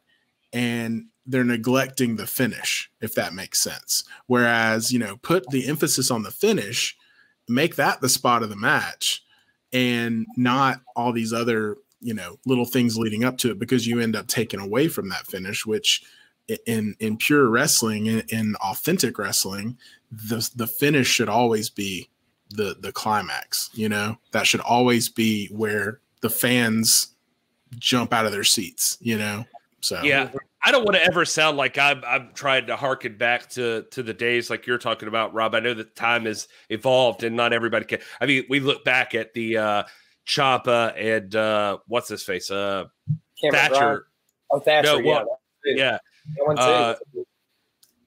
and 0.55 1.07
they're 1.27 1.45
neglecting 1.45 2.17
the 2.17 2.27
finish 2.27 2.91
if 3.03 3.15
that 3.15 3.35
makes 3.35 3.63
sense 3.63 4.03
whereas 4.29 4.91
you 4.91 4.99
know 4.99 5.19
put 5.19 5.47
the 5.51 5.69
emphasis 5.69 6.11
on 6.11 6.23
the 6.23 6.31
finish 6.31 6.97
make 7.51 7.77
that 7.77 8.01
the 8.01 8.09
spot 8.09 8.43
of 8.43 8.49
the 8.49 8.57
match 8.57 9.23
and 9.73 10.27
not 10.37 10.81
all 10.97 11.13
these 11.13 11.33
other 11.33 11.77
you 12.01 12.15
know 12.15 12.39
little 12.47 12.65
things 12.65 12.97
leading 12.97 13.25
up 13.25 13.39
to 13.39 13.51
it 13.51 13.59
because 13.59 13.87
you 13.87 14.01
end 14.01 14.17
up 14.17 14.27
taking 14.27 14.61
away 14.61 14.89
from 14.89 15.09
that 15.09 15.27
finish 15.27 15.67
which 15.67 16.03
in 16.67 16.95
in 17.01 17.17
pure 17.17 17.49
wrestling 17.49 18.07
in, 18.07 18.23
in 18.29 18.55
authentic 18.57 19.19
wrestling 19.19 19.77
the 20.11 20.49
the 20.57 20.67
finish 20.67 21.09
should 21.09 21.29
always 21.29 21.69
be 21.69 22.09
the 22.51 22.77
the 22.81 22.93
climax 22.93 23.71
you 23.75 23.89
know? 23.89 24.17
That 24.33 24.47
should 24.47 24.61
always 24.61 25.09
be 25.09 25.49
where 25.49 26.01
the 26.21 26.31
fans 26.31 27.09
jump 27.79 28.13
out 28.13 28.27
of 28.27 28.33
their 28.33 28.45
seats 28.45 28.97
you 29.01 29.19
know? 29.19 29.45
So 29.81 30.01
yeah 30.03 30.31
I 30.69 30.71
don't 30.71 30.85
want 30.85 30.97
to 30.97 31.03
ever 31.03 31.25
sound 31.25 31.57
like 31.57 31.79
I'm 31.79 32.03
I'm 32.07 32.29
trying 32.35 32.67
to 32.67 32.77
harken 32.77 33.17
back 33.17 33.49
to 33.51 33.87
to 33.91 34.03
the 34.03 34.13
days 34.13 34.51
like 34.51 34.67
you're 34.67 34.77
talking 34.77 35.09
about, 35.09 35.33
Rob. 35.33 35.55
I 35.55 35.61
know 35.61 35.73
that 35.73 35.97
time 35.97 36.27
has 36.27 36.47
evolved 36.69 37.25
and 37.25 37.35
not 37.35 37.55
everybody 37.55 37.87
can. 37.87 38.01
I 38.21 38.27
mean, 38.27 38.45
we 38.51 38.61
look 38.61 38.85
back 38.85 39.15
at 39.15 39.33
the 39.33 39.57
uh 39.57 39.83
Ciampa 40.27 40.93
and 40.95 41.35
uh, 41.35 41.79
what's 41.87 42.11
his 42.11 42.23
face? 42.23 42.51
Uh, 42.51 42.85
Thatcher. 43.51 44.09
Oh, 44.51 44.61
Thatcher. 44.61 45.01
No, 45.01 45.09
yeah. 45.09 45.25
Yeah. 45.65 45.99
Uh, 46.55 46.97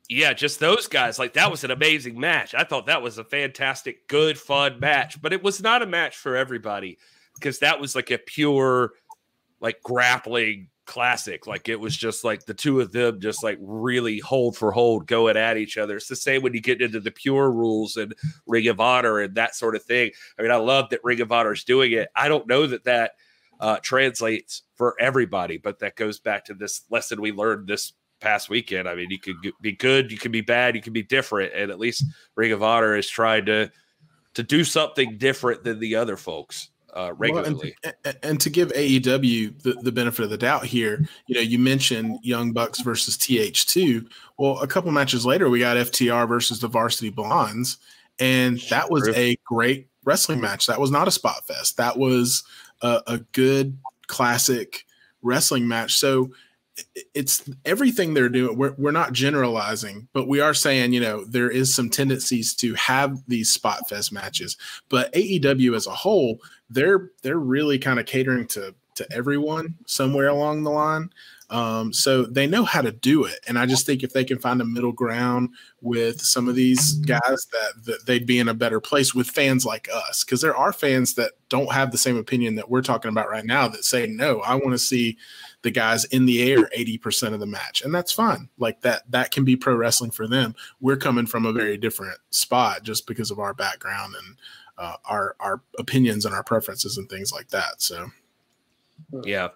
yeah, 0.08 0.34
just 0.34 0.60
those 0.60 0.86
guys. 0.86 1.18
Like 1.18 1.34
that 1.34 1.50
was 1.50 1.64
an 1.64 1.72
amazing 1.72 2.20
match. 2.20 2.54
I 2.54 2.64
thought 2.64 2.86
that 2.86 3.02
was 3.02 3.18
a 3.18 3.24
fantastic, 3.24 4.08
good, 4.08 4.38
fun 4.38 4.80
match, 4.80 5.20
but 5.20 5.34
it 5.34 5.42
was 5.42 5.64
not 5.64 5.82
a 5.82 5.88
match 5.88 6.16
for 6.16 6.36
everybody 6.36 7.00
because 7.34 7.58
that 7.60 7.80
was 7.80 7.96
like 7.96 8.12
a 8.12 8.20
pure, 8.20 8.92
like 9.60 9.82
grappling 9.82 10.68
classic. 10.86 11.48
Like 11.48 11.70
it 11.70 11.80
was 11.80 11.95
just 11.95 12.24
like 12.24 12.45
the 12.45 12.53
two 12.53 12.82
of 12.82 12.91
them 12.91 13.20
just 13.20 13.44
like 13.44 13.58
really 13.62 14.20
hold 14.20 14.58
for 14.58 14.72
hold 14.72 15.08
going 15.08 15.38
at 15.38 15.58
each 15.58 15.78
other. 15.78 15.98
It's 15.98 16.08
the 16.08 16.16
same 16.16 16.41
when 16.41 16.53
you 16.53 16.62
get 16.62 16.82
into 16.82 16.99
the 16.99 17.12
pure 17.12 17.52
rules 17.52 17.98
and 17.98 18.14
Ring 18.48 18.68
of 18.68 18.80
Honor 18.80 19.20
and 19.20 19.36
that 19.36 19.56
sort 19.56 19.76
of 19.76 19.84
thing. 19.84 20.12
I 20.38 20.41
mean, 20.41 20.52
I 20.52 20.56
love 20.56 20.90
that 20.90 21.03
Ring 21.03 21.22
of 21.22 21.32
Honor 21.32 21.53
is 21.53 21.64
doing 21.64 21.91
it. 21.91 22.10
I 22.16 22.28
don't 22.28 22.48
know 22.48 22.68
that 22.68 22.84
that 22.86 23.14
uh, 23.60 23.78
translates 23.82 24.64
for 24.76 24.95
everybody, 24.99 25.58
but 25.58 25.80
that 25.80 25.95
goes 25.95 26.20
back 26.20 26.45
to 26.45 26.53
this 26.53 26.82
lesson 26.90 27.22
we 27.22 27.32
learned 27.32 27.68
this 27.68 27.94
past 28.20 28.49
weekend. 28.49 28.88
I 28.88 28.95
mean, 28.95 29.12
you 29.12 29.20
could 29.20 29.36
be 29.62 29.74
good, 29.74 30.12
you 30.12 30.18
can 30.18 30.32
be 30.32 30.41
bad, 30.41 30.76
you 30.76 30.82
can 30.82 30.94
be 30.94 31.03
different, 31.03 31.53
and 31.53 31.72
at 31.72 31.80
least 31.80 32.06
Ring 32.36 32.52
of 32.52 32.64
Honor 32.64 32.95
is 32.95 33.10
trying 33.10 33.45
to 33.45 33.72
to 34.34 34.44
do 34.44 34.64
something 34.64 35.18
different 35.18 35.64
than 35.64 35.80
the 35.80 35.95
other 35.95 36.16
folks 36.16 36.70
uh, 36.93 37.13
regularly. 37.18 37.76
Well, 37.84 37.93
and, 38.05 38.18
and, 38.23 38.41
to 38.41 38.49
give 38.49 38.72
AEW 38.73 39.61
the, 39.61 39.73
the 39.81 39.91
benefit 39.91 40.23
of 40.23 40.30
the 40.30 40.38
doubt 40.38 40.65
here, 40.65 41.07
you 41.27 41.35
know, 41.35 41.41
you 41.41 41.59
mentioned 41.59 42.19
Young 42.23 42.51
Bucks 42.51 42.81
versus 42.81 43.18
TH2. 43.18 44.05
Well, 44.38 44.59
a 44.59 44.68
couple 44.68 44.91
matches 44.91 45.26
later, 45.26 45.49
we 45.49 45.59
got 45.59 45.77
FTR 45.77 46.27
versus 46.27 46.59
the 46.59 46.68
Varsity 46.68 47.09
Blondes, 47.09 47.77
and 48.19 48.59
that 48.69 48.89
was 48.89 49.07
a 49.09 49.38
great 49.45 49.88
wrestling 50.03 50.41
match. 50.41 50.68
That 50.68 50.80
was 50.80 50.91
not 50.91 51.07
a 51.07 51.11
spot 51.11 51.47
fest. 51.47 51.77
That 51.77 51.97
was 51.97 52.43
a, 52.81 53.01
a 53.07 53.18
good 53.31 53.77
classic 54.07 54.85
wrestling 55.22 55.68
match. 55.68 55.93
So 55.93 56.31
it's 57.13 57.49
everything 57.65 58.13
they're 58.13 58.30
doing. 58.30 58.57
We're, 58.57 58.73
we're 58.77 58.91
not 58.91 59.13
generalizing, 59.13 60.07
but 60.13 60.27
we 60.27 60.39
are 60.39 60.53
saying, 60.53 60.93
you 60.93 61.01
know, 61.01 61.26
there 61.26 61.49
is 61.49 61.73
some 61.73 61.89
tendencies 61.89 62.55
to 62.55 62.73
have 62.76 63.22
these 63.27 63.51
spot 63.51 63.88
fest 63.89 64.11
matches. 64.11 64.57
But 64.89 65.11
AEW 65.13 65.76
as 65.76 65.88
a 65.88 65.91
whole, 65.91 66.39
they're 66.72 67.11
they're 67.22 67.39
really 67.39 67.77
kind 67.77 67.99
of 67.99 68.06
catering 68.06 68.48
to 68.48 68.73
to 68.95 69.07
everyone 69.11 69.76
somewhere 69.85 70.27
along 70.27 70.64
the 70.64 70.69
line. 70.69 71.10
Um, 71.49 71.91
so 71.91 72.23
they 72.23 72.48
know 72.48 72.64
how 72.64 72.81
to 72.81 72.93
do 72.93 73.26
it. 73.26 73.39
And 73.45 73.60
I 73.60 73.65
just 73.65 73.85
think 73.85 74.03
if 74.03 74.14
they 74.14 74.23
can 74.23 74.39
find 74.39 74.61
a 74.61 74.65
middle 74.65 74.93
ground 74.93 75.49
with 75.81 76.22
some 76.22 76.48
of 76.48 76.56
these 76.56 76.93
guys 76.93 77.19
that, 77.52 77.73
that 77.84 78.06
they'd 78.06 78.26
be 78.26 78.39
in 78.39 78.48
a 78.48 78.53
better 78.53 78.80
place 78.80 79.14
with 79.14 79.30
fans 79.30 79.65
like 79.65 79.89
us. 79.93 80.23
Cause 80.23 80.39
there 80.39 80.56
are 80.56 80.72
fans 80.72 81.15
that 81.15 81.34
don't 81.49 81.73
have 81.73 81.91
the 81.91 81.98
same 81.98 82.15
opinion 82.15 82.56
that 82.56 82.69
we're 82.69 82.81
talking 82.81 83.10
about 83.10 83.30
right 83.30 83.43
now 83.43 83.68
that 83.68 83.84
say, 83.84 84.07
no, 84.07 84.39
I 84.39 84.56
want 84.56 84.72
to 84.72 84.80
see 84.80 85.18
the 85.61 85.72
guys 85.72 86.06
in 86.06 86.26
the 86.26 86.41
air 86.49 86.69
80% 86.76 87.34
of 87.34 87.41
the 87.41 87.45
match. 87.45 87.81
And 87.81 87.93
that's 87.93 88.14
fine. 88.14 88.48
Like 88.57 88.80
that, 88.81 89.03
that 89.11 89.31
can 89.31 89.43
be 89.43 89.57
pro 89.57 89.76
wrestling 89.76 90.11
for 90.11 90.30
them. 90.30 90.56
We're 90.80 90.95
coming 90.95 91.26
from 91.26 91.45
a 91.45 91.52
very 91.52 91.76
different 91.76 92.18
spot 92.30 92.84
just 92.84 93.06
because 93.07 93.30
of 93.30 93.39
our 93.39 93.53
background 93.53 94.15
and 94.15 94.38
uh, 94.77 94.95
our, 95.06 95.35
our 95.39 95.61
opinions 95.77 96.26
and 96.26 96.34
our 96.34 96.43
preferences 96.43 96.98
and 96.98 97.10
things 97.10 97.31
like 97.31 97.49
that. 97.49 97.81
So, 97.81 98.07
yeah. 99.23 99.49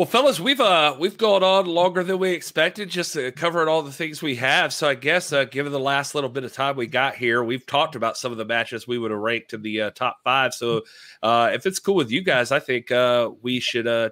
Well, 0.00 0.06
fellas, 0.06 0.40
we've 0.40 0.62
uh 0.62 0.96
we've 0.98 1.18
gone 1.18 1.42
on 1.42 1.66
longer 1.66 2.02
than 2.02 2.18
we 2.18 2.30
expected, 2.30 2.88
just 2.88 3.14
uh, 3.18 3.30
covering 3.32 3.68
all 3.68 3.82
the 3.82 3.92
things 3.92 4.22
we 4.22 4.34
have. 4.36 4.72
So 4.72 4.88
I 4.88 4.94
guess, 4.94 5.30
uh, 5.30 5.44
given 5.44 5.72
the 5.72 5.78
last 5.78 6.14
little 6.14 6.30
bit 6.30 6.42
of 6.42 6.54
time 6.54 6.76
we 6.76 6.86
got 6.86 7.16
here, 7.16 7.44
we've 7.44 7.66
talked 7.66 7.96
about 7.96 8.16
some 8.16 8.32
of 8.32 8.38
the 8.38 8.46
matches 8.46 8.88
we 8.88 8.96
would 8.96 9.10
have 9.10 9.20
ranked 9.20 9.52
in 9.52 9.60
the 9.60 9.82
uh, 9.82 9.90
top 9.90 10.20
five. 10.24 10.54
So 10.54 10.84
uh, 11.22 11.50
if 11.52 11.66
it's 11.66 11.78
cool 11.78 11.96
with 11.96 12.10
you 12.10 12.22
guys, 12.22 12.50
I 12.50 12.60
think 12.60 12.90
uh, 12.90 13.30
we 13.42 13.60
should 13.60 13.86
uh, 13.86 14.08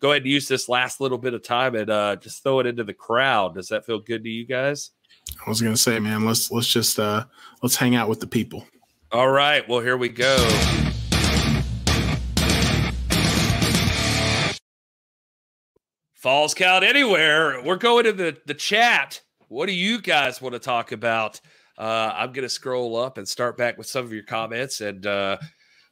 go 0.00 0.10
ahead 0.10 0.22
and 0.22 0.30
use 0.32 0.48
this 0.48 0.68
last 0.68 1.00
little 1.00 1.18
bit 1.18 1.32
of 1.32 1.44
time 1.44 1.76
and 1.76 1.90
uh, 1.90 2.16
just 2.16 2.42
throw 2.42 2.58
it 2.58 2.66
into 2.66 2.82
the 2.82 2.92
crowd. 2.92 3.54
Does 3.54 3.68
that 3.68 3.86
feel 3.86 4.00
good 4.00 4.24
to 4.24 4.28
you 4.28 4.44
guys? 4.44 4.90
I 5.46 5.48
was 5.48 5.60
gonna 5.62 5.76
say, 5.76 6.00
man, 6.00 6.24
let's 6.24 6.50
let's 6.50 6.66
just 6.66 6.98
uh, 6.98 7.24
let's 7.62 7.76
hang 7.76 7.94
out 7.94 8.08
with 8.08 8.18
the 8.18 8.26
people. 8.26 8.66
All 9.14 9.30
right. 9.30 9.66
Well, 9.68 9.78
here 9.78 9.96
we 9.96 10.08
go. 10.08 10.36
Falls 16.14 16.52
Count 16.52 16.82
Anywhere. 16.82 17.62
We're 17.62 17.76
going 17.76 18.06
to 18.06 18.12
the, 18.12 18.36
the 18.46 18.54
chat. 18.54 19.20
What 19.46 19.66
do 19.66 19.72
you 19.72 20.00
guys 20.00 20.42
want 20.42 20.54
to 20.54 20.58
talk 20.58 20.90
about? 20.90 21.40
Uh, 21.78 22.10
I'm 22.12 22.32
going 22.32 22.42
to 22.42 22.48
scroll 22.48 22.96
up 22.96 23.16
and 23.16 23.28
start 23.28 23.56
back 23.56 23.78
with 23.78 23.86
some 23.86 24.04
of 24.04 24.12
your 24.12 24.24
comments. 24.24 24.80
And 24.80 25.06
uh, 25.06 25.36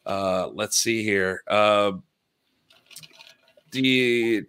uh, 0.04 0.48
let's 0.48 0.76
see 0.76 1.04
here. 1.04 1.44
Uh, 1.46 1.92
the 3.70 4.44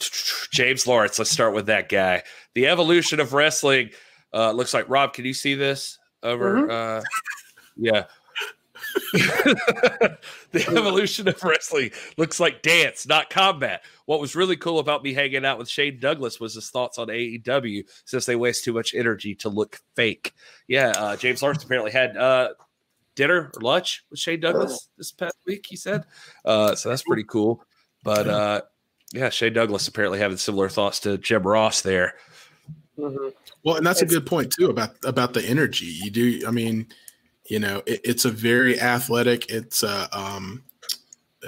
James 0.51 0.87
Lawrence. 0.87 1.19
Let's 1.19 1.29
start 1.29 1.53
with 1.53 1.67
that 1.67 1.89
guy. 1.89 2.23
The 2.55 2.65
evolution 2.65 3.19
of 3.19 3.33
wrestling 3.33 3.91
uh, 4.33 4.51
looks 4.51 4.73
like 4.73 4.89
Rob. 4.89 5.13
Can 5.13 5.25
you 5.25 5.35
see 5.35 5.53
this 5.53 5.99
over? 6.23 6.55
Mm-hmm. 6.55 6.71
Uh, 6.71 7.01
yeah. 7.77 8.05
the 9.13 10.65
evolution 10.67 11.27
of 11.27 11.43
wrestling 11.43 11.91
looks 12.17 12.39
like 12.39 12.61
dance, 12.61 13.07
not 13.07 13.29
combat. 13.29 13.83
What 14.05 14.19
was 14.19 14.35
really 14.35 14.55
cool 14.55 14.79
about 14.79 15.03
me 15.03 15.13
hanging 15.13 15.45
out 15.45 15.57
with 15.57 15.69
Shane 15.69 15.99
Douglas 15.99 16.39
was 16.39 16.55
his 16.55 16.69
thoughts 16.69 16.97
on 16.97 17.07
AEW, 17.07 17.83
since 18.05 18.25
they 18.25 18.35
waste 18.35 18.63
too 18.63 18.73
much 18.73 18.93
energy 18.93 19.35
to 19.35 19.49
look 19.49 19.79
fake. 19.95 20.33
Yeah, 20.67 20.93
uh, 20.95 21.15
James 21.15 21.41
Lawrence 21.41 21.63
apparently 21.63 21.91
had 21.91 22.17
uh, 22.17 22.49
dinner 23.15 23.51
or 23.53 23.61
lunch 23.61 24.03
with 24.09 24.19
Shane 24.19 24.39
Douglas 24.39 24.89
this 24.97 25.11
past 25.11 25.37
week. 25.45 25.65
He 25.67 25.75
said, 25.75 26.03
uh, 26.45 26.75
so 26.75 26.89
that's 26.89 27.03
pretty 27.03 27.23
cool. 27.23 27.63
But 28.03 28.27
uh, 28.27 28.61
yeah, 29.13 29.29
Shane 29.29 29.53
Douglas 29.53 29.87
apparently 29.87 30.19
having 30.19 30.37
similar 30.37 30.69
thoughts 30.69 30.99
to 31.01 31.17
Jim 31.17 31.43
Ross 31.43 31.81
there. 31.81 32.15
Mm-hmm. 32.97 33.29
Well, 33.63 33.77
and 33.77 33.85
that's 33.85 34.01
it's, 34.01 34.11
a 34.11 34.15
good 34.15 34.25
point 34.25 34.51
too 34.51 34.69
about 34.69 34.91
about 35.03 35.33
the 35.33 35.43
energy. 35.43 35.85
You 35.85 36.11
do, 36.11 36.47
I 36.47 36.51
mean 36.51 36.87
you 37.45 37.59
know, 37.59 37.83
it, 37.85 38.01
it's 38.03 38.25
a 38.25 38.31
very 38.31 38.79
athletic. 38.79 39.49
It's 39.49 39.83
a 39.83 40.07
um, 40.17 40.63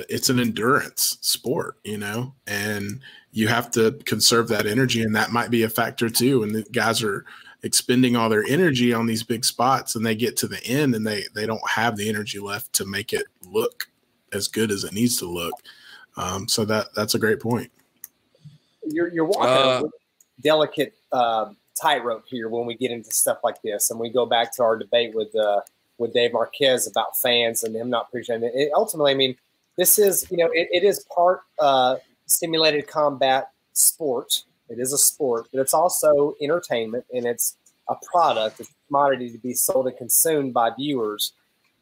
it's 0.09 0.29
an 0.29 0.39
endurance 0.39 1.17
sport, 1.21 1.77
you 1.83 1.97
know, 1.97 2.33
and 2.47 3.01
you 3.31 3.47
have 3.47 3.71
to 3.71 3.91
conserve 4.05 4.47
that 4.49 4.65
energy, 4.65 5.01
and 5.01 5.15
that 5.15 5.31
might 5.31 5.49
be 5.49 5.63
a 5.63 5.69
factor 5.69 6.09
too. 6.09 6.43
And 6.43 6.53
the 6.53 6.63
guys 6.63 7.01
are 7.01 7.25
expending 7.63 8.15
all 8.15 8.29
their 8.29 8.43
energy 8.43 8.93
on 8.93 9.05
these 9.07 9.23
big 9.23 9.45
spots, 9.45 9.95
and 9.95 10.05
they 10.05 10.15
get 10.15 10.37
to 10.37 10.47
the 10.47 10.63
end, 10.65 10.95
and 10.95 11.05
they 11.05 11.23
they 11.33 11.45
don't 11.45 11.67
have 11.69 11.95
the 11.95 12.09
energy 12.09 12.39
left 12.39 12.73
to 12.73 12.85
make 12.85 13.13
it 13.13 13.25
look 13.49 13.87
as 14.33 14.47
good 14.47 14.71
as 14.71 14.83
it 14.83 14.93
needs 14.93 15.17
to 15.17 15.25
look. 15.25 15.53
Um, 16.17 16.47
so 16.47 16.65
that 16.65 16.87
that's 16.95 17.15
a 17.15 17.19
great 17.19 17.39
point. 17.39 17.71
you're 18.85 19.07
you're 19.07 19.25
walking 19.25 19.43
uh, 19.49 19.83
a 19.85 20.41
delicate 20.41 20.93
uh, 21.11 21.51
tightrope 21.79 22.25
here 22.27 22.49
when 22.49 22.65
we 22.65 22.75
get 22.75 22.91
into 22.91 23.11
stuff 23.11 23.39
like 23.43 23.61
this, 23.61 23.91
and 23.91 23.99
we 23.99 24.09
go 24.09 24.25
back 24.25 24.53
to 24.55 24.63
our 24.63 24.77
debate 24.77 25.13
with 25.13 25.33
uh, 25.35 25.61
with 25.97 26.13
Dave 26.13 26.33
Marquez 26.33 26.87
about 26.87 27.17
fans 27.17 27.63
and 27.63 27.75
him 27.75 27.89
not 27.89 28.07
appreciating 28.09 28.47
it. 28.47 28.53
it 28.55 28.71
ultimately, 28.73 29.11
I 29.11 29.15
mean, 29.15 29.35
this 29.77 29.99
is 29.99 30.29
you 30.31 30.37
know 30.37 30.49
it, 30.53 30.67
it 30.71 30.83
is 30.83 31.05
part 31.13 31.41
uh, 31.59 31.97
simulated 32.25 32.87
combat 32.87 33.51
sport. 33.73 34.43
It 34.69 34.79
is 34.79 34.93
a 34.93 34.97
sport, 34.97 35.47
but 35.51 35.61
it's 35.61 35.73
also 35.73 36.35
entertainment 36.41 37.05
and 37.13 37.25
it's 37.25 37.55
a 37.87 37.95
product, 38.11 38.59
a 38.59 38.65
commodity 38.87 39.29
to 39.29 39.37
be 39.37 39.53
sold 39.53 39.87
and 39.87 39.95
consumed 39.95 40.53
by 40.53 40.71
viewers. 40.71 41.33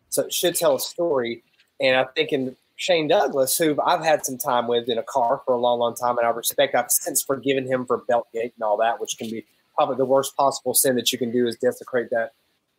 So 0.09 0.23
it 0.23 0.33
should 0.33 0.55
tell 0.55 0.75
a 0.75 0.79
story. 0.79 1.43
And 1.79 1.95
I 1.95 2.03
think 2.03 2.33
in 2.33 2.55
Shane 2.75 3.07
Douglas, 3.07 3.57
who 3.57 3.79
I've 3.81 4.03
had 4.03 4.25
some 4.25 4.37
time 4.37 4.67
with 4.67 4.89
in 4.89 4.97
a 4.97 5.03
car 5.03 5.41
for 5.45 5.53
a 5.53 5.57
long, 5.57 5.79
long 5.79 5.95
time, 5.95 6.17
and 6.17 6.27
I 6.27 6.29
respect. 6.31 6.75
I've 6.75 6.91
since 6.91 7.23
forgiven 7.23 7.65
him 7.65 7.85
for 7.85 7.99
Beltgate 7.99 8.53
and 8.55 8.63
all 8.63 8.77
that, 8.77 8.99
which 8.99 9.17
can 9.17 9.29
be 9.29 9.45
probably 9.75 9.95
the 9.95 10.05
worst 10.05 10.35
possible 10.35 10.73
sin 10.73 10.95
that 10.95 11.11
you 11.11 11.17
can 11.17 11.31
do 11.31 11.47
is 11.47 11.55
desecrate 11.55 12.09
that 12.11 12.33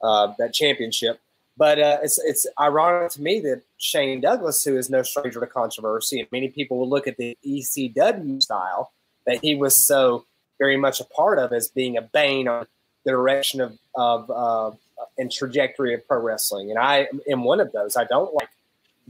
uh, 0.05 0.35
that 0.39 0.53
championship. 0.53 1.21
But 1.57 1.79
uh, 1.79 1.99
it's 2.03 2.19
it's 2.19 2.47
ironic 2.61 3.13
to 3.13 3.23
me 3.23 3.41
that 3.41 3.63
Shane 3.79 4.21
Douglas, 4.21 4.65
who 4.65 4.77
is 4.77 4.91
no 4.91 5.03
stranger 5.03 5.41
to 5.41 5.47
controversy, 5.47 6.21
and 6.21 6.29
many 6.33 6.49
people 6.49 6.79
will 6.79 6.89
look 6.89 7.07
at 7.07 7.17
the 7.17 7.37
ECW 7.47 8.43
style 8.43 8.93
that 9.27 9.39
he 9.41 9.55
was 9.55 9.75
so 9.75 10.25
very 10.59 10.77
much 10.77 11.01
a 11.01 11.05
part 11.05 11.39
of 11.39 11.53
as 11.53 11.69
being 11.69 11.97
a 11.97 12.03
bane 12.03 12.49
on 12.49 12.67
the 13.05 13.13
direction 13.13 13.61
of 13.61 13.79
of 13.95 14.31
uh, 14.31 14.77
and 15.17 15.31
trajectory 15.31 15.95
of 15.95 16.07
pro 16.07 16.19
wrestling. 16.19 16.71
And 16.71 16.79
I 16.79 17.09
am 17.31 17.45
one 17.45 17.61
of 17.61 17.73
those. 17.73 17.97
I 17.97 18.05
don't 18.05 18.35
like 18.35 18.51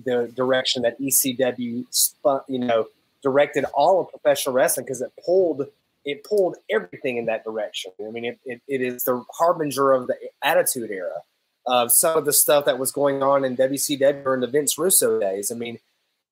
the 0.04 0.30
direction 0.34 0.82
that 0.82 1.00
ECW 1.00 1.86
spun, 1.90 2.40
you 2.48 2.58
know, 2.58 2.88
directed 3.22 3.64
all 3.74 4.00
of 4.00 4.10
professional 4.10 4.54
wrestling 4.54 4.84
because 4.84 5.00
it 5.00 5.12
pulled 5.24 5.66
it 6.04 6.24
pulled 6.24 6.56
everything 6.70 7.16
in 7.16 7.26
that 7.26 7.44
direction. 7.44 7.92
I 8.00 8.10
mean, 8.10 8.24
it, 8.24 8.38
it, 8.44 8.60
it 8.68 8.82
is 8.82 9.04
the 9.04 9.24
harbinger 9.30 9.92
of 9.92 10.06
the 10.06 10.16
Attitude 10.42 10.90
Era 10.90 11.22
of 11.66 11.90
some 11.90 12.18
of 12.18 12.24
the 12.24 12.32
stuff 12.32 12.66
that 12.66 12.78
was 12.78 12.92
going 12.92 13.22
on 13.22 13.44
in 13.44 13.56
WCW 13.56 14.22
during 14.22 14.40
the 14.40 14.46
Vince 14.46 14.76
Russo 14.76 15.18
days. 15.18 15.50
I 15.50 15.54
mean, 15.54 15.78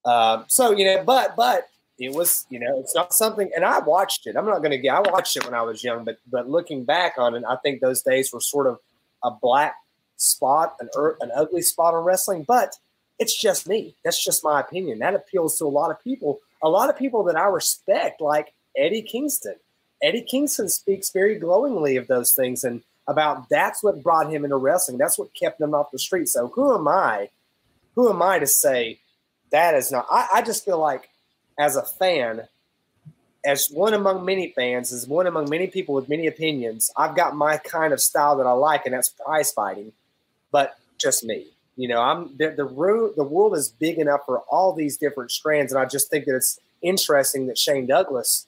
uh, 0.05 0.45
so 0.49 0.73
you 0.73 0.85
know, 0.85 1.03
but 1.05 1.37
but 1.37 1.69
it 1.99 2.13
was 2.13 2.47
you 2.51 2.59
know 2.59 2.79
it's 2.81 2.95
not 2.95 3.15
something. 3.15 3.51
And 3.55 3.65
I 3.65 3.79
watched 3.79 4.27
it. 4.27 4.37
I'm 4.37 4.47
not 4.47 4.59
going 4.59 4.73
to 4.73 4.79
get. 4.79 4.95
I 4.95 5.01
watched 5.01 5.37
it 5.37 5.45
when 5.45 5.55
I 5.55 5.63
was 5.63 5.83
young, 5.83 6.05
but 6.05 6.19
but 6.31 6.49
looking 6.49 6.85
back 6.85 7.15
on 7.19 7.35
it, 7.35 7.45
I 7.49 7.57
think 7.57 7.81
those 7.81 8.03
days 8.03 8.33
were 8.33 8.41
sort 8.41 8.67
of 8.67 8.79
a 9.25 9.31
black 9.31 9.77
spot, 10.17 10.77
an 10.81 10.89
an 11.21 11.31
ugly 11.35 11.63
spot 11.63 11.95
on 11.95 12.05
wrestling. 12.05 12.45
But 12.47 12.75
it's 13.19 13.39
just 13.39 13.69
me. 13.69 13.95
That's 14.05 14.23
just 14.23 14.45
my 14.45 14.61
opinion. 14.61 14.99
That 14.99 15.15
appeals 15.15 15.57
to 15.59 15.65
a 15.65 15.67
lot 15.67 15.91
of 15.91 16.03
people. 16.03 16.41
A 16.65 16.69
lot 16.69 16.91
of 16.91 16.97
people 16.97 17.25
that 17.25 17.37
I 17.37 17.47
respect, 17.47 18.21
like 18.21 18.55
Eddie 18.77 19.03
Kingston. 19.03 19.57
Eddie 20.03 20.23
Kingston 20.23 20.69
speaks 20.69 21.11
very 21.11 21.39
glowingly 21.39 21.97
of 21.97 22.09
those 22.09 22.33
things 22.33 22.65
and 22.65 22.83
about 23.07 23.49
that's 23.49 23.83
what 23.83 24.03
brought 24.03 24.31
him 24.31 24.45
into 24.45 24.57
wrestling. 24.57 24.99
That's 24.99 25.19
what 25.19 25.35
kept 25.35 25.61
him 25.61 25.75
off 25.75 25.91
the 25.91 25.99
street. 25.99 26.29
So 26.29 26.49
who 26.49 26.75
am 26.75 26.89
I? 26.89 27.31
Who 27.95 28.09
am 28.09 28.23
I 28.23 28.39
to 28.39 28.47
say 28.47 29.01
that 29.51 29.75
is 29.75 29.93
not? 29.93 30.07
I, 30.11 30.29
I 30.35 30.43
just 30.43 30.65
feel 30.65 30.79
like 30.79 31.11
as 31.59 31.77
a 31.77 31.83
fan, 31.83 32.43
as 33.45 33.69
one 33.71 33.93
among 33.93 34.25
many 34.25 34.53
fans, 34.57 34.93
as 34.93 35.07
one 35.07 35.27
among 35.27 35.51
many 35.51 35.67
people 35.67 35.95
with 35.95 36.09
many 36.09 36.27
opinions, 36.27 36.91
I've 36.97 37.17
got 37.17 37.37
my 37.37 37.59
kind 37.59 37.93
of 37.93 38.01
style 38.01 38.37
that 38.37 38.47
I 38.47 38.53
like, 38.53 38.87
and 38.87 38.95
that's 38.95 39.11
prize 39.11 39.53
fighting. 39.53 39.93
But 40.53 40.79
just 40.99 41.25
me, 41.25 41.49
you 41.77 41.89
know, 41.89 42.01
I'm 42.01 42.37
the 42.37 42.51
the, 42.51 42.65
the 43.17 43.25
world 43.25 43.57
is 43.57 43.69
big 43.69 43.99
enough 43.99 44.21
for 44.27 44.41
all 44.41 44.73
these 44.73 44.97
different 44.97 45.31
strands, 45.31 45.73
and 45.73 45.81
I 45.81 45.87
just 45.87 46.09
think 46.09 46.25
that 46.27 46.37
it's 46.37 46.59
interesting 46.83 47.47
that 47.47 47.59
Shane 47.59 47.87
Douglas 47.87 48.47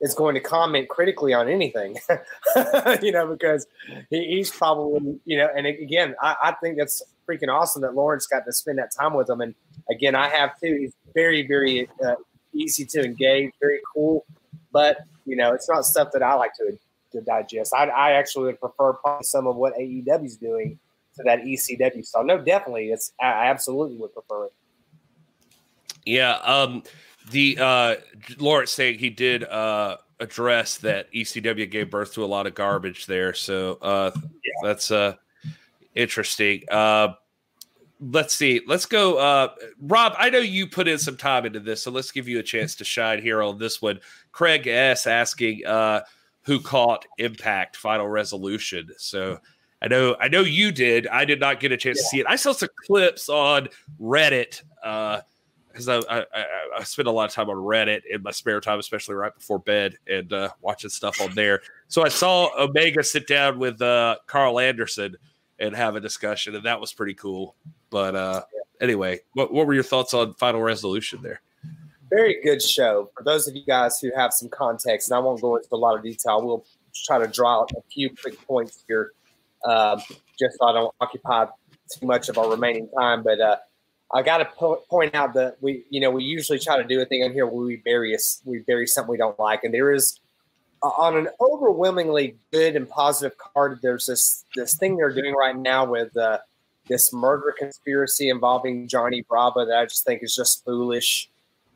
is 0.00 0.14
going 0.14 0.34
to 0.34 0.40
comment 0.40 0.88
critically 0.88 1.32
on 1.32 1.48
anything, 1.48 1.98
you 3.02 3.12
know, 3.12 3.26
because 3.26 3.66
he, 4.10 4.26
he's 4.26 4.50
probably, 4.50 5.18
you 5.24 5.36
know, 5.36 5.48
and 5.56 5.66
again, 5.66 6.14
I, 6.22 6.36
I, 6.44 6.52
think 6.52 6.78
that's 6.78 7.02
freaking 7.28 7.52
awesome 7.52 7.82
that 7.82 7.94
Lawrence 7.94 8.26
got 8.26 8.44
to 8.46 8.52
spend 8.52 8.78
that 8.78 8.92
time 8.96 9.14
with 9.14 9.28
him. 9.28 9.40
And 9.40 9.54
again, 9.90 10.14
I 10.14 10.28
have 10.28 10.58
too. 10.60 10.76
He's 10.80 10.94
very, 11.14 11.46
very 11.46 11.88
uh, 12.04 12.14
easy 12.54 12.84
to 12.86 13.04
engage, 13.04 13.52
very 13.60 13.80
cool, 13.92 14.24
but 14.72 14.98
you 15.24 15.36
know, 15.36 15.52
it's 15.52 15.68
not 15.68 15.84
stuff 15.84 16.08
that 16.12 16.22
I 16.22 16.34
like 16.34 16.54
to 16.54 16.78
to 17.12 17.20
digest. 17.22 17.72
I, 17.74 17.86
I 17.86 18.12
actually 18.12 18.44
would 18.46 18.60
prefer 18.60 18.96
some 19.22 19.46
of 19.46 19.56
what 19.56 19.74
AEW 19.74 20.26
is 20.26 20.36
doing 20.36 20.78
to 21.16 21.22
that 21.24 21.40
ECW 21.40 22.04
style. 22.04 22.24
No, 22.24 22.38
definitely, 22.38 22.90
it's 22.90 23.12
I 23.20 23.46
absolutely 23.46 23.96
would 23.96 24.12
prefer 24.12 24.46
it. 24.46 24.52
Yeah. 26.04 26.36
Um, 26.36 26.82
the 27.30 27.58
uh, 27.58 27.94
Lawrence 28.38 28.72
saying 28.72 28.98
he 28.98 29.10
did 29.10 29.44
uh, 29.44 29.96
address 30.20 30.78
that 30.78 31.12
ECW 31.12 31.70
gave 31.70 31.90
birth 31.90 32.14
to 32.14 32.24
a 32.24 32.26
lot 32.26 32.46
of 32.46 32.54
garbage 32.54 33.06
there. 33.06 33.34
So 33.34 33.78
uh, 33.82 34.10
yeah. 34.14 34.52
that's 34.62 34.90
uh, 34.90 35.14
interesting. 35.94 36.62
Uh, 36.70 37.14
let's 38.00 38.34
see. 38.34 38.60
Let's 38.66 38.86
go. 38.86 39.18
Uh, 39.18 39.48
Rob, 39.80 40.14
I 40.18 40.30
know 40.30 40.38
you 40.38 40.66
put 40.66 40.88
in 40.88 40.98
some 40.98 41.16
time 41.16 41.46
into 41.46 41.60
this, 41.60 41.82
so 41.82 41.90
let's 41.90 42.10
give 42.10 42.28
you 42.28 42.38
a 42.38 42.42
chance 42.42 42.74
to 42.76 42.84
shine 42.84 43.22
here 43.22 43.42
on 43.42 43.58
this 43.58 43.80
one. 43.82 44.00
Craig 44.32 44.66
S. 44.66 45.06
asking 45.06 45.66
uh, 45.66 46.02
who 46.42 46.60
caught 46.60 47.04
Impact 47.18 47.76
Final 47.76 48.08
Resolution. 48.08 48.88
So 48.96 49.38
I 49.82 49.88
know 49.88 50.16
I 50.18 50.28
know 50.28 50.40
you 50.40 50.72
did. 50.72 51.06
I 51.08 51.24
did 51.24 51.40
not 51.40 51.60
get 51.60 51.72
a 51.72 51.76
chance 51.76 51.98
yeah. 51.98 52.02
to 52.02 52.08
see 52.08 52.20
it. 52.20 52.26
I 52.28 52.36
saw 52.36 52.52
some 52.52 52.70
clips 52.86 53.28
on 53.28 53.68
Reddit. 54.00 54.62
Uh, 54.82 55.20
because 55.78 56.04
I, 56.08 56.18
I, 56.18 56.44
I 56.78 56.82
spend 56.82 57.06
a 57.06 57.12
lot 57.12 57.28
of 57.28 57.34
time 57.34 57.48
on 57.48 57.56
Reddit 57.56 58.02
in 58.10 58.22
my 58.22 58.32
spare 58.32 58.60
time, 58.60 58.80
especially 58.80 59.14
right 59.14 59.34
before 59.34 59.60
bed, 59.60 59.96
and 60.08 60.32
uh, 60.32 60.50
watching 60.60 60.90
stuff 60.90 61.20
on 61.20 61.34
there. 61.34 61.62
So 61.86 62.04
I 62.04 62.08
saw 62.08 62.50
Omega 62.58 63.04
sit 63.04 63.28
down 63.28 63.58
with 63.60 63.80
uh, 63.80 64.16
Karl 64.26 64.58
Anderson 64.58 65.16
and 65.60 65.74
have 65.76 65.94
a 65.94 66.00
discussion, 66.00 66.56
and 66.56 66.64
that 66.64 66.80
was 66.80 66.92
pretty 66.92 67.14
cool. 67.14 67.54
But 67.90 68.16
uh, 68.16 68.42
anyway, 68.80 69.20
what, 69.34 69.52
what 69.52 69.66
were 69.66 69.74
your 69.74 69.84
thoughts 69.84 70.14
on 70.14 70.34
Final 70.34 70.62
Resolution 70.62 71.22
there? 71.22 71.40
Very 72.10 72.42
good 72.42 72.60
show. 72.60 73.10
For 73.16 73.22
those 73.22 73.46
of 73.46 73.54
you 73.54 73.64
guys 73.64 74.00
who 74.00 74.10
have 74.16 74.32
some 74.32 74.48
context, 74.48 75.10
and 75.10 75.16
I 75.16 75.20
won't 75.20 75.40
go 75.40 75.56
into 75.56 75.68
a 75.72 75.76
lot 75.76 75.96
of 75.96 76.02
detail, 76.02 76.44
we'll 76.44 76.64
try 77.06 77.18
to 77.18 77.28
draw 77.28 77.60
out 77.60 77.70
a 77.76 77.82
few 77.92 78.10
quick 78.20 78.44
points 78.46 78.84
here, 78.88 79.12
uh, 79.64 80.00
just 80.38 80.58
so 80.58 80.66
I 80.66 80.72
don't 80.72 80.94
occupy 81.00 81.46
too 81.92 82.06
much 82.06 82.28
of 82.28 82.36
our 82.36 82.50
remaining 82.50 82.88
time. 82.98 83.22
But 83.22 83.40
uh, 83.40 83.56
I 84.14 84.22
got 84.22 84.38
to 84.38 84.46
po- 84.46 84.82
point 84.88 85.14
out 85.14 85.34
that 85.34 85.56
we, 85.60 85.84
you 85.90 86.00
know, 86.00 86.10
we 86.10 86.24
usually 86.24 86.58
try 86.58 86.78
to 86.78 86.84
do 86.84 87.00
a 87.00 87.04
thing 87.04 87.22
on 87.24 87.32
here 87.32 87.46
where 87.46 87.64
we 87.64 87.76
bury 87.76 88.14
a, 88.14 88.18
we 88.44 88.60
bury 88.60 88.86
something 88.86 89.10
we 89.10 89.18
don't 89.18 89.38
like, 89.38 89.64
and 89.64 89.74
there 89.74 89.92
is 89.92 90.18
uh, 90.82 90.88
on 90.88 91.16
an 91.16 91.28
overwhelmingly 91.40 92.36
good 92.50 92.74
and 92.74 92.88
positive 92.88 93.36
card. 93.36 93.80
There's 93.82 94.06
this 94.06 94.44
this 94.56 94.76
thing 94.76 94.96
they're 94.96 95.12
doing 95.12 95.34
right 95.34 95.56
now 95.56 95.84
with 95.84 96.16
uh, 96.16 96.38
this 96.88 97.12
murder 97.12 97.54
conspiracy 97.58 98.30
involving 98.30 98.88
Johnny 98.88 99.22
Bravo 99.28 99.66
that 99.66 99.78
I 99.78 99.84
just 99.84 100.06
think 100.06 100.22
is 100.22 100.34
just 100.34 100.64
foolish, 100.64 101.28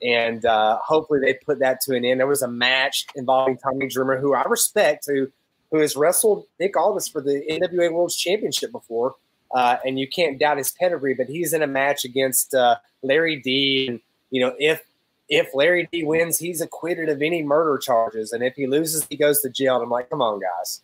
and 0.02 0.46
uh, 0.46 0.78
hopefully 0.78 1.20
they 1.20 1.34
put 1.34 1.58
that 1.58 1.82
to 1.82 1.94
an 1.94 2.04
end. 2.04 2.20
There 2.20 2.26
was 2.26 2.42
a 2.42 2.48
match 2.48 3.06
involving 3.14 3.58
Tommy 3.58 3.88
Dreamer, 3.88 4.18
who 4.18 4.34
I 4.34 4.44
respect, 4.44 5.04
who 5.06 5.30
who 5.70 5.80
has 5.80 5.96
wrestled 5.96 6.46
Nick 6.58 6.78
Aldis 6.78 7.08
for 7.08 7.20
the 7.20 7.42
NWA 7.50 7.92
World 7.92 8.12
Championship 8.16 8.72
before 8.72 9.16
uh, 9.54 9.76
and 9.84 9.98
you 9.98 10.08
can't 10.08 10.38
doubt 10.38 10.58
his 10.58 10.72
pedigree. 10.72 11.14
But 11.14 11.28
he's 11.28 11.52
in 11.52 11.62
a 11.62 11.66
match 11.66 12.04
against 12.04 12.54
uh, 12.54 12.76
Larry 13.02 13.40
D, 13.40 13.86
and 13.88 14.00
you 14.30 14.40
know 14.40 14.54
if 14.58 14.82
if 15.28 15.54
Larry 15.54 15.88
D 15.92 16.04
wins, 16.04 16.38
he's 16.38 16.60
acquitted 16.60 17.08
of 17.08 17.22
any 17.22 17.42
murder 17.42 17.78
charges, 17.78 18.32
and 18.32 18.42
if 18.42 18.54
he 18.54 18.66
loses, 18.66 19.06
he 19.08 19.16
goes 19.16 19.40
to 19.42 19.50
jail. 19.50 19.76
And 19.76 19.84
I'm 19.84 19.90
like, 19.90 20.10
come 20.10 20.22
on, 20.22 20.40
guys, 20.40 20.82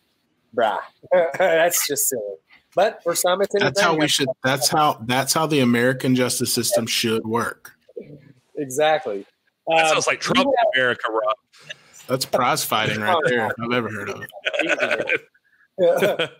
bruh, 0.55 0.79
that's 1.37 1.87
just 1.87 2.09
silly. 2.09 2.35
But 2.75 3.01
for 3.03 3.15
some, 3.15 3.41
it's 3.41 3.53
that's 3.57 3.81
how 3.81 3.95
we 3.95 4.07
should. 4.07 4.29
That's 4.43 4.69
how 4.69 5.01
that's 5.05 5.33
how 5.33 5.47
the 5.47 5.59
American 5.59 6.15
justice 6.15 6.53
system 6.53 6.85
should 6.85 7.25
work. 7.25 7.71
Exactly. 8.55 9.25
That 9.67 9.85
um, 9.85 9.93
sounds 9.93 10.07
like 10.07 10.19
Trump 10.19 10.47
in 10.47 10.53
America, 10.75 11.11
Rob. 11.11 11.35
That's 12.07 12.25
prize 12.25 12.63
fighting 12.63 13.01
right 13.01 13.21
there. 13.25 13.45
I've 13.45 13.71
ever 13.71 13.89
heard 13.89 14.09
of 14.09 14.23
it. 14.23 15.21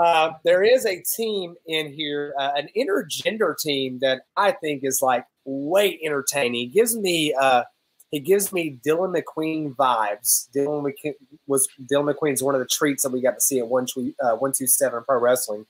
Uh, 0.00 0.32
there 0.44 0.62
is 0.62 0.86
a 0.86 1.02
team 1.02 1.56
in 1.66 1.92
here, 1.92 2.32
uh, 2.38 2.52
an 2.56 2.68
intergender 2.74 3.54
team 3.58 3.98
that 3.98 4.22
I 4.34 4.52
think 4.52 4.82
is 4.82 5.02
like 5.02 5.26
way 5.44 6.00
entertaining. 6.02 6.68
It 6.68 6.72
gives 6.72 6.96
me 6.96 7.34
uh, 7.34 7.64
it 8.10 8.20
gives 8.20 8.50
me 8.50 8.70
Dillon 8.70 9.12
McQueen 9.12 9.76
vibes. 9.76 10.50
Dillon 10.52 10.84
McQueen 10.84 11.14
was 11.46 11.68
Dillon 11.86 12.14
McQueen's 12.14 12.42
one 12.42 12.54
of 12.54 12.60
the 12.60 12.66
treats 12.66 13.02
that 13.02 13.12
we 13.12 13.20
got 13.20 13.34
to 13.34 13.40
see 13.42 13.58
at 13.58 13.68
one 13.68 13.84
two 13.84 14.14
uh, 14.22 14.36
one 14.36 14.52
two 14.52 14.66
seven 14.66 15.04
Pro 15.04 15.18
Wrestling. 15.18 15.66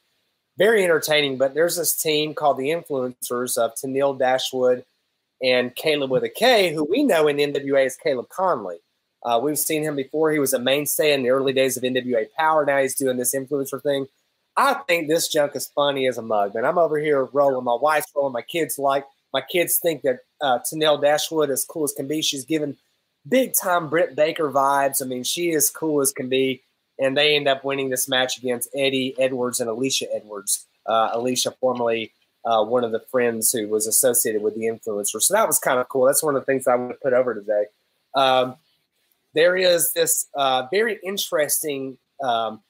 Very 0.57 0.84
entertaining. 0.84 1.36
But 1.36 1.55
there's 1.55 1.76
this 1.76 2.00
team 2.00 2.34
called 2.34 2.57
the 2.57 2.68
Influencers 2.68 3.59
of 3.59 3.75
Tennille 3.75 4.17
Dashwood 4.17 4.84
and 5.42 5.75
Kaleb 5.75 6.10
with 6.10 6.23
a 6.23 6.28
K, 6.28 6.73
who 6.73 6.84
we 6.84 7.02
know 7.02 7.26
in 7.26 7.39
NWA 7.39 7.86
as 7.86 7.97
Kaleb 7.97 8.28
Konley. 8.28 8.76
Uh, 9.25 9.41
we've 9.42 9.59
seen 9.59 9.83
him 9.83 9.97
before. 9.97 10.31
He 10.31 10.39
was 10.39 10.52
a 10.52 10.59
mainstay 10.59 11.12
in 11.12 11.23
the 11.25 11.31
early 11.31 11.52
days 11.52 11.76
of 11.76 11.83
NWA 11.83 12.26
Power. 12.39 12.65
Now 12.65 12.78
he's 12.78 12.94
doing 12.94 13.17
this 13.17 13.34
influencer 13.34 13.83
thing. 13.83 14.07
I 14.61 14.75
think 14.87 15.09
this 15.09 15.29
junk 15.29 15.57
is 15.57 15.69
funny 15.75 16.07
as 16.07 16.19
a 16.19 16.23
mug, 16.23 16.55
man. 16.55 16.67
I'm 16.67 16.77
over 16.77 16.99
here 16.99 17.25
rolling. 17.33 17.65
My 17.65 17.79
wife's 17.81 18.13
rolling. 18.15 18.35
My 18.35 18.43
kids 18.43 18.79
like. 18.79 19.07
My 19.33 19.41
kids 19.41 19.79
think 19.79 20.03
that 20.03 20.19
uh, 20.43 20.59
Tennille 20.59 21.01
Dashwood, 21.01 21.49
as 21.49 21.65
cool 21.65 21.85
as 21.85 21.93
can 21.93 22.07
be, 22.07 22.21
she's 22.21 22.45
given 22.45 22.77
big 23.27 23.55
time 23.55 23.89
Britt 23.89 24.15
Baker 24.15 24.51
vibes. 24.51 25.01
I 25.01 25.07
mean, 25.07 25.25
she 25.25 25.51
is 25.51 25.71
cool 25.71 26.03
as 26.03 26.13
can 26.13 26.29
be. 26.29 26.63
And 26.99 27.17
they 27.17 27.37
end 27.37 27.49
up 27.49 27.65
winning 27.65 27.89
this 27.89 28.07
match 28.07 28.37
against 28.37 28.69
Eddie 28.77 29.15
Edwards 29.19 29.61
and 29.61 29.71
Alicia 29.71 30.15
Edwards. 30.15 30.67
Uh, 30.85 31.09
Alicia, 31.15 31.53
formerly 31.59 32.13
uh, 32.45 32.63
one 32.63 32.85
of 32.85 32.93
the 32.93 33.01
friends 33.11 33.53
who 33.53 33.67
was 33.67 33.87
associated 33.87 34.43
with 34.43 34.55
the 34.57 34.67
influencer. 34.67 35.23
So 35.23 35.33
that 35.33 35.47
was 35.47 35.59
kind 35.59 35.79
of 35.81 35.89
cool. 35.89 36.05
That's 36.05 36.23
one 36.23 36.37
of 36.37 36.43
the 36.43 36.47
things 36.47 36.67
I 36.67 36.77
to 36.77 36.95
put 37.03 37.15
over 37.15 37.33
today. 37.33 37.65
Um, 38.15 38.57
there 39.33 39.57
is 39.57 39.95
this 39.95 40.27
uh, 40.35 40.67
very 40.71 40.99
interesting 41.03 41.97
um, 42.23 42.61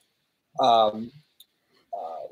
um, 0.61 1.11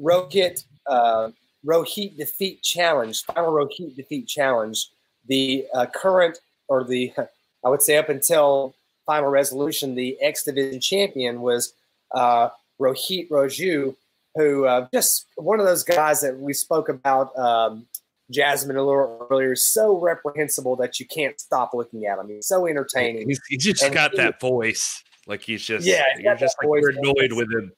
Rohit 0.02 0.64
uh, 0.88 1.30
Rohit 1.66 2.18
defeat 2.18 2.62
challenge, 2.62 3.24
final 3.24 3.52
Rohit 3.52 3.96
defeat 3.96 4.28
challenge. 4.28 4.90
The 5.28 5.66
uh, 5.74 5.86
current 5.88 6.40
or 6.68 6.84
the 6.84 7.14
I 7.66 7.70
would 7.70 7.82
say 7.82 7.98
up 7.98 8.10
until 8.10 8.76
final 9.06 9.30
resolution, 9.30 9.96
the 9.96 10.18
X 10.22 10.44
Division 10.44 10.80
champion 10.80 11.42
was 11.42 11.74
uh, 12.14 12.50
Rohit 12.80 13.30
Raju, 13.30 13.96
who 14.36 14.66
uh, 14.66 14.88
just 14.94 15.26
one 15.36 15.60
of 15.60 15.66
those 15.66 15.84
guys 15.84 16.22
that 16.22 16.38
we 16.40 16.54
spoke 16.54 16.90
about. 16.90 17.38
Um, 17.38 17.86
Jasmine 18.32 18.78
a 18.78 18.84
little 18.84 19.28
earlier, 19.32 19.56
so 19.56 20.00
reprehensible 20.00 20.76
that 20.76 21.00
you 21.00 21.08
can't 21.08 21.40
stop 21.40 21.74
looking 21.74 22.06
at 22.06 22.20
him. 22.20 22.30
He's 22.30 22.46
so 22.46 22.68
entertaining. 22.68 23.28
He's, 23.28 23.42
he 23.50 23.58
just 23.58 23.82
and 23.82 23.92
got 23.92 24.12
he, 24.12 24.18
that 24.18 24.40
voice, 24.40 25.04
like 25.26 25.42
he's 25.42 25.66
just 25.66 25.84
yeah, 25.84 26.04
you're 26.20 26.36
just 26.36 26.56
like 26.62 26.70
you're 26.80 26.92
annoyed 26.92 27.34
with 27.34 27.52
him. 27.52 27.72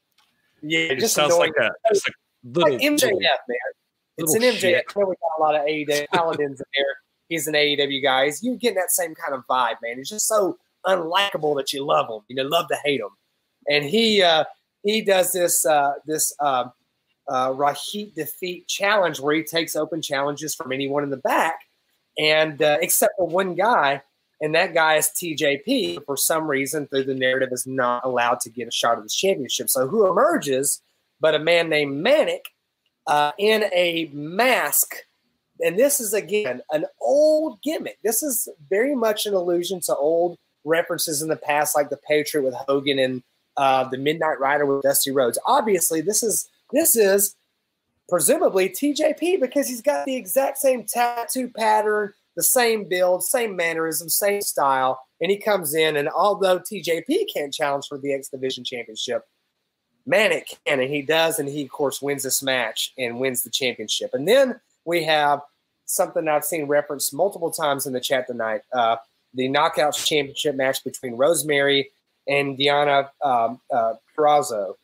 Yeah, 0.61 0.79
it 0.79 0.99
just 0.99 1.15
sounds 1.15 1.35
like 1.35 1.53
a 1.59 1.65
a 1.65 1.95
little 2.43 2.73
like 2.73 2.81
MJF, 2.81 3.11
man. 3.11 3.57
It's 4.17 4.33
an 4.33 4.41
MJF. 4.41 4.59
Shit. 4.59 4.85
I 4.95 4.99
know 4.99 5.07
we 5.07 5.15
got 5.15 5.39
a 5.39 5.41
lot 5.41 5.55
of 5.55 5.61
AEW 5.65 6.07
paladins 6.13 6.59
in 6.59 6.65
there. 6.75 6.95
He's 7.29 7.47
an 7.47 7.53
AEW 7.53 8.03
guy. 8.03 8.25
He's, 8.25 8.43
you're 8.43 8.57
getting 8.57 8.75
that 8.75 8.91
same 8.91 9.15
kind 9.15 9.33
of 9.33 9.45
vibe, 9.47 9.77
man. 9.81 9.97
He's 9.97 10.09
just 10.09 10.27
so 10.27 10.57
unlikable 10.85 11.55
that 11.57 11.71
you 11.71 11.85
love 11.85 12.09
him. 12.09 12.21
You 12.27 12.35
know, 12.35 12.43
love 12.43 12.67
to 12.69 12.77
hate 12.83 12.99
him. 12.99 13.09
And 13.69 13.85
he 13.85 14.21
uh, 14.21 14.45
he 14.83 15.01
does 15.01 15.31
this 15.31 15.65
uh, 15.65 15.93
this 16.05 16.33
uh, 16.39 16.65
uh, 17.27 17.49
Rohit 17.49 18.15
defeat 18.15 18.67
challenge 18.67 19.19
where 19.19 19.35
he 19.35 19.43
takes 19.43 19.75
open 19.75 20.01
challenges 20.01 20.55
from 20.55 20.71
anyone 20.71 21.03
in 21.03 21.09
the 21.09 21.17
back, 21.17 21.59
and 22.17 22.61
uh, 22.61 22.77
except 22.81 23.13
for 23.17 23.27
one 23.27 23.55
guy, 23.55 24.01
and 24.41 24.55
that 24.55 24.73
guy 24.73 24.95
is 24.95 25.09
TJP. 25.09 26.05
For 26.05 26.17
some 26.17 26.47
reason, 26.47 26.87
through 26.87 27.03
the 27.03 27.13
narrative, 27.13 27.49
is 27.51 27.67
not 27.67 28.03
allowed 28.03 28.39
to 28.41 28.49
get 28.49 28.67
a 28.67 28.71
shot 28.71 28.97
at 28.97 29.03
the 29.03 29.09
championship. 29.09 29.69
So 29.69 29.87
who 29.87 30.09
emerges? 30.09 30.81
But 31.19 31.35
a 31.35 31.39
man 31.39 31.69
named 31.69 32.01
Manik 32.01 32.45
uh, 33.05 33.31
in 33.37 33.65
a 33.71 34.09
mask. 34.13 34.95
And 35.63 35.77
this 35.77 35.99
is 35.99 36.13
again 36.13 36.61
an 36.71 36.85
old 36.99 37.61
gimmick. 37.61 37.99
This 38.03 38.23
is 38.23 38.49
very 38.69 38.95
much 38.95 39.27
an 39.27 39.35
allusion 39.35 39.79
to 39.81 39.95
old 39.95 40.37
references 40.63 41.21
in 41.21 41.29
the 41.29 41.35
past, 41.35 41.75
like 41.75 41.89
the 41.89 41.97
Patriot 41.97 42.43
with 42.43 42.55
Hogan 42.55 42.97
and 42.97 43.23
uh, 43.57 43.83
the 43.83 43.97
Midnight 43.97 44.39
Rider 44.39 44.65
with 44.65 44.81
Dusty 44.81 45.11
Rhodes. 45.11 45.37
Obviously, 45.45 46.01
this 46.01 46.23
is 46.23 46.49
this 46.71 46.95
is 46.95 47.35
presumably 48.09 48.69
TJP 48.69 49.39
because 49.39 49.67
he's 49.67 49.81
got 49.81 50.05
the 50.05 50.15
exact 50.15 50.57
same 50.57 50.83
tattoo 50.83 51.49
pattern, 51.49 52.13
the 52.35 52.43
same 52.43 52.87
build, 52.87 53.23
same 53.23 53.55
mannerism, 53.55 54.09
same 54.09 54.41
style. 54.41 55.01
And 55.19 55.29
he 55.29 55.37
comes 55.37 55.75
in, 55.75 55.97
and 55.97 56.09
although 56.09 56.59
TJP 56.59 57.25
can't 57.33 57.53
challenge 57.53 57.85
for 57.87 57.97
the 57.97 58.13
X 58.13 58.29
Division 58.29 58.63
Championship, 58.63 59.23
Manik 60.05 60.47
can, 60.65 60.79
and 60.79 60.89
he 60.89 61.01
does, 61.01 61.37
and 61.37 61.47
he 61.47 61.63
of 61.63 61.69
course 61.69 62.01
wins 62.01 62.23
this 62.23 62.41
match 62.41 62.93
and 62.97 63.19
wins 63.19 63.43
the 63.43 63.51
championship. 63.51 64.13
And 64.13 64.27
then 64.27 64.59
we 64.83 65.03
have 65.03 65.41
something 65.85 66.27
I've 66.27 66.45
seen 66.45 66.65
referenced 66.65 67.13
multiple 67.13 67.51
times 67.51 67.85
in 67.85 67.93
the 67.93 67.99
chat 67.99 68.25
tonight: 68.25 68.61
uh, 68.73 68.95
the 69.35 69.47
Knockouts 69.47 70.03
Championship 70.03 70.55
match 70.55 70.83
between 70.83 71.13
Rosemary 71.13 71.91
and 72.27 72.57
Deonna 72.57 73.09
um, 73.23 73.59
uh, 73.71 73.93
Purrazzo 74.17 74.75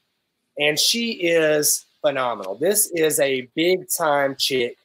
and 0.58 0.80
she 0.80 1.12
is 1.12 1.86
phenomenal. 2.02 2.56
This 2.56 2.92
is 2.92 3.20
a 3.20 3.48
big 3.56 3.90
time 3.90 4.36
chick 4.38 4.78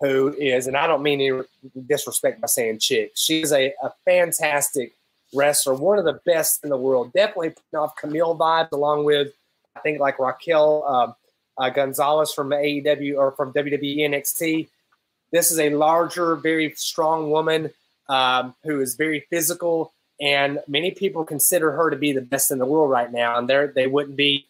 who 0.00 0.34
is, 0.38 0.66
and 0.66 0.76
I 0.76 0.86
don't 0.86 1.02
mean 1.02 1.20
any 1.20 1.42
disrespect 1.86 2.40
by 2.40 2.46
saying 2.46 2.80
chick. 2.80 3.12
She's 3.14 3.52
a, 3.52 3.72
a 3.82 3.92
fantastic 4.04 4.94
wrestler, 5.34 5.74
one 5.74 5.98
of 5.98 6.04
the 6.04 6.20
best 6.24 6.64
in 6.64 6.70
the 6.70 6.76
world. 6.76 7.12
Definitely 7.12 7.50
putting 7.50 7.78
off 7.78 7.96
Kamille 7.96 8.38
vibes, 8.38 8.72
along 8.72 9.04
with 9.04 9.32
I 9.76 9.80
think 9.80 10.00
like 10.00 10.18
Raquel 10.18 10.84
um, 10.86 11.14
uh, 11.58 11.70
Gonzalez 11.70 12.32
from 12.32 12.50
AEW 12.50 13.16
or 13.16 13.32
from 13.32 13.52
WWE 13.52 13.98
NXT. 13.98 14.68
This 15.32 15.50
is 15.50 15.58
a 15.58 15.70
larger, 15.70 16.36
very 16.36 16.72
strong 16.76 17.30
woman 17.30 17.70
um, 18.08 18.54
who 18.64 18.80
is 18.80 18.94
very 18.94 19.26
physical, 19.28 19.92
and 20.20 20.60
many 20.68 20.92
people 20.92 21.24
consider 21.24 21.72
her 21.72 21.90
to 21.90 21.96
be 21.96 22.12
the 22.12 22.20
best 22.20 22.50
in 22.50 22.58
the 22.58 22.66
world 22.66 22.90
right 22.90 23.12
now. 23.12 23.36
And 23.38 23.48
there, 23.48 23.66
they 23.66 23.86
wouldn't 23.86 24.16
be 24.16 24.46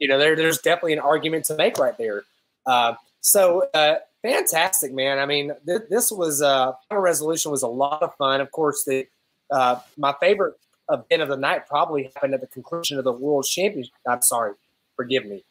you 0.00 0.08
know, 0.08 0.18
there, 0.18 0.34
there's 0.34 0.58
definitely 0.58 0.94
an 0.94 0.98
argument 0.98 1.44
to 1.44 1.54
make 1.54 1.78
right 1.78 1.96
there. 1.96 2.24
Uh, 2.66 2.94
so 3.20 3.68
uh, 3.74 3.96
fantastic, 4.22 4.92
man. 4.92 5.18
I 5.18 5.26
mean, 5.26 5.52
th- 5.66 5.82
this 5.88 6.10
was 6.10 6.42
uh, 6.42 6.72
final 6.88 7.02
resolution 7.02 7.50
was 7.50 7.62
a 7.62 7.68
lot 7.68 8.02
of 8.02 8.14
fun. 8.16 8.40
Of 8.40 8.50
course, 8.50 8.84
the 8.84 9.06
uh, 9.50 9.80
my 9.96 10.14
favorite 10.20 10.54
event 10.90 11.22
of 11.22 11.28
the 11.28 11.36
night 11.36 11.66
probably 11.66 12.10
happened 12.14 12.34
at 12.34 12.40
the 12.40 12.46
conclusion 12.46 12.98
of 12.98 13.04
the 13.04 13.12
World 13.12 13.44
Championship. 13.44 13.92
I'm 14.08 14.22
sorry, 14.22 14.52
forgive 14.96 15.26
me. 15.26 15.44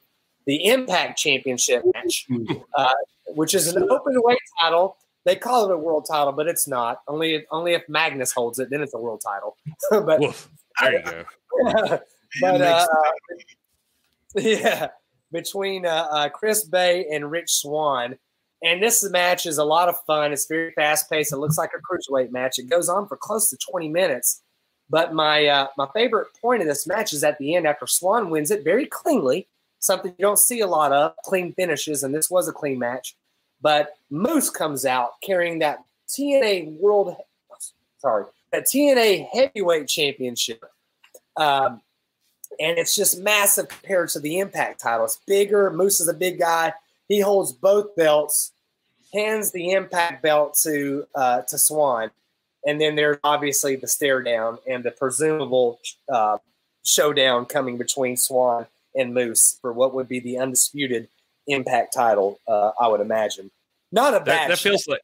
The 0.45 0.65
Impact 0.65 1.17
Championship 1.17 1.83
match, 1.93 2.27
uh, 2.75 2.93
which 3.27 3.53
is 3.53 3.67
an 3.67 3.83
open 3.89 4.13
weight 4.23 4.39
title. 4.59 4.97
They 5.25 5.35
call 5.35 5.69
it 5.69 5.73
a 5.73 5.77
world 5.77 6.07
title, 6.09 6.31
but 6.31 6.47
it's 6.47 6.67
not. 6.67 7.01
Only 7.07 7.35
if, 7.35 7.43
only 7.51 7.73
if 7.73 7.83
Magnus 7.89 8.31
holds 8.31 8.57
it, 8.57 8.69
then 8.69 8.81
it's 8.81 8.93
a 8.93 8.97
world 8.97 9.21
title. 9.23 9.57
but 9.91 10.19
Woof. 10.19 10.49
there 10.81 10.93
you 10.93 11.03
go. 11.03 11.99
but 12.41 12.61
uh, 12.61 12.87
Yeah, 14.35 14.89
between 15.31 15.85
uh, 15.85 16.07
uh, 16.09 16.29
Chris 16.29 16.63
Bey 16.63 17.07
and 17.11 17.29
Rich 17.29 17.51
Swann. 17.51 18.17
And 18.61 18.83
this 18.83 19.07
match 19.09 19.45
is 19.45 19.57
a 19.57 19.63
lot 19.63 19.87
of 19.87 19.95
fun. 20.05 20.33
It's 20.33 20.45
very 20.45 20.71
fast 20.73 21.09
paced. 21.09 21.31
It 21.31 21.37
looks 21.37 21.57
like 21.57 21.71
a 21.73 21.79
cruiserweight 21.79 22.31
match. 22.31 22.59
It 22.59 22.69
goes 22.69 22.89
on 22.89 23.07
for 23.07 23.15
close 23.15 23.49
to 23.49 23.57
20 23.57 23.87
minutes. 23.87 24.41
But 24.89 25.13
my 25.13 25.45
uh, 25.45 25.67
my 25.77 25.87
favorite 25.93 26.27
point 26.41 26.61
of 26.61 26.67
this 26.67 26.87
match 26.87 27.13
is 27.13 27.23
at 27.23 27.37
the 27.37 27.55
end 27.55 27.67
after 27.67 27.85
Swann 27.85 28.29
wins 28.29 28.49
it 28.49 28.63
very 28.63 28.87
cleanly, 28.87 29.47
something 29.79 30.13
you 30.17 30.23
don't 30.23 30.39
see 30.39 30.61
a 30.61 30.67
lot 30.67 30.91
of 30.91 31.13
clean 31.23 31.53
finishes, 31.53 32.03
and 32.03 32.13
this 32.13 32.29
was 32.29 32.47
a 32.47 32.51
clean 32.51 32.79
match. 32.79 33.15
But 33.61 33.97
Moose 34.09 34.49
comes 34.49 34.85
out 34.85 35.11
carrying 35.21 35.59
that 35.59 35.83
TNA 36.07 36.79
World, 36.79 37.15
sorry, 37.99 38.25
that 38.51 38.65
TNA 38.65 39.27
Heavyweight 39.31 39.87
Championship. 39.87 40.63
Um, 41.37 41.81
and 42.59 42.77
it's 42.77 42.95
just 42.95 43.19
massive 43.19 43.69
compared 43.69 44.09
to 44.09 44.19
the 44.19 44.39
Impact 44.39 44.81
title. 44.81 45.05
It's 45.05 45.19
bigger. 45.27 45.71
Moose 45.71 45.99
is 45.99 46.07
a 46.07 46.13
big 46.13 46.39
guy. 46.39 46.73
He 47.09 47.19
holds 47.19 47.51
both 47.51 47.95
belts, 47.97 48.53
hands 49.13 49.51
the 49.51 49.71
Impact 49.71 50.23
belt 50.23 50.57
to 50.63 51.05
uh, 51.13 51.41
to 51.41 51.57
Swann, 51.57 52.11
and 52.65 52.79
then 52.79 52.95
there's 52.95 53.17
obviously 53.23 53.75
the 53.75 53.87
stare 53.87 54.21
down 54.21 54.59
and 54.65 54.83
the 54.83 54.91
presumable 54.91 55.79
uh, 56.07 56.37
showdown 56.83 57.45
coming 57.45 57.77
between 57.77 58.15
Swann 58.15 58.67
and 58.95 59.13
Moose 59.13 59.57
for 59.61 59.73
what 59.73 59.93
would 59.93 60.07
be 60.07 60.19
the 60.19 60.37
undisputed 60.37 61.09
Impact 61.47 61.93
title. 61.93 62.39
Uh, 62.47 62.71
I 62.79 62.87
would 62.87 63.01
imagine. 63.01 63.49
Not 63.91 64.13
a 64.13 64.19
bad. 64.19 64.27
That, 64.27 64.47
that 64.49 64.59
feels 64.59 64.87
like 64.87 65.01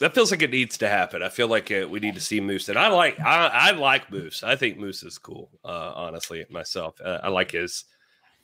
that 0.00 0.14
feels 0.14 0.30
like 0.30 0.42
it 0.42 0.50
needs 0.50 0.76
to 0.78 0.88
happen. 0.88 1.22
I 1.22 1.28
feel 1.28 1.48
like 1.48 1.70
uh, 1.70 1.86
we 1.88 2.00
need 2.00 2.14
to 2.16 2.20
see 2.20 2.40
Moose, 2.40 2.68
and 2.68 2.78
I 2.78 2.88
like 2.88 3.18
I, 3.20 3.46
I 3.46 3.70
like 3.70 4.10
Moose. 4.10 4.42
I 4.42 4.56
think 4.56 4.78
Moose 4.78 5.02
is 5.02 5.16
cool. 5.16 5.48
Uh, 5.64 5.92
honestly, 5.94 6.44
myself, 6.50 7.00
uh, 7.02 7.20
I 7.22 7.28
like 7.28 7.52
his 7.52 7.84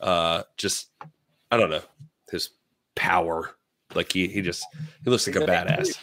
uh, 0.01 0.43
just 0.57 0.89
I 1.57 1.61
don't 1.61 1.71
know 1.71 1.83
his 2.31 2.51
power. 2.95 3.57
Like 3.95 4.13
he 4.13 4.29
he 4.29 4.43
just 4.43 4.67
he 5.03 5.11
looks 5.11 5.27
like 5.27 5.37
a 5.37 5.41
badass. 5.41 5.97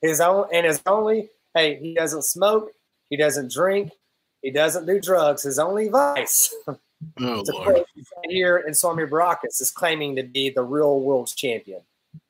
His 0.00 0.20
own 0.20 0.48
and 0.52 0.66
his 0.66 0.82
only 0.86 1.28
hey 1.54 1.76
he 1.76 1.94
doesn't 1.94 2.22
smoke, 2.22 2.72
he 3.10 3.16
doesn't 3.16 3.52
drink, 3.52 3.92
he 4.40 4.50
doesn't 4.50 4.86
do 4.86 5.00
drugs. 5.00 5.44
His 5.44 5.60
only 5.60 5.88
vice. 5.88 6.52
Oh, 6.66 7.44
Lord. 7.52 7.84
here 8.28 8.58
in 8.66 8.74
Swami 8.74 9.04
Barakas 9.04 9.60
is 9.60 9.70
claiming 9.70 10.16
to 10.16 10.24
be 10.24 10.50
the 10.50 10.62
real 10.62 11.00
world's 11.00 11.32
champion. 11.32 11.80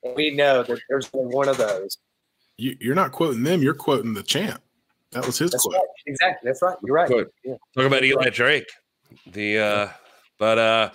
And 0.02 0.14
we 0.14 0.30
know 0.30 0.62
that 0.62 0.80
there's 0.90 1.08
only 1.14 1.34
one 1.34 1.48
of 1.48 1.56
those. 1.56 1.96
You, 2.58 2.92
are 2.92 2.94
not 2.94 3.12
quoting 3.12 3.44
them. 3.44 3.62
You're 3.62 3.74
quoting 3.74 4.12
the 4.12 4.22
champ. 4.22 4.62
That 5.12 5.26
was 5.26 5.38
his 5.38 5.50
That's 5.50 5.64
quote. 5.64 5.74
Right. 5.74 5.86
Exactly. 6.06 6.48
That's 6.48 6.62
right. 6.62 6.76
You're 6.82 6.94
right. 6.94 7.26
Yeah. 7.44 7.54
Talk 7.74 7.86
about 7.86 8.04
Eli 8.04 8.28
Drake. 8.28 8.70
The 9.26 9.58
uh, 9.58 9.88
but 10.38 10.58
uh, 10.58 10.90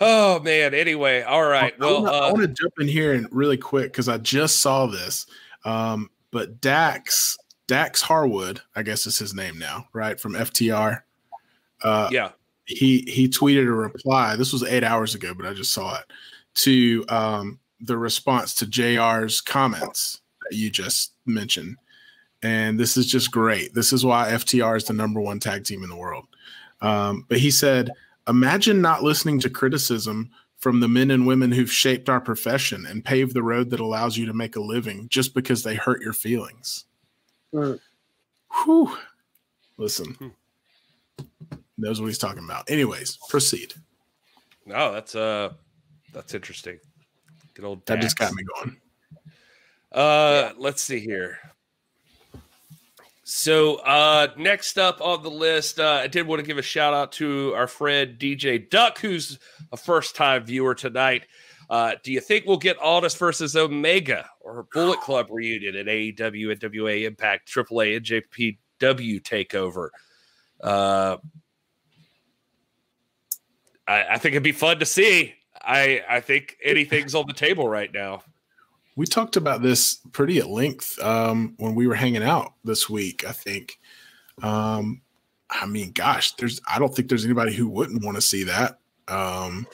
oh 0.00 0.40
man. 0.40 0.74
Anyway, 0.74 1.22
all 1.22 1.46
right. 1.46 1.78
Well, 1.78 2.06
I 2.06 2.28
uh, 2.28 2.32
want 2.32 2.42
to 2.42 2.48
jump 2.48 2.74
in 2.78 2.88
here 2.88 3.14
and 3.14 3.26
really 3.30 3.56
quick 3.56 3.92
because 3.92 4.08
I 4.08 4.18
just 4.18 4.60
saw 4.60 4.86
this. 4.86 5.26
Um, 5.64 6.10
but 6.30 6.60
Dax 6.60 7.36
Dax 7.66 8.00
Harwood, 8.02 8.60
I 8.74 8.82
guess 8.82 9.06
is 9.06 9.18
his 9.18 9.34
name 9.34 9.58
now, 9.58 9.88
right? 9.92 10.18
From 10.18 10.34
FTR. 10.34 11.02
Uh, 11.82 12.08
yeah. 12.10 12.30
He 12.64 13.02
he 13.08 13.28
tweeted 13.28 13.66
a 13.66 13.72
reply. 13.72 14.36
This 14.36 14.52
was 14.52 14.62
eight 14.62 14.84
hours 14.84 15.14
ago, 15.14 15.34
but 15.34 15.46
I 15.46 15.54
just 15.54 15.72
saw 15.72 15.96
it 15.98 16.04
to 16.56 17.04
um, 17.08 17.58
the 17.80 17.96
response 17.96 18.54
to 18.56 18.66
JR's 18.66 19.40
comments 19.40 20.20
that 20.42 20.56
you 20.56 20.70
just 20.70 21.12
mentioned. 21.24 21.76
and 22.42 22.78
this 22.78 22.96
is 22.96 23.06
just 23.06 23.30
great. 23.30 23.74
This 23.74 23.92
is 23.92 24.04
why 24.04 24.30
FTR 24.30 24.76
is 24.76 24.84
the 24.84 24.92
number 24.92 25.20
one 25.20 25.40
tag 25.40 25.64
team 25.64 25.82
in 25.82 25.90
the 25.90 25.96
world. 25.96 26.26
Um, 26.80 27.26
but 27.28 27.38
he 27.38 27.50
said, 27.50 27.90
Imagine 28.28 28.80
not 28.82 29.02
listening 29.02 29.40
to 29.40 29.50
criticism 29.50 30.30
from 30.58 30.80
the 30.80 30.88
men 30.88 31.10
and 31.10 31.26
women 31.26 31.52
who've 31.52 31.72
shaped 31.72 32.08
our 32.08 32.20
profession 32.20 32.84
and 32.86 33.04
paved 33.04 33.32
the 33.32 33.42
road 33.42 33.70
that 33.70 33.80
allows 33.80 34.16
you 34.16 34.26
to 34.26 34.32
make 34.32 34.56
a 34.56 34.60
living 34.60 35.08
just 35.08 35.34
because 35.34 35.62
they 35.62 35.76
hurt 35.76 36.02
your 36.02 36.12
feelings. 36.12 36.84
Mm. 37.54 37.78
Whew. 38.64 38.96
Listen, 39.76 40.14
hmm. 40.14 40.28
knows 41.78 42.00
what 42.00 42.08
he's 42.08 42.18
talking 42.18 42.44
about. 42.44 42.68
Anyways, 42.68 43.18
proceed. 43.28 43.74
No, 44.66 44.92
that's 44.92 45.14
uh 45.14 45.52
that's 46.12 46.34
interesting. 46.34 46.78
Good 47.54 47.64
old 47.64 47.84
Dax. 47.84 47.96
That 47.96 48.02
just 48.02 48.18
got 48.18 48.34
me 48.34 48.42
going. 48.54 48.76
Uh 49.92 50.50
yeah. 50.50 50.52
let's 50.58 50.82
see 50.82 50.98
here. 50.98 51.38
So 53.30 53.74
uh 53.76 54.28
next 54.38 54.78
up 54.78 55.02
on 55.02 55.22
the 55.22 55.30
list, 55.30 55.78
uh, 55.78 56.00
I 56.02 56.06
did 56.06 56.26
want 56.26 56.40
to 56.40 56.46
give 56.46 56.56
a 56.56 56.62
shout 56.62 56.94
out 56.94 57.12
to 57.12 57.52
our 57.54 57.66
friend 57.66 58.18
DJ 58.18 58.70
Duck, 58.70 58.98
who's 58.98 59.38
a 59.70 59.76
first 59.76 60.16
time 60.16 60.46
viewer 60.46 60.74
tonight. 60.74 61.26
Uh, 61.68 61.92
do 62.02 62.10
you 62.10 62.22
think 62.22 62.46
we'll 62.46 62.56
get 62.56 62.78
Aldis 62.78 63.14
versus 63.16 63.54
Omega 63.54 64.30
or 64.40 64.66
Bullet 64.72 65.02
Club 65.02 65.26
reunion 65.30 65.76
at 65.76 65.84
AEW 65.84 66.58
NWA 66.58 67.04
Impact, 67.04 67.52
AAA, 67.52 68.00
NJPW 68.80 69.20
takeover? 69.20 69.90
Uh, 70.62 71.18
I, 73.86 74.04
I 74.12 74.16
think 74.16 74.32
it'd 74.32 74.42
be 74.42 74.52
fun 74.52 74.78
to 74.78 74.86
see. 74.86 75.34
I 75.60 76.02
I 76.08 76.20
think 76.20 76.56
anything's 76.64 77.14
on 77.14 77.26
the 77.26 77.34
table 77.34 77.68
right 77.68 77.92
now. 77.92 78.22
We 78.98 79.06
talked 79.06 79.36
about 79.36 79.62
this 79.62 80.00
pretty 80.10 80.40
at 80.40 80.48
length 80.48 81.00
um, 81.00 81.54
when 81.58 81.76
we 81.76 81.86
were 81.86 81.94
hanging 81.94 82.24
out 82.24 82.54
this 82.64 82.90
week. 82.90 83.24
I 83.24 83.30
think. 83.30 83.78
Um, 84.42 85.02
I 85.48 85.66
mean, 85.66 85.92
gosh, 85.92 86.32
there's. 86.32 86.60
I 86.68 86.80
don't 86.80 86.92
think 86.92 87.08
there's 87.08 87.24
anybody 87.24 87.54
who 87.54 87.68
wouldn't 87.68 88.04
want 88.04 88.16
to 88.16 88.20
see 88.20 88.42
that. 88.42 88.80
Um, 89.06 89.68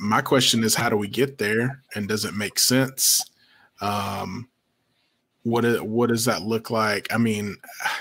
my 0.00 0.22
question 0.22 0.64
is, 0.64 0.74
how 0.74 0.88
do 0.88 0.96
we 0.96 1.06
get 1.06 1.36
there, 1.36 1.82
and 1.94 2.08
does 2.08 2.24
it 2.24 2.32
make 2.32 2.58
sense? 2.58 3.22
Um, 3.82 4.48
what 5.42 5.84
what 5.84 6.08
does 6.08 6.24
that 6.24 6.40
look 6.40 6.70
like? 6.70 7.12
I 7.12 7.18
mean, 7.18 7.58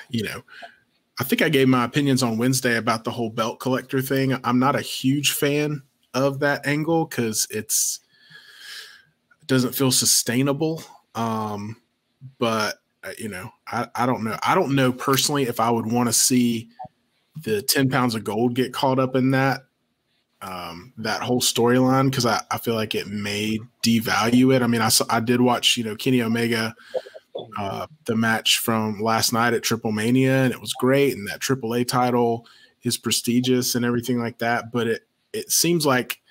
you 0.07 0.23
know, 0.23 0.41
I 1.19 1.25
think 1.25 1.41
I 1.41 1.49
gave 1.49 1.67
my 1.67 1.83
opinions 1.83 2.23
on 2.23 2.37
Wednesday 2.37 2.77
about 2.77 3.03
the 3.03 3.11
whole 3.11 3.29
belt 3.29 3.59
collector 3.59 4.01
thing. 4.01 4.39
I'm 4.45 4.57
not 4.57 4.77
a 4.77 4.81
huge 4.81 5.33
fan 5.33 5.83
of 6.13 6.39
that 6.39 6.65
angle 6.65 7.07
because 7.07 7.45
it's 7.49 7.99
it 9.43 9.47
doesn't 9.47 9.75
feel 9.75 9.91
sustainable. 9.91 10.81
Um, 11.15 11.75
but 12.39 12.77
uh, 13.03 13.11
you 13.17 13.27
know, 13.27 13.51
I, 13.67 13.87
I 13.93 14.05
don't 14.05 14.23
know. 14.23 14.37
I 14.41 14.55
don't 14.55 14.73
know 14.73 14.93
personally 14.93 15.43
if 15.43 15.59
I 15.59 15.69
would 15.69 15.91
want 15.91 16.07
to 16.07 16.13
see 16.13 16.69
the 17.41 17.61
10 17.61 17.89
pounds 17.89 18.15
of 18.15 18.23
gold 18.23 18.53
get 18.53 18.71
caught 18.71 18.99
up 18.99 19.15
in 19.15 19.31
that 19.31 19.61
um, 20.41 20.93
that 20.97 21.21
whole 21.21 21.41
storyline 21.41 22.09
because 22.09 22.25
I, 22.25 22.41
I 22.51 22.57
feel 22.57 22.75
like 22.75 22.95
it 22.95 23.07
may 23.07 23.59
devalue 23.81 24.55
it. 24.55 24.61
I 24.61 24.67
mean, 24.67 24.81
I 24.81 24.89
I 25.09 25.19
did 25.19 25.41
watch 25.41 25.75
you 25.75 25.83
know 25.83 25.95
Kenny 25.95 26.21
Omega 26.21 26.73
uh, 27.57 27.87
the 28.05 28.15
match 28.15 28.59
from 28.59 29.01
last 29.01 29.33
night 29.33 29.53
at 29.53 29.63
Triple 29.63 29.91
Mania, 29.91 30.43
and 30.43 30.53
it 30.53 30.61
was 30.61 30.73
great. 30.73 31.15
And 31.15 31.27
that 31.27 31.41
AAA 31.41 31.87
title 31.87 32.47
is 32.83 32.97
prestigious 32.97 33.75
and 33.75 33.83
everything 33.83 34.19
like 34.19 34.37
that. 34.39 34.71
But 34.71 34.87
it 34.87 35.01
it 35.33 35.51
seems 35.51 35.85
like 35.85 36.21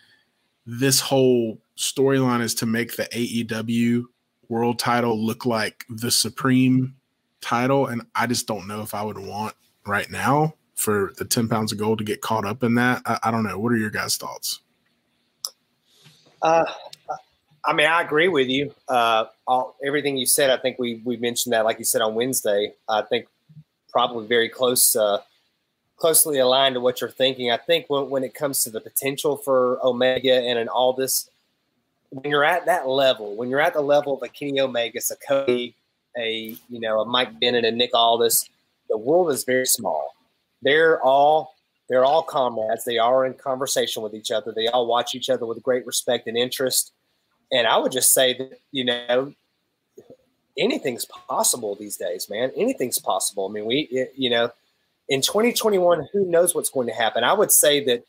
this 0.64 1.00
whole 1.00 1.58
storyline 1.82 2.40
is 2.40 2.54
to 2.54 2.66
make 2.66 2.96
the 2.96 3.04
AEW 3.12 4.04
world 4.48 4.78
title 4.78 5.18
look 5.18 5.44
like 5.44 5.84
the 5.90 6.10
supreme 6.10 6.94
title, 7.40 7.86
and 7.88 8.02
I 8.14 8.26
just 8.26 8.46
don't 8.46 8.68
know 8.68 8.82
if 8.82 8.94
I 8.94 9.02
would 9.02 9.18
want 9.18 9.54
right 9.84 10.08
now 10.10 10.54
for 10.76 11.12
the 11.18 11.24
10 11.24 11.48
pounds 11.48 11.72
of 11.72 11.78
gold 11.78 11.98
to 11.98 12.04
get 12.04 12.20
caught 12.20 12.46
up 12.46 12.62
in 12.62 12.76
that. 12.76 13.02
I, 13.04 13.18
I 13.24 13.30
don't 13.30 13.42
know. 13.42 13.58
What 13.58 13.72
are 13.72 13.76
your 13.76 13.90
guys' 13.90 14.16
thoughts? 14.16 14.60
Uh, 16.40 16.64
I 17.64 17.72
mean, 17.72 17.86
I 17.86 18.02
agree 18.02 18.28
with 18.28 18.48
you. 18.48 18.74
Uh, 18.88 19.26
all, 19.46 19.76
everything 19.84 20.16
you 20.16 20.26
said, 20.26 20.50
I 20.50 20.56
think 20.56 20.78
we 20.78 21.00
we 21.04 21.16
mentioned 21.16 21.52
that, 21.52 21.64
like 21.64 21.78
you 21.78 21.84
said 21.84 22.00
on 22.00 22.14
Wednesday. 22.14 22.74
I 22.88 23.02
think 23.02 23.26
probably 23.90 24.26
very 24.26 24.48
close, 24.48 24.96
uh, 24.96 25.18
closely 25.96 26.38
aligned 26.38 26.74
to 26.74 26.80
what 26.80 27.00
you're 27.00 27.10
thinking. 27.10 27.50
I 27.50 27.58
think 27.58 27.86
when, 27.88 28.08
when 28.10 28.24
it 28.24 28.34
comes 28.34 28.64
to 28.64 28.70
the 28.70 28.80
potential 28.80 29.36
for 29.36 29.84
Omega 29.84 30.34
and 30.34 30.58
an 30.58 30.68
Aldis, 30.68 31.28
when 32.12 32.30
you're 32.30 32.44
at 32.44 32.66
that 32.66 32.86
level, 32.88 33.36
when 33.36 33.50
you're 33.50 33.60
at 33.60 33.74
the 33.74 33.80
level 33.80 34.14
of 34.14 34.22
a 34.22 34.28
Kenny 34.28 34.60
Omega, 34.60 35.00
a 35.10 35.16
Cody, 35.26 35.74
a 36.16 36.56
you 36.68 36.80
know 36.80 37.00
a 37.00 37.06
Mike 37.06 37.40
Bennett 37.40 37.64
and 37.64 37.76
Nick 37.76 37.94
Aldis, 37.94 38.48
the 38.88 38.98
world 38.98 39.30
is 39.30 39.44
very 39.44 39.66
small. 39.66 40.14
They're 40.62 41.00
all 41.02 41.54
they're 41.88 42.04
all 42.04 42.22
comrades. 42.22 42.84
They 42.84 42.98
are 42.98 43.26
in 43.26 43.34
conversation 43.34 44.02
with 44.02 44.14
each 44.14 44.30
other. 44.30 44.52
They 44.52 44.68
all 44.68 44.86
watch 44.86 45.14
each 45.14 45.28
other 45.28 45.46
with 45.46 45.62
great 45.62 45.86
respect 45.86 46.26
and 46.28 46.36
interest 46.36 46.92
and 47.52 47.66
I 47.66 47.76
would 47.76 47.92
just 47.92 48.12
say 48.12 48.32
that, 48.38 48.58
you 48.72 48.84
know, 48.84 49.34
anything's 50.58 51.04
possible 51.04 51.76
these 51.76 51.98
days, 51.98 52.28
man. 52.30 52.50
Anything's 52.56 52.98
possible. 52.98 53.46
I 53.48 53.52
mean, 53.52 53.66
we, 53.66 54.08
you 54.16 54.30
know, 54.30 54.50
in 55.08 55.20
2021, 55.20 56.08
who 56.12 56.24
knows 56.24 56.54
what's 56.54 56.70
going 56.70 56.88
to 56.88 56.94
happen? 56.94 57.24
I 57.24 57.34
would 57.34 57.52
say 57.52 57.84
that 57.84 58.04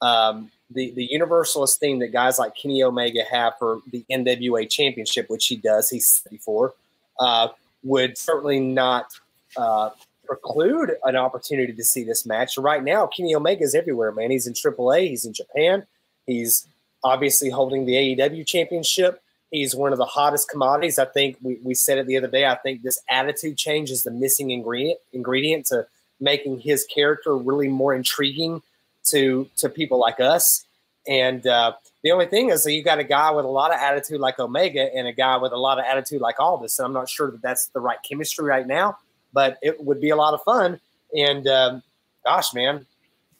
um, 0.00 0.50
the 0.70 0.90
the 0.92 1.08
universalist 1.10 1.78
theme 1.78 2.00
that 2.00 2.08
guys 2.08 2.38
like 2.38 2.54
Kenny 2.56 2.82
Omega 2.82 3.22
have 3.30 3.54
for 3.58 3.80
the 3.90 4.04
NWA 4.10 4.68
Championship, 4.68 5.30
which 5.30 5.46
he 5.46 5.56
does, 5.56 5.90
he's 5.90 6.08
said 6.08 6.30
before, 6.30 6.74
uh, 7.20 7.48
would 7.84 8.18
certainly 8.18 8.60
not 8.60 9.12
uh, 9.56 9.90
preclude 10.26 10.92
an 11.04 11.16
opportunity 11.16 11.72
to 11.72 11.84
see 11.84 12.04
this 12.04 12.26
match. 12.26 12.58
Right 12.58 12.82
now, 12.82 13.06
Kenny 13.06 13.34
Omega 13.34 13.62
is 13.62 13.74
everywhere, 13.74 14.12
man. 14.12 14.30
He's 14.30 14.46
in 14.46 14.54
AAA, 14.54 15.08
he's 15.10 15.24
in 15.24 15.32
Japan, 15.32 15.86
he's 16.26 16.66
obviously 17.04 17.50
holding 17.50 17.86
the 17.86 17.94
AEW 17.94 18.46
championship. 18.46 19.22
He's 19.52 19.76
one 19.76 19.92
of 19.92 19.98
the 19.98 20.04
hottest 20.04 20.48
commodities. 20.50 20.98
I 20.98 21.04
think 21.04 21.36
we, 21.40 21.58
we 21.62 21.74
said 21.74 21.98
it 21.98 22.06
the 22.06 22.16
other 22.16 22.26
day. 22.26 22.46
I 22.46 22.56
think 22.56 22.82
this 22.82 23.00
attitude 23.08 23.56
change 23.56 23.90
is 23.90 24.02
the 24.02 24.10
missing 24.10 24.50
ingredient 24.50 24.98
ingredient 25.12 25.66
to 25.66 25.86
making 26.18 26.58
his 26.58 26.84
character 26.84 27.36
really 27.36 27.68
more 27.68 27.94
intriguing 27.94 28.62
to 29.10 29.48
to 29.56 29.68
people 29.68 29.98
like 29.98 30.20
us. 30.20 30.64
And 31.08 31.46
uh, 31.46 31.72
the 32.02 32.10
only 32.12 32.26
thing 32.26 32.50
is 32.50 32.64
that 32.64 32.72
you 32.72 32.82
got 32.82 32.98
a 32.98 33.04
guy 33.04 33.30
with 33.30 33.44
a 33.44 33.48
lot 33.48 33.72
of 33.72 33.80
attitude 33.80 34.20
like 34.20 34.38
Omega 34.38 34.94
and 34.94 35.06
a 35.06 35.12
guy 35.12 35.36
with 35.36 35.52
a 35.52 35.56
lot 35.56 35.78
of 35.78 35.84
attitude 35.84 36.20
like 36.20 36.40
Aldis. 36.40 36.78
And 36.78 36.86
I'm 36.86 36.92
not 36.92 37.08
sure 37.08 37.30
that 37.30 37.42
that's 37.42 37.68
the 37.68 37.80
right 37.80 37.98
chemistry 38.08 38.44
right 38.44 38.66
now, 38.66 38.98
but 39.32 39.58
it 39.62 39.82
would 39.84 40.00
be 40.00 40.10
a 40.10 40.16
lot 40.16 40.34
of 40.34 40.42
fun. 40.42 40.80
And 41.16 41.46
um, 41.46 41.82
gosh, 42.24 42.52
man, 42.54 42.86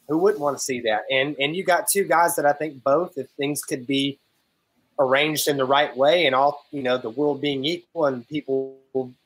who 0.08 0.18
wouldn't 0.18 0.40
want 0.40 0.56
to 0.56 0.62
see 0.62 0.80
that? 0.80 1.02
And 1.10 1.36
and 1.40 1.56
you 1.56 1.64
got 1.64 1.88
two 1.88 2.04
guys 2.04 2.36
that 2.36 2.46
I 2.46 2.52
think 2.52 2.82
both, 2.82 3.18
if 3.18 3.28
things 3.30 3.62
could 3.62 3.86
be 3.86 4.18
arranged 4.98 5.46
in 5.46 5.56
the 5.56 5.64
right 5.64 5.94
way 5.96 6.26
and 6.26 6.34
all 6.34 6.64
you 6.70 6.82
know, 6.82 6.96
the 6.96 7.10
world 7.10 7.40
being 7.40 7.64
equal 7.64 8.06
and 8.06 8.26
people 8.28 8.78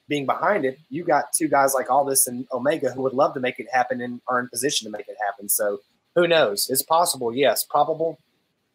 being 0.09 0.27
behind 0.27 0.65
it, 0.65 0.79
you 0.89 1.05
got 1.05 1.33
two 1.33 1.49
guys 1.49 1.75
like 1.75 1.91
Aldis 1.91 2.27
and 2.27 2.47
Omega 2.53 2.91
who 2.91 3.03
would 3.03 3.13
love 3.13 3.35
to 3.35 3.41
make 3.41 3.61
it 3.61 3.69
happen 3.73 4.01
and 4.01 4.21
are 4.27 4.41
in 4.41 4.49
position 4.49 4.87
to 4.87 4.91
make 4.91 5.09
it 5.09 5.17
happen. 5.25 5.49
So 5.49 5.81
who 6.15 6.27
knows? 6.27 6.69
It's 6.71 6.83
possible, 6.83 7.35
yes. 7.35 7.65
Probable. 7.65 8.19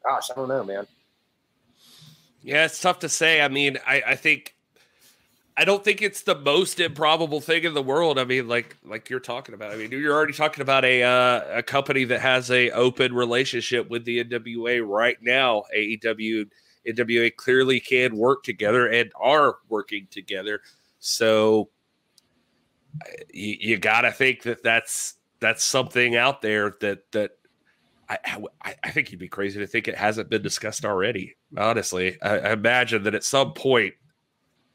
Gosh, 0.03 0.29
I 0.31 0.35
don't 0.35 0.49
know, 0.49 0.63
man. 0.63 0.87
Yeah, 2.43 2.65
it's 2.65 2.79
tough 2.79 2.99
to 2.99 3.09
say. 3.09 3.41
I 3.41 3.47
mean, 3.47 3.79
I, 3.87 4.03
I 4.07 4.15
think 4.15 4.55
I 5.57 5.63
don't 5.63 5.83
think 5.83 6.01
it's 6.01 6.23
the 6.23 6.35
most 6.35 6.79
improbable 6.79 7.39
thing 7.41 7.63
in 7.63 7.73
the 7.73 7.81
world. 7.81 8.19
I 8.19 8.25
mean, 8.25 8.47
like 8.47 8.77
like 8.85 9.09
you're 9.09 9.19
talking 9.19 9.55
about. 9.55 9.71
I 9.71 9.77
mean, 9.77 9.91
you're 9.91 10.13
already 10.13 10.33
talking 10.33 10.61
about 10.61 10.85
a 10.85 11.01
uh, 11.03 11.59
a 11.59 11.63
company 11.63 12.03
that 12.05 12.19
has 12.21 12.51
a 12.51 12.71
open 12.71 13.13
relationship 13.13 13.89
with 13.89 14.05
the 14.05 14.23
NWA 14.23 14.85
right 14.87 15.17
now. 15.21 15.63
AEW 15.75 16.49
NWA 16.87 17.35
clearly 17.35 17.79
can 17.79 18.15
work 18.17 18.43
together 18.43 18.87
and 18.87 19.11
are 19.19 19.57
working 19.69 20.07
together. 20.11 20.61
So 20.99 21.69
you, 23.33 23.57
you 23.59 23.77
got 23.77 24.01
to 24.01 24.11
think 24.11 24.43
that 24.43 24.61
that's 24.61 25.15
that's 25.39 25.63
something 25.63 26.15
out 26.15 26.41
there 26.41 26.75
that 26.81 27.11
that 27.11 27.31
I, 28.07 28.17
I, 28.61 28.75
I 28.83 28.91
think 28.91 29.11
you'd 29.11 29.19
be 29.19 29.27
crazy 29.27 29.59
to 29.59 29.67
think 29.67 29.87
it 29.87 29.95
hasn't 29.95 30.29
been 30.29 30.43
discussed 30.43 30.85
already. 30.85 31.35
Honestly, 31.57 32.21
I, 32.21 32.37
I 32.39 32.53
imagine 32.53 33.03
that 33.03 33.15
at 33.15 33.23
some 33.23 33.53
point 33.53 33.95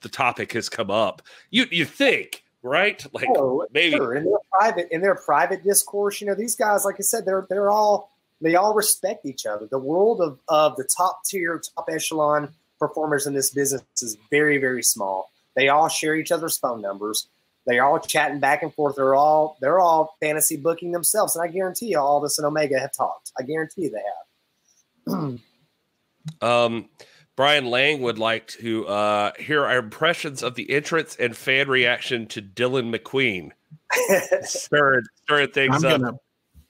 the 0.00 0.08
topic 0.08 0.52
has 0.52 0.68
come 0.68 0.90
up. 0.90 1.22
You 1.50 1.66
you 1.70 1.84
think 1.84 2.44
right? 2.62 3.05
Like 3.12 3.28
oh, 3.36 3.66
maybe 3.72 3.97
sure. 3.97 4.14
in 4.14 4.24
their 4.24 4.39
private 4.52 4.89
in 4.90 5.00
their 5.00 5.14
private 5.14 5.62
discourse, 5.64 6.20
you 6.20 6.26
know, 6.26 6.34
these 6.34 6.56
guys, 6.56 6.84
like 6.84 6.97
I 6.98 7.02
said, 7.02 7.24
they're 7.24 7.47
they're 7.48 7.70
all 7.70 8.12
they 8.40 8.56
all 8.56 8.74
respect 8.74 9.26
each 9.26 9.47
other. 9.47 9.66
The 9.66 9.78
world 9.78 10.20
of 10.20 10.39
of 10.48 10.76
the 10.76 10.84
top 10.84 11.24
tier, 11.24 11.60
top 11.74 11.89
echelon 11.90 12.50
performers 12.78 13.26
in 13.26 13.34
this 13.34 13.50
business 13.50 13.82
is 14.02 14.16
very 14.30 14.58
very 14.58 14.82
small. 14.82 15.30
They 15.56 15.68
all 15.68 15.89
share 15.89 16.14
each 16.14 16.32
other's 16.32 16.56
phone 16.56 16.80
numbers. 16.80 17.28
They're 17.66 17.84
all 17.84 17.98
chatting 17.98 18.40
back 18.40 18.62
and 18.62 18.72
forth. 18.74 18.97
They're 18.97 19.14
all 19.14 19.56
they're 19.60 19.80
all 19.80 20.16
fantasy 20.20 20.56
booking 20.56 20.92
themselves, 20.92 21.36
and 21.36 21.48
I 21.48 21.52
guarantee 21.52 21.86
you, 21.86 21.98
Aldis 21.98 22.39
and 22.39 22.47
Omega 22.47 22.78
have 22.78 22.92
talked. 22.92 23.32
I 23.39 23.42
guarantee 23.42 23.82
you 23.82 23.90
they 23.90 25.12
have. 25.12 25.40
um 26.40 26.89
Brian 27.40 27.66
Lang 27.66 28.02
would 28.02 28.18
like 28.18 28.48
to 28.48 28.86
uh, 28.86 29.32
hear 29.39 29.64
our 29.64 29.78
impressions 29.78 30.42
of 30.42 30.56
the 30.56 30.70
entrance 30.70 31.16
and 31.16 31.34
fan 31.34 31.68
reaction 31.68 32.26
to 32.26 32.42
Dillon 32.42 32.92
McQueen. 32.92 33.52
stirring, 34.42 35.05
stirring 35.22 35.50
things 35.50 35.82
I'm 35.82 35.90
up. 35.90 36.00
gonna 36.02 36.18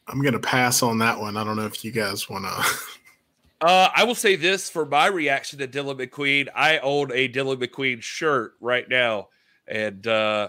I'm 0.06 0.22
gonna 0.22 0.38
pass 0.38 0.80
on 0.84 0.98
that 0.98 1.18
one. 1.18 1.36
I 1.36 1.42
don't 1.42 1.56
know 1.56 1.66
if 1.66 1.84
you 1.84 1.90
guys 1.90 2.28
want 2.30 2.44
to. 2.44 2.64
Uh, 3.62 3.90
I 3.94 4.04
will 4.04 4.14
say 4.14 4.36
this 4.36 4.70
for 4.70 4.86
my 4.86 5.06
reaction 5.08 5.58
to 5.58 5.66
Dillon 5.66 5.98
McQueen. 5.98 6.48
I 6.54 6.78
own 6.78 7.12
a 7.12 7.28
Dillon 7.28 7.58
McQueen 7.58 8.00
shirt 8.00 8.54
right 8.58 8.88
now, 8.88 9.28
and 9.68 10.06
uh, 10.06 10.48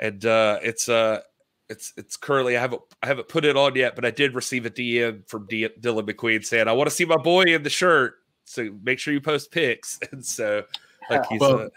and 0.00 0.24
uh, 0.24 0.58
it's 0.62 0.88
uh, 0.88 1.20
it's 1.68 1.92
it's 1.96 2.16
currently 2.16 2.56
I 2.56 2.60
haven't 2.60 2.82
I 3.02 3.06
haven't 3.06 3.28
put 3.28 3.44
it 3.44 3.56
on 3.56 3.74
yet, 3.74 3.94
but 3.94 4.04
I 4.04 4.10
did 4.10 4.34
receive 4.34 4.66
a 4.66 4.70
DM 4.70 5.28
from 5.28 5.46
D- 5.46 5.68
Dillon 5.80 6.06
McQueen 6.06 6.44
saying 6.44 6.68
I 6.68 6.72
want 6.72 6.88
to 6.88 6.94
see 6.94 7.04
my 7.04 7.16
boy 7.16 7.42
in 7.42 7.62
the 7.62 7.70
shirt, 7.70 8.14
so 8.44 8.70
make 8.82 8.98
sure 8.98 9.12
you 9.12 9.20
post 9.20 9.50
pics. 9.50 9.98
And 10.12 10.24
so, 10.24 10.64
like 11.10 11.26
he's 11.26 11.40
Well, 11.40 11.60
uh, 11.60 11.68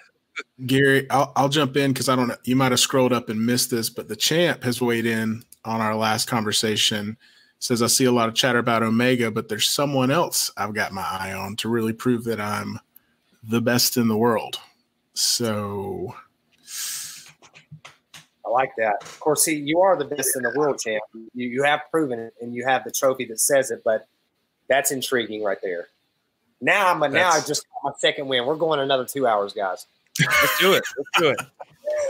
Gary, 0.65 1.09
I'll, 1.09 1.31
I'll 1.35 1.49
jump 1.49 1.75
in 1.77 1.91
because 1.91 2.09
I 2.09 2.15
don't 2.15 2.27
know. 2.27 2.37
You 2.45 2.55
might 2.55 2.71
have 2.71 2.79
scrolled 2.79 3.13
up 3.13 3.29
and 3.29 3.45
missed 3.45 3.69
this, 3.69 3.89
but 3.89 4.07
the 4.07 4.15
champ 4.15 4.63
has 4.63 4.81
weighed 4.81 5.05
in 5.05 5.43
on 5.65 5.81
our 5.81 5.95
last 5.95 6.27
conversation. 6.27 7.17
Says, 7.59 7.83
I 7.83 7.87
see 7.87 8.05
a 8.05 8.11
lot 8.11 8.27
of 8.27 8.33
chatter 8.33 8.57
about 8.57 8.81
Omega, 8.81 9.29
but 9.29 9.47
there's 9.47 9.67
someone 9.67 10.09
else 10.09 10.49
I've 10.57 10.73
got 10.73 10.93
my 10.93 11.03
eye 11.03 11.33
on 11.33 11.55
to 11.57 11.69
really 11.69 11.93
prove 11.93 12.23
that 12.23 12.39
I'm 12.39 12.79
the 13.43 13.61
best 13.61 13.97
in 13.97 14.07
the 14.07 14.17
world. 14.17 14.59
So, 15.13 16.15
I 18.51 18.53
like 18.53 18.71
that. 18.77 18.97
Of 19.01 19.19
course, 19.19 19.43
see, 19.45 19.55
you 19.55 19.79
are 19.81 19.95
the 19.95 20.05
best 20.05 20.35
in 20.35 20.43
the 20.43 20.51
world, 20.55 20.79
champ. 20.79 21.03
You 21.13 21.47
you 21.47 21.63
have 21.63 21.81
proven 21.91 22.19
it, 22.19 22.33
and 22.41 22.53
you 22.53 22.65
have 22.65 22.83
the 22.83 22.91
trophy 22.91 23.25
that 23.25 23.39
says 23.39 23.71
it. 23.71 23.81
But 23.83 24.07
that's 24.67 24.91
intriguing 24.91 25.43
right 25.43 25.57
there. 25.61 25.87
Now 26.61 26.91
I'm 26.91 27.01
a, 27.03 27.09
now 27.09 27.29
I 27.29 27.39
just 27.41 27.65
got 27.83 27.91
my 27.91 27.97
second 27.99 28.27
win. 28.27 28.45
We're 28.45 28.55
going 28.55 28.79
another 28.79 29.05
two 29.05 29.25
hours, 29.27 29.53
guys. 29.53 29.85
let's 30.19 30.59
do 30.59 30.73
it. 30.73 30.83
Let's 30.97 31.09
do 31.17 31.29
it. 31.29 31.41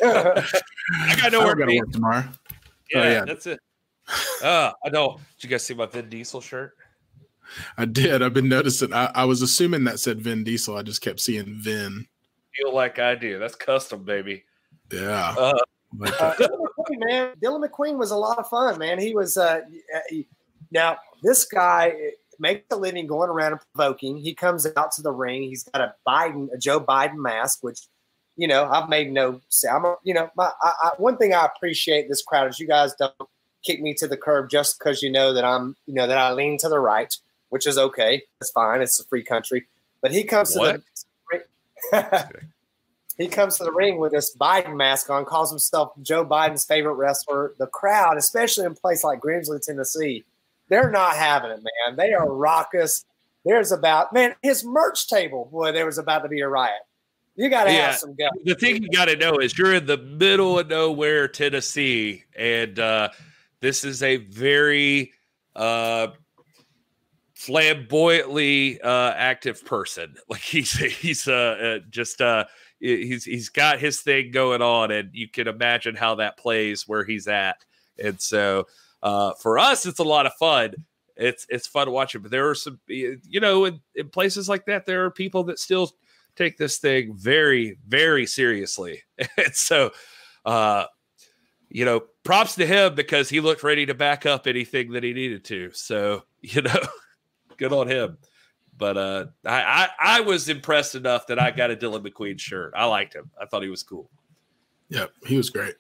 I 0.04 1.16
got 1.22 1.32
nowhere 1.32 1.56
to 1.56 1.60
got 1.60 1.68
be. 1.68 1.80
work 1.80 1.92
tomorrow. 1.92 2.24
Yeah, 2.92 3.00
Oh, 3.02 3.04
yeah. 3.10 3.26
that's 3.26 3.48
it. 3.48 3.60
Uh, 4.44 4.72
I 4.86 4.90
know. 4.90 5.20
Did 5.40 5.44
you 5.44 5.50
guys 5.50 5.64
see 5.64 5.74
my 5.74 5.86
Vin 5.86 6.10
Diesel 6.10 6.42
shirt? 6.42 6.74
I 7.78 7.86
did. 7.86 8.22
I've 8.22 8.34
been 8.34 8.50
noticing. 8.50 8.92
I, 8.94 9.12
I 9.16 9.26
was 9.26 9.42
assuming 9.42 9.86
that 9.86 10.00
said 10.00 10.22
Vin 10.22 10.44
Diesel. 10.44 10.76
I 10.78 10.82
just 10.84 11.02
kept 11.02 11.20
seeing 11.22 11.56
Vin. 11.62 12.06
Feel 12.58 12.74
like 12.76 13.00
I 13.00 13.16
do. 13.16 13.40
That's 13.40 13.56
custom, 13.56 14.04
baby. 14.04 14.44
Yeah. 14.92 15.34
Uh, 15.38 15.54
But, 15.94 16.20
Uh, 16.22 16.36
Dillon 16.38 16.60
McQueen, 16.78 17.00
man, 17.10 17.34
Dillon 17.42 17.62
McQueen 17.70 17.98
was 17.98 18.12
a 18.12 18.16
lot 18.18 18.40
of 18.40 18.48
fun, 18.48 18.78
man. 18.80 19.00
He 19.00 19.14
was 19.14 19.38
uh, 19.38 19.62
he- 20.10 20.28
now 20.72 20.98
this 21.24 21.46
guy 21.46 21.94
makes 22.40 22.66
a 22.72 22.76
living 22.78 23.06
going 23.08 23.30
around 23.30 23.52
and 23.54 23.62
provoking. 23.74 24.18
He 24.18 24.34
comes 24.34 24.66
out 24.78 24.92
to 24.94 25.02
the 25.02 25.12
ring. 25.12 25.44
He's 25.44 25.64
got 25.64 25.82
a 25.82 25.94
Biden, 26.08 26.48
a 26.54 26.58
Joe 26.58 26.80
Biden 26.80 27.16
mask, 27.18 27.60
which 27.62 27.80
you 28.38 28.48
know 28.48 28.66
I've 28.66 28.88
made 28.90 29.12
no. 29.12 29.42
I'm 29.70 29.86
a, 29.86 29.96
you 30.04 30.14
know 30.14 30.30
my 30.36 30.50
I, 30.62 30.74
I, 30.84 30.92
one 30.98 31.18
thing 31.18 31.34
I 31.34 31.46
appreciate 31.46 32.08
this 32.08 32.24
crowd 32.24 32.50
is 32.50 32.60
you 32.60 32.68
guys 32.68 32.94
don't 32.96 33.14
kick 33.64 33.82
me 33.82 33.94
to 33.96 34.08
the 34.08 34.18
curb 34.18 34.50
just 34.50 34.80
because 34.80 35.04
you 35.04 35.12
know 35.12 35.34
that 35.34 35.44
I'm 35.44 35.76
you 35.86 35.94
know 35.94 36.08
that 36.08 36.18
I 36.18 36.32
lean 36.32 36.58
to 36.60 36.70
the 36.70 36.80
right, 36.80 37.14
which 37.50 37.68
is 37.68 37.78
okay. 37.78 38.24
It's 38.40 38.50
fine. 38.52 38.82
It's 38.82 39.00
a 39.00 39.04
free 39.04 39.24
country. 39.24 39.68
But 40.02 40.12
he 40.12 40.24
comes 40.24 40.56
What? 40.56 40.82
to 41.32 41.44
the 41.92 42.30
he 43.22 43.28
comes 43.28 43.58
to 43.58 43.64
the 43.64 43.72
ring 43.72 43.98
with 44.00 44.12
this 44.12 44.36
Biden 44.36 44.76
mask 44.76 45.10
on, 45.10 45.26
calls 45.26 45.50
himself 45.50 45.92
Joe 46.02 46.26
Biden's 46.26 46.66
favorite 46.66 46.96
wrestler. 46.96 47.54
The 47.58 47.68
crowd, 47.68 48.18
especially 48.18 48.66
in 48.66 48.72
a 48.72 48.76
place 48.76 49.04
like 49.04 49.20
Grimsley, 49.20 49.62
Tennessee, 49.62 50.24
they're 50.70 50.90
not 50.92 51.16
having 51.16 51.52
it, 51.52 51.60
man. 51.64 51.96
They 51.98 52.14
are 52.14 52.32
raucous. 52.32 53.06
There's 53.46 53.72
about 53.72 54.14
man, 54.14 54.36
his 54.42 54.64
merch 54.64 55.08
table, 55.08 55.50
boy, 55.52 55.72
there 55.72 55.86
was 55.86 55.98
about 55.98 56.20
to 56.20 56.30
be 56.30 56.42
a 56.42 56.48
riot. 56.48 56.82
You 57.36 57.50
got 57.50 57.64
to 57.66 57.72
Yeah. 57.72 57.88
have 57.88 57.98
some 57.98 58.14
guts. 58.14 58.38
the 58.44 58.56
thing 58.56 58.84
you 58.84 58.90
got 58.90 59.06
to 59.06 59.16
know 59.16 59.38
is 59.38 59.58
you're 59.58 59.74
in 59.74 59.86
the 59.86 59.98
middle 59.98 60.60
of 60.60 60.68
nowhere, 60.68 61.28
Tennessee, 61.28 62.24
and 62.36 62.78
uh, 62.78 63.10
this 63.62 63.84
is 63.84 64.04
a 64.04 64.18
very 64.18 65.14
uh, 65.56 66.08
flamboyantly 67.34 68.80
uh, 68.82 69.14
active 69.16 69.66
person. 69.66 70.16
Like 70.30 70.42
he's 70.42 70.72
he's 70.72 71.28
uh, 71.28 71.34
uh, 71.34 71.86
just 71.90 72.22
uh, 72.22 72.46
he's 72.82 73.24
he's 73.24 73.50
got 73.50 73.80
his 73.80 74.02
thing 74.02 74.32
going 74.32 74.62
on, 74.62 74.92
and 74.92 75.10
you 75.14 75.28
can 75.28 75.48
imagine 75.48 75.96
how 75.96 76.16
that 76.16 76.38
plays 76.38 76.88
where 76.88 77.04
he's 77.04 77.28
at. 77.28 77.64
And 78.04 78.20
so 78.20 78.68
uh, 79.04 79.34
for 79.34 79.60
us, 79.60 79.86
it's 79.86 80.00
a 80.00 80.04
lot 80.04 80.26
of 80.26 80.34
fun. 80.34 80.74
It's 81.16 81.46
it's 81.50 81.68
fun 81.68 81.86
to 81.86 81.92
watch 81.92 82.16
it, 82.16 82.20
but 82.20 82.32
there 82.32 82.50
are 82.50 82.56
some 82.56 82.80
you 82.88 83.40
know 83.40 83.66
in, 83.66 83.80
in 83.96 84.10
places 84.10 84.50
like 84.50 84.66
that, 84.66 84.86
there 84.86 85.06
are 85.06 85.12
people 85.12 85.44
that 85.46 85.60
still 85.60 85.92
take 86.36 86.58
this 86.58 86.78
thing 86.78 87.14
very 87.16 87.78
very 87.88 88.26
seriously 88.26 89.02
and 89.38 89.54
so 89.54 89.92
uh 90.46 90.86
you 91.70 91.86
know 91.86 92.02
props 92.24 92.56
to 92.56 92.66
him 92.66 92.96
because 92.96 93.30
he 93.30 93.40
looked 93.40 93.64
ready 93.64 93.86
to 93.86 93.94
back 93.94 94.26
up 94.26 94.48
anything 94.48 94.92
that 94.92 95.04
he 95.04 95.14
needed 95.14 95.44
to 95.44 95.70
so 95.74 96.24
you 96.42 96.62
know 96.62 96.80
good 97.58 97.74
on 97.74 97.88
him 97.88 98.18
but 98.82 98.98
uh 98.98 99.26
I, 99.46 99.62
I 99.62 100.18
i 100.18 100.20
was 100.22 100.50
impressed 100.50 100.96
enough 100.96 101.28
that 101.28 101.40
i 101.40 101.52
got 101.52 101.70
a 101.70 101.76
dillon 101.76 102.04
mcqueen 102.04 102.40
shirt 102.40 102.74
i 102.76 102.84
liked 102.86 103.16
him 103.16 103.30
i 103.40 103.46
thought 103.46 103.62
he 103.64 103.70
was 103.70 103.84
cool 103.84 104.10
Yeah, 104.90 105.06
he 105.26 105.38
was 105.38 105.50
great. 105.50 105.76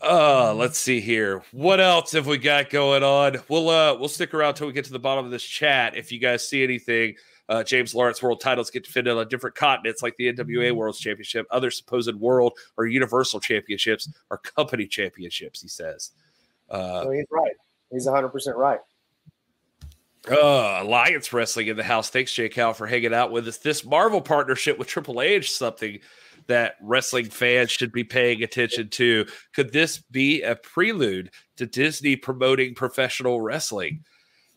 Uh, 0.00 0.54
let's 0.54 0.78
see 0.78 1.00
here. 1.00 1.42
What 1.50 1.80
else 1.80 2.12
have 2.12 2.28
we 2.28 2.38
got 2.38 2.70
going 2.70 3.02
on? 3.02 3.38
We'll 3.48 3.68
uh 3.68 3.98
we'll 3.98 4.08
stick 4.08 4.32
around 4.32 4.54
till 4.54 4.68
we 4.68 4.72
get 4.72 4.84
to 4.84 4.92
the 4.92 4.98
bottom 5.00 5.24
of 5.24 5.32
this 5.32 5.42
chat. 5.42 5.96
If 5.96 6.12
you 6.12 6.20
guys 6.20 6.48
see 6.48 6.62
anything, 6.62 7.16
uh 7.48 7.64
James 7.64 7.96
Lawrence 7.96 8.22
world 8.22 8.40
titles 8.40 8.70
get 8.70 8.84
defended 8.84 9.16
on 9.16 9.26
different 9.26 9.56
continents, 9.56 10.00
like 10.00 10.14
the 10.16 10.32
NWA 10.32 10.70
World 10.70 10.96
Championship, 10.96 11.48
other 11.50 11.72
supposed 11.72 12.14
world 12.14 12.52
or 12.76 12.86
universal 12.86 13.40
championships 13.40 14.08
or 14.30 14.38
company 14.38 14.86
championships, 14.86 15.60
he 15.60 15.66
says. 15.68 16.12
Uh 16.70 17.02
So 17.02 17.10
he's 17.10 17.26
right. 17.32 17.56
He's 17.90 18.06
100 18.06 18.28
percent 18.28 18.56
right. 18.56 18.78
Uh, 20.30 20.78
Alliance 20.82 21.32
Wrestling 21.32 21.68
in 21.68 21.76
the 21.76 21.82
house. 21.82 22.10
Thanks, 22.10 22.32
Jay 22.32 22.48
Cal, 22.48 22.74
for 22.74 22.86
hanging 22.86 23.14
out 23.14 23.30
with 23.30 23.48
us. 23.48 23.58
This 23.58 23.84
Marvel 23.84 24.20
partnership 24.20 24.78
with 24.78 24.88
Triple 24.88 25.20
H, 25.20 25.52
something 25.52 25.98
that 26.48 26.76
wrestling 26.80 27.26
fans 27.26 27.70
should 27.70 27.92
be 27.92 28.04
paying 28.04 28.42
attention 28.42 28.88
to. 28.88 29.26
Could 29.54 29.72
this 29.72 29.98
be 29.98 30.42
a 30.42 30.56
prelude 30.56 31.30
to 31.56 31.66
Disney 31.66 32.16
promoting 32.16 32.74
professional 32.74 33.40
wrestling? 33.40 34.04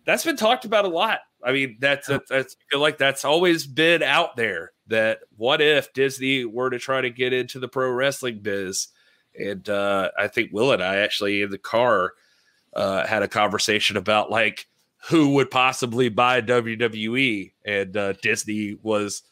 That's 0.05 0.25
been 0.25 0.37
talked 0.37 0.65
about 0.65 0.85
a 0.85 0.89
lot. 0.89 1.19
I 1.43 1.51
mean, 1.51 1.77
that's, 1.79 2.07
that's, 2.07 2.29
that's 2.29 2.55
I 2.55 2.63
feel 2.71 2.79
like 2.79 2.97
that's 2.97 3.25
always 3.25 3.67
been 3.67 4.03
out 4.03 4.35
there. 4.35 4.71
That 4.87 5.19
what 5.37 5.61
if 5.61 5.93
Disney 5.93 6.45
were 6.45 6.69
to 6.69 6.79
try 6.79 7.01
to 7.01 7.09
get 7.09 7.33
into 7.33 7.59
the 7.59 7.67
pro 7.67 7.91
wrestling 7.91 8.39
biz? 8.41 8.87
And 9.39 9.67
uh, 9.69 10.11
I 10.17 10.27
think 10.27 10.51
Will 10.51 10.71
and 10.71 10.83
I 10.83 10.97
actually 10.97 11.41
in 11.41 11.49
the 11.49 11.57
car 11.57 12.13
uh, 12.73 13.05
had 13.05 13.23
a 13.23 13.27
conversation 13.27 13.97
about 13.97 14.29
like 14.29 14.67
who 15.09 15.33
would 15.33 15.49
possibly 15.49 16.09
buy 16.09 16.41
WWE, 16.41 17.53
and 17.65 17.97
uh, 17.97 18.13
Disney 18.21 18.77
was 18.81 19.23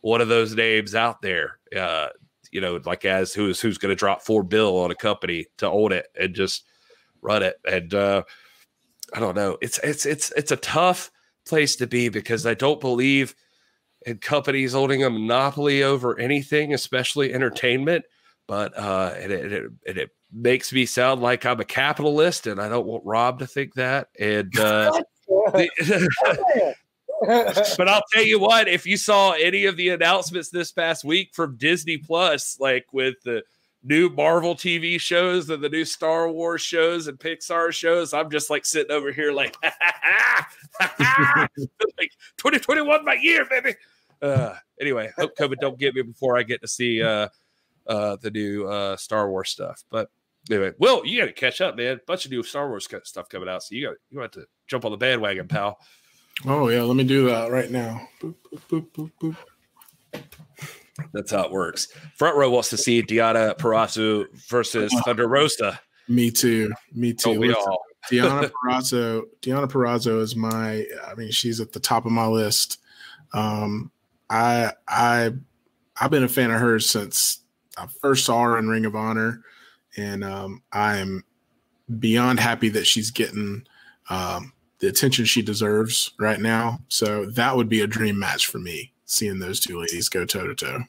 one 0.00 0.20
of 0.20 0.28
those 0.28 0.54
names 0.54 0.94
out 0.94 1.20
there. 1.22 1.58
Uh, 1.76 2.08
you 2.50 2.60
know, 2.60 2.80
like 2.84 3.04
as 3.04 3.34
who's 3.34 3.60
who's 3.60 3.78
going 3.78 3.90
to 3.90 3.96
drop 3.96 4.22
four 4.22 4.42
bill 4.42 4.78
on 4.78 4.90
a 4.90 4.94
company 4.94 5.46
to 5.58 5.68
own 5.68 5.92
it 5.92 6.06
and 6.18 6.34
just 6.34 6.64
run 7.20 7.42
it. 7.42 7.56
And 7.70 7.92
uh, 7.92 8.22
I 9.14 9.20
don't 9.20 9.36
know. 9.36 9.58
It's 9.60 9.78
it's 9.82 10.06
it's 10.06 10.32
it's 10.36 10.52
a 10.52 10.56
tough 10.56 11.10
place 11.46 11.76
to 11.76 11.86
be 11.86 12.08
because 12.08 12.46
I 12.46 12.54
don't 12.54 12.80
believe 12.80 13.34
in 14.06 14.18
companies 14.18 14.74
owning 14.74 15.04
a 15.04 15.10
monopoly 15.10 15.82
over 15.82 16.18
anything, 16.18 16.72
especially 16.72 17.34
entertainment. 17.34 18.04
But 18.46 18.76
uh, 18.78 19.14
and 19.18 19.30
it, 19.30 19.52
it, 19.52 19.64
and 19.86 19.98
it 19.98 20.10
makes 20.32 20.72
me 20.72 20.86
sound 20.86 21.20
like 21.20 21.44
I'm 21.44 21.60
a 21.60 21.66
capitalist, 21.66 22.46
and 22.46 22.60
I 22.60 22.68
don't 22.68 22.86
want 22.86 23.04
Rob 23.04 23.40
to 23.40 23.46
think 23.46 23.74
that. 23.74 24.08
And 24.18 24.58
uh, 24.58 25.02
but 27.20 27.88
I'll 27.88 28.04
tell 28.12 28.24
you 28.24 28.38
what, 28.38 28.68
if 28.68 28.86
you 28.86 28.96
saw 28.96 29.32
any 29.32 29.64
of 29.64 29.76
the 29.76 29.90
announcements 29.90 30.50
this 30.50 30.72
past 30.72 31.04
week 31.04 31.30
from 31.34 31.56
Disney 31.56 31.98
Plus, 31.98 32.58
like 32.60 32.86
with 32.92 33.16
the 33.24 33.42
new 33.82 34.08
Marvel 34.10 34.54
TV 34.54 35.00
shows 35.00 35.50
and 35.50 35.62
the 35.62 35.68
new 35.68 35.84
Star 35.84 36.30
Wars 36.30 36.62
shows 36.62 37.06
and 37.08 37.18
Pixar 37.18 37.72
shows, 37.72 38.14
I'm 38.14 38.30
just 38.30 38.50
like 38.50 38.64
sitting 38.64 38.92
over 38.92 39.12
here 39.12 39.32
like, 39.32 39.56
like 39.62 39.72
2021 42.36 43.04
my 43.04 43.14
year, 43.14 43.44
baby. 43.48 43.74
Uh, 44.20 44.54
anyway, 44.80 45.10
hope 45.16 45.36
COVID 45.36 45.56
don't 45.60 45.78
get 45.78 45.94
me 45.94 46.02
before 46.02 46.36
I 46.36 46.42
get 46.42 46.60
to 46.62 46.68
see 46.68 47.02
uh, 47.02 47.28
uh, 47.86 48.16
the 48.20 48.30
new 48.30 48.66
uh, 48.66 48.96
Star 48.96 49.30
Wars 49.30 49.50
stuff. 49.50 49.82
But 49.90 50.10
anyway, 50.50 50.72
Will, 50.78 51.04
you 51.04 51.20
got 51.20 51.26
to 51.26 51.32
catch 51.32 51.60
up, 51.60 51.76
man. 51.76 52.00
bunch 52.06 52.24
of 52.24 52.30
new 52.30 52.42
Star 52.42 52.68
Wars 52.68 52.88
stuff 53.04 53.28
coming 53.28 53.48
out, 53.48 53.62
so 53.62 53.74
you 53.74 53.86
got 53.86 53.96
you 54.10 54.18
got 54.18 54.32
to 54.32 54.46
jump 54.68 54.84
on 54.84 54.92
the 54.92 54.96
bandwagon, 54.96 55.48
pal. 55.48 55.78
Oh 56.46 56.68
yeah, 56.68 56.82
let 56.82 56.96
me 56.96 57.04
do 57.04 57.26
that 57.26 57.50
right 57.50 57.70
now. 57.70 58.08
Boop, 58.20 58.34
boop, 58.52 58.60
boop, 58.68 59.10
boop, 59.20 59.36
boop. 60.12 60.22
That's 61.12 61.32
how 61.32 61.44
it 61.44 61.50
works. 61.50 61.88
Front 62.16 62.36
row 62.36 62.50
wants 62.50 62.70
to 62.70 62.76
see 62.76 63.02
Deonna 63.02 63.56
Purrazzo 63.56 64.26
versus 64.48 64.92
Thunder 65.04 65.28
Rosa. 65.28 65.80
Me 66.08 66.30
too. 66.30 66.72
Me 66.92 67.12
too. 67.12 67.30
Don't 67.30 67.40
we 67.40 67.48
Listen, 67.48 67.62
all? 67.66 67.82
Deonna 68.10 68.50
Purrazzo. 68.50 69.22
Deonna 69.42 69.68
Purrazzo 69.68 70.20
is 70.20 70.36
my. 70.36 70.84
I 71.06 71.14
mean, 71.16 71.30
she's 71.30 71.60
at 71.60 71.72
the 71.72 71.80
top 71.80 72.06
of 72.06 72.12
my 72.12 72.26
list 72.26 72.78
Um, 73.32 73.90
I 74.30 74.72
I 74.86 75.32
I've 76.00 76.10
been 76.10 76.24
a 76.24 76.28
fan 76.28 76.50
of 76.50 76.60
hers 76.60 76.88
since 76.88 77.40
I 77.76 77.86
first 78.00 78.24
saw 78.24 78.42
her 78.44 78.58
in 78.58 78.68
Ring 78.68 78.86
of 78.86 78.96
Honor, 78.96 79.42
and 79.96 80.24
um, 80.24 80.62
I'm 80.72 81.24
beyond 81.98 82.40
happy 82.40 82.68
that 82.70 82.86
she's 82.86 83.10
getting 83.10 83.66
um, 84.10 84.52
the 84.80 84.88
attention 84.88 85.24
she 85.24 85.42
deserves 85.42 86.12
right 86.18 86.40
now. 86.40 86.80
So 86.88 87.26
that 87.26 87.56
would 87.56 87.68
be 87.68 87.80
a 87.80 87.86
dream 87.86 88.18
match 88.18 88.46
for 88.46 88.58
me, 88.58 88.92
seeing 89.04 89.38
those 89.38 89.60
two 89.60 89.78
ladies 89.78 90.08
go 90.08 90.24
toe 90.24 90.46
to 90.46 90.54
toe. 90.54 90.84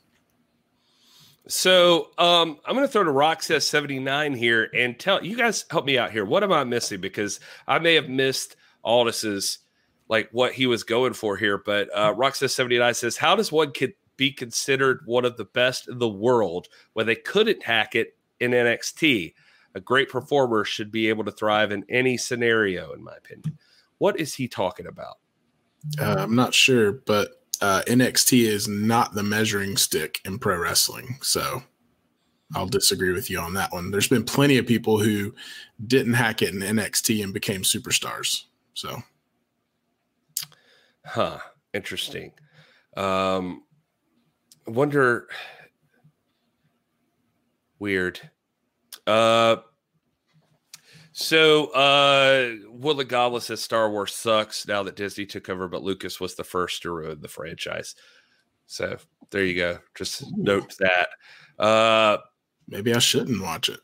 So 1.47 2.11
um, 2.19 2.59
I'm 2.65 2.75
going 2.75 2.85
to 2.85 2.91
throw 2.91 3.03
to 3.03 3.11
Roxas 3.11 3.67
79 3.67 4.35
here 4.35 4.69
and 4.73 4.99
tell 4.99 5.25
you 5.25 5.35
guys 5.35 5.65
help 5.71 5.85
me 5.85 5.97
out 5.97 6.11
here. 6.11 6.23
What 6.23 6.43
am 6.43 6.51
I 6.51 6.63
missing? 6.63 7.01
Because 7.01 7.39
I 7.67 7.79
may 7.79 7.95
have 7.95 8.07
missed 8.07 8.55
Aldis's 8.83 9.59
like 10.09 10.29
what 10.31 10.53
he 10.53 10.67
was 10.67 10.83
going 10.83 11.13
for 11.13 11.37
here. 11.37 11.57
But 11.57 11.89
uh, 11.95 12.13
Roxas 12.15 12.53
79 12.53 12.93
says, 12.93 13.17
"How 13.17 13.35
does 13.35 13.51
one 13.51 13.71
could 13.71 13.93
be 14.15 14.31
considered 14.31 15.01
one 15.05 15.25
of 15.25 15.37
the 15.37 15.45
best 15.45 15.87
in 15.87 15.97
the 15.97 16.07
world 16.07 16.67
when 16.93 17.07
they 17.07 17.15
couldn't 17.15 17.63
hack 17.63 17.95
it 17.95 18.15
in 18.39 18.51
NXT? 18.51 19.33
A 19.73 19.79
great 19.79 20.09
performer 20.09 20.63
should 20.65 20.91
be 20.91 21.09
able 21.09 21.23
to 21.23 21.31
thrive 21.31 21.71
in 21.71 21.83
any 21.89 22.15
scenario, 22.15 22.93
in 22.93 23.03
my 23.03 23.15
opinion." 23.15 23.57
What 23.99 24.19
is 24.19 24.33
he 24.33 24.47
talking 24.47 24.87
about? 24.87 25.17
Uh, 25.99 26.15
I'm 26.17 26.35
not 26.35 26.53
sure, 26.53 26.91
but 26.91 27.29
uh, 27.61 27.83
NXT 27.87 28.45
is 28.45 28.67
not 28.67 29.13
the 29.13 29.23
measuring 29.23 29.77
stick 29.77 30.19
in 30.25 30.39
pro 30.39 30.57
wrestling. 30.57 31.17
So 31.21 31.61
I'll 32.55 32.67
disagree 32.67 33.13
with 33.13 33.29
you 33.29 33.39
on 33.39 33.53
that 33.53 33.71
one. 33.71 33.91
There's 33.91 34.07
been 34.07 34.23
plenty 34.23 34.57
of 34.57 34.65
people 34.65 34.99
who 34.99 35.33
didn't 35.85 36.13
hack 36.13 36.41
it 36.41 36.53
in 36.53 36.59
NXT 36.59 37.23
and 37.23 37.33
became 37.33 37.61
superstars. 37.61 38.45
So, 38.73 39.03
huh? 41.05 41.39
Interesting. 41.73 42.31
Um, 42.97 43.63
wonder. 44.65 45.27
Weird. 47.77 48.19
Uh, 49.05 49.57
so, 51.19 51.67
uh, 51.71 52.55
Woodley 52.69 53.05
Godless 53.05 53.45
says 53.45 53.61
Star 53.61 53.91
Wars 53.91 54.15
sucks 54.15 54.67
now 54.67 54.83
that 54.83 54.95
Disney 54.95 55.25
took 55.25 55.49
over, 55.49 55.67
but 55.67 55.83
Lucas 55.83 56.19
was 56.19 56.35
the 56.35 56.43
first 56.43 56.81
to 56.83 56.91
ruin 56.91 57.19
the 57.21 57.27
franchise. 57.27 57.95
So, 58.67 58.97
there 59.29 59.43
you 59.43 59.55
go. 59.55 59.79
Just 59.95 60.31
note 60.37 60.75
that. 60.79 61.09
Uh, 61.61 62.17
Maybe 62.69 62.93
I 62.93 62.99
shouldn't 62.99 63.41
watch 63.41 63.67
it. 63.67 63.79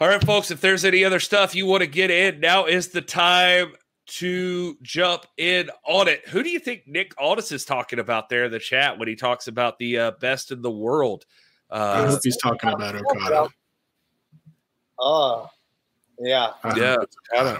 All 0.00 0.08
right, 0.08 0.24
folks, 0.24 0.50
if 0.50 0.60
there's 0.60 0.84
any 0.84 1.04
other 1.04 1.20
stuff 1.20 1.54
you 1.54 1.66
want 1.66 1.82
to 1.82 1.86
get 1.86 2.10
in, 2.10 2.40
now 2.40 2.64
is 2.64 2.88
the 2.88 3.02
time 3.02 3.72
to 4.06 4.76
jump 4.82 5.26
in 5.36 5.70
on 5.86 6.08
it. 6.08 6.26
Who 6.28 6.42
do 6.42 6.48
you 6.48 6.58
think 6.58 6.86
Nick 6.86 7.12
Aldis 7.18 7.52
is 7.52 7.64
talking 7.64 7.98
about 7.98 8.28
there 8.28 8.44
in 8.44 8.52
the 8.52 8.58
chat 8.58 8.98
when 8.98 9.08
he 9.08 9.16
talks 9.16 9.48
about 9.48 9.78
the 9.78 9.98
uh, 9.98 10.10
best 10.12 10.50
in 10.50 10.62
the 10.62 10.70
world? 10.70 11.26
Uh, 11.70 12.04
I 12.06 12.10
hope 12.10 12.20
he's 12.22 12.36
talking 12.36 12.70
about 12.70 12.94
Okada. 12.96 13.48
Oh, 14.98 15.48
yeah. 16.22 16.52
Yeah. 16.76 17.58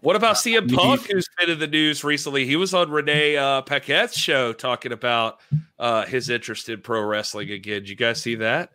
What 0.00 0.14
about 0.14 0.36
CM 0.36 0.72
Punk, 0.72 1.10
who's 1.10 1.28
been 1.38 1.50
in 1.50 1.58
the 1.58 1.66
news 1.66 2.04
recently? 2.04 2.46
He 2.46 2.54
was 2.54 2.74
on 2.74 2.90
Renee 2.90 3.36
uh, 3.36 3.62
Paquette's 3.62 4.16
show 4.16 4.52
talking 4.52 4.92
about 4.92 5.40
uh, 5.78 6.04
his 6.04 6.30
interest 6.30 6.68
in 6.68 6.80
pro 6.80 7.02
wrestling 7.02 7.50
again. 7.50 7.80
Did 7.80 7.88
you 7.88 7.96
guys 7.96 8.22
see 8.22 8.36
that? 8.36 8.70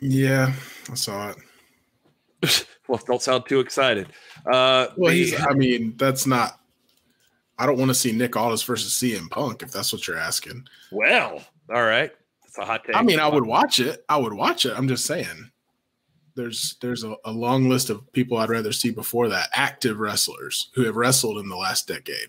Yeah, 0.00 0.54
I 0.90 0.94
saw 0.94 1.34
it. 2.42 2.66
well, 2.88 3.00
don't 3.06 3.20
sound 3.20 3.44
too 3.46 3.60
excited. 3.60 4.08
Uh, 4.46 4.86
well, 4.96 5.12
he's, 5.12 5.38
I 5.38 5.52
mean, 5.52 5.94
that's 5.96 6.26
not. 6.26 6.58
I 7.58 7.66
don't 7.66 7.76
want 7.76 7.90
to 7.90 7.94
see 7.94 8.12
Nick 8.12 8.34
Aldis 8.34 8.62
versus 8.62 8.94
CM 8.94 9.28
Punk 9.30 9.62
if 9.62 9.70
that's 9.70 9.92
what 9.92 10.08
you're 10.08 10.16
asking. 10.16 10.64
Well, 10.90 11.44
all 11.70 11.84
right. 11.84 12.12
It's 12.46 12.56
a 12.56 12.64
hot 12.64 12.84
take. 12.84 12.96
I 12.96 13.02
mean, 13.02 13.20
I 13.20 13.28
would 13.28 13.44
watch 13.44 13.78
it. 13.78 14.04
I 14.08 14.16
would 14.16 14.32
watch 14.32 14.64
it. 14.64 14.72
I'm 14.74 14.88
just 14.88 15.04
saying 15.04 15.49
there's 16.34 16.76
there's 16.80 17.04
a, 17.04 17.14
a, 17.24 17.32
long 17.32 17.68
list 17.68 17.90
of 17.90 18.10
people 18.12 18.36
I'd 18.36 18.50
rather 18.50 18.72
see 18.72 18.90
before 18.90 19.28
that 19.28 19.48
active 19.54 19.98
wrestlers 19.98 20.70
who 20.74 20.84
have 20.84 20.96
wrestled 20.96 21.38
in 21.38 21.48
the 21.48 21.56
last 21.56 21.86
decade. 21.88 22.28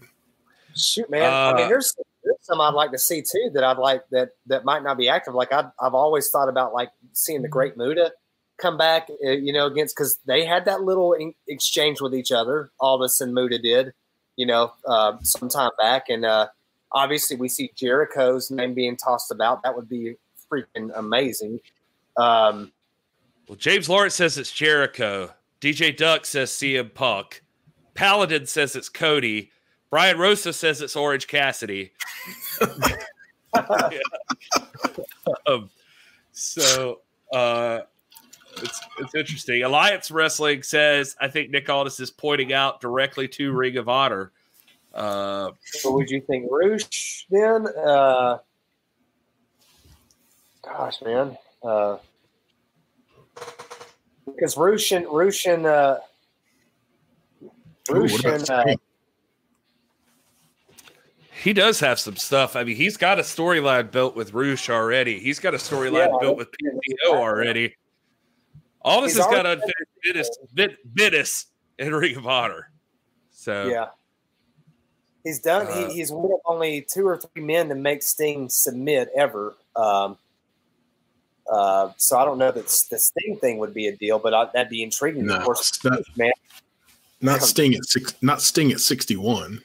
Shoot, 0.75 1.09
man! 1.09 1.23
Uh, 1.23 1.53
I 1.53 1.55
mean, 1.55 1.67
there's, 1.67 1.95
there's 2.23 2.37
some 2.41 2.61
I'd 2.61 2.73
like 2.73 2.91
to 2.91 2.97
see 2.97 3.21
too 3.21 3.51
that 3.53 3.63
I'd 3.63 3.77
like 3.77 4.03
that 4.11 4.29
that 4.47 4.65
might 4.65 4.83
not 4.83 4.97
be 4.97 5.09
active. 5.09 5.33
Like 5.33 5.53
i 5.53 5.65
have 5.81 5.93
always 5.93 6.29
thought 6.29 6.49
about 6.49 6.73
like 6.73 6.89
seeing 7.13 7.41
the 7.41 7.47
Great 7.47 7.77
Muta 7.77 8.13
come 8.57 8.77
back, 8.77 9.09
uh, 9.25 9.31
you 9.31 9.51
know, 9.51 9.65
against 9.65 9.95
because 9.95 10.19
they 10.25 10.45
had 10.45 10.65
that 10.65 10.83
little 10.83 11.13
in- 11.13 11.33
exchange 11.47 11.99
with 11.99 12.13
each 12.13 12.31
other. 12.31 12.71
Aldis 12.79 13.19
and 13.19 13.33
Muta 13.33 13.59
did, 13.59 13.93
you 14.35 14.45
know, 14.45 14.73
uh, 14.85 15.17
some 15.21 15.49
time 15.49 15.71
back, 15.79 16.09
and 16.09 16.25
uh, 16.25 16.47
obviously 16.91 17.35
we 17.35 17.49
see 17.49 17.71
Jericho's 17.75 18.51
name 18.51 18.73
being 18.73 18.95
tossed 18.95 19.31
about. 19.31 19.63
That 19.63 19.75
would 19.75 19.89
be 19.89 20.15
freaking 20.51 20.91
amazing. 20.95 21.59
Um, 22.17 22.71
well, 23.51 23.57
James 23.57 23.89
Lawrence 23.89 24.15
says 24.15 24.37
it's 24.37 24.49
Jericho. 24.49 25.33
DJ 25.59 25.93
Duck 25.97 26.25
says 26.25 26.51
CM 26.51 26.93
Punk. 26.93 27.43
Paladin 27.95 28.45
says 28.45 28.77
it's 28.77 28.87
Cody. 28.87 29.51
Brian 29.89 30.17
Rosa 30.17 30.53
says 30.53 30.79
it's 30.79 30.95
Orange 30.95 31.27
Cassidy. 31.27 31.91
um, 35.45 35.69
so 36.31 37.01
uh, 37.33 37.81
it's 38.55 38.79
it's 38.99 39.15
interesting. 39.15 39.63
Alliance 39.63 40.11
Wrestling 40.11 40.63
says 40.63 41.17
I 41.19 41.27
think 41.27 41.49
Nick 41.49 41.69
Aldis 41.69 41.99
is 41.99 42.09
pointing 42.09 42.53
out 42.53 42.79
directly 42.79 43.27
to 43.27 43.51
Ring 43.51 43.75
of 43.75 43.89
Honor. 43.89 44.31
Uh, 44.93 45.51
what 45.83 45.95
would 45.95 46.09
you 46.09 46.21
think, 46.21 46.47
Rush? 46.49 47.27
Then, 47.29 47.67
uh, 47.67 48.37
gosh, 50.61 51.01
man. 51.01 51.37
Uh, 51.61 51.97
because 54.25 54.57
Russian 54.57 55.05
Russian 55.09 55.65
uh, 55.65 55.99
Russian. 57.89 58.41
Uh, 58.49 58.75
he 61.41 61.53
does 61.53 61.79
have 61.79 61.99
some 61.99 62.17
stuff. 62.17 62.55
I 62.55 62.63
mean, 62.63 62.75
he's 62.75 62.97
got 62.97 63.17
a 63.17 63.23
storyline 63.23 63.89
built 63.89 64.15
with 64.15 64.33
Rush 64.33 64.69
already. 64.69 65.19
He's 65.19 65.39
got 65.39 65.55
a 65.55 65.57
storyline 65.57 66.09
yeah, 66.11 66.17
built 66.19 66.37
with 66.37 66.49
PCO 66.51 67.13
already. 67.13 67.75
Aldis 68.83 69.17
has 69.17 69.25
got 69.25 69.45
unfinished 69.45 69.75
business, 70.03 70.77
business 70.93 71.45
in 71.79 71.93
Ring 71.95 72.15
of 72.15 72.27
Honor. 72.27 72.71
So 73.31 73.67
yeah, 73.67 73.87
he's 75.23 75.39
done. 75.39 75.67
Uh, 75.67 75.87
he, 75.87 75.95
he's 75.95 76.11
one 76.11 76.31
of 76.31 76.39
only 76.45 76.81
two 76.81 77.07
or 77.07 77.17
three 77.17 77.43
men 77.43 77.69
to 77.69 77.75
make 77.75 78.03
Sting 78.03 78.47
submit 78.49 79.09
ever. 79.15 79.55
Um, 79.75 80.17
uh, 81.51 81.91
so 81.97 82.17
I 82.17 82.25
don't 82.25 82.37
know 82.37 82.51
that 82.51 82.65
the 82.65 82.97
Sting 82.97 83.37
thing 83.37 83.59
would 83.59 83.73
be 83.73 83.87
a 83.87 83.95
deal, 83.95 84.17
but 84.17 84.33
I, 84.33 84.45
that'd 84.53 84.69
be 84.69 84.81
intriguing. 84.81 85.27
No, 85.27 85.35
of 85.35 85.43
course, 85.43 85.83
not, 85.83 85.99
man. 86.15 86.31
Not 87.19 87.43
Sting 87.43 87.75
at 87.75 87.85
six, 87.85 88.15
not 88.21 88.41
Sting 88.41 88.71
at 88.71 88.79
sixty-one. 88.79 89.61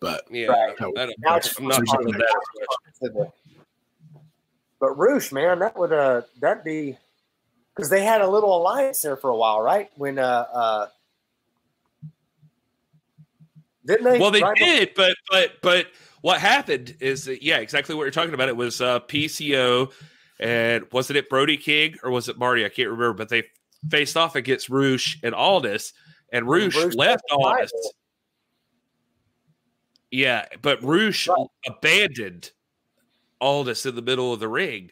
But 0.00 0.24
yeah, 0.30 0.46
right. 0.46 0.74
I, 0.80 1.02
I 1.02 1.12
now 1.18 1.38
I'm 1.58 1.68
not 1.68 1.86
sure 1.86 2.04
that. 2.04 3.32
But 4.80 4.96
Rush, 4.96 5.30
man, 5.30 5.58
that 5.58 5.76
would 5.76 5.92
uh 5.92 6.22
that 6.40 6.64
be 6.64 6.96
because 7.74 7.90
they 7.90 8.02
had 8.02 8.22
a 8.22 8.26
little 8.26 8.56
alliance 8.56 9.02
there 9.02 9.16
for 9.16 9.28
a 9.28 9.36
while, 9.36 9.60
right? 9.60 9.90
When 9.96 10.18
uh 10.18 10.46
uh 10.52 10.86
didn't 13.84 14.04
they? 14.04 14.18
Well, 14.18 14.30
they 14.30 14.42
did, 14.56 14.92
but 14.94 15.16
but 15.30 15.52
but 15.62 15.86
what 16.20 16.40
happened 16.40 16.96
is 17.00 17.24
that 17.24 17.42
yeah, 17.42 17.58
exactly 17.58 17.94
what 17.94 18.02
you're 18.02 18.10
talking 18.10 18.34
about. 18.34 18.48
It 18.48 18.56
was 18.56 18.80
uh, 18.80 19.00
PCO, 19.00 19.92
and 20.38 20.84
wasn't 20.92 21.16
it 21.16 21.28
Brody 21.28 21.56
King 21.56 21.96
or 22.02 22.10
was 22.10 22.28
it 22.28 22.38
Marty? 22.38 22.64
I 22.64 22.68
can't 22.68 22.88
remember, 22.88 23.14
but 23.14 23.28
they 23.28 23.44
faced 23.88 24.16
off 24.16 24.36
against 24.36 24.68
Rush 24.68 25.18
and 25.22 25.34
Aldis, 25.34 25.92
and 26.32 26.46
Rush, 26.46 26.76
left 26.94 27.24
Aldis. 27.30 27.72
Yeah, 30.10 30.46
but 30.60 30.82
Rush 30.82 31.28
right. 31.28 31.46
abandoned 31.66 32.50
Aldis 33.40 33.86
in 33.86 33.94
the 33.94 34.02
middle 34.02 34.32
of 34.32 34.40
the 34.40 34.48
ring 34.48 34.90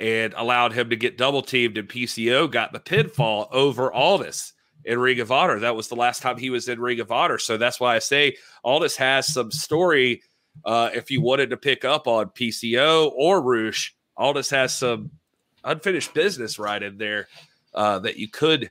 and 0.00 0.34
allowed 0.36 0.72
him 0.72 0.90
to 0.90 0.96
get 0.96 1.16
double 1.16 1.42
teamed, 1.42 1.78
and 1.78 1.88
PCO 1.88 2.50
got 2.50 2.72
the 2.72 2.80
pinfall 2.80 3.46
over 3.52 3.92
Aldis 3.92 4.53
in 4.84 4.98
Ring 4.98 5.20
of 5.20 5.32
Honor. 5.32 5.58
That 5.60 5.76
was 5.76 5.88
the 5.88 5.96
last 5.96 6.22
time 6.22 6.36
he 6.36 6.50
was 6.50 6.68
in 6.68 6.80
Ring 6.80 7.00
of 7.00 7.10
Honor. 7.10 7.38
So 7.38 7.56
that's 7.56 7.80
why 7.80 7.96
I 7.96 7.98
say 7.98 8.36
Aldis 8.64 8.96
has 8.96 9.32
some 9.32 9.50
story 9.50 10.22
uh, 10.64 10.90
if 10.94 11.10
you 11.10 11.20
wanted 11.20 11.50
to 11.50 11.56
pick 11.56 11.84
up 11.84 12.06
on 12.06 12.26
PCO 12.30 13.12
or 13.16 13.42
Rush, 13.42 13.94
Aldis 14.16 14.50
has 14.50 14.74
some 14.74 15.10
unfinished 15.64 16.14
business 16.14 16.58
right 16.58 16.82
in 16.82 16.98
there 16.98 17.28
uh, 17.74 17.98
that 18.00 18.16
you 18.16 18.28
could 18.28 18.70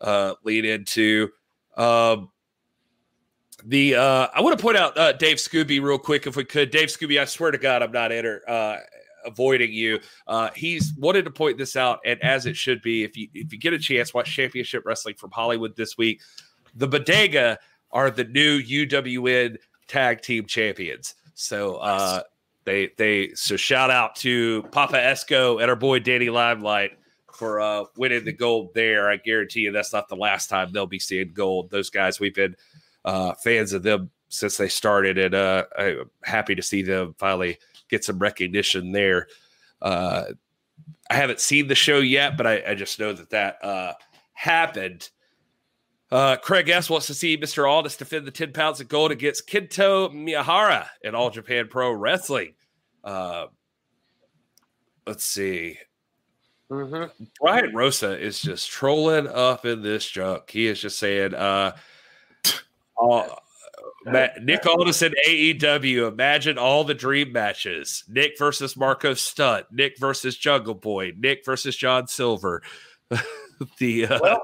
uh, 0.00 0.34
lead 0.44 0.64
into. 0.64 1.28
Um, 1.76 2.30
the 3.64 3.94
uh, 3.94 4.28
I 4.34 4.40
want 4.40 4.58
to 4.58 4.62
point 4.62 4.76
out 4.76 4.98
uh, 4.98 5.12
Dave 5.12 5.36
Scooby 5.36 5.80
real 5.80 5.98
quick, 5.98 6.26
if 6.26 6.36
we 6.36 6.44
could. 6.44 6.70
Dave 6.70 6.88
Scooby, 6.88 7.20
I 7.20 7.24
swear 7.24 7.52
to 7.52 7.58
God, 7.58 7.82
I'm 7.82 7.92
not 7.92 8.10
enter, 8.10 8.42
uh, 8.48 8.78
avoiding 9.24 9.72
you. 9.72 10.00
Uh, 10.26 10.50
he's 10.54 10.92
wanted 10.96 11.24
to 11.24 11.30
point 11.30 11.58
this 11.58 11.76
out, 11.76 12.00
and 12.04 12.22
as 12.22 12.46
it 12.46 12.56
should 12.56 12.82
be, 12.82 13.04
if 13.04 13.16
you 13.16 13.28
if 13.34 13.52
you 13.52 13.58
get 13.58 13.72
a 13.72 13.78
chance, 13.78 14.12
watch 14.14 14.34
Championship 14.34 14.84
Wrestling 14.84 15.14
from 15.16 15.30
Hollywood 15.30 15.76
this 15.76 15.96
week. 15.96 16.20
The 16.74 16.88
Bodega 16.88 17.58
are 17.90 18.10
the 18.10 18.24
new 18.24 18.62
UWN 18.62 19.56
tag 19.88 20.22
team 20.22 20.46
champions. 20.46 21.14
So 21.34 21.76
uh, 21.76 22.22
they 22.64 22.90
they 22.96 23.32
so 23.34 23.56
shout 23.56 23.90
out 23.90 24.16
to 24.16 24.62
Papa 24.72 24.96
Esco 24.96 25.60
and 25.60 25.70
our 25.70 25.76
boy 25.76 25.98
Danny 25.98 26.30
Limelight 26.30 26.92
for 27.34 27.60
uh, 27.60 27.84
winning 27.96 28.24
the 28.24 28.32
gold 28.32 28.74
there. 28.74 29.10
I 29.10 29.16
guarantee 29.16 29.60
you 29.60 29.72
that's 29.72 29.92
not 29.92 30.08
the 30.08 30.16
last 30.16 30.48
time 30.48 30.72
they'll 30.72 30.86
be 30.86 30.98
seeing 30.98 31.32
gold. 31.32 31.70
Those 31.70 31.90
guys, 31.90 32.20
we've 32.20 32.34
been 32.34 32.56
uh, 33.04 33.34
fans 33.34 33.72
of 33.72 33.82
them 33.82 34.10
since 34.28 34.56
they 34.56 34.68
started, 34.68 35.18
and 35.18 35.34
uh, 35.34 35.64
I'm 35.76 36.10
happy 36.22 36.54
to 36.54 36.62
see 36.62 36.82
them 36.82 37.14
finally 37.18 37.58
get 37.92 38.04
some 38.04 38.18
recognition 38.18 38.90
there. 38.90 39.28
Uh, 39.80 40.24
I 41.08 41.14
haven't 41.14 41.40
seen 41.40 41.68
the 41.68 41.74
show 41.74 41.98
yet, 41.98 42.36
but 42.36 42.46
I, 42.46 42.62
I 42.68 42.74
just 42.74 42.98
know 42.98 43.12
that 43.12 43.30
that 43.30 43.62
uh, 43.62 43.92
happened. 44.32 45.10
Uh, 46.10 46.36
Craig 46.36 46.68
S 46.68 46.90
wants 46.90 47.06
to 47.06 47.14
see 47.14 47.36
Mr. 47.36 47.70
Aldis 47.70 47.96
defend 47.96 48.26
the 48.26 48.30
10 48.30 48.52
pounds 48.52 48.80
of 48.80 48.88
gold 48.88 49.12
against 49.12 49.48
Kento 49.48 50.10
Miyahara 50.12 50.86
in 51.02 51.14
All 51.14 51.30
Japan 51.30 51.68
Pro 51.68 51.92
Wrestling. 51.92 52.54
Uh, 53.04 53.46
let's 55.06 55.24
see. 55.24 55.78
Mm-hmm. 56.70 57.24
Brian 57.40 57.74
Rosa 57.74 58.18
is 58.18 58.40
just 58.40 58.70
trolling 58.70 59.28
up 59.28 59.66
in 59.66 59.82
this 59.82 60.08
junk. 60.08 60.50
He 60.50 60.66
is 60.66 60.80
just 60.80 60.98
saying, 60.98 61.34
uh, 61.34 61.76
uh, 63.02 63.28
Nick 64.06 64.66
Aldis 64.66 65.02
in 65.02 65.14
AEW. 65.26 66.08
Imagine 66.08 66.58
all 66.58 66.84
the 66.84 66.94
dream 66.94 67.32
matches: 67.32 68.04
Nick 68.08 68.38
versus 68.38 68.76
Marco 68.76 69.14
Stunt, 69.14 69.66
Nick 69.70 69.98
versus 69.98 70.36
Jungle 70.36 70.74
Boy, 70.74 71.12
Nick 71.16 71.44
versus 71.44 71.76
John 71.76 72.06
Silver. 72.06 72.62
the 73.78 74.06
uh, 74.06 74.18
well, 74.20 74.42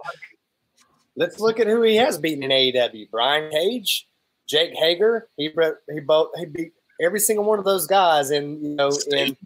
let's 1.17 1.41
look 1.41 1.60
at 1.60 1.67
who 1.67 1.83
he 1.83 1.97
has 1.97 2.18
beaten 2.18 2.42
in 2.42 2.50
AEW: 2.50 3.10
Brian 3.10 3.50
Cage, 3.50 4.08
Jake 4.47 4.75
Hager. 4.75 5.28
He 5.36 5.50
he 5.91 6.00
both 6.00 6.31
he 6.36 6.47
beat 6.47 6.73
every 7.00 7.20
single 7.20 7.44
one 7.44 7.58
of 7.58 7.65
those 7.65 7.86
guys, 7.86 8.31
and 8.31 8.62
you 8.62 8.75
know, 8.76 8.91
and 9.12 9.36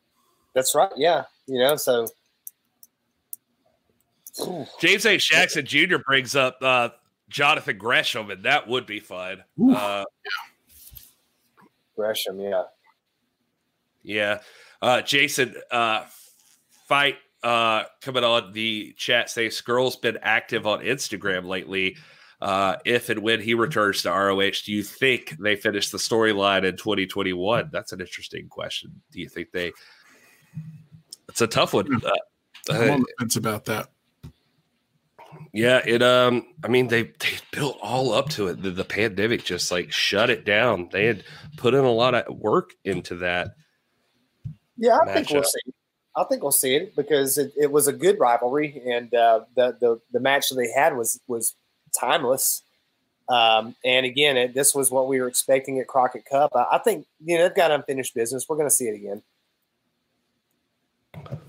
that's 0.54 0.74
right. 0.74 0.92
Yeah, 0.96 1.24
you 1.46 1.58
know, 1.58 1.76
so 1.76 2.08
James 4.80 5.06
A. 5.06 5.16
Jackson 5.16 5.66
Jr. 5.66 5.98
brings 5.98 6.36
up 6.36 6.58
uh, 6.62 6.90
Jonathan 7.28 7.78
Gresham, 7.78 8.30
and 8.30 8.44
that 8.44 8.68
would 8.68 8.86
be 8.86 9.00
fun. 9.00 9.44
Uh, 9.70 10.04
Gresham, 11.96 12.40
yeah. 12.40 12.64
Yeah. 14.02 14.38
Uh, 14.80 15.02
Jason, 15.02 15.54
uh, 15.70 16.04
fight 16.86 17.16
uh, 17.42 17.84
coming 18.00 18.24
on 18.24 18.52
the 18.52 18.94
chat 18.96 19.30
say 19.30 19.48
Scurll's 19.48 19.96
been 19.96 20.18
active 20.22 20.66
on 20.66 20.80
Instagram 20.80 21.46
lately. 21.46 21.96
Uh, 22.40 22.76
if 22.84 23.08
and 23.08 23.20
when 23.20 23.40
he 23.40 23.54
returns 23.54 24.02
to 24.02 24.10
ROH, 24.10 24.62
do 24.64 24.72
you 24.72 24.82
think 24.82 25.36
they 25.38 25.56
finish 25.56 25.90
the 25.90 25.98
storyline 25.98 26.64
in 26.64 26.76
2021? 26.76 27.68
That's 27.72 27.92
an 27.92 28.00
interesting 28.00 28.48
question. 28.48 28.92
Do 29.12 29.20
you 29.20 29.28
think 29.28 29.50
they? 29.50 29.72
It's 31.28 31.40
a 31.40 31.48
tough 31.48 31.74
one. 31.74 31.86
Hmm. 31.86 32.06
Uh, 32.06 32.10
I'm 32.70 32.90
on 32.90 33.00
the 33.00 33.14
fence 33.18 33.36
about 33.36 33.64
that. 33.66 33.88
Yeah, 35.52 35.80
it 35.84 36.02
um 36.02 36.46
I 36.64 36.68
mean 36.68 36.88
they 36.88 37.04
they 37.04 37.38
built 37.52 37.78
all 37.82 38.12
up 38.12 38.28
to 38.30 38.48
it. 38.48 38.62
The, 38.62 38.70
the, 38.70 38.84
pandemic 38.84 39.44
just 39.44 39.70
like 39.70 39.92
shut 39.92 40.30
it 40.30 40.44
down. 40.44 40.88
They 40.92 41.06
had 41.06 41.24
put 41.56 41.74
in 41.74 41.84
a 41.84 41.92
lot 41.92 42.14
of 42.14 42.36
work 42.36 42.74
into 42.84 43.16
that. 43.16 43.54
Yeah, 44.76 44.98
I 45.02 45.12
think 45.12 45.30
we'll 45.30 45.42
see. 45.42 45.72
I 46.16 46.24
think 46.24 46.42
we'll 46.42 46.52
see 46.52 46.74
it 46.74 46.96
because 46.96 47.38
it, 47.38 47.52
it 47.56 47.70
was 47.70 47.86
a 47.86 47.92
good 47.92 48.18
rivalry 48.18 48.82
and 48.86 49.12
uh, 49.14 49.40
the, 49.54 49.76
the 49.80 50.00
the 50.12 50.20
match 50.20 50.48
that 50.48 50.56
they 50.56 50.70
had 50.70 50.96
was 50.96 51.20
was 51.26 51.54
timeless. 51.98 52.62
Um, 53.28 53.76
and 53.84 54.06
again, 54.06 54.38
it, 54.38 54.54
this 54.54 54.74
was 54.74 54.90
what 54.90 55.06
we 55.06 55.20
were 55.20 55.28
expecting 55.28 55.78
at 55.80 55.86
Crockett 55.86 56.24
Cup. 56.24 56.52
I, 56.54 56.66
I 56.72 56.78
think 56.78 57.06
you 57.24 57.36
know 57.36 57.44
they've 57.44 57.54
got 57.54 57.70
unfinished 57.70 58.14
business. 58.14 58.46
We're 58.48 58.56
going 58.56 58.68
to 58.68 58.74
see 58.74 58.86
it 58.86 58.94
again. 58.94 59.22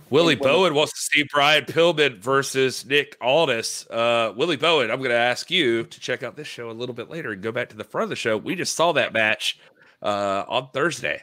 Willie 0.10 0.36
Bowen 0.36 0.74
wants 0.74 0.94
to 0.94 1.00
see 1.00 1.24
Brian 1.32 1.66
Pillman 1.66 2.18
versus 2.18 2.86
Nick 2.86 3.16
Aldis. 3.22 3.88
Uh, 3.90 4.34
Willie 4.36 4.58
Bowen, 4.58 4.90
I'm 4.90 4.98
going 4.98 5.12
to 5.12 5.16
ask 5.16 5.52
you 5.52 5.84
to 5.84 6.00
check 6.00 6.24
out 6.24 6.36
this 6.36 6.48
show 6.48 6.72
a 6.72 6.74
little 6.74 6.96
bit 6.96 7.10
later 7.10 7.32
and 7.32 7.42
go 7.42 7.52
back 7.52 7.70
to 7.70 7.78
the 7.78 7.84
front 7.84 8.04
of 8.04 8.10
the 8.10 8.16
show. 8.16 8.36
We 8.36 8.56
just 8.56 8.76
saw 8.76 8.92
that 8.94 9.14
match 9.14 9.60
uh, 10.02 10.46
on 10.48 10.70
Thursday. 10.74 11.22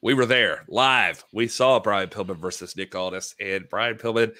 We 0.00 0.14
were 0.14 0.26
there 0.26 0.64
live. 0.68 1.24
We 1.32 1.48
saw 1.48 1.78
Brian 1.78 2.08
Pillman 2.08 2.38
versus 2.38 2.76
Nick 2.76 2.94
Aldis, 2.94 3.34
and 3.40 3.68
Brian 3.68 3.96
Pillman 3.96 4.34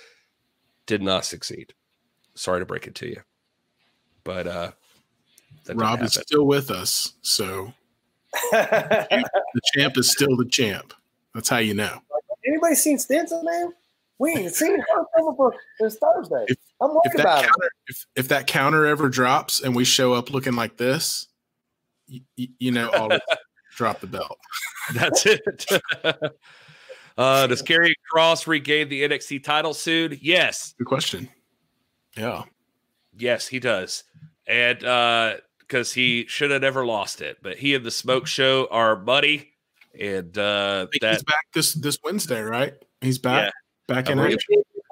did 0.86 1.02
not 1.02 1.24
succeed. 1.24 1.72
Sorry 2.34 2.60
to 2.60 2.66
break 2.66 2.86
it 2.86 2.94
to 2.96 3.08
you, 3.08 3.20
but 4.24 4.46
uh, 4.46 4.70
Rob 5.74 6.02
is 6.02 6.14
still 6.14 6.46
with 6.46 6.70
us, 6.70 7.14
so 7.22 7.72
the 8.52 9.60
champ 9.74 9.96
is 9.96 10.10
still 10.10 10.36
the 10.36 10.44
champ. 10.44 10.92
That's 11.34 11.48
how 11.48 11.58
you 11.58 11.74
know. 11.74 12.00
Anybody 12.66 12.80
seen 12.80 12.98
Stinson, 12.98 13.44
man? 13.44 13.72
We 14.18 14.32
ain't 14.32 14.52
seen 14.52 14.80
her 14.80 15.04
for 15.36 15.54
this 15.78 15.98
Thursday. 15.98 16.46
If, 16.48 16.56
I'm 16.80 16.90
worried 16.90 17.20
about 17.20 17.44
counter, 17.44 17.64
it. 17.64 17.72
If, 17.86 18.06
if 18.16 18.28
that 18.28 18.48
counter 18.48 18.86
ever 18.86 19.08
drops 19.08 19.60
and 19.60 19.76
we 19.76 19.84
show 19.84 20.14
up 20.14 20.32
looking 20.32 20.56
like 20.56 20.76
this, 20.76 21.28
you, 22.08 22.22
you 22.36 22.72
know, 22.72 22.90
I'll 22.92 23.20
drop 23.76 24.00
the 24.00 24.08
belt. 24.08 24.36
That's 24.94 25.26
it. 25.26 25.64
uh, 27.16 27.46
does 27.46 27.62
Karrion 27.62 27.92
Cross 28.10 28.48
regain 28.48 28.88
the 28.88 29.02
NXT 29.02 29.44
title 29.44 29.72
soon? 29.72 30.18
Yes. 30.20 30.74
Good 30.76 30.88
question. 30.88 31.28
Yeah. 32.16 32.42
Yes, 33.16 33.46
he 33.46 33.60
does. 33.60 34.02
And 34.48 34.82
uh 34.84 35.34
because 35.60 35.92
he 35.92 36.26
should 36.26 36.50
have 36.50 36.62
never 36.62 36.84
lost 36.84 37.20
it, 37.20 37.38
but 37.42 37.58
he 37.58 37.74
and 37.76 37.84
the 37.84 37.90
smoke 37.92 38.26
show 38.26 38.66
are 38.72 38.96
buddy 38.96 39.52
and 40.00 40.36
uh, 40.36 40.86
that 41.00 41.12
he's 41.12 41.22
back 41.22 41.46
this 41.54 41.74
this 41.74 41.98
Wednesday, 42.04 42.40
right? 42.40 42.74
He's 43.00 43.18
back 43.18 43.52
yeah. 43.88 43.94
back 43.94 44.10
in 44.10 44.18
action. 44.18 44.38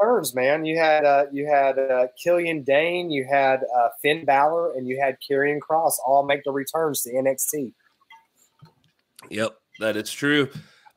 Returns, 0.01 0.35
man. 0.35 0.65
You 0.65 0.79
had 0.79 1.05
uh, 1.05 1.27
you 1.33 1.47
had 1.47 1.79
uh, 1.79 2.09
Killian 2.23 2.63
Dain, 2.63 3.11
you 3.11 3.27
had 3.31 3.61
uh, 3.77 3.89
Finn 4.03 4.25
Balor, 4.25 4.73
and 4.73 4.89
you 4.89 5.01
had 5.01 5.17
Karrion 5.29 5.61
Cross 5.61 6.01
all 6.05 6.25
make 6.25 6.45
the 6.45 6.53
returns 6.53 7.03
to 7.03 7.13
NXT. 7.13 7.73
Yep, 9.31 9.57
that 9.81 9.97
is 9.97 10.13
true. 10.13 10.49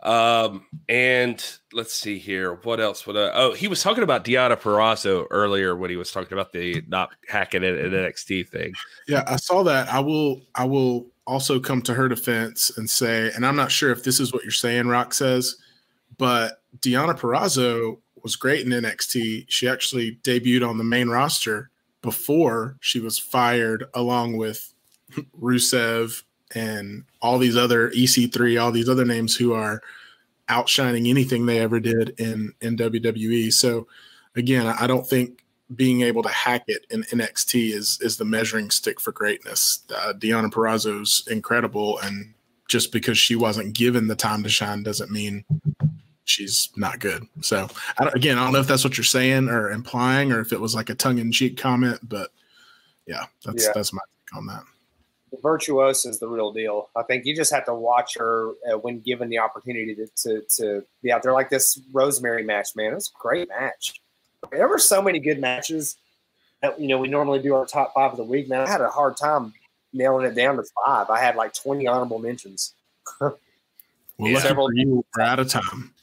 Um, 0.03 0.65
and 0.87 1.43
let's 1.73 1.93
see 1.93 2.19
here. 2.19 2.55
What 2.63 2.79
else 2.79 3.07
would 3.07 3.17
I? 3.17 3.31
Oh, 3.33 3.53
he 3.53 3.67
was 3.67 3.81
talking 3.81 4.03
about 4.03 4.23
Deonna 4.23 4.55
Purrazzo 4.55 5.25
earlier 5.31 5.75
when 5.75 5.89
he 5.89 5.95
was 5.95 6.11
talking 6.11 6.33
about 6.33 6.51
the 6.51 6.83
not 6.87 7.09
hacking 7.27 7.63
it 7.63 7.75
at 7.77 7.91
NXT 7.91 8.49
thing. 8.49 8.73
Yeah, 9.07 9.23
I 9.27 9.37
saw 9.37 9.63
that. 9.63 9.91
I 9.91 9.99
will. 9.99 10.41
I 10.55 10.65
will 10.65 11.07
also 11.27 11.59
come 11.59 11.81
to 11.83 11.93
her 11.93 12.07
defense 12.07 12.75
and 12.77 12.89
say, 12.89 13.31
and 13.35 13.45
I'm 13.45 13.55
not 13.55 13.71
sure 13.71 13.91
if 13.91 14.03
this 14.03 14.19
is 14.19 14.33
what 14.33 14.43
you're 14.43 14.51
saying, 14.51 14.87
Rock 14.87 15.13
says, 15.13 15.57
but 16.17 16.61
Deonna 16.79 17.17
Purrazzo 17.17 17.97
was 18.23 18.35
great 18.35 18.65
in 18.65 18.71
NXT. 18.71 19.45
She 19.49 19.67
actually 19.67 20.19
debuted 20.23 20.67
on 20.67 20.77
the 20.77 20.83
main 20.83 21.09
roster 21.09 21.69
before 22.01 22.77
she 22.79 22.99
was 22.99 23.19
fired, 23.19 23.85
along 23.93 24.37
with 24.37 24.73
Rusev 25.39 26.23
and 26.55 27.03
all 27.21 27.37
these 27.37 27.57
other 27.57 27.89
EC3, 27.91 28.61
all 28.61 28.71
these 28.71 28.89
other 28.89 29.05
names 29.05 29.35
who 29.35 29.53
are 29.53 29.81
outshining 30.49 31.07
anything 31.07 31.45
they 31.45 31.59
ever 31.59 31.79
did 31.79 32.15
in 32.19 32.53
in 32.61 32.77
WWE. 32.77 33.51
So 33.51 33.87
again, 34.35 34.65
I 34.65 34.87
don't 34.87 35.05
think 35.05 35.43
being 35.75 36.01
able 36.01 36.23
to 36.23 36.29
hack 36.29 36.63
it 36.67 36.85
in 36.89 37.03
NXT 37.03 37.71
is 37.71 37.99
is 38.01 38.17
the 38.17 38.25
measuring 38.25 38.69
stick 38.69 38.99
for 38.99 39.11
greatness. 39.11 39.83
Uh, 39.93 40.13
Deonna 40.13 40.51
Purrazzo's 40.51 41.27
incredible, 41.29 41.99
and 41.99 42.33
just 42.67 42.91
because 42.91 43.17
she 43.17 43.35
wasn't 43.35 43.73
given 43.73 44.07
the 44.07 44.15
time 44.15 44.43
to 44.43 44.49
shine 44.49 44.83
doesn't 44.83 45.11
mean 45.11 45.43
she's 46.23 46.69
not 46.77 46.99
good. 46.99 47.23
So 47.41 47.67
I 47.99 48.09
again, 48.13 48.37
I 48.37 48.45
don't 48.45 48.53
know 48.53 48.59
if 48.59 48.67
that's 48.67 48.83
what 48.83 48.97
you're 48.97 49.03
saying 49.05 49.49
or 49.49 49.71
implying, 49.71 50.31
or 50.31 50.39
if 50.39 50.53
it 50.53 50.61
was 50.61 50.73
like 50.73 50.89
a 50.89 50.95
tongue 50.95 51.17
in 51.17 51.31
cheek 51.31 51.57
comment, 51.57 51.99
but 52.07 52.31
yeah, 53.05 53.25
that's 53.43 53.65
yeah. 53.65 53.71
that's 53.75 53.91
my 53.91 54.01
take 54.25 54.37
on 54.37 54.45
that. 54.47 54.63
The 55.31 55.39
virtuosa 55.43 56.07
is 56.07 56.19
the 56.19 56.27
real 56.29 56.53
deal. 56.53 56.89
I 56.95 57.03
think 57.03 57.25
you 57.25 57.35
just 57.35 57.51
have 57.51 57.65
to 57.65 57.73
watch 57.73 58.15
her 58.17 58.53
uh, 58.71 58.77
when 58.77 59.01
given 59.01 59.27
the 59.27 59.39
opportunity 59.39 59.93
to, 59.93 60.07
to, 60.23 60.41
to 60.55 60.85
be 61.03 61.11
out 61.11 61.21
there 61.21 61.33
like 61.33 61.49
this 61.49 61.81
Rosemary 61.91 62.45
match. 62.45 62.69
Man, 62.77 62.93
it 62.93 62.95
was 62.95 63.11
a 63.13 63.19
great 63.21 63.49
match 63.49 63.99
there 64.51 64.67
were 64.67 64.79
so 64.79 65.01
many 65.01 65.19
good 65.19 65.39
matches. 65.39 65.97
That, 66.61 66.79
you 66.79 66.87
know, 66.87 66.97
we 66.97 67.07
normally 67.07 67.39
do 67.39 67.53
our 67.53 67.65
top 67.65 67.93
five 67.93 68.11
of 68.11 68.17
the 68.17 68.23
week. 68.23 68.49
Man, 68.49 68.61
I 68.61 68.69
had 68.69 68.81
a 68.81 68.89
hard 68.89 69.15
time 69.15 69.53
nailing 69.93 70.25
it 70.25 70.35
down 70.35 70.57
to 70.57 70.63
five. 70.85 71.09
I 71.09 71.19
had 71.19 71.35
like 71.35 71.53
twenty 71.53 71.87
honorable 71.87 72.19
mentions. 72.19 72.73
well, 73.21 73.37
yeah. 74.19 74.39
several 74.39 74.73
you 74.73 75.05
we're 75.15 75.23
out 75.23 75.39
of 75.39 75.49
time. 75.49 75.93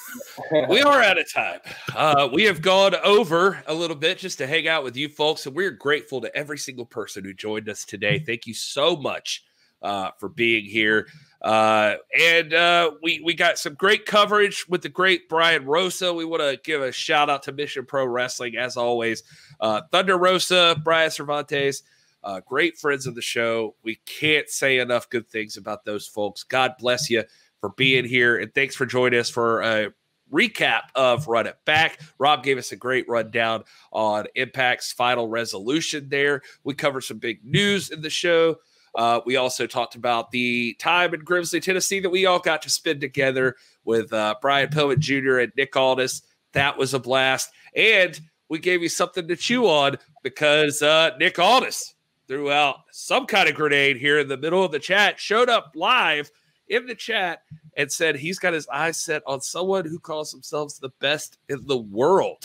we 0.68 0.80
are 0.82 1.02
out 1.02 1.18
of 1.18 1.32
time. 1.32 1.60
Uh, 1.94 2.28
we 2.32 2.44
have 2.44 2.62
gone 2.62 2.94
over 3.02 3.62
a 3.66 3.74
little 3.74 3.96
bit 3.96 4.18
just 4.18 4.38
to 4.38 4.46
hang 4.46 4.68
out 4.68 4.84
with 4.84 4.96
you 4.96 5.08
folks, 5.08 5.46
and 5.46 5.56
we're 5.56 5.72
grateful 5.72 6.20
to 6.20 6.34
every 6.36 6.58
single 6.58 6.86
person 6.86 7.24
who 7.24 7.34
joined 7.34 7.68
us 7.68 7.84
today. 7.84 8.20
Thank 8.20 8.46
you 8.46 8.54
so 8.54 8.96
much 8.96 9.42
uh, 9.84 10.10
for 10.18 10.28
being 10.28 10.64
here. 10.64 11.06
Uh, 11.42 11.96
and 12.18 12.54
uh, 12.54 12.90
we 13.02 13.20
we 13.22 13.34
got 13.34 13.58
some 13.58 13.74
great 13.74 14.06
coverage 14.06 14.66
with 14.68 14.80
the 14.80 14.88
great 14.88 15.28
Brian 15.28 15.66
Rosa. 15.66 16.12
We 16.12 16.24
want 16.24 16.42
to 16.42 16.58
give 16.64 16.80
a 16.80 16.90
shout 16.90 17.28
out 17.28 17.42
to 17.44 17.52
Mission 17.52 17.84
Pro 17.84 18.06
Wrestling 18.06 18.56
as 18.56 18.78
always. 18.78 19.22
Uh, 19.60 19.82
Thunder 19.92 20.16
Rosa, 20.16 20.74
Brian 20.82 21.10
Cervantes, 21.10 21.82
uh, 22.24 22.40
great 22.40 22.78
friends 22.78 23.06
of 23.06 23.14
the 23.14 23.22
show. 23.22 23.74
We 23.82 24.00
can't 24.06 24.48
say 24.48 24.78
enough 24.78 25.10
good 25.10 25.28
things 25.28 25.58
about 25.58 25.84
those 25.84 26.06
folks. 26.06 26.44
God 26.44 26.72
bless 26.78 27.10
you 27.10 27.24
for 27.60 27.68
being 27.70 28.06
here. 28.06 28.38
And 28.38 28.52
thanks 28.54 28.74
for 28.74 28.86
joining 28.86 29.20
us 29.20 29.28
for 29.28 29.60
a 29.60 29.92
recap 30.32 30.84
of 30.94 31.28
Run 31.28 31.46
It 31.46 31.58
Back. 31.66 32.00
Rob 32.18 32.42
gave 32.42 32.56
us 32.56 32.72
a 32.72 32.76
great 32.76 33.06
rundown 33.06 33.64
on 33.92 34.26
Impact's 34.34 34.92
final 34.92 35.28
resolution 35.28 36.08
there. 36.08 36.40
We 36.64 36.72
covered 36.72 37.02
some 37.02 37.18
big 37.18 37.44
news 37.44 37.90
in 37.90 38.00
the 38.00 38.10
show. 38.10 38.56
Uh, 38.94 39.20
we 39.26 39.36
also 39.36 39.66
talked 39.66 39.94
about 39.94 40.30
the 40.30 40.74
time 40.78 41.14
in 41.14 41.24
Grimsley, 41.24 41.60
Tennessee 41.60 42.00
that 42.00 42.10
we 42.10 42.26
all 42.26 42.38
got 42.38 42.62
to 42.62 42.70
spend 42.70 43.00
together 43.00 43.56
with 43.84 44.12
uh, 44.12 44.36
Brian 44.40 44.68
Pillman 44.68 44.98
Jr. 44.98 45.38
and 45.38 45.52
Nick 45.56 45.76
Aldis. 45.76 46.22
That 46.52 46.78
was 46.78 46.94
a 46.94 47.00
blast. 47.00 47.50
And 47.74 48.18
we 48.48 48.58
gave 48.58 48.82
you 48.82 48.88
something 48.88 49.26
to 49.26 49.36
chew 49.36 49.66
on 49.66 49.98
because 50.22 50.80
uh, 50.82 51.10
Nick 51.18 51.38
Aldis 51.38 51.94
threw 52.28 52.50
out 52.50 52.76
some 52.92 53.26
kind 53.26 53.48
of 53.48 53.54
grenade 53.54 53.96
here 53.96 54.18
in 54.18 54.28
the 54.28 54.36
middle 54.36 54.64
of 54.64 54.72
the 54.72 54.78
chat, 54.78 55.18
showed 55.18 55.48
up 55.48 55.72
live 55.74 56.30
in 56.68 56.86
the 56.86 56.94
chat 56.94 57.42
and 57.76 57.90
said 57.90 58.16
he's 58.16 58.38
got 58.38 58.52
his 58.52 58.68
eyes 58.68 58.96
set 58.96 59.22
on 59.26 59.40
someone 59.40 59.84
who 59.84 59.98
calls 59.98 60.30
themselves 60.30 60.78
the 60.78 60.90
best 61.00 61.38
in 61.48 61.66
the 61.66 61.76
world. 61.76 62.44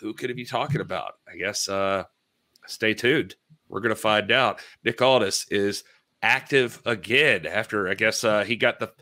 Who 0.00 0.14
could 0.14 0.30
he 0.30 0.34
be 0.34 0.44
talking 0.44 0.80
about? 0.80 1.16
I 1.32 1.36
guess 1.36 1.68
uh, 1.68 2.04
stay 2.66 2.94
tuned. 2.94 3.36
We're 3.72 3.80
going 3.80 3.94
to 3.94 4.00
find 4.00 4.30
out. 4.30 4.60
Nick 4.84 5.00
Aldis 5.00 5.46
is 5.50 5.82
active 6.22 6.80
again 6.84 7.46
after 7.46 7.88
I 7.88 7.94
guess 7.94 8.22
uh, 8.22 8.44
he 8.44 8.54
got 8.54 8.78
the 8.78 8.92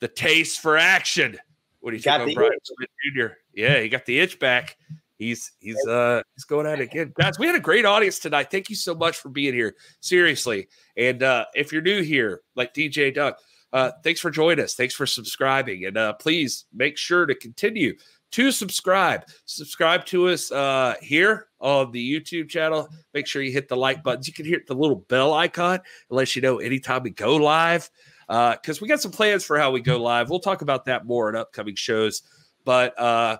the 0.00 0.08
taste 0.08 0.60
for 0.60 0.76
action. 0.76 1.38
What 1.80 1.90
do 1.90 1.98
you 1.98 2.02
got 2.02 2.24
think, 2.24 2.34
Brian 2.34 2.52
Smith 2.62 2.88
Jr.? 3.14 3.34
Yeah, 3.52 3.80
he 3.80 3.90
got 3.90 4.06
the 4.06 4.18
itch 4.18 4.38
back. 4.38 4.78
He's 5.18 5.52
he's 5.60 5.86
uh 5.86 6.22
he's 6.34 6.44
going 6.44 6.66
at 6.66 6.80
it 6.80 6.84
again. 6.84 7.12
Guys, 7.14 7.38
we 7.38 7.46
had 7.46 7.54
a 7.54 7.60
great 7.60 7.84
audience 7.84 8.18
tonight. 8.18 8.50
Thank 8.50 8.70
you 8.70 8.76
so 8.76 8.94
much 8.94 9.18
for 9.18 9.28
being 9.28 9.54
here. 9.54 9.76
Seriously. 10.00 10.68
And 10.96 11.22
uh 11.22 11.44
if 11.54 11.72
you're 11.72 11.82
new 11.82 12.02
here, 12.02 12.40
like 12.56 12.74
DJ 12.74 13.14
Duck, 13.14 13.38
uh 13.72 13.92
thanks 14.02 14.20
for 14.20 14.30
joining 14.30 14.64
us. 14.64 14.74
Thanks 14.74 14.94
for 14.94 15.06
subscribing. 15.06 15.84
And 15.84 15.96
uh 15.96 16.14
please 16.14 16.64
make 16.72 16.96
sure 16.96 17.26
to 17.26 17.34
continue 17.34 17.94
to 18.34 18.50
subscribe. 18.50 19.24
Subscribe 19.44 20.04
to 20.06 20.28
us 20.28 20.50
uh 20.50 20.94
here 21.00 21.46
on 21.60 21.92
the 21.92 22.20
YouTube 22.20 22.48
channel. 22.48 22.88
Make 23.14 23.28
sure 23.28 23.42
you 23.42 23.52
hit 23.52 23.68
the 23.68 23.76
like 23.76 24.02
buttons. 24.02 24.26
You 24.26 24.34
can 24.34 24.44
hit 24.44 24.66
the 24.66 24.74
little 24.74 25.04
bell 25.08 25.32
icon 25.32 25.74
and 25.74 25.82
let 26.10 26.34
you 26.34 26.42
know 26.42 26.58
anytime 26.58 27.04
we 27.04 27.10
go 27.10 27.36
live. 27.36 27.88
Uh, 28.28 28.52
because 28.52 28.80
we 28.80 28.88
got 28.88 29.00
some 29.00 29.12
plans 29.12 29.44
for 29.44 29.56
how 29.56 29.70
we 29.70 29.80
go 29.80 30.02
live. 30.02 30.30
We'll 30.30 30.40
talk 30.40 30.62
about 30.62 30.86
that 30.86 31.06
more 31.06 31.28
in 31.28 31.36
upcoming 31.36 31.76
shows. 31.76 32.22
But 32.64 32.98
uh 32.98 33.38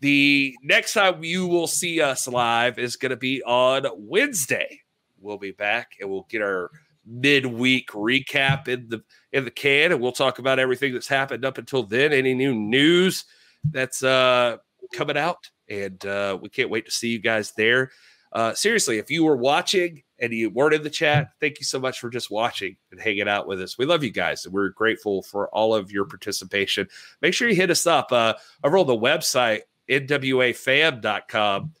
the 0.00 0.54
next 0.62 0.92
time 0.92 1.24
you 1.24 1.46
will 1.46 1.66
see 1.66 2.02
us 2.02 2.28
live 2.28 2.78
is 2.78 2.96
going 2.96 3.10
to 3.10 3.16
be 3.16 3.42
on 3.44 3.86
Wednesday. 3.96 4.82
We'll 5.18 5.38
be 5.38 5.52
back 5.52 5.92
and 5.98 6.10
we'll 6.10 6.26
get 6.28 6.42
our 6.42 6.70
midweek 7.06 7.88
recap 7.92 8.68
in 8.68 8.90
the 8.90 9.02
in 9.32 9.46
the 9.46 9.50
can, 9.50 9.92
and 9.92 10.02
we'll 10.02 10.12
talk 10.12 10.38
about 10.38 10.58
everything 10.58 10.92
that's 10.92 11.08
happened 11.08 11.46
up 11.46 11.56
until 11.56 11.82
then. 11.82 12.12
Any 12.12 12.34
new 12.34 12.54
news 12.54 13.24
that's 13.70 14.02
uh, 14.02 14.58
coming 14.92 15.16
out, 15.16 15.50
and 15.68 16.04
uh, 16.06 16.38
we 16.40 16.48
can't 16.48 16.70
wait 16.70 16.86
to 16.86 16.92
see 16.92 17.08
you 17.08 17.18
guys 17.18 17.52
there. 17.52 17.90
Uh, 18.32 18.52
seriously, 18.52 18.98
if 18.98 19.10
you 19.10 19.24
were 19.24 19.36
watching 19.36 20.02
and 20.18 20.32
you 20.32 20.50
weren't 20.50 20.74
in 20.74 20.82
the 20.82 20.90
chat, 20.90 21.30
thank 21.40 21.60
you 21.60 21.64
so 21.64 21.78
much 21.78 22.00
for 22.00 22.10
just 22.10 22.30
watching 22.30 22.76
and 22.90 23.00
hanging 23.00 23.28
out 23.28 23.46
with 23.46 23.60
us. 23.60 23.78
We 23.78 23.86
love 23.86 24.02
you 24.02 24.10
guys, 24.10 24.44
and 24.44 24.52
we're 24.52 24.70
grateful 24.70 25.22
for 25.22 25.48
all 25.50 25.74
of 25.74 25.92
your 25.92 26.04
participation. 26.04 26.88
Make 27.22 27.34
sure 27.34 27.48
you 27.48 27.54
hit 27.54 27.70
us 27.70 27.86
up 27.86 28.10
uh, 28.10 28.34
over 28.64 28.78
on 28.78 28.86
the 28.86 28.96
website 28.96 29.62
nwafam.com. 29.88 31.72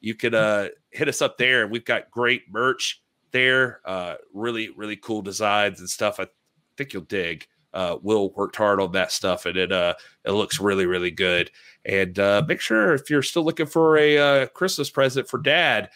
You 0.00 0.14
can 0.14 0.34
uh, 0.34 0.68
hit 0.90 1.08
us 1.08 1.22
up 1.22 1.38
there. 1.38 1.62
And 1.62 1.72
we've 1.72 1.84
got 1.84 2.10
great 2.10 2.52
merch 2.52 3.02
there. 3.30 3.80
Uh, 3.84 4.16
really, 4.32 4.70
really 4.70 4.96
cool 4.96 5.22
designs 5.22 5.80
and 5.80 5.88
stuff. 5.88 6.18
I 6.18 6.26
think 6.76 6.92
you'll 6.92 7.02
dig. 7.02 7.46
Uh, 7.74 7.96
Will 8.02 8.30
worked 8.32 8.56
hard 8.56 8.80
on 8.80 8.92
that 8.92 9.12
stuff, 9.12 9.46
and 9.46 9.56
it 9.56 9.72
uh, 9.72 9.94
it 10.24 10.32
looks 10.32 10.60
really, 10.60 10.86
really 10.86 11.10
good. 11.10 11.50
And 11.84 12.18
uh, 12.18 12.42
make 12.46 12.60
sure 12.60 12.94
if 12.94 13.10
you're 13.10 13.22
still 13.22 13.44
looking 13.44 13.66
for 13.66 13.96
a 13.96 14.18
uh, 14.18 14.46
Christmas 14.48 14.90
present 14.90 15.28
for 15.28 15.38
Dad, 15.38 15.90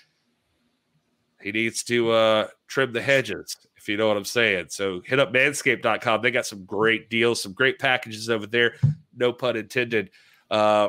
he 1.41 1.53
needs 1.53 1.83
to 1.85 2.11
uh, 2.11 2.49
trim 2.67 2.93
the 2.93 3.03
hedges, 3.03 3.57
if 3.77 3.89
you 3.89 3.97
know 3.97 4.09
what 4.09 4.17
I'm 4.17 4.25
saying. 4.25 4.67
So 4.71 5.01
hit 5.05 5.21
up 5.21 5.33
manscaped.com. 5.33 6.23
They 6.23 6.31
got 6.31 6.47
some 6.47 6.65
great 6.65 7.09
deals, 7.11 7.43
some 7.43 7.53
great 7.53 7.79
packages 7.79 8.31
over 8.31 8.47
there. 8.47 8.75
No 9.15 9.33
pun 9.33 9.57
intended. 9.57 10.11
Uh, 10.51 10.89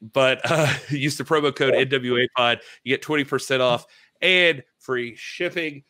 but 0.00 0.40
uh, 0.44 0.72
use 0.88 1.18
the 1.18 1.24
promo 1.24 1.54
code 1.54 1.74
NWA 1.74 2.26
Pod. 2.36 2.60
You 2.84 2.96
get 2.96 3.02
20% 3.02 3.60
off 3.60 3.86
and 4.22 4.62
free 4.78 5.16
shipping. 5.16 5.82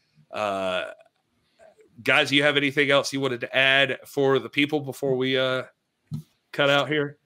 Guys, 2.03 2.33
you 2.33 2.43
have 2.43 2.57
anything 2.57 2.91
else 2.91 3.13
you 3.13 3.21
wanted 3.21 3.41
to 3.41 3.57
add 3.57 3.99
for 4.07 4.39
the 4.39 4.49
people 4.49 4.81
before 4.81 5.17
we 5.17 5.39
uh, 5.39 5.65
cut 6.53 6.71
out 6.71 6.89
here? 6.89 7.19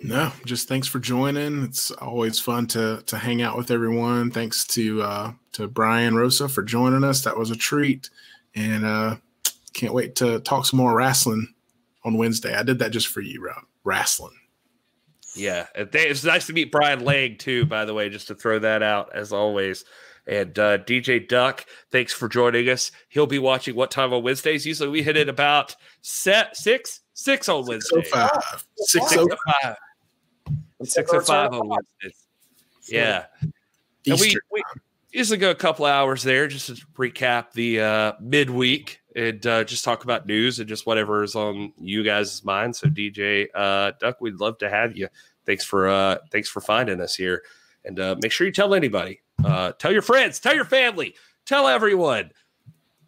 No, 0.00 0.32
just 0.44 0.68
thanks 0.68 0.86
for 0.86 0.98
joining. 0.98 1.62
It's 1.62 1.90
always 1.90 2.38
fun 2.38 2.66
to 2.68 3.02
to 3.06 3.16
hang 3.16 3.42
out 3.42 3.56
with 3.56 3.70
everyone. 3.70 4.30
Thanks 4.30 4.66
to 4.68 5.02
uh, 5.02 5.32
to 5.52 5.68
Brian 5.68 6.14
Rosa 6.14 6.48
for 6.48 6.62
joining 6.62 7.04
us. 7.04 7.22
That 7.22 7.38
was 7.38 7.50
a 7.50 7.56
treat, 7.56 8.10
and 8.54 8.84
uh, 8.84 9.16
can't 9.72 9.94
wait 9.94 10.16
to 10.16 10.40
talk 10.40 10.66
some 10.66 10.78
more 10.78 10.94
wrestling 10.94 11.54
on 12.04 12.18
Wednesday. 12.18 12.54
I 12.54 12.62
did 12.62 12.80
that 12.80 12.90
just 12.90 13.08
for 13.08 13.20
you, 13.20 13.42
Rob. 13.42 13.64
Wrestling. 13.84 14.36
Yeah, 15.34 15.66
it's 15.74 16.24
nice 16.24 16.46
to 16.46 16.52
meet 16.52 16.70
Brian 16.70 17.04
Lang 17.04 17.38
too. 17.38 17.66
By 17.66 17.84
the 17.84 17.94
way, 17.94 18.08
just 18.08 18.28
to 18.28 18.34
throw 18.34 18.58
that 18.60 18.82
out 18.82 19.14
as 19.14 19.32
always. 19.32 19.84
And 20.26 20.58
uh, 20.58 20.78
DJ 20.78 21.26
Duck, 21.26 21.66
thanks 21.90 22.12
for 22.12 22.28
joining 22.28 22.68
us. 22.68 22.90
He'll 23.08 23.26
be 23.26 23.38
watching 23.38 23.74
what 23.74 23.90
time 23.90 24.12
on 24.12 24.22
Wednesdays? 24.22 24.66
Usually 24.66 24.88
we 24.88 25.02
hit 25.02 25.16
it 25.16 25.28
about 25.28 25.76
set 26.00 26.56
six 26.56 27.00
six 27.12 27.48
on 27.48 27.66
Wednesday. 27.66 28.02
Six 28.02 28.10
oh 28.12 28.18
five. 28.18 28.64
Six 28.76 29.16
oh 29.16 29.28
five. 29.62 29.76
Six 30.82 31.10
oh 31.12 31.20
five 31.20 31.52
on 31.52 31.68
Wednesdays. 31.68 32.26
Yeah. 32.88 33.26
And 34.06 34.20
we, 34.20 34.36
we 34.52 34.62
usually 35.12 35.38
go 35.38 35.50
a 35.50 35.54
couple 35.54 35.86
hours 35.86 36.22
there 36.22 36.48
just 36.48 36.66
to 36.66 36.74
recap 36.98 37.52
the 37.52 37.80
uh, 37.80 38.12
midweek 38.20 39.00
and 39.16 39.46
uh, 39.46 39.64
just 39.64 39.84
talk 39.84 40.04
about 40.04 40.26
news 40.26 40.58
and 40.58 40.68
just 40.68 40.86
whatever 40.86 41.22
is 41.22 41.34
on 41.34 41.72
you 41.78 42.02
guys' 42.02 42.44
mind. 42.44 42.76
So 42.76 42.88
DJ 42.88 43.46
uh, 43.54 43.92
Duck, 44.00 44.20
we'd 44.20 44.34
love 44.34 44.58
to 44.58 44.68
have 44.68 44.96
you. 44.96 45.08
Thanks 45.46 45.64
for 45.64 45.88
uh, 45.88 46.18
thanks 46.32 46.48
for 46.48 46.60
finding 46.60 47.00
us 47.00 47.14
here, 47.14 47.42
and 47.84 48.00
uh, 48.00 48.16
make 48.20 48.32
sure 48.32 48.46
you 48.46 48.52
tell 48.52 48.74
anybody, 48.74 49.20
uh, 49.44 49.72
tell 49.72 49.92
your 49.92 50.02
friends, 50.02 50.40
tell 50.40 50.54
your 50.54 50.64
family, 50.64 51.14
tell 51.46 51.68
everyone. 51.68 52.30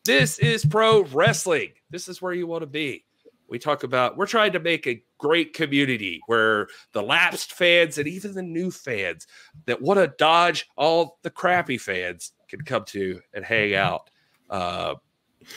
This 0.04 0.38
is 0.38 0.64
pro 0.64 1.02
wrestling. 1.04 1.72
This 1.90 2.08
is 2.08 2.22
where 2.22 2.32
you 2.32 2.46
want 2.46 2.62
to 2.62 2.66
be. 2.66 3.04
We 3.48 3.58
talk 3.58 3.84
about 3.84 4.16
we're 4.16 4.26
trying 4.26 4.52
to 4.52 4.60
make 4.60 4.86
a 4.86 5.02
great 5.18 5.54
community 5.54 6.20
where 6.26 6.68
the 6.92 7.02
lapsed 7.02 7.52
fans 7.52 7.98
and 7.98 8.06
even 8.06 8.34
the 8.34 8.42
new 8.42 8.70
fans 8.70 9.26
that 9.66 9.80
want 9.80 9.98
to 9.98 10.12
dodge 10.18 10.68
all 10.76 11.18
the 11.22 11.30
crappy 11.30 11.78
fans 11.78 12.32
can 12.48 12.62
come 12.62 12.84
to 12.86 13.20
and 13.34 13.44
hang 13.44 13.74
out. 13.74 14.10
Uh, 14.50 14.94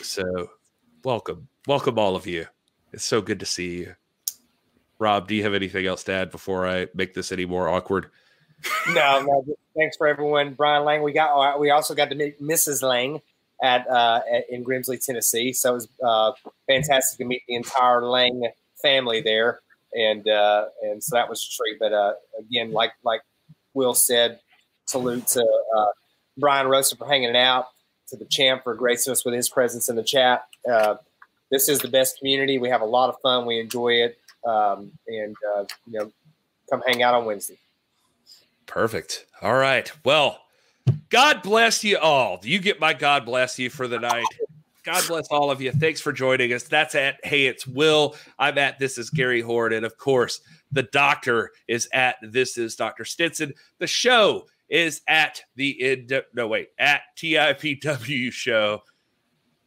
so, 0.02 0.50
welcome, 1.04 1.48
welcome 1.68 1.98
all 1.98 2.16
of 2.16 2.28
you. 2.28 2.46
It's 2.94 3.06
so 3.06 3.22
good 3.22 3.40
to 3.40 3.46
see 3.46 3.80
you. 3.80 3.96
Rob, 5.00 5.28
do 5.28 5.36
you 5.36 5.44
have 5.44 5.54
anything 5.54 5.86
else 5.86 6.04
to 6.06 6.12
add 6.12 6.32
before 6.32 6.68
I 6.68 6.88
make 6.94 7.14
this 7.14 7.32
any 7.32 7.46
more 7.46 7.70
awkward? 7.70 8.10
No, 8.90 9.22
no. 9.22 9.46
Thanks 9.78 9.98
for 9.98 10.08
everyone, 10.08 10.54
Brian 10.54 10.84
Lang. 10.84 11.04
We 11.04 11.14
got 11.14 11.32
uh, 11.32 11.58
we 11.58 11.70
also 11.70 11.96
got 11.96 12.10
to 12.10 12.16
meet 12.16 12.42
Mrs. 12.42 12.82
Lang 12.82 13.22
at, 13.62 13.88
uh, 13.90 14.22
at 14.32 14.50
in 14.50 14.64
Grimsley, 14.64 15.04
Tennessee. 15.04 15.54
So 15.54 15.72
it 15.72 15.74
was 15.74 15.88
uh, 16.06 16.32
fantastic 16.68 17.18
to 17.20 17.26
meet 17.26 17.44
the 17.48 17.56
entire 17.56 18.06
Lang 18.06 18.48
family 18.82 19.22
there, 19.22 19.62
and 19.94 20.28
uh, 20.28 20.66
and 20.82 21.04
so 21.04 21.16
that 21.16 21.30
was 21.30 21.42
a 21.44 21.56
treat. 21.56 21.80
But 21.80 21.94
uh, 21.94 22.14
again, 22.40 22.72
like 22.72 22.92
like 23.04 23.22
Will 23.74 23.94
said, 23.94 24.40
salute 24.86 25.28
to 25.28 25.42
uh, 25.78 25.86
Brian 26.38 26.68
Rosa 26.68 26.96
for 26.96 27.08
hanging 27.08 27.36
out 27.36 27.68
to 28.10 28.18
the 28.18 28.26
champ 28.26 28.64
for 28.64 28.74
gracing 28.74 29.12
us 29.12 29.24
with 29.24 29.34
his 29.34 29.50
presence 29.50 29.90
in 29.90 29.96
the 29.96 30.04
chat. 30.04 30.46
Uh, 30.70 30.96
this 31.52 31.70
is 31.70 31.80
the 31.80 31.88
best 31.88 32.18
community. 32.18 32.58
We 32.58 32.70
have 32.70 32.82
a 32.82 32.86
lot 32.86 33.10
of 33.10 33.16
fun. 33.22 33.46
We 33.46 33.60
enjoy 33.60 33.94
it. 33.94 34.18
Um, 34.48 34.92
and, 35.08 35.36
uh, 35.56 35.66
you 35.86 36.00
know, 36.00 36.12
come 36.70 36.82
hang 36.86 37.04
out 37.04 37.14
on 37.14 37.26
Wednesday. 37.26 37.58
Perfect. 38.70 39.26
All 39.42 39.56
right. 39.56 39.92
Well, 40.06 40.40
God 41.10 41.42
bless 41.42 41.84
you 41.84 41.98
all. 41.98 42.40
You 42.44 42.60
get 42.60 42.80
my 42.80 42.94
God 42.94 43.26
bless 43.26 43.58
you 43.58 43.68
for 43.70 43.88
the 43.88 44.00
night. 44.00 44.24
God 44.84 45.04
bless 45.08 45.28
all 45.30 45.50
of 45.50 45.60
you. 45.60 45.72
Thanks 45.72 46.00
for 46.00 46.14
joining 46.14 46.54
us. 46.54 46.64
That's 46.64 46.94
at 46.94 47.18
Hey, 47.24 47.48
it's 47.48 47.66
Will. 47.66 48.16
I'm 48.38 48.60
at 48.60 48.78
This 48.78 49.00
is 49.00 49.10
Gary 49.10 49.42
Horde. 49.42 49.74
And 49.74 49.88
of 49.88 49.98
course, 49.98 50.42
the 50.72 50.84
doctor 50.84 51.52
is 51.68 51.90
at 51.94 52.18
This 52.22 52.60
is 52.60 52.76
Dr. 52.76 53.06
Stinson. 53.06 53.54
The 53.80 53.88
show 53.88 54.46
is 54.70 55.02
at 55.08 55.42
the 55.56 56.14
no 56.36 56.48
wait 56.48 56.70
at 56.78 57.02
TIPW 57.18 58.32
show 58.32 58.84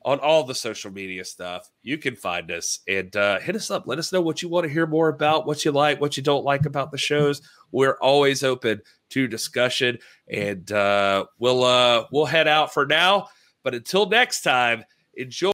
on 0.04 0.18
all 0.18 0.44
the 0.44 0.54
social 0.54 0.90
media 0.90 1.24
stuff. 1.24 1.70
You 1.82 1.98
can 1.98 2.16
find 2.16 2.50
us 2.50 2.80
and 2.88 3.14
uh, 3.16 3.38
hit 3.40 3.56
us 3.56 3.70
up. 3.70 3.86
Let 3.86 3.98
us 3.98 4.12
know 4.12 4.20
what 4.20 4.42
you 4.42 4.48
want 4.48 4.64
to 4.64 4.72
hear 4.72 4.86
more 4.86 5.08
about, 5.08 5.46
what 5.46 5.64
you 5.64 5.72
like, 5.72 6.00
what 6.00 6.16
you 6.16 6.22
don't 6.22 6.44
like 6.44 6.66
about 6.66 6.90
the 6.90 6.98
shows. 6.98 7.40
We're 7.70 7.98
always 8.00 8.42
open 8.42 8.82
to 9.10 9.28
discussion, 9.28 9.98
and 10.28 10.70
uh, 10.72 11.26
we'll 11.38 11.64
uh, 11.64 12.06
we'll 12.12 12.26
head 12.26 12.48
out 12.48 12.72
for 12.72 12.86
now. 12.86 13.28
But 13.62 13.74
until 13.74 14.08
next 14.08 14.42
time, 14.42 14.84
enjoy. 15.14 15.50